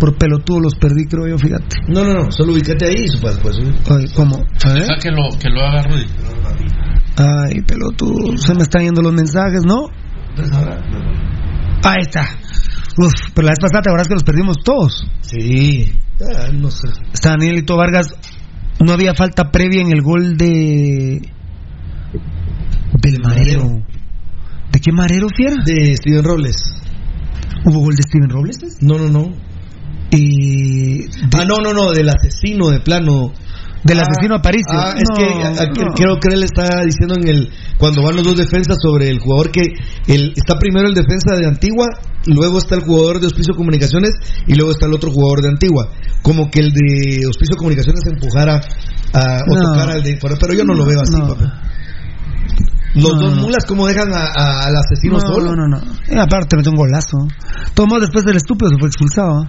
Por 0.00 0.16
pelotudo 0.16 0.60
los 0.60 0.74
perdí, 0.76 1.04
creo 1.06 1.28
yo, 1.28 1.38
fíjate. 1.38 1.76
No, 1.88 2.02
no, 2.02 2.14
no, 2.14 2.32
solo 2.32 2.54
ubícate 2.54 2.86
ahí 2.86 3.04
y 3.04 3.08
su 3.08 3.20
pues, 3.20 3.38
pues, 3.38 3.58
Ay, 3.90 4.06
¿Cómo? 4.16 4.36
A 4.64 4.72
ver. 4.72 4.82
Deja 4.82 4.96
que 5.00 5.10
lo, 5.10 5.28
que 5.38 5.50
lo 5.50 5.60
haga 5.60 5.82
Rudy. 5.82 6.06
Ay, 7.16 7.60
pelotudo, 7.66 8.38
se 8.38 8.54
me 8.54 8.62
están 8.62 8.82
yendo 8.82 9.02
los 9.02 9.12
mensajes, 9.12 9.62
¿no? 9.64 9.88
Ahí 11.84 12.00
está. 12.00 12.22
Uf, 12.96 13.12
pero 13.34 13.46
la 13.46 13.52
vez 13.52 13.58
pasada 13.60 13.82
te 13.82 13.90
acordás 13.90 14.08
que 14.08 14.14
los 14.14 14.24
perdimos 14.24 14.56
todos. 14.64 15.06
Sí. 15.20 15.92
Ah, 16.20 16.48
no 16.52 16.70
sé. 16.70 16.88
Está 17.12 17.30
Danielito 17.30 17.76
Vargas. 17.76 18.08
No 18.82 18.92
había 18.92 19.14
falta 19.14 19.50
previa 19.50 19.82
en 19.82 19.92
el 19.92 20.02
gol 20.02 20.36
de. 20.36 21.20
Del 23.00 23.20
Marero. 23.22 23.82
¿De 24.72 24.80
qué 24.80 24.92
Marero, 24.92 25.28
fiera? 25.28 25.56
De 25.64 25.96
Steven 25.96 26.24
Robles. 26.24 26.56
¿Hubo 27.64 27.80
gol 27.80 27.94
de 27.94 28.02
Steven 28.02 28.30
Robles? 28.30 28.58
No, 28.80 28.98
no, 28.98 29.08
no. 29.08 29.49
Y. 30.12 31.04
Ah, 31.36 31.44
no, 31.46 31.56
no, 31.62 31.72
no, 31.72 31.92
del 31.92 32.08
asesino 32.08 32.70
de 32.70 32.80
plano. 32.80 33.32
Del 33.82 33.98
Ah, 33.98 34.02
asesino 34.02 34.34
Aparicio. 34.34 34.72
Ah, 34.78 34.92
es 34.94 35.04
No, 35.08 35.14
que 35.16 35.24
a- 35.42 35.62
a- 35.62 35.66
no. 35.66 35.94
creo 35.94 36.18
que 36.20 36.34
él 36.34 36.42
está 36.42 36.82
diciendo 36.84 37.14
en 37.16 37.26
el 37.28 37.50
cuando 37.78 38.02
van 38.02 38.14
los 38.14 38.24
dos 38.24 38.36
defensas 38.36 38.76
sobre 38.82 39.08
el 39.08 39.20
jugador 39.20 39.50
que 39.50 39.62
el, 40.06 40.34
está 40.36 40.58
primero 40.58 40.86
el 40.86 40.92
defensa 40.94 41.34
de 41.34 41.46
Antigua, 41.46 41.86
luego 42.26 42.58
está 42.58 42.74
el 42.74 42.82
jugador 42.82 43.20
de 43.20 43.28
Hospicio 43.28 43.54
Comunicaciones 43.54 44.10
y 44.46 44.54
luego 44.54 44.72
está 44.72 44.84
el 44.84 44.92
otro 44.92 45.10
jugador 45.10 45.40
de 45.40 45.48
Antigua. 45.48 45.88
Como 46.20 46.50
que 46.50 46.60
el 46.60 46.72
de 46.72 47.26
Hospicio 47.26 47.56
Comunicaciones 47.56 48.02
empujara 48.04 48.60
a, 49.14 49.38
o 49.50 49.54
No. 49.54 49.62
tocara 49.72 49.92
al 49.94 50.02
de 50.02 50.18
pero 50.20 50.52
yo 50.52 50.64
no 50.64 50.74
lo 50.74 50.84
veo 50.84 51.00
así, 51.00 51.16
papá. 51.18 51.62
Los 52.96 53.14
No, 53.14 53.20
dos 53.22 53.36
mulas 53.38 53.64
como 53.66 53.86
dejan 53.86 54.12
a- 54.12 54.32
a- 54.36 54.66
al 54.66 54.74
asesino 54.76 55.14
No, 55.14 55.20
solo. 55.20 55.56
no, 55.56 55.66
no, 55.68 55.78
no. 55.78 55.80
Y 56.06 56.18
aparte 56.18 56.56
metió 56.56 56.70
un 56.72 56.76
golazo. 56.76 57.16
Modo, 57.88 58.00
después 58.00 58.24
del 58.26 58.36
estúpido 58.36 58.68
se 58.68 58.76
fue 58.78 58.88
expulsado. 58.88 59.48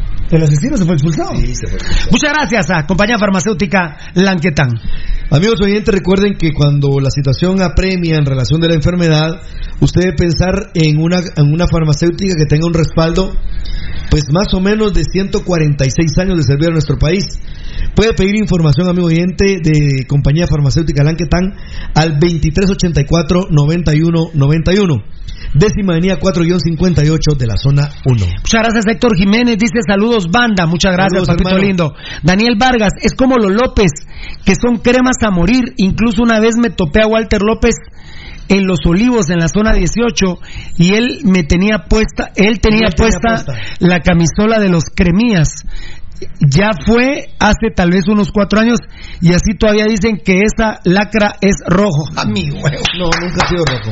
¿ah? 0.31 0.35
El 0.35 0.43
asesino 0.43 0.77
se 0.77 0.85
fue 0.85 0.93
expulsado. 0.93 1.31
Muchas 1.33 2.31
gracias 2.33 2.71
a 2.71 2.85
Compañía 2.85 3.17
Farmacéutica 3.17 3.97
Lanquetán. 4.15 4.69
Amigos 5.29 5.61
oyentes, 5.61 5.93
recuerden 5.93 6.37
que 6.37 6.53
cuando 6.53 6.99
la 6.99 7.09
situación 7.09 7.61
apremia 7.61 8.17
en 8.17 8.25
relación 8.25 8.59
de 8.59 8.67
la 8.67 8.75
enfermedad, 8.75 9.41
usted 9.79 10.01
debe 10.01 10.17
pensar 10.17 10.71
en 10.73 10.99
una, 10.99 11.19
en 11.19 11.53
una 11.53 11.67
farmacéutica 11.67 12.35
que 12.37 12.45
tenga 12.45 12.67
un 12.67 12.73
respaldo, 12.73 13.33
pues 14.09 14.23
más 14.33 14.53
o 14.53 14.59
menos 14.59 14.93
de 14.93 15.05
146 15.05 16.17
años 16.17 16.37
de 16.37 16.43
servir 16.43 16.67
a 16.67 16.73
nuestro 16.73 16.97
país. 16.97 17.39
Puede 17.95 18.13
pedir 18.13 18.35
información, 18.35 18.89
amigo 18.89 19.07
oyente, 19.07 19.59
de 19.63 20.05
Compañía 20.05 20.47
Farmacéutica 20.47 21.01
Lanquetán 21.03 21.53
al 21.95 22.19
2384-9191. 22.19 25.01
Décima 25.53 25.93
avenida 25.93 26.17
4-58 26.17 27.37
de 27.37 27.47
la 27.47 27.57
zona 27.57 27.89
1. 28.05 28.25
Muchas 28.25 28.61
gracias 28.61 28.87
Héctor 28.87 29.17
Jiménez, 29.17 29.57
dice 29.57 29.81
saludos 29.85 30.20
banda, 30.29 30.65
muchas 30.65 30.91
gracias 30.93 31.25
Saludos, 31.25 31.27
papito 31.29 31.49
hermano. 31.49 31.67
lindo. 31.67 31.93
Daniel 32.23 32.55
Vargas, 32.57 32.91
es 33.01 33.15
como 33.15 33.37
los 33.37 33.51
López, 33.51 33.91
que 34.45 34.53
son 34.55 34.77
cremas 34.77 35.15
a 35.25 35.31
morir, 35.31 35.73
incluso 35.77 36.21
una 36.23 36.39
vez 36.39 36.55
me 36.61 36.69
topé 36.69 37.01
a 37.01 37.07
Walter 37.07 37.41
López 37.41 37.75
en 38.49 38.67
Los 38.67 38.79
Olivos, 38.85 39.29
en 39.29 39.39
la 39.39 39.47
zona 39.47 39.73
18, 39.73 40.25
y 40.77 40.93
él 40.95 41.19
me 41.23 41.43
tenía 41.43 41.85
puesta, 41.87 42.31
él 42.35 42.59
tenía, 42.59 42.87
Él 42.87 42.95
tenía 42.95 42.95
puesta, 42.97 43.45
puesta. 43.45 43.53
la 43.79 43.99
camisola 43.99 44.59
de 44.59 44.69
los 44.69 44.83
cremías. 44.93 45.63
Ya 46.39 46.69
fue 46.85 47.29
hace 47.39 47.71
tal 47.75 47.89
vez 47.89 48.07
unos 48.07 48.29
cuatro 48.31 48.59
años 48.59 48.77
y 49.21 49.29
así 49.33 49.55
todavía 49.57 49.85
dicen 49.85 50.19
que 50.23 50.41
esa 50.43 50.79
lacra 50.83 51.33
es 51.41 51.55
rojo. 51.65 52.03
Amigo, 52.15 52.57
No, 52.57 53.05
nunca 53.05 53.43
ha 53.43 53.47
sido 53.49 53.63
rojo. 53.65 53.89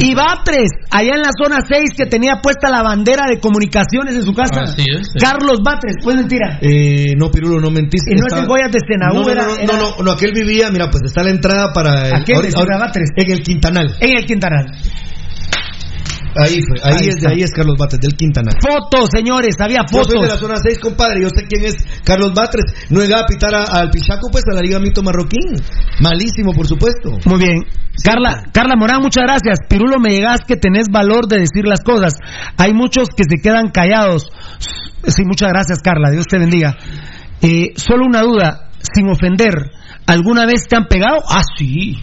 Y 0.00 0.14
Batres, 0.14 0.70
allá 0.90 1.14
en 1.14 1.20
la 1.22 1.30
zona 1.36 1.58
6 1.66 1.90
que 1.96 2.06
tenía 2.06 2.40
puesta 2.42 2.68
la 2.70 2.82
bandera 2.82 3.26
de 3.28 3.38
comunicaciones 3.40 4.14
en 4.14 4.22
su 4.22 4.34
casa. 4.34 4.62
Así 4.62 4.84
es, 4.90 5.06
sí. 5.08 5.18
Carlos 5.20 5.60
Batres, 5.64 5.96
pues 6.02 6.16
mentira. 6.16 6.58
Eh, 6.60 7.12
no, 7.16 7.30
Pirulo, 7.30 7.60
no 7.60 7.70
mentiste. 7.70 8.12
Y 8.12 8.16
no 8.18 8.26
es 8.26 8.32
en 8.34 8.46
Goyas 8.46 8.72
de 8.72 8.78
Senaú, 8.86 9.14
no, 9.14 9.20
no, 9.22 9.34
no, 9.34 9.46
no, 9.46 9.54
era- 9.56 9.66
no, 9.66 9.96
no, 9.98 10.04
no, 10.04 10.10
aquel 10.12 10.32
vivía, 10.32 10.70
mira, 10.70 10.90
pues 10.90 11.02
está 11.04 11.22
la 11.22 11.30
entrada 11.30 11.72
para... 11.72 12.08
el- 12.08 12.14
Aquel 12.14 12.42
de 12.42 12.48
ahora- 12.56 12.74
ahora- 12.76 12.86
Batres. 12.86 13.08
En 13.16 13.30
el 13.32 13.42
Quintanal. 13.42 13.94
En 14.00 14.16
el 14.16 14.24
Quintanar. 14.26 14.66
Ahí 16.38 16.60
fue, 16.66 16.76
ahí, 16.82 16.98
Ahí 17.00 17.08
es, 17.08 17.16
está. 17.16 17.30
ahí 17.30 17.42
es 17.42 17.50
Carlos 17.52 17.76
Batres, 17.78 18.00
del 18.00 18.14
Quintanar. 18.14 18.54
Fotos, 18.60 19.08
señores, 19.14 19.54
había 19.58 19.78
Yo 19.90 20.04
soy 20.04 20.20
de 20.20 20.26
la 20.28 20.34
fotos. 20.34 20.40
zona 20.40 20.56
6, 20.62 20.78
compadre. 20.78 21.22
Yo 21.22 21.28
sé 21.30 21.46
quién 21.48 21.64
es 21.64 21.74
Carlos 22.04 22.32
Batres. 22.34 22.64
No 22.90 23.00
llega 23.00 23.20
a 23.20 23.26
pitar 23.26 23.54
al 23.54 23.90
Pichaco, 23.90 24.28
pues 24.30 24.44
a 24.50 24.54
la 24.54 24.60
Liga 24.62 24.78
Mito 24.78 25.02
Marroquín. 25.02 25.54
Malísimo, 26.00 26.52
por 26.52 26.66
supuesto. 26.66 27.18
Muy 27.24 27.38
bien. 27.38 27.62
Carla, 28.04 28.44
Carla 28.52 28.76
Morán, 28.76 29.00
muchas 29.00 29.24
gracias. 29.24 29.58
Pirulo, 29.68 29.98
me 29.98 30.10
llegas 30.14 30.40
que 30.46 30.56
tenés 30.56 30.86
valor 30.92 31.26
de 31.28 31.38
decir 31.38 31.64
las 31.66 31.80
cosas. 31.82 32.12
Hay 32.58 32.74
muchos 32.74 33.08
que 33.16 33.24
se 33.28 33.40
quedan 33.42 33.70
callados. 33.70 34.28
Sí, 35.06 35.22
muchas 35.24 35.48
gracias, 35.50 35.80
Carla. 35.82 36.10
Dios 36.10 36.26
te 36.26 36.38
bendiga. 36.38 36.76
Eh, 37.40 37.72
solo 37.76 38.04
una 38.06 38.20
duda, 38.22 38.70
sin 38.94 39.08
ofender. 39.08 39.70
¿Alguna 40.06 40.46
vez 40.46 40.68
te 40.68 40.76
han 40.76 40.86
pegado? 40.86 41.18
Ah, 41.28 41.42
sí. 41.58 41.96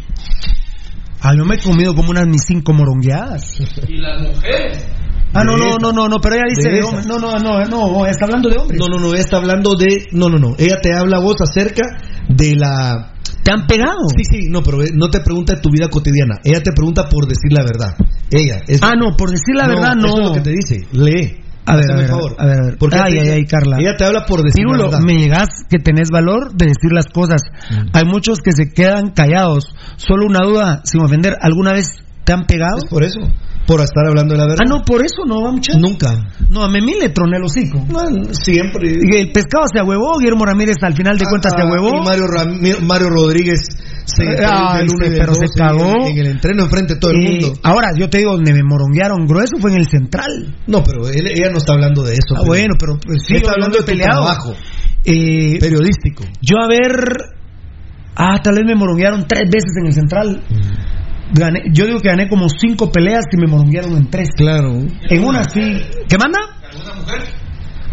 Ah, 1.25 1.33
yo 1.37 1.45
me 1.45 1.55
he 1.55 1.59
comido 1.59 1.95
como 1.95 2.11
unas 2.11 2.27
mis 2.27 2.43
cinco 2.45 2.73
morongueadas. 2.73 3.55
¿Y 3.87 3.95
las 3.95 4.21
mujeres? 4.21 4.85
Ah, 5.33 5.45
no, 5.45 5.53
De 5.53 5.63
no, 5.63 5.77
no, 5.79 5.93
no, 5.93 6.07
no, 6.09 6.19
pero 6.19 6.35
ella 6.35 6.43
dice 6.49 6.69
De 6.69 6.75
de 6.75 6.83
hombres. 6.83 7.07
No, 7.07 7.17
no, 7.17 7.39
no, 7.39 7.65
no, 7.65 8.05
está 8.05 8.25
hablando 8.25 8.49
de 8.49 8.57
hombres. 8.57 8.77
No, 8.77 8.87
no, 8.87 8.99
no, 8.99 9.13
ella 9.13 9.21
está 9.21 9.37
hablando 9.37 9.75
de. 9.75 10.07
No, 10.11 10.27
no, 10.27 10.37
no. 10.37 10.53
Ella 10.57 10.75
te 10.81 10.93
habla 10.93 11.17
a 11.17 11.21
vos 11.21 11.35
acerca 11.41 11.83
de 12.27 12.55
la. 12.57 13.13
¿Te 13.41 13.51
han 13.51 13.67
pegado? 13.67 14.07
Sí, 14.15 14.23
sí, 14.23 14.49
no, 14.49 14.61
pero 14.63 14.83
eh, 14.83 14.89
no 14.93 15.09
te 15.09 15.21
pregunta 15.21 15.55
de 15.55 15.61
tu 15.61 15.69
vida 15.69 15.87
cotidiana. 15.89 16.39
Ella 16.43 16.61
te 16.61 16.71
pregunta 16.73 17.07
por 17.09 17.25
decir 17.25 17.51
la 17.51 17.63
verdad. 17.63 17.95
Ella. 18.29 18.61
Es... 18.67 18.83
Ah, 18.83 18.93
no, 18.97 19.15
por 19.17 19.31
decir 19.31 19.55
la 19.55 19.67
verdad, 19.67 19.95
no. 19.95 20.07
Eso 20.07 20.21
es 20.21 20.27
lo 20.27 20.33
que 20.33 20.41
te 20.41 20.51
dice. 20.51 20.87
Lee. 20.91 21.42
A 21.65 21.75
ver, 21.75 21.91
a 21.91 21.95
ver, 21.95 22.07
favor. 22.07 22.35
a 22.37 22.45
ver, 22.45 22.59
a 22.59 22.65
ver. 22.65 22.77
Porque 22.77 22.97
Ay, 22.97 23.13
ella 23.13 23.21
ay, 23.21 23.27
te- 23.27 23.33
ay, 23.33 23.45
Carla. 23.45 23.77
Ella 23.79 23.95
te 23.97 24.03
habla 24.05 24.25
por 24.25 24.39
decir 24.43 24.65
Pirulo, 24.65 24.91
la 24.91 24.99
me 24.99 25.15
llegas 25.15 25.47
que 25.69 25.79
tenés 25.79 26.09
valor 26.11 26.53
de 26.53 26.65
decir 26.65 26.91
las 26.91 27.05
cosas. 27.07 27.41
Mm. 27.71 27.89
Hay 27.93 28.05
muchos 28.05 28.39
que 28.43 28.51
se 28.51 28.73
quedan 28.73 29.11
callados. 29.11 29.73
Solo 29.97 30.25
una 30.25 30.39
duda, 30.45 30.81
sin 30.83 31.01
ofender. 31.01 31.37
¿Alguna 31.41 31.73
vez 31.73 31.87
te 32.25 32.33
han 32.33 32.45
pegado? 32.45 32.77
Es 32.79 32.85
por 32.89 33.03
eso. 33.03 33.19
Por 33.65 33.79
estar 33.79 34.05
hablando 34.05 34.33
de 34.33 34.39
la 34.39 34.43
verdad. 34.47 34.65
Ah, 34.65 34.67
no, 34.69 34.83
por 34.83 34.99
eso 35.05 35.23
no 35.25 35.41
va 35.41 35.51
mucho. 35.53 35.71
Nunca. 35.79 36.11
No, 36.49 36.63
a 36.63 36.67
Memín 36.69 36.99
le 36.99 37.07
troné 37.09 37.37
el 37.37 37.43
hocico. 37.43 37.85
No, 37.89 38.01
siempre. 38.33 38.91
Y 39.01 39.15
el 39.17 39.31
pescado 39.31 39.63
se 39.71 39.79
ahuevó, 39.79 40.17
Guillermo 40.19 40.45
Ramírez 40.45 40.75
al 40.81 40.93
final 40.95 41.17
de 41.17 41.23
cuentas 41.25 41.53
se 41.55 41.61
Ah, 41.61 41.65
ahuevó. 41.65 42.01
Y 42.01 42.05
Mario, 42.05 42.25
Ram- 42.27 42.81
Mario 42.85 43.09
Rodríguez 43.09 43.61
se, 44.05 44.23
el 44.23 44.89
uno 44.89 45.05
y 45.05 45.09
sí, 45.09 45.13
el 45.13 45.17
pero 45.19 45.33
dos 45.33 45.37
se 45.53 45.59
cagó. 45.59 46.07
En, 46.07 46.17
el 46.17 46.27
entreno 46.27 46.63
enfrente 46.63 46.93
de 46.95 46.99
todo 46.99 47.11
el 47.11 47.17
Eh, 47.25 47.29
mundo. 47.29 47.53
ahora, 47.63 47.89
yo 47.97 48.09
te 48.09 48.17
digo, 48.19 48.33
donde 48.33 48.53
me 48.53 48.63
moronguearon 48.63 49.25
grueso 49.25 49.57
fue 49.59 49.71
en 49.71 49.77
el 49.77 49.87
central. 49.87 50.55
No, 50.67 50.83
pero 50.83 51.07
él- 51.09 51.27
ella 51.27 51.49
no 51.51 51.57
está 51.57 51.73
hablando 51.73 52.03
de 52.03 52.13
eso. 52.13 52.33
Ah, 52.35 52.39
pero- 52.41 52.45
bueno, 52.47 52.75
pero 52.79 52.97
pues, 52.99 53.19
sí, 53.27 53.35
está 53.35 53.47
yo 53.47 53.53
hablando 53.53 53.77
de 53.77 53.83
peleado. 53.83 54.21
trabajo 54.21 54.55
Eh, 55.05 55.57
periodístico. 55.59 56.23
yo 56.41 56.57
a 56.59 56.67
ver. 56.67 56.91
Ah, 58.15 58.37
tal 58.43 58.55
vez 58.55 58.63
me 58.65 58.75
moronguearon 58.75 59.25
tres 59.27 59.49
veces 59.49 59.71
en 59.79 59.87
el 59.87 59.93
central. 59.93 60.43
Gané- 61.33 61.63
yo 61.73 61.87
digo 61.87 61.99
que 61.99 62.09
gané 62.09 62.29
como 62.29 62.47
cinco 62.47 62.91
peleas 62.91 63.23
y 63.31 63.37
me 63.37 63.47
moronguearon 63.47 63.97
en 63.97 64.09
tres. 64.09 64.29
Claro. 64.37 64.71
En 65.09 65.23
una 65.23 65.49
sí. 65.49 65.61
¿Qué 66.07 66.17
manda? 66.17 66.39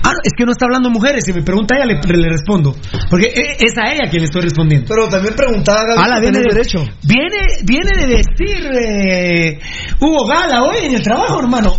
Ah, 0.03 0.13
no, 0.13 0.19
es 0.25 0.33
que 0.37 0.45
no 0.45 0.53
está 0.53 0.65
hablando 0.67 0.89
mujeres. 0.91 1.25
Si 1.25 1.33
me 1.33 1.43
pregunta 1.43 1.77
ella, 1.77 1.85
le, 1.87 2.01
le 2.17 2.29
respondo. 2.31 2.75
Porque 3.11 3.27
e- 3.27 3.57
es 3.65 3.77
a 3.79 3.93
ella 3.93 4.09
quien 4.11 4.23
le 4.23 4.25
estoy 4.27 4.43
respondiendo. 4.43 4.87
Pero 4.89 5.09
también 5.09 5.35
preguntaba 5.35 5.81
Gaby, 5.85 5.99
Ah, 6.03 6.09
la 6.09 6.17
si 6.17 6.21
viene 6.23 6.39
de, 6.39 6.45
derecho. 6.55 6.85
Viene, 7.03 7.39
viene 7.65 7.91
de 7.99 8.07
vestir 8.07 8.71
eh, 8.75 9.61
Hugo 10.01 10.27
Gala 10.27 10.63
hoy 10.63 10.87
en 10.87 10.95
el 10.95 11.03
trabajo, 11.03 11.41
hermano. 11.41 11.75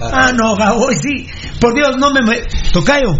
Ah, 0.00 0.32
no, 0.34 0.56
Gabo, 0.56 0.86
hoy 0.86 0.96
sí. 0.96 1.28
Por 1.60 1.74
Dios, 1.74 1.96
no 1.98 2.10
me. 2.12 2.20
me... 2.22 2.38
Tocayo. 2.72 3.12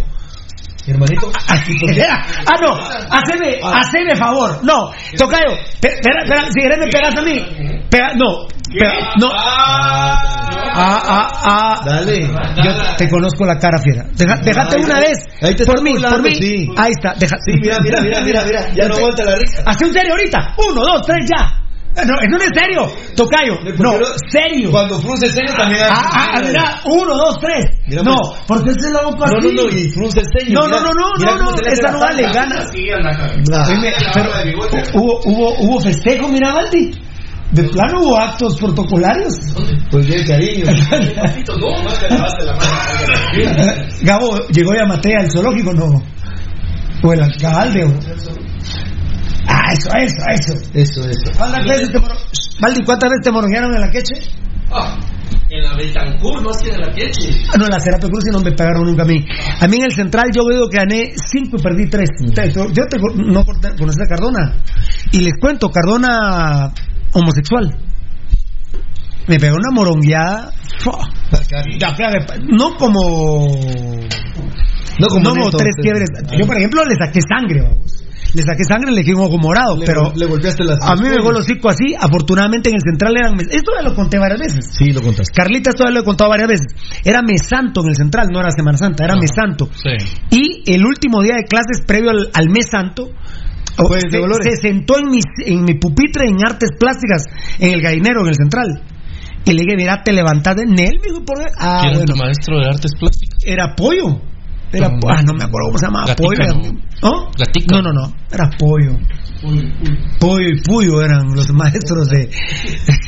Hermanito. 0.86 1.30
Así, 1.48 1.76
porque- 1.80 2.02
ah, 2.10 2.54
no, 2.60 2.74
haceme, 3.10 3.58
haceme 3.62 4.16
favor. 4.16 4.58
No, 4.64 4.90
Tocayo, 5.16 5.56
pe- 5.80 5.94
espera, 5.94 6.22
espera, 6.24 6.44
si 6.48 6.60
querés 6.60 6.78
me 6.78 6.86
pegas 6.88 7.14
a 7.16 7.22
mí. 7.22 7.86
Pega, 7.90 8.12
no, 8.14 8.46
pega- 8.68 9.14
no. 9.20 9.30
Ah, 10.74 11.02
ah, 11.04 11.30
ah. 11.44 11.80
Dale. 11.84 12.20
Yo 12.64 12.72
te 12.96 13.08
conozco 13.08 13.44
la 13.44 13.58
cara, 13.58 13.78
fiera. 13.82 14.04
Deja- 14.16 14.40
déjate 14.42 14.76
una 14.78 15.00
vez. 15.00 15.18
ahí 15.42 15.54
te 15.54 15.64
por 15.66 15.82
mí, 15.82 15.94
por 15.98 16.22
mí. 16.22 16.34
sí. 16.34 16.68
Ahí 16.76 16.92
está, 16.96 17.14
deja. 17.18 17.36
Sí, 17.44 17.52
mira, 17.60 17.78
mira, 17.80 18.00
mira, 18.00 18.20
mira, 18.22 18.42
mira. 18.44 18.68
Ya 18.74 18.88
no 18.88 18.94
aguanta 18.96 19.24
la 19.24 19.36
risa. 19.36 19.62
Hace 19.66 19.84
un 19.84 19.92
serio 19.92 20.12
ahorita. 20.12 20.54
Uno, 20.68 20.80
dos, 20.82 21.02
tres, 21.06 21.26
ya. 21.28 21.61
No, 21.94 22.14
eso 22.14 22.38
no 22.38 22.38
es 22.38 22.50
serio. 22.54 22.90
Tocayo. 23.14 23.58
No, 23.78 23.92
serio. 24.30 24.70
Cuando 24.70 24.98
frunce 24.98 25.26
el 25.26 25.32
ceño 25.32 25.54
también. 25.54 25.82
Ah, 25.84 26.10
ah, 26.10 26.30
ah, 26.34 26.40
mira, 26.40 26.80
uno, 26.86 27.14
dos, 27.14 27.38
tres. 27.38 27.66
Mira, 27.86 28.02
no, 28.02 28.16
pues. 28.16 28.40
porque 28.46 28.70
ese 28.70 28.88
es 28.88 28.92
la 28.92 29.02
boca 29.04 29.26
No, 29.26 29.38
no, 29.40 29.52
no, 29.52 29.68
y 29.68 29.90
frunce 29.90 30.20
el 30.20 30.26
ceño. 30.38 30.60
No, 30.60 30.68
no, 30.68 30.80
no, 30.80 30.94
no, 30.94 31.10
mira 31.18 31.36
no, 31.36 31.50
esa 31.50 31.90
no 31.92 32.00
vale, 32.00 32.22
gana. 32.32 32.66
Hubo, 34.94 35.20
hubo, 35.24 35.54
hubo 35.60 35.80
festejo, 35.80 36.28
mira, 36.28 36.54
Valdi. 36.54 36.92
De 37.52 37.64
plano 37.64 38.00
hubo 38.00 38.16
actos 38.16 38.56
protocolares. 38.58 39.52
Pues 39.90 40.06
bien, 40.06 40.26
cariño. 40.26 40.64
Gabo, 44.02 44.38
llegó 44.48 44.72
ya 44.74 44.86
Matea 44.86 45.20
al 45.20 45.30
zoológico, 45.30 45.74
no. 45.74 46.02
O 47.02 47.12
el 47.12 47.22
alcalde. 47.22 47.84
O... 47.84 47.92
Ah, 49.48 49.72
eso, 49.72 49.88
eso, 49.96 50.16
eso. 50.28 50.70
Eso, 50.74 51.08
eso. 51.08 51.32
¿Cuántas 51.36 51.64
veces 51.64 51.90
te. 51.92 51.98
Valdi, 52.60 52.84
¿cuántas 52.84 53.10
veces 53.10 53.24
te 53.24 53.30
moronguearon 53.32 53.74
en 53.74 53.80
la 53.80 53.90
queche? 53.90 54.14
Ah, 54.70 54.96
en 55.50 55.62
la 55.64 55.74
Betancourt, 55.76 56.42
más 56.44 56.62
que 56.62 56.70
en 56.70 56.80
la 56.80 56.90
Queche. 56.92 57.42
Ah, 57.52 57.58
no, 57.58 57.66
en 57.66 57.70
la 57.72 57.80
Serape 57.80 58.08
Cruz 58.08 58.24
y 58.26 58.32
no 58.32 58.40
me 58.40 58.52
pagaron 58.52 58.84
nunca 58.84 59.02
a 59.02 59.06
mí. 59.06 59.22
A 59.60 59.66
mí 59.68 59.76
en 59.76 59.84
el 59.84 59.92
central 59.92 60.30
yo 60.34 60.46
veo 60.46 60.66
que 60.68 60.78
gané 60.78 61.12
cinco 61.30 61.56
y 61.58 61.62
perdí 61.62 61.90
tres. 61.90 62.08
Te- 62.34 62.50
Yo 62.52 62.66
te, 62.88 62.96
no 63.16 63.44
conoces 63.44 64.00
a 64.02 64.06
Cardona. 64.08 64.56
Y 65.10 65.20
les 65.20 65.34
cuento, 65.38 65.68
Cardona 65.68 66.72
homosexual. 67.12 67.68
Me 69.26 69.38
pegó 69.38 69.56
una 69.56 69.70
morongueada. 69.74 70.50
No 72.48 72.74
como. 72.76 73.46
No 74.98 75.06
como 75.08 75.34
No 75.34 75.50
tres 75.50 75.74
quiebres. 75.80 76.08
Yo, 76.38 76.46
por 76.46 76.56
ejemplo, 76.56 76.84
le 76.84 76.94
saqué 76.96 77.20
sangre, 77.22 77.62
vamos. 77.62 78.04
Le 78.34 78.42
saqué 78.42 78.64
sangre, 78.64 78.90
le 78.92 78.98
dejé 79.02 79.14
un 79.14 79.20
ojo 79.20 79.36
morado, 79.36 79.76
Le- 79.76 79.84
pero. 79.84 80.10
le 80.16 80.24
golpeaste 80.24 80.64
las 80.64 80.78
A 80.80 80.94
mí 80.96 81.02
me 81.02 81.16
pegó 81.16 81.30
el 81.30 81.36
hocico 81.36 81.68
así. 81.68 81.94
Afortunadamente 81.98 82.70
en 82.70 82.76
el 82.76 82.80
central 82.80 83.14
eran. 83.16 83.34
Esto 83.38 83.72
ya 83.76 83.82
lo 83.86 83.94
conté 83.94 84.18
varias 84.18 84.40
veces. 84.40 84.64
Sí, 84.72 84.86
lo 84.90 85.02
contaste. 85.02 85.32
Carlita, 85.34 85.70
esto 85.70 85.84
ya 85.84 85.90
lo 85.90 86.00
he 86.00 86.04
contado 86.04 86.30
varias 86.30 86.48
veces. 86.48 86.66
Era 87.04 87.20
mes 87.20 87.42
santo 87.46 87.82
en 87.82 87.88
el 87.90 87.96
central, 87.96 88.28
no 88.32 88.40
era 88.40 88.50
Semana 88.50 88.78
Santa, 88.78 89.04
era 89.04 89.16
mes 89.16 89.30
santo. 89.34 89.68
Sí. 89.74 89.90
Y 90.30 90.72
el 90.72 90.84
último 90.86 91.20
día 91.22 91.34
de 91.36 91.44
clases 91.44 91.82
previo 91.86 92.10
al, 92.10 92.30
al 92.32 92.48
mes 92.48 92.66
santo, 92.70 93.10
se, 94.42 94.56
sentó 94.56 94.98
en 94.98 95.10
mi, 95.10 95.20
en 95.44 95.64
mi 95.64 95.74
pupitre 95.74 96.26
en 96.28 96.36
artes 96.44 96.70
plásticas, 96.78 97.24
en 97.58 97.72
el 97.74 97.82
gallinero, 97.82 98.22
en 98.22 98.28
el 98.28 98.34
central. 98.34 98.82
Y 99.44 99.52
le 99.52 99.62
dije, 99.62 99.76
mira, 99.76 100.02
te 100.04 100.12
levantaste 100.12 100.62
en 100.62 100.78
él, 100.78 100.98
me 101.02 101.08
dijo, 101.08 101.24
por 101.24 101.36
Ah, 101.58 101.80
¿Quién 101.82 101.94
bueno. 101.98 102.12
tu 102.14 102.16
maestro 102.16 102.58
de 102.60 102.66
artes 102.66 102.92
plásticas? 102.98 103.38
Era 103.44 103.74
pollo. 103.76 104.20
Era, 104.72 104.86
ah, 104.88 105.22
no 105.22 105.34
me 105.34 105.44
acuerdo 105.44 105.66
cómo 105.68 105.78
se 105.78 105.86
llamaba. 105.86 106.06
Gatica, 106.06 106.28
pollo. 106.28 106.72
¿no? 107.02 107.10
¿No? 107.10 107.30
Gatica. 107.38 107.76
No, 107.76 107.82
no, 107.82 107.92
no. 107.92 108.14
Era 108.30 108.50
pollo. 108.58 108.98
Pollo 110.20 110.48
y 110.48 110.60
puyo 110.62 111.02
eran 111.02 111.34
los 111.34 111.50
maestros 111.52 112.08
de. 112.08 112.30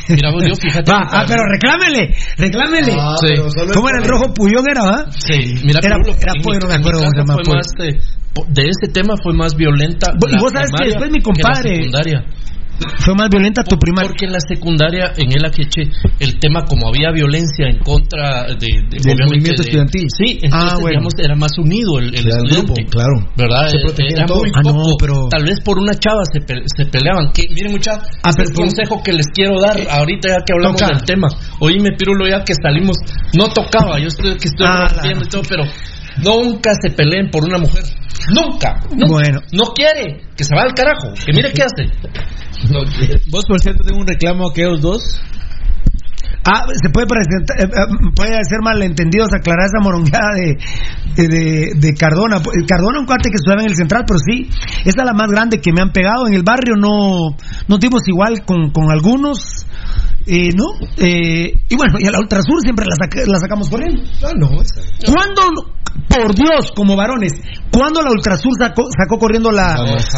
Mira, 0.08 0.30
vos, 0.32 0.44
yo 0.46 0.54
fíjate. 0.56 0.90
Va, 0.90 1.06
ah, 1.10 1.24
pero 1.28 1.44
reclámele, 1.46 2.14
reclámele. 2.36 2.92
Ah, 2.98 3.14
Sí. 3.20 3.26
pero 3.34 3.50
solo 3.50 3.72
¿Cómo 3.72 3.88
era 3.88 3.98
el 4.02 4.04
rojo 4.08 4.34
puyón 4.34 4.68
era, 4.68 4.82
va? 4.82 5.04
Sí, 5.10 5.54
mira, 5.64 5.80
Era- 5.82 5.96
era 6.20 6.32
pollo, 6.42 6.58
no 6.60 6.68
me 6.68 6.74
acuerdo 6.74 6.98
cómo 7.00 7.10
se 7.10 7.16
casa 7.16 7.22
llama, 7.22 7.34
fue 7.34 7.42
pollo. 7.44 7.56
más, 7.56 7.66
eh, 7.86 8.00
po- 8.34 8.46
de 8.48 8.62
ese 8.68 8.92
tema 8.92 9.14
fue 9.22 9.32
más 9.32 9.54
violenta. 9.54 10.12
Y 10.26 10.32
la 10.32 10.38
vos 10.40 10.52
sabes 10.52 10.70
que 10.76 10.86
después 10.86 11.10
mi 11.10 11.20
compadre- 11.22 11.76
secundaria. 11.76 12.24
Fue 12.98 13.14
más 13.14 13.28
violenta 13.30 13.62
tu 13.62 13.78
primaria. 13.78 14.08
Porque 14.10 14.26
en 14.26 14.32
la 14.32 14.40
secundaria, 14.40 15.12
en 15.16 15.30
el 15.32 15.44
Aqueche, 15.44 15.82
el 16.18 16.38
tema, 16.38 16.64
como 16.64 16.88
había 16.88 17.10
violencia 17.12 17.68
en 17.68 17.78
contra 17.78 18.44
de, 18.48 18.66
de- 18.90 18.98
Del 19.02 19.18
movimiento 19.26 19.62
de- 19.62 19.68
estudiantil. 19.68 20.06
Sí, 20.10 20.38
entonces, 20.42 20.70
Ah, 20.72 20.74
bueno. 20.80 20.88
digamos, 20.88 21.12
era 21.18 21.34
más 21.36 21.52
unido 21.58 21.98
el, 21.98 22.06
el 22.08 22.14
el 22.14 22.26
estudiante. 22.28 22.54
grupo, 22.56 22.74
claro. 22.90 23.14
¿Verdad? 23.36 23.68
Se 23.70 23.76
Eh, 24.02 24.08
Era 24.16 24.26
todos. 24.26 24.42
muy 24.42 24.50
Ah, 24.54 24.60
no, 24.64 24.72
poco. 24.72 24.96
pero- 24.98 25.28
Tal 25.30 25.44
vez 25.44 25.60
por 25.64 25.78
una 25.78 25.94
chava 25.94 26.22
se, 26.32 26.40
pe- 26.40 26.62
se 26.66 26.86
peleaban. 26.86 27.30
Que, 27.32 27.46
miren, 27.54 27.72
mucha, 27.72 27.92
Ah, 28.22 28.30
el 28.36 28.44
por- 28.46 28.54
consejo 28.64 29.02
que 29.04 29.12
les 29.12 29.26
quiero 29.28 29.60
dar 29.60 29.76
ahorita, 29.90 30.28
ya 30.28 30.36
que 30.44 30.52
hablamos 30.52 30.80
del 30.80 31.02
tema. 31.04 31.28
Oíme, 31.60 31.92
Pirulo, 31.96 32.26
ya 32.28 32.42
que 32.44 32.54
salimos, 32.60 32.96
no 33.36 33.48
tocaba. 33.48 33.98
Yo 34.00 34.08
estoy 34.08 34.36
que 34.36 34.48
estoy 34.48 34.66
Ah, 34.68 34.88
rompiendo 34.88 35.24
y 35.24 35.28
todo, 35.28 35.42
pero 35.48 35.64
nunca 36.22 36.72
se 36.80 36.90
peleen 36.90 37.30
por 37.30 37.44
una 37.44 37.58
mujer. 37.58 37.84
Nunca. 38.32 38.80
nunca. 38.90 39.06
Bueno. 39.06 39.40
No 39.52 39.72
quiere. 39.74 40.22
Que 40.36 40.44
se 40.44 40.54
va 40.54 40.62
al 40.62 40.74
carajo. 40.74 41.12
Que 41.24 41.32
mire 41.32 41.52
qué 41.52 41.62
hace. 41.62 41.90
Vos, 43.30 43.44
por 43.46 43.60
cierto, 43.60 43.84
tengo 43.84 44.00
un 44.00 44.06
reclamo 44.06 44.48
a 44.48 44.50
aquellos 44.50 44.80
dos. 44.80 45.20
Ah, 46.46 46.66
se 46.74 46.90
puede 46.90 47.06
presentar, 47.06 47.56
eh, 47.58 47.70
eh, 47.72 48.12
puede 48.14 48.32
ser 48.44 48.60
malentendidos 48.62 49.28
aclarar 49.32 49.64
esa 49.64 49.80
morongueada 49.80 50.28
de, 50.36 51.26
de, 51.26 51.70
de 51.74 51.94
Cardona. 51.94 52.36
Cardona 52.68 53.00
un 53.00 53.06
cuate 53.06 53.30
que 53.30 53.36
estudiaba 53.36 53.62
en 53.62 53.70
el 53.70 53.76
central, 53.76 54.04
pero 54.06 54.18
sí, 54.18 54.50
esa 54.84 55.00
es 55.00 55.06
la 55.06 55.14
más 55.14 55.28
grande 55.28 55.58
que 55.62 55.72
me 55.72 55.80
han 55.80 55.90
pegado. 55.90 56.26
En 56.26 56.34
el 56.34 56.42
barrio 56.42 56.74
no, 56.76 57.34
no 57.66 57.78
dimos 57.78 58.02
igual 58.08 58.44
con, 58.44 58.72
con 58.72 58.90
algunos, 58.90 59.64
eh, 60.26 60.50
¿no? 60.56 60.64
Eh, 60.96 61.52
y 61.68 61.76
bueno, 61.76 61.94
y 61.98 62.06
a 62.06 62.10
la 62.10 62.18
Ultrasur 62.20 62.60
siempre 62.62 62.86
la, 62.86 62.96
saca- 62.96 63.26
la 63.30 63.38
sacamos 63.38 63.68
corriendo. 63.68 64.02
Ah, 64.24 64.32
no, 64.36 64.48
esa. 64.60 64.80
¿Cuándo, 65.12 65.72
por 66.08 66.34
Dios, 66.34 66.72
como 66.74 66.96
varones, 66.96 67.32
cuándo 67.70 68.02
la 68.02 68.10
Ultrasur 68.10 68.52
sacó, 68.58 68.84
sacó 68.96 69.18
corriendo 69.18 69.50
la, 69.52 69.74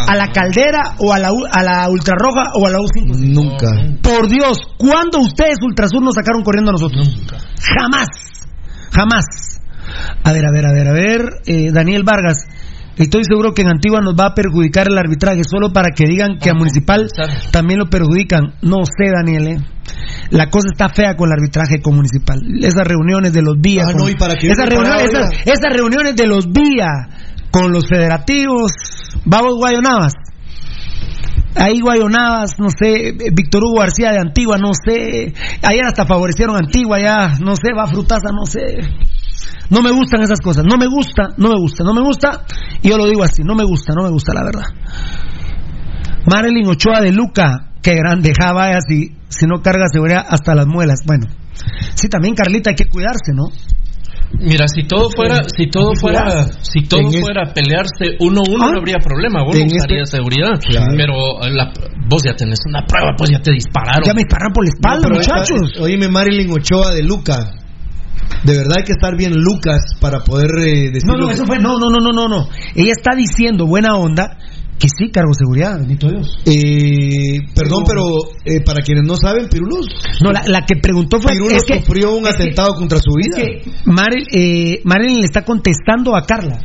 a 0.08 0.16
la 0.16 0.30
caldera 0.32 0.94
o 0.98 1.12
a 1.12 1.18
la, 1.18 1.30
a 1.50 1.62
la 1.62 1.88
Ultrarroja 1.90 2.52
o 2.54 2.66
a 2.66 2.70
la 2.70 2.78
U5? 2.78 3.16
Nunca. 3.16 3.66
Por 4.02 4.28
Dios, 4.28 4.58
¿cuándo 4.78 5.18
ustedes 5.18 5.56
Ultrasur 5.62 6.02
nos 6.02 6.14
sacaron 6.14 6.42
corriendo 6.42 6.70
a 6.70 6.72
nosotros? 6.72 7.06
Jamás. 7.78 8.08
Jamás. 8.92 9.24
A 10.24 10.32
ver, 10.32 10.44
a 10.46 10.50
ver, 10.52 10.66
a 10.66 10.72
ver, 10.72 10.88
a 10.88 10.92
ver. 10.92 11.20
eh, 11.46 11.70
Daniel 11.72 12.02
Vargas. 12.04 12.38
Estoy 12.96 13.24
seguro 13.24 13.52
que 13.52 13.62
en 13.62 13.68
Antigua 13.68 14.00
nos 14.00 14.14
va 14.14 14.26
a 14.28 14.34
perjudicar 14.34 14.86
el 14.90 14.96
arbitraje 14.98 15.42
solo 15.44 15.72
para 15.72 15.90
que 15.90 16.06
digan 16.06 16.38
que 16.38 16.48
a 16.50 16.54
Municipal 16.54 17.08
también 17.52 17.78
lo 17.80 17.86
perjudican. 17.90 18.54
No 18.62 18.78
sé, 18.86 19.10
Daniel. 19.14 19.48
eh. 19.48 19.58
La 20.30 20.48
cosa 20.50 20.68
está 20.72 20.88
fea 20.88 21.14
con 21.14 21.28
el 21.28 21.34
arbitraje 21.38 21.80
con 21.82 21.94
Municipal. 21.96 22.40
Esas 22.60 22.86
reuniones 22.86 23.32
de 23.32 23.42
los 23.42 23.60
días. 23.60 23.86
Ah, 23.88 23.92
con- 23.92 24.02
no, 24.02 24.08
y 24.08 24.14
para 24.16 24.34
que 24.36 24.48
esas, 24.48 24.66
reuniones, 24.68 25.02
esas, 25.12 25.30
esas 25.44 25.72
reuniones 25.74 26.16
de 26.16 26.26
los 26.26 26.52
días 26.52 26.90
con 27.50 27.70
los 27.70 27.84
federativos. 27.88 28.72
Vamos, 29.24 29.54
Guayonavas. 29.58 30.12
ahí 31.54 31.80
Guayonavas, 31.80 32.58
no 32.58 32.68
sé, 32.70 33.12
Víctor 33.32 33.62
Hugo 33.64 33.80
García 33.80 34.12
de 34.12 34.18
Antigua, 34.18 34.58
no 34.58 34.72
sé, 34.74 35.32
ayer 35.62 35.84
hasta 35.86 36.04
favorecieron 36.04 36.56
a 36.56 36.58
Antigua, 36.58 36.98
ya, 37.00 37.38
no 37.40 37.56
sé, 37.56 37.72
va 37.76 37.86
Frutaza, 37.86 38.30
no 38.32 38.44
sé. 38.46 38.60
No 39.70 39.82
me 39.82 39.90
gustan 39.90 40.22
esas 40.22 40.40
cosas, 40.40 40.64
no 40.64 40.76
me 40.76 40.86
gusta, 40.86 41.34
no 41.36 41.48
me 41.48 41.58
gusta, 41.58 41.82
no 41.84 41.92
me 41.94 42.00
gusta, 42.02 42.44
y 42.82 42.88
yo 42.90 42.96
lo 42.96 43.06
digo 43.06 43.22
así, 43.24 43.42
no 43.42 43.54
me 43.54 43.64
gusta, 43.64 43.92
no 43.94 44.02
me 44.04 44.10
gusta 44.10 44.32
la 44.34 44.44
verdad. 44.44 44.64
Marilyn 46.30 46.66
Ochoa 46.68 47.00
de 47.00 47.12
Luca, 47.12 47.70
qué 47.82 47.94
grande, 47.94 48.32
ja, 48.38 48.52
vaya, 48.52 48.78
si, 48.86 49.16
si 49.28 49.46
no 49.46 49.62
carga 49.62 49.84
seguridad 49.92 50.24
hasta 50.28 50.54
las 50.54 50.66
muelas. 50.66 51.00
Bueno, 51.06 51.26
sí, 51.94 52.08
también 52.08 52.34
Carlita 52.34 52.70
hay 52.70 52.76
que 52.76 52.88
cuidarse, 52.90 53.32
¿no? 53.32 53.44
Mira, 54.40 54.66
si 54.66 54.82
todo 54.82 55.08
fuera, 55.08 55.44
si 55.56 55.70
todo 55.70 55.94
fuera, 55.94 56.42
si 56.60 56.82
todo 56.82 57.08
es- 57.08 57.20
fuera 57.20 57.54
pelearse 57.54 58.16
uno 58.18 58.40
a 58.40 58.50
uno, 58.50 58.64
Ah. 58.66 58.70
no 58.72 58.78
habría 58.78 58.98
problema. 58.98 59.44
Vos 59.44 59.54
no 59.54 59.62
En 59.62 59.68
usarías 59.68 60.02
este- 60.08 60.16
seguridad. 60.16 60.58
Claro. 60.60 60.92
Pero 60.96 61.14
eh, 61.46 61.50
la- 61.52 61.72
vos 62.08 62.22
ya 62.24 62.34
tenés 62.34 62.58
una 62.68 62.84
prueba, 62.84 63.14
pues 63.16 63.30
ya 63.30 63.40
te 63.40 63.52
dispararon. 63.52 64.02
Ya 64.04 64.12
me 64.14 64.22
dispararon 64.22 64.52
por 64.52 64.64
la 64.64 64.70
espalda, 64.74 65.08
esta- 65.20 65.34
muchachos. 65.36 65.72
Oíme, 65.80 66.08
Marilyn 66.08 66.50
Ochoa 66.52 66.90
de 66.92 67.04
Luca. 67.04 67.52
De 68.44 68.56
verdad 68.56 68.78
hay 68.78 68.84
que 68.84 68.92
estar 68.92 69.16
bien 69.16 69.32
Lucas 69.34 69.82
para 70.00 70.20
poder 70.20 70.50
eh, 70.58 70.90
decir 70.92 71.06
No, 71.06 71.16
no, 71.16 71.30
eso 71.30 71.44
fue, 71.46 71.58
no, 71.58 71.78
no, 71.78 71.90
no, 71.90 71.98
no, 72.00 72.12
no, 72.12 72.28
no. 72.28 72.48
Ella 72.74 72.92
está 72.92 73.16
diciendo, 73.16 73.66
buena 73.66 73.96
onda, 73.96 74.38
que 74.78 74.88
sí, 74.88 75.10
cargo 75.10 75.32
seguridad, 75.34 75.78
bendito 75.78 76.08
Dios. 76.08 76.38
Eh, 76.44 77.38
perdón, 77.54 77.84
pero 77.86 78.02
eh, 78.44 78.60
para 78.64 78.82
quienes 78.82 79.04
no 79.04 79.16
saben, 79.16 79.48
Pirulos. 79.48 79.86
No, 80.22 80.32
la, 80.32 80.42
la 80.46 80.66
que 80.66 80.76
preguntó 80.80 81.18
fue 81.20 81.32
Pirulos 81.32 81.54
es 81.56 81.64
que, 81.64 81.80
sufrió 81.80 82.14
un 82.14 82.24
que- 82.24 82.30
atentado 82.30 82.74
contra 82.74 82.98
su 82.98 83.10
vida. 83.16 83.36
es 83.42 83.64
que 83.64 83.70
Maril- 83.86 84.26
eh, 84.32 84.80
Marilyn 84.84 85.20
le 85.20 85.24
está 85.26 85.42
contestando 85.42 86.14
a 86.14 86.22
Carla. 86.22 86.58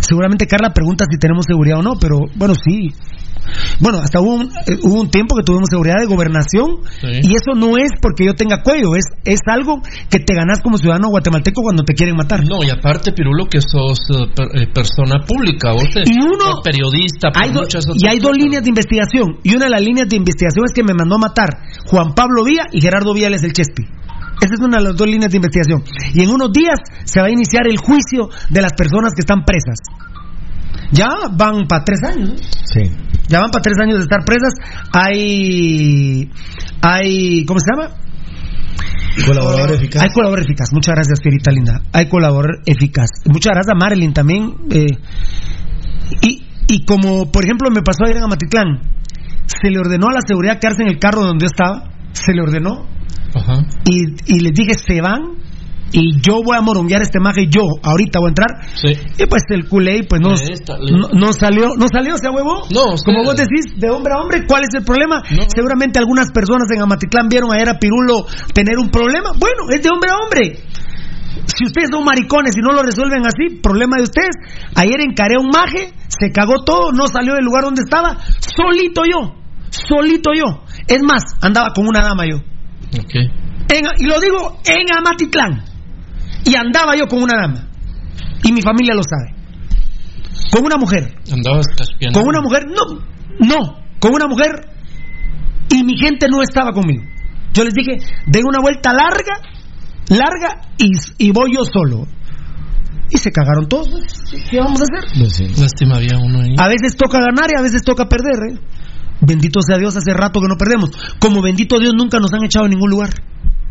Seguramente 0.00 0.46
Carla 0.46 0.70
pregunta 0.72 1.04
si 1.10 1.18
tenemos 1.18 1.46
seguridad 1.46 1.78
o 1.78 1.82
no, 1.82 1.94
pero 1.98 2.18
bueno, 2.36 2.54
sí. 2.54 2.92
Bueno, 3.80 3.98
hasta 3.98 4.20
hubo 4.20 4.34
un, 4.34 4.48
eh, 4.66 4.78
hubo 4.82 5.00
un 5.00 5.10
tiempo 5.10 5.36
que 5.36 5.42
tuvimos 5.42 5.68
seguridad 5.70 5.96
de 6.00 6.06
gobernación 6.06 6.82
Sí. 7.00 7.20
y 7.22 7.34
eso 7.36 7.54
no 7.54 7.76
es 7.78 7.90
porque 8.00 8.24
yo 8.26 8.34
tenga 8.34 8.62
cuello, 8.62 8.94
es, 8.96 9.04
es 9.24 9.40
algo 9.46 9.80
que 10.10 10.18
te 10.18 10.34
ganas 10.34 10.60
como 10.62 10.78
ciudadano 10.78 11.08
guatemalteco 11.08 11.62
cuando 11.62 11.82
te 11.84 11.94
quieren 11.94 12.16
matar. 12.16 12.40
No, 12.46 12.62
y 12.64 12.70
aparte, 12.70 13.12
Pirulo, 13.12 13.46
que 13.46 13.60
sos 13.60 13.98
eh, 14.10 14.26
per- 14.34 14.48
eh, 14.62 14.66
persona 14.72 15.24
pública, 15.26 15.72
vos 15.72 15.88
te- 15.92 16.02
Y 16.06 16.16
uno- 16.22 16.44
sos 16.56 16.60
periodista, 16.64 17.28
Hay 17.34 17.50
do- 17.52 17.60
muchas 17.62 17.84
otras 17.86 18.02
y 18.02 18.06
hay 18.08 18.18
dos 18.18 18.30
cosas. 18.30 18.42
líneas 18.44 18.62
de 18.62 18.68
investigación. 18.68 19.26
Y 19.42 19.54
una 19.54 19.64
de 19.66 19.70
las 19.70 19.82
líneas 19.82 20.08
de 20.08 20.16
investigación 20.16 20.64
es 20.66 20.72
que 20.72 20.82
me 20.82 20.94
mandó 20.94 21.16
a 21.16 21.18
matar 21.18 21.48
Juan 21.86 22.14
Pablo 22.14 22.44
Villa 22.44 22.64
y 22.72 22.80
Gerardo 22.80 23.14
Viales 23.14 23.42
el 23.44 23.52
Chespi. 23.52 23.82
Esa 24.42 24.52
es 24.54 24.60
una 24.60 24.76
de 24.78 24.84
las 24.84 24.96
dos 24.96 25.06
líneas 25.08 25.30
de 25.30 25.38
investigación. 25.38 25.82
Y 26.12 26.22
en 26.22 26.28
unos 26.30 26.52
días 26.52 26.76
se 27.04 27.20
va 27.20 27.26
a 27.26 27.30
iniciar 27.30 27.66
el 27.66 27.78
juicio 27.78 28.28
de 28.50 28.60
las 28.60 28.72
personas 28.74 29.12
que 29.14 29.20
están 29.20 29.44
presas. 29.44 29.78
Ya 30.92 31.08
van 31.32 31.66
para 31.66 31.84
tres 31.84 32.00
años. 32.04 32.40
Sí. 32.72 32.82
Ya 33.28 33.40
van 33.40 33.50
para 33.50 33.62
tres 33.62 33.78
años 33.80 33.96
de 33.98 34.02
estar 34.02 34.24
presas. 34.24 34.52
Hay. 34.92 36.30
Hay. 36.82 37.44
¿Cómo 37.44 37.58
se 37.60 37.66
llama? 37.72 37.94
Colaborador 39.26 39.72
eficaz. 39.72 40.02
Hay 40.02 40.10
colaborador 40.10 40.44
eficaz. 40.46 40.68
Muchas 40.72 40.94
gracias, 40.94 41.20
Fierita 41.22 41.50
Linda. 41.50 41.80
Hay 41.92 42.08
colaborador 42.08 42.60
eficaz. 42.66 43.08
Muchas 43.24 43.52
gracias 43.54 43.74
a 43.74 43.78
Marilyn 43.78 44.12
también. 44.12 44.54
eh, 44.70 44.86
y, 46.22 46.44
y 46.68 46.84
como, 46.84 47.30
por 47.32 47.44
ejemplo, 47.44 47.70
me 47.70 47.82
pasó 47.82 48.04
ayer 48.04 48.18
en 48.18 48.24
Amatitlán, 48.24 48.80
se 49.46 49.70
le 49.70 49.78
ordenó 49.78 50.08
a 50.08 50.12
la 50.12 50.20
seguridad 50.26 50.58
quedarse 50.60 50.82
en 50.82 50.88
el 50.88 50.98
carro 50.98 51.22
donde 51.22 51.44
yo 51.44 51.46
estaba. 51.46 51.90
Se 52.12 52.32
le 52.32 52.42
ordenó. 52.42 52.86
Ajá. 53.34 53.66
Y, 53.84 54.04
y 54.26 54.40
les 54.40 54.52
dije, 54.52 54.74
se 54.74 55.00
van. 55.00 55.36
Y 55.92 56.20
yo 56.20 56.42
voy 56.44 56.56
a 56.56 56.60
moronguear 56.60 57.00
este 57.02 57.20
maje. 57.20 57.46
Yo, 57.48 57.62
ahorita 57.82 58.18
voy 58.18 58.28
a 58.28 58.30
entrar. 58.30 58.50
Sí. 58.74 58.92
Y 59.22 59.26
pues 59.26 59.42
el 59.50 59.68
culé, 59.68 60.04
pues 60.08 60.20
no, 60.20 60.30
no, 60.98 61.08
no 61.12 61.32
salió, 61.32 61.68
no 61.78 61.86
salió, 61.88 62.16
se 62.18 62.28
huevo. 62.28 62.66
No, 62.74 62.92
usted- 62.94 63.04
Como 63.06 63.24
vos 63.24 63.36
decís, 63.36 63.72
de 63.78 63.88
hombre 63.90 64.12
a 64.12 64.18
hombre, 64.20 64.44
¿cuál 64.46 64.62
es 64.64 64.74
el 64.74 64.84
problema? 64.84 65.22
Seguramente 65.54 65.98
algunas 65.98 66.30
personas 66.32 66.66
en 66.74 66.82
Amatitlán 66.82 67.28
vieron 67.28 67.52
ayer 67.52 67.68
a 67.68 67.78
Pirulo 67.78 68.26
tener 68.52 68.78
un 68.78 68.90
problema. 68.90 69.30
Bueno, 69.38 69.70
es 69.70 69.82
de 69.82 69.88
hombre 69.90 70.10
a 70.10 70.16
hombre. 70.18 70.58
Si 71.46 71.64
ustedes 71.64 71.88
son 71.92 72.04
maricones 72.04 72.56
y 72.56 72.60
no 72.60 72.72
lo 72.72 72.82
resuelven 72.82 73.22
así, 73.24 73.60
problema 73.62 73.96
de 73.98 74.02
ustedes. 74.04 74.34
Ayer 74.74 75.00
encaré 75.00 75.36
un 75.38 75.48
maje, 75.50 75.92
se 76.08 76.32
cagó 76.32 76.64
todo, 76.64 76.90
no 76.92 77.06
salió 77.06 77.34
del 77.34 77.44
lugar 77.44 77.62
donde 77.62 77.82
estaba, 77.82 78.18
solito 78.40 79.02
yo, 79.04 79.34
solito 79.70 80.30
yo. 80.34 80.64
Es 80.88 81.02
más, 81.02 81.22
andaba 81.40 81.70
con 81.72 81.86
una 81.86 82.02
dama 82.02 82.26
yo. 82.26 82.36
Ok. 82.38 83.14
En- 83.68 83.84
y 83.98 84.06
lo 84.06 84.18
digo 84.20 84.58
en 84.64 84.96
Amatitlán. 84.96 85.62
Y 86.46 86.54
andaba 86.56 86.96
yo 86.96 87.06
con 87.06 87.22
una 87.22 87.34
dama. 87.40 87.68
Y 88.44 88.52
mi 88.52 88.62
familia 88.62 88.94
lo 88.94 89.02
sabe. 89.02 89.34
Con 90.50 90.64
una 90.64 90.76
mujer. 90.76 91.14
Andabas. 91.32 91.66
Con 92.12 92.22
una 92.26 92.40
mujer. 92.40 92.64
No, 92.68 93.00
no. 93.40 93.76
Con 93.98 94.14
una 94.14 94.26
mujer. 94.28 94.50
Y 95.70 95.82
mi 95.82 95.98
gente 95.98 96.26
no 96.30 96.42
estaba 96.42 96.70
conmigo. 96.72 97.02
Yo 97.52 97.64
les 97.64 97.74
dije, 97.74 97.98
den 98.26 98.42
una 98.46 98.60
vuelta 98.60 98.92
larga, 98.92 99.40
larga, 100.08 100.60
y, 100.78 100.92
y 101.18 101.32
voy 101.32 101.54
yo 101.54 101.64
solo. 101.64 102.06
Y 103.10 103.18
se 103.18 103.32
cagaron 103.32 103.68
todos. 103.68 103.88
¿Qué 104.50 104.58
vamos 104.58 104.80
a 104.80 104.84
hacer? 104.84 105.18
Lástima, 105.58 105.96
había 105.96 106.18
uno 106.18 106.40
ahí. 106.40 106.54
A 106.58 106.68
veces 106.68 106.96
toca 106.96 107.18
ganar 107.18 107.50
y 107.52 107.58
a 107.58 107.62
veces 107.62 107.82
toca 107.82 108.08
perder. 108.08 108.52
¿eh? 108.52 108.60
Bendito 109.20 109.60
sea 109.62 109.78
Dios, 109.78 109.96
hace 109.96 110.12
rato 110.12 110.40
que 110.40 110.48
no 110.48 110.56
perdemos. 110.56 110.90
Como 111.18 111.40
bendito 111.40 111.78
Dios 111.78 111.94
nunca 111.96 112.18
nos 112.18 112.32
han 112.32 112.44
echado 112.44 112.66
en 112.66 112.72
ningún 112.72 112.90
lugar. 112.90 113.10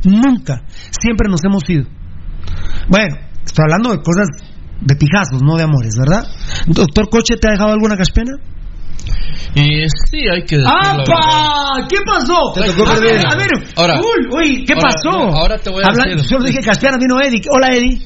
Nunca. 0.04 0.64
Siempre 1.00 1.30
nos 1.30 1.44
hemos 1.44 1.64
ido. 1.70 1.86
Bueno, 2.88 3.16
estoy 3.46 3.64
hablando 3.64 3.92
de 3.92 3.98
cosas 4.04 4.28
de 4.82 4.96
pijazos, 4.96 5.42
no 5.42 5.56
de 5.58 5.64
amores, 5.64 5.96
¿verdad? 5.98 6.28
Doctor 6.68 7.10
Coche, 7.10 7.38
¿te 7.38 7.48
ha 7.48 7.52
dejado 7.52 7.72
alguna 7.72 7.96
caspena? 7.98 8.32
Y 9.56 9.84
sí, 10.10 10.20
hay 10.32 10.44
que. 10.44 10.58
¡Apa! 10.66 11.88
¿Qué 11.88 11.98
pasó? 12.06 12.38
Te 12.54 12.62
tocó 12.74 12.90
a 12.90 13.00
ver, 13.00 13.26
a 13.26 13.36
ver. 13.36 13.50
Ahora- 13.76 14.00
Uy, 14.00 14.28
uy, 14.32 14.66
¿qué 14.66 14.74
ahora- 14.74 14.90
pasó? 14.90 15.12
no, 15.12 15.34
ahora 15.36 15.58
te 15.58 15.70
voy 15.70 15.84
a 15.84 15.88
Habla- 15.88 16.06
decir- 16.16 16.24
Solo 16.30 16.44
dije 16.46 16.60
caspiana, 16.62 16.98
vino 16.98 17.16
Eddie. 17.22 17.42
Hola, 17.52 17.68
Eddie. 17.76 18.02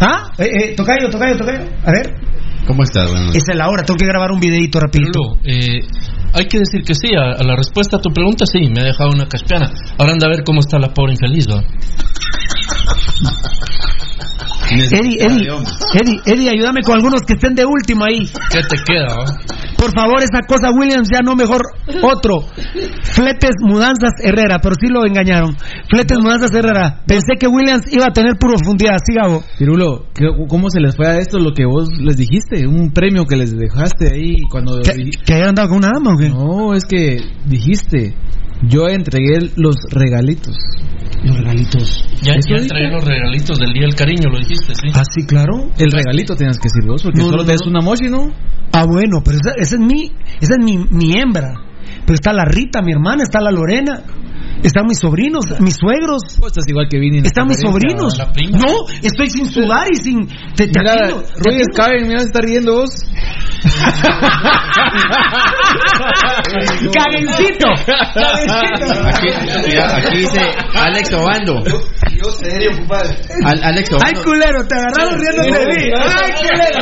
¿Ah? 0.00 0.32
Eh, 0.38 0.44
eh, 0.52 0.74
tocayo, 0.76 1.08
tocayo, 1.10 1.36
tocayo. 1.36 1.60
A 1.84 1.90
ver. 1.92 2.14
¿Cómo 2.66 2.82
estás? 2.82 3.10
Bueno, 3.10 3.30
Esa 3.32 3.52
es 3.52 3.58
la 3.58 3.68
hora, 3.68 3.82
tengo 3.84 3.98
que 3.98 4.06
grabar 4.06 4.30
un 4.32 4.40
videito 4.40 4.78
rapidito. 4.80 5.12
Pirulo, 5.12 5.38
eh, 5.44 5.80
hay 6.34 6.46
que 6.46 6.58
decir 6.58 6.82
que 6.84 6.94
sí, 6.94 7.14
a, 7.14 7.42
la 7.42 7.56
respuesta 7.56 7.96
a 7.96 8.00
tu 8.00 8.10
pregunta 8.10 8.44
sí, 8.46 8.68
me 8.68 8.80
ha 8.80 8.84
dejado 8.84 9.10
una 9.10 9.26
caspiana. 9.26 9.70
Ahora 9.98 10.12
anda 10.12 10.26
a 10.26 10.30
ver 10.30 10.44
cómo 10.44 10.60
está 10.60 10.78
la 10.78 10.92
pobre 10.92 11.12
infeliz, 11.12 11.46
¿va? 11.48 11.62
Eddie, 14.70 15.18
Eddie, 15.20 15.48
Eddie, 16.00 16.20
Eddie, 16.24 16.48
ayúdame 16.50 16.80
con 16.82 16.96
algunos 16.96 17.22
que 17.22 17.34
estén 17.34 17.54
de 17.54 17.64
último 17.66 18.04
ahí. 18.04 18.26
¿Qué 18.50 18.60
te 18.68 18.76
queda, 18.86 19.06
va? 19.08 19.24
Por 19.76 19.92
favor, 19.92 20.22
esa 20.22 20.40
cosa 20.46 20.70
Williams 20.70 21.08
ya 21.12 21.20
no 21.24 21.34
mejor 21.34 21.60
otro. 22.02 22.40
Fletes 23.02 23.56
Mudanzas 23.60 24.12
Herrera, 24.22 24.58
pero 24.62 24.74
sí 24.80 24.86
lo 24.88 25.04
engañaron. 25.04 25.56
Fletes 25.90 26.18
Mudanzas 26.20 26.54
Herrera. 26.54 27.02
Pensé 27.06 27.34
que 27.38 27.48
Williams 27.48 27.82
iba 27.92 28.06
a 28.06 28.12
tener 28.12 28.36
profundidad. 28.38 28.98
Siga 29.04 29.28
vos. 29.28 29.44
Pirulo, 29.58 30.06
¿qué- 30.14 30.28
¿cómo 30.48 30.70
se 30.70 30.80
les 30.80 30.94
fue 30.96 31.06
a 31.08 31.18
esto 31.18 31.38
lo 31.38 31.52
que 31.52 31.64
vos 31.66 31.88
les 31.98 32.16
dijiste? 32.16 32.66
Un 32.66 32.92
premio 32.92 33.24
que 33.24 33.36
les 33.36 33.56
dejaste 33.56 34.14
ahí 34.14 34.42
cuando... 34.48 34.80
¿Que, 34.82 35.10
que 35.24 35.34
hayan 35.34 35.48
andado 35.50 35.68
con 35.70 35.78
una 35.78 35.90
dama 35.92 36.14
o 36.14 36.18
qué? 36.18 36.28
No, 36.28 36.74
es 36.74 36.84
que 36.84 37.18
dijiste, 37.46 38.14
yo 38.68 38.88
entregué 38.88 39.50
los 39.56 39.76
regalitos. 39.90 40.56
Los 41.24 41.36
regalitos. 41.36 42.04
Ya, 42.22 42.34
ya 42.34 42.66
traí 42.66 42.90
los 42.90 43.04
regalitos 43.04 43.58
del 43.58 43.72
Día 43.72 43.82
del 43.82 43.94
Cariño, 43.94 44.28
lo 44.30 44.38
dijiste, 44.38 44.74
sí. 44.74 44.88
Ah, 44.94 45.02
sí, 45.08 45.24
claro. 45.24 45.70
El 45.78 45.90
regalito 45.92 46.34
tenías 46.34 46.58
que 46.58 46.68
decir 46.68 46.84
vos, 46.88 47.02
porque 47.02 47.20
No, 47.20 47.26
solo 47.26 47.36
no, 47.38 47.44
te 47.44 47.52
no, 47.52 47.52
das 47.52 47.60
no. 47.66 47.70
una 47.70 47.80
mochi, 47.80 48.08
¿no? 48.08 48.32
Ah, 48.72 48.84
bueno, 48.86 49.22
pero 49.24 49.38
esa, 49.38 49.50
esa 49.52 49.76
es 49.76 49.80
mi, 49.80 50.10
esa 50.40 50.54
es 50.58 50.64
mi, 50.64 50.78
mi 50.90 51.12
hembra. 51.18 51.52
Pero 52.06 52.14
está 52.14 52.32
la 52.32 52.44
Rita, 52.44 52.82
mi 52.82 52.92
hermana, 52.92 53.22
está 53.22 53.40
la 53.40 53.50
Lorena, 53.50 54.02
están 54.62 54.86
mis 54.86 54.98
sobrinos, 54.98 55.44
mis 55.60 55.76
suegros. 55.76 56.22
Vos 56.38 56.48
estás 56.48 56.64
igual 56.68 56.86
que 56.90 56.98
Vini. 56.98 57.18
Están 57.24 57.46
mis 57.48 57.58
sobrinos. 57.60 58.18
No, 58.52 58.86
estoy 59.02 59.30
sin 59.30 59.46
sudar 59.46 59.86
y 59.92 59.96
sin. 59.96 60.26
Te, 60.56 60.68
te 60.68 60.80
Mira, 60.80 60.92
atiendo, 60.92 61.22
te 61.22 61.50
mira, 62.04 62.18
se 62.20 62.24
está 62.26 62.40
riendo 62.40 62.74
vos. 62.74 62.90
Cabencito. 66.92 67.68
Aquí, 69.06 69.28
mira, 69.66 69.96
aquí 69.96 70.18
dice 70.18 70.40
Alex 70.74 71.12
Obando. 71.14 71.62
Yo 71.64 72.30
serio, 72.30 72.70
compadre. 72.76 73.16
Al- 73.44 73.62
Alex 73.64 73.90
Ay, 73.92 73.96
Obando. 74.12 74.22
culero, 74.24 74.66
te 74.66 74.74
agarraron 74.76 75.18
riendo 75.20 75.42
de 75.42 75.50
mí. 75.50 75.90
Ay, 75.96 76.32
culero. 76.38 76.78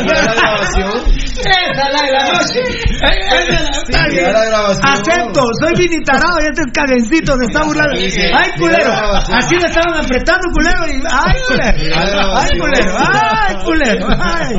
Esa 1.40 1.88
la 1.90 2.00
de 2.02 2.12
la 2.12 2.22
noche. 2.32 2.60
Esa 2.60 3.40
es 3.40 3.48
la- 3.90 4.08
mira 4.08 4.32
la 4.32 4.44
grabación. 4.46 4.86
Acepto, 5.10 5.40
soy 5.60 5.72
vinitarado 5.76 6.36
y 6.40 6.44
este 6.46 6.62
es 6.62 6.72
cadencito, 6.72 7.34
se 7.36 7.44
está 7.46 7.64
burlando. 7.64 7.94
Ay, 8.34 8.50
culero. 8.58 8.92
Así 9.32 9.54
me 9.56 9.66
estaban 9.68 10.04
apretando, 10.04 10.46
culero. 10.52 10.82
y- 10.86 11.02
Ay, 11.10 11.36
culero. 11.48 12.36
Ay, 12.36 12.58
culero. 12.58 12.92
Ay, 12.98 13.56
culero. 13.64 14.06
Ay, 14.20 14.54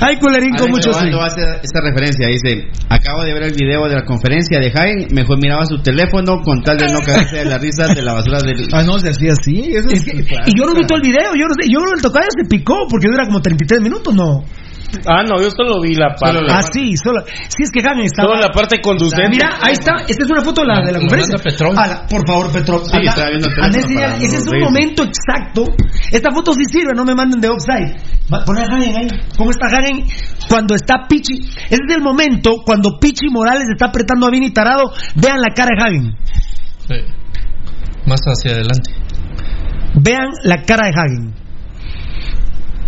ay 0.00 0.16
culerín 0.18 0.54
con 0.56 0.70
mucho 0.70 0.90
hace 1.20 1.40
esta 1.62 1.80
referencia. 1.82 2.26
Dice: 2.28 2.68
Acabo 2.88 3.22
de 3.24 3.32
ver 3.34 3.42
el 3.44 3.52
video 3.54 3.88
de 3.88 3.94
la 3.96 4.04
conferencia 4.04 4.58
de 4.58 4.70
Jaime. 4.70 5.06
Mejor 5.12 5.38
miraba 5.40 5.64
su 5.66 5.80
teléfono 5.82 6.40
con 6.42 6.62
tal 6.62 6.78
de 6.78 6.86
no 6.92 7.00
caerse 7.00 7.36
de 7.36 7.44
la 7.46 7.58
risa 7.58 7.86
de 7.94 8.02
la 8.02 8.14
basura 8.14 8.38
del. 8.40 8.68
Ah, 8.72 8.82
no, 8.82 8.98
se 8.98 9.10
hacía 9.10 9.32
así. 9.32 9.72
Eso 9.74 9.88
Es 9.92 10.04
que- 10.04 10.12
y 10.46 10.58
yo 10.58 10.64
no 10.66 10.74
vi 10.74 10.86
todo 10.86 10.96
el 10.98 11.02
video, 11.02 11.34
yo 11.34 11.46
no 11.46 11.54
sé, 11.60 11.68
yo 11.70 11.78
el 11.94 12.02
tocayo 12.02 12.28
se 12.36 12.48
picó 12.48 12.74
porque 12.90 13.08
dura 13.10 13.24
como 13.26 13.40
33 13.40 13.80
minutos, 13.80 14.14
no. 14.14 14.44
Ah, 15.06 15.22
no, 15.22 15.40
yo 15.40 15.50
solo 15.50 15.80
vi 15.80 15.94
la 15.94 16.14
parte. 16.14 16.44
Ah, 16.48 16.62
sí, 16.72 16.94
solo. 16.96 17.24
Sí, 17.24 17.62
es 17.64 17.70
que 17.72 17.80
Hagen 17.80 18.04
estaba. 18.04 18.28
Solo 18.28 18.40
la 18.40 18.52
parte 18.52 18.80
conducente. 18.80 19.30
Mira, 19.30 19.58
ahí 19.60 19.72
está. 19.72 19.96
Esta 20.06 20.24
es 20.24 20.30
una 20.30 20.42
foto 20.42 20.60
de 20.62 20.66
la, 20.68 20.80
de 20.84 20.92
la 20.92 20.98
conferencia. 21.00 21.38
por 22.08 22.26
favor, 22.26 22.52
Petrov. 22.52 22.84
Sí, 22.84 22.98
estaba 23.02 23.28
viendo 23.30 23.48
Ese 23.48 24.36
es 24.36 24.46
un 24.46 24.60
momento 24.60 25.04
exacto. 25.04 25.64
Esta 26.10 26.30
foto 26.30 26.52
sí 26.52 26.64
sirve, 26.66 26.92
no 26.94 27.04
me 27.04 27.14
manden 27.14 27.40
de 27.40 27.48
offside. 27.48 27.96
Va, 28.32 28.44
Poné 28.44 28.60
a 28.60 28.64
Hagen 28.64 28.96
ahí. 28.96 29.08
¿Cómo 29.36 29.50
está 29.50 29.66
Hagen 29.66 30.04
cuando 30.48 30.74
está 30.74 31.06
Pichi? 31.08 31.40
Ese 31.40 31.80
es 31.88 31.94
el 31.94 32.02
momento 32.02 32.62
cuando 32.64 32.98
Pichi 33.00 33.28
Morales 33.30 33.64
está 33.72 33.86
apretando 33.86 34.26
a 34.26 34.30
Vini 34.30 34.52
Tarado. 34.52 34.92
Vean 35.16 35.40
la 35.40 35.54
cara 35.54 35.70
de 35.76 35.82
Hagen. 35.82 36.16
Sí. 36.88 36.96
Más 38.06 38.20
hacia 38.20 38.52
adelante. 38.52 38.90
Vean 39.94 40.28
la 40.44 40.62
cara 40.62 40.86
de 40.86 40.92
Hagen. 40.94 41.41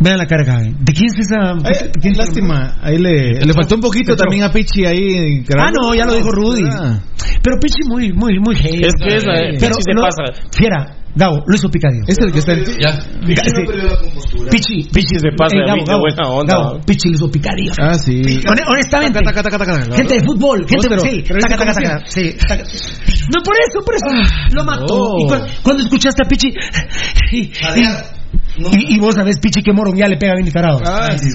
Vean 0.00 0.18
la 0.18 0.26
cara 0.26 0.44
de 0.44 0.50
Hagen. 0.50 0.76
¿De 0.84 0.92
quién 0.92 1.06
es 1.12 1.18
esa? 1.20 1.52
Ay, 1.52 1.90
quién 2.00 2.12
es 2.12 2.18
lástima, 2.18 2.76
ahí 2.82 2.98
le, 2.98 3.40
le 3.44 3.52
faltó 3.54 3.76
un 3.76 3.80
poquito 3.80 4.16
también 4.16 4.42
a 4.42 4.50
Pichi 4.50 4.84
ahí. 4.84 5.44
Ah, 5.56 5.70
no, 5.72 5.94
ya 5.94 6.04
lo 6.06 6.14
dijo 6.14 6.30
Rudy. 6.30 6.64
Ah. 6.70 7.00
Pero 7.42 7.56
Pichi 7.60 7.82
muy, 7.88 8.12
muy, 8.12 8.38
muy 8.40 8.54
heavy. 8.56 8.82
Es 8.84 8.94
que 9.00 9.16
esa, 9.16 9.32
eh, 9.34 9.56
Pero 9.60 9.76
Pichi 9.76 9.82
se 9.86 9.94
no- 9.94 10.02
pasa. 10.02 10.22
Fiera, 10.56 10.96
Gabo, 11.16 11.42
lo 11.46 11.54
hizo 11.54 11.68
Picadio. 11.70 12.02
Es 12.08 12.18
el 12.18 12.32
que 12.32 12.38
está 12.40 12.52
en... 12.54 12.64
Ya. 12.64 13.00
Sí. 13.00 13.14
Pichi, 14.50 14.88
Pichi 14.92 15.14
se 15.20 15.30
pasa 15.36 15.54
Eh, 15.56 15.60
de 15.60 15.84
Gabo, 15.84 16.00
buena 16.00 16.28
onda. 16.28 16.54
Gabo, 16.54 16.80
Pichi 16.84 17.08
lo 17.10 17.14
hizo 17.16 17.30
Picadio. 17.30 17.72
Ah, 17.80 17.94
sí. 17.94 18.20
Hone- 18.48 18.64
Honestamente, 18.66 19.20
Taca, 19.22 19.42
taca, 19.44 19.58
taca, 19.58 19.94
gente 19.94 20.14
de 20.14 20.24
fútbol, 20.24 20.66
gente 20.68 20.88
pero- 20.88 21.00
sí, 21.02 21.22
pero 21.26 21.38
taca, 21.38 21.54
¿viste 21.56 21.72
taca, 21.74 21.84
cómo 21.84 21.98
taca, 21.98 22.06
sí. 22.10 22.34
No, 23.32 23.42
por 23.44 23.54
eso, 23.54 23.84
por 23.84 23.94
eso, 23.94 24.06
lo 24.56 24.64
mató. 24.64 24.98
no. 24.98 25.18
Y 25.20 25.26
cu- 25.28 25.46
cuando 25.62 25.82
escuchaste 25.84 26.22
a 26.24 26.28
Pichi, 26.28 26.52
y, 28.56 28.62
y- 28.62 28.92
y- 28.92 28.96
y 28.96 28.98
vos 29.00 29.14
sabés, 29.14 29.38
Pichi, 29.40 29.62
que 29.62 29.72
moronguea 29.72 30.08
le 30.08 30.16
pega 30.16 30.32
a 30.32 30.36
Vini 30.36 30.50
Tarado. 30.50 30.80
Ah, 30.86 31.10
sí. 31.18 31.28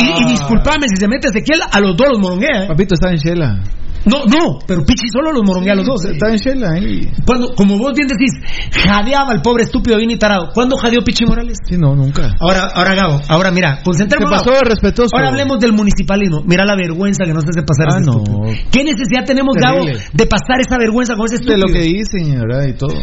Y, 0.00 0.22
y 0.22 0.30
disculpame 0.30 0.86
si 0.88 0.96
se 1.00 1.08
mete 1.08 1.28
Ezequiel, 1.28 1.60
a 1.70 1.80
los 1.80 1.96
dos 1.96 2.08
los 2.10 2.18
moronguea. 2.20 2.64
¿eh? 2.64 2.66
Papito 2.68 2.94
está 2.94 3.10
en 3.10 3.16
Shela. 3.16 3.62
No, 4.04 4.24
no, 4.24 4.58
pero 4.66 4.84
Pichi 4.86 5.08
solo 5.12 5.32
los 5.32 5.42
moronguea 5.44 5.72
a 5.74 5.76
los 5.76 5.84
dos. 5.86 6.04
¿eh? 6.06 6.12
Está 6.12 6.30
en 6.30 6.36
Shela 6.36 6.70
ahí. 6.72 7.10
Cuando, 7.26 7.52
como 7.54 7.76
vos 7.76 7.92
bien 7.94 8.06
decís, 8.08 8.30
jadeaba 8.72 9.32
al 9.32 9.42
pobre 9.42 9.64
estúpido 9.64 9.98
Vini 9.98 10.16
Tarado. 10.16 10.48
¿Cuándo 10.54 10.76
jadeó 10.78 11.00
Pichi 11.04 11.26
Morales? 11.26 11.58
Sí, 11.68 11.76
no, 11.76 11.94
nunca. 11.94 12.32
Ahora, 12.40 12.70
ahora 12.74 12.94
Gabo, 12.94 13.20
ahora 13.28 13.50
mira, 13.50 13.78
¿Qué 13.78 13.82
concentremos. 13.84 14.30
pasó 14.30 14.50
de 14.52 14.60
respetuoso? 14.62 15.14
Ahora 15.14 15.28
hablemos 15.28 15.58
del 15.58 15.72
municipalismo. 15.74 16.42
Mira 16.46 16.64
la 16.64 16.76
vergüenza 16.76 17.24
que 17.24 17.34
nos 17.34 17.44
hace 17.44 17.62
pasar 17.62 17.88
Ah, 17.92 17.96
ese 17.98 18.06
no. 18.06 18.18
estúpido. 18.22 18.40
¿Qué 18.70 18.84
necesidad 18.84 19.26
tenemos, 19.26 19.54
Gabo, 19.60 19.84
de 19.84 20.26
pasar 20.26 20.60
esa 20.60 20.78
vergüenza 20.78 21.14
con 21.14 21.26
ese 21.26 21.36
De 21.38 21.40
estúpido? 21.42 21.66
lo 21.66 21.72
que 21.72 21.80
dicen, 21.80 22.40
¿verdad? 22.40 22.66
Y 22.68 22.72
todo. 22.74 22.94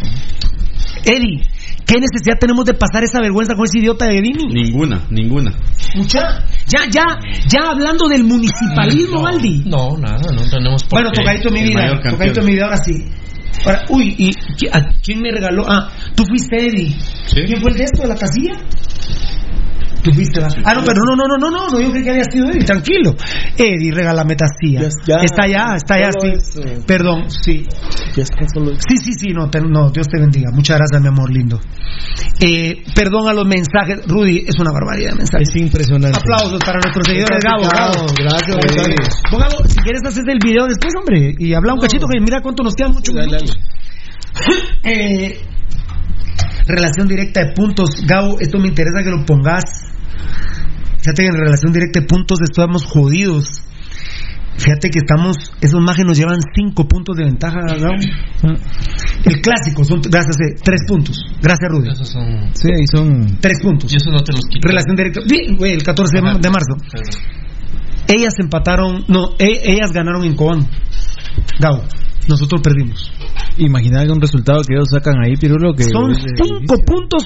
Eddie, 1.05 1.43
¿qué 1.85 1.95
necesidad 1.99 2.37
tenemos 2.39 2.65
de 2.65 2.73
pasar 2.73 3.03
esa 3.03 3.19
vergüenza 3.21 3.55
con 3.55 3.65
ese 3.65 3.79
idiota 3.79 4.05
de 4.05 4.21
Vini? 4.21 4.45
Ninguna, 4.47 5.05
ninguna. 5.09 5.51
Mucha, 5.95 6.43
ya, 6.67 6.85
ya, 6.89 7.03
ya 7.47 7.69
hablando 7.71 8.07
del 8.07 8.23
municipalismo, 8.23 9.21
Valdi. 9.21 9.63
No, 9.65 9.97
nada, 9.97 10.31
no 10.33 10.43
tenemos 10.49 10.83
por 10.83 10.99
Bueno, 10.99 11.11
qué. 11.11 11.21
tocadito 11.21 11.51
mi 11.51 11.63
vida, 11.63 12.01
tocadito 12.01 12.41
mi 12.41 12.53
vida, 12.53 12.65
ahora 12.65 12.77
sí. 12.77 12.93
Ahora, 13.65 13.85
uy, 13.89 14.15
¿y 14.17 14.31
a 14.71 14.81
quién 15.01 15.21
me 15.21 15.31
regaló? 15.31 15.63
Ah, 15.67 15.89
tú 16.15 16.25
fuiste 16.25 16.57
Eddie. 16.57 16.89
Sí. 17.25 17.41
¿Quién 17.47 17.61
fue 17.61 17.71
el 17.71 17.77
de 17.77 17.83
esto 17.85 18.01
de 18.01 18.07
la 18.09 18.15
casilla? 18.15 18.53
Tú 20.05 20.11
fuiste, 20.13 20.39
¿verdad? 20.39 20.55
Ah, 20.63 20.75
no, 20.75 20.83
pero 20.85 21.01
no, 21.03 21.15
no, 21.15 21.25
no, 21.27 21.37
no, 21.37 21.49
no, 21.49 21.67
no, 21.71 21.81
yo 21.81 21.89
creí 21.91 22.03
que 22.03 22.11
había 22.11 22.23
sido 22.31 22.47
Eddie, 22.51 22.63
tranquilo. 22.63 23.15
Eddie, 23.57 23.91
regálame 23.91 24.35
ya- 25.07 25.17
está 25.23 25.43
allá, 25.45 25.75
está 25.75 25.95
allá, 25.95 26.09
sí. 26.21 26.61
Perdón, 26.85 27.25
sí. 27.29 27.65
Ya 28.15 28.21
está 28.21 28.45
solo 28.53 28.71
Sí, 28.87 28.97
sí, 28.97 29.13
sí, 29.17 29.27
no, 29.33 29.49
te- 29.49 29.61
no, 29.61 29.89
Dios 29.89 30.07
te 30.07 30.19
bendiga. 30.19 30.51
Muchas 30.53 30.77
gracias, 30.77 31.01
mi 31.01 31.07
amor 31.07 31.31
lindo. 31.31 31.59
Eh, 32.39 32.83
perdón 32.93 33.27
a 33.29 33.33
los 33.33 33.47
mensajes, 33.47 34.05
Rudy, 34.07 34.45
es 34.47 34.59
una 34.59 34.71
barbaridad 34.71 35.11
de 35.11 35.15
mensajes. 35.17 35.49
Es 35.49 35.55
impresionante. 35.55 36.19
Aplausos 36.19 36.59
para 36.59 36.77
nuestros 36.83 37.07
seguidores, 37.07 37.39
Gabo. 37.43 37.63
Gabo. 37.63 38.05
Gracias, 38.15 38.57
gracias. 38.57 39.21
Gabo, 39.31 39.67
si 39.67 39.77
quieres 39.79 40.01
haces 40.05 40.23
el 40.27 40.37
video 40.37 40.67
después, 40.67 40.93
hombre, 40.99 41.33
y 41.39 41.53
habla 41.55 41.73
un 41.73 41.79
cachito 41.79 42.05
que 42.07 42.19
mira 42.21 42.41
cuánto 42.41 42.61
nos 42.61 42.75
quedan, 42.75 42.91
muchos 42.93 43.13
minutos. 43.15 43.57
Eh, 44.83 45.39
relación 46.67 47.07
directa 47.07 47.45
de 47.45 47.53
puntos, 47.53 47.89
Gabo, 48.05 48.39
esto 48.39 48.59
me 48.59 48.67
interesa 48.67 49.03
que 49.03 49.09
lo 49.09 49.25
pongas. 49.25 49.63
Fíjate 51.01 51.21
que 51.21 51.27
en 51.27 51.35
relación 51.35 51.71
directa 51.73 51.99
de 51.99 52.05
puntos 52.07 52.39
estamos 52.41 52.85
jodidos. 52.85 53.45
Fíjate 54.57 54.89
que 54.89 54.99
estamos, 54.99 55.35
esos 55.61 55.81
mages 55.81 56.05
nos 56.05 56.17
llevan 56.17 56.39
cinco 56.55 56.87
puntos 56.87 57.15
de 57.17 57.25
ventaja, 57.25 57.59
Gabo. 57.59 57.95
El 59.25 59.41
clásico 59.41 59.83
son, 59.83 60.01
gracias, 60.01 60.37
eh, 60.39 60.55
tres 60.63 60.81
puntos. 60.87 61.17
Gracias, 61.41 61.69
Rudy. 61.69 61.89
Esos 61.89 62.07
son. 62.09 62.49
Sí, 62.53 62.69
ahí 62.69 62.85
son. 62.89 63.37
Tres 63.41 63.59
puntos. 63.61 63.91
Y 63.91 63.97
eso 63.97 64.11
no 64.11 64.19
te 64.23 64.31
los 64.31 64.41
quito. 64.49 64.67
Relación 64.67 64.95
directa. 64.95 65.21
Sí, 65.27 65.55
güey, 65.57 65.73
el 65.73 65.83
14 65.83 66.21
de, 66.21 66.27
Ajá. 66.27 66.37
de 66.39 66.49
marzo. 66.49 66.75
Ellas 68.07 68.33
empataron, 68.39 69.03
no, 69.07 69.31
e- 69.39 69.61
ellas 69.65 69.91
ganaron 69.91 70.23
en 70.23 70.35
Cobán. 70.35 70.65
Gabo, 71.59 71.83
nosotros 72.29 72.61
perdimos. 72.61 73.11
Imaginar 73.57 74.09
un 74.09 74.21
resultado 74.21 74.61
que 74.61 74.73
ellos 74.73 74.87
sacan 74.89 75.15
ahí, 75.23 75.35
Pirulo, 75.35 75.73
que... 75.73 75.83
Son 75.83 76.11
es 76.11 76.19
cinco 76.41 76.75
puntos. 76.85 77.25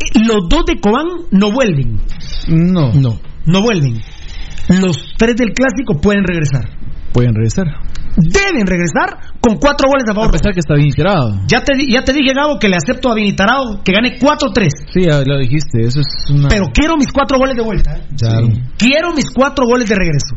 Eh, 0.00 0.20
Los 0.26 0.48
dos 0.48 0.64
de 0.66 0.80
Cobán 0.80 1.06
no 1.30 1.50
vuelven. 1.52 2.00
No, 2.48 2.92
No, 2.92 3.20
no 3.46 3.62
vuelven. 3.62 4.00
Los 4.68 4.96
tres 5.18 5.36
del 5.36 5.52
clásico 5.52 6.00
pueden 6.00 6.24
regresar. 6.24 6.78
pueden 7.12 7.34
regresar. 7.34 7.66
Deben 8.16 8.66
regresar 8.66 9.34
con 9.40 9.56
cuatro 9.56 9.88
goles 9.88 10.04
a 10.08 10.12
A 10.12 10.14
favor. 10.14 10.30
pesar 10.32 10.52
que 10.52 10.60
está 10.60 10.74
bien 10.74 10.86
inspirado. 10.86 11.40
Ya 11.48 11.62
te, 11.62 11.74
di- 11.76 11.92
ya 11.92 12.02
te 12.04 12.12
dije, 12.12 12.32
Gabo, 12.34 12.58
que 12.58 12.68
le 12.68 12.76
acepto 12.76 13.10
a 13.10 13.14
Vinitarao 13.14 13.82
que 13.84 13.92
gane 13.92 14.18
4-3. 14.18 14.68
Sí, 14.92 15.02
ya 15.06 15.22
lo 15.24 15.38
dijiste, 15.38 15.82
eso 15.82 16.00
es 16.00 16.30
una... 16.30 16.48
Pero 16.48 16.66
quiero 16.72 16.96
mis 16.96 17.10
cuatro 17.12 17.38
goles 17.38 17.56
de 17.56 17.62
vuelta. 17.62 17.96
¿eh? 17.96 18.02
Claro. 18.18 18.48
Quiero 18.78 19.12
mis 19.14 19.30
cuatro 19.30 19.64
goles 19.66 19.88
de 19.88 19.94
regreso. 19.96 20.36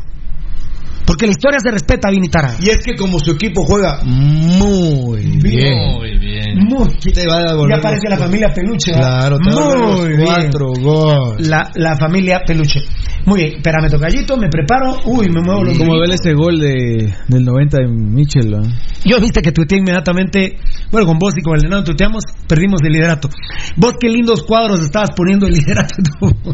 Porque 1.06 1.26
la 1.26 1.32
historia 1.32 1.58
se 1.60 1.70
respeta 1.70 2.08
a 2.08 2.10
Vinitarao. 2.10 2.56
Y 2.60 2.70
es 2.70 2.78
que 2.84 2.94
como 2.94 3.18
su 3.18 3.32
equipo 3.32 3.62
juega 3.64 4.00
muy 4.04 5.22
bien, 5.42 5.92
Muy 5.94 6.18
bien. 6.18 6.58
Muy 6.68 6.88
te 7.12 7.26
va 7.26 7.38
a 7.38 7.42
devolver 7.50 7.76
Ya 7.76 7.78
aparece 7.78 8.08
la 8.08 8.16
familia 8.16 8.48
Peluche. 8.54 8.92
¿verdad? 8.92 9.18
Claro, 9.18 9.38
te 9.38 9.50
va 9.50 9.62
a 9.62 9.68
devolver 9.68 9.98
Muy 9.98 10.16
bien. 10.16 10.24
cuatro 10.24 10.72
goles. 10.80 11.48
La, 11.48 11.70
la 11.74 11.96
familia 11.96 12.40
Peluche. 12.46 12.80
Muy 13.26 13.40
bien, 13.40 13.56
espérame, 13.56 13.90
tocallito, 13.90 14.36
me 14.36 14.48
preparo. 14.48 14.98
Uy, 15.06 15.28
me 15.32 15.40
muevo 15.40 15.64
los 15.64 15.78
Como 15.78 15.94
duele 15.94 16.14
ese 16.14 16.34
gol 16.34 16.58
de, 16.58 17.14
del 17.28 17.44
90 17.44 17.78
de 17.78 17.88
Mitchell, 17.88 18.50
¿no? 18.50 18.62
Yo 19.04 19.18
viste 19.20 19.40
que 19.40 19.50
tuiteé 19.52 19.78
inmediatamente, 19.78 20.58
bueno, 20.90 21.06
con 21.06 21.18
vos 21.18 21.34
y 21.36 21.42
con 21.42 21.56
el 21.58 21.66
enano 21.66 21.84
tuiteamos, 21.84 22.24
perdimos 22.46 22.80
el 22.82 22.92
liderato. 22.92 23.28
Vos 23.76 23.94
qué 23.98 24.08
lindos 24.08 24.42
cuadros 24.42 24.80
estabas 24.80 25.10
poniendo 25.16 25.46
el 25.46 25.54
liderato. 25.54 25.96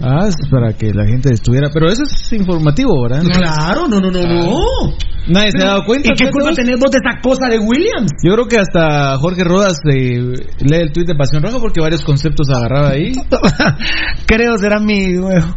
Ah, 0.03 0.27
es 0.29 0.37
para 0.51 0.73
que 0.73 0.93
la 0.93 1.07
gente 1.07 1.31
estuviera... 1.33 1.69
Pero 1.73 1.91
eso 1.91 2.03
es 2.05 2.33
informativo, 2.33 3.03
¿verdad? 3.03 3.23
Claro, 3.25 3.89
no, 3.89 4.01
no, 4.01 4.11
no, 4.11 4.23
no. 4.23 4.40
Nadie 5.29 5.53
se 5.53 5.63
ha 5.63 5.67
dado 5.67 5.85
cuenta. 5.85 6.09
¿Y 6.13 6.17
qué 6.17 6.31
culpa 6.31 6.51
¿no? 6.51 6.57
tenés 6.57 6.77
vos 6.81 6.91
de 6.91 6.99
esa 6.99 7.21
cosa 7.21 7.49
de 7.49 7.59
Williams? 7.59 8.11
Yo 8.25 8.33
creo 8.35 8.47
que 8.47 8.59
hasta 8.59 9.17
Jorge 9.19 9.45
Rodas 9.45 9.79
eh, 9.89 10.19
lee 10.61 10.81
el 10.81 10.93
tuit 10.93 11.07
de 11.07 11.15
Pasión 11.15 11.43
Roja 11.43 11.59
porque 11.61 11.81
varios 11.81 12.05
conceptos 12.05 12.49
agarraba 12.51 12.91
ahí. 12.91 13.13
Creo 14.27 14.57
será 14.57 14.81
mi 14.81 15.19
huevo. 15.19 15.55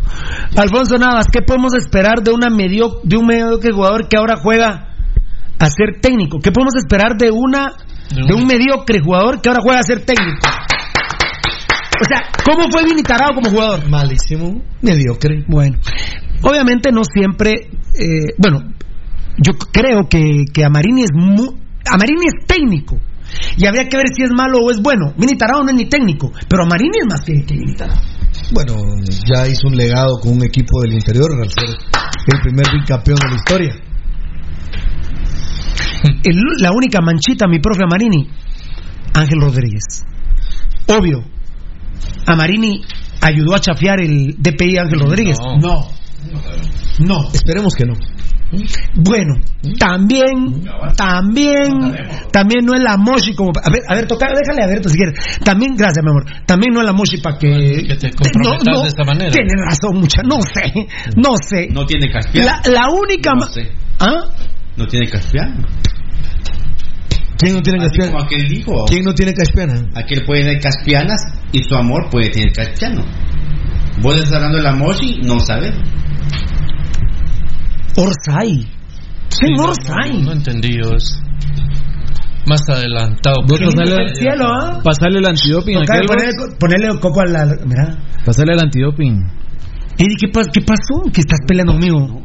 Alfonso 0.55 0.97
Navas, 0.97 1.25
¿qué 1.31 1.41
podemos 1.41 1.73
esperar 1.75 2.21
de 2.21 2.31
una 2.31 2.49
medio, 2.49 2.99
de 3.03 3.17
un 3.17 3.25
mediocre 3.25 3.71
jugador 3.73 4.07
que 4.07 4.17
ahora 4.17 4.35
juega 4.41 4.93
a 5.57 5.65
ser 5.65 6.01
técnico? 6.01 6.39
¿Qué 6.39 6.51
podemos 6.51 6.75
esperar 6.75 7.17
de 7.17 7.31
una 7.31 7.73
de 8.09 8.33
un 8.33 8.45
mediocre 8.45 8.99
jugador 9.03 9.41
que 9.41 9.49
ahora 9.49 9.61
juega 9.63 9.79
a 9.79 9.83
ser 9.83 10.05
técnico? 10.05 10.39
O 12.03 12.05
sea, 12.05 12.19
¿cómo 12.43 12.69
fue 12.69 12.83
Vini 12.83 13.01
Tarado 13.01 13.31
como 13.35 13.49
jugador? 13.49 13.89
Malísimo, 13.89 14.61
mediocre. 14.81 15.45
Bueno, 15.47 15.77
obviamente 16.41 16.91
no 16.91 17.01
siempre, 17.05 17.53
eh, 17.97 18.33
bueno, 18.37 18.59
yo 19.37 19.53
creo 19.71 20.09
que, 20.09 20.43
que 20.53 20.65
Amarini 20.65 21.03
es 21.03 21.11
mu- 21.13 21.55
Amarini 21.89 22.25
es 22.27 22.45
técnico. 22.45 22.97
Y 23.57 23.65
habría 23.65 23.87
que 23.87 23.95
ver 23.97 24.07
si 24.13 24.23
es 24.23 24.31
malo 24.31 24.59
o 24.59 24.69
es 24.69 24.81
bueno. 24.81 25.13
Vini 25.17 25.37
Tarado 25.37 25.63
no 25.63 25.69
es 25.69 25.75
ni 25.75 25.85
técnico, 25.85 26.31
pero 26.49 26.63
Amarini 26.63 26.97
es 27.01 27.07
más 27.09 27.21
que, 27.21 27.33
que 27.45 27.53
Vini 27.53 27.75
Tarado. 27.75 28.01
Bueno, 28.51 28.75
ya 29.25 29.47
hizo 29.47 29.67
un 29.67 29.75
legado 29.77 30.19
con 30.19 30.33
un 30.33 30.43
equipo 30.43 30.81
del 30.81 30.93
interior 30.93 31.31
al 31.41 31.49
ser 31.49 31.69
el 31.69 32.41
primer 32.41 32.65
bicampeón 32.81 33.17
de 33.19 33.27
la 33.29 33.35
historia. 33.35 33.75
El- 36.23 36.41
la 36.59 36.71
única 36.71 36.99
manchita, 37.01 37.47
mi 37.47 37.59
profe 37.59 37.83
Amarini, 37.83 38.27
Ángel 39.13 39.39
Rodríguez. 39.39 40.03
Obvio, 40.87 41.23
Amarini 42.25 42.81
ayudó 43.21 43.55
a 43.55 43.59
chafiar 43.59 43.99
el 44.01 44.35
DPI 44.37 44.77
Ángel 44.77 44.99
Rodríguez. 44.99 45.37
No. 45.39 45.87
No. 46.99 47.29
Esperemos 47.33 47.73
que 47.75 47.85
no. 47.85 47.93
Bueno, 48.93 49.35
también, 49.79 50.63
también, 50.95 51.95
también 52.31 52.65
no 52.65 52.75
es 52.75 52.83
la 52.83 52.97
moshi 52.97 53.33
como. 53.33 53.51
A 53.63 53.69
ver, 53.71 53.81
a 53.87 53.95
ver, 53.95 54.07
tocar, 54.07 54.29
déjale 54.35 54.63
a 54.63 54.67
ver, 54.67 54.87
si 54.87 54.95
quieres. 54.95 55.19
También, 55.43 55.75
gracias, 55.75 56.03
mi 56.03 56.11
amor. 56.11 56.25
También 56.45 56.73
no 56.73 56.81
es 56.81 56.85
la 56.85 56.93
moshi 56.93 57.17
para 57.17 57.37
que. 57.37 57.49
Que 57.87 57.95
te 57.95 58.11
comprometas 58.11 58.83
de 58.83 58.87
esta 58.89 59.03
manera. 59.03 59.31
Tienes 59.31 59.55
razón, 59.67 59.99
mucha. 59.99 60.21
No 60.23 60.39
sé, 60.41 60.87
no 61.15 61.35
sé. 61.37 61.67
No 61.71 61.85
tiene 61.85 62.11
caspiano. 62.11 62.47
La, 62.47 62.71
la 62.71 62.89
única. 62.91 63.33
No 63.33 63.47
sé. 63.47 63.71
¿Ah? 63.99 64.29
No 64.77 64.85
tiene 64.85 65.09
caspiano. 65.09 65.67
¿Quién 67.43 67.55
no 67.55 67.61
tiene 67.61 67.79
Así 67.79 67.89
caspiana? 67.89 68.11
como 68.11 68.23
aquel 68.23 68.47
dijo. 68.47 68.85
¿Quién 68.87 69.03
no 69.03 69.13
tiene 69.13 69.33
caspiana? 69.33 69.73
Aquel 69.95 70.25
puede 70.25 70.43
tener 70.43 70.61
caspianas 70.61 71.21
y 71.51 71.63
su 71.63 71.75
amor 71.75 72.09
puede 72.09 72.29
tener 72.29 72.51
caspiano. 72.53 73.03
Vos 74.01 74.15
estás 74.15 74.33
hablando 74.33 74.57
de 74.57 74.63
la 74.63 74.75
mochi, 74.75 75.21
no 75.23 75.39
sabes. 75.39 75.73
Orsay. 77.97 78.63
¿Qué 78.63 79.47
Sí, 79.47 79.53
no, 79.55 79.65
Orsay? 79.65 80.17
No, 80.19 80.25
no 80.25 80.31
entendí 80.33 80.79
eso. 80.79 81.19
Más 82.45 82.61
adelantado. 82.69 83.37
Vos 83.47 83.59
pasale, 83.59 84.03
el 84.03 84.15
cielo, 84.15 84.45
¿ah? 84.47 84.81
pasale 84.83 85.19
el 85.19 85.25
antidoping 85.25 85.77
aquel, 85.77 86.05
ponerle, 86.05 86.33
ponerle 86.59 86.87
el 86.87 86.99
coco 86.99 87.21
a 87.21 87.25
la... 87.25 87.45
Mira. 87.65 87.97
Pasale 88.25 88.53
el 88.53 88.59
antidoping. 88.59 89.15
Eddie, 89.97 90.15
¿qué, 90.19 90.27
¿qué 90.51 90.61
pasó? 90.61 91.09
¿Que 91.13 91.21
estás 91.21 91.39
peleando 91.47 91.73
conmigo? 91.73 92.21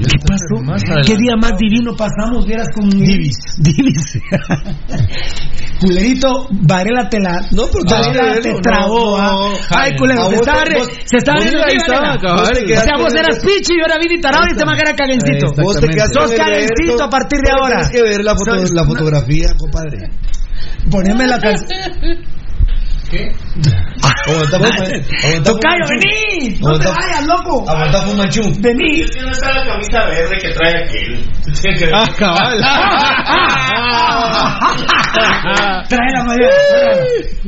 ¿Qué 0.00 0.18
pasó? 0.26 0.62
Más 0.64 0.82
¿Qué 1.06 1.16
día 1.16 1.36
más 1.36 1.52
divino 1.58 1.94
pasamos? 1.96 2.46
Vieras 2.46 2.68
con 2.74 2.88
Divis. 2.88 3.36
Divis. 3.58 4.18
Culerito, 5.80 6.48
Varela 6.50 7.08
te 7.08 7.20
la. 7.20 7.40
No, 7.52 7.64
pero 7.72 7.84
Varela 7.84 8.34
no, 8.34 8.40
te 8.40 8.54
trabó. 8.60 9.16
no, 9.16 9.22
ah. 9.22 9.30
no. 9.30 9.76
Ay, 9.76 9.96
culero, 9.96 10.28
se 10.30 10.36
vos- 10.36 10.88
se 11.04 11.16
estaba 11.16 11.38
vos 11.38 11.50
riendo 11.50 11.62
Varela. 11.62 12.80
O 12.80 12.84
sea, 12.84 12.96
vos 12.98 13.14
eras 13.14 13.38
Pichi 13.40 13.74
y 13.74 13.78
yo 13.78 13.86
era 13.86 13.98
Vini 13.98 14.20
Tarado 14.20 14.44
y 14.48 14.52
este 14.52 14.64
más 14.64 14.78
era 14.78 14.94
Cagencito. 14.94 15.52
Vos 15.62 15.80
te 15.80 15.88
quedaste 15.88 16.20
Sos 16.20 16.32
Everton, 16.32 17.02
a 17.02 17.10
partir 17.10 17.38
de 17.40 17.50
ahora. 17.50 17.88
Tienes 17.88 17.90
que 17.90 18.02
ver 18.02 18.24
la 18.24 18.84
fotografía, 18.84 19.46
compadre. 19.56 20.10
Poneme 20.90 21.26
la 21.26 21.38
canción. 21.38 21.68
Aguanta, 23.18 24.58
pues, 24.58 24.70
aguanta, 25.24 25.50
Tocayo, 25.50 25.84
Fumanchu. 25.84 25.90
vení. 25.90 26.58
No 26.60 26.78
te 26.78 26.86
vayas, 26.88 27.26
loco. 27.26 27.68
Aguanta 27.68 28.02
Fumanchu. 28.02 28.42
Vení. 28.60 29.00
Es 29.00 29.10
que 29.10 29.20
no 29.22 29.30
está 29.30 29.52
la 29.52 29.64
camisa 29.66 30.04
verde 30.06 30.36
que 30.40 30.52
trae 30.52 30.84
aquel. 30.84 31.24
Ah, 31.92 32.06
cabal. 32.16 32.60
Trae 35.88 36.12
la 36.14 36.24
mañana. 36.24 36.54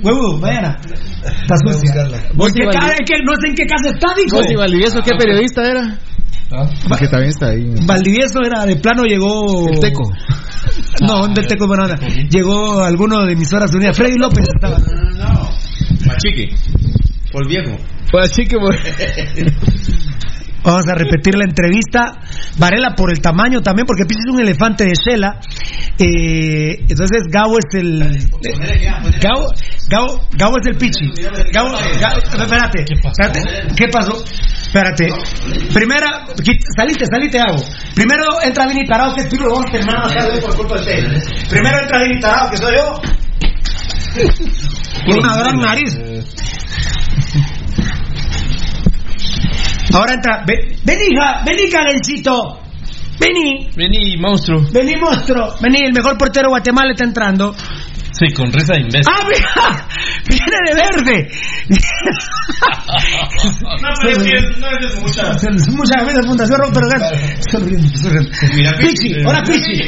Huevo, 0.03 0.37
mañana. 0.39 0.77
Está 1.25 1.57
sucia. 1.65 1.93
Vos 2.35 2.49
Porque 2.49 2.63
y 2.63 2.67
Valdi- 2.67 2.73
cada 2.73 2.87
vez 2.89 2.99
que 3.07 3.15
no 3.25 3.33
sé 3.41 3.49
en 3.49 3.55
qué 3.55 3.67
casa 3.67 3.91
está, 3.95 4.09
dijo. 4.17 4.37
Vos 4.37 4.47
y 4.51 4.57
Valdivieso, 4.57 5.01
¿qué 5.03 5.13
periodista 5.17 5.63
era? 5.65 5.97
Que 6.99 7.09
también 7.09 7.31
está 7.31 7.47
ahí. 7.49 7.75
Valdivieso 7.87 8.41
era 8.45 8.67
de 8.67 8.77
plano 8.77 9.05
llegó. 9.05 9.67
El 9.69 9.81
Teco. 9.81 10.11
No, 11.01 11.27
del 11.27 11.47
Teco. 11.47 11.67
Llegó 12.31 12.85
alguno 12.85 13.25
de 13.27 13.35
mis 13.35 13.51
horas 13.53 13.75
unidas. 13.75 13.97
Freddy 13.97 14.17
López 14.19 14.47
estaba. 14.55 14.77
Machique. 16.13 16.55
Por 17.33 17.49
viejo. 17.49 17.77
Pues 18.11 18.31
así 18.31 18.45
que 18.47 18.57
Vamos 20.65 20.87
a 20.87 20.95
repetir 20.95 21.35
la 21.35 21.45
entrevista. 21.45 22.21
Varela 22.59 22.95
por 22.95 23.11
el 23.11 23.21
tamaño 23.21 23.63
también, 23.63 23.85
porque 23.87 24.05
Pichi 24.05 24.21
es 24.21 24.33
un 24.33 24.41
elefante 24.41 24.85
de 24.85 24.93
Shela. 24.95 25.41
Eh, 25.99 26.77
entonces 26.89 27.23
Gabo 27.31 27.57
es 27.59 27.75
el. 27.75 27.99
Gabo, 29.21 29.47
Gabo, 29.89 30.21
Gabo 30.33 30.57
es 30.61 30.67
el 30.69 30.77
Pichi. 30.77 31.11
Gabo, 31.53 31.71
Gabo- 31.99 32.19
espérate, 32.23 32.85
espérate. 32.93 33.75
¿Qué 33.77 33.89
pasó? 33.89 34.23
Espérate. 34.25 35.09
Primera, 35.75 36.27
salite, 36.77 37.07
salite, 37.07 37.39
Gabo. 37.39 37.61
Primero 37.97 38.23
entra 38.45 38.67
Vini 38.69 38.85
Tarado, 38.87 39.15
que 39.17 39.23
es 39.23 39.27
Piro, 39.29 39.47
vamos 39.51 39.67
a 39.67 39.73
terminar 39.73 39.99
más 39.99 40.15
tarde 40.15 40.41
por 40.41 40.57
culpa 40.57 40.75
de 40.77 40.81
ustedes. 40.81 41.49
Primero 41.51 41.81
entra 41.83 42.03
Vini 42.05 42.21
Tarado, 42.21 42.51
que 42.51 42.57
soy 42.59 42.75
yo. 42.77 43.01
Una 45.07 45.37
gran 45.37 45.57
nariz. 45.59 45.99
Ahora 49.95 50.15
entra. 50.15 50.45
Ven, 50.47 50.59
vení, 50.85 51.03
hija, 51.13 51.43
vení, 51.45 51.71
cagencito. 51.71 52.59
Vení. 53.19 53.71
Vení, 53.77 54.17
monstruo. 54.19 54.63
Vení, 54.73 54.97
monstruo. 54.97 55.55
Vení, 55.61 55.81
el 55.87 55.93
mejor 55.93 56.17
portero 56.19 56.49
de 56.49 56.51
Guatemala 56.51 56.93
está 56.93 57.05
entrando. 57.05 57.55
Sí, 58.23 58.33
con 58.35 58.53
risa 58.53 58.75
de 58.75 58.81
imbécil. 58.83 59.11
¡Ah, 59.11 59.27
mira! 59.27 59.87
¡Viene 60.29 60.59
de 60.65 60.75
verde! 60.79 61.29
No, 63.81 63.89
pero 64.03 64.13
es 64.13 64.23
que 64.23 64.61
no 64.61 64.69
es 64.79 65.01
mucha. 65.01 65.23
Muchas 65.77 66.07
veces 66.07 66.27
Fundación 66.27 66.59
Rock, 66.61 66.73
pero 66.75 66.87
sonriendo, 67.51 67.89
sonriendo. 67.99 68.31
Mira, 68.55 68.73
Pichi, 68.79 69.25
ahora 69.25 69.43
Pichi, 69.43 69.83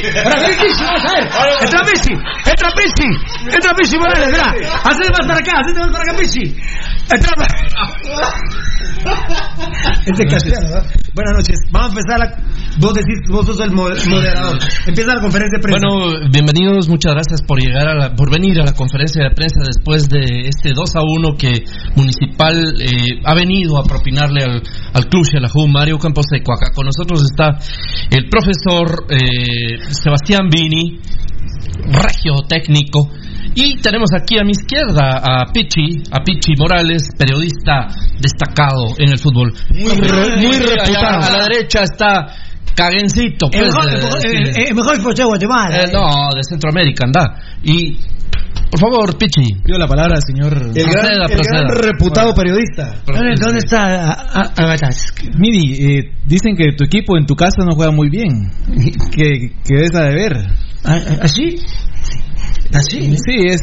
vamos 0.83 1.05
a 1.05 1.13
ver. 1.15 1.23
Entra 1.61 1.81
Pichi, 1.85 2.13
entra 2.13 2.69
Pichi, 2.75 3.09
entra 3.55 3.71
Pichi 3.75 3.97
Morales, 3.97 4.29
mira. 4.31 4.47
Hacete 4.83 5.09
más 5.11 5.27
para 5.27 5.39
acá, 5.39 5.51
hacete 5.63 5.79
más 5.79 5.91
para 5.91 6.03
acá, 6.03 6.17
Pichi. 6.19 6.55
Entra. 7.13 7.31
Es 10.05 10.17
de 10.17 10.25
castellano, 10.25 10.67
¿verdad? 10.69 10.85
Buenas 11.13 11.33
noches, 11.35 11.55
vamos 11.71 11.89
a 11.89 11.93
empezar 11.99 12.19
la... 12.19 12.27
Vos 12.79 12.93
decís, 12.93 13.19
vos 13.29 13.45
sos 13.45 13.59
el 13.59 13.71
mo- 13.71 13.89
moderador. 14.09 14.57
Empieza 14.87 15.13
la 15.13 15.21
conferencia 15.21 15.57
de 15.57 15.61
prensa. 15.63 15.87
Bueno, 15.87 16.29
bienvenidos, 16.31 16.89
muchas 16.89 17.13
gracias 17.13 17.41
por 17.43 17.59
llegar 17.59 17.87
a 17.87 17.93
la, 17.95 18.09
por 18.25 18.31
venir 18.33 18.59
a 18.59 18.65
la 18.65 18.73
conferencia 18.73 19.21
de 19.23 19.29
prensa 19.35 19.61
después 19.63 20.09
de 20.09 20.47
este 20.49 20.73
2 20.73 20.95
a 20.95 21.01
1 21.03 21.37
que 21.37 21.63
Municipal 21.95 22.73
eh, 22.81 23.21
ha 23.23 23.35
venido 23.35 23.77
a 23.77 23.83
propinarle 23.83 24.43
al, 24.43 24.63
al 24.93 25.05
club 25.07 25.27
y 25.31 25.37
a 25.37 25.41
la 25.41 25.49
Ju 25.49 25.67
Mario 25.67 25.99
Campos 25.99 26.25
de 26.31 26.37
Acá 26.39 26.71
con 26.73 26.87
nosotros 26.87 27.21
está 27.21 27.59
el 28.09 28.27
profesor 28.29 29.05
eh, 29.11 29.77
Sebastián 29.91 30.49
Vini, 30.49 30.99
regio 31.91 32.33
técnico, 32.47 33.09
y 33.53 33.77
tenemos 33.79 34.09
aquí 34.19 34.39
a 34.39 34.43
mi 34.43 34.51
izquierda 34.51 35.21
a 35.23 35.45
Pichi, 35.53 36.01
a 36.11 36.23
Pichi 36.23 36.53
Morales, 36.57 37.09
periodista 37.17 37.87
destacado 38.19 38.95
en 38.97 39.11
el 39.11 39.19
fútbol. 39.19 39.53
Muy 39.69 39.91
re- 40.01 40.35
muy 40.37 40.57
reputado. 40.57 41.21
A 41.21 41.29
la 41.29 41.43
derecha 41.47 41.83
está 41.83 42.27
Cagencito, 42.75 43.47
el 43.51 43.59
pues, 43.59 43.73
mejor, 43.73 43.87
eh, 43.89 43.95
el 43.95 44.03
mejor- 44.03 44.21
sí. 44.21 44.27
el- 44.27 44.67
el 44.67 44.75
mejor 44.75 45.01
coche 45.03 45.21
de 45.23 45.27
Guatemala. 45.27 45.83
Eh, 45.83 45.89
no, 45.93 46.29
de 46.35 46.43
Centroamérica, 46.43 47.05
anda. 47.05 47.41
Y, 47.63 47.97
por 48.69 48.79
favor, 48.79 49.17
Pichi. 49.17 49.53
Pido 49.63 49.77
la 49.79 49.87
palabra, 49.87 50.17
señor. 50.19 50.53
El 50.75 50.85
gran, 50.85 51.13
el 51.31 51.37
gran 51.37 51.67
reputado 51.69 52.33
periodista. 52.33 53.01
¿Dónde, 53.05 53.59
está 53.59 54.11
Agatas? 54.57 55.05
Mini, 55.37 55.73
eh, 55.73 56.11
dicen 56.25 56.55
que 56.57 56.73
tu 56.77 56.83
equipo 56.83 57.17
en 57.17 57.25
tu 57.25 57.35
casa 57.35 57.63
no 57.65 57.75
juega 57.75 57.91
muy 57.91 58.09
bien. 58.09 58.51
Que, 59.15 59.51
que 59.63 59.85
es 59.85 59.95
a 59.95 60.03
deber. 60.03 60.33
¿Así? 61.21 61.55
¿Así? 62.73 63.15
Sí, 63.15 63.35
es. 63.47 63.61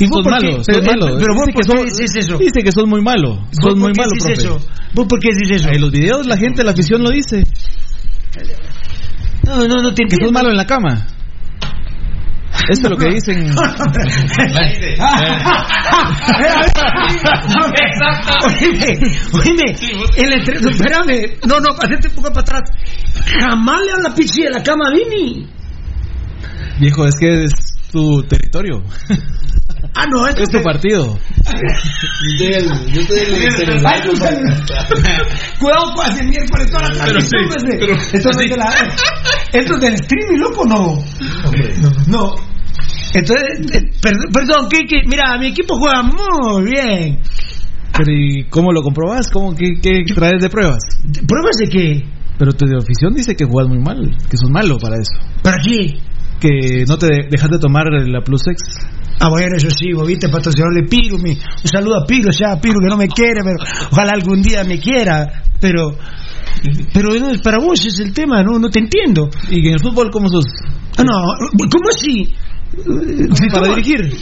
¿Y 0.00 0.06
vos 0.06 0.22
sos 0.22 0.30
malo, 0.30 0.56
sos 0.58 0.66
Pero- 0.66 0.82
malo. 0.82 1.18
pero 1.18 1.34
vos 1.34 1.46
Dice 1.46 1.52
que 1.52 1.52
por 1.52 1.76
qué 1.84 1.90
sos- 1.90 1.98
decís 1.98 2.16
eso? 2.16 2.38
Dice 2.38 2.62
que 2.62 2.72
sos 2.72 2.86
muy 2.86 3.02
malo. 3.02 3.36
¿Vos 3.36 3.48
Sos 3.52 3.64
por 3.74 3.76
muy 3.76 3.92
qué 3.92 4.00
malo, 4.00 4.12
profe. 4.18 4.32
eso? 4.32 4.58
¿Vos 4.94 5.06
por 5.06 5.18
qué 5.20 5.28
decís 5.34 5.50
eso? 5.60 5.68
En 5.70 5.80
los 5.80 5.90
videos 5.90 6.26
la 6.26 6.36
gente, 6.36 6.64
la 6.64 6.70
afición 6.70 7.02
lo 7.02 7.10
dice. 7.10 7.42
No, 9.44 9.66
no, 9.66 9.82
no 9.82 9.94
te 9.94 10.04
Que 10.04 10.16
sos 10.16 10.32
malo 10.32 10.50
en 10.50 10.56
la 10.56 10.66
cama. 10.66 11.06
Esto 12.68 12.86
es 12.88 12.90
lo 12.90 12.96
que 12.96 13.08
dicen. 13.10 13.50
Oíme, 18.44 18.96
oíme, 19.32 19.76
el 20.16 20.32
entre... 20.32 20.58
espérame, 20.70 21.38
no, 21.46 21.60
no, 21.60 21.68
hacete 21.78 22.08
un 22.08 22.14
poco 22.14 22.28
para 22.30 22.40
atrás. 22.40 22.70
Jamás 23.40 23.80
le 23.84 23.92
habla 23.92 24.14
pichi 24.14 24.42
de 24.42 24.50
la 24.50 24.62
cama 24.62 24.88
a 24.88 24.90
Vini. 24.92 25.48
Viejo, 26.78 27.06
es 27.06 27.14
que 27.18 27.44
es 27.44 27.77
tu 27.92 28.22
territorio. 28.24 28.82
Ah, 29.94 30.04
no, 30.10 30.26
Es 30.28 30.48
tu 30.50 30.62
partido. 30.62 31.18
Yo 32.38 33.00
estoy 33.00 33.18
en 33.18 33.42
el 33.42 33.52
celular. 33.52 33.94
Ay, 33.94 34.02
tu 34.08 34.16
celular. 34.16 35.26
Cuidado 35.58 36.02
hacer 36.02 36.26
miércoles 36.26 36.70
toda 36.70 36.88
la 36.94 37.04
Pero 37.04 37.20
sí, 37.20 37.28
transmisión, 37.30 37.68
ese. 37.70 37.78
pero 37.78 37.94
Esto, 38.12 38.30
es 38.30 38.36
de 38.36 38.56
la- 38.56 38.74
esto 39.52 39.74
es 39.74 39.80
del 39.80 39.94
streaming, 39.94 40.38
loco, 40.38 40.64
no. 40.66 41.04
No. 42.08 42.34
Entonces, 43.14 43.74
eh, 43.74 43.82
perdón, 44.32 44.68
Kiki, 44.70 45.06
mira, 45.06 45.38
mi 45.38 45.48
equipo 45.48 45.76
juega 45.78 46.02
muy 46.02 46.70
bien. 46.70 47.20
Pero 47.96 48.12
¿y 48.12 48.44
cómo 48.50 48.70
lo 48.72 48.82
comprobas? 48.82 49.28
¿Cómo, 49.30 49.54
qué, 49.56 49.72
qué 49.82 50.02
traes 50.14 50.40
de 50.42 50.50
pruebas? 50.50 50.78
¿Pruebas 51.26 51.56
de 51.58 51.66
qué? 51.68 52.04
Pero 52.38 52.52
tu 52.52 52.66
afición 52.66 53.14
dice 53.14 53.34
que 53.34 53.44
juegas 53.46 53.68
muy 53.68 53.82
mal, 53.82 54.16
que 54.30 54.36
sos 54.36 54.50
malo 54.50 54.78
para 54.78 54.96
eso. 54.96 55.18
¿Para 55.42 55.56
qué? 55.64 55.98
Que 56.40 56.84
no 56.86 56.96
te 56.98 57.06
de- 57.06 57.26
dejas 57.30 57.50
de 57.50 57.58
tomar 57.58 57.84
la 57.90 58.20
Plus 58.22 58.42
X. 58.46 58.62
Ah, 59.20 59.28
bueno, 59.28 59.56
eso 59.56 59.68
sí, 59.70 59.92
vos 59.92 60.06
viste, 60.06 60.28
patrocinador 60.28 60.74
de 60.74 60.84
Piro. 60.84 61.18
mi- 61.18 61.32
un 61.32 61.38
saludo 61.70 61.96
a 62.02 62.06
Piro, 62.06 62.30
ya, 62.30 62.60
Piro 62.60 62.78
que 62.80 62.88
no 62.88 62.96
me 62.96 63.08
quiere, 63.08 63.40
pero 63.42 63.56
ojalá 63.90 64.12
algún 64.12 64.40
día 64.42 64.62
me 64.64 64.78
quiera. 64.78 65.42
Pero, 65.60 65.90
pero 66.94 67.08
no, 67.18 67.32
para 67.42 67.58
vos 67.58 67.84
es 67.84 67.98
el 67.98 68.12
tema, 68.12 68.42
no, 68.44 68.58
no 68.60 68.68
te 68.70 68.78
entiendo. 68.78 69.28
¿Y 69.50 69.66
en 69.66 69.74
el 69.74 69.80
fútbol 69.80 70.10
cómo 70.12 70.28
sos? 70.28 70.44
Ah, 70.96 71.02
no, 71.02 71.12
¿cómo 71.68 71.88
así? 71.90 72.32
Para 73.50 73.66
¿Cómo? 73.66 73.74
dirigir. 73.74 74.12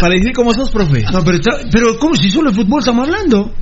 Para 0.00 0.12
dirigir 0.14 0.32
cómo 0.34 0.54
sos, 0.54 0.70
profe. 0.70 1.02
No, 1.12 1.24
pero, 1.24 1.38
pero 1.72 1.98
¿cómo 1.98 2.14
si 2.14 2.30
solo 2.30 2.50
de 2.50 2.56
fútbol 2.56 2.78
estamos 2.78 3.08
hablando? 3.08 3.52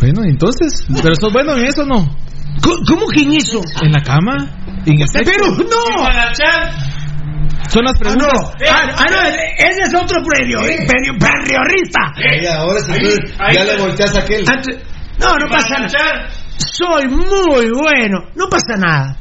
Bueno, 0.00 0.22
entonces. 0.24 0.84
¿Pero 1.02 1.14
sos 1.14 1.32
bueno 1.32 1.56
en 1.56 1.64
eso 1.66 1.82
o 1.82 1.86
no? 1.86 2.16
¿Cómo, 2.62 2.76
cómo 2.86 3.06
que 3.08 3.22
en 3.22 3.32
eso? 3.32 3.60
¿En 3.82 3.92
la 3.92 4.02
cama? 4.02 4.36
¿En 4.86 4.98
sexo? 5.08 5.30
Pero 5.32 5.46
no. 5.48 6.10
Son 7.68 7.84
las 7.84 7.94
Ah, 7.94 7.98
no, 7.98 8.00
preguntas. 8.00 8.52
ah, 8.68 8.94
ah, 8.96 9.04
no, 9.10 9.20
ese 9.22 9.82
es 9.84 9.94
otro 9.94 10.18
predio, 10.24 10.60
eh, 10.64 10.86
periodista. 10.88 12.00
Ya, 12.42 12.56
ahora 12.56 12.80
sí, 12.80 12.92
entonces, 12.96 13.34
ya 13.52 13.64
le 13.64 13.76
volteas 13.78 14.16
a 14.16 14.20
aquel. 14.20 14.44
Antes- 14.48 14.78
No, 15.20 15.36
no 15.36 15.48
pasa 15.48 15.78
nada. 15.78 16.28
Soy 16.56 17.06
muy 17.08 17.70
bueno, 17.70 18.18
no 18.34 18.48
pasa 18.48 18.76
nada. 18.76 19.16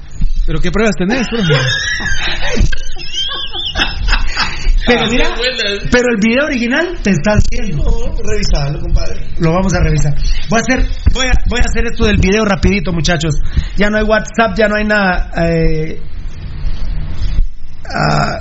¿Pero 0.48 0.60
qué 0.60 0.72
pruebas 0.72 0.96
tenés, 0.98 1.28
profe? 1.28 1.54
Pero 4.90 5.08
mira, 5.10 5.26
pero 5.92 6.06
el 6.12 6.18
video 6.20 6.46
original 6.46 6.98
te 7.04 7.12
está 7.12 7.34
haciendo. 7.34 7.84
revisalo, 8.24 8.80
compadre. 8.80 9.22
Lo 9.40 9.54
vamos 9.54 9.74
a 9.74 9.84
revisar. 9.84 10.14
Voy 10.50 10.60
a 10.60 10.62
hacer, 10.62 10.86
voy 11.14 11.28
a, 11.28 11.32
voy 11.48 11.60
a 11.60 11.66
hacer 11.70 11.86
esto 11.86 12.06
del 12.06 12.18
video 12.18 12.44
rapidito, 12.44 12.92
muchachos. 12.92 13.36
Ya 13.78 13.90
no 13.90 13.98
hay 13.98 14.04
WhatsApp, 14.04 14.58
ya 14.58 14.68
no 14.68 14.76
hay 14.76 14.86
nada. 14.86 15.32
Eh, 15.46 16.02
ah, 17.96 18.40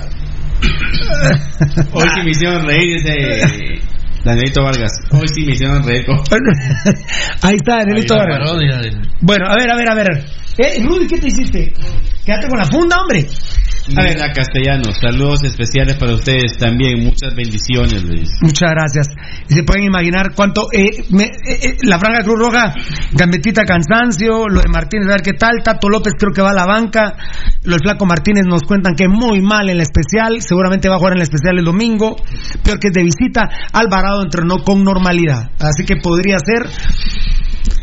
Hoy 1.93 2.07
sí 2.15 2.21
me 2.23 2.31
hicieron 2.31 2.65
reír 2.65 2.97
ese 2.97 3.81
Danielito 4.23 4.63
Vargas. 4.63 4.91
Hoy 5.11 5.27
sí 5.27 5.45
me 5.45 5.53
hicieron 5.53 5.83
reír. 5.83 6.05
Ahí 7.41 7.55
está, 7.55 7.77
Danielito 7.77 8.15
Ahí 8.15 8.19
Vargas. 8.19 8.49
parodia 8.49 8.81
Bueno, 9.21 9.45
a 9.47 9.55
ver, 9.55 9.71
a 9.71 9.77
ver, 9.77 9.89
a 9.89 9.95
ver. 9.95 10.25
Eh, 10.57 10.83
Rudy, 10.83 11.07
¿qué 11.07 11.19
te 11.19 11.27
hiciste? 11.27 11.73
Quédate 12.25 12.49
con 12.49 12.59
la 12.59 12.65
funda, 12.65 12.97
hombre. 13.01 13.25
A 13.97 14.03
ver, 14.03 14.21
a 14.21 14.31
Castellanos, 14.33 14.97
saludos 15.01 15.39
especiales 15.43 15.95
para 15.97 16.13
ustedes 16.13 16.57
también. 16.57 17.03
Muchas 17.03 17.33
bendiciones, 17.35 18.03
Luis. 18.03 18.29
Muchas 18.41 18.69
gracias. 18.71 19.07
Y 19.49 19.53
se 19.55 19.63
pueden 19.63 19.85
imaginar 19.85 20.33
cuánto. 20.35 20.67
eh, 20.71 21.03
me- 21.09 21.23
eh, 21.25 21.59
eh, 21.63 21.77
la 21.83 21.97
Franja 21.97 22.21
Cruz 22.23 22.37
Roja, 22.39 22.73
Gambetita 23.13 23.63
Cansancio, 23.63 24.47
lo 24.47 24.61
de 24.61 24.69
Martínez, 24.69 25.07
a 25.07 25.13
ver 25.13 25.21
qué 25.21 25.33
tal. 25.33 25.63
Tato 25.63 25.89
López 25.89 26.13
creo 26.19 26.31
que 26.33 26.41
va 26.41 26.51
a 26.51 26.53
la 26.53 26.65
banca. 26.65 27.15
Lo 27.63 27.71
del 27.71 27.81
Flaco 27.81 28.05
Martínez 28.05 28.43
nos 28.47 28.61
cuentan 28.63 28.93
que 28.95 29.07
muy 29.07 29.41
mal 29.41 29.69
en 29.69 29.77
la 29.77 29.83
especial. 29.83 30.41
Seguramente 30.41 30.87
va 30.87 30.95
a 30.95 30.99
jugar 30.99 31.13
en 31.13 31.19
la 31.19 31.23
especial 31.23 31.57
el 31.57 31.65
domingo. 31.65 32.15
Peor 32.63 32.79
que 32.79 32.87
es 32.89 32.93
de 32.93 33.03
visita. 33.03 33.49
Alvarado 33.73 34.21
entrenó 34.21 34.57
con 34.63 34.83
normalidad. 34.83 35.49
Así 35.59 35.83
que 35.85 35.95
podría 35.95 36.37
ser. 36.39 36.69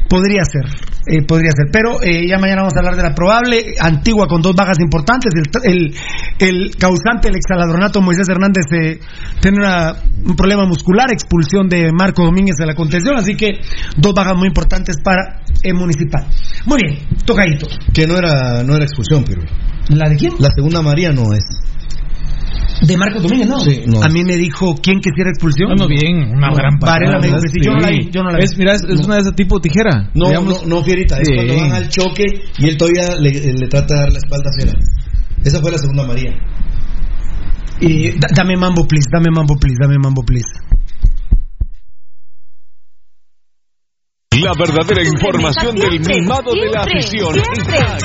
Podría 0.08 0.42
ser, 0.44 0.64
eh, 1.08 1.22
podría 1.26 1.50
ser. 1.50 1.66
Pero 1.72 2.00
eh, 2.02 2.28
ya 2.28 2.38
mañana 2.38 2.62
vamos 2.62 2.74
a 2.76 2.78
hablar 2.78 2.96
de 2.96 3.02
la 3.02 3.14
probable. 3.14 3.74
Antigua 3.80 4.26
con 4.28 4.40
dos 4.40 4.54
bajas 4.54 4.78
importantes. 4.80 5.32
El, 5.34 5.72
el, 5.72 5.94
el 6.38 6.76
causante, 6.76 7.28
el 7.28 7.34
exaladronato 7.36 8.00
Moisés 8.00 8.28
Hernández, 8.28 8.64
eh, 8.72 9.00
tiene 9.40 9.58
una- 9.58 9.94
un 10.24 10.36
problema 10.36 10.64
muscular, 10.64 11.10
expulsión 11.12 11.68
de 11.68 11.90
Marco 11.92 12.24
Domínguez 12.24 12.56
de 12.56 12.66
la 12.66 12.74
contención. 12.74 13.16
Así 13.16 13.34
que 13.36 13.60
dos 13.96 14.12
bajas 14.14 14.36
muy 14.36 14.48
importantes 14.48 14.96
para 15.02 15.42
el 15.62 15.74
municipal. 15.74 16.26
Muy 16.66 16.78
bien, 16.82 16.98
tocadito. 17.24 17.66
Que 17.92 18.06
no 18.06 18.16
era, 18.16 18.62
no 18.62 18.74
era 18.76 18.84
expulsión, 18.84 19.24
pero. 19.26 19.42
¿La 19.88 20.08
de 20.08 20.16
quién? 20.16 20.32
La 20.38 20.48
segunda 20.54 20.82
María 20.82 21.10
no 21.12 21.32
es. 21.32 21.44
De 22.82 22.96
Marco 22.96 23.20
Domínguez, 23.20 23.48
no. 23.48 23.58
Sí, 23.60 23.82
no. 23.86 24.02
A 24.02 24.08
mí 24.08 24.22
me 24.24 24.36
dijo 24.36 24.74
quién 24.82 25.00
quisiera 25.00 25.30
expulsión. 25.30 25.68
Bueno, 25.70 25.88
bien, 25.88 26.30
una 26.36 26.50
gran 26.52 26.78
Varela 26.78 27.18
me 27.18 27.26
dijo 27.28 27.38
que 27.40 27.48
sí, 27.48 27.58
yo 27.64 27.72
no 27.72 27.80
la 27.80 27.88
vi. 27.90 28.10
Yo 28.10 28.22
no 28.22 28.30
la 28.30 28.38
vi. 28.38 28.44
Es, 28.44 28.56
mira, 28.58 28.72
es, 28.74 28.82
es 28.82 29.00
una 29.06 29.14
de 29.16 29.20
esas 29.22 29.34
tipo 29.34 29.60
tijera. 29.60 30.10
No, 30.14 30.28
Digamos- 30.28 30.62
no, 30.66 30.76
no, 30.78 30.84
Fierita, 30.84 31.16
es 31.18 31.28
Sí. 31.28 31.34
cuando 31.34 31.56
van 31.56 31.72
al 31.72 31.88
choque 31.88 32.24
y 32.58 32.68
él 32.68 32.76
todavía 32.76 33.16
le, 33.18 33.30
le 33.30 33.68
trata 33.68 33.94
de 33.94 34.00
dar 34.00 34.12
la 34.12 34.18
espalda 34.18 34.50
a 34.50 34.60
Cera. 34.60 34.72
Esa 35.44 35.60
fue 35.60 35.70
la 35.72 35.78
segunda 35.78 36.04
María. 36.06 36.32
Y 37.80 38.10
da- 38.18 38.28
dame 38.34 38.56
mambo, 38.56 38.86
please, 38.86 39.08
dame 39.12 39.28
mambo, 39.34 39.56
please, 39.56 39.76
dame 39.80 39.96
mambo, 40.02 40.22
please. 40.22 40.46
La 44.42 44.52
verdadera 44.58 45.02
información 45.02 45.74
del 45.76 45.98
mimado 46.00 46.52
de 46.52 46.70
la 46.70 46.80
afición 46.82 47.34
está 47.36 47.96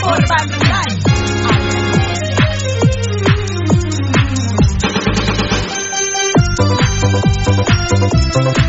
aquí. 8.33 8.61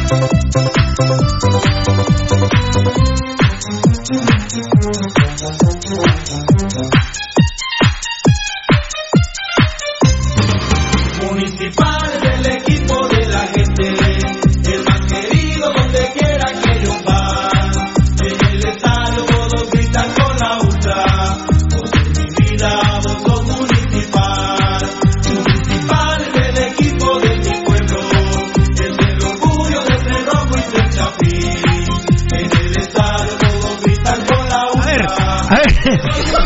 Municipal 4.82 6.51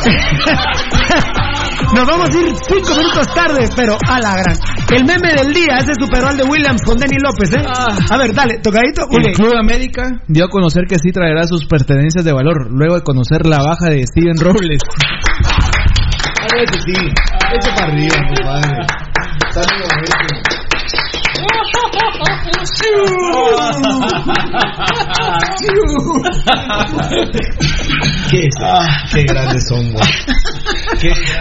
Nos 1.95 2.07
vamos 2.07 2.29
a 2.29 2.39
ir 2.39 2.55
cinco 2.69 2.97
minutos 2.97 3.27
tarde, 3.35 3.69
pero 3.77 3.97
a 4.09 4.21
la 4.21 4.37
gran. 4.37 4.57
El 4.95 5.05
meme 5.05 5.35
del 5.35 5.53
día, 5.53 5.79
ese 5.79 5.95
superó 5.99 6.29
al 6.29 6.37
de 6.37 6.45
Williams 6.45 6.83
con 6.83 6.97
Denny 6.97 7.17
López, 7.23 7.51
¿eh? 7.55 7.65
A 8.11 8.17
ver, 8.17 8.35
dale, 8.35 8.59
tocadito. 8.59 9.07
El. 9.11 9.33
Club 9.33 9.55
América 9.59 10.03
dio 10.29 10.45
a 10.45 10.49
conocer 10.49 10.85
que 10.89 10.97
sí 10.99 11.11
traerá 11.13 11.47
sus 11.47 11.67
pertenencias 11.67 12.25
de 12.25 12.33
valor, 12.33 12.69
luego 12.71 12.97
de 12.97 13.03
conocer 13.03 13.47
la 13.47 13.59
baja 13.59 13.91
de 13.91 14.05
Steven 14.07 14.37
Robles. 14.39 14.81
A 16.41 16.57
veces 16.57 16.83
sí, 16.85 16.95
echa 17.55 17.75
para 17.75 17.93
arriba, 17.93 18.17
compadre. 18.29 18.87
Está 19.49 19.61
bien. 19.75 20.36
¿Qué? 28.31 28.49
qué 29.13 29.23
grandes 29.25 29.69
son, 29.69 29.93
güey. 29.93 30.07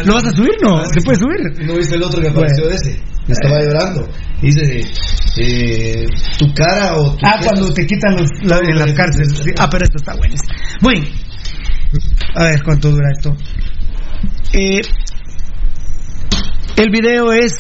¿Lo 0.06 0.14
vas 0.14 0.26
a 0.26 0.32
subir? 0.32 0.52
No, 0.62 0.84
¿se 0.86 1.02
puede 1.04 1.18
subir? 1.20 1.66
¿No 1.68 1.76
viste 1.76 1.96
el 1.96 2.04
otro 2.04 2.22
que 2.22 2.30
apareció 2.30 2.68
de 2.68 2.76
ese? 2.76 3.00
Estaba 3.28 3.60
llorando. 3.60 4.08
Dice, 4.42 4.82
eh, 5.38 6.06
tu 6.38 6.54
cara 6.54 6.96
o 6.96 7.16
tu 7.16 7.26
Ah, 7.26 7.40
cuando 7.44 7.74
te 7.74 7.86
quitan 7.88 8.16
los, 8.18 8.30
la- 8.44 8.60
en 8.60 8.78
las 8.78 8.94
cárceles. 8.94 9.44
Ah, 9.58 9.68
pero 9.70 9.86
esto 9.86 9.98
está. 9.98 10.16
Muy 10.82 11.00
bien. 11.00 11.14
A 12.36 12.44
ver 12.44 12.64
cuánto 12.64 12.92
dura 12.92 13.08
esto. 13.18 13.36
Eh, 14.54 14.82
el 16.78 16.90
video 16.90 17.32
es 17.34 17.54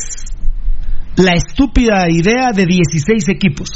la 1.17 1.33
estúpida 1.33 2.09
idea 2.09 2.51
de 2.51 2.65
16 2.65 3.29
equipos. 3.29 3.69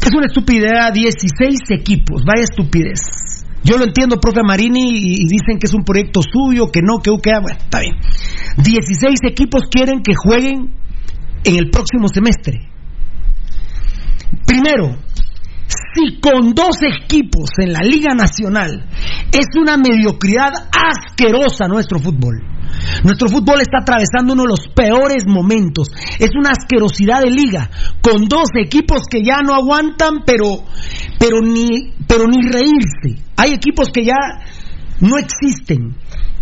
Es 0.00 0.10
una 0.14 0.26
estúpida 0.26 0.66
idea, 0.66 0.90
16 0.90 1.60
equipos, 1.70 2.22
vaya 2.24 2.44
estupidez. 2.44 3.00
Yo 3.62 3.78
lo 3.78 3.84
entiendo, 3.84 4.20
profe 4.20 4.42
Marini, 4.46 4.90
y, 4.92 5.26
dicen 5.26 5.58
que 5.58 5.66
es 5.66 5.74
un 5.74 5.84
proyecto 5.84 6.20
suyo, 6.20 6.70
que 6.70 6.80
no, 6.82 6.98
que 6.98 7.10
que 7.22 7.30
ah, 7.30 7.40
bueno, 7.40 7.58
está 7.58 7.80
bien. 7.80 7.94
16 8.58 9.20
equipos 9.30 9.62
quieren 9.70 10.02
que 10.02 10.14
jueguen 10.14 10.74
en 11.44 11.56
el 11.56 11.70
próximo 11.70 12.08
semestre. 12.08 12.68
Primero, 14.46 14.98
si 15.94 16.20
con 16.20 16.52
dos 16.54 16.76
equipos 16.82 17.50
en 17.58 17.72
la 17.72 17.80
Liga 17.80 18.14
Nacional 18.14 18.86
es 19.32 19.46
una 19.56 19.78
mediocridad 19.78 20.52
asquerosa 20.70 21.66
nuestro 21.66 21.98
fútbol. 21.98 22.53
Nuestro 23.02 23.28
fútbol 23.28 23.60
está 23.60 23.78
atravesando 23.82 24.32
uno 24.32 24.42
de 24.44 24.50
los 24.50 24.68
peores 24.68 25.26
momentos. 25.26 25.88
Es 26.18 26.30
una 26.38 26.50
asquerosidad 26.50 27.22
de 27.22 27.30
liga, 27.30 27.70
con 28.00 28.26
dos 28.28 28.48
equipos 28.56 29.04
que 29.10 29.22
ya 29.22 29.40
no 29.44 29.54
aguantan, 29.54 30.22
pero, 30.24 30.64
pero 31.18 31.40
ni, 31.40 31.92
pero 32.06 32.26
ni 32.26 32.42
reírse. 32.42 33.22
Hay 33.36 33.52
equipos 33.52 33.90
que 33.90 34.04
ya 34.04 34.16
no 35.00 35.18
existen. 35.18 35.96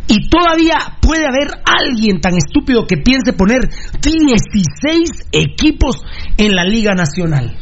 Y 0.08 0.28
todavía 0.28 0.98
puede 1.00 1.26
haber 1.26 1.48
alguien 1.64 2.20
tan 2.20 2.34
estúpido 2.36 2.86
que 2.86 2.96
piense 2.96 3.32
poner 3.32 3.60
16 4.02 5.28
equipos 5.30 6.04
en 6.36 6.54
la 6.54 6.64
Liga 6.64 6.92
Nacional. 6.94 7.56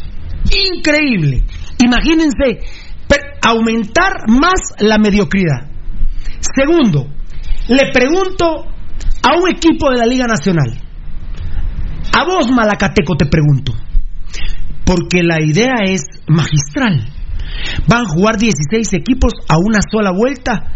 Increíble. 0.51 1.45
Imagínense 1.85 2.61
aumentar 3.43 4.29
más 4.29 4.61
la 4.79 4.99
mediocridad. 4.99 5.69
Segundo, 6.41 7.09
le 7.71 7.93
pregunto 7.93 8.67
a 9.23 9.39
un 9.41 9.49
equipo 9.49 9.91
de 9.91 9.99
la 9.99 10.07
Liga 10.07 10.27
Nacional. 10.27 10.77
A 12.13 12.25
vos, 12.25 12.51
Malacateco, 12.51 13.15
te 13.17 13.27
pregunto. 13.27 13.73
Porque 14.85 15.23
la 15.23 15.41
idea 15.41 15.75
es 15.85 16.03
magistral. 16.27 17.07
Van 17.87 18.03
a 18.03 18.09
jugar 18.09 18.39
16 18.39 18.93
equipos 18.95 19.35
a 19.49 19.59
una 19.59 19.79
sola 19.89 20.11
vuelta, 20.11 20.73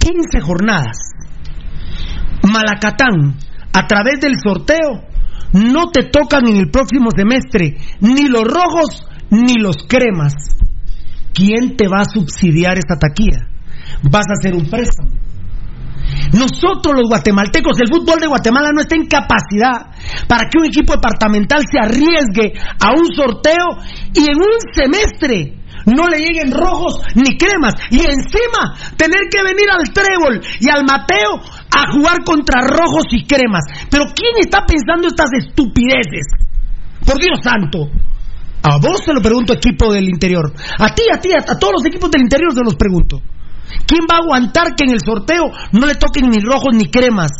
15 0.00 0.40
jornadas. 0.40 0.96
Malacatán, 2.42 3.36
a 3.72 3.86
través 3.86 4.20
del 4.20 4.34
sorteo, 4.42 5.06
no 5.52 5.90
te 5.92 6.10
tocan 6.10 6.48
en 6.48 6.56
el 6.56 6.70
próximo 6.70 7.10
semestre 7.14 7.76
ni 8.00 8.26
los 8.26 8.44
rojos 8.44 9.06
ni 9.30 9.54
los 9.60 9.76
cremas. 9.86 10.34
¿Quién 11.32 11.76
te 11.76 11.86
va 11.86 12.00
a 12.00 12.10
subsidiar 12.12 12.78
esta 12.78 12.96
taquilla? 12.96 13.46
Vas 14.02 14.26
a 14.28 14.32
hacer 14.32 14.56
un 14.56 14.68
préstamo. 14.68 15.19
Nosotros 16.32 16.94
los 16.94 17.08
guatemaltecos, 17.08 17.80
el 17.80 17.88
fútbol 17.88 18.20
de 18.20 18.28
Guatemala 18.28 18.70
no 18.72 18.80
está 18.80 18.94
en 18.94 19.06
capacidad 19.06 19.90
para 20.28 20.48
que 20.48 20.58
un 20.58 20.66
equipo 20.66 20.94
departamental 20.94 21.62
se 21.70 21.78
arriesgue 21.78 22.54
a 22.78 22.90
un 22.92 23.06
sorteo 23.14 23.78
y 24.14 24.30
en 24.30 24.36
un 24.36 24.58
semestre 24.72 25.60
no 25.86 26.08
le 26.08 26.18
lleguen 26.18 26.52
rojos 26.52 27.00
ni 27.14 27.36
cremas 27.36 27.74
y 27.90 28.00
encima 28.00 28.76
tener 28.96 29.28
que 29.30 29.42
venir 29.42 29.66
al 29.70 29.92
trébol 29.92 30.40
y 30.60 30.68
al 30.68 30.84
Mateo 30.84 31.40
a 31.70 31.92
jugar 31.92 32.22
contra 32.24 32.60
rojos 32.60 33.06
y 33.10 33.24
cremas. 33.24 33.64
Pero 33.90 34.04
¿quién 34.14 34.38
está 34.38 34.64
pensando 34.66 35.08
estas 35.08 35.30
estupideces? 35.32 36.26
Por 37.04 37.18
Dios 37.18 37.40
santo. 37.42 37.90
A 38.62 38.76
vos 38.76 39.02
se 39.04 39.14
lo 39.14 39.22
pregunto, 39.22 39.54
equipo 39.54 39.92
del 39.92 40.08
interior. 40.08 40.52
A 40.78 40.94
ti, 40.94 41.02
a 41.12 41.18
ti, 41.18 41.30
a, 41.32 41.52
a 41.52 41.58
todos 41.58 41.74
los 41.78 41.86
equipos 41.86 42.10
del 42.10 42.22
interior 42.22 42.52
se 42.52 42.62
los 42.62 42.76
pregunto. 42.76 43.22
¿Quién 43.86 44.02
va 44.10 44.16
a 44.16 44.22
aguantar 44.22 44.74
que 44.76 44.84
en 44.84 44.92
el 44.92 45.00
sorteo 45.00 45.50
no 45.72 45.86
le 45.86 45.94
toquen 45.94 46.30
ni 46.30 46.40
rojos 46.40 46.74
ni 46.74 46.86
cremas 46.86 47.30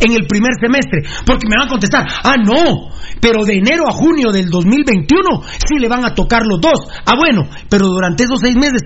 en 0.00 0.12
el 0.12 0.26
primer 0.26 0.52
semestre? 0.60 1.02
Porque 1.26 1.46
me 1.48 1.56
van 1.58 1.68
a 1.68 1.70
contestar, 1.70 2.06
ah, 2.24 2.36
no, 2.36 2.90
pero 3.20 3.44
de 3.44 3.58
enero 3.58 3.88
a 3.88 3.92
junio 3.92 4.30
del 4.30 4.48
2021 4.50 5.42
sí 5.66 5.78
le 5.78 5.88
van 5.88 6.04
a 6.04 6.14
tocar 6.14 6.42
los 6.46 6.60
dos. 6.60 6.80
Ah, 7.06 7.16
bueno, 7.16 7.48
pero 7.68 7.86
durante 7.86 8.24
esos 8.24 8.40
seis 8.40 8.56
meses 8.56 8.82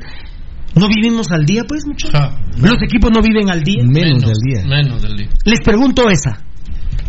no 0.75 0.89
vivimos 0.89 1.31
al 1.31 1.45
día, 1.45 1.65
pues, 1.69 1.85
muchachos. 1.87 2.33
Los 2.57 2.83
equipos 2.83 3.11
no 3.15 3.21
viven 3.21 3.51
al 3.51 3.63
día. 3.63 3.83
Menos 3.85 4.23
del 4.23 4.39
día. 4.43 4.65
Menos 4.67 5.03
del 5.03 5.17
día. 5.17 5.29
Les 5.45 5.61
pregunto 5.61 6.09
esa. 6.09 6.39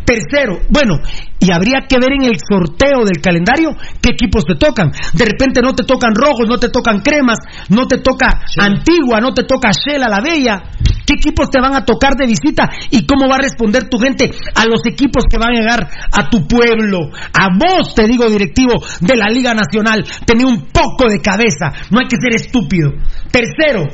Tercero, 0.05 0.59
bueno, 0.69 0.99
y 1.39 1.53
habría 1.53 1.87
que 1.87 1.97
ver 1.97 2.11
en 2.11 2.23
el 2.23 2.37
sorteo 2.37 3.05
del 3.05 3.21
calendario 3.21 3.71
qué 4.01 4.11
equipos 4.11 4.43
te 4.45 4.55
tocan. 4.55 4.91
De 5.13 5.25
repente 5.25 5.61
no 5.61 5.73
te 5.73 5.85
tocan 5.85 6.13
rojos, 6.13 6.45
no 6.47 6.57
te 6.57 6.69
tocan 6.69 6.99
cremas, 6.99 7.37
no 7.69 7.87
te 7.87 7.99
toca 7.99 8.41
Antigua, 8.59 9.21
no 9.21 9.33
te 9.33 9.43
toca 9.43 9.71
Shela 9.71 10.09
la 10.09 10.19
Bella. 10.19 10.61
¿Qué 11.05 11.15
equipos 11.15 11.49
te 11.49 11.61
van 11.61 11.75
a 11.75 11.85
tocar 11.85 12.15
de 12.15 12.27
visita 12.27 12.69
y 12.91 13.05
cómo 13.05 13.27
va 13.29 13.35
a 13.35 13.41
responder 13.41 13.89
tu 13.89 13.97
gente 13.97 14.29
a 14.55 14.65
los 14.65 14.85
equipos 14.85 15.23
que 15.29 15.37
van 15.37 15.51
a 15.51 15.59
llegar 15.59 15.89
a 16.11 16.29
tu 16.29 16.47
pueblo? 16.47 17.09
A 17.33 17.47
vos, 17.57 17.95
te 17.95 18.05
digo, 18.07 18.29
directivo 18.29 18.73
de 18.99 19.15
la 19.15 19.27
Liga 19.27 19.53
Nacional, 19.53 20.05
tenía 20.25 20.47
un 20.47 20.67
poco 20.67 21.09
de 21.09 21.21
cabeza, 21.21 21.71
no 21.91 21.99
hay 21.99 22.07
que 22.07 22.17
ser 22.17 22.35
estúpido. 22.35 22.91
Tercero, 23.31 23.87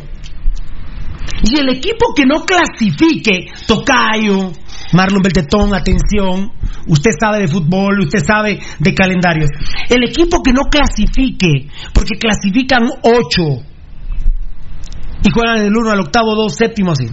y 1.44 1.60
el 1.60 1.70
equipo 1.70 2.14
que 2.16 2.26
no 2.26 2.44
clasifique, 2.44 3.48
Tocayo, 3.66 4.52
Marlon 4.94 5.22
Beltetón, 5.22 5.74
atención, 5.74 6.52
usted 6.88 7.12
sabe 7.20 7.40
de 7.40 7.48
fútbol, 7.48 8.00
usted 8.02 8.20
sabe 8.26 8.60
de 8.80 8.94
calendarios. 8.94 9.50
El 9.90 10.04
equipo 10.10 10.42
que 10.42 10.54
no 10.54 10.64
clasifique, 10.64 11.70
porque 11.94 12.18
clasifican 12.20 12.90
ocho 13.04 13.64
y 15.24 15.30
juegan 15.32 15.60
del 15.60 15.76
uno 15.76 15.92
al 15.92 16.00
octavo, 16.00 16.36
dos, 16.36 16.56
séptimo, 16.56 16.92
así. 16.92 17.08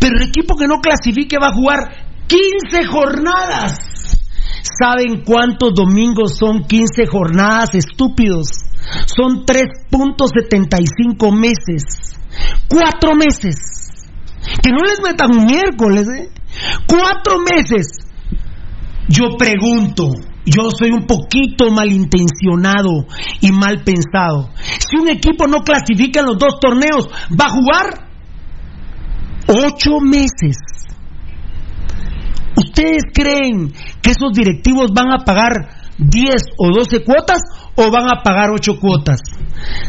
Pero 0.00 0.16
el 0.16 0.28
equipo 0.28 0.56
que 0.56 0.66
no 0.66 0.80
clasifique 0.80 1.36
va 1.38 1.48
a 1.48 1.54
jugar 1.54 1.78
15 2.26 2.86
jornadas. 2.86 4.18
¿Saben 4.62 5.22
cuántos 5.24 5.74
domingos 5.74 6.36
son 6.38 6.64
15 6.64 7.06
jornadas, 7.06 7.74
estúpidos? 7.74 8.46
Son 9.06 9.44
3.75 9.44 11.32
meses. 11.32 12.16
Cuatro 12.68 13.14
meses. 13.14 13.56
Que 14.62 14.70
no 14.70 14.82
les 14.82 15.00
metan 15.02 15.36
un 15.36 15.46
miércoles, 15.46 16.08
¿eh? 16.08 16.30
Cuatro 16.86 17.38
meses. 17.38 17.98
Yo 19.08 19.36
pregunto, 19.36 20.10
yo 20.44 20.70
soy 20.70 20.90
un 20.90 21.06
poquito 21.06 21.70
malintencionado 21.70 23.06
y 23.40 23.52
mal 23.52 23.82
pensado. 23.84 24.50
Si 24.78 24.96
un 24.96 25.08
equipo 25.08 25.46
no 25.46 25.60
clasifica 25.60 26.20
en 26.20 26.26
los 26.26 26.38
dos 26.38 26.58
torneos, 26.60 27.08
va 27.30 27.46
a 27.46 27.50
jugar 27.50 28.12
ocho 29.48 30.00
meses. 30.00 30.56
¿Ustedes 32.56 33.02
creen 33.12 33.72
que 34.02 34.10
esos 34.10 34.32
directivos 34.32 34.90
van 34.94 35.12
a 35.12 35.24
pagar 35.24 35.52
10 35.98 36.34
o 36.58 36.68
12 36.76 37.04
cuotas 37.04 37.40
o 37.76 37.90
van 37.90 38.06
a 38.06 38.22
pagar 38.22 38.50
8 38.50 38.78
cuotas? 38.80 39.20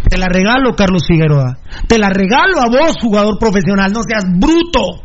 Te 0.10 0.18
la 0.18 0.28
regalo, 0.28 0.76
Carlos 0.76 1.04
Figueroa. 1.08 1.58
Te 1.88 1.98
la 1.98 2.10
regalo 2.10 2.60
a 2.62 2.68
vos, 2.68 2.98
jugador 3.02 3.38
profesional. 3.40 3.92
No 3.92 4.02
seas 4.04 4.26
bruto. 4.38 5.04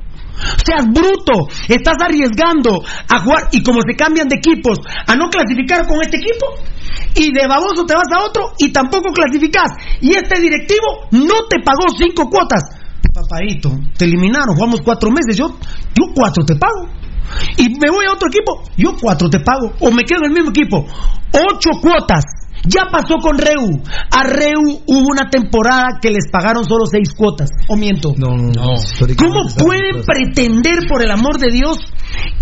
Seas 0.65 0.86
bruto. 0.86 1.49
Estás 1.68 1.97
arriesgando 2.00 2.83
a 2.83 3.18
jugar 3.20 3.49
y 3.52 3.62
como 3.62 3.81
se 3.83 3.97
cambian 3.97 4.28
de 4.28 4.36
equipos, 4.36 4.78
a 5.07 5.15
no 5.15 5.28
clasificar 5.28 5.86
con 5.86 6.00
este 6.02 6.17
equipo. 6.17 6.47
Y 7.15 7.33
de 7.33 7.47
baboso 7.49 7.84
te 7.86 7.94
vas 7.94 8.08
a 8.15 8.25
otro 8.25 8.52
y 8.58 8.73
tampoco 8.73 9.12
clasificás. 9.12 9.70
Y 10.00 10.15
este 10.15 10.41
directivo 10.41 11.08
no 11.12 11.47
te 11.49 11.60
pagó 11.65 11.86
cinco 11.97 12.28
cuotas. 12.31 12.62
Papadito, 13.12 13.70
te 13.97 14.05
eliminaron, 14.05 14.55
jugamos 14.55 14.81
cuatro 14.83 15.10
meses. 15.10 15.36
Yo, 15.36 15.49
yo 15.94 16.12
cuatro 16.15 16.44
te 16.44 16.55
pago. 16.55 16.89
Y 17.57 17.68
me 17.78 17.91
voy 17.91 18.07
a 18.07 18.12
otro 18.12 18.28
equipo, 18.28 18.62
yo 18.76 18.97
cuatro 19.00 19.28
te 19.28 19.41
pago. 19.41 19.73
O 19.81 19.91
me 19.91 20.05
quedo 20.05 20.20
en 20.25 20.31
el 20.31 20.33
mismo 20.33 20.50
equipo. 20.50 20.86
Ocho 21.33 21.70
cuotas. 21.81 22.25
Ya 22.69 22.85
pasó 22.91 23.17
con 23.17 23.39
Reu. 23.39 23.81
A 24.11 24.25
Reu 24.25 24.83
hubo 24.87 25.09
una 25.09 25.31
temporada 25.31 25.99
que 26.01 26.11
les 26.11 26.31
pagaron 26.31 26.65
solo 26.65 26.85
seis 26.85 27.15
cuotas. 27.17 27.49
¿O 27.69 27.77
miento? 27.77 28.13
No, 28.17 28.37
no, 28.37 28.53
no. 28.53 28.75
¿Cómo 29.17 29.49
pueden 29.57 30.05
pretender, 30.05 30.87
por 30.89 31.03
el 31.03 31.11
amor 31.11 31.39
de 31.39 31.51
Dios, 31.51 31.79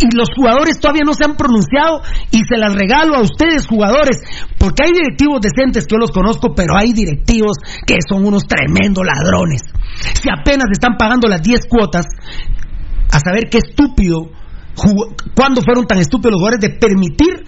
y 0.01 0.17
los 0.17 0.29
jugadores 0.35 0.81
todavía 0.81 1.05
no 1.07 1.15
se 1.15 1.25
han 1.25 1.37
pronunciado, 1.37 2.03
y 2.31 2.39
se 2.49 2.57
las 2.59 2.75
regalo 2.75 3.17
a 3.17 3.21
ustedes, 3.21 3.67
jugadores, 3.67 4.19
porque 4.59 4.85
hay 4.85 4.93
directivos 4.93 5.41
decentes 5.41 5.87
que 5.87 5.95
yo 5.95 5.99
los 5.99 6.11
conozco, 6.11 6.55
pero 6.55 6.77
hay 6.77 6.93
directivos 6.93 7.57
que 7.87 7.97
son 8.09 8.25
unos 8.25 8.45
tremendos 8.47 9.05
ladrones. 9.07 9.63
Si 10.21 10.29
apenas 10.29 10.67
están 10.73 10.97
pagando 10.99 11.29
las 11.29 11.43
10 11.43 11.67
cuotas, 11.69 12.07
a 13.11 13.21
saber 13.21 13.49
qué 13.51 13.59
estúpido, 13.59 14.31
cuándo 15.35 15.63
fueron 15.63 15.87
tan 15.87 15.99
estúpidos 15.99 16.33
los 16.33 16.41
jugadores 16.41 16.61
de 16.61 16.79
permitir 16.79 17.45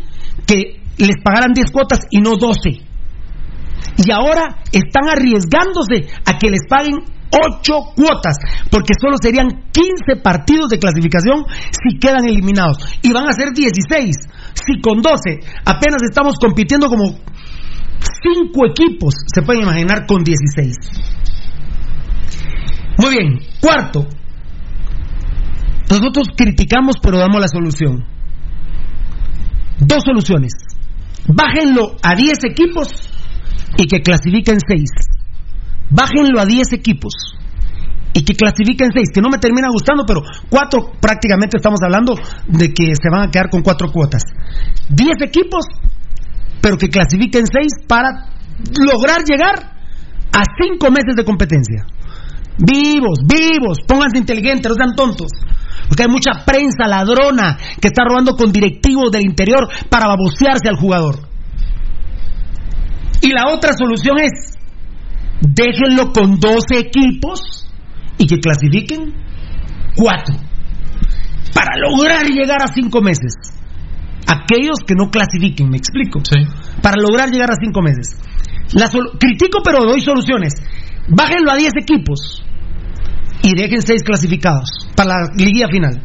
que 0.47 0.78
les 1.05 1.17
pagaran 1.23 1.53
10 1.53 1.71
cuotas 1.71 2.01
y 2.11 2.21
no 2.21 2.37
12. 2.37 2.89
Y 3.99 4.13
ahora 4.13 4.63
están 4.73 5.09
arriesgándose 5.09 6.07
a 6.25 6.39
que 6.39 6.51
les 6.51 6.63
paguen 6.69 6.99
8 7.31 7.73
cuotas, 7.97 8.37
porque 8.71 8.95
solo 9.01 9.17
serían 9.21 9.49
15 9.73 10.23
partidos 10.23 10.71
de 10.71 10.79
clasificación 10.79 11.45
si 11.71 11.99
quedan 11.99 12.25
eliminados. 12.27 12.79
Y 13.03 13.13
van 13.13 13.29
a 13.29 13.33
ser 13.33 13.53
16. 13.53 14.17
Si 14.55 14.81
con 14.81 15.03
12 15.03 15.41
apenas 15.65 16.03
estamos 16.09 16.37
compitiendo 16.41 16.89
como 16.89 17.11
5 17.11 18.67
equipos, 18.67 19.15
se 19.33 19.43
pueden 19.43 19.63
imaginar 19.63 20.07
con 20.07 20.23
16. 20.23 20.77
Muy 22.99 23.11
bien, 23.11 23.39
cuarto. 23.61 24.07
Nosotros 25.91 26.29
criticamos 26.37 26.97
pero 27.03 27.19
damos 27.19 27.41
la 27.41 27.49
solución. 27.49 28.05
Dos 29.81 30.03
soluciones. 30.05 30.53
Bájenlo 31.29 31.97
a 32.03 32.15
10 32.15 32.39
equipos 32.51 32.89
y 33.77 33.87
que 33.87 34.01
clasifiquen 34.01 34.59
6. 34.67 34.91
Bájenlo 35.91 36.41
a 36.41 36.47
10 36.47 36.73
equipos 36.73 37.13
y 38.15 38.25
que 38.25 38.35
clasifiquen 38.35 38.91
6, 38.93 39.11
que 39.15 39.21
no 39.21 39.29
me 39.29 39.39
termina 39.39 39.69
gustando, 39.71 40.05
pero 40.07 40.23
4 40.49 40.93
prácticamente 41.01 41.59
estamos 41.59 41.81
hablando 41.85 42.15
de 42.49 42.73
que 42.73 42.95
se 42.97 43.11
van 43.11 43.29
a 43.29 43.31
quedar 43.31 43.51
con 43.51 43.63
4 43.63 43.93
cuotas. 43.93 44.23
10 44.89 45.23
equipos, 45.23 45.67
pero 46.61 46.77
que 46.77 46.89
clasifiquen 46.89 47.45
6 47.47 47.87
para 47.87 48.27
lograr 48.81 49.23
llegar 49.29 49.55
a 50.33 50.43
5 50.61 50.91
meses 50.91 51.15
de 51.15 51.25
competencia. 51.25 51.85
Vivos, 52.59 53.21
vivos, 53.23 53.79
pónganse 53.87 54.19
inteligentes, 54.19 54.69
no 54.71 54.75
sean 54.75 54.97
tontos. 54.97 55.31
Porque 55.89 56.03
hay 56.03 56.09
mucha 56.09 56.45
prensa 56.45 56.87
ladrona 56.87 57.57
que 57.81 57.89
está 57.89 58.05
robando 58.05 58.37
con 58.37 58.53
directivos 58.53 59.11
del 59.11 59.23
interior 59.23 59.69
para 59.89 60.07
babosearse 60.09 60.69
al 60.69 60.77
jugador. 60.77 61.27
Y 63.23 63.33
la 63.33 63.53
otra 63.53 63.73
solución 63.73 64.19
es, 64.21 64.59
déjenlo 65.41 66.13
con 66.13 66.39
12 66.39 66.79
equipos 66.79 67.67
y 68.19 68.27
que 68.27 68.39
clasifiquen 68.39 69.15
4. 69.97 70.35
Para 71.55 71.77
lograr 71.79 72.27
llegar 72.27 72.63
a 72.63 72.69
5 72.69 73.01
meses. 73.01 73.35
Aquellos 74.27 74.79
que 74.87 74.95
no 74.95 75.11
clasifiquen, 75.11 75.71
me 75.71 75.79
explico. 75.79 76.21
Para 76.83 77.01
lograr 77.01 77.31
llegar 77.31 77.51
a 77.51 77.55
5 77.55 77.83
meses. 77.83 78.21
La 78.75 78.91
critico 79.19 79.61
pero 79.65 79.85
doy 79.85 80.03
soluciones. 80.03 80.53
Bájenlo 81.09 81.51
a 81.51 81.57
10 81.57 81.73
equipos 81.81 82.45
y 83.43 83.55
dejen 83.55 83.83
6 83.83 84.03
clasificados 84.05 84.89
para 84.97 85.11
la 85.11 85.29
liguilla 85.37 85.69
final. 85.71 86.03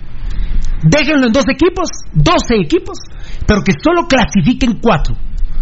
Déjenlo 0.83 1.27
en 1.27 1.33
dos 1.33 1.45
equipos, 1.49 1.89
12 2.13 2.55
equipos, 2.61 2.97
pero 3.47 3.61
que 3.63 3.73
solo 3.81 4.07
clasifiquen 4.07 4.79
4. 4.81 5.15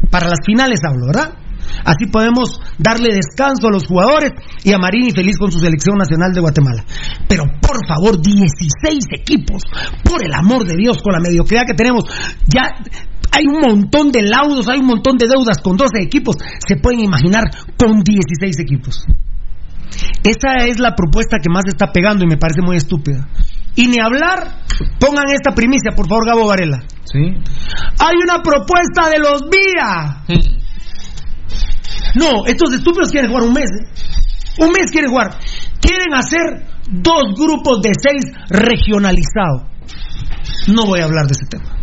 Para 0.09 0.27
las 0.27 0.39
finales 0.45 0.79
hablo, 0.83 1.07
¿verdad? 1.07 1.37
Así 1.85 2.07
podemos 2.07 2.59
darle 2.77 3.13
descanso 3.13 3.67
a 3.67 3.71
los 3.71 3.85
jugadores 3.85 4.31
y 4.63 4.73
a 4.73 4.77
Marini 4.77 5.11
feliz 5.11 5.37
con 5.37 5.51
su 5.51 5.59
selección 5.59 5.97
nacional 5.97 6.33
de 6.33 6.41
Guatemala. 6.41 6.83
Pero 7.27 7.45
por 7.61 7.85
favor, 7.87 8.21
16 8.21 9.05
equipos, 9.19 9.63
por 10.03 10.25
el 10.25 10.33
amor 10.33 10.65
de 10.65 10.75
Dios, 10.75 10.97
con 11.01 11.13
la 11.13 11.19
mediocridad 11.19 11.65
que 11.65 11.75
tenemos, 11.75 12.03
ya 12.47 12.63
hay 13.31 13.45
un 13.45 13.61
montón 13.61 14.11
de 14.11 14.23
laudos, 14.23 14.67
hay 14.67 14.79
un 14.79 14.87
montón 14.87 15.17
de 15.17 15.27
deudas 15.27 15.59
con 15.59 15.77
12 15.77 16.01
equipos, 16.01 16.35
se 16.67 16.75
pueden 16.77 16.99
imaginar 17.01 17.43
con 17.77 18.01
16 18.03 18.59
equipos. 18.59 19.05
Esa 20.23 20.65
es 20.65 20.79
la 20.79 20.95
propuesta 20.95 21.37
que 21.41 21.49
más 21.49 21.63
está 21.67 21.91
pegando 21.91 22.23
y 22.23 22.27
me 22.27 22.37
parece 22.37 22.61
muy 22.61 22.77
estúpida. 22.77 23.27
Y 23.75 23.87
ni 23.87 23.99
hablar, 23.99 24.63
pongan 24.99 25.25
esta 25.33 25.53
primicia, 25.53 25.91
por 25.95 26.07
favor, 26.07 26.25
Gabo 26.25 26.47
Varela. 26.47 26.83
Sí. 27.05 27.19
Hay 27.99 28.15
una 28.17 28.41
propuesta 28.43 29.09
de 29.09 29.19
los 29.19 29.49
Vía. 29.49 30.23
No, 32.15 32.45
estos 32.45 32.73
estúpidos 32.73 33.09
quieren 33.11 33.29
jugar 33.29 33.47
un 33.47 33.53
mes. 33.53 33.69
¿eh? 33.69 34.63
Un 34.63 34.71
mes 34.71 34.91
quieren 34.91 35.09
jugar. 35.09 35.37
Quieren 35.79 36.13
hacer 36.13 36.67
dos 36.89 37.33
grupos 37.37 37.81
de 37.81 37.91
seis 37.95 38.25
regionalizados. 38.49 39.63
No 40.67 40.85
voy 40.85 40.99
a 40.99 41.05
hablar 41.05 41.25
de 41.27 41.33
ese 41.33 41.45
tema. 41.49 41.80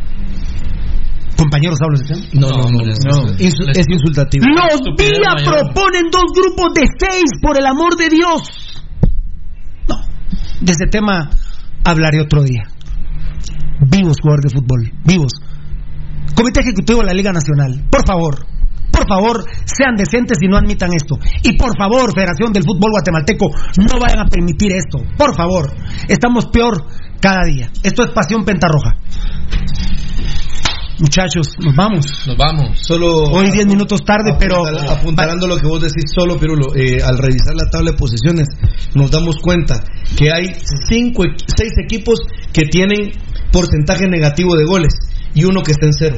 Compañeros, 1.38 1.78
¿hablo 1.80 1.96
de 1.96 2.04
ese 2.04 2.14
tema? 2.14 2.26
No, 2.34 2.48
no, 2.50 2.68
no. 2.68 2.82
no. 2.82 3.32
Es 3.38 3.86
insultativo. 3.88 4.44
Los 4.44 4.80
mayor. 4.98 5.44
proponen 5.44 6.10
dos 6.10 6.32
grupos 6.34 6.74
de 6.74 6.82
seis, 6.98 7.30
por 7.40 7.56
el 7.56 7.64
amor 7.64 7.94
de 7.96 8.08
Dios. 8.08 8.42
No, 9.88 9.96
de 10.60 10.72
ese 10.72 10.86
tema 10.90 11.30
hablaré 11.84 12.20
otro 12.20 12.42
día. 12.42 12.64
Vivos 13.88 14.16
jugadores 14.20 14.50
de 14.50 14.58
fútbol, 14.58 14.92
vivos. 15.04 15.30
Comité 16.34 16.60
Ejecutivo 16.60 17.00
de 17.00 17.06
la 17.06 17.14
Liga 17.14 17.32
Nacional, 17.32 17.86
por 17.88 18.04
favor, 18.04 18.44
por 18.90 19.06
favor, 19.06 19.44
sean 19.64 19.94
decentes 19.94 20.38
y 20.42 20.48
no 20.48 20.56
admitan 20.56 20.90
esto. 20.92 21.18
Y 21.44 21.56
por 21.56 21.70
favor, 21.78 22.12
Federación 22.12 22.52
del 22.52 22.64
Fútbol 22.64 22.90
Guatemalteco, 22.90 23.46
no 23.78 24.00
vayan 24.00 24.26
a 24.26 24.28
permitir 24.28 24.72
esto. 24.72 24.98
Por 25.16 25.36
favor, 25.36 25.72
estamos 26.08 26.46
peor 26.46 26.84
cada 27.20 27.44
día. 27.46 27.70
Esto 27.84 28.02
es 28.02 28.10
Pasión 28.10 28.44
Pentarroja. 28.44 28.96
Muchachos, 30.98 31.46
nos 31.64 31.76
vamos. 31.76 32.06
Nos 32.26 32.36
vamos. 32.36 32.78
Solo 32.80 33.24
Hoy 33.30 33.50
10 33.50 33.66
minutos 33.66 34.04
tarde, 34.04 34.34
pero 34.38 34.66
Apuntal- 34.66 34.88
apuntalando 34.88 35.46
lo 35.46 35.56
que 35.56 35.66
vos 35.66 35.80
decís 35.80 36.10
solo, 36.14 36.38
Pirulo, 36.38 36.74
eh, 36.74 36.98
al 37.02 37.18
revisar 37.18 37.54
la 37.54 37.70
tabla 37.70 37.92
de 37.92 37.96
posiciones 37.96 38.48
nos 38.94 39.10
damos 39.10 39.36
cuenta 39.40 39.74
que 40.16 40.32
hay 40.32 40.56
cinco, 40.88 41.22
seis 41.56 41.72
equipos 41.84 42.18
que 42.52 42.62
tienen 42.66 43.12
porcentaje 43.52 44.08
negativo 44.08 44.56
de 44.56 44.64
goles 44.64 44.92
y 45.34 45.44
uno 45.44 45.62
que 45.62 45.72
está 45.72 45.86
en 45.86 45.92
cero. 45.92 46.16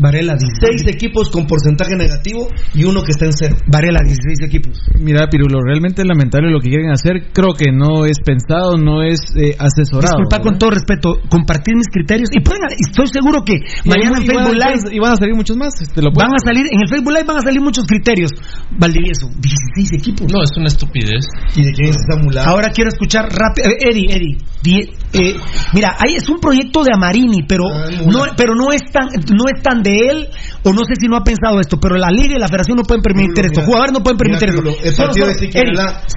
Varela, 0.00 0.36
Seis 0.38 0.86
equipos 0.86 1.30
con 1.30 1.46
porcentaje 1.46 1.94
negativo 1.96 2.48
y 2.74 2.84
uno 2.84 3.02
que 3.02 3.12
está 3.12 3.26
en 3.26 3.32
cero. 3.32 3.56
Varela, 3.66 4.00
16 4.04 4.40
equipos. 4.46 4.80
Mira, 4.98 5.28
Pirulo, 5.30 5.60
realmente 5.62 6.02
es 6.02 6.08
lamentable 6.08 6.50
lo 6.50 6.60
que 6.60 6.68
quieren 6.70 6.90
hacer. 6.90 7.30
Creo 7.32 7.52
que 7.54 7.70
no 7.72 8.06
es 8.06 8.18
pensado, 8.24 8.76
no 8.76 9.02
es 9.02 9.20
eh, 9.36 9.54
asesorado. 9.58 10.16
Disculpa 10.16 10.38
¿verdad? 10.38 10.42
con 10.44 10.58
todo 10.58 10.70
respeto, 10.70 11.20
compartir 11.28 11.76
mis 11.76 11.88
criterios 11.92 12.30
y 12.32 12.40
pueden, 12.40 12.62
estoy 12.78 13.06
seguro 13.08 13.42
que 13.44 13.54
Y 13.84 13.88
mañana 13.88 14.18
en 14.18 14.26
Facebook 14.26 14.54
Live 14.56 14.94
Y 14.94 14.98
van 14.98 15.12
a 15.12 15.16
salir 15.16 15.34
muchos 15.34 15.56
más. 15.56 15.74
Te 15.74 16.02
lo 16.02 16.12
puedo- 16.12 16.26
van 16.26 16.34
a 16.34 16.40
salir, 16.44 16.66
en 16.70 16.80
el 16.80 16.88
Facebook 16.88 17.12
Live 17.12 17.24
van 17.26 17.36
a 17.36 17.42
salir 17.42 17.60
muchos 17.60 17.86
criterios. 17.86 18.30
Valdivieso, 18.70 19.28
16 19.28 19.92
equipos. 19.92 20.32
No, 20.32 20.42
es 20.42 20.50
una 20.56 20.66
estupidez. 20.68 21.24
¿Y 21.56 21.64
de 21.64 21.72
quién 21.72 21.90
es 21.90 21.96
esa 21.96 22.20
mulada? 22.22 22.48
Ahora 22.48 22.70
quiero 22.70 22.88
escuchar 22.88 23.28
rápido. 23.30 23.68
eh, 23.68 23.76
Eddie, 23.90 24.06
Eddie. 24.10 24.38
Die- 24.62 24.92
eh, 25.12 25.34
mira, 25.74 25.96
ahí 25.98 26.14
es 26.14 26.28
un 26.28 26.38
proyecto 26.38 26.84
de 26.84 26.90
Amarini, 26.94 27.42
pero 27.48 27.64
no, 28.06 28.22
pero 28.36 28.54
no 28.54 28.70
es 28.72 28.82
tan, 28.92 29.08
no 29.34 29.44
es 29.52 29.62
tan 29.62 29.82
de 29.82 29.90
él, 30.08 30.28
o 30.62 30.72
no 30.72 30.84
sé 30.84 30.94
si 31.00 31.08
no 31.08 31.16
ha 31.16 31.24
pensado 31.24 31.58
esto, 31.58 31.78
pero 31.80 31.96
la 31.96 32.10
liga 32.10 32.36
y 32.36 32.38
la 32.38 32.46
federación 32.46 32.76
no 32.76 32.84
pueden 32.84 33.02
permitir 33.02 33.46
esto. 33.46 33.60
mira, 33.60 33.66
Jugadores 33.66 33.92
no 33.92 34.02
pueden 34.04 34.18
Mira, 34.22 34.38
permitir 34.38 34.48
Pirulo, 34.50 34.70
esto. 34.70 34.88
el 35.02 35.08
partido 35.08 35.26
de 35.26 35.34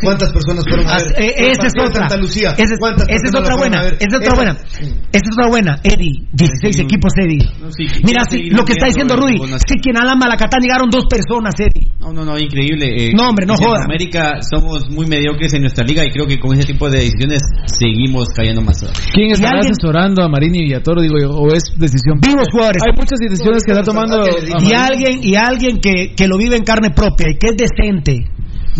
¿cuántas 0.04 0.32
personas 0.34 0.64
fueron 0.68 0.88
a 0.88 0.94
Ah, 0.94 0.98
ver? 0.98 1.24
eh, 1.24 1.34
El 1.38 1.52
esa 1.52 1.68
es 1.68 1.74
otra. 1.80 2.08
Santa 2.10 2.18
Lucía, 2.18 2.50
Esa 2.58 2.74
es, 2.74 2.80
¿cuántas 2.80 3.08
esa 3.08 3.16
es 3.16 3.22
personas 3.32 3.44
otra 3.50 3.56
buena. 3.58 3.82
ver? 3.82 3.94
Esa 4.00 4.08
es 4.08 4.16
otra 4.16 4.36
buena. 4.36 4.52
Esa 4.52 5.26
es 5.26 5.32
otra 5.38 5.48
buena. 5.50 5.80
Eddie, 5.84 6.28
16 6.32 6.80
equipos, 6.80 7.14
Eddie. 7.18 7.40
sí, 7.76 7.88
Mira, 8.04 8.24
sí, 8.30 8.50
lo 8.50 8.64
que 8.66 8.74
está 8.74 8.86
diciendo 8.88 9.16
Rudy. 9.16 9.38
la 9.50 9.58
Sí, 9.60 9.76
que 9.82 9.90
en 9.90 9.98
Alama, 9.98 10.26
Malacatán 10.26 10.62
llegaron 10.62 10.90
dos 10.90 11.06
personas, 11.10 11.54
Eddie. 11.60 11.90
No, 12.00 12.12
no, 12.14 12.24
no, 12.26 12.38
increíble. 12.38 13.08
eh, 13.08 13.12
No, 13.16 13.30
hombre, 13.30 13.46
no 13.46 13.54
en 13.58 13.64
joda. 13.66 13.86
América 13.86 14.40
somos 14.42 14.90
muy 14.90 15.08
mediocres 15.08 15.54
en 15.54 15.62
nuestra 15.62 15.84
liga 15.86 16.04
y 16.06 16.12
creo 16.12 16.28
que 16.28 16.40
con 16.40 16.54
ese 16.58 16.66
tipo 16.68 16.90
de 16.90 16.98
decisiones 17.00 17.42
seguimos 17.66 18.28
cayendo 18.34 18.62
más. 18.62 18.78
¿Quién 19.14 19.32
estará 19.32 19.58
alguien- 19.58 19.72
asesorando 19.74 20.24
a 20.24 20.28
Marini 20.30 20.60
y 20.60 20.64
Villatoro, 20.64 21.02
digo 21.02 21.16
yo, 21.22 21.30
o 21.32 21.53
es 21.53 21.64
decisión? 21.78 22.20
Vivos 22.20 22.48
jugadores. 22.52 22.82
Hay 22.84 22.92
muchas 22.98 23.20
decisiones 23.20 23.64
que 23.64 23.72
está 23.72 23.84
tomando. 23.84 24.26
Y 24.60 24.74
alguien, 24.74 25.20
y 25.24 25.36
alguien 25.36 25.80
que, 25.80 26.14
que 26.16 26.28
lo 26.28 26.38
vive 26.38 26.56
en 26.58 26.64
carne 26.64 26.90
propia 26.92 27.28
y 27.30 27.38
que 27.38 27.48
es 27.50 27.56
decente, 27.58 28.26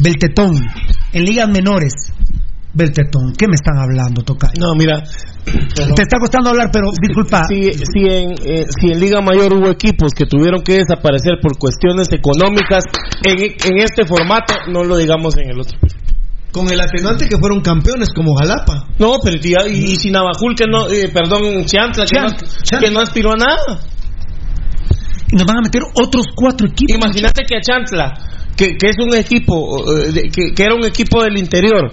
Beltetón, 0.01 0.56
en 1.14 1.23
ligas 1.25 1.48
menores. 1.49 1.93
Beltetón, 2.75 3.33
¿qué 3.38 3.48
me 3.48 3.53
están 3.53 3.77
hablando, 3.77 4.23
Tocayo? 4.23 4.53
No, 4.59 4.73
mira. 4.75 5.03
Te 5.45 6.01
está 6.01 6.17
costando 6.19 6.49
hablar, 6.49 6.69
pero 6.73 6.88
disculpa. 6.99 7.43
Si, 7.48 7.72
si, 7.73 7.99
en, 8.09 8.32
eh, 8.43 8.65
si 8.80 8.91
en 8.91 8.99
Liga 8.99 9.22
Mayor 9.22 9.53
hubo 9.53 9.69
equipos 9.69 10.11
que 10.14 10.25
tuvieron 10.25 10.64
que 10.64 10.77
desaparecer 10.80 11.33
por 11.40 11.57
cuestiones 11.59 12.07
económicas, 12.11 12.83
en, 13.25 13.40
en 13.43 13.77
este 13.83 14.06
formato, 14.06 14.56
no 14.72 14.83
lo 14.83 14.98
digamos 14.98 15.38
en 15.38 15.51
el 15.51 15.59
otro. 15.59 15.77
Con 16.53 16.69
el 16.72 16.80
atenuante 16.80 17.27
que 17.27 17.38
fueron 17.38 17.61
campeones 17.61 18.09
como 18.15 18.35
Jalapa. 18.35 18.88
No, 18.99 19.17
pero 19.22 19.40
tía, 19.40 19.67
y, 19.67 19.72
y 19.72 19.95
si 19.95 20.11
Navajul, 20.11 20.56
que 20.56 20.65
no, 20.67 20.88
eh, 20.88 21.09
perdón, 21.11 21.65
Chantla, 21.65 22.06
que, 22.06 22.19
no, 22.19 22.80
que 22.80 22.91
no 22.91 22.99
aspiró 23.01 23.33
a 23.33 23.35
nada. 23.35 23.82
Y 25.32 25.35
nos 25.35 25.45
van 25.45 25.57
a 25.57 25.61
meter 25.61 25.82
otros 25.95 26.27
cuatro 26.35 26.67
equipos. 26.67 26.95
Imagínate 26.95 27.43
que 27.45 27.57
a 27.57 27.59
Chantla, 27.59 28.14
que, 28.56 28.77
que 28.77 28.88
es 28.88 28.95
un 28.99 29.15
equipo, 29.15 29.83
eh, 29.98 30.30
que 30.32 30.64
era 30.64 30.75
un 30.75 30.85
equipo 30.85 31.23
del 31.23 31.38
interior, 31.40 31.91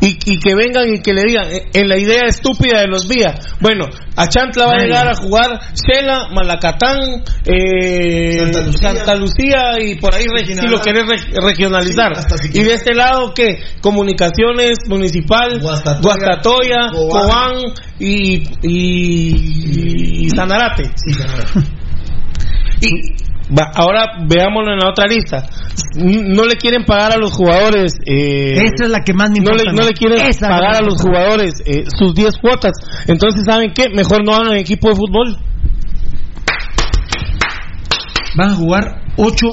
y, 0.00 0.16
y 0.24 0.38
que 0.38 0.54
vengan 0.54 0.94
y 0.94 1.00
que 1.00 1.12
le 1.12 1.22
digan, 1.26 1.46
eh, 1.50 1.66
en 1.72 1.88
la 1.88 1.98
idea 1.98 2.22
estúpida 2.26 2.80
de 2.80 2.86
los 2.86 3.08
vías, 3.08 3.34
bueno, 3.60 3.86
a 4.16 4.28
Chantla 4.28 4.66
va 4.66 4.72
a 4.74 4.78
llegar 4.78 5.08
a 5.08 5.14
jugar 5.16 5.58
Shela, 5.74 6.28
Malacatán, 6.32 7.22
eh, 7.44 8.38
Santa 8.38 8.60
Lucía. 8.62 8.90
Santa 8.92 9.14
Lucía 9.16 9.62
y 9.80 9.94
por 9.96 10.14
ahí 10.14 10.24
re- 10.26 10.46
si 10.46 10.66
lo 10.68 10.80
querés 10.80 11.04
re- 11.06 11.40
regionalizar. 11.44 12.12
Sí, 12.16 12.50
y 12.54 12.62
de 12.62 12.74
este 12.74 12.94
lado, 12.94 13.32
que 13.34 13.58
Comunicaciones, 13.80 14.78
Municipal, 14.88 15.60
Guastatoya, 15.60 16.00
Guastatoya, 16.02 16.76
Cobán. 16.92 17.26
Cobán 17.28 17.54
y, 17.98 18.42
y, 18.62 20.26
y 20.26 20.30
Sanarate. 20.30 20.84
Sí, 20.94 21.12
claro. 21.14 21.66
Y 22.80 22.90
va, 23.56 23.70
ahora 23.74 24.06
veámoslo 24.28 24.72
en 24.72 24.78
la 24.78 24.90
otra 24.90 25.06
lista. 25.06 25.44
No 25.96 26.44
le 26.44 26.56
quieren 26.56 26.84
pagar 26.84 27.12
a 27.12 27.16
los 27.16 27.32
jugadores. 27.32 27.94
Eh, 28.06 28.52
Esa 28.52 28.84
es 28.84 28.90
la 28.90 29.00
que 29.04 29.12
más 29.14 29.30
me 29.30 29.38
no 29.40 29.52
importa. 29.52 29.64
le, 29.64 29.72
no 29.72 29.86
le 29.86 29.92
quieren 29.92 30.26
Esa 30.26 30.48
pagar 30.48 30.76
a 30.76 30.80
los 30.82 31.00
jugadores 31.00 31.54
eh, 31.66 31.84
sus 31.98 32.14
10 32.14 32.38
cuotas. 32.38 32.72
Entonces, 33.06 33.42
¿saben 33.46 33.72
qué? 33.74 33.88
Mejor 33.88 34.24
no 34.24 34.34
hagan 34.34 34.56
equipo 34.56 34.88
de 34.88 34.94
fútbol. 34.96 35.38
Van 38.36 38.50
a 38.50 38.54
jugar 38.54 39.07
ocho, 39.18 39.46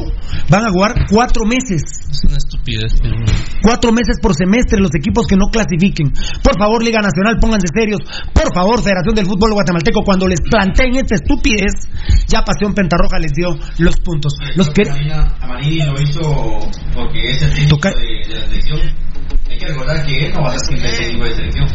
van 0.50 0.64
a 0.66 0.70
jugar 0.72 0.94
cuatro 1.10 1.44
meses. 1.46 1.82
Es 2.10 2.24
una 2.24 2.38
estupidez. 2.38 2.94
pero. 3.02 3.16
Cuatro 3.62 3.92
meses 3.92 4.18
por 4.22 4.34
semestre 4.36 4.80
los 4.80 4.94
equipos 4.96 5.28
que 5.28 5.36
no 5.36 5.48
clasifiquen. 5.52 6.14
Por 6.44 6.58
favor, 6.58 6.82
Liga 6.84 7.02
Nacional, 7.02 7.38
pónganse 7.42 7.68
serios. 7.74 8.00
Por 8.32 8.54
favor, 8.54 8.82
Federación 8.82 9.16
del 9.16 9.26
Fútbol 9.26 9.54
Guatemalteco, 9.54 10.02
cuando 10.06 10.28
les 10.28 10.40
planteen 10.42 10.96
esta 10.96 11.16
estupidez, 11.16 11.74
ya 12.28 12.44
Pasión 12.44 12.74
Pentarroja 12.74 13.20
les 13.20 13.32
dio 13.34 13.50
los 13.80 13.96
puntos. 13.98 14.34
Los 14.56 14.70
que... 14.70 14.84
A 14.88 15.48
Marini 15.48 15.80
lo 15.86 16.00
hizo 16.02 16.22
porque 16.94 17.32
es 17.32 17.42
el 17.42 17.50
técnico 17.54 17.76
Toca- 17.78 17.92
de, 17.92 18.30
de 18.34 18.40
la 18.40 18.46
selección. 18.48 18.80
Hay 19.50 19.58
que 19.58 19.66
recordar 19.68 20.06
que 20.06 20.26
él 20.28 20.34
no 20.34 20.42
va 20.44 20.54
a 20.54 20.60
ser 20.60 20.76
el 20.78 20.98
técnico 20.98 21.26
de 21.26 21.36
selección. 21.36 21.68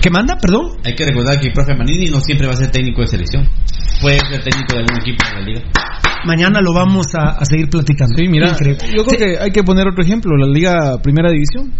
¿Qué 0.00 0.10
manda? 0.10 0.36
Perdón. 0.40 0.78
Hay 0.84 0.94
que 0.94 1.04
recordar 1.04 1.40
que 1.40 1.48
el 1.48 1.52
profe 1.52 1.74
Manini 1.74 2.10
no 2.10 2.20
siempre 2.20 2.46
va 2.46 2.52
a 2.52 2.56
ser 2.56 2.70
técnico 2.70 3.00
de 3.02 3.08
selección. 3.08 3.48
Puede 4.00 4.18
ser 4.20 4.42
técnico 4.42 4.74
de 4.74 4.78
algún 4.80 4.96
equipo 5.00 5.24
de 5.26 5.32
la 5.34 5.40
liga. 5.40 5.60
Mañana 6.24 6.60
lo 6.60 6.72
vamos 6.72 7.06
a, 7.14 7.38
a 7.38 7.44
seguir 7.44 7.68
platicando. 7.68 8.14
Sí, 8.16 8.28
mira, 8.28 8.48
Increíble. 8.50 8.84
yo 8.96 9.04
creo 9.04 9.18
que 9.18 9.38
hay 9.42 9.50
que 9.50 9.62
poner 9.62 9.86
otro 9.88 10.02
ejemplo, 10.02 10.36
la 10.36 10.46
Liga 10.48 10.98
Primera 11.02 11.30
División. 11.30 11.72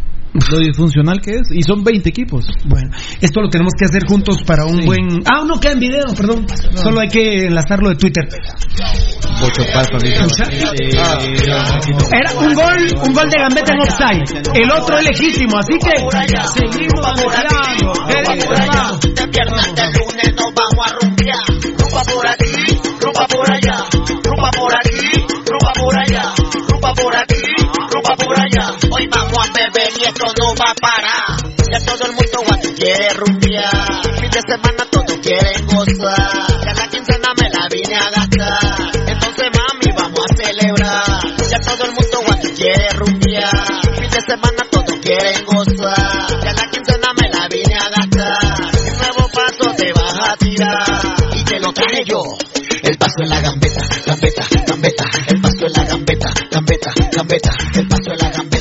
Lo 0.50 0.58
disfuncional 0.58 1.20
que 1.20 1.30
es. 1.32 1.42
Y 1.54 1.62
son 1.62 1.82
20 1.82 2.08
equipos. 2.10 2.44
Bueno, 2.64 2.90
esto 3.20 3.40
lo 3.40 3.48
tenemos 3.48 3.72
que 3.78 3.86
hacer 3.86 4.02
juntos 4.06 4.42
para 4.46 4.66
un 4.66 4.80
Sí. 4.80 4.86
buen. 4.86 5.22
Ah, 5.24 5.44
no 5.46 5.58
queda 5.58 5.72
en 5.72 5.80
video, 5.80 6.04
perdón. 6.16 6.46
Solo 6.74 7.00
hay 7.00 7.08
que 7.08 7.46
enlazarlo 7.46 7.88
de 7.88 7.94
Twitter. 7.96 8.28
Bocho 9.40 9.62
Pasto, 9.72 9.96
Era 12.12 12.32
un 12.38 12.54
gol, 12.54 12.86
un 13.06 13.12
gol 13.14 13.28
de 13.30 13.38
Gambetta 13.38 13.72
en 13.72 13.80
offside. 13.80 14.24
El 14.62 14.70
otro 14.70 14.98
es 14.98 15.04
legítimo, 15.06 15.58
así 15.58 15.72
que 15.78 15.96
seguimos 15.96 17.16
negociando. 17.16 17.92
Vamos. 18.12 19.00
De 19.00 19.26
viernes 19.26 19.74
de 19.74 19.84
lunes 19.92 20.34
nos 20.36 20.52
vamos 20.54 20.84
a 20.84 20.88
rumbear. 21.00 21.46
Rumba 21.78 22.02
por 22.04 22.26
aquí, 22.26 22.80
rumba 23.00 23.26
por 23.28 23.50
allá. 23.50 23.76
Rumba 24.24 24.50
por 24.50 24.74
aquí, 24.74 25.10
rumba 25.46 25.72
por 25.74 25.98
allá. 25.98 26.05
Hoy 28.08 29.08
vamos 29.10 29.36
a 29.36 29.52
beber 29.52 29.90
y 29.98 30.04
esto 30.04 30.26
no 30.38 30.54
va 30.54 30.70
a 30.70 30.74
parar. 30.74 31.42
Ya 31.68 31.78
todo 31.84 32.06
el 32.06 32.12
mundo 32.12 32.38
guato 32.46 32.68
quiere 32.76 33.08
rumbear. 33.14 34.00
Fin 34.20 34.30
de 34.30 34.40
semana 34.46 34.86
todos 34.88 35.18
quieren 35.20 35.66
gozar. 35.66 36.46
Ya 36.64 36.72
la 36.74 36.86
quincena 36.88 37.28
me 37.36 37.50
la 37.50 37.66
vine 37.68 37.96
a 37.96 38.10
gastar. 38.10 39.08
Entonces 39.08 39.50
mami 39.50 39.92
vamos 39.98 40.20
a 40.20 40.36
celebrar. 40.36 41.20
Ya 41.50 41.58
todo 41.58 41.84
el 41.84 41.92
mundo 41.94 42.22
guato 42.24 42.48
quiere 42.54 42.88
rumbear. 42.90 43.82
Fin 43.98 44.10
de 44.10 44.20
semana 44.20 44.62
todos 44.70 44.96
quieren 45.02 45.44
gozar. 45.44 46.26
Ya 46.44 46.52
la 46.52 46.70
quincena 46.70 47.08
me 47.20 47.28
la 47.28 47.48
vine 47.48 47.74
a 47.74 47.88
gastar. 47.90 48.70
Un 48.86 48.98
nuevo 48.98 49.28
paso 49.34 49.74
te 49.76 49.92
vas 49.92 50.28
a 50.28 50.36
tirar. 50.36 51.16
Y 51.34 51.42
te 51.42 51.58
lo 51.58 51.72
traje 51.72 52.04
yo. 52.04 52.22
El 52.84 52.98
paso 52.98 53.16
en 53.18 53.30
la 53.30 53.40
gambeta, 53.40 53.84
gambeta, 54.06 54.46
el 54.82 55.40
paso 55.40 55.64
de 55.64 55.70
la 55.70 55.84
gambeta, 55.84 56.28
gambeta, 56.50 56.92
gambeta, 57.10 57.50
el 57.74 57.88
paso 57.88 58.10
de 58.10 58.16
la 58.16 58.30
gambeta. 58.30 58.55